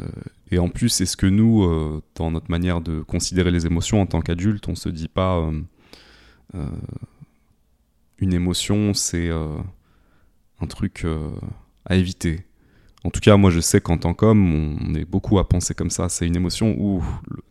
et 0.49 0.57
en 0.57 0.68
plus, 0.68 0.99
est-ce 0.99 1.15
que 1.15 1.28
nous, 1.28 1.64
euh, 1.64 2.02
dans 2.15 2.32
notre 2.32 2.49
manière 2.49 2.82
de 2.82 3.02
considérer 3.02 3.52
les 3.52 3.68
émotions 3.68 4.02
en 4.02 4.07
tant 4.07 4.19
qu'adultes, 4.22 4.68
on 4.68 4.73
se 4.76 4.90
dit 4.90 5.07
pas 5.07 5.38
euh, 6.56 6.65
une 8.18 8.34
émotion, 8.34 8.95
c'est 8.95 9.30
un 9.30 10.68
truc 10.68 11.06
à 11.86 11.95
éviter. 11.95 12.45
En 13.03 13.11
tout 13.11 13.19
cas, 13.19 13.38
moi, 13.38 13.49
je 13.52 13.60
sais 13.60 13.80
qu'en 13.80 13.98
tant 13.98 14.14
qu'homme, 14.14 14.53
on, 14.53 14.78
on 14.90 14.95
est 14.95 15.06
beaucoup 15.06 15.40
à 15.40 15.48
penser 15.48 15.73
comme 15.73 15.90
ça. 15.90 16.10
C'est 16.10 16.28
une 16.28 16.36
émotion 16.36 16.76
ou 16.78 17.03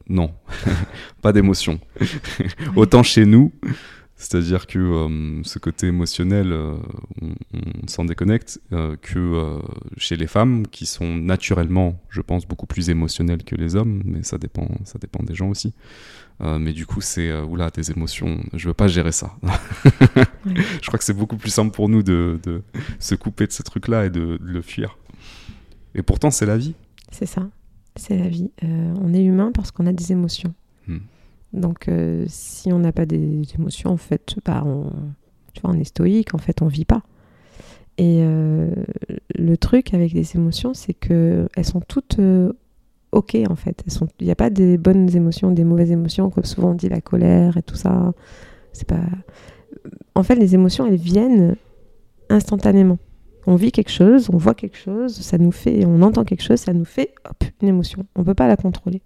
non, 0.09 0.35
pas 1.23 1.33
d'émotion. 1.33 1.81
Autant 2.77 3.03
chez 3.05 3.25
nous, 3.27 3.53
c'est-à-dire 4.21 4.67
que 4.67 4.79
euh, 4.79 5.43
ce 5.45 5.59
côté 5.59 5.87
émotionnel, 5.87 6.53
euh, 6.53 6.77
on, 7.23 7.29
on 7.55 7.89
s'en 7.89 8.05
déconnecte, 8.05 8.61
euh, 8.71 8.95
que 9.01 9.59
chez 9.97 10.15
les 10.15 10.27
femmes, 10.27 10.67
qui 10.67 10.85
sont 10.85 11.17
naturellement, 11.17 11.99
je 12.11 12.21
pense, 12.21 12.47
beaucoup 12.47 12.67
plus 12.67 12.91
émotionnelles 12.91 13.43
que 13.45 13.55
les 13.55 13.77
hommes, 13.77 14.03
mais 14.05 14.23
ça 14.23 14.37
dépend, 14.37 14.69
ça 14.85 14.99
dépend 14.99 15.25
des 15.25 15.35
gens 15.35 15.49
aussi. 15.49 15.73
Mais 16.43 16.73
du 16.73 16.87
coup, 16.87 17.03
c'est 17.03 17.39
oula, 17.43 17.69
des 17.69 17.91
émotions. 17.91 18.41
Je 18.55 18.69
veux 18.69 18.75
pas 18.75 18.89
gérer 18.89 19.13
ça. 19.13 19.37
Je 20.47 20.87
crois 20.87 20.99
que 20.99 21.05
c'est 21.05 21.13
beaucoup 21.13 21.37
plus 21.37 21.51
simple 21.51 21.71
pour 21.71 21.91
nous 21.91 22.03
de, 22.03 22.41
de 22.43 22.63
se 22.99 23.15
couper 23.15 23.47
de 23.47 23.53
ce 23.53 23.63
truc-là 23.63 24.07
et 24.07 24.11
de, 24.11 24.39
de 24.39 24.39
le 24.41 24.63
fuir. 24.63 24.97
Et 25.95 26.01
pourtant, 26.01 26.31
c'est 26.31 26.47
la 26.47 26.57
vie. 26.57 26.75
C'est 27.13 27.27
ça. 27.27 27.47
C'est 27.95 28.17
la 28.17 28.29
vie. 28.29 28.51
On 28.63 29.13
est 29.13 29.23
humain 29.23 29.53
parce 29.55 29.71
qu'on 29.71 29.87
a 29.87 29.93
des 29.93 30.13
émotions. 30.13 30.55
Donc, 31.53 31.89
euh, 31.89 32.25
si 32.29 32.73
on 32.73 32.79
n'a 32.79 32.93
pas 32.93 33.07
des 33.07 33.43
émotions, 33.55 33.91
en 33.91 33.97
fait, 33.97 34.37
bah, 34.45 34.63
on, 34.65 34.91
tu 35.53 35.63
vois, 35.63 35.73
on 35.75 35.79
est 35.79 35.85
stoïque, 35.85 36.35
en 36.35 36.39
fait, 36.39 36.63
on 36.63 36.67
vit 36.67 36.85
pas. 36.85 37.03
Et 37.99 38.21
euh, 38.23 38.71
le 39.35 39.57
truc 39.57 39.93
avec 39.93 40.13
les 40.13 40.37
émotions, 40.37 40.75
c'est 40.75 40.95
que 40.95 41.49
elles 41.57 41.67
sont 41.67 41.81
toutes 41.81 42.19
euh, 42.19 42.53
ok, 43.13 43.37
en 43.49 43.57
fait. 43.57 43.85
Il 44.21 44.25
n'y 44.25 44.31
a 44.31 44.37
pas 44.37 44.51
des 44.51 44.79
bonnes 44.79 45.15
émotions, 45.15 45.51
des 45.51 45.65
mauvaises 45.65 45.91
émotions, 45.91 46.31
comme 46.31 46.45
souvent 46.45 46.71
on 46.71 46.75
dit 46.75 46.89
la 46.89 47.01
colère 47.01 47.57
et 47.57 47.63
tout 47.63 47.75
ça. 47.75 48.13
C'est 48.73 48.87
pas. 48.87 49.01
En 50.15 50.23
fait, 50.23 50.37
les 50.37 50.55
émotions, 50.55 50.87
elles 50.87 50.97
viennent 50.97 51.57
instantanément. 52.29 52.99
On 53.47 53.57
vit 53.57 53.73
quelque 53.73 53.91
chose, 53.91 54.31
on 54.33 54.37
voit 54.37 54.55
quelque 54.55 54.77
chose, 54.77 55.15
ça 55.15 55.39
nous 55.39 55.53
fait, 55.53 55.85
on 55.87 56.03
entend 56.03 56.25
quelque 56.25 56.43
chose, 56.43 56.61
ça 56.61 56.73
nous 56.73 56.85
fait 56.85 57.15
hop, 57.29 57.45
une 57.61 57.69
émotion. 57.69 58.07
On 58.15 58.23
peut 58.23 58.35
pas 58.35 58.47
la 58.47 58.57
contrôler. 58.57 59.03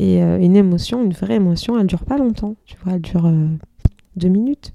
Et 0.00 0.22
euh, 0.22 0.38
une 0.40 0.56
émotion, 0.56 1.04
une 1.04 1.12
vraie 1.12 1.34
émotion, 1.34 1.78
elle 1.78 1.86
dure 1.86 2.06
pas 2.06 2.16
longtemps. 2.16 2.56
Tu 2.64 2.74
vois, 2.82 2.94
elle 2.94 3.02
dure 3.02 3.26
euh, 3.26 3.48
deux 4.16 4.28
minutes. 4.30 4.72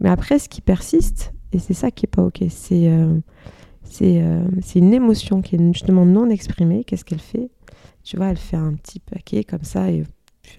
Mais 0.00 0.08
après, 0.08 0.38
ce 0.38 0.48
qui 0.48 0.62
persiste, 0.62 1.34
et 1.52 1.58
c'est 1.58 1.74
ça 1.74 1.90
qui 1.90 2.06
est 2.06 2.08
pas 2.08 2.22
ok, 2.24 2.42
c'est 2.48 2.88
euh, 2.88 3.18
c'est 3.82 4.22
euh, 4.22 4.40
c'est 4.62 4.78
une 4.78 4.94
émotion 4.94 5.42
qui 5.42 5.56
est 5.56 5.72
justement 5.74 6.06
non 6.06 6.30
exprimée. 6.30 6.82
Qu'est-ce 6.84 7.04
qu'elle 7.04 7.20
fait? 7.20 7.50
Tu 8.04 8.16
vois, 8.16 8.28
elle 8.28 8.38
fait 8.38 8.56
un 8.56 8.72
petit 8.72 9.00
paquet 9.00 9.44
comme 9.44 9.64
ça 9.64 9.90
et 9.90 10.04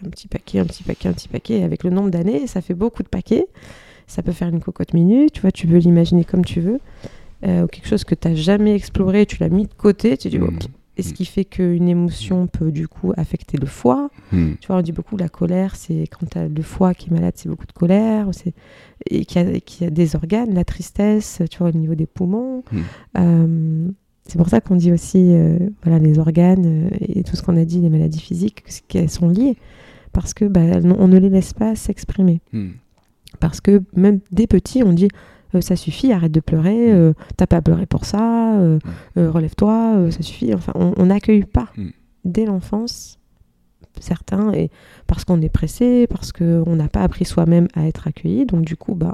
un 0.06 0.10
petit 0.12 0.28
paquet, 0.28 0.60
un 0.60 0.66
petit 0.66 0.84
paquet, 0.84 1.10
un 1.10 1.14
petit 1.14 1.28
paquet. 1.28 1.60
Et 1.62 1.64
avec 1.64 1.84
le 1.84 1.90
nombre 1.90 2.12
d'années, 2.12 2.46
ça 2.46 2.62
fait 2.62 2.76
beaucoup 2.76 3.02
de 3.02 3.10
paquets. 3.10 3.48
Ça 4.06 4.22
peut 4.22 4.34
faire 4.34 4.50
une 4.50 4.60
cocotte 4.60 4.94
minute. 4.94 5.32
Tu 5.34 5.42
vois, 5.42 5.52
tu 5.52 5.66
peux 5.66 5.78
l'imaginer 5.78 6.26
comme 6.26 6.46
tu 6.46 6.62
veux. 6.62 6.80
Ou 7.42 7.68
quelque 7.68 7.88
chose 7.88 8.04
que 8.04 8.14
tu 8.14 8.28
n'as 8.28 8.36
jamais 8.36 8.76
exploré, 8.76 9.26
tu 9.26 9.38
l'as 9.40 9.50
mis 9.50 9.64
de 9.66 9.74
côté, 9.74 10.16
tu 10.16 10.30
dis, 10.30 10.38
Mm. 10.38 10.60
oh, 10.62 10.68
et 11.00 11.02
ce 11.02 11.14
qui 11.14 11.26
fait 11.26 11.46
qu'une 11.46 11.88
émotion 11.88 12.48
peut 12.48 12.72
du 12.72 12.88
coup 12.88 13.14
affecter 13.18 13.58
le 13.58 13.66
foie. 13.66 14.10
Hmm. 14.32 14.52
Tu 14.60 14.68
vois, 14.68 14.78
on 14.78 14.82
dit 14.82 14.92
beaucoup 14.92 15.18
la 15.18 15.30
colère, 15.30 15.76
c'est 15.76 16.04
quand 16.08 16.26
tu 16.30 16.38
as 16.38 16.48
le 16.48 16.62
foie 16.62 16.94
qui 16.94 17.10
est 17.10 17.14
malade, 17.14 17.34
c'est 17.36 17.50
beaucoup 17.50 17.66
de 17.66 17.72
colère, 17.72 18.30
et 19.10 19.26
qui 19.26 19.40
a, 19.40 19.60
qui 19.60 19.86
a 19.86 19.90
des 19.90 20.16
organes, 20.16 20.54
la 20.54 20.66
tristesse, 20.66 21.42
tu 21.50 21.60
vois, 21.60 21.70
au 21.70 21.78
niveau 21.78 21.96
des 21.96 22.06
poumons. 22.06 22.64
Mm. 22.72 22.80
Euh, 23.18 23.88
c'est 24.28 24.38
pour 24.38 24.50
ça 24.50 24.62
qu'on 24.62 24.76
dit 24.76 24.92
aussi, 24.92 25.34
euh, 25.34 25.58
voilà, 25.84 26.00
les 26.00 26.20
organes 26.20 26.66
euh, 26.66 26.90
et 27.00 27.24
tout 27.24 27.36
ce 27.36 27.42
qu'on 27.42 27.58
a 27.58 27.66
dit, 27.66 27.80
les 27.80 27.90
maladies 27.90 28.22
physiques, 28.22 28.64
que- 28.64 28.72
qu'elles 28.88 29.10
sont 29.10 29.30
liées, 29.30 29.56
parce 30.12 30.34
que 30.34 30.46
bah, 30.46 30.62
on 31.00 31.08
ne 31.08 31.18
les 31.18 31.30
laisse 31.30 31.54
pas 31.54 31.76
s'exprimer. 31.76 32.42
Parce 33.40 33.62
que 33.62 33.82
même 33.96 34.20
des 34.32 34.48
petits, 34.48 34.84
on 34.84 34.92
dit 34.92 35.08
ça 35.62 35.76
suffit, 35.76 36.12
arrête 36.14 36.32
de 36.32 36.40
pleurer, 36.40 36.92
euh, 36.92 37.14
t'as 37.38 37.48
pas 37.48 37.62
pleuré 37.62 37.86
pour 37.86 38.06
ça, 38.06 38.54
euh, 38.60 38.80
euh, 39.18 39.32
relève-toi, 39.32 39.94
euh, 39.98 40.12
ça 40.12 40.22
suffit. 40.22 40.54
Enfin, 40.54 40.74
on 40.76 41.06
n'accueille 41.08 41.44
pas 41.46 41.68
Mm. 41.78 41.90
dès 42.26 42.46
l'enfance 42.46 43.18
certains, 44.00 44.54
et 44.54 44.70
parce 45.08 45.26
qu'on 45.26 45.42
est 45.42 45.50
pressé, 45.50 46.08
parce 46.08 46.32
qu'on 46.32 46.76
n'a 46.76 46.88
pas 46.88 47.02
appris 47.02 47.26
soi-même 47.26 47.68
à 47.74 47.86
être 47.88 48.08
accueilli, 48.08 48.46
donc 48.46 48.62
du 48.64 48.78
coup, 48.78 48.96
bah, 48.96 49.14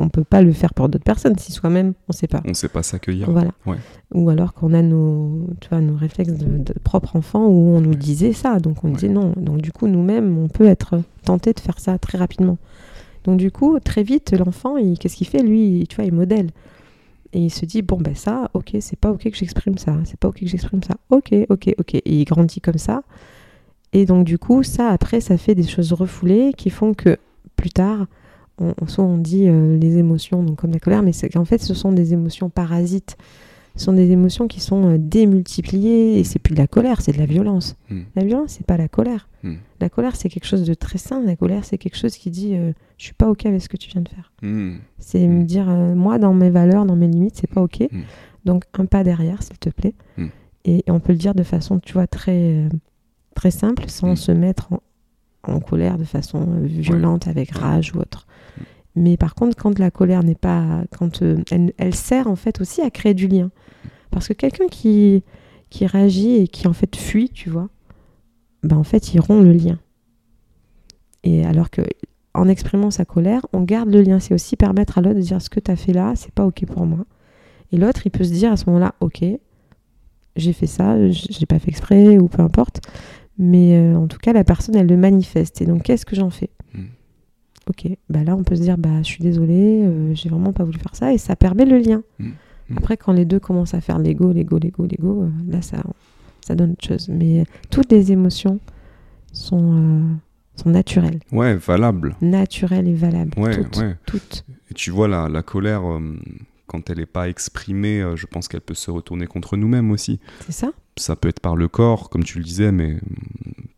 on 0.00 0.04
ne 0.04 0.08
peut 0.10 0.22
pas 0.24 0.42
le 0.42 0.52
faire 0.52 0.74
pour 0.74 0.88
d'autres 0.88 1.02
personnes 1.04 1.36
si 1.38 1.50
soi-même 1.50 1.88
on 2.08 2.12
ne 2.12 2.14
sait 2.14 2.26
pas. 2.28 2.42
On 2.44 2.52
sait 2.54 2.68
pas 2.68 2.82
s'accueillir. 2.82 3.30
Voilà. 3.30 3.50
Ouais. 3.66 3.78
Ou 4.14 4.28
alors 4.30 4.52
qu'on 4.54 4.72
a 4.74 4.82
nos, 4.82 5.46
tu 5.60 5.68
vois, 5.70 5.80
nos 5.80 5.96
réflexes 5.96 6.34
de, 6.34 6.58
de 6.58 6.74
propre 6.84 7.16
enfant 7.16 7.46
où 7.46 7.74
on 7.76 7.80
nous 7.80 7.94
disait 7.94 8.32
ça, 8.32 8.58
donc 8.60 8.84
on 8.84 8.88
Ouais. 8.88 8.94
disait 8.94 9.08
non. 9.08 9.32
Donc 9.36 9.60
du 9.62 9.72
coup, 9.72 9.88
nous-mêmes, 9.88 10.36
on 10.38 10.48
peut 10.48 10.66
être 10.66 11.00
tenté 11.24 11.52
de 11.52 11.58
faire 11.60 11.80
ça 11.80 11.98
très 11.98 12.16
rapidement. 12.18 12.58
Donc 13.28 13.36
du 13.36 13.50
coup, 13.50 13.78
très 13.78 14.02
vite, 14.04 14.32
l'enfant, 14.32 14.76
qu'est-ce 14.98 15.14
qu'il 15.14 15.26
fait? 15.26 15.42
Lui, 15.42 15.84
tu 15.86 15.96
vois, 15.96 16.06
il 16.06 16.14
modèle. 16.14 16.48
Et 17.34 17.40
il 17.40 17.50
se 17.50 17.66
dit, 17.66 17.82
bon, 17.82 17.98
ben 17.98 18.14
ça, 18.14 18.50
ok, 18.54 18.74
c'est 18.80 18.98
pas 18.98 19.10
ok 19.10 19.30
que 19.30 19.36
j'exprime 19.36 19.76
ça, 19.76 19.98
c'est 20.04 20.18
pas 20.18 20.28
ok 20.28 20.40
que 20.40 20.46
j'exprime 20.46 20.82
ça, 20.82 20.94
ok, 21.10 21.34
ok, 21.50 21.74
ok. 21.76 21.94
Et 21.96 22.02
il 22.06 22.24
grandit 22.24 22.62
comme 22.62 22.78
ça. 22.78 23.02
Et 23.92 24.06
donc 24.06 24.24
du 24.24 24.38
coup, 24.38 24.62
ça, 24.62 24.88
après, 24.88 25.20
ça 25.20 25.36
fait 25.36 25.54
des 25.54 25.66
choses 25.66 25.92
refoulées 25.92 26.54
qui 26.56 26.70
font 26.70 26.94
que 26.94 27.18
plus 27.54 27.68
tard, 27.68 28.06
on, 28.56 28.72
soit 28.86 29.04
on 29.04 29.18
dit 29.18 29.46
euh, 29.46 29.76
les 29.76 29.98
émotions, 29.98 30.42
donc 30.42 30.56
comme 30.56 30.72
la 30.72 30.80
colère, 30.80 31.02
mais 31.02 31.12
c'est 31.12 31.28
qu'en 31.28 31.44
fait, 31.44 31.58
ce 31.58 31.74
sont 31.74 31.92
des 31.92 32.14
émotions 32.14 32.48
parasites 32.48 33.18
Ce 33.78 33.84
sont 33.84 33.92
des 33.92 34.10
émotions 34.10 34.48
qui 34.48 34.58
sont 34.58 34.94
euh, 34.94 34.98
démultipliées 34.98 36.18
et 36.18 36.24
c'est 36.24 36.40
plus 36.40 36.52
de 36.52 36.58
la 36.58 36.66
colère, 36.66 37.00
c'est 37.00 37.12
de 37.12 37.18
la 37.18 37.26
violence. 37.26 37.76
Mm. 37.90 38.00
La 38.16 38.24
violence, 38.24 38.56
c'est 38.58 38.66
pas 38.66 38.76
la 38.76 38.88
colère. 38.88 39.28
Mm. 39.44 39.54
La 39.80 39.88
colère, 39.88 40.16
c'est 40.16 40.28
quelque 40.28 40.46
chose 40.46 40.64
de 40.66 40.74
très 40.74 40.98
sain. 40.98 41.22
La 41.24 41.36
colère, 41.36 41.64
c'est 41.64 41.78
quelque 41.78 41.96
chose 41.96 42.16
qui 42.16 42.30
dit 42.30 42.56
euh, 42.56 42.72
je 42.96 43.04
suis 43.04 43.14
pas 43.14 43.28
ok 43.30 43.46
avec 43.46 43.62
ce 43.62 43.68
que 43.68 43.76
tu 43.76 43.88
viens 43.88 44.02
de 44.02 44.08
faire. 44.08 44.32
Mm. 44.42 44.78
C'est 44.98 45.26
me 45.28 45.44
dire 45.44 45.68
euh, 45.68 45.94
moi 45.94 46.18
dans 46.18 46.34
mes 46.34 46.50
valeurs, 46.50 46.86
dans 46.86 46.96
mes 46.96 47.06
limites, 47.06 47.36
c'est 47.36 47.46
pas 47.46 47.62
ok. 47.62 47.88
Donc 48.44 48.64
un 48.76 48.86
pas 48.86 49.04
derrière, 49.04 49.42
s'il 49.42 49.58
te 49.58 49.70
plaît. 49.70 49.94
Et, 50.64 50.84
on 50.88 50.98
peut 50.98 51.12
le 51.12 51.18
dire 51.18 51.34
de 51.34 51.44
façon, 51.44 51.78
tu 51.78 51.92
vois, 51.92 52.06
très 52.08 52.54
euh, 52.54 52.68
très 53.36 53.52
simple, 53.52 53.84
sans 53.88 54.16
se 54.16 54.32
mettre 54.32 54.72
en, 54.72 54.80
en 55.44 55.60
colère 55.60 55.98
de 55.98 56.04
façon 56.04 56.44
violente 56.62 57.28
avec 57.28 57.52
rage 57.52 57.94
ou 57.94 58.00
autre. 58.00 58.26
Mais 58.98 59.16
par 59.16 59.34
contre, 59.34 59.56
quand 59.56 59.78
la 59.78 59.90
colère 59.90 60.22
n'est 60.22 60.34
pas, 60.34 60.82
quand 60.98 61.22
euh, 61.22 61.36
elle, 61.78 61.94
sert 61.94 62.26
en 62.28 62.36
fait 62.36 62.60
aussi 62.60 62.80
à 62.82 62.90
créer 62.90 63.14
du 63.14 63.28
lien, 63.28 63.50
parce 64.10 64.28
que 64.28 64.32
quelqu'un 64.34 64.66
qui 64.70 65.22
qui 65.70 65.84
réagit 65.86 66.36
et 66.36 66.48
qui 66.48 66.66
en 66.66 66.72
fait 66.72 66.96
fuit, 66.96 67.28
tu 67.28 67.50
vois, 67.50 67.68
ben 68.62 68.76
en 68.76 68.84
fait 68.84 69.12
il 69.14 69.20
rompt 69.20 69.42
le 69.44 69.52
lien. 69.52 69.78
Et 71.24 71.44
alors 71.44 71.70
que 71.70 71.82
en 72.34 72.48
exprimant 72.48 72.90
sa 72.90 73.04
colère, 73.04 73.44
on 73.52 73.62
garde 73.62 73.90
le 73.90 74.00
lien. 74.02 74.20
C'est 74.20 74.34
aussi 74.34 74.56
permettre 74.56 74.98
à 74.98 75.00
l'autre 75.02 75.16
de 75.16 75.20
dire 75.22 75.42
ce 75.42 75.50
que 75.50 75.60
tu 75.60 75.70
as 75.70 75.76
fait 75.76 75.92
là, 75.92 76.12
c'est 76.16 76.32
pas 76.32 76.46
ok 76.46 76.64
pour 76.66 76.86
moi. 76.86 77.04
Et 77.72 77.76
l'autre, 77.76 78.02
il 78.06 78.10
peut 78.10 78.24
se 78.24 78.32
dire 78.32 78.52
à 78.52 78.56
ce 78.56 78.64
moment-là, 78.66 78.94
ok, 79.00 79.24
j'ai 80.36 80.52
fait 80.52 80.66
ça, 80.66 81.08
j- 81.10 81.26
j'ai 81.30 81.46
pas 81.46 81.58
fait 81.58 81.68
exprès 81.70 82.16
ou 82.18 82.28
peu 82.28 82.40
importe. 82.42 82.80
Mais 83.38 83.76
euh, 83.76 83.96
en 83.96 84.06
tout 84.06 84.18
cas, 84.18 84.32
la 84.32 84.44
personne, 84.44 84.76
elle 84.76 84.86
le 84.86 84.96
manifeste. 84.96 85.60
Et 85.62 85.66
donc, 85.66 85.82
qu'est-ce 85.82 86.06
que 86.06 86.16
j'en 86.16 86.30
fais? 86.30 86.50
Mm. 86.74 86.84
Ok, 87.68 87.86
bah 88.08 88.24
là, 88.24 88.34
on 88.34 88.44
peut 88.44 88.56
se 88.56 88.62
dire, 88.62 88.78
bah, 88.78 88.98
je 89.02 89.06
suis 89.08 89.22
désolée, 89.22 89.82
euh, 89.84 90.14
j'ai 90.14 90.28
vraiment 90.30 90.52
pas 90.52 90.64
voulu 90.64 90.78
faire 90.78 90.94
ça, 90.94 91.12
et 91.12 91.18
ça 91.18 91.36
permet 91.36 91.64
le 91.66 91.78
lien. 91.78 92.02
Mm. 92.18 92.24
Mm. 92.70 92.76
Après, 92.78 92.96
quand 92.96 93.12
les 93.12 93.24
deux 93.24 93.38
commencent 93.40 93.74
à 93.74 93.80
faire 93.80 93.98
l'ego, 93.98 94.32
l'ego, 94.32 94.58
l'ego, 94.58 94.86
l'ego, 94.86 95.22
euh, 95.24 95.30
là, 95.52 95.60
ça, 95.62 95.78
ça 96.40 96.54
donne 96.54 96.72
autre 96.72 96.86
chose. 96.86 97.08
Mais 97.08 97.40
euh, 97.40 97.44
toutes 97.70 97.92
les 97.92 98.10
émotions 98.12 98.58
sont, 99.32 99.74
euh, 99.76 100.02
sont 100.56 100.70
naturelles, 100.70 101.20
Ouais, 101.32 101.56
valable. 101.56 102.16
naturelles 102.22 102.88
et 102.88 102.94
valables. 102.94 103.32
Ouais, 103.38 103.54
toutes, 103.62 103.76
ouais. 103.78 103.96
toutes. 104.06 104.44
Et 104.70 104.74
tu 104.74 104.90
vois, 104.90 105.08
la, 105.08 105.28
la 105.28 105.42
colère, 105.42 105.82
quand 106.68 106.88
elle 106.90 106.98
n'est 106.98 107.06
pas 107.06 107.28
exprimée, 107.28 108.00
euh, 108.00 108.14
je 108.14 108.26
pense 108.26 108.46
qu'elle 108.46 108.60
peut 108.60 108.74
se 108.74 108.90
retourner 108.92 109.26
contre 109.26 109.56
nous-mêmes 109.56 109.90
aussi. 109.90 110.20
C'est 110.46 110.52
ça? 110.52 110.70
Ça 110.96 111.16
peut 111.16 111.28
être 111.28 111.40
par 111.40 111.56
le 111.56 111.66
corps, 111.68 112.10
comme 112.10 112.22
tu 112.24 112.38
le 112.38 112.44
disais, 112.44 112.70
mais 112.72 112.94
mm, 112.94 113.00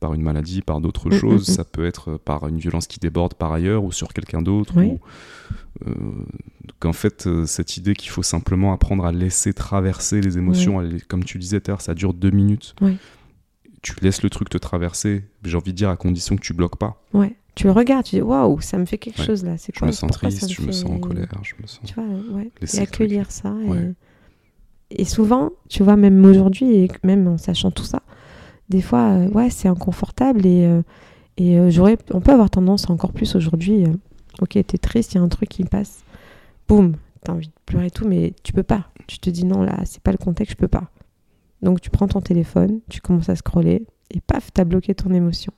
par 0.00 0.12
une 0.14 0.22
maladie, 0.22 0.60
par 0.62 0.80
d'autres 0.80 1.08
Mm, 1.10 1.12
choses. 1.14 1.48
mm, 1.48 1.52
mm. 1.52 1.54
Ça 1.56 1.64
peut 1.64 1.86
être 1.86 2.16
par 2.18 2.46
une 2.48 2.58
violence 2.58 2.86
qui 2.86 2.98
déborde 3.00 3.34
par 3.34 3.52
ailleurs 3.52 3.84
ou 3.84 3.92
sur 3.92 4.12
quelqu'un 4.12 4.42
d'autre. 4.42 4.72
Oui. 4.76 4.86
ou, 4.86 5.00
euh, 5.86 5.92
donc 5.94 6.84
en 6.84 6.92
fait, 6.92 7.26
euh, 7.26 7.46
cette 7.46 7.76
idée 7.76 7.94
qu'il 7.94 8.10
faut 8.10 8.22
simplement 8.22 8.72
apprendre 8.72 9.04
à 9.04 9.12
laisser 9.12 9.52
traverser 9.54 10.20
les 10.20 10.36
émotions, 10.38 10.80
elle 10.80 11.04
comme 11.06 11.24
tu 11.24 11.38
disais, 11.38 11.60
tout 11.60 11.70
à 11.70 11.72
l'heure, 11.72 11.80
ça 11.80 11.94
dure 11.94 12.12
deux 12.14 12.30
minutes. 12.30 12.74
Oui. 12.80 12.96
Tu 13.82 13.94
laisses 14.02 14.22
le 14.22 14.28
truc 14.30 14.50
te 14.50 14.58
traverser, 14.58 15.24
j'ai 15.44 15.56
envie 15.56 15.72
de 15.72 15.76
dire, 15.76 15.88
à 15.88 15.96
condition 15.96 16.36
que 16.36 16.42
tu 16.42 16.52
bloques 16.52 16.76
pas. 16.76 17.02
Ouais. 17.14 17.34
Tu 17.54 17.64
le 17.66 17.72
regardes, 17.72 18.04
tu 18.04 18.16
dis 18.16 18.22
waouh, 18.22 18.60
ça 18.60 18.78
me 18.78 18.84
fait 18.86 18.96
quelque 18.98 19.18
Ouais. 19.18 19.24
chose 19.26 19.44
là. 19.44 19.56
C'est 19.58 19.74
Je 19.74 19.78
quoi 19.80 19.88
me 19.88 19.92
sens 19.92 20.10
triste, 20.12 20.50
je 20.50 20.62
me 20.62 20.72
sens 20.72 20.90
en 20.90 20.98
colère, 20.98 21.28
je 21.42 21.54
me 21.60 21.66
sens... 21.66 21.80
Tu 21.84 21.94
vois, 21.94 22.04
ouais. 22.36 22.50
Et 22.74 22.78
accueillir 22.78 23.30
ça. 23.30 23.54
et- 23.64 23.68
Ouais. 23.68 23.92
Et... 24.90 25.04
souvent, 25.04 25.50
tu 25.68 25.82
vois, 25.82 25.96
même 25.96 26.24
aujourd'hui, 26.24 26.74
et 26.74 26.88
même 27.04 27.26
en 27.28 27.38
sachant 27.38 27.70
tout 27.70 27.84
ça, 27.84 28.02
des 28.68 28.80
fois, 28.82 29.10
euh, 29.10 29.28
ouais, 29.30 29.50
c'est 29.50 29.68
inconfortable 29.68 30.46
et, 30.46 30.64
euh, 30.64 30.82
et 31.36 31.58
euh, 31.58 31.70
j'aurais, 31.70 31.98
on 32.12 32.20
peut 32.20 32.32
avoir 32.32 32.50
tendance 32.50 32.88
encore 32.88 33.12
plus 33.12 33.34
aujourd'hui. 33.34 33.84
ok, 34.40 34.50
t'es 34.66 34.78
triste, 34.78 35.12
il 35.14 35.16
y 35.16 35.20
a 35.20 35.22
un 35.22 35.28
truc 35.28 35.48
qui 35.48 35.64
passe, 35.64 36.02
boum, 36.68 36.94
t'as 37.24 37.32
envie 37.32 37.48
de 37.48 37.52
pleurer 37.66 37.86
et 37.86 37.90
tout, 37.90 38.06
mais 38.06 38.32
tu 38.42 38.52
peux 38.52 38.62
pas. 38.62 38.86
Tu 39.08 39.18
te 39.18 39.28
dis 39.28 39.44
non, 39.44 39.62
là, 39.62 39.76
c'est 39.84 40.00
pas 40.02 40.12
le 40.12 40.18
contexte, 40.18 40.52
je 40.52 40.56
peux 40.56 40.68
pas. 40.68 40.88
Donc 41.62 41.80
tu 41.80 41.90
prends 41.90 42.06
ton 42.08 42.20
téléphone, 42.20 42.80
tu 42.88 43.00
commences 43.00 43.28
à 43.28 43.34
scroller 43.36 43.84
et 44.12 44.20
paf, 44.20 44.50
t'as 44.52 44.64
bloqué 44.64 44.94
ton 44.94 45.12
émotion. 45.12 45.52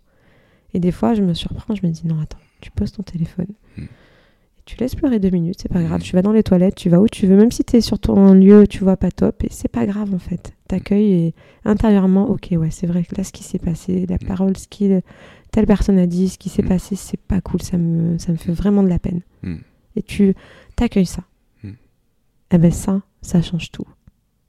Et 0.75 0.81
des 0.81 0.93
fois, 0.93 1.15
je 1.15 1.23
me 1.23 1.35
surprends, 1.35 1.75
je 1.75 1.87
me 1.87 1.93
dis 1.93 2.07
non, 2.07 2.19
attends, 2.21 2.39
tu 2.61 2.71
poses 2.71 2.93
ton 2.93 3.03
téléphone. 3.03 3.49
Mm. 3.77 3.83
Et 3.83 4.63
tu 4.65 4.77
laisses 4.79 4.95
pleurer 4.95 5.19
deux 5.19 5.31
minutes, 5.31 5.59
c'est 5.61 5.69
pas 5.73 5.83
grave. 5.83 6.01
Mm. 6.01 6.03
Tu 6.05 6.17
vas 6.17 6.23
dans 6.23 6.33
les 6.33 6.43
toilettes, 6.43 6.75
tu 6.77 6.89
vas 6.89 7.01
où 7.01 7.09
tu 7.09 7.27
veux, 7.27 7.37
même 7.37 7.51
si 7.51 7.65
tu 7.65 7.77
es 7.77 7.81
sur 7.81 7.99
ton 7.99 8.33
lieu, 8.35 8.67
tu 8.67 8.83
vois 8.85 8.97
pas 8.97 9.11
top, 9.11 9.45
et 9.45 9.49
c'est 9.51 9.69
pas 9.69 9.87
grave 9.87 10.15
en 10.15 10.19
fait. 10.19 10.55
T'accueilles 10.69 11.13
et 11.13 11.35
intérieurement, 11.65 12.29
ok, 12.31 12.49
ouais, 12.53 12.71
c'est 12.71 12.87
vrai 12.87 13.05
que 13.05 13.15
là, 13.17 13.25
ce 13.25 13.33
qui 13.33 13.43
s'est 13.45 13.59
passé, 13.59 14.07
la 14.09 14.17
Mm. 14.17 14.27
parole, 14.27 14.57
ce 14.57 14.69
qui 14.69 14.91
telle 15.51 15.67
personne 15.67 15.99
a 15.99 16.07
dit, 16.07 16.31
ce 16.31 16.39
qui 16.39 16.49
s'est 16.49 16.63
passé, 16.63 16.97
c'est 16.97 17.21
pas 17.21 17.41
cool, 17.43 17.61
ça 17.61 17.77
me, 17.77 18.17
ça 18.19 18.33
me 18.33 18.39
fait 18.39 18.53
vraiment 18.53 18.83
de 18.83 18.89
la 18.89 18.99
peine. 18.99 19.21
Et 19.97 20.03
tu 20.03 20.35
t'accueilles 20.77 21.05
ça. 21.07 21.25
Et 22.55 22.59
ben 22.59 22.71
ça, 22.71 23.01
ça 23.23 23.41
change 23.43 23.71
tout. 23.71 23.87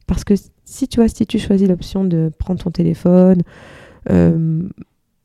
Parce 0.08 0.24
que 0.26 0.34
si 0.66 0.88
tu 0.90 1.00
vois, 1.00 1.08
si 1.08 1.26
tu 1.26 1.40
choisis 1.40 1.68
l'option 1.68 2.04
de 2.04 2.30
prendre 2.38 2.62
ton 2.62 2.70
téléphone, 2.70 3.41
euh, 4.10 4.68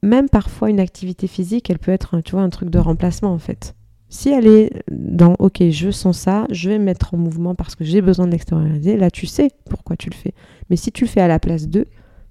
même 0.03 0.29
parfois 0.29 0.71
une 0.71 0.81
activité 0.81 1.27
physique, 1.27 1.71
elle 1.71 1.79
peut 1.79 1.93
être, 1.93 2.21
tu 2.21 2.33
vois, 2.33 2.43
un 2.43 2.51
truc 2.51 2.71
de 2.71 2.79
remplacement 2.79 3.33
en 3.33 3.39
fait. 3.39 3.75
Si 4.11 4.31
elle 4.31 4.47
est 4.47 4.83
dans 4.91 5.35
OK, 5.39 5.63
je 5.69 5.91
sens 5.91 6.19
ça, 6.19 6.47
je 6.51 6.71
vais 6.71 6.79
me 6.79 6.85
mettre 6.85 7.13
en 7.13 7.19
mouvement 7.19 7.55
parce 7.55 7.75
que 7.75 7.85
j'ai 7.85 8.01
besoin 8.01 8.27
de 8.27 8.33
l'extérioriser, 8.33 8.97
là 8.97 9.11
tu 9.11 9.27
sais 9.27 9.51
pourquoi 9.69 9.97
tu 9.97 10.09
le 10.09 10.15
fais. 10.15 10.33
Mais 10.71 10.77
si 10.77 10.93
tu 10.93 11.05
le 11.05 11.11
fais 11.11 11.21
à 11.21 11.29
la 11.29 11.39
place 11.39 11.69
d'eux, 11.69 11.87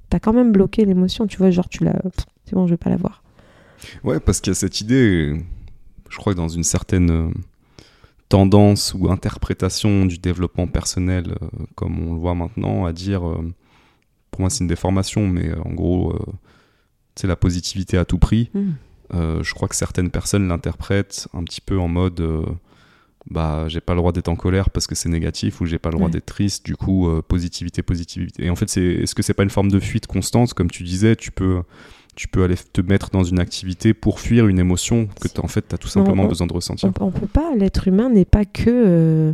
t'as 0.10 0.20
quand 0.20 0.34
même 0.34 0.52
bloqué 0.52 0.86
l'émotion, 0.86 1.28
tu 1.28 1.38
vois, 1.38 1.52
genre 1.52 1.70
tu 1.70 1.84
l'as. 1.84 2.02
C'est 2.46 2.56
bon, 2.56 2.66
je 2.66 2.74
vais 2.74 2.78
pas 2.78 2.90
la 2.90 2.98
voir. 2.98 3.24
Ouais, 4.04 4.20
parce 4.20 4.42
qu'il 4.42 4.52
y 4.52 4.56
a 4.56 4.56
cette 4.56 4.82
idée, 4.82 5.36
je 6.10 6.18
crois 6.18 6.34
que 6.34 6.38
dans 6.38 6.48
une 6.48 6.64
certaine 6.64 7.12
euh, 7.12 7.30
tendance 8.28 8.96
ou 8.98 9.12
interprétation 9.12 10.06
du 10.06 10.18
développement 10.18 10.66
personnel, 10.66 11.36
euh, 11.42 11.48
comme 11.76 12.00
on 12.00 12.14
le 12.14 12.20
voit 12.20 12.34
maintenant, 12.34 12.86
à 12.86 12.94
dire, 12.94 13.28
euh, 13.28 13.54
pour 14.32 14.42
moi 14.42 14.50
c'est 14.50 14.62
une 14.62 14.68
déformation, 14.68 15.28
mais 15.28 15.54
en 15.54 15.74
gros, 15.74 16.16
c'est 17.20 17.28
la 17.28 17.36
positivité 17.36 17.98
à 17.98 18.06
tout 18.06 18.18
prix. 18.20 18.50
Euh, 19.14 19.42
je 19.44 19.54
crois 19.54 19.68
que 19.68 19.76
certaines 19.76 20.10
personnes 20.12 20.48
l'interprètent 20.48 21.28
un 21.34 21.44
petit 21.44 21.62
peu 21.62 21.80
en 21.80 21.88
mode 21.88 22.20
euh, 22.20 22.44
bah 23.30 23.66
j'ai 23.68 23.82
pas 23.82 23.94
le 23.94 24.00
droit 24.00 24.12
d'être 24.12 24.30
en 24.30 24.36
colère 24.36 24.70
parce 24.70 24.88
que 24.88 24.96
c'est 24.96 25.10
négatif 25.10 25.60
ou 25.62 25.66
j'ai 25.66 25.78
pas 25.80 25.90
le 25.90 25.96
droit 25.96 26.08
Ouais. 26.08 26.12
d'être 26.14 26.26
triste. 26.26 26.66
Du 26.66 26.76
coup 26.76 27.08
euh, 27.10 27.22
positivité 27.22 27.82
positivité. 27.84 28.46
Et 28.46 28.50
en 28.50 28.56
fait 28.56 28.70
c'est 28.70 28.84
est-ce 28.84 29.16
que 29.16 29.22
c'est 29.24 29.34
pas 29.34 29.44
une 29.44 29.50
forme 29.50 29.70
de 29.72 29.80
fuite 29.80 30.08
constante? 30.08 30.54
Comme 30.54 30.70
tu 30.70 30.84
disais 30.84 31.16
tu 31.16 31.32
peux 31.32 31.62
tu 32.16 32.28
peux 32.28 32.44
aller 32.44 32.56
te 32.74 32.82
mettre 32.82 33.10
dans 33.12 33.24
une 33.24 33.40
activité 33.40 33.94
pour 33.94 34.20
fuir 34.20 34.48
une 34.48 34.60
émotion 34.60 35.08
que 35.22 35.28
t'as- 35.28 35.44
en 35.44 35.48
fait 35.48 35.68
tu 35.68 35.76
as 35.76 35.78
tout 35.78 35.88
simplement 35.88 36.24
on- 36.24 36.28
besoin 36.28 36.48
de 36.48 36.54
ressentir. 36.54 36.90
On, 37.00 37.06
on 37.06 37.12
peut 37.12 37.28
pas, 37.28 37.54
l'être 37.56 37.88
humain 37.88 38.10
n'est 38.10 38.26
pas 38.26 38.44
que 38.46 38.64
euh, 38.70 39.34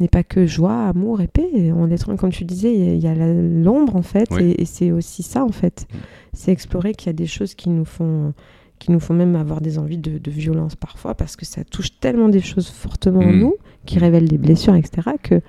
n'est 0.00 0.08
pas 0.08 0.22
que 0.22 0.46
joie, 0.46 0.86
amour 0.88 1.20
et 1.20 1.26
paix. 1.28 1.48
L'être 1.88 2.08
humain, 2.08 2.16
comme 2.16 2.30
tu 2.32 2.44
disais, 2.44 2.74
il 2.74 2.98
y 3.02 3.06
a- 3.06 3.14
l'ombre 3.14 3.96
en 3.96 4.02
fait, 4.02 4.28
Oui. 4.32 4.42
et, 4.58 4.62
et 4.62 4.64
c'est 4.64 4.92
aussi 4.92 5.22
ça 5.22 5.44
en 5.44 5.52
fait. 5.52 5.86
Mm. 5.92 5.96
C'est 6.34 6.52
explorer 6.52 6.94
qu'il 6.94 7.06
y 7.08 7.10
a 7.10 7.14
des 7.14 7.26
choses 7.26 7.54
qui 7.54 7.70
nous 7.70 7.84
font 7.84 8.32
qui 8.78 8.92
nous 8.92 9.00
font 9.00 9.14
même 9.14 9.36
avoir 9.36 9.62
des 9.62 9.78
envies 9.78 9.96
de, 9.96 10.18
de 10.18 10.30
violence 10.30 10.76
parfois 10.76 11.14
parce 11.14 11.34
que 11.34 11.46
ça 11.46 11.64
touche 11.64 11.98
tellement 11.98 12.28
des 12.28 12.42
choses 12.42 12.68
fortement 12.68 13.20
en 13.20 13.32
Mm. 13.32 13.38
nous, 13.40 13.54
qui 13.86 13.98
révèlent 13.98 14.28
des 14.28 14.36
blessures, 14.36 14.74
etc. 14.74 15.12
Que 15.22 15.40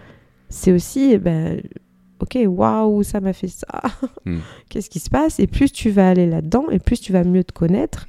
c'est 0.47 0.71
aussi, 0.71 1.09
eh 1.11 1.17
ben, 1.17 1.61
ok, 2.21 2.37
waouh, 2.47 3.03
ça 3.03 3.19
m'a 3.19 3.33
fait 3.33 3.49
ça. 3.49 3.67
Mm. 4.25 4.37
Qu'est-ce 4.69 4.89
qui 4.89 4.99
se 4.99 5.09
passe? 5.09 5.41
Et 5.41 5.47
plus 5.47 5.71
tu 5.73 5.89
vas 5.89 6.09
aller 6.09 6.25
là-dedans, 6.25 6.69
et 6.71 6.79
plus 6.79 7.01
tu 7.01 7.11
vas 7.11 7.25
mieux 7.25 7.43
te 7.43 7.51
connaître 7.51 8.07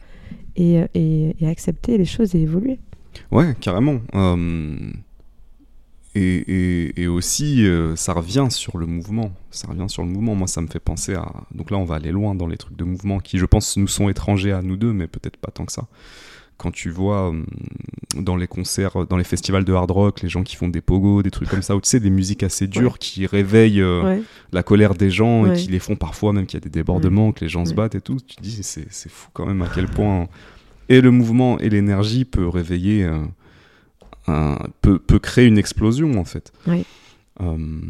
et, 0.54 0.82
et- 0.94 1.34
et 1.40 1.48
accepter 1.48 1.98
les 1.98 2.04
choses 2.04 2.36
et 2.36 2.40
évoluer. 2.42 2.78
Ouais, 3.32 3.56
carrément. 3.60 3.96
Euh, 4.14 4.36
et, 6.18 6.44
et- 6.88 7.02
et 7.02 7.06
aussi, 7.06 7.66
euh, 7.66 7.94
ça 7.96 8.12
revient 8.12 8.46
sur 8.50 8.78
le 8.78 8.86
mouvement. 8.86 9.32
Ça 9.50 9.68
revient 9.68 9.86
sur 9.88 10.02
le 10.02 10.08
mouvement. 10.08 10.34
Moi, 10.34 10.46
ça 10.48 10.60
me 10.60 10.66
fait 10.66 10.80
penser 10.80 11.14
à. 11.14 11.32
Donc 11.54 11.70
là, 11.70 11.76
on 11.78 11.84
va 11.84 11.96
aller 11.96 12.10
loin 12.12 12.34
dans 12.34 12.46
les 12.46 12.56
trucs 12.56 12.76
de 12.76 12.84
mouvement 12.84 13.18
qui, 13.20 13.38
je 13.38 13.46
pense, 13.46 13.76
nous 13.76 13.88
sont 13.88 14.08
étrangers 14.08 14.52
à 14.52 14.62
nous 14.62 14.76
deux, 14.76 14.92
mais 14.92 15.06
peut-être 15.06 15.36
pas 15.36 15.50
tant 15.50 15.64
que 15.64 15.72
ça. 15.72 15.86
Quand 16.56 16.72
tu 16.72 16.90
vois 16.90 17.32
euh, 17.32 17.42
dans 18.16 18.34
les 18.34 18.48
concerts, 18.48 19.06
dans 19.06 19.16
les 19.16 19.22
festivals 19.22 19.64
de 19.64 19.72
hard 19.72 19.92
rock, 19.92 20.22
les 20.22 20.28
gens 20.28 20.42
qui 20.42 20.56
font 20.56 20.66
des 20.68 20.80
pogos, 20.80 21.22
des 21.22 21.30
trucs 21.30 21.48
comme 21.48 21.62
ça, 21.62 21.76
ou 21.76 21.80
tu 21.80 21.88
sais, 21.88 22.00
des 22.00 22.10
musiques 22.10 22.42
assez 22.42 22.66
dures 22.66 22.98
qui 22.98 23.26
réveillent 23.26 23.80
euh, 23.80 24.02
Ouais. 24.02 24.22
la 24.52 24.64
colère 24.64 24.94
des 24.96 25.08
gens 25.10 25.46
et 25.46 25.52
qui 25.56 25.68
les 25.68 25.78
font 25.78 25.94
parfois, 25.94 26.32
même 26.32 26.46
qu'il 26.46 26.58
y 26.58 26.62
a 26.62 26.64
des 26.64 26.70
débordements, 26.70 27.30
que 27.30 27.44
les 27.44 27.48
gens 27.48 27.64
se 27.64 27.74
battent 27.74 27.94
et 27.94 28.00
tout. 28.00 28.16
Tu 28.26 28.34
te 28.34 28.42
dis, 28.42 28.58
c'est 28.64 29.08
fou 29.08 29.28
quand 29.32 29.46
même 29.46 29.62
à 29.62 29.68
quel 29.72 29.86
point 29.86 30.26
et 30.88 31.00
le 31.00 31.10
mouvement 31.12 31.58
et 31.60 31.68
l'énergie 31.68 32.24
peut 32.24 32.48
réveiller, 32.48 33.04
euh, 33.04 33.18
un- 34.28 34.58
peut, 34.82 34.98
peut 34.98 35.18
créer 35.18 35.46
une 35.46 35.58
explosion 35.58 36.18
en 36.18 36.24
fait. 36.24 36.52
Oui. 36.66 36.84
Euh, 37.40 37.80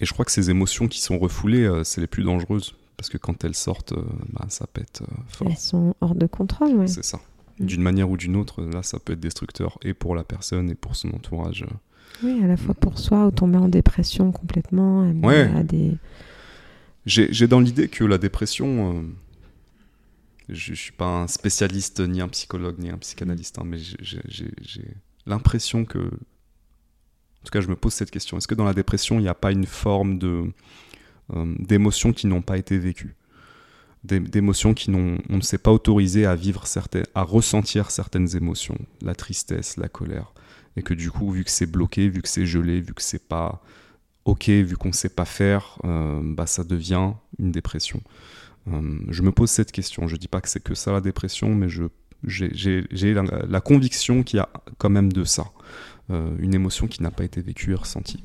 et 0.00 0.06
je 0.06 0.12
crois 0.12 0.24
que 0.24 0.32
ces 0.32 0.50
émotions 0.50 0.88
qui 0.88 1.00
sont 1.00 1.18
refoulées, 1.18 1.64
euh, 1.64 1.84
c'est 1.84 2.00
les 2.00 2.06
plus 2.06 2.22
dangereuses. 2.24 2.74
Parce 2.96 3.08
que 3.08 3.18
quand 3.18 3.42
elles 3.44 3.56
sortent, 3.56 3.92
euh, 3.92 4.02
bah, 4.32 4.46
ça 4.48 4.66
pète 4.68 5.02
fort. 5.28 5.48
Elles 5.50 5.56
sont 5.56 5.96
hors 6.00 6.14
de 6.14 6.26
contrôle, 6.26 6.74
ouais. 6.76 6.86
C'est 6.86 7.04
ça. 7.04 7.18
Mm. 7.58 7.66
D'une 7.66 7.82
manière 7.82 8.08
ou 8.08 8.16
d'une 8.16 8.36
autre, 8.36 8.62
là, 8.62 8.84
ça 8.84 9.00
peut 9.00 9.14
être 9.14 9.20
destructeur 9.20 9.78
et 9.82 9.94
pour 9.94 10.14
la 10.14 10.22
personne 10.22 10.70
et 10.70 10.76
pour 10.76 10.94
son 10.94 11.08
entourage. 11.10 11.66
Oui, 12.22 12.40
à 12.44 12.46
la 12.46 12.56
fois 12.56 12.72
pour 12.74 13.00
soi, 13.00 13.26
ou 13.26 13.30
tomber 13.32 13.58
en 13.58 13.68
dépression 13.68 14.30
complètement, 14.30 15.08
Ouais. 15.24 15.64
des... 15.64 15.96
J'ai 17.06 17.48
dans 17.48 17.58
l'idée 17.60 17.88
que 17.88 18.04
la 18.04 18.16
dépression, 18.16 18.96
euh, 18.96 19.02
je, 20.48 20.72
je 20.72 20.80
suis 20.80 20.92
pas 20.92 21.22
un 21.22 21.26
spécialiste 21.26 22.00
ni 22.00 22.20
un 22.20 22.28
psychologue 22.28 22.76
ni 22.78 22.90
un 22.90 22.96
psychanalyste, 22.98 23.58
hein, 23.58 23.64
mais 23.66 23.78
j'ai 23.78 24.84
l'impression 25.26 25.84
que 25.84 25.98
En 25.98 27.44
tout 27.44 27.50
cas, 27.52 27.60
je 27.60 27.68
me 27.68 27.76
pose 27.76 27.92
cette 27.92 28.10
question. 28.10 28.38
Est-ce 28.38 28.48
que 28.48 28.54
dans 28.54 28.64
la 28.64 28.74
dépression, 28.74 29.18
il 29.18 29.22
n'y 29.22 29.28
a 29.28 29.34
pas 29.34 29.52
une 29.52 29.66
forme 29.66 30.18
euh, 30.22 31.54
d'émotions 31.58 32.12
qui 32.12 32.26
n'ont 32.26 32.42
pas 32.42 32.58
été 32.58 32.78
vécues? 32.78 33.16
D'émotions 34.04 34.74
qui 34.74 34.90
n'ont 34.90 35.18
on 35.30 35.36
ne 35.36 35.42
s'est 35.42 35.58
pas 35.58 35.72
autorisé 35.72 36.26
à 36.26 36.34
vivre 36.34 36.66
certaines 36.66 37.06
à 37.14 37.22
ressentir 37.22 37.90
certaines 37.90 38.36
émotions 38.36 38.76
la 39.00 39.14
tristesse 39.14 39.78
la 39.78 39.88
colère 39.88 40.34
et 40.76 40.82
que 40.82 40.92
du 40.92 41.10
coup 41.10 41.30
vu 41.30 41.42
que 41.42 41.50
c'est 41.50 41.64
bloqué 41.64 42.10
vu 42.10 42.20
que 42.20 42.28
c'est 42.28 42.44
gelé 42.44 42.82
vu 42.82 42.92
que 42.92 43.00
c'est 43.00 43.26
pas 43.26 43.62
ok 44.26 44.50
vu 44.50 44.76
qu'on 44.76 44.92
sait 44.92 45.08
pas 45.08 45.24
faire 45.24 45.78
euh, 45.84 46.20
bah 46.22 46.46
ça 46.46 46.64
devient 46.64 47.12
une 47.38 47.50
dépression. 47.50 48.02
Euh, 48.68 48.98
je 49.08 49.22
me 49.22 49.32
pose 49.32 49.50
cette 49.50 49.72
question. 49.72 50.06
Je 50.06 50.16
dis 50.16 50.28
pas 50.28 50.42
que 50.42 50.50
c'est 50.50 50.62
que 50.62 50.74
ça 50.74 50.92
la 50.92 51.00
dépression 51.00 51.54
mais 51.54 51.70
je 51.70 51.84
j'ai 52.26 53.14
la, 53.14 53.22
la, 53.48 53.60
conviction 53.60 54.22
qu'il 54.22 54.38
y 54.38 54.40
a 54.40 54.48
quand 54.78 54.90
même 54.90 55.12
de 55.12 55.24
ça 55.24 55.46
euh, 56.10 56.30
une 56.38 56.54
émotion 56.54 56.86
qui 56.86 57.02
n'a 57.02 57.10
pas 57.10 57.24
été 57.24 57.40
vécue 57.40 57.72
et 57.72 57.74
ressentie 57.74 58.22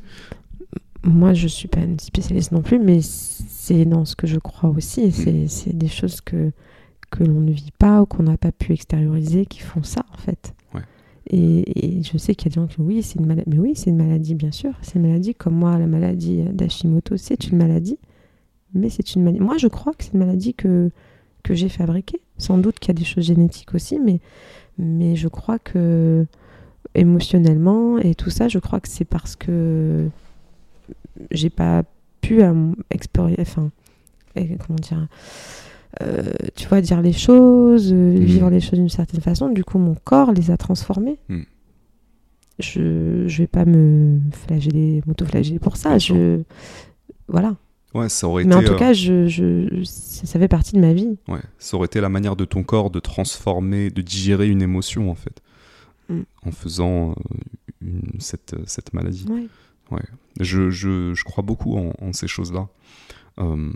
moi, 1.04 1.34
je 1.34 1.48
suis 1.48 1.68
pas 1.68 1.82
une 1.82 2.00
spécialiste 2.00 2.52
non 2.52 2.62
plus, 2.62 2.80
mais 2.80 3.00
c'est 3.02 3.86
dans 3.86 4.06
ce 4.06 4.16
que 4.16 4.28
je 4.28 4.38
crois 4.38 4.70
aussi. 4.70 5.08
Mm. 5.08 5.48
C'est 5.48 5.78
des 5.78 5.88
choses 5.88 6.22
que, 6.22 6.52
que 7.10 7.24
l'on 7.24 7.40
ne 7.40 7.52
vit 7.52 7.74
pas 7.78 8.02
ou 8.02 8.06
qu'on 8.06 8.24
n'a 8.24 8.38
pas 8.38 8.52
pu 8.52 8.74
extérioriser 8.74 9.46
qui 9.46 9.60
font 9.60 9.84
ça, 9.84 10.06
en 10.14 10.18
fait. 10.18 10.54
Ouais. 10.74 10.82
Et, 11.28 12.00
et, 12.00 12.04
je 12.04 12.18
sais 12.18 12.36
qu'il 12.36 12.48
y 12.48 12.54
a 12.54 12.56
des 12.56 12.62
gens 12.62 12.68
qui 12.68 12.78
disent 12.78 12.86
oui, 12.86 13.04
c'est 13.04 13.20
une 13.20 13.28
maladie. 13.28 13.50
Mais 13.50 13.60
oui, 13.60 13.74
c'est 13.76 13.90
une 13.90 13.98
maladie, 13.98 14.36
bien 14.36 14.52
sûr. 14.52 14.74
C'est 14.82 14.96
une 14.96 15.04
maladie 15.04 15.36
comme 15.36 15.56
moi, 15.56 15.78
la 15.78 15.88
maladie 15.88 16.44
d'Hashimoto, 16.52 17.16
c'est 17.18 17.48
une 17.48 17.58
maladie. 17.58 17.98
Mais 18.74 18.90
c'est 18.90 19.16
une 19.16 19.24
maladie. 19.24 19.40
Moi, 19.40 19.58
je 19.58 19.68
crois 19.68 19.94
que 19.94 20.04
c'est 20.04 20.14
une 20.14 20.20
maladie 20.20 20.54
que, 20.54 20.92
que 21.44 21.54
j'ai 21.54 21.70
fabriquée. 21.70 22.20
Sans 22.40 22.58
doute 22.58 22.80
qu'il 22.80 22.88
y 22.90 22.98
a 22.98 23.00
des 23.00 23.06
choses 23.06 23.26
génétiques 23.26 23.76
aussi, 23.76 24.00
mais, 24.00 24.20
mais 24.80 25.16
je 25.16 25.28
crois 25.28 25.60
que 25.60 26.26
émotionnellement 26.96 28.00
et 28.00 28.16
tout 28.16 28.32
ça, 28.32 28.48
je 28.48 28.58
crois 28.58 28.80
que 28.80 28.88
c'est 28.90 29.06
parce 29.06 29.36
que 29.36 30.08
j'ai 31.32 31.50
pas 31.52 31.84
pu 32.22 32.42
euh, 32.42 32.72
explorer, 32.90 33.36
enfin, 33.40 33.70
comment 34.36 34.80
dire, 34.82 35.08
euh, 36.02 36.24
tu 36.56 36.68
vois, 36.68 36.82
dire 36.82 37.02
les 37.02 37.14
choses, 37.14 37.92
euh, 37.92 38.14
Mhm. 38.14 38.20
vivre 38.24 38.50
les 38.50 38.60
choses 38.62 38.80
d'une 38.80 38.90
certaine 38.90 39.22
façon. 39.22 39.50
Du 39.50 39.64
coup, 39.64 39.78
mon 39.80 39.96
corps 39.96 40.32
les 40.32 40.50
a 40.52 40.58
transformées. 40.58 41.18
Mhm. 41.30 41.46
Je, 42.60 43.28
je 43.28 43.38
vais 43.38 43.48
pas 43.48 43.66
me 43.66 44.20
flageller, 44.32 45.02
m'auto-flageller 45.06 45.60
pour 45.60 45.78
ça. 45.78 45.98
Je, 45.98 46.42
voilà. 47.28 47.56
Ouais 47.94 48.10
ça 48.10 48.28
aurait 48.28 48.44
Mais 48.44 48.56
en 48.56 48.64
tout 48.64 48.74
euh, 48.74 48.78
cas, 48.78 48.94
je, 48.94 49.28
je, 49.28 49.84
ça, 49.84 50.40
fait 50.40 50.48
partie 50.48 50.74
de 50.76 50.80
ma 50.80 50.94
vie. 50.94 51.18
Ouais, 51.28 51.42
ça 51.58 51.76
aurait 51.78 51.86
été 51.88 52.02
la 52.02 52.10
manière 52.10 52.36
de 52.36 52.46
ton 52.46 52.64
corps 52.64 52.90
de 52.90 53.00
transformer, 53.00 53.90
de 53.90 54.02
digérer 54.02 54.48
une 54.50 54.62
émotion 54.62 55.10
en 55.12 55.16
fait, 55.16 55.42
Mm. 56.10 56.22
en 56.46 56.52
faisant 56.52 57.12
euh, 57.12 57.14
une- 57.82 58.20
cette, 58.20 58.56
cette 58.68 58.94
maladie. 58.94 59.26
Ouais. 59.30 59.48
Je, 60.40 60.70
je, 60.70 61.14
je 61.16 61.24
crois 61.24 61.44
beaucoup 61.44 61.78
en, 61.78 61.94
en 62.00 62.14
ces 62.14 62.28
choses-là. 62.28 62.68
Euh, 63.40 63.72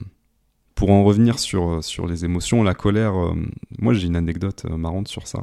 pour 0.76 0.90
en 0.92 1.04
revenir 1.04 1.38
sur, 1.40 1.84
sur 1.84 2.06
les 2.08 2.26
émotions, 2.26 2.64
la 2.64 2.74
colère, 2.74 3.16
euh, 3.16 3.36
moi 3.80 3.94
j'ai 3.94 4.08
une 4.08 4.16
anecdote 4.16 4.64
euh, 4.70 4.78
marrante 4.78 5.08
sur 5.08 5.28
ça, 5.28 5.40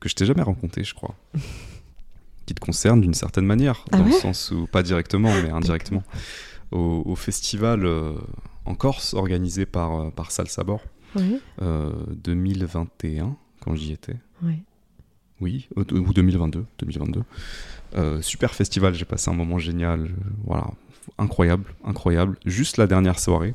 que 0.00 0.08
je 0.08 0.14
t'ai 0.14 0.26
jamais 0.26 0.42
racontée, 0.42 0.82
je 0.84 0.94
crois, 0.94 1.14
qui 2.46 2.54
te 2.54 2.60
concerne 2.60 3.00
d'une 3.00 3.14
certaine 3.14 3.46
manière, 3.46 3.84
Ah 3.92 3.98
dans 3.98 4.04
le 4.04 4.10
ouais? 4.10 4.18
sens 4.20 4.50
où, 4.50 4.66
pas 4.66 4.82
directement, 4.82 5.30
mais 5.42 5.50
indirectement, 5.50 6.02
au, 6.74 7.02
au 7.06 7.14
festival 7.16 7.86
euh, 7.86 8.12
en 8.66 8.74
Corse 8.74 9.14
organisé 9.14 9.64
par, 9.66 10.00
euh, 10.00 10.10
par 10.10 10.30
Salsabor. 10.30 10.80
Euh, 11.62 11.92
2021 12.16 13.36
quand 13.60 13.74
j'y 13.76 13.92
étais. 13.92 14.16
Ouais. 14.42 14.58
Oui, 15.40 15.68
ou 15.76 15.80
ou 15.80 16.12
2022, 16.12 16.64
2022. 16.80 17.22
Euh, 17.96 18.20
super 18.22 18.54
festival, 18.54 18.94
j'ai 18.94 19.04
passé 19.04 19.30
un 19.30 19.34
moment 19.34 19.58
génial, 19.58 20.10
voilà, 20.44 20.66
incroyable, 21.18 21.64
incroyable. 21.84 22.36
Juste 22.46 22.76
la 22.78 22.86
dernière 22.86 23.18
soirée, 23.18 23.54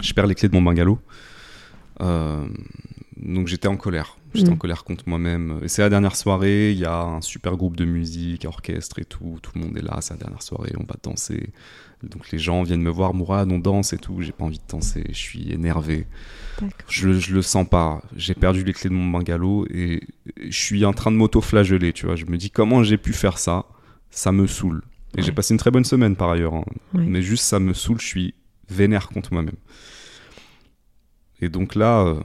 je 0.00 0.12
perds 0.14 0.26
les 0.26 0.34
clés 0.34 0.48
de 0.48 0.54
mon 0.54 0.62
bungalow. 0.62 0.98
Euh, 2.00 2.46
donc 3.16 3.46
j'étais 3.46 3.68
en 3.68 3.76
colère, 3.76 4.16
j'étais 4.34 4.50
Mm. 4.50 4.54
en 4.54 4.56
colère 4.56 4.84
contre 4.84 5.04
moi-même. 5.08 5.60
Et 5.62 5.68
c'est 5.68 5.82
la 5.82 5.90
dernière 5.90 6.16
soirée, 6.16 6.72
il 6.72 6.78
y 6.78 6.84
a 6.84 7.02
un 7.02 7.20
super 7.20 7.56
groupe 7.56 7.76
de 7.76 7.84
musique, 7.84 8.44
orchestre 8.46 8.98
et 8.98 9.04
tout, 9.04 9.38
tout 9.42 9.52
le 9.54 9.60
monde 9.60 9.76
est 9.76 9.82
là, 9.82 9.98
c'est 10.00 10.14
la 10.14 10.18
dernière 10.20 10.42
soirée, 10.42 10.72
on 10.76 10.84
va 10.84 10.96
danser. 11.02 11.52
Donc 12.02 12.30
les 12.30 12.38
gens 12.38 12.62
viennent 12.62 12.82
me 12.82 12.90
voir, 12.90 13.14
Mourad, 13.14 13.50
on 13.50 13.58
danse 13.58 13.92
et 13.94 13.98
tout, 13.98 14.20
j'ai 14.20 14.32
pas 14.32 14.44
envie 14.44 14.58
de 14.58 14.64
danser, 14.68 15.04
je 15.08 15.14
suis 15.18 15.50
énervé. 15.52 16.06
Je, 16.88 17.12
je 17.14 17.34
le 17.34 17.42
sens 17.42 17.66
pas. 17.68 18.02
J'ai 18.14 18.34
perdu 18.34 18.62
les 18.62 18.72
clés 18.72 18.90
de 18.90 18.94
mon 18.94 19.08
bungalow 19.10 19.66
et 19.70 20.02
je 20.36 20.56
suis 20.56 20.84
en 20.84 20.92
train 20.92 21.10
de 21.10 21.16
m'auto-flageller, 21.16 21.92
tu 21.92 22.06
vois. 22.06 22.16
Je 22.16 22.26
me 22.26 22.36
dis 22.36 22.50
comment 22.50 22.82
j'ai 22.82 22.98
pu 22.98 23.12
faire 23.12 23.38
ça? 23.38 23.64
Ça 24.10 24.32
me 24.32 24.46
saoule. 24.46 24.82
Et 25.16 25.22
j'ai 25.22 25.32
passé 25.32 25.54
une 25.54 25.58
très 25.58 25.70
bonne 25.70 25.84
semaine 25.84 26.14
par 26.16 26.30
ailleurs. 26.30 26.54
hein. 26.54 26.64
Ouais. 26.92 27.04
Mais 27.06 27.22
juste 27.22 27.44
ça 27.44 27.58
me 27.58 27.72
saoule, 27.72 28.00
je 28.00 28.06
suis 28.06 28.34
vénère 28.68 29.08
contre 29.08 29.32
moi-même. 29.32 29.56
Et 31.40 31.48
donc 31.48 31.74
là, 31.74 32.04
euh, 32.06 32.20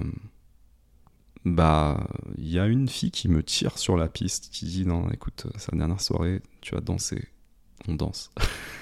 bah, 1.46 2.08
il 2.38 2.50
y 2.50 2.60
a 2.60 2.68
une 2.68 2.88
fille 2.88 3.12
qui 3.12 3.30
me 3.30 3.42
tire 3.44 3.78
sur 3.78 3.98
la 3.98 4.08
piste, 4.08 4.50
qui 4.52 4.66
dit 4.66 4.86
non, 4.86 5.10
écoute, 5.12 5.44
euh, 5.46 5.52
c'est 5.58 5.72
la 5.72 5.78
dernière 5.80 6.02
soirée, 6.02 6.42
tu 6.62 6.76
vas 6.76 6.82
danser, 6.82 7.28
on 7.88 7.96
danse. 7.96 8.32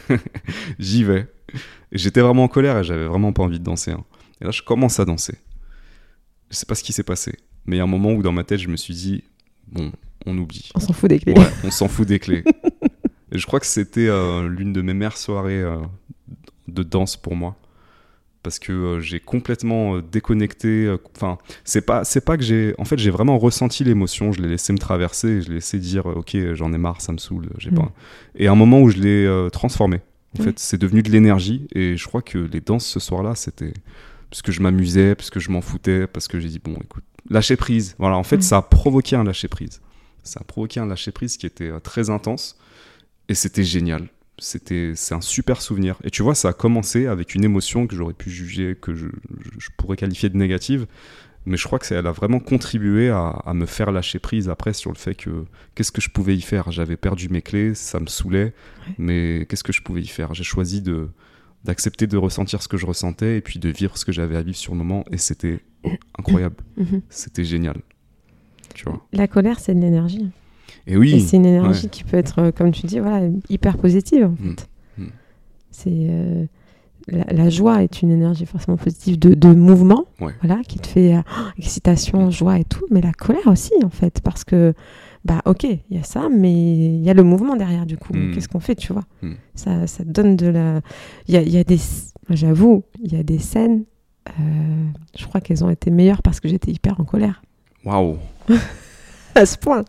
J'y 0.79 1.03
vais. 1.03 1.27
J'étais 1.91 2.21
vraiment 2.21 2.43
en 2.43 2.47
colère 2.47 2.77
et 2.79 2.83
j'avais 2.83 3.05
vraiment 3.05 3.33
pas 3.33 3.43
envie 3.43 3.59
de 3.59 3.63
danser. 3.63 3.91
hein. 3.91 4.03
Et 4.41 4.45
là, 4.45 4.51
je 4.51 4.61
commence 4.61 4.99
à 4.99 5.05
danser. 5.05 5.35
Je 6.49 6.55
sais 6.55 6.65
pas 6.65 6.75
ce 6.75 6.83
qui 6.83 6.93
s'est 6.93 7.03
passé, 7.03 7.33
mais 7.65 7.75
il 7.75 7.79
y 7.79 7.81
a 7.81 7.83
un 7.83 7.87
moment 7.87 8.13
où 8.13 8.21
dans 8.21 8.31
ma 8.31 8.43
tête, 8.43 8.59
je 8.59 8.67
me 8.69 8.77
suis 8.77 8.93
dit 8.93 9.23
bon, 9.67 9.91
on 10.25 10.37
oublie. 10.37 10.69
On 10.75 10.79
s'en 10.79 10.93
fout 10.93 11.09
des 11.09 11.19
clés. 11.19 11.33
Ouais, 11.33 11.49
on 11.63 11.71
s'en 11.71 11.87
fout 11.87 12.07
des 12.07 12.19
clés. 12.19 12.43
Et 13.31 13.37
je 13.37 13.45
crois 13.45 13.59
que 13.59 13.65
c'était 13.65 14.07
euh, 14.07 14.47
l'une 14.47 14.71
de 14.71 14.81
mes 14.81 14.93
meilleures 14.93 15.17
soirées 15.17 15.61
euh, 15.61 15.77
de 16.69 16.83
danse 16.83 17.17
pour 17.17 17.35
moi. 17.35 17.57
Parce 18.47 18.59
que 18.59 18.71
euh, 18.71 18.99
j'ai 19.01 19.19
complètement 19.19 19.97
euh, 19.97 20.01
déconnecté. 20.01 20.85
euh, 20.85 20.97
Enfin, 21.17 21.37
c'est 21.65 21.81
pas, 21.81 22.05
c'est 22.05 22.23
pas 22.23 22.37
que 22.37 22.43
j'ai. 22.43 22.73
En 22.77 22.85
fait, 22.85 22.97
j'ai 22.97 23.09
vraiment 23.09 23.37
ressenti 23.37 23.83
l'émotion. 23.83 24.31
Je 24.31 24.41
l'ai 24.41 24.47
laissé 24.47 24.71
me 24.71 24.77
traverser. 24.77 25.41
Je 25.41 25.49
l'ai 25.49 25.55
laissé 25.55 25.79
dire, 25.79 26.05
ok, 26.05 26.37
j'en 26.53 26.71
ai 26.71 26.77
marre, 26.77 27.01
ça 27.01 27.11
me 27.11 27.17
saoule. 27.17 27.49
J'ai 27.57 27.71
Mm. 27.71 27.75
pas. 27.75 27.91
Et 28.35 28.47
à 28.47 28.53
un 28.53 28.55
moment 28.55 28.79
où 28.81 28.89
je 28.89 28.99
l'ai 28.99 29.49
transformé. 29.51 29.97
En 29.97 30.39
Oui. 30.39 30.45
fait, 30.45 30.59
c'est 30.59 30.77
devenu 30.77 31.01
de 31.03 31.11
l'énergie. 31.11 31.67
Et 31.75 31.97
je 31.97 32.07
crois 32.07 32.21
que 32.21 32.37
les 32.37 32.61
danses 32.61 32.85
ce 32.85 33.01
soir-là, 33.01 33.35
c'était 33.35 33.73
parce 34.29 34.41
que 34.41 34.53
je 34.53 34.61
m'amusais, 34.61 35.13
parce 35.15 35.29
que 35.29 35.41
je 35.41 35.51
m'en 35.51 35.59
foutais, 35.61 36.07
parce 36.07 36.29
que 36.29 36.39
j'ai 36.39 36.47
dit 36.47 36.59
bon, 36.63 36.75
écoute, 36.81 37.03
lâcher 37.29 37.57
prise. 37.57 37.95
Voilà. 37.99 38.15
En 38.15 38.23
fait, 38.23 38.37
Mm. 38.37 38.41
ça 38.43 38.57
a 38.57 38.61
provoqué 38.61 39.17
un 39.17 39.25
lâcher 39.25 39.49
prise. 39.49 39.81
Ça 40.23 40.39
a 40.39 40.43
provoqué 40.45 40.79
un 40.79 40.85
lâcher 40.85 41.11
prise 41.11 41.35
qui 41.35 41.45
était 41.45 41.71
très 41.81 42.09
intense. 42.09 42.57
Et 43.27 43.33
c'était 43.35 43.65
génial. 43.65 44.07
C'était, 44.39 44.93
c'est 44.95 45.15
un 45.15 45.21
super 45.21 45.61
souvenir. 45.61 45.97
Et 46.03 46.11
tu 46.11 46.21
vois, 46.21 46.35
ça 46.35 46.49
a 46.49 46.53
commencé 46.53 47.07
avec 47.07 47.33
une 47.33 47.43
émotion 47.43 47.87
que 47.87 47.95
j'aurais 47.95 48.13
pu 48.13 48.29
juger, 48.29 48.75
que 48.79 48.93
je, 48.93 49.07
pourrais 49.77 49.97
qualifier 49.97 50.29
de 50.29 50.37
négative. 50.37 50.85
Mais 51.45 51.57
je 51.57 51.63
crois 51.63 51.79
que 51.79 51.85
ça, 51.85 51.95
elle 51.95 52.07
a 52.07 52.11
vraiment 52.11 52.39
contribué 52.39 53.09
à, 53.09 53.27
à 53.29 53.53
me 53.53 53.65
faire 53.65 53.91
lâcher 53.91 54.19
prise 54.19 54.49
après 54.49 54.73
sur 54.73 54.91
le 54.91 54.97
fait 54.97 55.15
que 55.15 55.45
qu'est-ce 55.75 55.91
que 55.93 56.01
je 56.01 56.09
pouvais 56.09 56.35
y 56.35 56.41
faire? 56.41 56.71
J'avais 56.71 56.97
perdu 56.97 57.29
mes 57.29 57.41
clés, 57.41 57.73
ça 57.73 57.99
me 57.99 58.07
saoulait, 58.07 58.53
Ouais. 58.87 58.93
mais 58.97 59.45
qu'est-ce 59.49 59.63
que 59.63 59.71
je 59.73 59.81
pouvais 59.81 60.01
y 60.01 60.07
faire? 60.07 60.33
J'ai 60.33 60.43
choisi 60.43 60.81
de 60.81 61.07
d'accepter 61.63 62.05
de 62.05 62.17
ressentir 62.17 62.61
ce 62.61 62.67
que 62.67 62.77
je 62.77 62.85
ressentais 62.85 63.37
et 63.37 63.41
puis 63.41 63.59
de 63.59 63.67
vivre 63.69 63.97
ce 63.97 64.05
que 64.05 64.11
j'avais 64.11 64.35
à 64.37 64.41
vivre 64.41 64.55
sur 64.57 64.73
le 64.73 64.77
moment. 64.77 65.03
Et 65.11 65.17
c'était 65.17 65.59
incroyable, 66.19 66.55
Mhm. 66.77 67.01
c'était 67.09 67.43
génial. 67.45 67.77
Tu 68.75 68.83
vois 68.85 69.05
La 69.13 69.27
colère, 69.27 69.59
c'est 69.59 69.73
de 69.73 69.79
l'énergie. 69.81 70.29
Et 70.87 70.95
oui, 70.97 71.19
c'est 71.21 71.37
une 71.37 71.45
énergie 71.45 71.89
qui 71.89 72.03
peut 72.03 72.17
être, 72.17 72.39
euh, 72.39 72.51
comme 72.51 72.71
tu 72.71 72.85
dis, 72.87 72.99
voilà, 72.99 73.27
hyper 73.49 73.77
positive 73.77 74.25
en 74.25 74.29
Mm. 74.29 74.55
fait. 74.55 74.69
Mm. 74.97 75.05
C'est 75.71 75.89
euh, 75.93 76.45
la, 77.09 77.25
la 77.25 77.49
joie 77.49 77.83
est 77.83 78.01
une 78.01 78.11
énergie 78.11 78.45
forcément 78.45 78.77
positive 78.77 79.19
de, 79.19 79.33
de 79.33 79.49
mouvement, 79.53 80.05
Ouais. 80.21 80.33
voilà, 80.41 80.61
qui 80.63 80.79
te 80.79 80.87
fait 80.87 81.15
euh, 81.15 81.21
excitation, 81.57 82.27
Mm. 82.27 82.31
joie 82.31 82.59
et 82.59 82.63
tout, 82.63 82.85
mais 82.89 83.01
la 83.01 83.11
colère 83.11 83.47
aussi 83.47 83.73
en 83.83 83.89
fait, 83.89 84.21
parce 84.21 84.43
que 84.43 84.73
bah 85.25 85.41
ok, 85.45 85.63
il 85.65 85.79
y 85.89 85.99
a 85.99 86.03
ça, 86.03 86.29
mais 86.31 86.53
il 86.53 87.01
y 87.03 87.09
a 87.09 87.13
le 87.13 87.23
mouvement 87.23 87.57
derrière 87.57 87.85
du 87.85 87.97
coup. 87.97 88.13
Qu'est-ce 88.33 88.47
qu'on 88.47 88.61
fait, 88.61 88.75
tu 88.75 88.93
vois? 88.93 89.03
Ça, 89.55 89.85
ça 89.85 90.05
donne 90.05 90.37
de 90.37 90.47
la. 90.47 90.79
Il 91.27 91.33
y 91.33 91.37
a, 91.37 91.41
il 91.41 91.49
y 91.49 91.57
a 91.57 91.65
des, 91.65 91.79
j'avoue, 92.29 92.83
il 93.03 93.11
y 93.11 93.17
a 93.17 93.23
des 93.23 93.39
scènes. 93.39 93.83
euh, 94.29 94.85
je 95.17 95.25
crois 95.25 95.41
qu'elles 95.41 95.65
ont 95.65 95.69
été 95.69 95.89
meilleures 95.91 96.21
parce 96.21 96.39
que 96.39 96.47
j'étais 96.47 96.71
hyper 96.71 96.99
en 97.01 97.03
colère 97.03 97.41
waouh, 97.83 98.17
à 99.41 99.45
ce 99.45 99.57
point, 99.57 99.83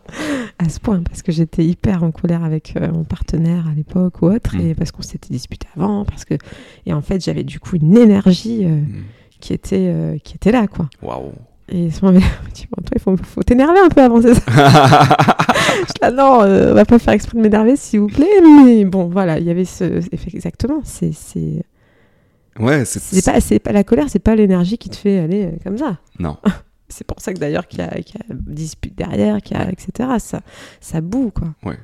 à 0.59 0.69
ce 0.69 0.79
point, 0.79 1.01
parce 1.01 1.21
que 1.21 1.31
j'étais 1.31 1.63
hyper 1.65 2.03
en 2.03 2.11
colère 2.11 2.43
avec 2.43 2.73
euh, 2.77 2.91
mon 2.91 3.03
partenaire 3.03 3.65
à 3.69 3.73
l'époque 3.75 4.21
ou 4.21 4.27
autre, 4.27 4.55
Mm. 4.55 4.61
et 4.61 4.75
parce 4.75 4.91
qu'on 4.91 5.01
s'était 5.01 5.29
disputé 5.31 5.67
avant, 5.75 6.05
parce 6.05 6.25
que 6.25 6.35
et 6.85 6.93
en 6.93 7.01
fait 7.01 7.23
j'avais 7.23 7.43
du 7.43 7.59
coup 7.59 7.75
une 7.75 7.97
énergie 7.97 8.65
euh, 8.65 8.69
Mm. 8.69 9.03
qui 9.39 9.53
était 9.53 9.87
euh, 9.89 10.17
qui 10.23 10.35
était 10.35 10.51
là 10.51 10.67
quoi. 10.67 10.89
waouh. 11.01 11.31
Et 11.71 11.91
ce 11.91 12.03
moment, 12.03 12.19
dit, 12.55 12.65
Bon, 12.75 12.81
toi 12.81 12.91
il 12.95 12.99
faut, 12.99 13.15
faut 13.17 13.43
t'énerver 13.43 13.77
un 13.79 13.89
peu 13.89 14.01
avant 14.01 14.19
c'est 14.21 14.33
ça. 14.33 14.41
Je 14.47 15.85
suis 15.85 15.93
là, 16.01 16.09
non, 16.11 16.39
on 16.41 16.73
va 16.73 16.83
pas 16.85 16.97
faire 16.97 17.13
exprès 17.13 17.37
de 17.37 17.43
m'énerver 17.43 17.75
s'il 17.75 17.99
vous 17.99 18.07
plaît, 18.07 18.41
mais 18.41 18.85
bon 18.85 19.07
voilà, 19.07 19.37
il 19.37 19.45
y 19.45 19.51
avait 19.51 19.65
ce 19.65 20.01
exactement. 20.33 20.81
C'est 20.83 21.11
c'est 21.11 21.63
ouais, 22.59 22.85
c'est 22.85 22.99
c'est 22.99 23.23
pas 23.23 23.39
c'est 23.39 23.59
pas 23.59 23.71
la 23.71 23.83
colère, 23.83 24.05
c'est 24.09 24.17
pas 24.17 24.35
l'énergie 24.35 24.79
qui 24.79 24.89
te 24.89 24.95
fait 24.95 25.19
aller 25.19 25.51
comme 25.63 25.77
ça. 25.77 25.97
non. 26.19 26.37
C'est 26.89 27.05
pour 27.05 27.19
ça 27.21 27.33
que 27.33 27.39
d'ailleurs 27.39 27.67
qu'il 27.67 27.79
y, 27.79 27.83
a- 27.83 28.01
qu'il 28.01 28.19
y 28.19 28.31
a 28.31 28.35
dispute 28.35 28.95
derrière, 28.95 29.41
qu'il 29.41 29.55
y 29.57 29.59
a, 29.59 29.71
etc. 29.71 30.09
Ça, 30.19 30.41
ça 30.81 31.01
boue, 31.01 31.31
quoi. 31.31 31.53
Ouais. 31.63 31.77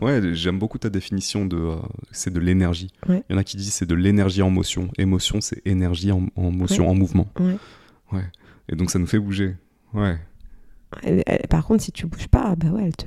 Ouais, 0.00 0.20
j'aime 0.34 0.58
beaucoup 0.58 0.76
ta 0.78 0.90
définition 0.90 1.46
de 1.46 1.56
euh, 1.56 1.76
c'est 2.10 2.32
de 2.32 2.38
l'énergie. 2.40 2.90
Ouais. 3.08 3.22
Il 3.28 3.32
y 3.32 3.36
en 3.36 3.38
a 3.38 3.44
qui 3.44 3.56
disent 3.56 3.72
c'est 3.72 3.86
de 3.86 3.94
l'énergie 3.94 4.42
en 4.42 4.50
motion. 4.50 4.90
Émotion, 4.98 5.40
c'est 5.40 5.62
énergie 5.66 6.12
en, 6.12 6.26
en 6.36 6.50
motion, 6.50 6.84
Ouais. 6.84 6.90
en 6.90 6.94
mouvement. 6.94 7.28
Ouais. 7.40 7.56
Ouais. 8.12 8.24
Et 8.68 8.76
donc 8.76 8.90
ça 8.90 8.98
nous 8.98 9.06
fait 9.06 9.18
bouger. 9.18 9.56
Ouais. 9.94 10.18
Par 11.50 11.64
contre, 11.64 11.82
si 11.82 11.92
tu 11.92 12.06
bouges 12.06 12.28
pas, 12.28 12.54
bah 12.56 12.68
ouais, 12.68 12.84
elle 12.86 12.96
te. 12.96 13.06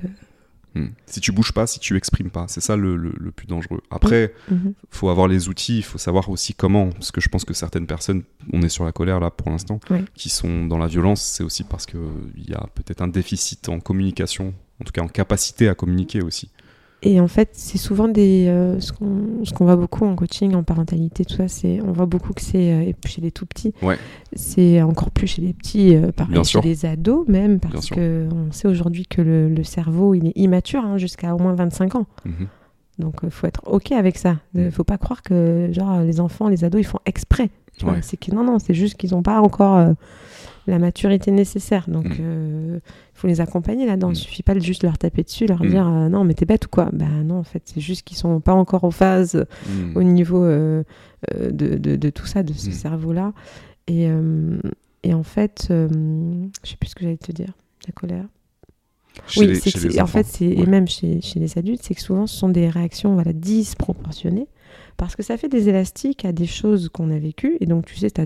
Hmm. 0.79 0.89
Si 1.05 1.19
tu 1.21 1.31
bouges 1.31 1.51
pas, 1.51 1.67
si 1.67 1.79
tu 1.79 1.95
exprimes 1.97 2.29
pas, 2.29 2.45
c'est 2.47 2.61
ça 2.61 2.75
le, 2.75 2.95
le- 2.95 3.13
le 3.19 3.31
plus 3.31 3.47
dangereux. 3.47 3.81
Après, 3.91 4.33
Mhm. 4.49 4.73
faut 4.89 5.09
avoir 5.09 5.27
les 5.27 5.49
outils, 5.49 5.77
il 5.77 5.83
faut 5.83 5.97
savoir 5.97 6.29
aussi 6.29 6.53
comment. 6.53 6.89
Parce 6.91 7.11
que 7.11 7.21
je 7.21 7.29
pense 7.29 7.43
que 7.45 7.53
certaines 7.53 7.87
personnes, 7.87 8.23
on 8.53 8.61
est 8.61 8.69
sur 8.69 8.85
la 8.85 8.91
colère 8.91 9.19
là 9.19 9.29
pour 9.31 9.49
l'instant, 9.49 9.79
qui 10.13 10.29
sont 10.29 10.65
dans 10.65 10.77
la 10.77 10.87
violence, 10.87 11.21
c'est 11.21 11.43
aussi 11.43 11.63
parce 11.63 11.85
qu'il 11.85 11.99
y 12.47 12.53
a 12.53 12.65
peut-être 12.75 13.01
un 13.01 13.07
déficit 13.07 13.67
en 13.69 13.79
communication, 13.79 14.53
en 14.81 14.83
tout 14.85 14.91
cas 14.91 15.01
en 15.01 15.07
capacité 15.07 15.67
à 15.69 15.75
communiquer 15.75 16.21
aussi. 16.21 16.49
Et 17.01 17.21
en 17.21 17.27
fait, 17.29 17.49
c'est 17.53 17.77
souvent 17.77 18.07
des. 18.09 18.47
euh, 18.49 18.79
ce 18.81 18.91
qu'on 18.91 19.65
voit 19.65 19.77
beaucoup 19.77 20.05
en 20.05 20.15
coaching, 20.15 20.53
en 20.53 20.63
parentalité, 20.63 21.23
tout 21.23 21.35
ça, 21.37 21.47
c'est. 21.47 21.79
On 21.81 21.93
voit 21.93 22.05
beaucoup 22.07 22.33
que 22.33 22.41
c'est. 22.41 22.73
euh, 22.73 22.81
et 22.81 22.93
puis 22.93 23.13
chez 23.13 23.21
les 23.21 23.31
tout 23.31 23.45
petits. 23.45 23.73
Ouais. 23.81 23.97
C'est 24.33 24.81
encore 24.81 25.09
plus 25.11 25.27
chez 25.27 25.41
les 25.41 25.53
petits, 25.53 25.95
euh, 25.95 26.11
pareil, 26.11 26.33
Bien 26.33 26.43
chez 26.43 26.59
les 26.61 26.85
ados 26.85 27.25
même, 27.29 27.59
parce 27.61 27.89
qu'on 27.89 28.51
sait 28.51 28.67
aujourd'hui 28.67 29.05
que 29.05 29.21
le, 29.21 29.47
le 29.49 29.63
cerveau, 29.63 30.13
il 30.13 30.27
est 30.27 30.33
immature 30.35 30.83
hein, 30.83 30.97
jusqu'à 30.97 31.33
au 31.33 31.39
moins 31.39 31.53
25 31.53 31.95
ans. 31.95 32.05
Mhm. 32.25 32.47
Donc, 32.99 33.15
il 33.23 33.29
faut 33.31 33.47
être 33.47 33.61
OK 33.65 33.93
avec 33.93 34.17
ça. 34.17 34.35
Il 34.53 34.65
Mm. 34.65 34.71
faut 34.71 34.83
pas 34.83 34.97
croire 34.97 35.21
que, 35.23 35.69
genre, 35.71 36.01
les 36.01 36.19
enfants, 36.19 36.49
les 36.49 36.65
ados, 36.65 36.81
ils 36.81 36.85
font 36.85 36.99
exprès. 37.05 37.49
Ouais. 37.81 37.99
C'est 38.01 38.17
que 38.17 38.31
non, 38.35 38.43
non, 38.43 38.59
c'est 38.59 38.73
juste 38.73 38.97
qu'ils 38.97 39.11
n'ont 39.11 39.21
pas 39.23 39.39
encore 39.39 39.77
euh, 39.77 39.93
la 40.69 40.79
maturité 40.79 41.31
nécessaire. 41.31 41.89
Donc, 41.89 42.05
Mm. 42.19 42.75
il 42.77 42.81
faut 43.13 43.27
les 43.27 43.41
accompagner 43.41 43.85
là-dedans. 43.85 44.09
Mm. 44.09 44.13
Il 44.13 44.15
suffit 44.17 44.43
pas 44.43 44.53
de 44.53 44.59
juste 44.61 44.83
leur 44.83 44.97
taper 44.97 45.23
dessus, 45.23 45.45
leur 45.47 45.63
Mm. 45.63 45.67
dire 45.69 45.87
euh, 45.87 46.09
non, 46.09 46.23
mais 46.23 46.33
t'es 46.33 46.45
bête 46.45 46.65
ou 46.65 46.69
quoi? 46.69 46.89
Bah 46.93 47.05
non, 47.23 47.35
en 47.39 47.43
fait, 47.43 47.63
c'est 47.65 47.81
juste 47.81 48.03
qu'ils 48.03 48.17
sont 48.17 48.39
pas 48.39 48.53
encore 48.53 48.83
en 48.83 48.91
phase 48.91 49.45
Mhm. 49.67 49.91
au 49.97 50.03
niveau 50.03 50.43
euh, 50.43 50.83
euh, 51.35 51.51
de, 51.51 51.77
de- 51.77 51.95
de 51.95 52.09
tout 52.09 52.25
ça, 52.25 52.43
de 52.43 52.53
ce 52.53 52.69
Mm. 52.69 52.73
cerveau-là. 52.73 53.33
Et, 53.87 54.07
euh, 54.07 54.59
et 55.03 55.13
en 55.13 55.23
fait, 55.23 55.67
euh, 55.71 55.87
je 56.63 56.69
sais 56.69 56.77
plus 56.77 56.89
ce 56.89 56.95
que 56.95 57.03
j'allais 57.03 57.17
te 57.17 57.31
dire, 57.31 57.53
la 57.87 57.91
colère. 57.93 58.25
Chez 59.27 59.41
oui, 59.41 59.47
les- 59.47 59.55
c'est 59.55 59.71
chez 59.71 59.89
les 59.89 59.99
en 59.99 60.05
fait, 60.07 60.41
et 60.41 60.65
même 60.65 60.87
chez, 60.87 61.19
chez 61.21 61.39
les 61.39 61.57
adultes, 61.57 61.81
c'est 61.83 61.95
que 61.95 62.01
souvent 62.01 62.25
ce 62.27 62.37
sont 62.37 62.47
des 62.49 62.69
réactions 62.69 63.15
voilà, 63.15 63.33
disproportionnées 63.33 64.47
parce 64.97 65.15
que 65.15 65.23
ça 65.23 65.35
fait 65.35 65.49
des 65.49 65.67
élastiques 65.67 66.23
à 66.25 66.31
des 66.31 66.45
choses 66.45 66.89
qu'on 66.89 67.09
a 67.11 67.17
vécues 67.19 67.57
et 67.59 67.65
donc 67.65 67.85
tu 67.85 67.95
sais, 67.97 68.11
t'as- 68.11 68.25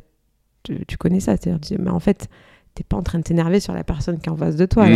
tu, 0.64 0.86
tu 0.88 0.98
connais 0.98 1.20
ça, 1.20 1.36
c'est-à-dire, 1.38 1.78
mais 1.80 1.90
en 1.90 2.00
fait, 2.00 2.28
t'es 2.76 2.84
pas 2.84 2.98
en 2.98 3.04
train 3.04 3.20
de 3.20 3.24
t'énerver 3.24 3.60
sur 3.60 3.74
la 3.74 3.84
personne 3.84 4.18
qui 4.20 4.28
est 4.30 4.32
en 4.32 4.38
face 4.38 4.56
de 4.56 4.66
toi. 4.66 4.88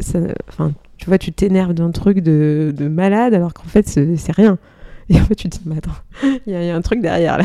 Ça- 0.00 0.20
Enfin, 0.48 0.72
tu 0.96 1.06
vois, 1.06 1.18
tu 1.18 1.32
t'énerves 1.32 1.74
d'un 1.74 1.90
truc 1.90 2.20
de, 2.20 2.72
de 2.76 2.88
malade 2.88 3.34
alors 3.34 3.52
qu'en 3.54 3.64
fait, 3.64 3.86
c'est 3.88 4.16
c'est 4.16 4.32
rien. 4.32 4.58
Et 5.08 5.20
en 5.20 5.24
fait, 5.24 5.34
tu 5.34 5.48
te 5.48 5.58
dis, 5.58 5.62
mais 5.66 5.78
attends, 5.78 5.90
il 6.46 6.52
y, 6.52 6.54
a- 6.54 6.62
il 6.62 6.66
y 6.66 6.70
a 6.70 6.76
un 6.76 6.80
truc 6.80 7.00
derrière 7.00 7.38
là. 7.38 7.44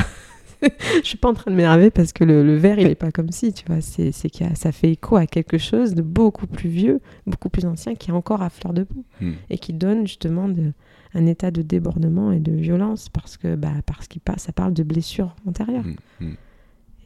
Je 0.62 1.08
suis 1.08 1.18
pas 1.18 1.30
en 1.30 1.34
train 1.36 1.52
de 1.52 1.56
m'énerver 1.56 1.92
parce 1.92 2.14
que 2.14 2.24
le, 2.24 2.44
le 2.44 2.56
verre, 2.56 2.80
il 2.80 2.88
est 2.88 2.96
pas 2.96 3.12
comme 3.12 3.30
si, 3.32 3.54
tu 3.54 3.64
vois. 3.68 3.80
C'est 3.82 4.12
ça 4.12 4.72
fait 4.72 4.92
écho 4.92 5.16
à 5.16 5.28
quelque 5.28 5.58
chose 5.60 5.94
de 5.94 6.02
beaucoup 6.02 6.48
plus 6.48 6.70
vieux, 6.70 7.00
beaucoup 7.28 7.50
plus 7.50 7.66
ancien, 7.66 7.94
qui 7.94 8.10
est 8.10 8.14
encore 8.14 8.42
à 8.42 8.50
fleur 8.50 8.74
de 8.74 8.84
peau 8.84 9.04
Mhm. 9.22 9.34
et 9.52 9.58
qui 9.60 9.74
donne 9.74 10.08
justement 10.08 10.48
de- 10.48 10.72
un 11.14 11.26
état 11.28 11.52
de 11.52 11.62
débordement 11.62 12.32
et 12.32 12.40
de 12.40 12.52
violence 12.52 13.10
parce 13.10 13.38
que 13.38 13.56
bah, 13.56 13.72
parce 13.86 14.08
qu'il 14.08 14.22
ça 14.38 14.52
parle 14.52 14.74
de 14.74 14.84
blessures 14.84 15.36
antérieures. 15.48 15.84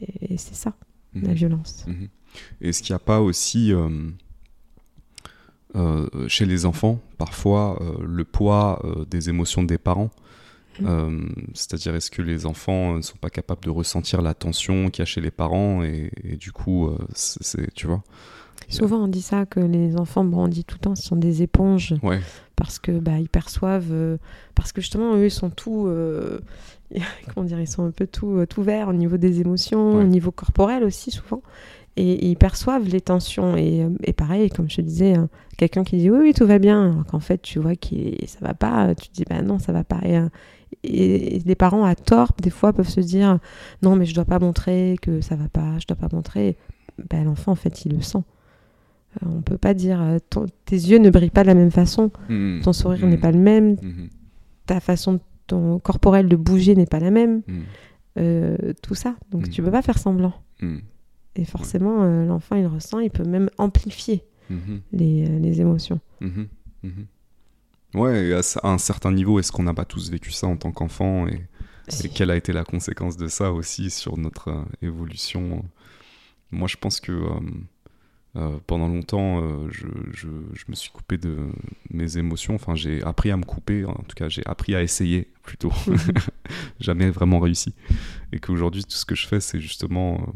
Mhm. 0.02 0.07
Mhm. 0.10 0.28
Et, 0.30 0.34
et 0.34 0.38
c'est 0.38 0.56
ça, 0.56 0.73
Mhm. 1.14 1.28
la 1.28 1.34
violence. 1.34 1.86
Mhm. 1.88 2.07
Est-ce 2.61 2.82
qu'il 2.82 2.94
n'y 2.94 2.98
a 2.98 2.99
pas 2.99 3.19
aussi 3.22 3.73
euh, 3.73 3.90
euh, 5.76 6.07
chez 6.28 6.45
les 6.45 6.65
enfants 6.65 6.99
parfois 7.18 7.82
euh, 7.82 8.03
le 8.06 8.23
poids 8.26 8.82
des 9.10 9.30
émotions 9.30 9.64
des 9.64 9.78
parents 9.78 10.10
Mhm. 10.80 10.88
Euh, 10.88 11.30
C'est-à-dire 11.53 11.94
est-ce 11.95 12.10
que 12.10 12.22
les 12.22 12.45
enfants 12.45 12.95
ne 12.95 13.02
sont 13.02 13.18
pas 13.18 13.30
capables 13.30 13.61
de 13.65 13.69
ressentir 13.69 14.22
la 14.22 14.34
tension 14.34 14.90
qu'il 14.90 15.02
y 15.02 15.03
a 15.03 15.06
chez 15.06 15.19
les 15.19 15.30
parents 15.30 15.84
et, 15.84 16.10
et 16.23 16.38
du 16.38 16.53
coup 16.53 16.90
c'est 17.14 17.44
c'est- 17.44 17.73
tu 17.73 17.88
vois 17.88 18.02
Souvent, 18.69 19.03
on 19.03 19.07
dit 19.10 19.22
ça 19.22 19.45
que 19.45 19.60
les 19.60 19.98
enfants, 19.98 20.23
bon, 20.23 20.45
on 20.45 20.48
dit 20.48 20.64
tout 20.64 20.76
le 20.76 20.80
temps, 20.80 20.95
ce 20.95 21.03
sont 21.03 21.18
des 21.18 21.41
éponges. 21.41 21.94
ouais 22.03 22.22
parce 22.64 22.80
que 22.80 22.92
bah 22.92 23.18
ils 23.20 23.30
perçoivent 23.30 23.92
euh, 23.92 24.18
parce 24.56 24.72
que 24.72 24.82
justement 24.82 25.16
eux 25.16 25.26
ils 25.26 25.32
sont 25.32 25.50
tout 25.50 25.88
euh, 25.88 26.40
comment 27.34 27.46
dire 27.46 27.60
ils 27.60 27.68
sont 27.68 27.84
un 27.86 27.92
peu 27.92 28.06
tout 28.08 28.38
euh, 28.38 28.46
tout 28.46 28.62
verts 28.64 28.88
au 28.90 28.94
niveau 28.94 29.18
des 29.18 29.42
émotions 29.42 29.96
Ouais. 29.96 30.04
au 30.04 30.08
niveau 30.08 30.32
corporel 30.32 30.84
aussi 30.84 31.10
souvent. 31.12 31.42
Et, 31.98 32.12
et 32.14 32.26
ils 32.30 32.38
perçoivent 32.38 32.88
les 32.88 33.02
tensions. 33.02 33.58
Et, 33.58 33.86
et 34.04 34.14
pareil 34.14 34.50
comme 34.50 34.70
je 34.70 34.78
te 34.78 34.82
disais 34.82 35.18
euh, 35.18 35.26
quelqu'un 35.58 35.84
qui 35.84 35.98
dit 35.98 36.10
oui 36.12 36.20
oui 36.22 36.34
tout 36.34 36.46
va 36.46 36.60
bien 36.60 36.92
alors 36.92 37.06
qu'en 37.06 37.20
fait 37.20 37.42
tu 37.42 37.60
vois 37.60 37.76
que 37.76 37.96
ça 38.28 38.38
va 38.42 38.54
pas 38.54 38.94
tu 38.96 39.10
te 39.10 39.14
dis 39.14 39.24
bah 39.30 39.42
non 39.42 39.58
ça 39.60 39.72
va 39.74 39.84
pas. 39.84 40.00
Et, 40.06 40.16
et- 40.84 41.40
les 41.46 41.56
parents 41.56 41.84
à 41.84 41.96
tort 41.96 42.32
des 42.42 42.50
fois 42.50 42.74
peuvent 42.74 42.88
se 42.88 43.02
dire 43.02 43.40
non 43.82 43.96
mais 43.96 44.06
je 44.06 44.14
dois 44.16 44.26
pas 44.26 44.40
montrer 44.40 44.96
que 45.02 45.20
ça 45.22 45.36
va 45.36 45.50
pas 45.50 45.80
je 45.80 45.88
dois 45.88 45.98
pas 45.98 46.16
montrer. 46.16 46.58
Ben, 47.10 47.24
l'enfant 47.26 47.54
en 47.54 47.56
fait 47.56 47.86
il 47.86 47.96
le 47.96 48.02
sent 48.02 48.22
Euh, 49.24 49.28
on 49.30 49.42
peut 49.42 49.58
pas 49.58 49.74
dire 49.74 50.02
euh, 50.02 50.20
ton- 50.30 50.46
tes 50.66 50.76
yeux 50.78 50.98
ne 51.00 51.10
brillent 51.10 51.30
pas 51.32 51.42
de 51.44 51.48
la 51.48 51.54
même 51.56 51.72
façon. 51.72 52.12
Mhm. 52.30 52.62
ton 52.64 52.72
sourire 52.74 53.06
n'est 53.08 53.18
pas 53.18 53.32
le 53.32 53.40
même, 53.40 53.76
Mhm. 53.82 54.10
ta 54.66 54.80
façon 54.80 55.20
ton 55.48 55.80
corporel 55.80 56.30
de 56.30 56.36
bouger 56.38 56.76
n'est 56.76 56.86
pas 56.86 57.00
la 57.02 57.12
même, 57.12 57.42
euh, 58.18 58.56
tout 58.82 58.96
ça. 58.96 59.16
Donc 59.32 59.50
tu 59.50 59.62
peux 59.62 59.72
pas 59.72 59.82
faire 59.82 59.98
semblant. 59.98 60.34
Et 61.36 61.44
forcément, 61.46 62.04
euh, 62.04 62.26
l'enfant 62.26 62.56
il 62.56 62.66
ressent, 62.68 63.00
il 63.00 63.10
peut 63.10 63.24
même 63.28 63.50
amplifier 63.58 64.24
les, 64.94 65.26
euh, 65.30 65.40
les 65.40 65.60
émotions. 65.62 66.00
Ouais, 67.94 68.34
à 68.64 68.70
un 68.70 68.78
certain 68.78 69.12
niveau, 69.12 69.40
est-ce 69.40 69.52
qu'on 69.52 69.64
n'a 69.64 69.74
pas 69.74 69.86
tous 69.86 70.10
vécu 70.10 70.32
ça 70.32 70.48
en 70.48 70.56
tant 70.56 70.72
qu'enfant 70.72 71.28
et, 71.28 71.42
et 72.04 72.10
quelle 72.10 72.32
a 72.32 72.38
été 72.38 72.54
la 72.54 72.64
conséquence 72.64 73.18
de 73.18 73.28
ça 73.28 73.52
aussi 73.52 73.90
sur 73.90 74.18
notre 74.18 74.66
évolution? 74.82 75.64
Moi, 76.52 76.68
je 76.70 76.78
pense 76.78 77.02
que 77.02 77.12
euh, 78.38 78.58
pendant 78.68 78.88
longtemps, 78.88 79.41
euh, 79.41 79.68
je, 79.72 79.88
je- 80.14 80.28
je 80.53 80.66
me 80.70 80.76
suis 80.76 80.90
coupé 80.91 81.18
de 81.18 81.38
mes 81.90 82.18
émotions. 82.18 82.56
Enfin, 82.56 82.76
j'ai 82.76 83.03
appris 83.03 83.30
à 83.32 83.38
me 83.38 83.44
couper. 83.44 83.84
En 83.86 83.94
tout 84.08 84.16
cas, 84.16 84.30
j'ai 84.30 84.45
appris 84.45 84.74
à 84.76 84.82
essayer 84.82 85.28
plutôt. 85.44 85.72
Jamais 86.80 87.10
vraiment 87.10 87.40
réussi. 87.40 87.74
Et 88.32 88.40
qu'aujourd'hui, 88.40 88.84
tout 88.84 88.91
ce 88.95 89.06
que 89.06 89.16
je 89.16 89.28
fais, 89.28 89.40
c'est 89.41 89.60
justement 89.60 90.16
euh, 90.16 90.32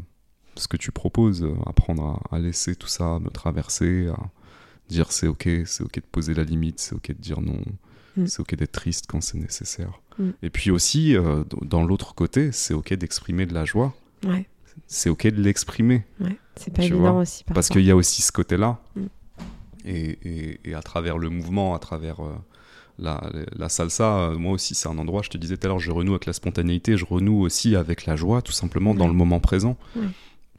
ce 0.56 0.68
que 0.68 0.76
tu 0.76 0.92
proposes, 0.92 1.46
apprendre 1.66 2.20
à, 2.30 2.36
à 2.36 2.38
laisser 2.38 2.76
tout 2.76 2.88
ça 2.88 3.18
me 3.18 3.30
traverser, 3.30 4.08
à 4.08 4.18
dire 4.88 5.10
c'est 5.12 5.26
ok, 5.26 5.48
c'est 5.64 5.82
ok 5.82 5.96
de 5.96 6.06
poser 6.12 6.34
la 6.34 6.44
limite, 6.44 6.78
c'est 6.80 6.94
ok 6.94 7.08
de 7.08 7.20
dire 7.20 7.40
non, 7.40 7.60
Mm. 8.18 8.26
c'est 8.28 8.40
ok 8.40 8.54
d'être 8.54 8.72
triste 8.72 9.04
quand 9.08 9.20
c'est 9.20 9.36
nécessaire. 9.36 10.00
Mm. 10.18 10.30
Et 10.42 10.48
puis 10.48 10.70
aussi, 10.70 11.14
dans 11.60 11.84
l'autre 11.84 12.14
côté, 12.14 12.50
c'est 12.50 12.72
ok 12.72 12.94
d'exprimer 12.94 13.44
de 13.44 13.52
la 13.52 13.66
joie, 13.66 13.94
Ouais, 14.26 14.46
c'est 14.86 15.10
ok 15.10 15.26
de 15.26 15.42
l'exprimer, 15.42 16.04
ouais. 16.20 16.38
C'est 16.56 16.72
pas 16.72 16.82
évident 16.84 17.18
aussi. 17.20 17.44
parce 17.44 17.68
parfois. 17.68 17.74
qu'il 17.80 17.86
y 17.86 17.90
a 17.90 17.96
aussi 17.96 18.22
ce 18.22 18.32
côté-là. 18.32 18.78
Mm. 18.96 19.02
Et, 19.84 20.18
et- 20.24 20.60
et 20.70 20.74
à 20.74 20.82
travers 20.82 21.16
le 21.18 21.28
mouvement, 21.30 21.74
à 21.74 21.78
travers 21.78 22.20
euh, 22.20 22.34
la, 22.98 23.30
la 23.54 23.68
salsa, 23.68 24.16
euh, 24.18 24.38
moi 24.38 24.52
aussi, 24.52 24.74
c'est 24.74 24.88
un 24.88 24.98
endroit, 24.98 25.22
je 25.22 25.28
te 25.30 25.36
disais 25.38 25.56
tout 25.56 25.66
à 25.66 25.68
l'heure, 25.68 25.78
je 25.78 25.90
renoue 25.92 26.12
avec 26.12 26.26
la 26.26 26.32
spontanéité, 26.32 26.96
je 26.96 27.04
renoue 27.04 27.40
aussi 27.42 27.76
avec 27.76 28.06
la 28.06 28.16
joie, 28.16 28.42
tout 28.42 28.52
simplement, 28.52 28.94
dans 28.94 29.04
Ouais. 29.04 29.10
le 29.10 29.16
moment 29.16 29.38
présent. 29.38 29.76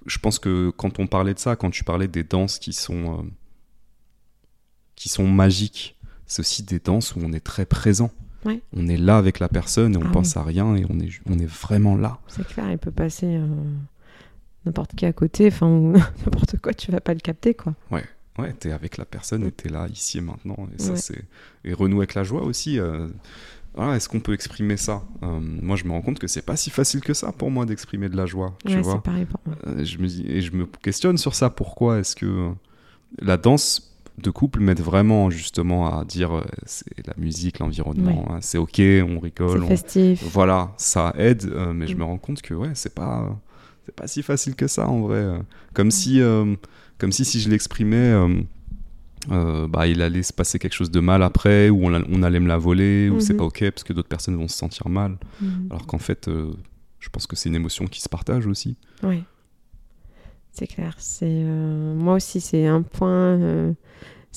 Je 0.05 0.19
pense 0.19 0.39
que 0.39 0.69
quand 0.77 0.99
on 0.99 1.07
parlait 1.07 1.33
de 1.33 1.39
ça, 1.39 1.55
quand 1.57 1.69
tu 1.71 1.83
parlais 1.83 2.07
des 2.07 2.23
danses 2.23 2.59
qui 2.59 2.71
sont, 2.71 3.19
euh, 3.19 3.23
qui 4.95 5.09
sont 5.09 5.27
magiques, 5.27 5.95
c'est 6.25 6.39
aussi 6.41 6.63
des 6.63 6.79
danses 6.79 7.15
où 7.15 7.19
on 7.23 7.33
est 7.33 7.39
très 7.43 7.65
présent. 7.65 8.11
Ouais. 8.45 8.61
On 8.73 8.87
est 8.87 8.97
là 8.97 9.17
avec 9.17 9.39
la 9.39 9.49
personne 9.49 9.95
et 9.95 9.97
on 9.97 10.03
Ah 10.05 10.11
pense 10.13 10.37
à 10.37 10.43
rien 10.43 10.75
et 10.75 10.85
on 10.89 10.99
est, 10.99 11.09
on 11.29 11.37
est 11.37 11.45
vraiment 11.45 11.95
là. 11.97 12.19
C'est 12.27 12.47
clair, 12.47 12.71
il 12.71 12.77
peut 12.77 12.91
passer 12.91 13.25
euh, 13.25 13.47
n'importe 14.67 14.95
qui 14.95 15.05
à 15.05 15.13
côté, 15.13 15.47
enfin, 15.47 15.67
n'importe 16.25 16.57
quoi, 16.59 16.73
tu 16.73 16.91
vas 16.91 17.01
pas 17.01 17.13
le 17.13 17.19
capter, 17.19 17.53
quoi. 17.53 17.73
Ouais, 17.91 18.53
t'es 18.53 18.71
avec 18.71 18.97
la 18.97 19.05
personne 19.05 19.43
et 19.47 19.51
t'es 19.51 19.67
là, 19.69 19.87
ici 19.91 20.19
et 20.19 20.21
maintenant. 20.21 20.67
Et 20.77 20.79
ça, 20.81 20.91
Ouais. 20.91 20.97
c'est. 20.99 21.23
Et 21.65 21.73
renouer 21.73 22.01
avec 22.01 22.13
la 22.13 22.23
joie 22.23 22.43
aussi. 22.43 22.79
euh, 22.79 23.07
Voilà, 23.73 23.95
est-ce 23.95 24.07
qu'on 24.09 24.19
peut 24.19 24.33
exprimer 24.33 24.77
ça 24.77 25.01
Euh, 25.23 25.39
Moi, 25.41 25.75
je 25.75 25.85
me 25.85 25.91
rends 25.91 26.01
compte 26.03 26.19
que 26.19 26.27
c'est 26.27 26.43
pas 26.43 26.55
si 26.55 26.69
facile 26.69 27.01
que 27.01 27.13
ça 27.15 27.31
pour 27.31 27.49
moi 27.49 27.65
d'exprimer 27.65 28.09
de 28.09 28.15
la 28.17 28.27
joie. 28.27 28.55
Tu 28.65 28.75
Ouais, 28.75 28.81
vois 28.81 28.93
c'est 28.93 29.01
pareil 29.01 29.25
pour 29.25 29.39
moi. 29.45 29.55
Euh, 29.67 29.83
je 29.83 29.97
me 29.97 30.05
dis, 30.07 30.23
et 30.27 30.41
je 30.41 30.51
me 30.51 30.65
questionne 30.67 31.17
sur 31.17 31.33
ça. 31.33 31.49
Pourquoi 31.49 31.97
est-ce 31.99 32.15
que 32.15 32.25
euh, 32.27 32.49
la 33.19 33.37
danse 33.37 33.95
de 34.19 34.29
couple 34.31 34.59
m'aide 34.61 34.81
vraiment 34.81 35.29
justement 35.31 35.95
à 35.99 36.05
dire 36.05 36.43
c'est 36.65 37.05
la 37.07 37.13
musique, 37.17 37.57
l'environnement, 37.59 38.25
hein, 38.31 38.39
c'est 38.41 38.57
ok, 38.59 38.79
on 38.79 39.19
rigole, 39.19 39.59
C'est 39.59 39.63
on- 39.65 39.67
festif. 39.67 40.23
voilà, 40.23 40.73
ça 40.77 41.13
aide, 41.17 41.45
mais 41.73 41.85
je 41.87 41.95
Mm. 41.95 41.99
me 41.99 42.03
rends 42.03 42.17
compte 42.17 42.41
que 42.43 42.53
ouais, 42.55 42.71
c'est 42.73 42.93
pas 42.95 43.35
c'est 43.87 43.95
pas 43.95 44.05
si 44.07 44.21
facile 44.21 44.53
que 44.55 44.67
ça 44.67 44.87
en 44.87 44.99
vrai. 44.99 45.25
Comme 45.73 45.91
si 45.91 46.21
euh, 46.21 46.55
comme 46.99 47.11
si 47.13 47.23
si 47.25 47.39
je 47.39 47.49
l'exprimais 47.49 47.95
euh, 47.95 48.41
euh, 49.31 49.67
bah, 49.67 49.87
il 49.87 50.01
allait 50.01 50.23
se 50.23 50.33
passer 50.33 50.59
quelque 50.59 50.73
chose 50.75 50.91
de 50.91 50.99
mal 50.99 51.23
après, 51.23 51.69
ou 51.69 51.85
on, 51.85 51.89
la- 51.89 52.03
on 52.09 52.21
allait 52.21 52.39
me 52.41 52.47
la 52.47 52.57
voler, 52.57 53.09
ou 53.09 53.19
c'est 53.19 53.33
Mhm. 53.33 53.37
pas 53.39 53.45
ok 53.45 53.71
parce 53.71 53.83
que 53.83 53.93
d'autres 53.93 54.07
personnes 54.09 54.35
vont 54.35 54.47
se 54.49 54.57
sentir 54.57 54.89
mal. 54.89 55.17
Mhm. 55.41 55.67
Alors 55.71 55.85
qu'en 55.87 55.97
fait, 55.99 56.27
euh, 56.27 56.51
je 56.99 57.09
pense 57.09 57.27
que 57.27 57.35
c'est 57.37 57.47
une 57.49 57.55
émotion 57.55 57.87
qui 57.87 58.01
se 58.01 58.09
partage 58.09 58.45
aussi. 58.45 58.75
Oui, 59.03 59.23
c'est 60.51 60.67
clair. 60.67 60.95
C'est 60.97 61.43
moi 61.95 62.15
aussi, 62.15 62.41
c'est 62.41 62.65
un 62.67 62.81
point. 62.81 63.73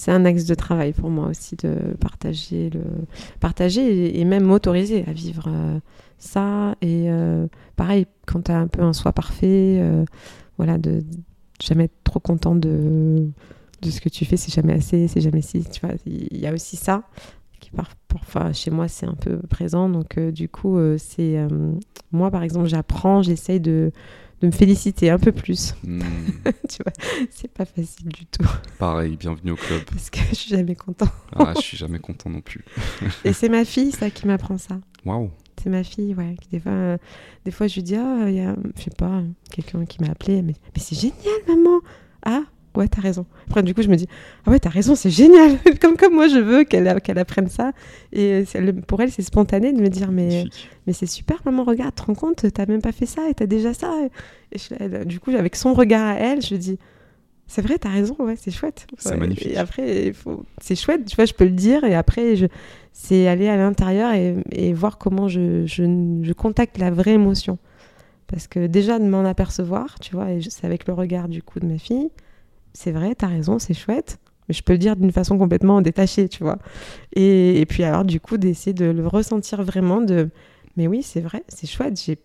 C'est 0.00 0.12
un 0.12 0.24
axe 0.24 0.46
de 0.46 0.54
travail 0.54 0.94
pour 0.94 1.10
moi 1.10 1.28
aussi 1.28 1.56
de 1.56 1.76
partager 2.00 2.70
le 2.70 2.80
partager 3.38 4.18
et, 4.18 4.24
même 4.24 4.44
m'autoriser 4.44 5.04
à 5.06 5.12
vivre 5.12 5.44
euh, 5.48 5.78
ça 6.16 6.74
et 6.80 7.10
euh, 7.10 7.46
pareil 7.76 8.06
quand 8.26 8.44
tu 8.44 8.50
as 8.50 8.58
un 8.58 8.66
peu 8.66 8.80
un 8.80 8.94
soi 8.94 9.12
parfait 9.12 9.76
euh, 9.78 10.06
voilà 10.56 10.78
de 10.78 11.02
jamais 11.62 11.84
être 11.84 12.02
trop 12.02 12.18
content 12.18 12.56
de 12.56 13.28
de 13.82 13.90
ce 13.90 14.00
que 14.00 14.08
tu 14.08 14.24
fais 14.24 14.38
c'est 14.38 14.54
jamais 14.54 14.72
assez 14.72 15.06
c'est 15.06 15.20
jamais 15.20 15.42
si 15.42 15.64
tu 15.64 15.80
vois 15.84 15.94
il 16.06 16.38
y 16.38 16.46
a 16.46 16.54
aussi 16.54 16.76
ça 16.76 17.02
qui 17.60 17.70
parfois 18.08 18.54
chez 18.54 18.70
moi 18.70 18.88
c'est 18.88 19.04
un 19.04 19.14
peu 19.14 19.36
présent. 19.50 19.90
Donc 19.90 20.18
du 20.18 20.48
coup 20.48 20.78
c'est 20.96 21.36
moi 22.10 22.30
par 22.30 22.42
exemple 22.42 22.68
j'apprends 22.68 23.20
j'essaye 23.20 23.60
de 23.60 23.92
de 24.40 24.46
me 24.46 24.52
féliciter 24.52 25.10
un 25.10 25.18
peu 25.18 25.32
plus. 25.32 25.74
Hmm. 25.84 26.00
tu 26.68 26.82
vois, 26.82 26.92
c'est 27.30 27.52
pas 27.52 27.64
facile 27.64 28.08
du 28.08 28.26
tout. 28.26 28.48
Pareil, 28.78 29.16
bienvenue 29.16 29.52
au 29.52 29.56
club. 29.56 29.82
Parce 29.84 30.10
que 30.10 30.20
je 30.30 30.34
suis 30.34 30.50
jamais 30.50 30.74
content. 30.74 31.08
ah, 31.36 31.52
je 31.56 31.60
suis 31.60 31.76
jamais 31.76 31.98
content 31.98 32.30
non 32.30 32.40
plus. 32.40 32.64
Et 33.24 33.32
c'est 33.32 33.48
ma 33.48 33.64
fille, 33.64 33.92
ça, 33.92 34.10
qui 34.10 34.26
m'apprend 34.26 34.58
ça. 34.58 34.80
Waouh. 35.04 35.30
C'est 35.62 35.70
ma 35.70 35.84
fille, 35.84 36.14
ouais. 36.14 36.36
Qui, 36.40 36.48
des, 36.48 36.60
fois, 36.60 36.72
euh, 36.72 36.98
des 37.44 37.50
fois, 37.50 37.66
je 37.66 37.74
lui 37.74 37.82
dis, 37.82 37.96
oh, 37.98 38.24
il 38.26 38.34
y 38.34 38.40
a, 38.40 38.56
je 38.76 38.82
sais 38.82 38.90
pas, 38.96 39.22
quelqu'un 39.50 39.84
qui 39.84 40.02
m'a 40.02 40.10
appelé, 40.10 40.42
mais, 40.42 40.54
mais 40.74 40.80
c'est 40.80 40.96
génial, 40.98 41.40
maman. 41.46 41.80
Ah, 42.24 42.42
ouais, 42.76 42.88
t'as 42.88 43.00
raison. 43.00 43.26
Après, 43.48 43.62
du 43.62 43.74
coup, 43.74 43.82
je 43.82 43.88
me 43.88 43.96
dis, 43.96 44.06
ah 44.46 44.50
ouais, 44.50 44.58
t'as 44.58 44.70
raison, 44.70 44.94
c'est 44.94 45.10
génial. 45.10 45.58
comme, 45.80 45.96
comme 45.96 46.14
moi, 46.14 46.28
je 46.28 46.38
veux 46.38 46.64
qu'elle 46.64 47.00
qu'elle 47.00 47.18
apprenne 47.18 47.48
ça. 47.48 47.72
Et 48.12 48.44
pour 48.86 49.00
elle, 49.00 49.10
c'est 49.10 49.22
spontané 49.22 49.72
de 49.72 49.80
me 49.80 49.88
dire, 49.88 50.12
mais, 50.12 50.44
mais 50.86 50.92
c'est 50.92 51.06
super, 51.06 51.40
maman, 51.44 51.64
regarde, 51.64 51.94
te 51.94 52.02
rends 52.02 52.14
compte, 52.14 52.46
t'as 52.52 52.66
même 52.66 52.82
pas 52.82 52.92
fait 52.92 53.06
ça 53.06 53.28
et 53.28 53.34
t'as 53.34 53.46
déjà 53.46 53.74
ça. 53.74 53.92
Et 54.52 55.04
du 55.04 55.20
coup, 55.20 55.30
avec 55.30 55.56
son 55.56 55.74
regard 55.74 56.06
à 56.06 56.14
elle, 56.14 56.42
je 56.42 56.54
dis, 56.54 56.78
c'est 57.46 57.62
vrai, 57.62 57.78
t'as 57.78 57.88
raison, 57.88 58.14
ouais, 58.20 58.36
c'est 58.36 58.52
chouette. 58.52 58.86
C'est 58.98 59.16
magnifique. 59.16 59.48
Et 59.48 59.56
après, 59.56 60.12
faut... 60.12 60.44
c'est 60.60 60.76
chouette, 60.76 61.04
tu 61.06 61.16
vois, 61.16 61.24
je 61.24 61.34
peux 61.34 61.44
le 61.44 61.50
dire. 61.50 61.82
Et 61.82 61.96
après, 61.96 62.36
je... 62.36 62.46
c'est 62.92 63.26
aller 63.26 63.48
à 63.48 63.56
l'intérieur 63.56 64.12
et, 64.12 64.36
et, 64.52 64.72
voir 64.72 64.98
comment 64.98 65.26
je, 65.26 65.66
je, 65.66 65.82
je 66.22 66.32
contacte 66.32 66.78
la 66.78 66.92
vraie 66.92 67.14
émotion. 67.14 67.58
Parce 68.28 68.46
que 68.46 68.68
déjà, 68.68 69.00
de 69.00 69.04
m'en 69.04 69.24
apercevoir, 69.24 69.98
tu 69.98 70.14
vois, 70.14 70.30
et 70.30 70.40
c'est 70.42 70.64
avec 70.64 70.86
le 70.86 70.94
regard 70.94 71.28
du 71.28 71.42
coup 71.42 71.58
de 71.58 71.66
ma 71.66 71.78
fille 71.78 72.10
c'est 72.72 72.92
vrai, 72.92 73.14
t'as 73.14 73.28
raison, 73.28 73.58
c'est 73.58 73.74
chouette. 73.74 74.18
Mais 74.48 74.54
je 74.54 74.62
peux 74.62 74.72
le 74.72 74.78
dire 74.78 74.96
d'une 74.96 75.12
façon 75.12 75.38
complètement 75.38 75.80
détachée, 75.80 76.28
tu 76.28 76.42
vois. 76.42 76.58
Et, 77.14 77.64
puis 77.68 77.84
alors, 77.84 78.04
du 78.04 78.20
coup, 78.20 78.36
d'essayer 78.36 78.74
de 78.74 78.86
le 78.86 79.06
ressentir 79.06 79.62
vraiment 79.62 80.00
de... 80.00 80.30
Mais 80.76 80.86
oui, 80.86 81.02
c'est 81.02 81.20
vrai, 81.20 81.44
c'est 81.48 81.66
chouette, 81.66 82.00
j'ai 82.04 82.18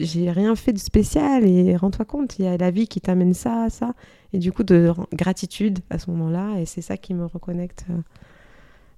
j'ai 0.00 0.30
rien 0.30 0.56
fait 0.56 0.72
de 0.72 0.78
spécial 0.78 1.44
et 1.44 1.76
rends-toi 1.76 2.04
compte, 2.04 2.38
il 2.38 2.46
y 2.46 2.48
a 2.48 2.56
la 2.56 2.70
vie 2.70 2.88
qui 2.88 3.00
t'amène 3.00 3.34
ça, 3.34 3.68
ça. 3.68 3.94
Et 4.32 4.38
du 4.38 4.50
coup, 4.50 4.62
de 4.62 4.92
gratitude 5.12 5.80
à 5.90 5.98
ce 5.98 6.10
moment-là. 6.10 6.58
Et 6.58 6.66
c'est 6.66 6.80
ça 6.80 6.96
qui 6.96 7.12
me 7.14 7.26
reconnecte 7.26 7.84
euh, 7.90 8.00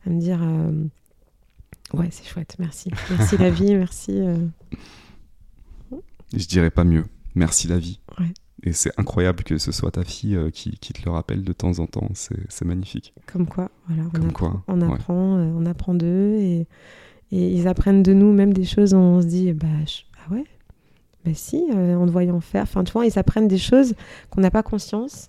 à 0.07 0.11
me 0.11 0.21
dire 0.21 0.41
euh, 0.41 0.85
Ouais, 1.93 2.09
c'est 2.11 2.25
chouette, 2.25 2.57
merci. 2.59 2.91
Merci 3.11 3.37
la 3.39 3.51
vie, 3.51 3.75
merci. 3.75 4.13
Euh. 4.21 4.37
Je 6.33 6.47
dirais 6.47 6.71
pas 6.71 6.85
mieux. 6.85 7.05
Merci 7.35 7.67
la 7.67 7.79
vie. 7.79 8.01
Ouais. 8.19 8.33
Et 8.67 8.73
c'est 8.73 8.99
incroyable 8.99 9.45
que 9.45 9.59
ce 9.59 9.73
soit 9.73 9.91
ta 9.91 10.05
fille 10.05 10.37
euh, 10.37 10.51
qui, 10.51 10.79
qui, 10.79 10.95
te 10.95 11.05
le 11.05 11.11
rappelle 11.11 11.45
de 11.45 11.53
temps 11.53 11.79
en 11.81 11.87
temps. 11.87 12.09
C'est 12.15 12.65
magnifique. 12.65 13.13
Comme 13.27 13.47
quoi, 13.47 13.71
voilà. 13.89 14.05
On 14.05 14.11
Comme 14.11 14.29
apprend, 14.31 14.51
quoi. 14.51 14.65
On 14.69 14.81
apprend, 14.81 15.37
euh, 15.37 15.53
on 15.55 15.67
apprend 15.67 15.95
d'eux 15.95 16.37
et, 16.39 16.67
et, 17.31 17.51
ils 17.51 17.69
apprennent 17.69 18.03
de 18.03 18.15
nous 18.15 18.33
même 18.33 18.55
des 18.55 18.65
choses. 18.65 18.95
On 18.95 19.21
se 19.21 19.27
dit, 19.27 19.53
bah, 19.53 19.67
ah 20.17 20.33
ouais, 20.33 20.45
bah 21.27 21.33
si, 21.35 21.63
euh, 21.75 21.95
en 21.95 22.07
te 22.07 22.11
voyant 22.11 22.41
faire. 22.41 22.63
Enfin, 22.63 22.85
tu 22.85 22.93
vois, 22.93 23.05
ils 23.05 23.19
apprennent 23.19 23.49
des 23.49 23.59
choses 23.59 23.95
qu'on 24.31 24.41
n'a 24.41 24.51
pas 24.51 24.63
conscience. 24.63 25.29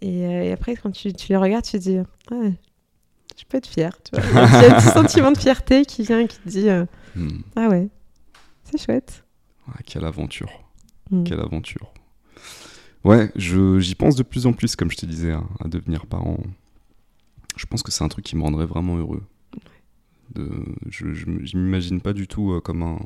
Et, 0.00 0.50
après, 0.50 0.74
quand 0.74 0.90
tu, 0.90 1.12
tu, 1.12 1.28
les 1.28 1.36
regardes, 1.36 1.64
tu 1.64 1.78
te 1.78 1.82
dis, 1.82 1.98
ah, 2.32 2.34
je 3.36 3.44
peux 3.48 3.58
être 3.58 3.68
fière. 3.68 3.96
Tu 4.02 4.20
vois. 4.20 4.24
Il 4.32 4.34
y 4.34 4.64
a 4.64 4.76
un 4.76 4.80
petit 4.80 4.88
sentiment 4.88 5.30
de 5.30 5.38
fierté 5.38 5.84
qui 5.84 6.02
vient, 6.02 6.26
qui 6.26 6.38
te 6.38 6.48
dit, 6.48 6.68
hmm. 7.14 7.42
ah 7.54 7.68
ouais, 7.68 7.88
c'est 8.64 8.84
chouette. 8.84 9.24
quelle 9.86 10.04
aventure. 10.04 10.50
Hmm. 11.12 11.22
Quelle 11.22 11.40
aventure. 11.40 11.94
Ouais, 13.04 13.30
j'y 13.36 13.94
pense 13.94 14.16
de 14.16 14.22
plus 14.22 14.46
en 14.46 14.52
plus, 14.52 14.76
comme 14.76 14.90
je 14.90 14.96
te 14.96 15.06
disais, 15.06 15.32
à, 15.32 15.68
devenir 15.68 16.06
parent. 16.06 16.38
Je 17.56 17.66
pense 17.66 17.82
que 17.82 17.92
c'est 17.92 18.02
un 18.02 18.08
truc 18.08 18.24
qui 18.24 18.36
me 18.36 18.42
rendrait 18.42 18.66
vraiment 18.66 18.96
heureux. 18.96 19.22
De, 20.34 20.50
je 20.88 21.06
ne 21.06 21.58
m'imagine 21.58 22.00
pas 22.00 22.14
du 22.14 22.26
tout 22.26 22.52
euh, 22.52 22.60
comme 22.60 22.82
un, 22.82 22.98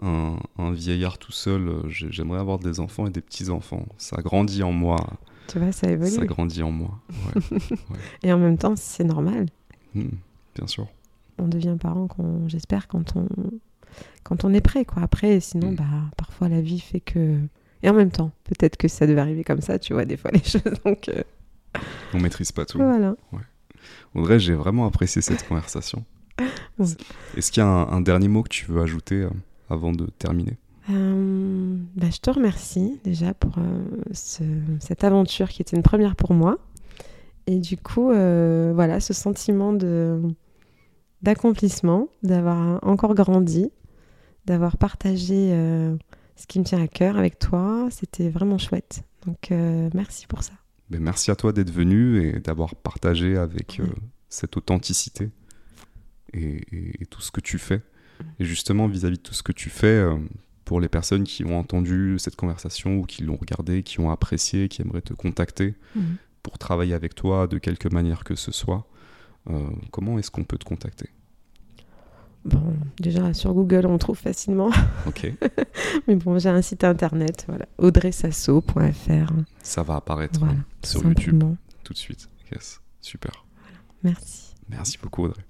un, 0.00 0.38
un, 0.58 0.72
vieillard 0.72 1.18
tout 1.18 1.32
seul. 1.32 1.82
J'aimerais 1.88 2.38
avoir 2.38 2.60
des 2.60 2.78
enfants 2.78 3.06
et 3.06 3.10
des 3.10 3.20
petits-enfants. 3.20 3.84
Ça 3.98 4.22
grandit 4.22 4.62
en 4.62 4.72
moi. 4.72 5.18
Tu 5.48 5.58
vois, 5.58 5.72
ça 5.72 5.90
évolue. 5.90 6.10
Ça 6.10 6.24
grandit 6.24 6.62
en 6.62 6.70
moi. 6.70 7.00
Ouais. 7.10 7.58
Et 8.22 8.32
en 8.32 8.38
même 8.38 8.58
temps, 8.58 8.74
c'est 8.76 9.04
normal. 9.04 9.46
Hmm, 9.94 10.08
bien 10.54 10.66
sûr. 10.66 10.86
On 11.38 11.48
devient 11.48 11.76
parent, 11.78 12.08
j'espère, 12.46 12.88
quand 12.88 13.16
on, 13.16 13.28
quand 14.22 14.44
on 14.44 14.54
est 14.54 14.60
prêt. 14.60 14.84
Quoi. 14.84 15.02
Après, 15.02 15.40
sinon, 15.40 15.72
hmm. 15.72 15.76
bah, 15.76 15.84
parfois 16.16 16.48
la 16.48 16.60
vie 16.60 16.80
fait 16.80 17.00
que 17.00 17.38
et 17.86 17.88
en 17.88 17.94
même 17.94 18.10
temps, 18.10 18.32
peut-être 18.44 18.76
que 18.76 18.88
ça 18.88 19.06
devait 19.06 19.20
arriver 19.20 19.44
comme 19.44 19.60
ça, 19.60 19.78
tu 19.78 19.92
vois, 19.92 20.04
des 20.04 20.16
fois 20.16 20.30
les 20.34 20.42
choses. 20.42 20.62
Donc, 20.84 21.08
euh... 21.08 21.22
On 22.12 22.20
maîtrise 22.20 22.50
pas 22.50 22.64
tout. 22.64 22.78
Voilà. 22.78 23.14
Ouais. 23.32 23.42
Audrey, 24.14 24.40
j'ai 24.40 24.54
vraiment 24.54 24.86
apprécié 24.86 25.22
cette 25.22 25.46
conversation. 25.48 26.04
Est-ce 26.80 27.52
qu'il 27.52 27.62
y 27.62 27.66
a 27.66 27.68
un, 27.68 28.00
dernier 28.00 28.26
mot 28.26 28.42
que 28.42 28.48
tu 28.48 28.66
veux 28.66 28.82
ajouter 28.82 29.22
euh, 29.22 29.30
avant 29.70 29.92
de 29.92 30.06
terminer? 30.18 30.58
Euh, 30.90 31.76
bah, 31.94 32.08
Je 32.10 32.18
te 32.18 32.28
remercie 32.28 32.98
déjà 33.04 33.32
pour 33.34 33.56
euh, 33.58 33.84
cette 34.12 35.04
aventure 35.04 35.48
qui 35.48 35.62
était 35.62 35.76
une 35.76 35.84
première 35.84 36.16
pour 36.16 36.34
moi. 36.34 36.58
Et 37.46 37.60
du 37.60 37.76
coup, 37.76 38.06
voilà, 38.08 38.98
ce 38.98 39.12
sentiment 39.12 39.72
de 39.72 40.20
d'accomplissement, 41.22 42.08
d'avoir 42.24 42.80
encore 42.82 43.14
grandi, 43.14 43.70
d'avoir 44.44 44.76
partagé 44.76 45.52
ce 46.36 46.46
qui 46.46 46.58
me 46.58 46.64
tient 46.64 46.82
à 46.82 46.88
cœur 46.88 47.16
avec 47.16 47.38
toi. 47.38 47.88
C'était 47.90 48.28
vraiment 48.28 48.58
chouette. 48.58 49.02
Donc 49.26 49.50
euh, 49.50 49.90
merci 49.94 50.26
pour 50.26 50.42
ça. 50.42 50.52
Mais 50.90 51.00
merci 51.00 51.30
à 51.30 51.36
toi 51.36 51.52
d'être 51.52 51.72
venu 51.72 52.22
et 52.22 52.38
d'avoir 52.38 52.76
partagé 52.76 53.36
avec 53.36 53.80
euh, 53.80 53.86
cette 54.28 54.56
authenticité 54.56 55.30
et, 56.32 57.06
tout 57.10 57.20
ce 57.20 57.30
que 57.30 57.40
tu 57.40 57.58
fais. 57.58 57.82
Et 58.38 58.44
justement, 58.44 58.86
vis-à-vis 58.86 59.16
de 59.16 59.22
tout 59.22 59.34
ce 59.34 59.42
que 59.42 59.52
tu 59.52 59.68
fais, 59.68 59.86
euh, 59.86 60.16
pour 60.64 60.80
les 60.80 60.88
personnes 60.88 61.24
qui 61.24 61.44
ont 61.44 61.58
entendu 61.58 62.16
cette 62.18 62.36
conversation 62.36 62.98
ou 62.98 63.04
qui 63.04 63.22
l'ont 63.24 63.36
regardée, 63.36 63.82
qui 63.82 64.00
ont 64.00 64.10
apprécié, 64.10 64.68
qui 64.68 64.82
aimeraient 64.82 65.02
te 65.02 65.14
contacter 65.14 65.74
mhm. 65.94 66.16
pour 66.42 66.58
travailler 66.58 66.94
avec 66.94 67.14
toi 67.14 67.46
de 67.46 67.58
quelque 67.58 67.88
manière 67.88 68.24
que 68.24 68.34
ce 68.34 68.52
soit, 68.52 68.86
comment 69.92 70.18
est-ce 70.18 70.32
qu'on 70.32 70.42
peut 70.42 70.58
te 70.58 70.64
contacter? 70.64 71.08
Bon, 72.46 72.62
déjà 72.98 73.34
sur 73.34 73.52
Google, 73.52 73.86
on 73.86 73.98
trouve 73.98 74.18
facilement. 74.18 74.70
Ok. 75.06 75.32
Mais 76.08 76.14
bon, 76.14 76.38
j'ai 76.38 76.48
un 76.48 76.62
site 76.62 76.84
internet, 76.84 77.44
voilà, 77.48 77.66
audreysasso.fr. 77.78 79.32
Ça 79.62 79.82
va 79.82 79.96
apparaître 79.96 80.42
hein, 80.44 80.56
sur 80.82 81.04
YouTube 81.04 81.42
tout 81.86 81.92
de 81.92 81.98
suite. 81.98 82.28
Yes. 82.52 82.80
Super. 83.00 83.44
Merci. 84.02 84.54
Merci 84.68 84.98
beaucoup, 85.00 85.24
Audrey. 85.24 85.42